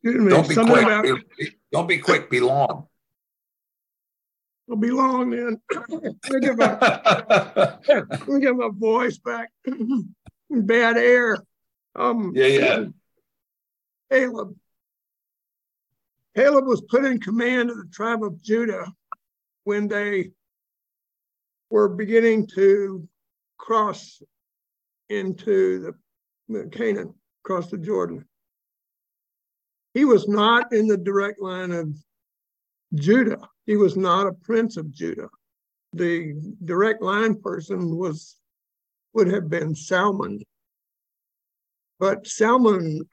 me. 0.04 0.30
Don't 0.30 0.48
be 0.48 0.54
quick. 0.54 0.82
About... 0.82 1.18
Don't 1.72 1.86
be 1.86 1.98
quick. 1.98 2.30
Be 2.30 2.40
long. 2.40 2.86
It'll 4.66 4.76
be 4.76 4.90
long 4.90 5.30
then. 5.30 5.60
let, 5.88 6.12
me 6.30 6.40
get 6.40 6.56
my, 6.56 7.78
let 7.88 8.28
me 8.28 8.40
get 8.40 8.56
my 8.56 8.70
voice 8.72 9.18
back. 9.18 9.50
Bad 10.50 10.96
air. 10.96 11.38
Um, 11.94 12.32
yeah, 12.34 12.46
yeah. 12.46 12.84
Caleb. 14.10 14.56
Caleb 16.36 16.66
was 16.66 16.82
put 16.82 17.04
in 17.04 17.20
command 17.20 17.70
of 17.70 17.78
the 17.78 17.88
tribe 17.92 18.22
of 18.22 18.42
Judah 18.42 18.92
when 19.64 19.88
they 19.88 20.30
were 21.70 21.88
beginning 21.88 22.46
to 22.54 23.08
cross 23.56 24.22
into 25.08 25.94
the 26.48 26.68
Canaan, 26.70 27.14
across 27.44 27.70
the 27.70 27.78
Jordan. 27.78 28.24
He 29.94 30.04
was 30.04 30.28
not 30.28 30.72
in 30.72 30.86
the 30.86 30.98
direct 30.98 31.40
line 31.40 31.72
of 31.72 31.96
Judah. 32.94 33.40
He 33.66 33.76
was 33.76 33.96
not 33.96 34.26
a 34.26 34.32
prince 34.32 34.76
of 34.76 34.90
Judah. 34.92 35.28
The 35.92 36.34
direct 36.64 37.02
line 37.02 37.40
person 37.40 37.96
was 37.96 38.36
would 39.12 39.28
have 39.28 39.48
been 39.48 39.74
Salmon. 39.74 40.40
But 41.98 42.26
Salmon, 42.26 43.08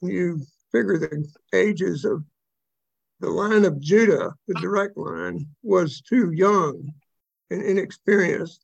you 0.00 0.40
figure 0.72 0.98
the 0.98 1.26
ages 1.52 2.06
of 2.06 2.24
the 3.20 3.28
line 3.28 3.64
of 3.64 3.78
Judah, 3.78 4.32
the 4.48 4.54
direct 4.54 4.96
line, 4.96 5.46
was 5.62 6.00
too 6.00 6.32
young 6.32 6.90
and 7.50 7.62
inexperienced 7.62 8.62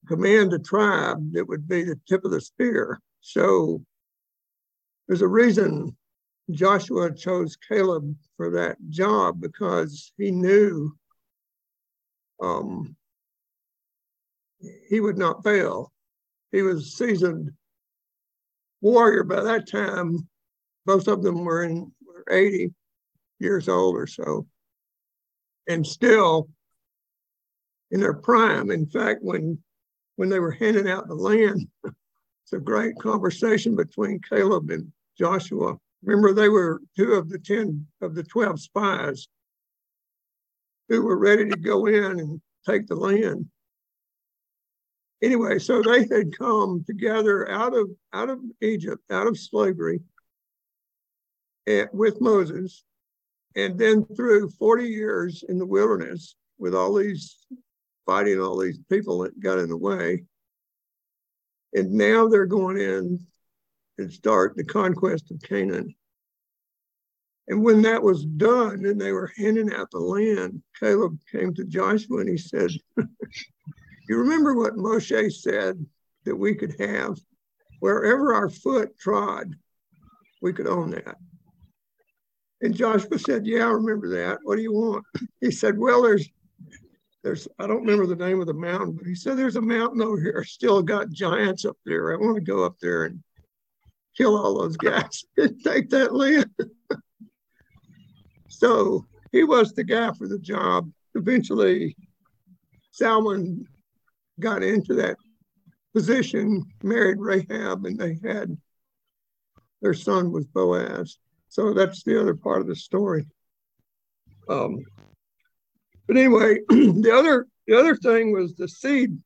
to 0.00 0.06
command 0.08 0.52
a 0.54 0.58
tribe 0.58 1.32
that 1.32 1.46
would 1.46 1.68
be 1.68 1.84
the 1.84 2.00
tip 2.08 2.24
of 2.24 2.30
the 2.30 2.40
spear. 2.40 3.00
So 3.20 3.82
there's 5.06 5.22
a 5.22 5.28
reason 5.28 5.94
Joshua 6.54 7.14
chose 7.14 7.56
Caleb 7.56 8.16
for 8.36 8.50
that 8.50 8.76
job 8.88 9.40
because 9.40 10.12
he 10.16 10.30
knew 10.30 10.96
um, 12.42 12.96
he 14.88 15.00
would 15.00 15.18
not 15.18 15.44
fail. 15.44 15.92
He 16.52 16.62
was 16.62 16.86
a 16.86 16.90
seasoned 16.90 17.50
warrior 18.80 19.24
by 19.24 19.42
that 19.42 19.68
time. 19.68 20.28
Both 20.86 21.08
of 21.08 21.22
them 21.22 21.44
were 21.44 21.62
in 21.62 21.92
were 22.04 22.24
80 22.30 22.72
years 23.38 23.68
old 23.68 23.96
or 23.96 24.06
so, 24.06 24.46
and 25.68 25.86
still 25.86 26.48
in 27.90 28.00
their 28.00 28.14
prime. 28.14 28.70
In 28.70 28.86
fact, 28.86 29.20
when 29.22 29.62
when 30.16 30.28
they 30.28 30.40
were 30.40 30.50
handing 30.50 30.88
out 30.88 31.08
the 31.08 31.14
land, 31.14 31.66
it's 31.84 32.52
a 32.52 32.58
great 32.58 32.96
conversation 32.96 33.76
between 33.76 34.20
Caleb 34.20 34.70
and 34.70 34.92
Joshua 35.18 35.76
Remember, 36.02 36.32
they 36.32 36.48
were 36.48 36.80
two 36.96 37.12
of 37.12 37.28
the 37.28 37.38
10 37.38 37.86
of 38.00 38.14
the 38.14 38.22
12 38.22 38.60
spies 38.60 39.28
who 40.88 41.02
were 41.02 41.18
ready 41.18 41.48
to 41.48 41.56
go 41.56 41.86
in 41.86 42.18
and 42.18 42.40
take 42.66 42.86
the 42.86 42.94
land. 42.94 43.46
Anyway, 45.22 45.58
so 45.58 45.82
they 45.82 46.06
had 46.10 46.36
come 46.36 46.82
together 46.84 47.48
out 47.50 47.74
of 47.74 47.90
out 48.12 48.30
of 48.30 48.40
Egypt, 48.62 49.02
out 49.10 49.26
of 49.26 49.38
slavery, 49.38 50.00
and, 51.66 51.88
with 51.92 52.20
Moses, 52.22 52.84
and 53.54 53.78
then 53.78 54.06
through 54.16 54.48
40 54.50 54.84
years 54.86 55.44
in 55.48 55.58
the 55.58 55.66
wilderness 55.66 56.36
with 56.58 56.74
all 56.74 56.94
these 56.94 57.36
fighting 58.06 58.40
all 58.40 58.58
these 58.58 58.78
people 58.90 59.18
that 59.18 59.38
got 59.38 59.58
in 59.58 59.68
the 59.68 59.76
way. 59.76 60.24
And 61.74 61.92
now 61.92 62.26
they're 62.26 62.46
going 62.46 62.78
in 62.78 63.24
and 64.00 64.12
start 64.12 64.56
the 64.56 64.64
conquest 64.64 65.30
of 65.30 65.40
Canaan. 65.42 65.94
And 67.48 67.62
when 67.62 67.82
that 67.82 68.02
was 68.02 68.24
done 68.24 68.84
and 68.86 69.00
they 69.00 69.12
were 69.12 69.32
handing 69.36 69.72
out 69.72 69.90
the 69.90 69.98
land, 69.98 70.62
Caleb 70.78 71.18
came 71.30 71.54
to 71.54 71.64
Joshua 71.64 72.18
and 72.18 72.28
he 72.28 72.38
said, 72.38 72.70
You 72.96 74.18
remember 74.18 74.54
what 74.54 74.76
Moshe 74.76 75.32
said 75.32 75.84
that 76.24 76.36
we 76.36 76.54
could 76.54 76.74
have? 76.80 77.18
Wherever 77.80 78.34
our 78.34 78.48
foot 78.48 78.98
trod, 78.98 79.54
we 80.42 80.52
could 80.52 80.66
own 80.66 80.90
that. 80.90 81.16
And 82.60 82.74
Joshua 82.74 83.18
said, 83.18 83.46
Yeah, 83.46 83.66
I 83.66 83.70
remember 83.70 84.08
that. 84.10 84.38
What 84.42 84.56
do 84.56 84.62
you 84.62 84.72
want? 84.72 85.04
He 85.40 85.50
said, 85.50 85.78
Well, 85.78 86.02
there's 86.02 86.28
there's, 87.22 87.46
I 87.58 87.66
don't 87.66 87.84
remember 87.84 88.06
the 88.06 88.16
name 88.16 88.40
of 88.40 88.46
the 88.46 88.54
mountain, 88.54 88.92
but 88.92 89.06
he 89.06 89.14
said, 89.14 89.36
there's 89.36 89.56
a 89.56 89.60
mountain 89.60 90.00
over 90.00 90.18
here, 90.18 90.42
still 90.42 90.82
got 90.82 91.10
giants 91.10 91.66
up 91.66 91.76
there. 91.84 92.12
I 92.12 92.16
want 92.16 92.36
to 92.36 92.40
go 92.40 92.64
up 92.64 92.76
there 92.80 93.04
and 93.04 93.22
kill 94.16 94.36
all 94.36 94.58
those 94.58 94.76
guys 94.76 95.24
and 95.36 95.62
take 95.62 95.90
that 95.90 96.14
land. 96.14 96.50
so 98.48 99.06
he 99.32 99.44
was 99.44 99.72
the 99.72 99.84
guy 99.84 100.12
for 100.12 100.28
the 100.28 100.38
job. 100.38 100.90
Eventually, 101.14 101.96
Salmon 102.92 103.66
got 104.38 104.62
into 104.62 104.94
that 104.94 105.16
position, 105.92 106.64
married 106.82 107.18
Rahab, 107.18 107.84
and 107.86 107.98
they 107.98 108.18
had 108.22 108.56
their 109.82 109.94
son 109.94 110.30
was 110.30 110.46
Boaz. 110.46 111.18
So 111.48 111.72
that's 111.72 112.02
the 112.04 112.20
other 112.20 112.34
part 112.34 112.60
of 112.60 112.66
the 112.66 112.76
story. 112.76 113.26
Um, 114.48 114.84
but 116.06 116.16
anyway, 116.16 116.58
the 116.68 117.12
other 117.14 117.46
the 117.66 117.78
other 117.78 117.96
thing 117.96 118.32
was 118.32 118.54
the 118.54 118.68
seed, 118.68 119.16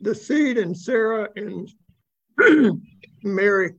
the 0.00 0.14
seed 0.14 0.58
and 0.58 0.76
Sarah 0.76 1.28
and 1.36 1.68
Mary. 3.22 3.74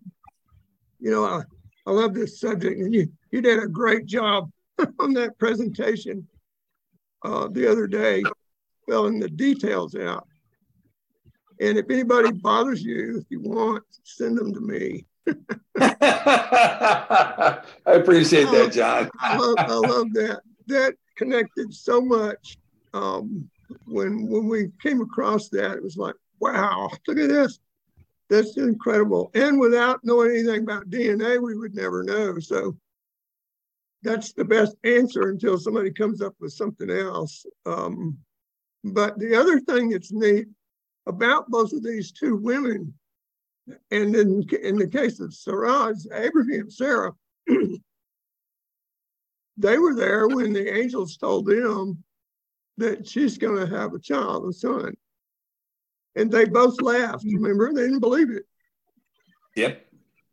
You 0.99 1.11
know, 1.11 1.25
I, 1.25 1.41
I 1.85 1.91
love 1.91 2.13
this 2.13 2.39
subject, 2.39 2.79
and 2.79 2.93
you 2.93 3.07
you 3.31 3.41
did 3.41 3.61
a 3.61 3.67
great 3.67 4.05
job 4.05 4.49
on 4.99 5.13
that 5.13 5.37
presentation 5.37 6.27
uh, 7.23 7.47
the 7.51 7.69
other 7.69 7.87
day, 7.87 8.23
filling 8.87 9.19
the 9.19 9.29
details 9.29 9.95
out. 9.95 10.27
And 11.59 11.77
if 11.77 11.89
anybody 11.89 12.31
bothers 12.31 12.83
you, 12.83 13.17
if 13.17 13.25
you 13.29 13.41
want, 13.41 13.83
send 14.03 14.37
them 14.37 14.53
to 14.53 14.59
me. 14.59 15.05
I 15.79 17.61
appreciate 17.85 18.45
that, 18.51 18.71
John. 18.73 19.09
I 19.19 19.37
love, 19.37 19.55
I 19.57 19.73
love 19.73 20.13
that. 20.13 20.41
That 20.67 20.95
connected 21.17 21.73
so 21.73 22.01
much. 22.01 22.57
Um, 22.93 23.49
when 23.85 24.27
when 24.27 24.47
we 24.47 24.69
came 24.81 25.01
across 25.01 25.49
that, 25.49 25.71
it 25.71 25.83
was 25.83 25.97
like, 25.97 26.15
wow, 26.39 26.89
look 27.07 27.17
at 27.17 27.29
this. 27.29 27.59
That's 28.29 28.57
incredible. 28.57 29.29
And 29.35 29.59
without 29.59 29.99
knowing 30.03 30.31
anything 30.31 30.63
about 30.63 30.89
DNA, 30.89 31.41
we 31.41 31.55
would 31.55 31.75
never 31.75 32.03
know. 32.03 32.39
So 32.39 32.75
that's 34.01 34.33
the 34.33 34.45
best 34.45 34.75
answer 34.83 35.29
until 35.29 35.57
somebody 35.57 35.91
comes 35.91 36.21
up 36.21 36.33
with 36.39 36.53
something 36.53 36.89
else. 36.89 37.45
Um, 37.65 38.17
but 38.83 39.17
the 39.19 39.35
other 39.35 39.59
thing 39.59 39.89
that's 39.89 40.11
neat 40.11 40.47
about 41.07 41.49
both 41.49 41.73
of 41.73 41.83
these 41.83 42.11
two 42.11 42.35
women, 42.35 42.93
and 43.91 44.15
in, 44.15 44.43
in 44.63 44.75
the 44.77 44.87
case 44.87 45.19
of 45.19 45.33
Sarah, 45.33 45.93
Abraham, 46.11 46.69
Sarah, 46.69 47.13
they 49.57 49.77
were 49.77 49.95
there 49.95 50.27
when 50.27 50.53
the 50.53 50.75
angels 50.75 51.17
told 51.17 51.45
them 51.47 52.03
that 52.77 53.07
she's 53.07 53.37
going 53.37 53.57
to 53.57 53.75
have 53.75 53.93
a 53.93 53.99
child, 53.99 54.47
a 54.47 54.53
son. 54.53 54.95
And 56.15 56.31
they 56.31 56.45
both 56.45 56.81
laughed. 56.81 57.25
Remember, 57.25 57.73
they 57.73 57.83
didn't 57.83 57.99
believe 57.99 58.29
it. 58.29 58.43
Yep. 59.55 59.85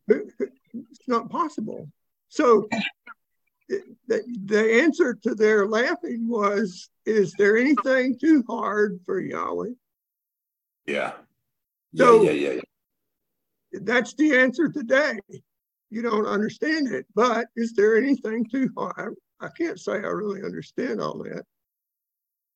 It's 0.08 1.08
not 1.08 1.30
possible. 1.30 1.88
So 2.28 2.68
the, 3.68 4.22
the 4.44 4.82
answer 4.82 5.14
to 5.22 5.34
their 5.34 5.66
laughing 5.66 6.28
was, 6.28 6.88
Is 7.04 7.34
there 7.38 7.56
anything 7.56 8.18
too 8.18 8.44
hard 8.48 9.00
for 9.04 9.20
Yahweh? 9.20 9.70
Yeah. 10.86 11.12
So 11.94 12.22
yeah, 12.22 12.30
yeah, 12.30 12.52
yeah. 12.52 13.80
that's 13.82 14.14
the 14.14 14.36
answer 14.36 14.68
today. 14.68 15.18
You 15.90 16.00
don't 16.02 16.26
understand 16.26 16.88
it, 16.88 17.06
but 17.14 17.48
is 17.54 17.74
there 17.74 17.96
anything 17.96 18.46
too 18.48 18.70
hard? 18.76 19.14
I 19.40 19.48
can't 19.56 19.78
say 19.78 19.92
I 19.92 19.96
really 19.96 20.42
understand 20.42 21.00
all 21.00 21.18
that. 21.24 21.44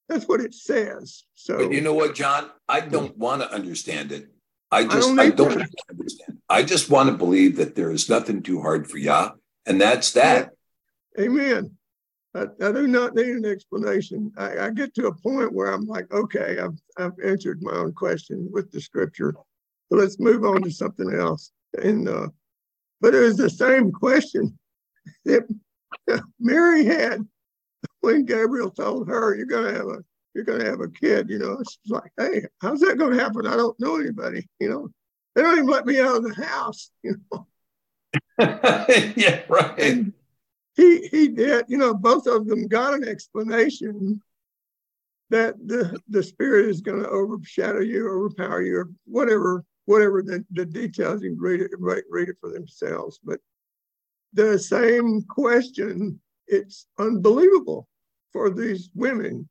That's 0.09 0.27
what 0.27 0.41
it 0.41 0.55
says. 0.55 1.25
So 1.35 1.59
But 1.59 1.73
you 1.73 1.81
know 1.81 1.95
what, 1.95 2.15
John? 2.15 2.51
I 2.69 2.81
don't 2.81 3.17
want 3.17 3.43
to 3.43 3.53
understand 3.53 4.13
it. 4.13 4.31
I 4.71 4.85
just 4.85 5.09
don't 5.09 5.21
I 5.21 5.31
don't, 5.31 5.63
understand. 5.91 6.39
I 6.49 6.63
just 6.63 6.91
want 6.91 7.09
to 7.09 7.17
believe 7.17 7.57
that 7.57 7.75
there 7.75 7.91
is 7.91 8.09
nothing 8.09 8.43
too 8.43 8.61
hard 8.61 8.89
for 8.89 8.99
Yah, 8.99 9.33
and 9.65 9.81
that's 9.81 10.13
that. 10.13 10.51
Amen. 11.19 11.77
I, 12.35 12.43
I 12.63 12.73
do 12.73 12.87
not 12.87 13.15
need 13.15 13.29
an 13.29 13.47
explanation. 13.47 14.33
I, 14.37 14.67
I 14.67 14.71
get 14.71 14.95
to 14.97 15.07
a 15.07 15.15
point 15.15 15.53
where 15.53 15.73
I'm 15.73 15.87
like, 15.87 16.13
okay, 16.13 16.59
I've, 16.59 16.79
I've 16.99 17.19
answered 17.25 17.63
my 17.63 17.73
own 17.73 17.93
question 17.93 18.49
with 18.53 18.71
the 18.71 18.81
scripture. 18.81 19.35
So 19.89 19.99
let's 19.99 20.19
move 20.19 20.45
on 20.45 20.63
to 20.63 20.71
something 20.71 21.15
else. 21.15 21.53
And 21.83 22.09
uh, 22.09 22.29
but 23.01 23.15
it 23.15 23.21
was 23.21 23.37
the 23.37 23.51
same 23.51 23.93
question 23.93 24.59
that 25.25 25.49
Mary 26.41 26.85
had 26.85 27.27
when 28.07 28.25
Gabriel 28.25 28.71
told 28.71 29.09
her, 29.09 29.35
"You're 29.35 29.47
gonna 29.47 29.73
have 29.73 29.87
a 29.89 30.05
you're 30.35 30.45
gonna 30.45 30.65
have 30.65 30.81
a 30.81 30.89
kid." 30.89 31.29
You 31.29 31.39
know, 31.39 31.59
she's 31.69 31.91
like, 31.91 32.13
"Hey, 32.17 32.47
how's 32.63 32.81
that 32.81 32.99
gonna 32.99 33.21
happen? 33.21 33.47
I 33.47 33.57
don't 33.57 33.79
know 33.81 33.97
anybody. 33.97 34.49
You 34.61 34.71
know, 34.71 34.89
they 35.35 35.43
don't 35.43 35.55
even 35.55 35.67
let 35.67 35.87
me 35.87 36.01
out 36.01 36.17
of 36.17 36.25
the 36.25 36.45
house. 36.45 36.91
You 37.03 37.17
know." 37.33 37.47
yeah, 38.39 39.43
right. 39.49 40.07
he 40.77 41.09
he 41.09 41.29
did 41.29 41.65
you 41.69 41.77
know 41.77 41.93
both 41.93 42.27
of 42.27 42.47
them 42.47 42.69
got 42.69 42.95
an 42.95 43.07
explanation 43.07 44.23
that 45.31 45.55
the 45.67 45.99
the 46.09 46.23
spirit 46.23 46.69
is 46.69 46.81
going 46.81 47.03
to 47.03 47.09
overshadow 47.09 47.81
you 47.81 48.09
overpower 48.09 48.63
you 48.63 48.77
or 48.77 48.89
whatever 49.05 49.65
whatever 49.87 50.23
the, 50.23 50.45
the 50.53 50.65
details 50.65 51.23
you 51.23 51.31
can 51.31 51.41
read 51.41 51.61
it 51.61 51.71
read, 51.79 52.05
read 52.11 52.29
it 52.29 52.37
for 52.41 52.51
themselves 52.51 53.19
but 53.25 53.41
the 54.33 54.59
same 54.59 55.23
question 55.23 56.21
it's 56.47 56.87
unbelievable 56.99 57.89
for 58.37 58.51
these 58.51 58.91
women 58.95 59.49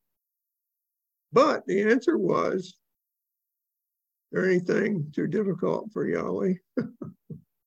but 1.34 1.66
the 1.66 1.82
answer 1.82 2.18
was 2.20 2.76
there 4.32 4.46
anything 4.46 5.12
too 5.16 5.26
difficult 5.38 5.92
for 5.92 6.08
yahweh 6.08 6.54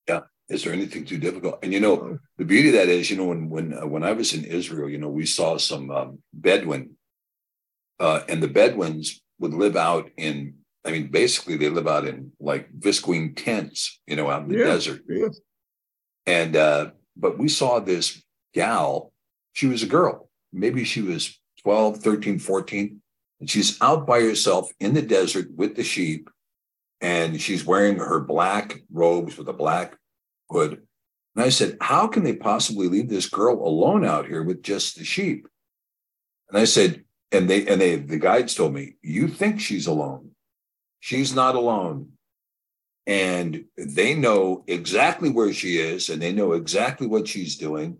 Yeah. 0.08 0.20
Is 0.48 0.64
there 0.64 0.72
anything 0.72 1.04
too 1.04 1.18
difficult? 1.18 1.58
And 1.62 1.70
you 1.74 1.80
know, 1.80 2.18
the 2.38 2.44
beauty 2.46 2.68
of 2.70 2.74
that 2.76 2.88
is, 2.88 3.10
you 3.10 3.16
know, 3.18 3.26
when 3.26 3.50
when 3.50 3.74
uh, 3.74 3.86
when 3.86 4.02
I 4.02 4.12
was 4.12 4.32
in 4.32 4.44
Israel, 4.44 4.88
you 4.88 4.96
know, 4.96 5.10
we 5.10 5.26
saw 5.26 5.58
some 5.58 5.90
um, 5.90 6.10
Bedouin, 6.32 6.96
uh, 8.00 8.20
and 8.30 8.42
the 8.42 8.48
Bedouins 8.48 9.20
would 9.40 9.52
live 9.52 9.76
out 9.76 10.08
in. 10.16 10.54
I 10.86 10.92
mean, 10.92 11.08
basically, 11.10 11.56
they 11.58 11.68
live 11.68 11.86
out 11.86 12.06
in 12.08 12.32
like 12.40 12.64
visqueen 12.86 13.36
tents, 13.36 14.00
you 14.06 14.16
know, 14.16 14.30
out 14.30 14.44
in 14.44 14.48
the 14.48 14.56
Yeah, 14.60 14.64
desert. 14.72 15.02
yeah. 15.06 15.28
And 16.24 16.56
uh, 16.56 16.92
but 17.14 17.36
we 17.36 17.48
saw 17.50 17.78
this 17.78 18.06
gal. 18.54 19.12
She 19.52 19.66
was 19.66 19.82
a 19.82 19.86
girl. 19.98 20.27
Maybe 20.52 20.84
she 20.84 21.02
was 21.02 21.38
12, 21.62 21.98
13, 21.98 22.38
14. 22.38 23.00
And 23.40 23.50
she's 23.50 23.80
out 23.80 24.06
by 24.06 24.20
herself 24.20 24.70
in 24.80 24.94
the 24.94 25.02
desert 25.02 25.48
with 25.54 25.76
the 25.76 25.84
sheep. 25.84 26.30
And 27.00 27.40
she's 27.40 27.64
wearing 27.64 27.98
her 27.98 28.20
black 28.20 28.82
robes 28.90 29.38
with 29.38 29.48
a 29.48 29.52
black 29.52 29.96
hood. 30.50 30.82
And 31.36 31.44
I 31.44 31.50
said, 31.50 31.76
How 31.80 32.08
can 32.08 32.24
they 32.24 32.34
possibly 32.34 32.88
leave 32.88 33.08
this 33.08 33.28
girl 33.28 33.54
alone 33.54 34.04
out 34.04 34.26
here 34.26 34.42
with 34.42 34.62
just 34.62 34.98
the 34.98 35.04
sheep? 35.04 35.46
And 36.48 36.58
I 36.58 36.64
said, 36.64 37.04
and 37.30 37.48
they 37.48 37.66
and 37.66 37.80
they 37.80 37.96
the 37.96 38.18
guides 38.18 38.54
told 38.54 38.72
me, 38.72 38.94
you 39.02 39.28
think 39.28 39.60
she's 39.60 39.86
alone. 39.86 40.30
She's 41.00 41.34
not 41.34 41.54
alone. 41.54 42.12
And 43.06 43.64
they 43.76 44.14
know 44.14 44.64
exactly 44.66 45.30
where 45.30 45.52
she 45.52 45.78
is 45.78 46.08
and 46.08 46.20
they 46.20 46.32
know 46.32 46.52
exactly 46.52 47.06
what 47.06 47.28
she's 47.28 47.56
doing. 47.56 47.98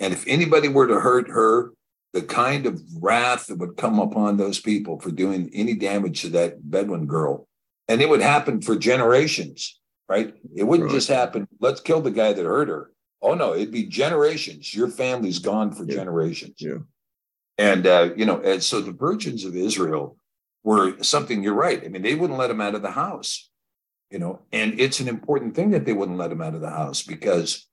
And 0.00 0.12
if 0.12 0.26
anybody 0.26 0.68
were 0.68 0.86
to 0.86 1.00
hurt 1.00 1.28
her, 1.28 1.72
the 2.16 2.22
kind 2.22 2.64
of 2.64 2.80
wrath 2.98 3.46
that 3.46 3.58
would 3.58 3.76
come 3.76 3.98
upon 3.98 4.38
those 4.38 4.58
people 4.58 4.98
for 4.98 5.10
doing 5.10 5.50
any 5.52 5.74
damage 5.74 6.22
to 6.22 6.30
that 6.30 6.70
Bedouin 6.70 7.04
girl, 7.04 7.46
and 7.88 8.00
it 8.00 8.08
would 8.08 8.22
happen 8.22 8.62
for 8.62 8.74
generations, 8.74 9.78
right? 10.08 10.34
It 10.54 10.64
wouldn't 10.64 10.90
just 10.90 11.08
happen, 11.08 11.46
let's 11.60 11.82
kill 11.82 12.00
the 12.00 12.10
guy 12.10 12.32
that 12.32 12.42
hurt 12.42 12.68
her. 12.68 12.90
Oh 13.20 13.34
no, 13.34 13.54
it'd 13.54 13.70
be 13.70 13.84
generations. 13.84 14.74
Your 14.74 14.88
family's 14.88 15.38
gone 15.38 15.72
for 15.72 15.84
generations. 15.84 16.54
Yeah. 16.58 16.78
And 17.58 17.86
uh, 17.86 18.08
you 18.16 18.24
know, 18.24 18.40
and 18.40 18.62
so 18.62 18.80
the 18.80 18.92
virgins 18.92 19.44
of 19.44 19.54
Israel 19.54 20.16
were 20.64 21.02
something. 21.02 21.42
You're 21.42 21.52
right. 21.52 21.84
I 21.84 21.88
mean, 21.88 22.00
they 22.00 22.14
wouldn't 22.14 22.38
let 22.38 22.48
them 22.48 22.62
out 22.62 22.74
of 22.74 22.80
the 22.82 22.92
house. 22.92 23.50
You 24.10 24.20
know, 24.20 24.40
and 24.52 24.80
it's 24.80 25.00
an 25.00 25.08
important 25.08 25.54
thing 25.54 25.72
that 25.72 25.84
they 25.84 25.92
wouldn't 25.92 26.18
let 26.18 26.30
them 26.30 26.40
out 26.40 26.54
of 26.54 26.62
the 26.62 26.70
house 26.70 27.02
because 27.02 27.66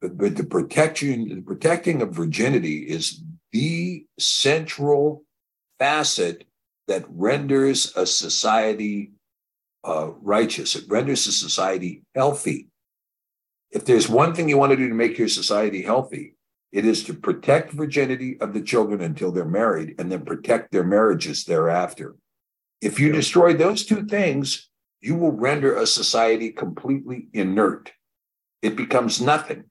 the, 0.00 0.08
the 0.08 0.44
protection, 0.44 1.28
the 1.28 1.42
protecting 1.42 2.02
of 2.02 2.12
virginity 2.12 2.78
is 2.78 3.22
the 3.52 4.06
central 4.18 5.24
facet 5.78 6.44
that 6.86 7.04
renders 7.08 7.92
a 7.96 8.06
society 8.06 9.12
uh, 9.84 10.10
righteous. 10.20 10.74
It 10.74 10.84
renders 10.88 11.26
a 11.26 11.32
society 11.32 12.02
healthy. 12.14 12.68
If 13.70 13.84
there's 13.84 14.08
one 14.08 14.34
thing 14.34 14.48
you 14.48 14.58
want 14.58 14.70
to 14.70 14.76
do 14.76 14.88
to 14.88 14.94
make 14.94 15.18
your 15.18 15.28
society 15.28 15.82
healthy, 15.82 16.34
it 16.72 16.84
is 16.84 17.04
to 17.04 17.14
protect 17.14 17.72
virginity 17.72 18.38
of 18.40 18.52
the 18.52 18.60
children 18.60 19.00
until 19.00 19.32
they're 19.32 19.44
married 19.44 19.94
and 19.98 20.10
then 20.10 20.24
protect 20.24 20.72
their 20.72 20.84
marriages 20.84 21.44
thereafter. 21.44 22.16
If 22.80 23.00
you 23.00 23.12
destroy 23.12 23.54
those 23.54 23.84
two 23.84 24.04
things, 24.04 24.68
you 25.00 25.16
will 25.16 25.32
render 25.32 25.76
a 25.76 25.86
society 25.86 26.50
completely 26.50 27.28
inert. 27.32 27.92
It 28.62 28.76
becomes 28.76 29.20
nothing. 29.20 29.64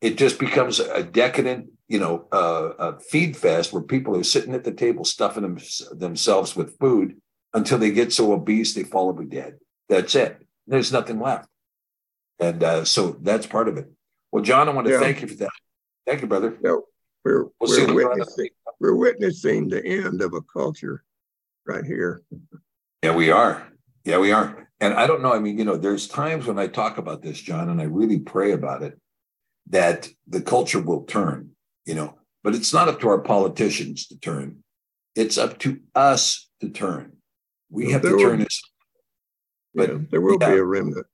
It 0.00 0.18
just 0.18 0.38
becomes 0.38 0.80
a 0.80 1.02
decadent 1.02 1.70
you 1.88 1.98
know, 1.98 2.26
uh, 2.32 2.72
a 2.78 2.98
feed 2.98 3.36
fest 3.36 3.72
where 3.72 3.82
people 3.82 4.16
are 4.16 4.24
sitting 4.24 4.54
at 4.54 4.64
the 4.64 4.72
table 4.72 5.04
stuffing 5.04 5.42
them, 5.42 5.58
themselves 5.92 6.56
with 6.56 6.78
food 6.78 7.20
until 7.52 7.78
they 7.78 7.90
get 7.90 8.12
so 8.12 8.32
obese 8.32 8.74
they 8.74 8.84
fall 8.84 9.08
over 9.08 9.24
dead. 9.24 9.58
That's 9.88 10.14
it. 10.14 10.38
There's 10.66 10.92
nothing 10.92 11.20
left. 11.20 11.48
And 12.40 12.62
uh, 12.64 12.84
so 12.84 13.16
that's 13.20 13.46
part 13.46 13.68
of 13.68 13.76
it. 13.76 13.90
Well, 14.32 14.42
John, 14.42 14.68
I 14.68 14.72
want 14.72 14.86
to 14.86 14.94
Yeah. 14.94 15.00
thank 15.00 15.20
you 15.20 15.28
for 15.28 15.34
that. 15.36 15.50
Thank 16.06 16.22
you, 16.22 16.26
brother. 16.26 16.56
Yeah, 16.62 16.76
we're, 17.24 17.44
We'll 17.60 17.94
we're 17.94 18.08
witnessing, 18.08 18.48
we're 18.80 18.96
witnessing 18.96 19.68
the 19.68 19.84
end 19.84 20.22
of 20.22 20.32
a 20.34 20.40
culture 20.40 21.04
right 21.66 21.84
here. 21.84 22.22
Yeah, 23.02 23.14
we 23.14 23.30
are. 23.30 23.66
Yeah, 24.04 24.18
we 24.18 24.32
are. 24.32 24.68
And 24.80 24.94
I 24.94 25.06
don't 25.06 25.22
know. 25.22 25.32
I 25.32 25.38
mean, 25.38 25.58
you 25.58 25.64
know, 25.64 25.76
there's 25.76 26.08
times 26.08 26.46
when 26.46 26.58
I 26.58 26.66
talk 26.66 26.98
about 26.98 27.22
this, 27.22 27.40
John, 27.40 27.68
and 27.68 27.80
I 27.80 27.84
really 27.84 28.18
pray 28.18 28.52
about 28.52 28.82
it, 28.82 28.98
that 29.68 30.08
the 30.26 30.40
culture 30.40 30.80
will 30.80 31.04
turn, 31.04 31.50
you 31.86 31.94
know, 31.94 32.18
but 32.42 32.54
it's 32.54 32.72
not 32.72 32.88
up 32.88 33.00
to 33.00 33.08
our 33.08 33.20
politicians 33.20 34.06
to 34.08 34.18
turn. 34.18 34.62
It's 35.14 35.38
up 35.38 35.58
to 35.60 35.80
us 35.94 36.48
to 36.60 36.68
turn. 36.68 37.16
We 37.70 37.92
have 37.92 38.02
to 38.02 38.12
will- 38.12 38.20
turn 38.20 38.40
this. 38.40 38.62
But 39.74 40.10
There 40.10 40.20
will 40.20 40.38
be 40.38 40.44
a 40.46 40.62
remnant. 40.62 41.06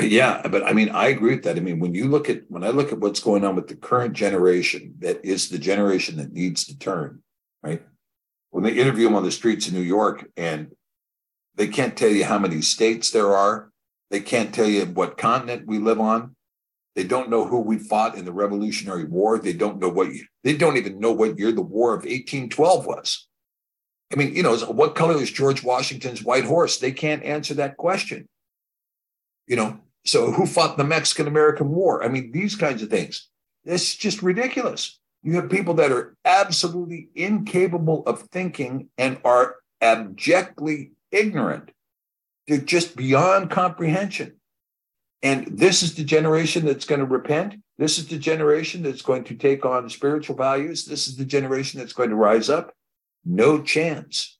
Yeah, 0.00 0.46
but 0.46 0.64
I 0.64 0.72
mean, 0.72 0.90
I 0.90 1.08
agree 1.08 1.34
with 1.34 1.44
that. 1.44 1.56
I 1.56 1.60
mean, 1.60 1.80
when 1.80 1.94
you 1.94 2.06
look 2.06 2.30
at 2.30 2.42
when 2.48 2.62
I 2.62 2.70
look 2.70 2.92
at 2.92 3.00
what's 3.00 3.20
going 3.20 3.44
on 3.44 3.56
with 3.56 3.66
the 3.66 3.74
current 3.74 4.14
generation, 4.14 4.94
that 5.00 5.24
is 5.24 5.48
the 5.48 5.58
generation 5.58 6.16
that 6.18 6.32
needs 6.32 6.64
to 6.66 6.78
turn, 6.78 7.22
right? 7.62 7.82
When 8.50 8.62
they 8.62 8.72
interview 8.72 9.06
them 9.06 9.16
on 9.16 9.24
the 9.24 9.32
streets 9.32 9.66
of 9.66 9.74
New 9.74 9.80
York, 9.80 10.24
and 10.36 10.72
they 11.56 11.66
can't 11.66 11.96
tell 11.96 12.10
you 12.10 12.24
how 12.24 12.38
many 12.38 12.62
states 12.62 13.10
there 13.10 13.34
are, 13.34 13.72
they 14.10 14.20
can't 14.20 14.54
tell 14.54 14.68
you 14.68 14.86
what 14.86 15.18
continent 15.18 15.66
we 15.66 15.78
live 15.78 16.00
on. 16.00 16.36
They 16.98 17.04
don't 17.04 17.30
know 17.30 17.46
who 17.46 17.60
we 17.60 17.78
fought 17.78 18.16
in 18.16 18.24
the 18.24 18.32
Revolutionary 18.32 19.04
War. 19.04 19.38
They 19.38 19.52
don't 19.52 19.78
know 19.78 19.88
what 19.88 20.12
you, 20.12 20.24
they 20.42 20.56
don't 20.56 20.76
even 20.76 20.98
know 20.98 21.12
what 21.12 21.38
year 21.38 21.52
the 21.52 21.62
War 21.62 21.92
of 21.92 22.00
1812 22.00 22.86
was. 22.86 23.28
I 24.12 24.16
mean, 24.16 24.34
you 24.34 24.42
know, 24.42 24.56
what 24.56 24.94
color 24.94 25.16
is 25.16 25.30
George 25.30 25.62
Washington's 25.62 26.24
white 26.24 26.44
horse? 26.44 26.78
They 26.78 26.92
can't 26.92 27.22
answer 27.22 27.54
that 27.54 27.76
question 27.76 28.26
you 29.48 29.56
know 29.56 29.80
so 30.04 30.30
who 30.30 30.46
fought 30.46 30.76
the 30.76 30.84
mexican 30.84 31.26
american 31.26 31.70
war 31.70 32.04
i 32.04 32.08
mean 32.08 32.30
these 32.30 32.54
kinds 32.54 32.82
of 32.82 32.90
things 32.90 33.28
it's 33.64 33.96
just 33.96 34.22
ridiculous 34.22 35.00
you 35.22 35.34
have 35.34 35.50
people 35.50 35.74
that 35.74 35.90
are 35.90 36.16
absolutely 36.24 37.08
incapable 37.16 38.04
of 38.06 38.22
thinking 38.30 38.88
and 38.96 39.18
are 39.24 39.56
abjectly 39.80 40.92
ignorant 41.10 41.70
they're 42.46 42.58
just 42.58 42.94
beyond 42.94 43.50
comprehension 43.50 44.34
and 45.22 45.46
this 45.58 45.82
is 45.82 45.94
the 45.94 46.04
generation 46.04 46.64
that's 46.64 46.84
going 46.84 47.00
to 47.00 47.06
repent 47.06 47.56
this 47.78 47.98
is 47.98 48.06
the 48.08 48.18
generation 48.18 48.82
that's 48.82 49.02
going 49.02 49.24
to 49.24 49.34
take 49.34 49.64
on 49.64 49.88
spiritual 49.88 50.36
values 50.36 50.84
this 50.84 51.08
is 51.08 51.16
the 51.16 51.24
generation 51.24 51.78
that's 51.80 51.92
going 51.92 52.10
to 52.10 52.16
rise 52.16 52.48
up 52.48 52.72
no 53.24 53.60
chance 53.60 54.38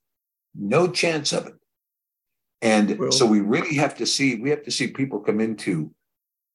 no 0.54 0.88
chance 0.88 1.32
of 1.32 1.46
it 1.46 1.54
and 2.62 2.98
Well- 2.98 3.12
so 3.12 3.26
we 3.26 3.40
really 3.40 3.74
have 3.74 3.96
to 3.98 4.06
see, 4.06 4.36
we 4.36 4.50
have 4.50 4.64
to 4.64 4.70
see 4.70 4.88
people 4.88 5.20
come 5.20 5.40
into, 5.40 5.92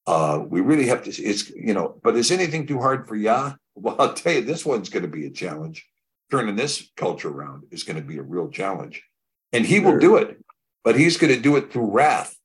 uh, 0.05 0.43
we 0.45 0.61
really 0.61 0.87
have 0.87 1.03
to, 1.03 1.11
it's, 1.11 1.49
you 1.51 1.73
know, 1.73 1.99
but 2.03 2.15
is 2.15 2.31
anything 2.31 2.67
too 2.67 2.79
hard 2.79 3.07
for 3.07 3.15
Yah? 3.15 3.53
Well, 3.75 3.95
I'll 3.99 4.13
tell 4.13 4.33
you, 4.33 4.41
this 4.41 4.65
one's 4.65 4.89
going 4.89 5.03
to 5.03 5.09
be 5.09 5.25
a 5.25 5.31
challenge. 5.31 5.87
Turning 6.29 6.55
this 6.55 6.91
culture 6.97 7.29
around 7.29 7.63
is 7.71 7.83
going 7.83 7.97
to 7.97 8.03
be 8.03 8.17
a 8.17 8.23
real 8.23 8.49
challenge. 8.49 9.03
And 9.51 9.65
he 9.65 9.79
will 9.79 9.99
do 9.99 10.17
it, 10.17 10.43
but 10.83 10.97
he's 10.97 11.17
going 11.17 11.33
to 11.33 11.39
do 11.39 11.55
it 11.57 11.71
through 11.71 11.91
wrath. 11.91 12.35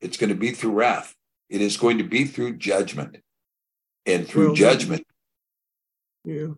It's 0.00 0.16
going 0.16 0.30
to 0.30 0.36
be 0.36 0.52
through 0.52 0.72
wrath. 0.72 1.14
It 1.48 1.60
is 1.60 1.76
going 1.76 1.98
to 1.98 2.04
be 2.04 2.24
through 2.24 2.56
judgment. 2.56 3.18
And 4.06 4.26
through 4.26 4.48
Well, 4.48 4.54
judgment, 4.54 5.06
Yeah. 6.24 6.48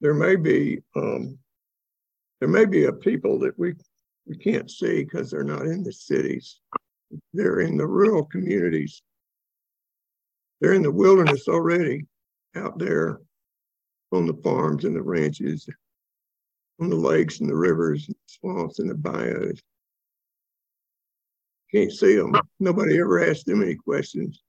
There 0.00 0.14
may 0.14 0.36
be, 0.36 0.80
um, 0.96 1.38
there 2.40 2.48
may 2.48 2.64
be 2.64 2.86
a 2.86 2.92
people 2.92 3.38
that 3.40 3.56
we, 3.58 3.74
we 4.26 4.36
can't 4.36 4.70
see 4.70 5.04
because 5.04 5.30
they're 5.30 5.44
not 5.44 5.66
in 5.66 5.84
the 5.84 5.92
cities. 5.92 6.60
They're 7.32 7.60
in 7.60 7.76
the 7.76 7.86
rural 7.86 8.24
communities. 8.24 9.02
They're 10.60 10.72
in 10.72 10.82
the 10.82 10.90
wilderness 10.90 11.46
already, 11.48 12.06
out 12.56 12.78
there 12.78 13.20
on 14.12 14.26
the 14.26 14.34
farms 14.34 14.84
and 14.84 14.94
the 14.94 15.02
ranches, 15.02 15.68
on 16.80 16.90
the 16.90 16.96
lakes 16.96 17.40
and 17.40 17.48
the 17.48 17.56
rivers, 17.56 18.06
and 18.06 18.16
swamps 18.26 18.78
and 18.78 18.90
the 18.90 18.94
bayous. 18.94 19.60
Can't 21.74 21.92
see 21.92 22.16
them. 22.16 22.34
Nobody 22.60 22.98
ever 23.00 23.24
asked 23.28 23.46
them 23.46 23.62
any 23.62 23.76
questions. 23.76 24.42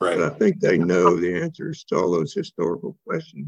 Right. 0.00 0.16
But 0.16 0.32
I 0.32 0.36
think 0.38 0.60
they 0.60 0.78
know 0.78 1.16
the 1.16 1.40
answers 1.40 1.84
to 1.84 1.96
all 1.96 2.10
those 2.10 2.32
historical 2.32 2.96
questions 3.06 3.46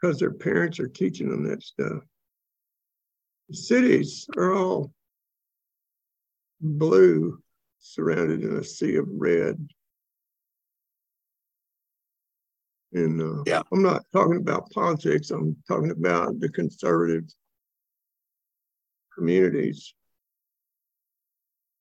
because 0.00 0.18
their 0.18 0.32
parents 0.32 0.78
are 0.78 0.88
teaching 0.88 1.30
them 1.30 1.48
that 1.48 1.62
stuff. 1.62 2.02
The 3.48 3.56
cities 3.56 4.26
are 4.36 4.54
all 4.54 4.92
blue, 6.60 7.42
surrounded 7.80 8.42
in 8.42 8.56
a 8.56 8.64
sea 8.64 8.96
of 8.96 9.06
red. 9.08 9.66
And 12.92 13.20
uh, 13.20 13.42
Yeah. 13.46 13.62
I'm 13.72 13.82
not 13.82 14.04
talking 14.12 14.36
about 14.36 14.70
politics. 14.70 15.30
I'm 15.30 15.56
talking 15.66 15.90
about 15.90 16.38
the 16.40 16.48
conservative 16.48 17.24
communities. 19.14 19.94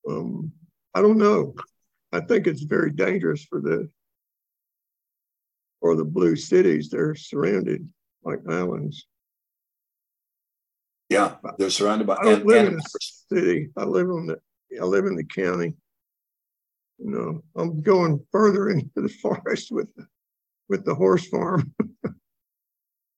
Um, 0.10 0.52
I 0.94 1.02
don't 1.02 1.18
know. 1.18 1.56
I 2.12 2.20
think 2.22 2.46
it's 2.48 2.64
very 2.64 2.92
dangerous 2.92 3.44
for 3.46 3.60
the 3.62 3.90
or 5.82 5.96
the 5.96 6.06
blue 6.06 6.36
cities. 6.36 6.90
They're 6.90 7.16
surrounded 7.16 7.88
like 8.24 8.40
islands. 8.50 9.06
yeah, 11.10 11.36
they're 11.58 11.70
surrounded 11.70 12.08
by. 12.08 12.16
I 12.16 12.24
don't 12.24 12.34
and- 12.36 12.46
live 12.46 12.68
and- 12.68 12.74
in 12.76 12.80
a 12.80 12.84
city. 13.36 13.70
I 13.78 13.84
live 13.84 14.10
on 14.10 14.28
the, 14.28 14.38
I 14.80 14.86
live 14.86 15.06
in 15.06 15.16
the 15.16 15.24
county. 15.26 15.74
You 17.00 17.10
know, 17.10 17.44
I'm 17.56 17.82
going 17.82 18.26
further 18.32 18.70
into 18.76 19.02
the 19.02 19.10
forest 19.10 19.72
with, 19.72 19.94
the- 19.96 20.08
with 20.70 20.86
the 20.86 20.96
horse 20.96 21.28
farm. 21.28 21.74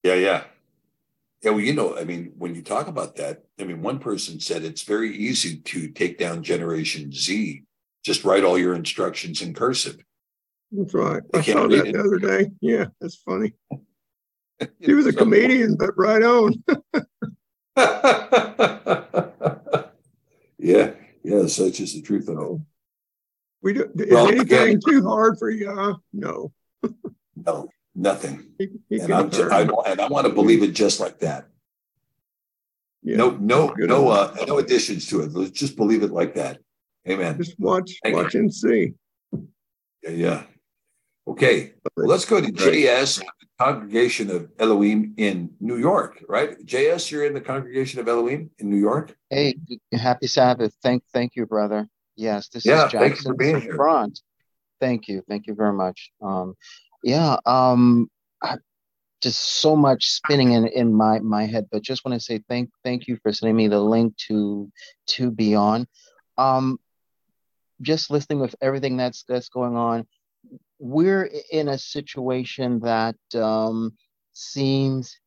Yeah, 0.04 0.14
yeah. 0.14 0.44
Yeah, 1.42 1.52
well, 1.52 1.60
you 1.62 1.74
know, 1.74 1.98
I 1.98 2.04
mean, 2.06 2.34
when 2.38 2.56
you 2.56 2.62
talk 2.64 2.88
about 2.88 3.16
that, 3.18 3.44
I 3.60 3.66
mean, 3.66 3.82
one 3.82 4.00
person 4.00 4.40
said 4.40 4.64
it's 4.64 4.84
very 4.84 5.16
easy 5.16 5.58
to 5.58 5.90
take 5.90 6.18
down 6.18 6.44
Generation 6.44 7.12
Z. 7.12 7.64
Just 8.04 8.24
write 8.24 8.44
all 8.44 8.58
your 8.58 8.74
instructions 8.76 9.42
in 9.42 9.54
cursive. 9.54 9.98
That's 10.72 10.94
right. 10.94 11.22
I 11.34 11.42
saw 11.42 11.68
that 11.68 11.88
it. 11.88 11.94
the 11.94 12.00
other 12.00 12.18
day. 12.18 12.52
Yeah, 12.62 12.86
that's 13.00 13.16
funny. 13.18 13.54
He 14.80 14.94
was 14.94 15.06
a 15.06 15.12
comedian, 15.12 15.76
but 15.76 15.92
right 15.98 16.24
on. 16.24 16.64
Yeah, 20.58 20.94
yeah, 21.24 21.46
such 21.48 21.82
is 21.82 21.94
the 21.94 22.02
truth 22.02 22.30
of 22.30 22.40
it. 22.40 22.62
We 23.62 23.74
do, 23.74 23.92
is 23.96 24.10
Well, 24.12 24.28
anything 24.30 24.42
again- 24.46 24.80
too 24.80 25.04
hard 25.04 25.38
for 25.38 25.50
you? 25.50 25.70
Uh, 25.70 25.96
No. 26.14 26.54
No, 27.36 27.68
nothing. 27.96 28.46
He, 28.58 28.68
he 28.90 29.00
And 29.00 29.14
I'm, 29.14 29.30
ju- 29.30 29.50
I, 29.50 29.62
and 29.62 30.02
I 30.02 30.08
want 30.08 30.28
to 30.28 30.34
believe 30.34 30.62
it 30.64 30.72
just 30.72 31.00
like 31.00 31.20
that. 31.20 31.48
Yeah, 33.02 33.18
No, 33.18 33.32
no, 33.32 33.74
good 33.74 33.90
no, 33.90 34.10
uh, 34.10 34.36
no 34.48 34.58
additions 34.58 35.08
to 35.08 35.22
it. 35.22 35.32
Let's 35.34 35.52
just 35.52 35.76
believe 35.78 36.04
it 36.04 36.12
like 36.12 36.36
that. 36.36 36.60
Amen. 37.08 37.38
Just 37.38 37.60
watch, 37.60 37.94
Thank 38.04 38.16
you. 38.16 38.24
watch 38.24 38.36
and 38.36 38.54
see. 38.54 38.94
Yeah, 40.04 40.10
yeah. 40.10 40.44
Okay, 41.28 41.74
well, 41.96 42.08
let's 42.08 42.26
go 42.26 42.40
to 42.40 42.52
JS, 42.52 43.22
Congregation 43.60 44.30
of 44.30 44.50
Elohim 44.60 45.14
in 45.18 45.50
New 45.60 45.78
York, 45.78 46.24
right? 46.28 46.60
JS, 46.66 47.10
you're 47.10 47.26
in 47.26 47.34
the 47.34 47.42
Congregation 47.42 48.00
of 48.00 48.08
Elohim 48.08 48.52
in 48.60 48.70
New 48.70 48.78
York? 48.78 49.16
Hey, 49.30 49.56
happy 49.94 50.28
Sabbath. 50.28 50.76
Thank, 50.84 51.04
thank 51.14 51.36
you, 51.36 51.46
brother. 51.46 51.88
Yes, 52.16 52.50
this 52.50 52.66
Yeah, 52.66 52.86
is 52.88 52.92
thank 52.92 52.94
you 52.94 53.00
for 53.00 53.12
Jackson 53.16 53.36
being 53.38 53.62
here. 53.62 53.76
Front. 53.76 54.20
Thank 54.80 55.08
you, 55.08 55.24
thank 55.28 55.48
you 55.48 55.56
very 55.56 55.74
much. 55.74 56.12
Um, 56.22 56.54
yeah, 57.06 57.38
um, 57.45 58.09
I, 58.42 58.58
just 59.22 59.40
so 59.61 59.75
much 59.75 60.08
spinning 60.08 60.53
in 60.53 60.67
in 60.67 60.92
my 60.92 61.19
my 61.19 61.45
head, 61.45 61.67
but 61.72 61.84
just 61.84 62.03
want 62.03 62.19
to 62.19 62.19
say 62.19 62.42
thank 62.50 62.72
thank 62.84 63.08
you 63.08 63.17
for 63.22 63.32
sending 63.32 63.56
me 63.56 63.67
the 63.67 63.80
link 63.80 64.17
to 64.27 64.72
to 65.09 65.30
Beyond. 65.30 65.88
Um, 66.40 66.80
just 67.82 68.09
listening 68.09 68.40
with 68.40 68.56
everything 68.59 68.98
that's 68.98 69.24
that's 69.27 69.50
going 69.50 69.75
on, 69.75 70.08
we're 70.80 71.30
in 71.51 71.67
a 71.67 71.77
situation 71.77 72.80
that 72.80 73.17
um, 73.35 73.93
seems 74.34 75.19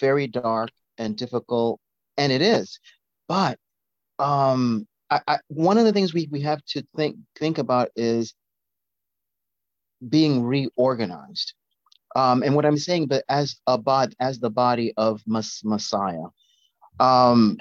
very 0.00 0.26
dark 0.26 0.70
and 0.96 1.18
difficult, 1.18 1.80
and 2.16 2.32
it 2.32 2.40
is. 2.40 2.80
But 3.28 3.58
um, 4.18 4.88
I, 5.10 5.20
I, 5.28 5.38
one 5.48 5.76
of 5.76 5.84
the 5.84 5.92
things 5.92 6.14
we, 6.14 6.28
we 6.30 6.40
have 6.40 6.64
to 6.68 6.82
think 6.96 7.16
think 7.38 7.58
about 7.58 7.90
is 7.94 8.32
being 10.08 10.42
reorganized. 10.44 11.54
Um, 12.14 12.42
and 12.42 12.54
what 12.54 12.64
I'm 12.64 12.78
saying, 12.78 13.08
but 13.08 13.24
as 13.28 13.56
a 13.66 13.76
bod, 13.76 14.14
as 14.20 14.38
the 14.38 14.50
body 14.50 14.94
of 14.96 15.22
Messiah, 15.26 16.26
um, 16.98 17.58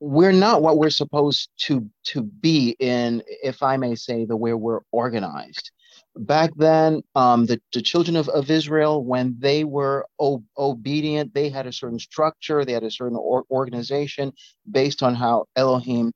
we're 0.00 0.32
not 0.32 0.62
what 0.62 0.78
we're 0.78 0.90
supposed 0.90 1.50
to 1.66 1.88
to 2.04 2.22
be 2.22 2.76
in, 2.78 3.22
if 3.42 3.62
I 3.62 3.76
may 3.76 3.96
say, 3.96 4.24
the 4.24 4.36
way 4.36 4.52
we're 4.54 4.82
organized. 4.92 5.72
back 6.18 6.50
then, 6.56 7.02
um, 7.14 7.46
the, 7.46 7.60
the 7.72 7.82
children 7.82 8.16
of, 8.16 8.28
of 8.28 8.50
Israel, 8.50 9.04
when 9.04 9.36
they 9.38 9.64
were 9.64 10.06
o- 10.18 10.44
obedient, 10.56 11.32
they 11.34 11.48
had 11.48 11.66
a 11.66 11.72
certain 11.72 11.98
structure, 11.98 12.64
they 12.64 12.72
had 12.72 12.82
a 12.84 12.90
certain 12.90 13.16
or- 13.16 13.44
organization 13.50 14.32
based 14.70 15.02
on 15.02 15.14
how 15.14 15.46
Elohim 15.56 16.12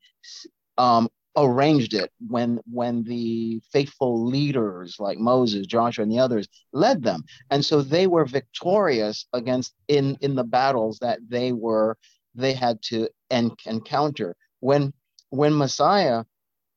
um, 0.79 1.09
arranged 1.37 1.95
it 1.95 2.11
when 2.29 2.61
when 2.71 3.03
the 3.05 3.61
faithful 3.73 4.27
leaders 4.27 4.97
like 4.99 5.19
Moses, 5.19 5.67
Joshua, 5.67 6.03
and 6.03 6.13
the 6.13 6.19
others 6.19 6.49
led 6.73 7.03
them, 7.03 7.25
and 7.51 7.65
so 7.65 7.83
they 7.83 8.07
were 8.07 8.25
victorious 8.25 9.27
against 9.33 9.75
in 9.89 10.17
in 10.21 10.35
the 10.35 10.45
battles 10.45 10.99
that 11.01 11.21
they 11.29 11.53
were 11.53 11.97
they 12.35 12.53
had 12.53 12.83
to 12.83 13.09
en- 13.31 13.57
encounter. 13.67 14.37
When 14.61 14.93
when 15.31 15.57
Messiah 15.57 16.25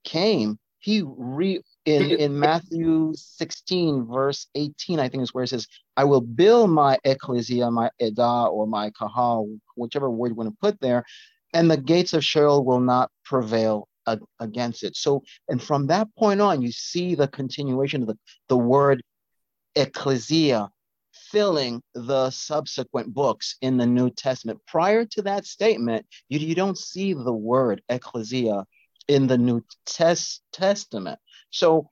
came, 0.03 0.57
he 0.79 1.03
re 1.05 1.61
in 1.85 2.11
in 2.11 2.39
Matthew 2.39 3.13
16 3.15 4.07
verse 4.07 4.47
18, 4.55 4.99
I 4.99 5.09
think 5.09 5.23
is 5.23 5.33
where 5.33 5.43
it 5.43 5.49
says, 5.49 5.67
"I 5.97 6.05
will 6.05 6.21
build 6.21 6.69
my 6.69 6.97
ecclesia, 7.03 7.69
my 7.71 7.89
edah 8.01 8.51
or 8.51 8.67
my 8.67 8.91
kahal, 8.91 9.47
whichever 9.75 10.09
word 10.09 10.29
you 10.29 10.35
want 10.35 10.49
to 10.49 10.57
put 10.61 10.79
there, 10.79 11.03
and 11.53 11.69
the 11.69 11.77
gates 11.77 12.13
of 12.13 12.23
Sheol 12.23 12.63
will 12.63 12.79
not 12.79 13.11
prevail 13.25 13.87
against 14.39 14.83
it. 14.83 14.95
So, 14.95 15.23
and 15.49 15.61
from 15.61 15.87
that 15.87 16.07
point 16.17 16.41
on, 16.41 16.61
you 16.61 16.71
see 16.71 17.15
the 17.15 17.27
continuation 17.27 18.01
of 18.01 18.07
the, 18.07 18.17
the 18.49 18.57
word 18.57 19.01
ecclesia 19.75 20.69
filling 21.31 21.81
the 21.93 22.29
subsequent 22.29 23.13
books 23.13 23.55
in 23.61 23.77
the 23.77 23.85
New 23.85 24.09
Testament. 24.09 24.59
Prior 24.67 25.05
to 25.05 25.21
that 25.23 25.45
statement, 25.45 26.05
you, 26.29 26.39
you 26.39 26.55
don't 26.55 26.77
see 26.77 27.13
the 27.13 27.33
word 27.33 27.81
ecclesia 27.89 28.65
in 29.07 29.27
the 29.27 29.37
New 29.37 29.63
Test, 29.85 30.41
Testament. 30.51 31.19
So, 31.49 31.89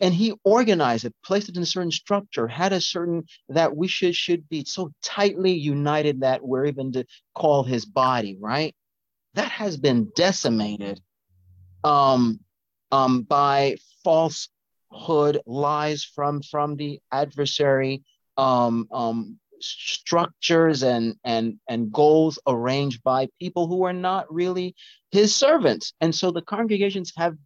and 0.00 0.12
he 0.12 0.34
organized 0.44 1.04
it, 1.04 1.14
placed 1.24 1.48
it 1.48 1.56
in 1.56 1.62
a 1.62 1.66
certain 1.66 1.90
structure, 1.90 2.48
had 2.48 2.72
a 2.72 2.80
certain 2.80 3.24
that 3.48 3.76
we 3.76 3.86
should 3.86 4.16
should 4.16 4.48
be 4.48 4.64
so 4.64 4.92
tightly 5.02 5.52
united 5.52 6.22
that 6.22 6.44
we're 6.44 6.66
even 6.66 6.92
to 6.92 7.04
call 7.34 7.62
his 7.62 7.84
body, 7.84 8.36
right? 8.40 8.74
That 9.34 9.50
has 9.50 9.76
been 9.76 10.10
decimated 10.16 11.00
um, 11.84 12.40
um, 12.90 13.22
by 13.22 13.76
falsehood, 14.02 15.40
lies 15.46 16.04
from 16.04 16.42
from 16.42 16.76
the 16.76 17.00
adversary, 17.12 18.02
um, 18.36 18.88
um, 18.90 19.38
structures 19.60 20.82
and 20.82 21.16
and 21.24 21.58
and 21.68 21.92
goals 21.92 22.38
arranged 22.46 23.02
by 23.02 23.28
people 23.40 23.66
who 23.68 23.84
are 23.84 23.92
not 23.92 24.32
really 24.32 24.74
his 25.12 25.34
servants, 25.34 25.92
and 26.00 26.14
so 26.14 26.30
the 26.30 26.42
congregations 26.42 27.12
have 27.16 27.36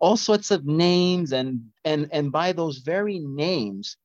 all 0.00 0.16
sorts 0.16 0.50
of 0.50 0.64
names, 0.64 1.32
and 1.32 1.60
and 1.84 2.08
and 2.12 2.32
by 2.32 2.52
those 2.52 2.78
very 2.78 3.18
names 3.18 3.96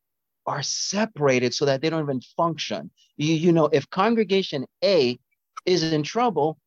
are 0.48 0.62
separated 0.62 1.54
so 1.54 1.66
that 1.66 1.82
they 1.82 1.90
don't 1.90 2.04
even 2.04 2.22
function. 2.38 2.92
You, 3.18 3.34
you 3.36 3.52
know, 3.52 3.68
if 3.72 3.90
congregation 3.90 4.66
A 4.84 5.18
is 5.66 5.84
in 5.84 6.04
trouble, 6.04 6.60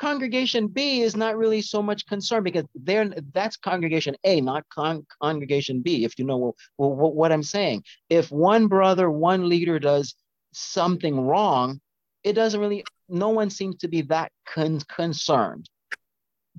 congregation 0.00 0.66
B 0.66 1.02
is 1.02 1.14
not 1.14 1.36
really 1.36 1.60
so 1.60 1.82
much 1.82 2.06
concerned 2.06 2.44
because 2.44 2.64
they're 2.74 3.12
that's 3.34 3.56
congregation 3.56 4.16
A, 4.24 4.40
not 4.40 4.64
con- 4.70 5.06
congregation 5.22 5.82
B. 5.82 6.04
If 6.04 6.18
you 6.18 6.24
know 6.24 6.38
well, 6.38 6.54
well, 6.78 7.12
what 7.12 7.32
I'm 7.32 7.42
saying, 7.42 7.84
if 8.08 8.32
one 8.32 8.66
brother, 8.66 9.10
one 9.10 9.48
leader 9.48 9.78
does 9.78 10.14
something 10.52 11.20
wrong, 11.20 11.80
it 12.24 12.32
doesn't 12.32 12.60
really. 12.60 12.84
No 13.08 13.28
one 13.28 13.50
seems 13.50 13.76
to 13.78 13.88
be 13.88 14.02
that 14.02 14.32
con- 14.48 14.80
concerned. 14.88 15.68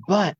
But 0.07 0.35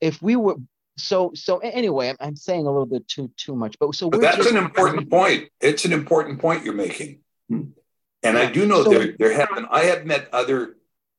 if 0.00 0.22
we 0.22 0.36
were 0.36 0.56
so 0.96 1.32
so 1.34 1.58
anyway, 1.58 2.08
I'm, 2.08 2.16
I'm 2.20 2.36
saying 2.36 2.66
a 2.66 2.70
little 2.70 2.86
bit 2.86 3.06
too 3.06 3.30
too 3.36 3.54
much. 3.54 3.76
But 3.78 3.94
so 3.94 4.08
but 4.08 4.22
that's 4.22 4.38
just, 4.38 4.50
an 4.50 4.56
important 4.56 5.10
point. 5.10 5.50
It's 5.60 5.84
an 5.84 5.92
important 5.92 6.40
point 6.40 6.64
you're 6.64 6.74
making. 6.74 7.20
And 7.50 8.38
I 8.38 8.50
do 8.50 8.66
know 8.66 8.82
so, 8.82 8.90
there 8.90 9.14
there 9.18 9.32
have 9.34 9.50
been. 9.54 9.66
I 9.70 9.82
have 9.84 10.06
met 10.06 10.28
other 10.32 10.76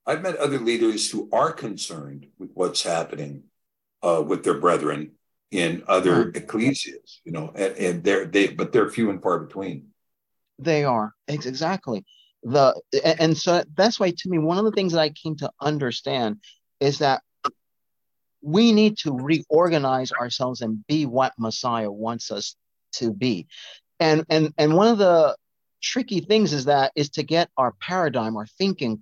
I've 0.07 0.21
met 0.21 0.37
other 0.37 0.57
leaders 0.57 1.11
who 1.11 1.29
are 1.33 1.51
concerned 1.51 2.27
with 2.39 2.51
what's 2.53 2.81
happening 2.81 3.43
uh, 4.01 4.23
with 4.25 4.43
their 4.43 4.57
brethren 4.59 5.11
in 5.51 5.83
other 5.87 6.25
mm-hmm. 6.25 6.37
ecclesias, 6.37 7.19
you 7.25 7.33
know, 7.33 7.51
and, 7.53 7.75
and 7.75 8.03
they're 8.03 8.25
they 8.25 8.47
but 8.47 8.71
they're 8.71 8.89
few 8.89 9.09
and 9.09 9.21
far 9.21 9.39
between. 9.39 9.87
They 10.59 10.85
are 10.85 11.13
exactly 11.27 12.05
the 12.43 12.79
and 13.19 13.37
so 13.37 13.63
that's 13.75 13.99
why 13.99 14.11
to 14.11 14.29
me 14.29 14.39
one 14.39 14.57
of 14.57 14.65
the 14.65 14.71
things 14.71 14.93
that 14.93 15.01
I 15.01 15.09
came 15.09 15.35
to 15.37 15.51
understand 15.61 16.37
is 16.79 16.99
that 16.99 17.21
we 18.41 18.71
need 18.71 18.97
to 18.99 19.11
reorganize 19.11 20.11
ourselves 20.13 20.61
and 20.61 20.85
be 20.87 21.05
what 21.05 21.33
Messiah 21.37 21.91
wants 21.91 22.31
us 22.31 22.55
to 22.93 23.11
be. 23.11 23.47
And 23.99 24.25
and 24.29 24.53
and 24.57 24.75
one 24.75 24.87
of 24.87 24.97
the 24.97 25.35
tricky 25.81 26.19
things 26.19 26.53
is 26.53 26.65
that 26.65 26.91
is 26.95 27.09
to 27.11 27.23
get 27.23 27.49
our 27.57 27.73
paradigm 27.79 28.37
our 28.37 28.47
thinking 28.57 28.99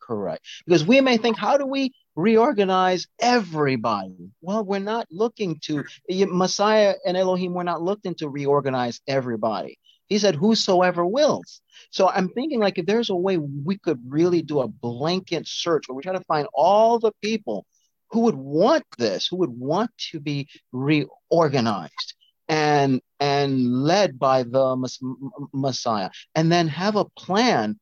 correct. 0.00 0.46
Because 0.66 0.84
we 0.84 1.00
may 1.00 1.16
think 1.16 1.36
how 1.36 1.56
do 1.56 1.66
we 1.66 1.92
reorganize 2.16 3.06
everybody? 3.20 4.30
Well 4.40 4.64
we're 4.64 4.78
not 4.78 5.06
looking 5.10 5.58
to 5.62 5.84
messiah 6.08 6.94
and 7.06 7.16
elohim 7.16 7.54
we're 7.54 7.62
not 7.62 7.82
looking 7.82 8.14
to 8.16 8.28
reorganize 8.28 9.00
everybody. 9.06 9.78
He 10.08 10.18
said 10.18 10.34
whosoever 10.34 11.04
wills. 11.06 11.60
So 11.90 12.08
i'm 12.08 12.28
thinking 12.30 12.60
like 12.60 12.78
if 12.78 12.86
there's 12.86 13.10
a 13.10 13.16
way 13.16 13.38
we 13.38 13.78
could 13.78 14.00
really 14.06 14.42
do 14.42 14.60
a 14.60 14.68
blanket 14.68 15.46
search 15.46 15.88
where 15.88 15.96
we 15.96 16.02
try 16.02 16.12
to 16.12 16.24
find 16.24 16.48
all 16.52 16.98
the 16.98 17.12
people 17.22 17.66
who 18.10 18.20
would 18.20 18.34
want 18.34 18.84
this 18.96 19.26
who 19.26 19.36
would 19.36 19.50
want 19.50 19.90
to 20.10 20.20
be 20.20 20.48
reorganized 20.72 22.14
and 22.48 23.00
and 23.20 23.82
led 23.84 24.18
by 24.18 24.42
the 24.42 24.76
Messiah, 25.52 26.10
and 26.34 26.50
then 26.50 26.68
have 26.68 26.96
a 26.96 27.04
plan 27.16 27.78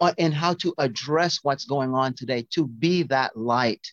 uh, 0.00 0.12
in 0.16 0.32
how 0.32 0.54
to 0.54 0.74
address 0.78 1.40
what's 1.42 1.64
going 1.64 1.94
on 1.94 2.14
today 2.14 2.46
to 2.50 2.66
be 2.66 3.02
that 3.04 3.36
light. 3.36 3.86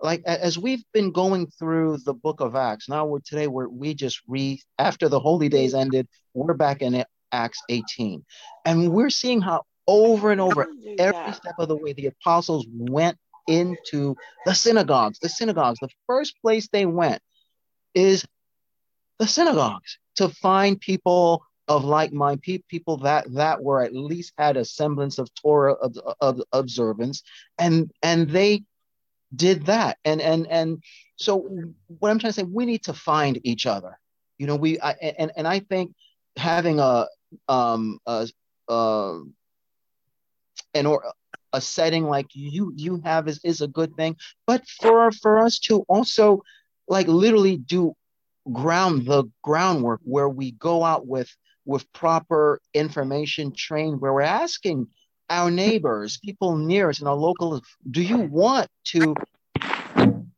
Like 0.00 0.22
as 0.26 0.58
we've 0.58 0.84
been 0.92 1.10
going 1.10 1.46
through 1.58 1.98
the 2.04 2.14
book 2.14 2.40
of 2.40 2.54
Acts, 2.54 2.88
now 2.88 3.06
we're 3.06 3.20
today 3.20 3.46
we're 3.46 3.68
we 3.68 3.94
just 3.94 4.20
read 4.28 4.60
after 4.78 5.08
the 5.08 5.20
holy 5.20 5.48
days 5.48 5.74
ended, 5.74 6.06
we're 6.34 6.54
back 6.54 6.82
in 6.82 7.04
Acts 7.32 7.62
18. 7.68 8.24
And 8.64 8.92
we're 8.92 9.10
seeing 9.10 9.40
how 9.40 9.62
over 9.86 10.30
and 10.32 10.40
over, 10.40 10.66
every 10.98 11.32
step 11.32 11.54
of 11.58 11.68
the 11.68 11.76
way, 11.76 11.92
the 11.92 12.06
apostles 12.06 12.66
went 12.72 13.16
into 13.46 14.16
the 14.44 14.54
synagogues. 14.54 15.18
The 15.20 15.28
synagogues, 15.28 15.78
the 15.80 15.88
first 16.06 16.34
place 16.42 16.68
they 16.68 16.86
went 16.86 17.22
is 17.94 18.26
the 19.18 19.26
synagogues 19.26 19.98
to 20.16 20.28
find 20.28 20.80
people 20.80 21.44
of 21.68 21.84
like 21.84 22.12
mind 22.12 22.42
people 22.42 22.98
that 22.98 23.32
that 23.34 23.62
were 23.62 23.82
at 23.82 23.94
least 23.94 24.32
had 24.38 24.56
a 24.56 24.64
semblance 24.64 25.18
of 25.18 25.32
Torah 25.34 25.74
of, 25.74 25.96
of 26.20 26.40
observance, 26.52 27.22
and 27.58 27.90
and 28.02 28.30
they 28.30 28.62
did 29.34 29.66
that, 29.66 29.98
and 30.04 30.20
and 30.20 30.46
and 30.46 30.82
so 31.16 31.48
what 31.98 32.10
I'm 32.10 32.18
trying 32.18 32.32
to 32.32 32.40
say, 32.40 32.44
we 32.44 32.66
need 32.66 32.84
to 32.84 32.92
find 32.94 33.40
each 33.42 33.66
other. 33.66 33.98
You 34.38 34.46
know, 34.46 34.56
we 34.56 34.80
I, 34.80 34.92
and 34.92 35.32
and 35.36 35.48
I 35.48 35.60
think 35.60 35.94
having 36.36 36.78
a 36.78 37.06
um 37.48 37.98
a, 38.06 38.28
a 38.68 39.22
an 40.74 40.86
or 40.86 41.12
a 41.52 41.60
setting 41.60 42.04
like 42.04 42.26
you 42.34 42.72
you 42.76 43.00
have 43.04 43.28
is, 43.28 43.40
is 43.44 43.60
a 43.60 43.68
good 43.68 43.96
thing 43.96 44.16
but 44.46 44.62
for 44.80 45.10
for 45.10 45.38
us 45.38 45.58
to 45.58 45.84
also 45.88 46.42
like 46.88 47.08
literally 47.08 47.56
do 47.56 47.94
ground 48.52 49.06
the 49.06 49.24
groundwork 49.42 50.00
where 50.04 50.28
we 50.28 50.52
go 50.52 50.84
out 50.84 51.06
with 51.06 51.34
with 51.64 51.90
proper 51.92 52.60
information 52.74 53.52
trained 53.52 54.00
where 54.00 54.12
we're 54.12 54.20
asking 54.22 54.86
our 55.28 55.50
neighbors 55.50 56.18
people 56.18 56.56
near 56.56 56.88
us 56.88 57.00
in 57.00 57.06
our 57.06 57.14
local 57.14 57.60
do 57.90 58.02
you 58.02 58.18
want 58.18 58.68
to 58.84 59.14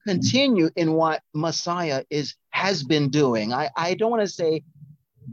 continue 0.07 0.70
in 0.77 0.93
what 0.95 1.23
messiah 1.35 2.03
is 2.09 2.35
has 2.51 2.83
been 2.83 3.09
doing? 3.11 3.53
I 3.53 3.70
i 3.77 3.95
don't 3.95 4.11
want 4.11 4.23
to 4.23 4.28
say 4.28 4.62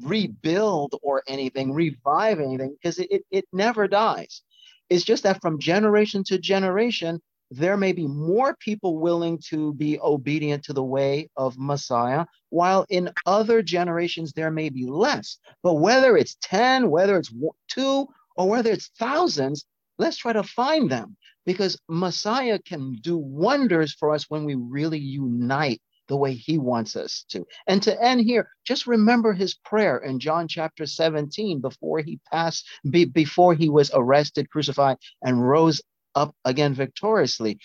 rebuild 0.03 0.95
or 1.01 1.23
anything 1.27 1.73
revive 1.73 2.39
anything 2.39 2.75
because 2.75 2.99
it, 2.99 3.07
it, 3.11 3.25
it 3.31 3.45
never 3.53 3.87
dies. 3.87 4.41
It's 4.89 5.03
just 5.03 5.23
that 5.23 5.41
from 5.41 5.59
generation 5.59 6.23
to 6.25 6.37
generation 6.37 7.21
there 7.51 7.77
may 7.77 7.91
be 7.91 8.07
more 8.07 8.55
people 8.59 8.97
willing 8.99 9.39
to 9.49 9.73
be 9.75 9.99
obedient 9.99 10.63
to 10.65 10.73
the 10.73 10.83
way 10.83 11.29
of 11.37 11.57
Messiah, 11.57 12.25
while 12.49 12.85
in 12.89 13.11
other 13.25 13.61
generations 13.61 14.33
there 14.33 14.51
may 14.51 14.69
be 14.69 14.85
less. 14.85 15.37
But 15.63 15.75
whether 15.75 16.17
it's 16.17 16.37
10, 16.41 16.89
whether 16.89 17.17
it's 17.17 17.33
two, 17.67 18.07
or 18.35 18.49
whether 18.49 18.71
it's 18.71 18.91
thousands, 18.99 19.65
let's 19.97 20.17
try 20.17 20.33
to 20.33 20.43
find 20.43 20.89
them 20.89 21.15
because 21.45 21.79
Messiah 21.87 22.59
can 22.59 22.93
do 23.01 23.17
wonders 23.17 23.93
for 23.93 24.13
us 24.13 24.29
when 24.29 24.45
we 24.45 24.55
really 24.55 24.99
unite 24.99 25.81
the 26.07 26.17
way 26.17 26.33
he 26.33 26.57
wants 26.57 26.95
us 26.95 27.25
to. 27.29 27.45
And 27.67 27.81
to 27.83 28.03
end 28.03 28.21
here, 28.21 28.49
just 28.63 28.87
remember 28.87 29.33
his 29.33 29.55
prayer 29.55 29.97
in 29.97 30.19
John 30.19 30.47
chapter 30.47 30.85
17 30.85 31.61
before 31.61 31.99
he 31.99 32.19
passed, 32.31 32.67
be, 32.89 33.05
before 33.05 33.53
he 33.53 33.69
was 33.69 33.91
arrested, 33.93 34.49
crucified, 34.49 34.97
and 35.23 35.47
rose 35.47 35.81
up 36.15 36.35
again 36.45 36.73
victoriously. 36.73 37.59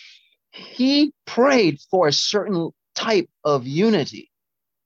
He 0.51 1.13
prayed 1.27 1.81
for 1.91 2.09
a 2.09 2.13
certain 2.13 2.71
type 2.95 3.29
of 3.45 3.67
unity. 3.67 4.31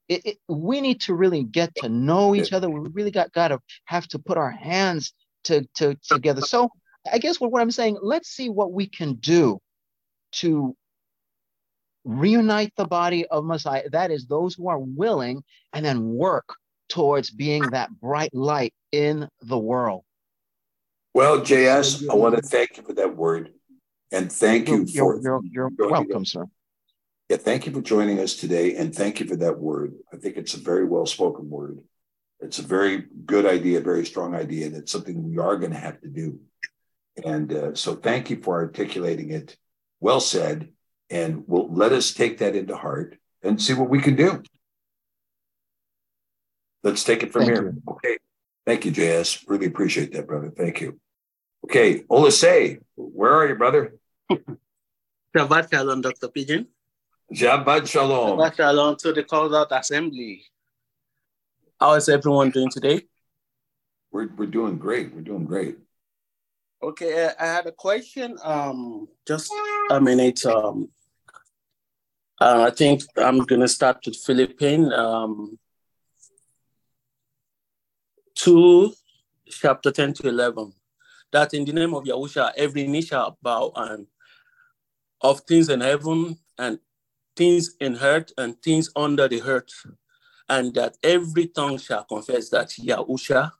it, 0.07 0.25
it, 0.25 0.37
we 0.47 0.81
need 0.81 1.01
to 1.01 1.13
really 1.13 1.43
get 1.43 1.73
to 1.77 1.89
know 1.89 2.35
each 2.35 2.53
other. 2.53 2.69
We 2.69 2.89
really 2.93 3.11
got 3.11 3.31
got 3.31 3.49
to 3.49 3.59
have 3.85 4.07
to 4.09 4.19
put 4.19 4.37
our 4.37 4.51
hands 4.51 5.13
to, 5.45 5.67
to 5.75 5.95
together. 6.07 6.41
So 6.41 6.69
I 7.11 7.17
guess 7.17 7.39
what, 7.39 7.51
what 7.51 7.61
I'm 7.61 7.71
saying, 7.71 7.97
let's 8.01 8.29
see 8.29 8.49
what 8.49 8.71
we 8.71 8.87
can 8.87 9.15
do 9.15 9.59
to 10.33 10.75
reunite 12.03 12.73
the 12.77 12.85
body 12.85 13.25
of 13.27 13.45
Messiah. 13.45 13.89
That 13.89 14.11
is 14.11 14.27
those 14.27 14.55
who 14.55 14.69
are 14.69 14.79
willing 14.79 15.43
and 15.73 15.83
then 15.83 16.07
work 16.07 16.45
towards 16.89 17.31
being 17.31 17.63
that 17.71 17.89
bright 17.99 18.33
light 18.33 18.73
in 18.91 19.27
the 19.41 19.57
world. 19.57 20.03
Well, 21.15 21.39
JS, 21.39 22.09
I 22.11 22.15
want 22.15 22.35
to 22.35 22.41
thank 22.41 22.75
you 22.75 22.83
for 22.83 22.91
that 22.91 23.15
word. 23.15 23.53
And 24.11 24.29
thank 24.29 24.67
you 24.67 24.83
You're, 24.85 25.15
for 25.15 25.41
you're, 25.49 25.69
you're 25.77 25.89
welcome, 25.89 26.25
sir. 26.25 26.45
Yeah, 27.29 27.37
thank 27.37 27.65
you 27.65 27.71
for 27.71 27.79
joining 27.79 28.19
us 28.19 28.35
today, 28.35 28.75
and 28.75 28.93
thank 28.93 29.21
you 29.21 29.25
for 29.25 29.37
that 29.37 29.57
word. 29.57 29.93
I 30.11 30.17
think 30.17 30.35
it's 30.35 30.55
a 30.55 30.59
very 30.59 30.83
well 30.83 31.05
spoken 31.05 31.49
word. 31.49 31.79
It's 32.41 32.59
a 32.59 32.63
very 32.63 33.05
good 33.25 33.45
idea, 33.45 33.79
very 33.79 34.05
strong 34.05 34.35
idea, 34.35 34.65
and 34.65 34.75
it's 34.75 34.91
something 34.91 35.23
we 35.23 35.37
are 35.37 35.55
going 35.55 35.71
to 35.71 35.77
have 35.77 36.01
to 36.01 36.09
do. 36.09 36.41
And 37.23 37.53
uh, 37.53 37.75
so, 37.75 37.95
thank 37.95 38.29
you 38.29 38.41
for 38.43 38.55
articulating 38.55 39.31
it. 39.31 39.55
Well 40.01 40.19
said, 40.19 40.67
and 41.09 41.45
we'll 41.47 41.73
let 41.73 41.93
us 41.93 42.13
take 42.13 42.39
that 42.39 42.57
into 42.57 42.75
heart 42.75 43.17
and 43.41 43.61
see 43.61 43.73
what 43.73 43.89
we 43.89 44.01
can 44.01 44.17
do. 44.17 44.43
Let's 46.83 47.05
take 47.05 47.23
it 47.23 47.31
from 47.31 47.45
Thank 47.45 47.57
here. 47.57 47.73
Okay. 47.87 48.17
Thank 48.65 48.83
you, 48.83 48.91
JS. 48.91 49.45
Really 49.47 49.67
appreciate 49.67 50.11
that, 50.11 50.27
brother. 50.27 50.51
Thank 50.51 50.81
you. 50.81 50.99
Okay, 51.65 52.01
Olasey, 52.11 52.79
where 52.95 53.33
are 53.33 53.47
you, 53.47 53.55
brother? 53.55 53.95
Shabbat 55.35 55.73
Shalom, 55.73 55.99
Dr. 55.99 56.27
Pigeon. 56.27 56.67
Shabbat 57.33 57.87
Shalom. 57.87 58.37
Shabbat 58.37 58.55
Shalom 58.55 58.95
to 58.97 59.11
the 59.11 59.23
called 59.23 59.55
out 59.55 59.71
assembly. 59.71 60.43
How 61.79 61.93
is 61.93 62.07
everyone 62.07 62.51
doing 62.51 62.69
today? 62.69 63.01
We're, 64.11 64.29
we're 64.37 64.45
doing 64.45 64.77
great. 64.77 65.11
We're 65.11 65.21
doing 65.21 65.45
great. 65.45 65.79
Okay, 66.83 67.31
I 67.39 67.45
had 67.47 67.65
a 67.65 67.71
question. 67.71 68.37
Um, 68.43 69.07
just 69.27 69.51
a 69.89 69.99
minute. 69.99 70.45
Um, 70.45 70.89
uh, 72.39 72.67
I 72.69 72.75
think 72.75 73.01
I'm 73.17 73.39
gonna 73.39 73.67
start 73.67 74.05
with 74.05 74.17
Philippine. 74.17 74.93
Um, 74.93 75.57
two, 78.35 78.93
chapter 79.49 79.89
ten 79.89 80.13
to 80.13 80.27
eleven. 80.29 80.71
That 81.35 81.53
in 81.53 81.65
the 81.65 81.73
name 81.73 81.93
of 81.93 82.05
Yahusha, 82.05 82.53
every 82.55 82.87
knee 82.87 83.01
shall 83.01 83.37
bow 83.41 83.73
and 83.75 84.07
of 85.19 85.41
things 85.41 85.67
in 85.67 85.81
heaven 85.81 86.37
and 86.57 86.79
things 87.35 87.75
in 87.81 87.97
earth 87.97 88.31
and 88.37 88.55
things 88.61 88.89
under 88.95 89.27
the 89.27 89.41
earth, 89.41 89.85
and 90.47 90.73
that 90.75 90.95
every 91.03 91.47
tongue 91.47 91.77
shall 91.77 92.05
confess 92.05 92.47
that 92.51 92.69
Yahusha, 92.69 93.51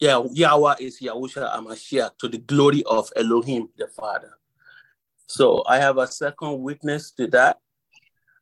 yeah, 0.00 0.20
Yahweh 0.32 0.74
is 0.80 0.98
Yahusha 1.00 1.54
HaMashiach 1.54 2.18
to 2.18 2.26
the 2.26 2.38
glory 2.38 2.82
of 2.90 3.08
Elohim 3.14 3.68
the 3.78 3.86
Father. 3.86 4.32
So 5.28 5.62
I 5.68 5.78
have 5.78 5.98
a 5.98 6.08
second 6.08 6.60
witness 6.60 7.12
to 7.12 7.28
that. 7.28 7.60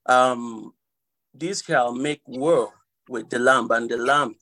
Um, 0.06 0.72
this 1.34 1.60
shall 1.62 1.92
make 1.92 2.22
war 2.24 2.72
with 3.06 3.28
the 3.28 3.38
Lamb, 3.38 3.70
and 3.70 3.90
the 3.90 3.98
Lamb 3.98 4.36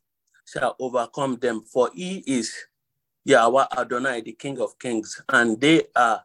shall 0.47 0.76
overcome 0.78 1.34
them, 1.41 1.65
for 1.65 1.91
he 1.92 2.18
is 2.28 2.55
Yahweh 3.27 3.67
Adonai, 3.77 4.21
the 4.21 4.33
King 4.33 4.61
of 4.61 4.79
Kings, 4.79 5.21
and 5.29 5.61
they 5.61 5.83
are 5.97 6.23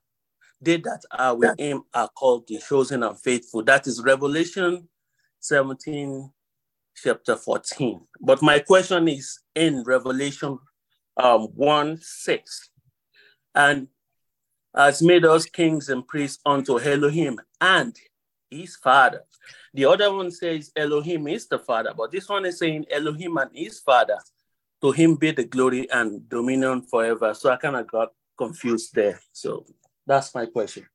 they 0.62 0.78
that 0.78 1.02
are 1.12 1.36
with 1.36 1.60
him 1.60 1.82
are 1.96 2.10
called 2.10 2.48
the 2.48 2.60
chosen 2.60 3.02
and 3.02 3.20
faithful. 3.20 3.64
That 3.64 3.88
is 3.88 4.04
Revelation 4.04 4.88
17, 5.40 6.32
chapter 6.96 7.36
14. 7.36 8.02
But 8.20 8.44
my 8.44 8.60
question 8.60 9.08
is 9.08 9.40
in 9.56 9.84
Revelation 9.84 10.60
um, 11.18 11.48
1 11.56 11.98
6. 12.00 12.70
And 13.56 13.88
has 14.76 15.02
made 15.02 15.26
us 15.26 15.46
kings 15.46 15.90
and 15.90 16.08
priests 16.08 16.40
unto 16.46 16.80
Elohim 16.80 17.42
and 17.60 17.96
his 18.52 18.76
father. 18.76 19.24
The 19.74 19.86
other 19.86 20.14
one 20.14 20.30
says 20.30 20.72
Elohim 20.76 21.28
is 21.28 21.48
the 21.48 21.58
father, 21.58 21.94
but 21.98 22.12
this 22.12 22.30
one 22.30 22.46
is 22.46 22.60
saying 22.60 22.86
Elohim 22.92 23.38
and 23.38 23.50
his 23.54 23.80
father. 23.80 24.20
To 24.82 24.92
him 24.92 25.16
be 25.16 25.32
the 25.32 25.44
glory 25.44 25.90
and 25.92 26.28
dominion 26.28 26.82
forever. 26.82 27.34
So 27.34 27.52
I 27.52 27.58
kind 27.58 27.76
of 27.76 27.88
got 27.88 28.14
confused 28.38 28.96
there. 28.96 29.20
So 29.32 29.66
that's 30.08 30.34
my 30.34 30.48
question. 30.48 30.88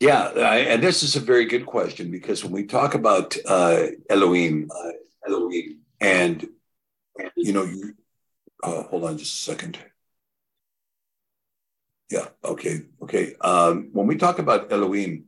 Yeah, 0.00 0.30
I, 0.36 0.58
and 0.58 0.82
this 0.82 1.02
is 1.02 1.16
a 1.16 1.20
very 1.20 1.44
good 1.44 1.66
question 1.66 2.10
because 2.10 2.44
when 2.44 2.52
we 2.52 2.64
talk 2.64 2.94
about 2.94 3.36
uh, 3.46 3.86
Elohim, 4.08 4.70
uh, 4.70 4.92
Elohim, 5.26 5.78
and 6.00 6.48
you 7.36 7.52
know, 7.52 7.64
you 7.64 7.94
uh, 8.62 8.84
hold 8.84 9.04
on 9.04 9.18
just 9.18 9.34
a 9.34 9.52
second. 9.52 9.78
Yeah. 12.10 12.28
Okay. 12.44 12.82
Okay. 13.02 13.34
Um, 13.40 13.90
when 13.92 14.06
we 14.06 14.16
talk 14.16 14.38
about 14.38 14.72
Elohim, 14.72 15.24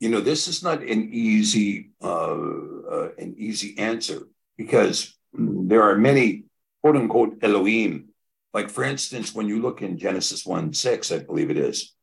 you 0.00 0.08
know, 0.08 0.20
this 0.20 0.46
is 0.46 0.62
not 0.62 0.82
an 0.82 1.08
easy 1.12 1.90
uh, 2.02 2.34
uh, 2.34 3.08
an 3.18 3.34
easy 3.36 3.78
answer 3.78 4.28
because 4.56 5.18
there 5.32 5.82
are 5.82 5.96
many 5.96 6.44
quote 6.82 6.96
unquote 6.96 7.38
Elohim. 7.42 8.08
Like 8.52 8.70
for 8.70 8.84
instance, 8.84 9.34
when 9.34 9.46
you 9.46 9.62
look 9.62 9.82
in 9.82 9.98
Genesis 9.98 10.44
one 10.44 10.72
six, 10.72 11.12
I 11.12 11.18
believe 11.18 11.50
it 11.50 11.56
is, 11.56 11.94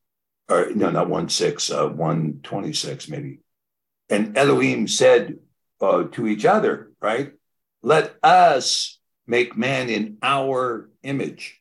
or 0.49 0.69
no, 0.73 0.89
not 0.89 1.09
one 1.09 1.29
six, 1.29 1.69
uh, 1.69 1.87
one 1.87 2.39
twenty 2.41 2.73
six 2.73 3.09
maybe, 3.09 3.39
and 4.09 4.37
Elohim 4.37 4.87
said 4.87 5.39
uh, 5.81 6.03
to 6.11 6.27
each 6.27 6.45
other, 6.45 6.91
right? 7.01 7.33
Let 7.83 8.15
us 8.23 8.99
make 9.27 9.57
man 9.57 9.89
in 9.89 10.17
our 10.23 10.89
image. 11.03 11.59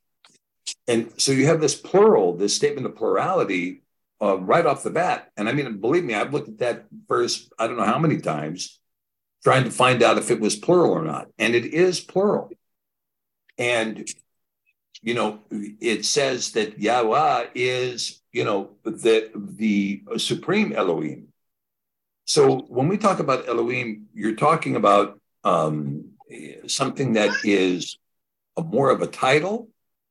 And 0.88 1.12
so 1.16 1.32
you 1.32 1.46
have 1.46 1.60
this 1.60 1.74
plural, 1.74 2.36
this 2.36 2.54
statement 2.54 2.86
of 2.86 2.94
plurality 2.94 3.82
uh, 4.22 4.38
right 4.38 4.64
off 4.64 4.84
the 4.84 4.90
bat. 4.90 5.30
And 5.36 5.48
I 5.48 5.52
mean, 5.52 5.78
believe 5.78 6.04
me, 6.04 6.14
I've 6.14 6.32
looked 6.32 6.48
at 6.48 6.58
that 6.58 6.86
verse, 7.08 7.50
I 7.58 7.66
don't 7.66 7.76
know 7.76 7.84
how 7.84 7.98
many 7.98 8.18
times, 8.18 8.78
trying 9.46 9.62
to 9.62 9.70
find 9.70 10.02
out 10.02 10.18
if 10.18 10.32
it 10.32 10.40
was 10.40 10.56
plural 10.56 10.90
or 10.90 11.04
not. 11.04 11.28
And 11.38 11.54
it 11.54 11.66
is 11.66 12.00
plural. 12.00 12.50
And, 13.56 14.04
you 15.02 15.14
know, 15.14 15.38
it 15.52 16.04
says 16.04 16.50
that 16.56 16.80
Yahweh 16.80 17.50
is, 17.54 18.20
you 18.32 18.42
know, 18.42 18.70
the, 18.82 19.30
the 19.36 20.02
supreme 20.16 20.72
Elohim. 20.72 21.28
So 22.26 22.62
when 22.62 22.88
we 22.88 22.98
talk 22.98 23.20
about 23.20 23.46
Elohim, 23.46 24.08
you're 24.14 24.34
talking 24.34 24.74
about 24.74 25.20
um, 25.44 26.06
something 26.66 27.12
that 27.12 27.30
is 27.44 27.98
a, 28.56 28.64
more 28.64 28.90
of 28.90 29.00
a 29.00 29.06
title 29.06 29.68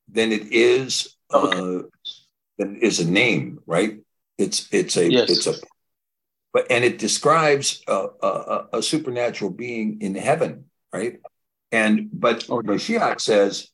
than 0.08 0.32
it 0.32 0.54
is 0.54 1.14
uh, 1.30 1.80
than 2.58 2.78
is 2.78 3.02
a 3.02 3.12
name, 3.12 3.60
right? 3.66 4.00
It's 4.38 4.70
it's 4.72 4.96
a 4.96 5.12
Yes. 5.12 5.30
it's 5.30 5.48
a 5.48 5.56
but 6.56 6.72
and 6.72 6.86
it 6.86 6.98
describes 6.98 7.84
a, 7.86 8.08
a, 8.24 8.68
a 8.76 8.82
supernatural 8.82 9.52
being 9.52 10.00
in 10.00 10.16
heaven, 10.16 10.64
right? 10.94 11.20
And 11.74 12.08
but 12.14 12.46
oh, 12.50 12.62
Mashiach 12.62 13.20
says, 13.20 13.68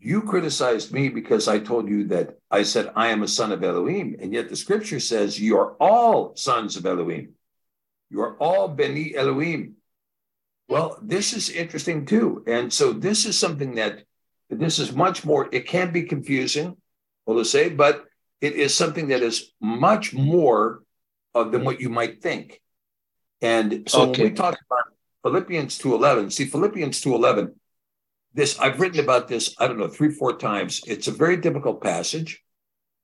"You 0.00 0.22
criticized 0.22 0.94
me 0.94 1.10
because 1.10 1.46
I 1.46 1.58
told 1.58 1.90
you 1.90 2.06
that 2.06 2.38
I 2.50 2.62
said 2.62 2.90
I 2.96 3.08
am 3.08 3.22
a 3.22 3.28
son 3.28 3.52
of 3.52 3.62
Elohim, 3.62 4.16
and 4.18 4.32
yet 4.32 4.48
the 4.48 4.56
Scripture 4.56 4.98
says 4.98 5.38
you 5.38 5.58
are 5.58 5.72
all 5.78 6.34
sons 6.36 6.76
of 6.76 6.86
Elohim. 6.86 7.34
You 8.08 8.22
are 8.22 8.38
all 8.38 8.68
beni 8.68 9.14
Elohim." 9.14 9.74
Well, 10.70 10.98
this 11.02 11.34
is 11.34 11.50
interesting 11.50 12.06
too, 12.06 12.42
and 12.46 12.72
so 12.72 12.94
this 12.94 13.26
is 13.26 13.38
something 13.38 13.74
that 13.74 14.04
this 14.48 14.78
is 14.78 14.90
much 14.90 15.26
more. 15.26 15.50
It 15.52 15.68
can 15.68 15.92
be 15.92 16.04
confusing, 16.04 16.78
well 17.26 17.36
to 17.36 17.44
say, 17.44 17.68
but 17.68 18.06
it 18.40 18.54
is 18.54 18.74
something 18.74 19.08
that 19.08 19.20
is 19.20 19.52
much 19.60 20.14
more 20.14 20.80
uh, 21.36 21.44
than 21.44 21.64
what 21.64 21.80
you 21.80 21.90
might 21.90 22.22
think. 22.22 22.60
And 23.42 23.84
so 23.88 24.02
Okay. 24.02 24.22
when 24.22 24.30
we 24.30 24.36
talk 24.36 24.58
about 24.70 24.86
Philippians 25.22 25.78
2.11, 25.78 26.32
see 26.32 26.46
Philippians 26.46 27.02
2.11, 27.02 27.54
this 28.32 28.58
I've 28.58 28.80
written 28.80 29.00
about 29.00 29.28
this, 29.28 29.54
I 29.58 29.66
don't 29.66 29.78
know, 29.78 29.88
three, 29.88 30.10
four 30.10 30.36
times. 30.38 30.80
It's 30.86 31.08
a 31.08 31.12
very 31.12 31.36
difficult 31.36 31.82
passage, 31.82 32.42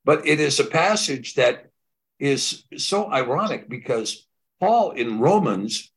but 0.04 0.26
it 0.26 0.40
is 0.40 0.58
a 0.60 0.64
passage 0.64 1.34
that 1.34 1.70
is 2.18 2.64
so 2.76 3.10
ironic 3.12 3.68
because 3.68 4.26
Paul 4.60 4.92
in 4.92 5.18
Romans 5.18 5.90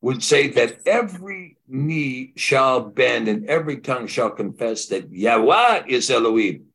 would 0.00 0.22
say 0.22 0.48
that 0.48 0.86
every 0.86 1.56
knee 1.66 2.32
shall 2.36 2.80
bend 2.80 3.28
and 3.28 3.48
every 3.48 3.78
tongue 3.78 4.06
shall 4.06 4.30
confess 4.30 4.86
that 4.86 5.10
Yahweh 5.10 5.84
is 5.88 6.10
Elohim. 6.10 6.66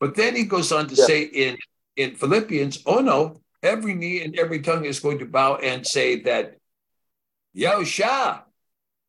But 0.00 0.16
then 0.16 0.34
he 0.34 0.44
goes 0.44 0.72
on 0.72 0.88
to 0.88 0.96
say 0.96 1.22
in, 1.22 1.56
in 1.96 2.14
Philippians, 2.16 2.82
oh 2.86 3.00
no, 3.00 3.40
every 3.62 3.94
knee 3.94 4.22
and 4.22 4.38
every 4.38 4.60
tongue 4.60 4.84
is 4.84 5.00
going 5.00 5.18
to 5.20 5.26
bow 5.26 5.56
and 5.56 5.86
say 5.86 6.20
that 6.22 6.56
Yahusha, 7.56 8.42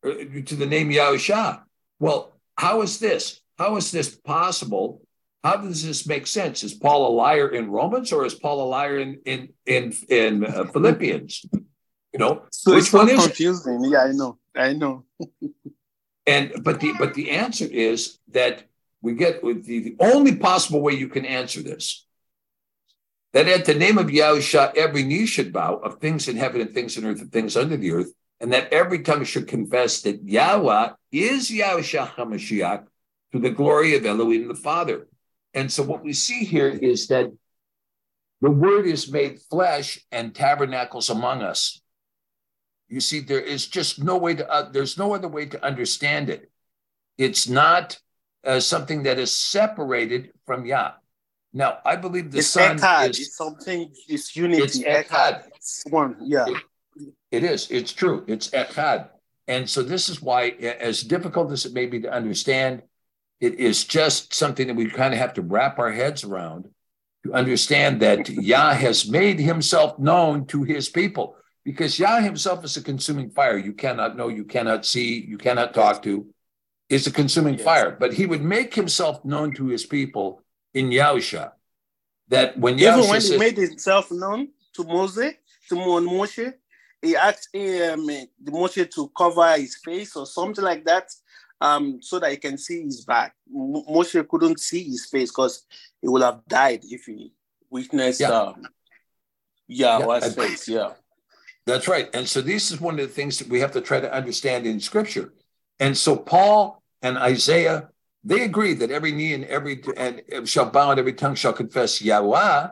to 0.02 0.54
the 0.54 0.66
name 0.66 0.90
Yahusha. 0.90 1.62
Well, 1.98 2.38
how 2.56 2.82
is 2.82 2.98
this? 2.98 3.40
How 3.58 3.76
is 3.76 3.90
this 3.90 4.14
possible? 4.14 5.00
How 5.42 5.56
does 5.56 5.84
this 5.84 6.06
make 6.06 6.26
sense? 6.26 6.64
Is 6.64 6.74
Paul 6.74 7.08
a 7.08 7.12
liar 7.14 7.48
in 7.48 7.70
Romans 7.70 8.12
or 8.12 8.24
is 8.24 8.34
Paul 8.34 8.62
a 8.62 8.68
liar 8.68 8.98
in 8.98 9.20
in 9.24 9.48
in, 9.66 9.92
in 10.08 10.44
uh, 10.44 10.64
Philippians? 10.72 11.44
You 12.12 12.18
know, 12.18 12.42
So 12.50 12.74
which 12.74 12.84
it's 12.84 12.92
one 12.92 13.08
is 13.08 13.18
it? 13.24 13.26
confusing. 13.28 13.84
Yeah, 13.84 14.04
I 14.04 14.12
know. 14.12 14.38
I 14.54 14.72
know. 14.72 15.04
And 16.26 16.64
but 16.64 16.80
the 16.80 16.94
but 16.98 17.12
the 17.12 17.32
answer 17.32 17.66
is 17.66 18.18
that 18.32 18.64
we 19.02 19.12
get 19.12 19.44
with 19.44 19.66
the, 19.66 19.80
the 19.80 19.96
only 20.00 20.34
possible 20.36 20.80
way 20.80 20.94
you 20.94 21.08
can 21.08 21.26
answer 21.26 21.60
this. 21.62 22.03
That 23.34 23.48
at 23.48 23.64
the 23.64 23.74
name 23.74 23.98
of 23.98 24.06
Yahusha, 24.06 24.76
every 24.76 25.02
knee 25.02 25.26
should 25.26 25.52
bow 25.52 25.74
of 25.74 25.98
things 25.98 26.28
in 26.28 26.36
heaven 26.36 26.60
and 26.60 26.72
things 26.72 26.96
on 26.96 27.04
earth 27.04 27.20
and 27.20 27.32
things 27.32 27.56
under 27.56 27.76
the 27.76 27.90
earth, 27.90 28.12
and 28.40 28.52
that 28.52 28.72
every 28.72 29.00
tongue 29.02 29.24
should 29.24 29.48
confess 29.48 30.02
that 30.02 30.22
Yahweh 30.22 30.92
is 31.10 31.50
Yahusha 31.50 32.14
HaMashiach 32.14 32.86
to 33.32 33.38
the 33.40 33.50
glory 33.50 33.96
of 33.96 34.06
Elohim 34.06 34.46
the 34.46 34.54
Father. 34.54 35.08
And 35.52 35.70
so 35.70 35.82
what 35.82 36.04
we 36.04 36.12
see 36.12 36.44
here 36.44 36.68
is 36.68 37.08
that 37.08 37.26
the 38.40 38.50
word 38.50 38.86
is 38.86 39.10
made 39.10 39.40
flesh 39.50 39.98
and 40.12 40.32
tabernacles 40.32 41.10
among 41.10 41.42
us. 41.42 41.80
You 42.88 43.00
see, 43.00 43.18
there 43.18 43.40
is 43.40 43.66
just 43.66 44.02
no 44.02 44.16
way 44.16 44.34
to, 44.36 44.48
uh, 44.48 44.70
there's 44.70 44.96
no 44.96 45.12
other 45.14 45.28
way 45.28 45.46
to 45.46 45.64
understand 45.64 46.30
it. 46.30 46.50
It's 47.18 47.48
not 47.48 47.98
uh, 48.44 48.60
something 48.60 49.04
that 49.04 49.18
is 49.18 49.34
separated 49.34 50.30
from 50.46 50.66
Yah. 50.66 50.92
Now, 51.56 51.78
I 51.86 51.94
believe 51.94 52.32
the 52.32 52.38
it's 52.38 52.48
Son 52.48 52.78
echad. 52.78 53.10
is. 53.10 53.20
It's 53.20 53.36
something. 53.36 53.92
It's 54.08 54.34
unity. 54.34 54.62
It's 54.62 54.78
echad. 54.78 55.46
It's 55.54 55.84
one. 55.88 56.16
Yeah. 56.20 56.46
It 57.30 57.44
is. 57.44 57.70
It's 57.70 57.92
true. 57.92 58.24
It's 58.26 58.50
echad. 58.50 59.08
And 59.46 59.70
so 59.70 59.82
this 59.82 60.08
is 60.08 60.20
why, 60.20 60.48
as 60.50 61.02
difficult 61.02 61.52
as 61.52 61.64
it 61.64 61.72
may 61.72 61.86
be 61.86 62.00
to 62.00 62.12
understand, 62.12 62.82
it 63.40 63.54
is 63.60 63.84
just 63.84 64.34
something 64.34 64.66
that 64.66 64.74
we 64.74 64.90
kind 64.90 65.14
of 65.14 65.20
have 65.20 65.34
to 65.34 65.42
wrap 65.42 65.78
our 65.78 65.92
heads 65.92 66.24
around 66.24 66.66
to 67.24 67.32
understand 67.32 68.00
that 68.02 68.28
Yah 68.28 68.74
has 68.74 69.08
made 69.08 69.38
himself 69.38 69.98
known 69.98 70.46
to 70.46 70.64
his 70.64 70.88
people 70.88 71.36
because 71.64 71.98
Yah 71.98 72.20
himself 72.20 72.64
is 72.64 72.76
a 72.76 72.82
consuming 72.82 73.30
fire. 73.30 73.56
You 73.56 73.74
cannot 73.74 74.16
know, 74.16 74.28
you 74.28 74.44
cannot 74.44 74.84
see, 74.84 75.24
you 75.24 75.38
cannot 75.38 75.72
talk 75.72 76.02
to. 76.02 76.26
Is 76.90 77.06
a 77.06 77.10
consuming 77.10 77.56
fire, 77.56 77.96
but 77.98 78.12
he 78.12 78.26
would 78.26 78.42
make 78.42 78.74
himself 78.74 79.24
known 79.24 79.54
to 79.54 79.68
his 79.68 79.86
people 79.86 80.42
in 80.74 80.90
Yahusha. 80.90 81.52
That 82.28 82.58
when 82.58 82.78
Even 82.78 82.94
Yahusha 82.94 83.10
when 83.10 83.20
says, 83.20 83.30
he 83.30 83.38
made 83.38 83.56
himself 83.56 84.10
known 84.10 84.48
to 84.74 84.84
Moses, 84.84 85.34
to 85.68 85.74
Mo- 85.76 86.00
Moshe, 86.00 86.52
he 87.00 87.16
asked 87.16 87.48
um, 87.54 88.06
the 88.06 88.28
Moshe 88.50 88.90
to 88.90 89.10
cover 89.16 89.56
his 89.56 89.76
face 89.76 90.16
or 90.16 90.26
something 90.26 90.64
like 90.64 90.84
that, 90.84 91.10
um, 91.60 92.00
so 92.02 92.18
that 92.18 92.30
he 92.30 92.36
can 92.38 92.58
see 92.58 92.82
his 92.82 93.04
back. 93.04 93.34
M- 93.48 93.84
Moshe 93.88 94.26
couldn't 94.28 94.58
see 94.60 94.84
his 94.84 95.06
face 95.06 95.30
because 95.30 95.66
he 96.00 96.08
would 96.08 96.22
have 96.22 96.40
died 96.48 96.80
if 96.84 97.04
he 97.04 97.32
witnessed 97.70 98.20
Yeah. 98.20 98.30
um, 98.30 98.66
Yahweh's 99.70 100.36
Yeah, 100.36 100.44
face. 100.44 100.68
Yeah. 100.68 100.90
That's 101.66 101.88
right. 101.88 102.08
And 102.14 102.28
so 102.28 102.40
this 102.40 102.70
is 102.70 102.80
one 102.80 102.98
of 102.98 103.06
the 103.06 103.12
things 103.12 103.38
that 103.38 103.48
we 103.48 103.60
have 103.60 103.72
to 103.72 103.80
try 103.80 104.00
to 104.00 104.12
understand 104.12 104.66
in 104.66 104.80
scripture. 104.80 105.32
And 105.80 105.96
so 105.96 106.16
Paul 106.16 106.82
and 107.00 107.16
Isaiah, 107.16 107.88
they 108.24 108.42
agree 108.42 108.72
that 108.74 108.90
every 108.90 109.12
knee 109.12 109.34
and 109.34 109.44
every 109.44 109.82
and 109.96 110.22
shall 110.48 110.70
bow 110.70 110.90
and 110.90 110.98
every 110.98 111.12
tongue 111.12 111.34
shall 111.34 111.52
confess 111.52 112.00
Yahweh. 112.00 112.68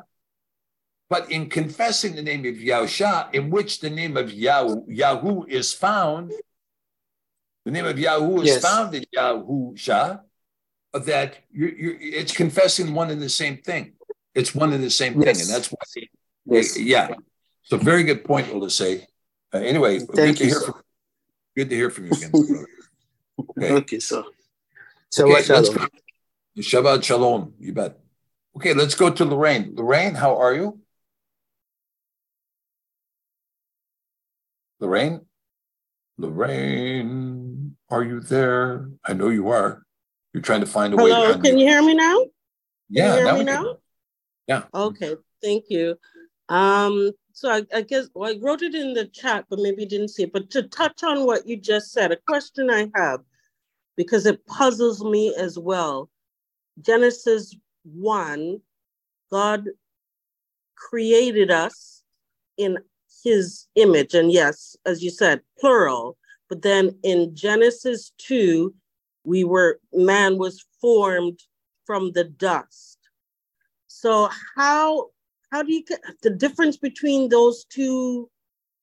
But 1.10 1.30
in 1.30 1.50
confessing 1.50 2.14
the 2.16 2.22
name 2.22 2.46
of 2.46 2.54
Yahusha, 2.54 3.34
in 3.34 3.50
which 3.50 3.80
the 3.80 3.90
name 3.90 4.16
of 4.16 4.32
Yah, 4.32 4.64
Yahu 4.88 5.46
is 5.46 5.74
found, 5.74 6.32
the 7.66 7.70
name 7.70 7.84
of 7.84 7.96
Yahu 7.96 8.40
is 8.42 8.48
Yes. 8.48 8.62
found 8.62 8.94
in 8.94 9.04
Yahusha, 9.14 10.22
that 10.94 11.38
you're, 11.50 11.68
you're, 11.74 11.96
it's 12.00 12.34
confessing 12.34 12.94
one 12.94 13.10
and 13.10 13.20
the 13.20 13.28
same 13.28 13.58
thing. 13.58 13.92
It's 14.34 14.54
one 14.54 14.72
and 14.72 14.82
the 14.82 14.88
same 14.90 15.12
thing. 15.20 15.28
And 15.28 15.48
that's 15.50 15.68
why, 15.68 16.06
Yes. 16.46 16.78
yeah. 16.78 17.08
So 17.64 17.76
very 17.76 18.04
good 18.04 18.24
point, 18.24 18.46
Oliseh. 18.48 19.04
Uh, 19.52 19.58
anyway, 19.58 19.98
good 19.98 20.16
Thank 20.16 20.38
to 20.38 20.44
you, 20.44 20.50
hear 20.50 20.60
sir. 20.60 20.72
from 20.72 20.82
good 21.54 21.68
to 21.68 21.76
hear 21.76 21.90
from 21.90 22.06
you 22.06 22.12
again. 22.12 22.32
Okay. 23.58 23.72
Okay, 23.72 23.98
so. 23.98 24.24
Okay, 25.18 25.30
Shabbat 25.42 25.48
let's 25.50 25.68
shalom. 25.68 25.74
go. 25.74 26.62
Shabbat 26.62 27.04
shalom. 27.04 27.54
You 27.58 27.72
bet. 27.72 27.98
Okay, 28.56 28.74
let's 28.74 28.94
go 28.94 29.10
to 29.10 29.24
Lorraine. 29.24 29.74
Lorraine, 29.74 30.14
how 30.14 30.38
are 30.38 30.54
you? 30.54 30.80
Lorraine? 34.80 35.20
Lorraine, 36.18 37.76
are 37.90 38.04
you 38.04 38.20
there? 38.20 38.90
I 39.04 39.12
know 39.12 39.28
you 39.28 39.48
are. 39.48 39.82
You're 40.32 40.42
trying 40.42 40.60
to 40.60 40.66
find 40.66 40.92
a 40.92 40.96
way 40.96 41.10
Hello, 41.10 41.38
can 41.38 41.58
you 41.58 41.66
hear 41.66 41.82
me 41.82 41.94
now? 41.94 42.16
Can 42.16 42.28
Yeah, 42.90 43.06
you 43.06 43.12
hear 43.12 43.24
now 43.24 43.32
me 43.34 43.38
we 43.40 43.44
can. 43.46 43.64
now? 43.64 43.76
Yeah. 44.46 44.62
Okay, 44.74 45.16
thank 45.42 45.64
you. 45.68 45.96
Um, 46.48 47.12
so 47.32 47.50
I, 47.50 47.62
I 47.74 47.82
guess 47.82 48.08
well, 48.14 48.30
I 48.30 48.38
wrote 48.40 48.62
it 48.62 48.74
in 48.74 48.92
the 48.92 49.06
chat, 49.06 49.46
but 49.48 49.58
maybe 49.58 49.82
you 49.82 49.88
didn't 49.88 50.08
see 50.08 50.24
it. 50.24 50.32
But 50.32 50.50
to 50.50 50.64
touch 50.64 51.02
on 51.02 51.26
what 51.26 51.46
you 51.46 51.56
just 51.56 51.92
said, 51.92 52.12
a 52.12 52.16
question 52.28 52.70
I 52.70 52.90
have, 52.94 53.20
because 53.96 54.26
it 54.26 54.46
puzzles 54.46 55.04
me 55.04 55.34
as 55.34 55.58
well. 55.58 56.10
Genesis 56.80 57.54
1, 57.84 58.60
God 59.30 59.68
created 60.76 61.50
us 61.50 62.02
in 62.56 62.78
his 63.24 63.66
image. 63.74 64.14
And 64.14 64.32
yes, 64.32 64.76
as 64.86 65.02
you 65.02 65.10
said, 65.10 65.40
plural. 65.58 66.16
But 66.48 66.62
then 66.62 66.98
in 67.02 67.34
Genesis 67.34 68.12
2, 68.18 68.74
we 69.24 69.44
were, 69.44 69.80
man 69.92 70.38
was 70.38 70.64
formed 70.80 71.40
from 71.86 72.12
the 72.12 72.24
dust. 72.24 72.98
So 73.86 74.28
how 74.56 75.10
how 75.52 75.62
do 75.62 75.72
you 75.72 75.84
get 75.84 76.00
the 76.22 76.30
difference 76.30 76.78
between 76.78 77.28
those 77.28 77.66
two 77.66 78.30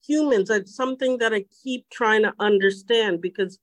humans? 0.05 0.51
It's 0.51 0.75
something 0.75 1.17
that 1.17 1.33
I 1.33 1.45
keep 1.63 1.89
trying 1.89 2.21
to 2.21 2.33
understand 2.39 3.19
because 3.19 3.57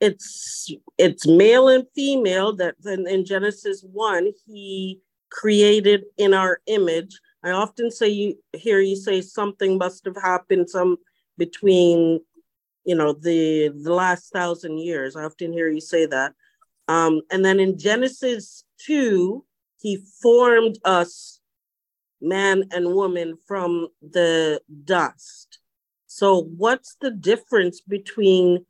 it's 0.00 0.70
it's 0.98 1.26
male 1.26 1.68
and 1.68 1.84
female 1.94 2.54
that 2.56 2.74
in, 2.84 3.06
in 3.06 3.24
Genesis 3.24 3.82
1 3.82 4.32
he 4.46 5.00
created 5.30 6.04
in 6.16 6.34
our 6.34 6.60
image. 6.66 7.20
I 7.44 7.50
often 7.50 7.90
say 7.90 8.08
you 8.08 8.38
hear 8.52 8.80
you 8.80 8.96
say 8.96 9.20
something 9.20 9.78
must 9.78 10.04
have 10.06 10.16
happened 10.16 10.70
some 10.70 10.96
between 11.38 12.20
you 12.84 12.94
know 12.94 13.12
the 13.12 13.68
the 13.68 13.92
last 13.92 14.32
thousand 14.32 14.78
years. 14.78 15.16
I 15.16 15.24
often 15.24 15.52
hear 15.52 15.68
you 15.68 15.80
say 15.80 16.06
that. 16.06 16.34
Um, 16.88 17.20
and 17.30 17.44
then 17.44 17.60
in 17.60 17.78
Genesis 17.78 18.64
2, 18.86 19.44
he 19.80 20.02
formed 20.20 20.76
us, 20.84 21.40
man 22.20 22.64
and 22.72 22.94
woman, 22.94 23.38
from 23.46 23.86
the 24.02 24.60
dust. 24.84 25.60
So, 26.08 26.42
what's 26.56 26.96
the 27.00 27.12
difference 27.12 27.80
between 27.80 28.66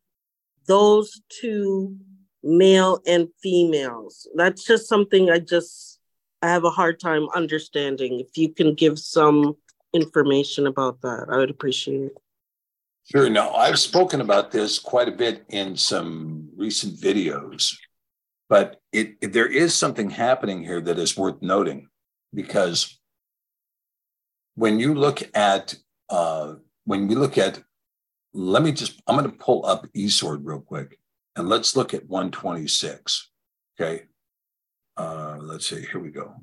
those 0.70 1.20
two 1.40 1.96
male 2.42 3.00
and 3.06 3.28
females? 3.42 4.28
That's 4.36 4.64
just 4.64 4.88
something 4.88 5.28
I 5.30 5.40
just 5.40 5.98
I 6.42 6.48
have 6.48 6.64
a 6.64 6.70
hard 6.70 7.00
time 7.00 7.28
understanding. 7.34 8.20
If 8.20 8.38
you 8.38 8.48
can 8.54 8.74
give 8.74 8.98
some 8.98 9.56
information 9.92 10.66
about 10.66 11.00
that, 11.02 11.26
I 11.28 11.36
would 11.36 11.50
appreciate 11.50 12.02
it. 12.04 12.16
Sure. 13.10 13.28
Now, 13.28 13.50
I've 13.64 13.78
spoken 13.78 14.20
about 14.20 14.52
this 14.52 14.78
quite 14.78 15.08
a 15.08 15.18
bit 15.24 15.44
in 15.48 15.76
some 15.76 16.48
recent 16.56 16.94
videos, 16.94 17.74
but 18.48 18.80
it, 18.92 19.16
it- 19.20 19.32
there 19.32 19.48
is 19.48 19.74
something 19.74 20.08
happening 20.08 20.62
here 20.62 20.80
that 20.80 20.98
is 20.98 21.16
worth 21.16 21.42
noting 21.42 21.88
because 22.32 23.00
when 24.54 24.78
you 24.78 24.94
look 24.94 25.20
at 25.34 25.74
uh, 26.08 26.54
when 26.84 27.08
we 27.08 27.14
look 27.16 27.36
at 27.38 27.60
let 28.32 28.62
me 28.62 28.72
just 28.72 29.00
I'm 29.06 29.16
going 29.16 29.30
to 29.30 29.36
pull 29.36 29.66
up 29.66 29.86
eSword 29.94 30.40
real 30.42 30.60
quick 30.60 30.98
and 31.36 31.48
let's 31.48 31.76
look 31.76 31.94
at 31.94 32.08
126. 32.08 33.30
Okay. 33.80 34.04
Uh, 34.96 35.38
let's 35.40 35.66
see. 35.68 35.84
Here 35.90 36.00
we 36.00 36.10
go. 36.10 36.34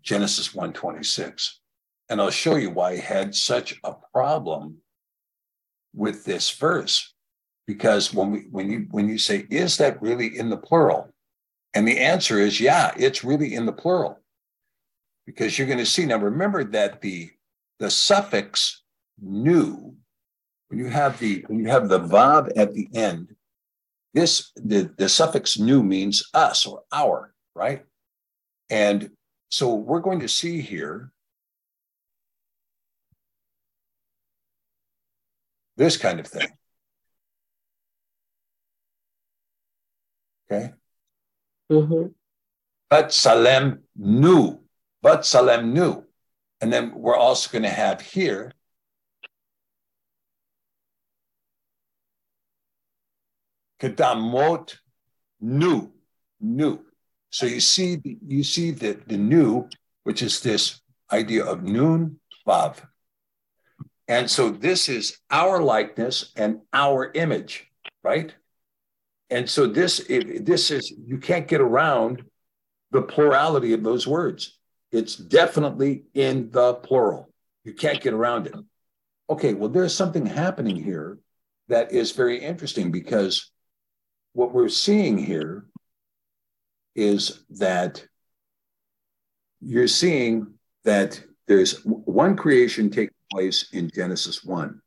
Genesis 0.00 0.54
126. 0.54 1.60
And 2.08 2.20
I'll 2.20 2.30
show 2.30 2.56
you 2.56 2.70
why 2.70 2.92
I 2.92 2.96
had 2.96 3.34
such 3.34 3.78
a 3.84 3.94
problem 4.12 4.78
with 5.94 6.24
this 6.24 6.50
verse 6.50 7.14
because 7.66 8.12
when 8.14 8.30
we 8.30 8.38
when 8.50 8.70
you 8.70 8.86
when 8.90 9.08
you 9.08 9.18
say 9.18 9.46
is 9.50 9.76
that 9.76 10.00
really 10.00 10.38
in 10.38 10.50
the 10.50 10.56
plural 10.56 11.12
and 11.74 11.86
the 11.86 11.98
answer 11.98 12.38
is 12.38 12.60
yeah 12.60 12.92
it's 12.96 13.24
really 13.24 13.54
in 13.54 13.66
the 13.66 13.72
plural 13.72 14.20
because 15.26 15.58
you're 15.58 15.66
going 15.66 15.78
to 15.78 15.86
see 15.86 16.06
now 16.06 16.16
remember 16.16 16.62
that 16.62 17.00
the 17.00 17.28
the 17.80 17.90
suffix 17.90 18.82
new 19.20 19.94
when 20.70 20.78
you 20.78 20.86
have 20.86 21.18
the 21.18 21.44
when 21.48 21.58
you 21.58 21.68
have 21.68 21.88
the 21.88 22.00
vav 22.00 22.50
at 22.56 22.72
the 22.72 22.88
end 22.94 23.34
this 24.14 24.52
the, 24.56 24.90
the 24.96 25.08
suffix 25.08 25.58
new 25.58 25.82
means 25.82 26.30
us 26.32 26.66
or 26.66 26.82
our 26.92 27.34
right 27.54 27.84
and 28.70 29.10
so 29.50 29.74
we're 29.74 30.00
going 30.00 30.20
to 30.20 30.28
see 30.28 30.60
here 30.60 31.10
this 35.76 35.96
kind 35.96 36.20
of 36.20 36.26
thing. 36.26 36.48
Okay. 40.52 40.72
Mm-hmm. 41.72 42.08
But 42.90 43.12
Salem 43.12 43.80
knew, 43.96 44.60
but 45.00 45.24
Salem 45.24 45.72
knew. 45.72 46.04
And 46.60 46.72
then 46.72 46.92
we're 46.94 47.16
also 47.16 47.50
going 47.50 47.62
to 47.62 47.70
have 47.70 48.02
here 48.02 48.52
Kedamot, 53.80 54.76
new, 55.40 55.90
new. 56.40 56.80
So 57.30 57.46
you 57.46 57.60
see, 57.60 58.00
you 58.26 58.44
see 58.44 58.72
that 58.72 59.08
the 59.08 59.16
new, 59.16 59.68
which 60.04 60.22
is 60.22 60.40
this 60.40 60.80
idea 61.10 61.44
of 61.44 61.62
noon, 61.62 62.20
vav. 62.46 62.76
And 64.08 64.28
so 64.28 64.50
this 64.50 64.88
is 64.88 65.18
our 65.30 65.62
likeness 65.62 66.32
and 66.36 66.60
our 66.72 67.12
image, 67.14 67.66
right? 68.02 68.34
And 69.30 69.48
so 69.48 69.66
this, 69.66 70.04
this 70.08 70.72
is, 70.72 70.92
you 71.06 71.18
can't 71.18 71.46
get 71.46 71.60
around 71.60 72.24
the 72.90 73.02
plurality 73.02 73.72
of 73.72 73.84
those 73.84 74.06
words. 74.06 74.58
It's 74.90 75.14
definitely 75.14 76.02
in 76.14 76.50
the 76.50 76.74
plural. 76.74 77.32
You 77.62 77.74
can't 77.74 78.00
get 78.00 78.12
around 78.12 78.48
it. 78.48 78.54
Okay, 79.28 79.54
well, 79.54 79.68
there's 79.68 79.94
something 79.94 80.26
happening 80.26 80.74
here 80.74 81.18
that 81.68 81.92
is 81.92 82.10
very 82.10 82.42
interesting 82.42 82.90
because 82.90 83.52
what 84.32 84.52
we're 84.52 84.68
seeing 84.68 85.18
here 85.18 85.66
is 86.94 87.42
that 87.50 88.04
you're 89.60 89.88
seeing 89.88 90.54
that 90.84 91.22
there's 91.46 91.84
one 91.84 92.36
creation 92.36 92.90
taking 92.90 93.14
place 93.30 93.70
in 93.72 93.90
Genesis 93.90 94.44
1. 94.44 94.80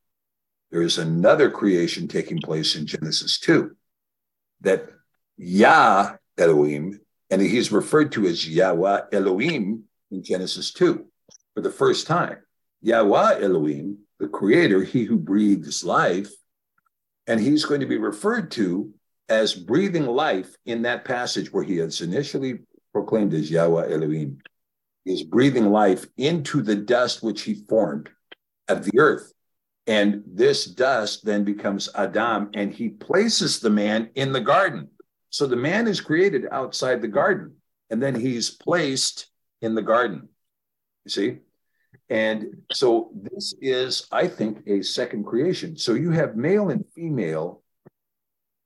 There 0.71 0.81
is 0.81 0.97
another 0.97 1.51
creation 1.51 2.07
taking 2.07 2.39
place 2.39 2.75
in 2.75 2.85
Genesis 2.85 3.39
2. 3.39 3.75
That 4.61 4.89
Yah 5.37 6.15
Elohim, 6.37 6.99
and 7.29 7.41
he's 7.41 7.71
referred 7.71 8.11
to 8.13 8.25
as 8.25 8.47
Yahweh 8.47 9.01
Elohim 9.11 9.83
in 10.09 10.23
Genesis 10.23 10.71
2 10.71 11.05
for 11.53 11.61
the 11.61 11.71
first 11.71 12.07
time. 12.07 12.37
Yahweh 12.81 13.41
Elohim, 13.41 13.99
the 14.19 14.27
creator, 14.27 14.83
he 14.83 15.03
who 15.03 15.17
breathes 15.17 15.83
life, 15.83 16.31
and 17.27 17.39
he's 17.39 17.65
going 17.65 17.81
to 17.81 17.85
be 17.85 17.97
referred 17.97 18.51
to 18.51 18.93
as 19.29 19.53
breathing 19.53 20.05
life 20.05 20.55
in 20.65 20.81
that 20.83 21.05
passage 21.05 21.51
where 21.51 21.63
he 21.63 21.79
is 21.79 22.01
initially 22.01 22.59
proclaimed 22.91 23.33
as 23.33 23.49
Yahweh 23.49 23.91
Elohim. 23.91 24.39
Is 25.05 25.23
breathing 25.23 25.69
life 25.69 26.05
into 26.15 26.61
the 26.61 26.77
dust 26.77 27.21
which 27.21 27.41
he 27.41 27.55
formed 27.67 28.09
of 28.69 28.85
the 28.85 28.99
earth. 28.99 29.33
And 29.85 30.23
this 30.25 30.63
dust 30.63 31.25
then 31.25 31.43
becomes 31.43 31.89
Adam, 31.93 32.49
and 32.53 32.73
he 32.73 32.87
places 32.87 33.59
the 33.59 33.69
man 33.69 34.11
in 34.15 34.31
the 34.31 34.39
garden. 34.39 34.87
So 35.29 35.45
the 35.45 35.57
man 35.57 35.87
is 35.87 35.99
created 35.99 36.45
outside 36.51 37.01
the 37.01 37.09
garden, 37.09 37.57
and 37.89 38.01
then 38.01 38.15
he's 38.15 38.49
placed 38.49 39.27
in 39.61 39.75
the 39.75 39.81
garden. 39.81 40.29
You 41.03 41.11
see? 41.11 41.37
And 42.09 42.61
so 42.71 43.11
this 43.13 43.53
is, 43.59 44.07
I 44.09 44.27
think, 44.27 44.59
a 44.67 44.83
second 44.83 45.25
creation. 45.25 45.75
So 45.75 45.95
you 45.95 46.11
have 46.11 46.37
male 46.37 46.69
and 46.69 46.85
female 46.95 47.61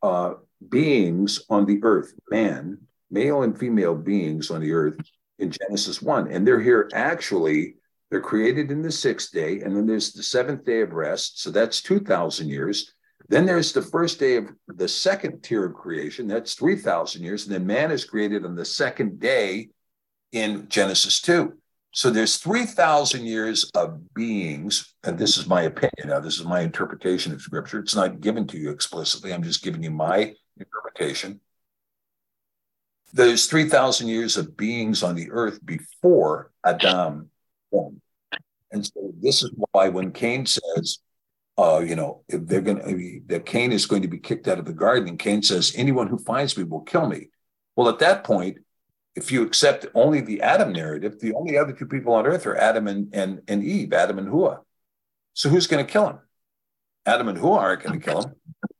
uh, 0.03 0.35
beings 0.69 1.41
on 1.49 1.65
the 1.65 1.79
earth, 1.83 2.13
man, 2.29 2.79
male 3.09 3.43
and 3.43 3.57
female 3.57 3.95
beings 3.95 4.51
on 4.51 4.61
the 4.61 4.73
earth 4.73 4.97
in 5.39 5.51
Genesis 5.51 6.01
1. 6.01 6.31
And 6.31 6.45
they're 6.45 6.61
here 6.61 6.89
actually, 6.93 7.75
they're 8.09 8.21
created 8.21 8.71
in 8.71 8.81
the 8.81 8.91
sixth 8.91 9.31
day, 9.31 9.61
and 9.61 9.75
then 9.75 9.85
there's 9.85 10.13
the 10.13 10.23
seventh 10.23 10.65
day 10.65 10.81
of 10.81 10.93
rest. 10.93 11.41
So 11.41 11.51
that's 11.51 11.81
2,000 11.81 12.49
years. 12.49 12.93
Then 13.29 13.45
there's 13.45 13.73
the 13.73 13.81
first 13.81 14.19
day 14.19 14.37
of 14.37 14.49
the 14.67 14.87
second 14.87 15.41
tier 15.41 15.65
of 15.65 15.73
creation, 15.73 16.27
that's 16.27 16.53
3,000 16.55 17.21
years. 17.21 17.45
And 17.45 17.53
then 17.53 17.67
man 17.67 17.91
is 17.91 18.05
created 18.05 18.45
on 18.45 18.55
the 18.55 18.65
second 18.65 19.19
day 19.19 19.69
in 20.31 20.67
Genesis 20.69 21.21
2. 21.21 21.53
So 21.91 22.09
there's 22.09 22.37
3,000 22.37 23.25
years 23.25 23.69
of 23.73 24.13
beings, 24.13 24.93
and 25.03 25.17
this 25.17 25.37
is 25.37 25.47
my 25.47 25.63
opinion. 25.63 26.09
Now, 26.09 26.19
this 26.19 26.39
is 26.39 26.45
my 26.45 26.61
interpretation 26.61 27.33
of 27.33 27.41
scripture. 27.41 27.79
It's 27.79 27.95
not 27.95 28.21
given 28.21 28.45
to 28.47 28.57
you 28.57 28.69
explicitly. 28.69 29.33
I'm 29.33 29.43
just 29.43 29.63
giving 29.63 29.81
you 29.83 29.91
my 29.91 30.35
interpretation. 30.59 31.39
There's 33.13 33.47
3,000 33.47 34.07
years 34.07 34.37
of 34.37 34.57
beings 34.57 35.01
on 35.03 35.15
the 35.15 35.31
earth 35.31 35.65
before 35.65 36.51
Adam 36.65 37.29
formed. 37.71 38.01
And 38.71 38.85
so 38.85 39.13
this 39.21 39.43
is 39.43 39.51
why 39.71 39.89
when 39.89 40.11
Cain 40.11 40.45
says, 40.45 40.99
uh, 41.57 41.79
you 41.79 41.95
know, 41.95 42.23
if 42.27 42.45
they're 42.45 42.61
going 42.61 42.79
to, 42.79 43.21
that 43.27 43.45
Cain 43.45 43.71
is 43.71 43.85
going 43.85 44.01
to 44.01 44.07
be 44.07 44.19
kicked 44.19 44.47
out 44.47 44.59
of 44.59 44.65
the 44.65 44.73
garden, 44.73 45.07
and 45.09 45.17
Cain 45.17 45.41
says, 45.41 45.73
anyone 45.75 46.07
who 46.07 46.17
finds 46.19 46.57
me 46.57 46.63
will 46.63 46.81
kill 46.81 47.07
me. 47.07 47.29
Well, 47.75 47.89
at 47.89 47.99
that 47.99 48.23
point, 48.23 48.57
if 49.15 49.31
you 49.31 49.41
accept 49.41 49.87
only 49.95 50.21
the 50.21 50.41
Adam 50.41 50.71
narrative, 50.71 51.19
the 51.19 51.33
only 51.33 51.57
other 51.57 51.73
two 51.73 51.87
people 51.87 52.13
on 52.13 52.27
earth 52.27 52.45
are 52.45 52.55
Adam 52.55 52.87
and, 52.87 53.13
and, 53.15 53.41
and 53.47 53.63
Eve, 53.63 53.93
Adam 53.93 54.19
and 54.19 54.27
Hua. 54.27 54.59
So 55.33 55.49
who's 55.49 55.65
going 55.65 55.83
to 55.83 55.91
kill 55.91 56.07
him? 56.07 56.19
Adam 57.05 57.27
and 57.29 57.37
Hua 57.37 57.57
aren't 57.57 57.83
going 57.83 57.99
to 57.99 58.05
kill 58.05 58.21
him. 58.21 58.33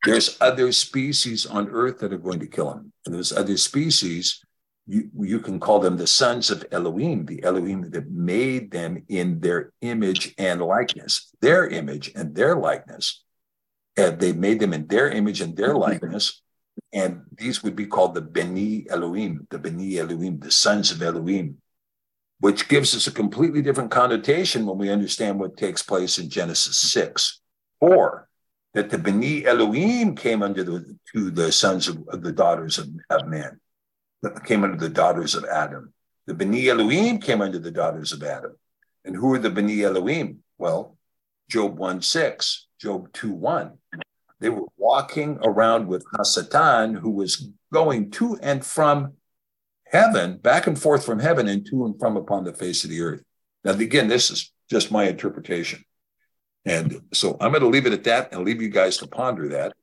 There's 0.04 0.38
other 0.40 0.72
species 0.72 1.46
on 1.46 1.70
earth 1.70 2.00
that 2.00 2.14
are 2.14 2.18
going 2.18 2.40
to 2.40 2.48
kill 2.48 2.72
him. 2.72 2.94
And 3.06 3.16
those 3.16 3.32
other 3.32 3.58
species, 3.58 4.44
you, 4.86 5.10
you 5.20 5.40
can 5.40 5.60
call 5.60 5.80
them 5.80 5.98
the 5.98 6.08
sons 6.08 6.50
of 6.50 6.66
Elohim, 6.72 7.26
the 7.26 7.44
Elohim 7.44 7.90
that 7.92 8.10
made 8.10 8.72
them 8.72 9.04
in 9.08 9.40
their 9.40 9.74
image 9.82 10.34
and 10.38 10.62
likeness, 10.62 11.32
their 11.42 11.68
image 11.68 12.12
and 12.16 12.36
their 12.36 12.56
likeness. 12.56 13.24
And 13.98 14.20
they 14.20 14.34
made 14.34 14.60
them 14.60 14.74
in 14.74 14.88
their 14.88 15.10
image 15.10 15.42
and 15.42 15.58
their 15.58 15.76
likeness. 15.76 16.42
And 16.94 17.24
these 17.36 17.64
would 17.64 17.76
be 17.76 17.88
called 17.88 18.14
the 18.14 18.22
Beni 18.22 18.86
Elohim, 18.90 19.48
the 19.50 19.58
Beni 19.58 19.98
Elohim, 19.98 20.40
the 20.40 20.52
sons 20.52 20.92
of 20.92 21.02
Elohim, 21.02 21.58
which 22.40 22.68
gives 22.68 22.96
us 22.96 23.08
a 23.08 23.12
completely 23.12 23.64
different 23.64 23.90
connotation 23.90 24.68
when 24.68 24.78
we 24.78 24.92
understand 24.92 25.40
what 25.40 25.58
takes 25.58 25.82
place 25.82 26.20
in 26.20 26.30
Genesis 26.30 26.78
6 26.78 27.42
4 27.80 28.27
that 28.78 28.92
the 28.92 28.98
Beni 29.00 29.44
Elohim 29.44 30.16
came 30.16 30.44
under 30.44 30.64
the 30.64 30.96
to 31.12 31.32
the 31.32 31.52
sons 31.52 31.88
of, 31.88 32.08
of 32.10 32.22
the 32.22 32.32
daughters 32.32 32.78
of, 32.78 32.88
of 33.10 33.28
man, 33.28 33.60
came 34.46 34.64
under 34.64 34.78
the 34.78 34.88
daughters 34.88 35.34
of 35.34 35.46
Adam. 35.46 35.92
The 36.28 36.36
Beni 36.36 36.70
Elohim 36.70 37.18
came 37.18 37.42
under 37.42 37.58
the 37.58 37.72
daughters 37.72 38.12
of 38.12 38.22
Adam. 38.22 38.56
And 39.04 39.16
who 39.16 39.34
are 39.34 39.40
the 39.40 39.50
Beni 39.50 39.84
Elohim? 39.84 40.44
Well, 40.60 40.96
Job 41.50 41.76
1 41.76 42.04
6, 42.04 42.68
Job 42.80 43.12
2 43.14 43.32
1. 43.32 43.72
They 44.42 44.50
were 44.50 44.68
walking 44.78 45.40
around 45.42 45.88
with 45.88 46.06
Hasatan, 46.14 47.00
who 47.00 47.10
was 47.10 47.50
going 47.74 48.12
to 48.12 48.38
and 48.44 48.64
from 48.64 49.14
heaven, 49.88 50.38
back 50.38 50.68
and 50.68 50.80
forth 50.80 51.04
from 51.04 51.18
heaven 51.18 51.48
and 51.48 51.66
to 51.66 51.84
and 51.86 52.00
from 52.00 52.16
upon 52.16 52.44
the 52.44 52.54
face 52.54 52.84
of 52.84 52.92
the 52.92 53.02
earth. 53.02 53.24
Now, 53.64 53.72
again, 53.72 54.08
this 54.08 54.30
is 54.30 54.54
just 54.70 54.92
my 54.92 55.06
interpretation. 55.06 55.84
And 56.68 57.02
so 57.14 57.38
I'm 57.40 57.52
going 57.52 57.62
to 57.62 57.70
leave 57.70 57.86
it 57.86 57.94
at 57.94 58.04
that 58.04 58.34
and 58.34 58.44
leave 58.44 58.62
you 58.62 58.68
guys 58.68 58.98
to 58.98 59.08
ponder 59.08 59.48
that. 59.50 59.74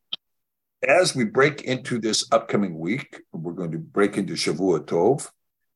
As 0.87 1.17
we 1.17 1.25
break 1.25 1.63
into 1.63 1.99
this 1.99 2.29
upcoming 2.31 2.79
week, 2.79 3.23
we're 3.33 3.53
going 3.53 3.73
to 3.73 3.79
break 3.79 4.19
into 4.19 4.35
Shavua 4.35 4.81
Tov. 4.85 5.29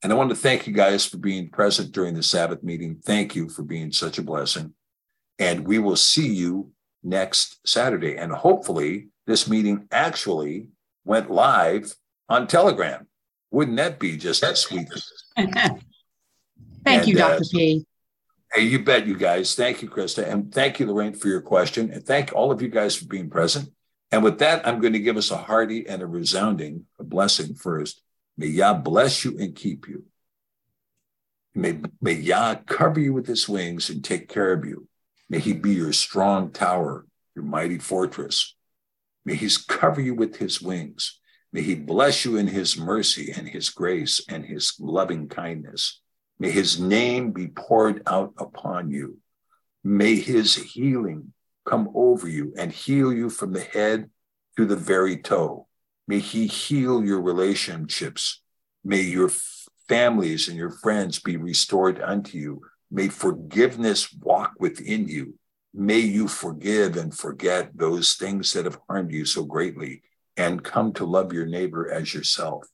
And 0.02 0.12
I 0.12 0.16
want 0.16 0.28
to 0.30 0.36
thank 0.36 0.66
you 0.66 0.74
guys 0.74 1.06
for 1.06 1.16
being 1.16 1.48
present 1.48 1.92
during 1.92 2.14
the 2.14 2.22
Sabbath 2.22 2.62
meeting. 2.62 3.00
Thank 3.02 3.34
you 3.34 3.48
for 3.48 3.62
being 3.62 3.90
such 3.90 4.18
a 4.18 4.22
blessing. 4.22 4.74
And 5.38 5.66
we 5.66 5.78
will 5.78 5.96
see 5.96 6.28
you 6.28 6.72
next 7.02 7.58
Saturday. 7.66 8.16
And 8.16 8.30
hopefully, 8.30 9.08
this 9.26 9.48
meeting 9.48 9.88
actually 9.90 10.68
went 11.04 11.30
live 11.30 11.94
on 12.28 12.46
Telegram. 12.46 13.06
Wouldn't 13.50 13.78
that 13.78 13.98
be 13.98 14.18
just 14.18 14.42
a 14.42 14.54
sweet? 14.54 14.88
Thank 15.36 15.56
and, 16.84 17.08
you, 17.08 17.14
Dr. 17.16 17.42
Uh, 17.42 17.48
P. 17.50 17.86
Hey, 18.54 18.62
you 18.62 18.82
bet, 18.82 19.06
you 19.06 19.16
guys. 19.16 19.54
Thank 19.54 19.82
you, 19.82 19.90
Krista. 19.90 20.26
And 20.26 20.52
thank 20.52 20.80
you, 20.80 20.86
Lorraine, 20.86 21.14
for 21.14 21.28
your 21.28 21.42
question. 21.42 21.92
And 21.92 22.04
thank 22.04 22.32
all 22.32 22.50
of 22.50 22.62
you 22.62 22.68
guys 22.68 22.96
for 22.96 23.04
being 23.04 23.28
present. 23.28 23.70
And 24.10 24.24
with 24.24 24.38
that, 24.38 24.66
I'm 24.66 24.80
going 24.80 24.94
to 24.94 24.98
give 25.00 25.18
us 25.18 25.30
a 25.30 25.36
hearty 25.36 25.86
and 25.86 26.00
a 26.00 26.06
resounding 26.06 26.86
blessing 26.98 27.54
first. 27.54 28.02
May 28.38 28.46
Yah 28.46 28.74
bless 28.74 29.24
you 29.24 29.36
and 29.38 29.54
keep 29.54 29.86
you. 29.86 30.04
May, 31.54 31.78
may 32.00 32.14
Yah 32.14 32.56
cover 32.66 33.00
you 33.00 33.12
with 33.12 33.26
his 33.26 33.48
wings 33.48 33.90
and 33.90 34.02
take 34.02 34.28
care 34.28 34.52
of 34.52 34.64
you. 34.64 34.88
May 35.28 35.40
he 35.40 35.52
be 35.52 35.74
your 35.74 35.92
strong 35.92 36.50
tower, 36.50 37.04
your 37.34 37.44
mighty 37.44 37.78
fortress. 37.78 38.54
May 39.26 39.34
he 39.34 39.50
cover 39.66 40.00
you 40.00 40.14
with 40.14 40.36
his 40.36 40.62
wings. 40.62 41.20
May 41.52 41.62
he 41.62 41.74
bless 41.74 42.24
you 42.24 42.36
in 42.36 42.46
his 42.46 42.78
mercy 42.78 43.32
and 43.36 43.46
his 43.48 43.68
grace 43.68 44.24
and 44.26 44.44
his 44.44 44.74
loving 44.78 45.28
kindness. 45.28 46.00
May 46.38 46.50
his 46.50 46.78
name 46.78 47.32
be 47.32 47.48
poured 47.48 48.02
out 48.06 48.32
upon 48.38 48.90
you. 48.90 49.18
May 49.82 50.16
his 50.16 50.54
healing 50.54 51.32
come 51.66 51.90
over 51.94 52.28
you 52.28 52.54
and 52.56 52.72
heal 52.72 53.12
you 53.12 53.28
from 53.28 53.52
the 53.52 53.60
head 53.60 54.10
to 54.56 54.64
the 54.64 54.76
very 54.76 55.16
toe. 55.16 55.66
May 56.06 56.20
he 56.20 56.46
heal 56.46 57.04
your 57.04 57.20
relationships. 57.20 58.40
May 58.84 59.02
your 59.02 59.30
families 59.88 60.48
and 60.48 60.56
your 60.56 60.70
friends 60.70 61.18
be 61.18 61.36
restored 61.36 62.00
unto 62.00 62.38
you. 62.38 62.62
May 62.90 63.08
forgiveness 63.08 64.12
walk 64.12 64.52
within 64.58 65.08
you. 65.08 65.34
May 65.74 65.98
you 65.98 66.28
forgive 66.28 66.96
and 66.96 67.14
forget 67.14 67.70
those 67.74 68.14
things 68.14 68.52
that 68.52 68.64
have 68.64 68.80
harmed 68.88 69.12
you 69.12 69.24
so 69.24 69.44
greatly 69.44 70.02
and 70.36 70.64
come 70.64 70.92
to 70.94 71.04
love 71.04 71.32
your 71.32 71.46
neighbor 71.46 71.90
as 71.90 72.14
yourself. 72.14 72.66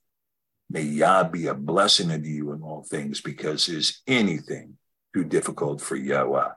May 0.69 0.81
Yah 0.81 1.23
be 1.23 1.47
a 1.47 1.53
blessing 1.53 2.11
unto 2.11 2.27
you 2.27 2.51
in 2.53 2.61
all 2.63 2.83
things, 2.83 3.21
because 3.21 3.69
is 3.69 4.01
anything 4.07 4.77
too 5.13 5.23
difficult 5.23 5.81
for 5.81 5.95
Yahweh. 5.95 6.49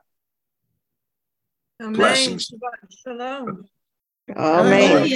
Amen. 1.81 1.93
Blessings. 1.93 2.51
Shalom. 3.03 3.65
Amen. 4.35 5.09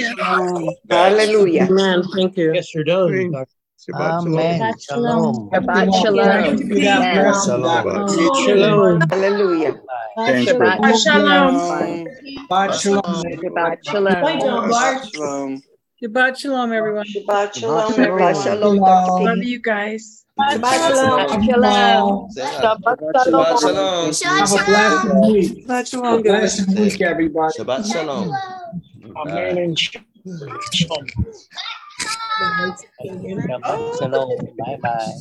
Hallelujah. 0.90 1.66
Amen. 1.70 2.04
Thank 2.14 2.36
you. 2.36 2.54
Yes, 2.54 2.72
sir 2.72 2.84
does. 2.84 3.10
Amen. 3.92 4.72
Shalom. 4.78 5.50
Shabbat 5.52 5.94
shalom. 6.00 6.56
Shalom. 8.34 9.00
Hallelujah. 9.10 9.80
Shabbat 10.18 10.96
shalom. 10.96 11.60
Shabbat 12.48 12.80
shalom. 12.80 13.24
Shabbat 13.42 13.84
shalom. 13.84 14.72
Shalom. 15.12 15.62
Shabbat 16.02 16.36
shalom, 16.36 16.72
everyone. 16.72 17.04
Shabbat 17.06 17.54
shalom, 17.54 17.94
Shabbat 17.94 18.06
everyone. 18.08 18.34
shalom, 18.42 18.78
Love 19.24 19.42
you 19.42 19.60
guys. 19.62 20.26
Shabbat 20.38 20.84
shalom. 20.86 21.40
Shalom. 21.42 22.30
Shabbat 22.36 23.60
shalom. 23.60 24.12
Have 24.38 24.52
a 24.52 24.58
blessed 24.64 25.06
week. 25.22 25.66
Shabbat 25.66 25.90
shalom, 25.90 26.04
Have 26.10 26.20
a 26.20 26.22
guys. 26.22 26.56
blessed 26.66 26.78
week, 26.78 27.00
everybody. 27.02 27.54
Shabbat 27.58 27.92
shalom. 27.92 28.30
Amen 29.26 29.76
shalom. 29.76 31.06
Shalom. 33.98 34.30
Bye 34.58 34.78
bye. 34.82 35.12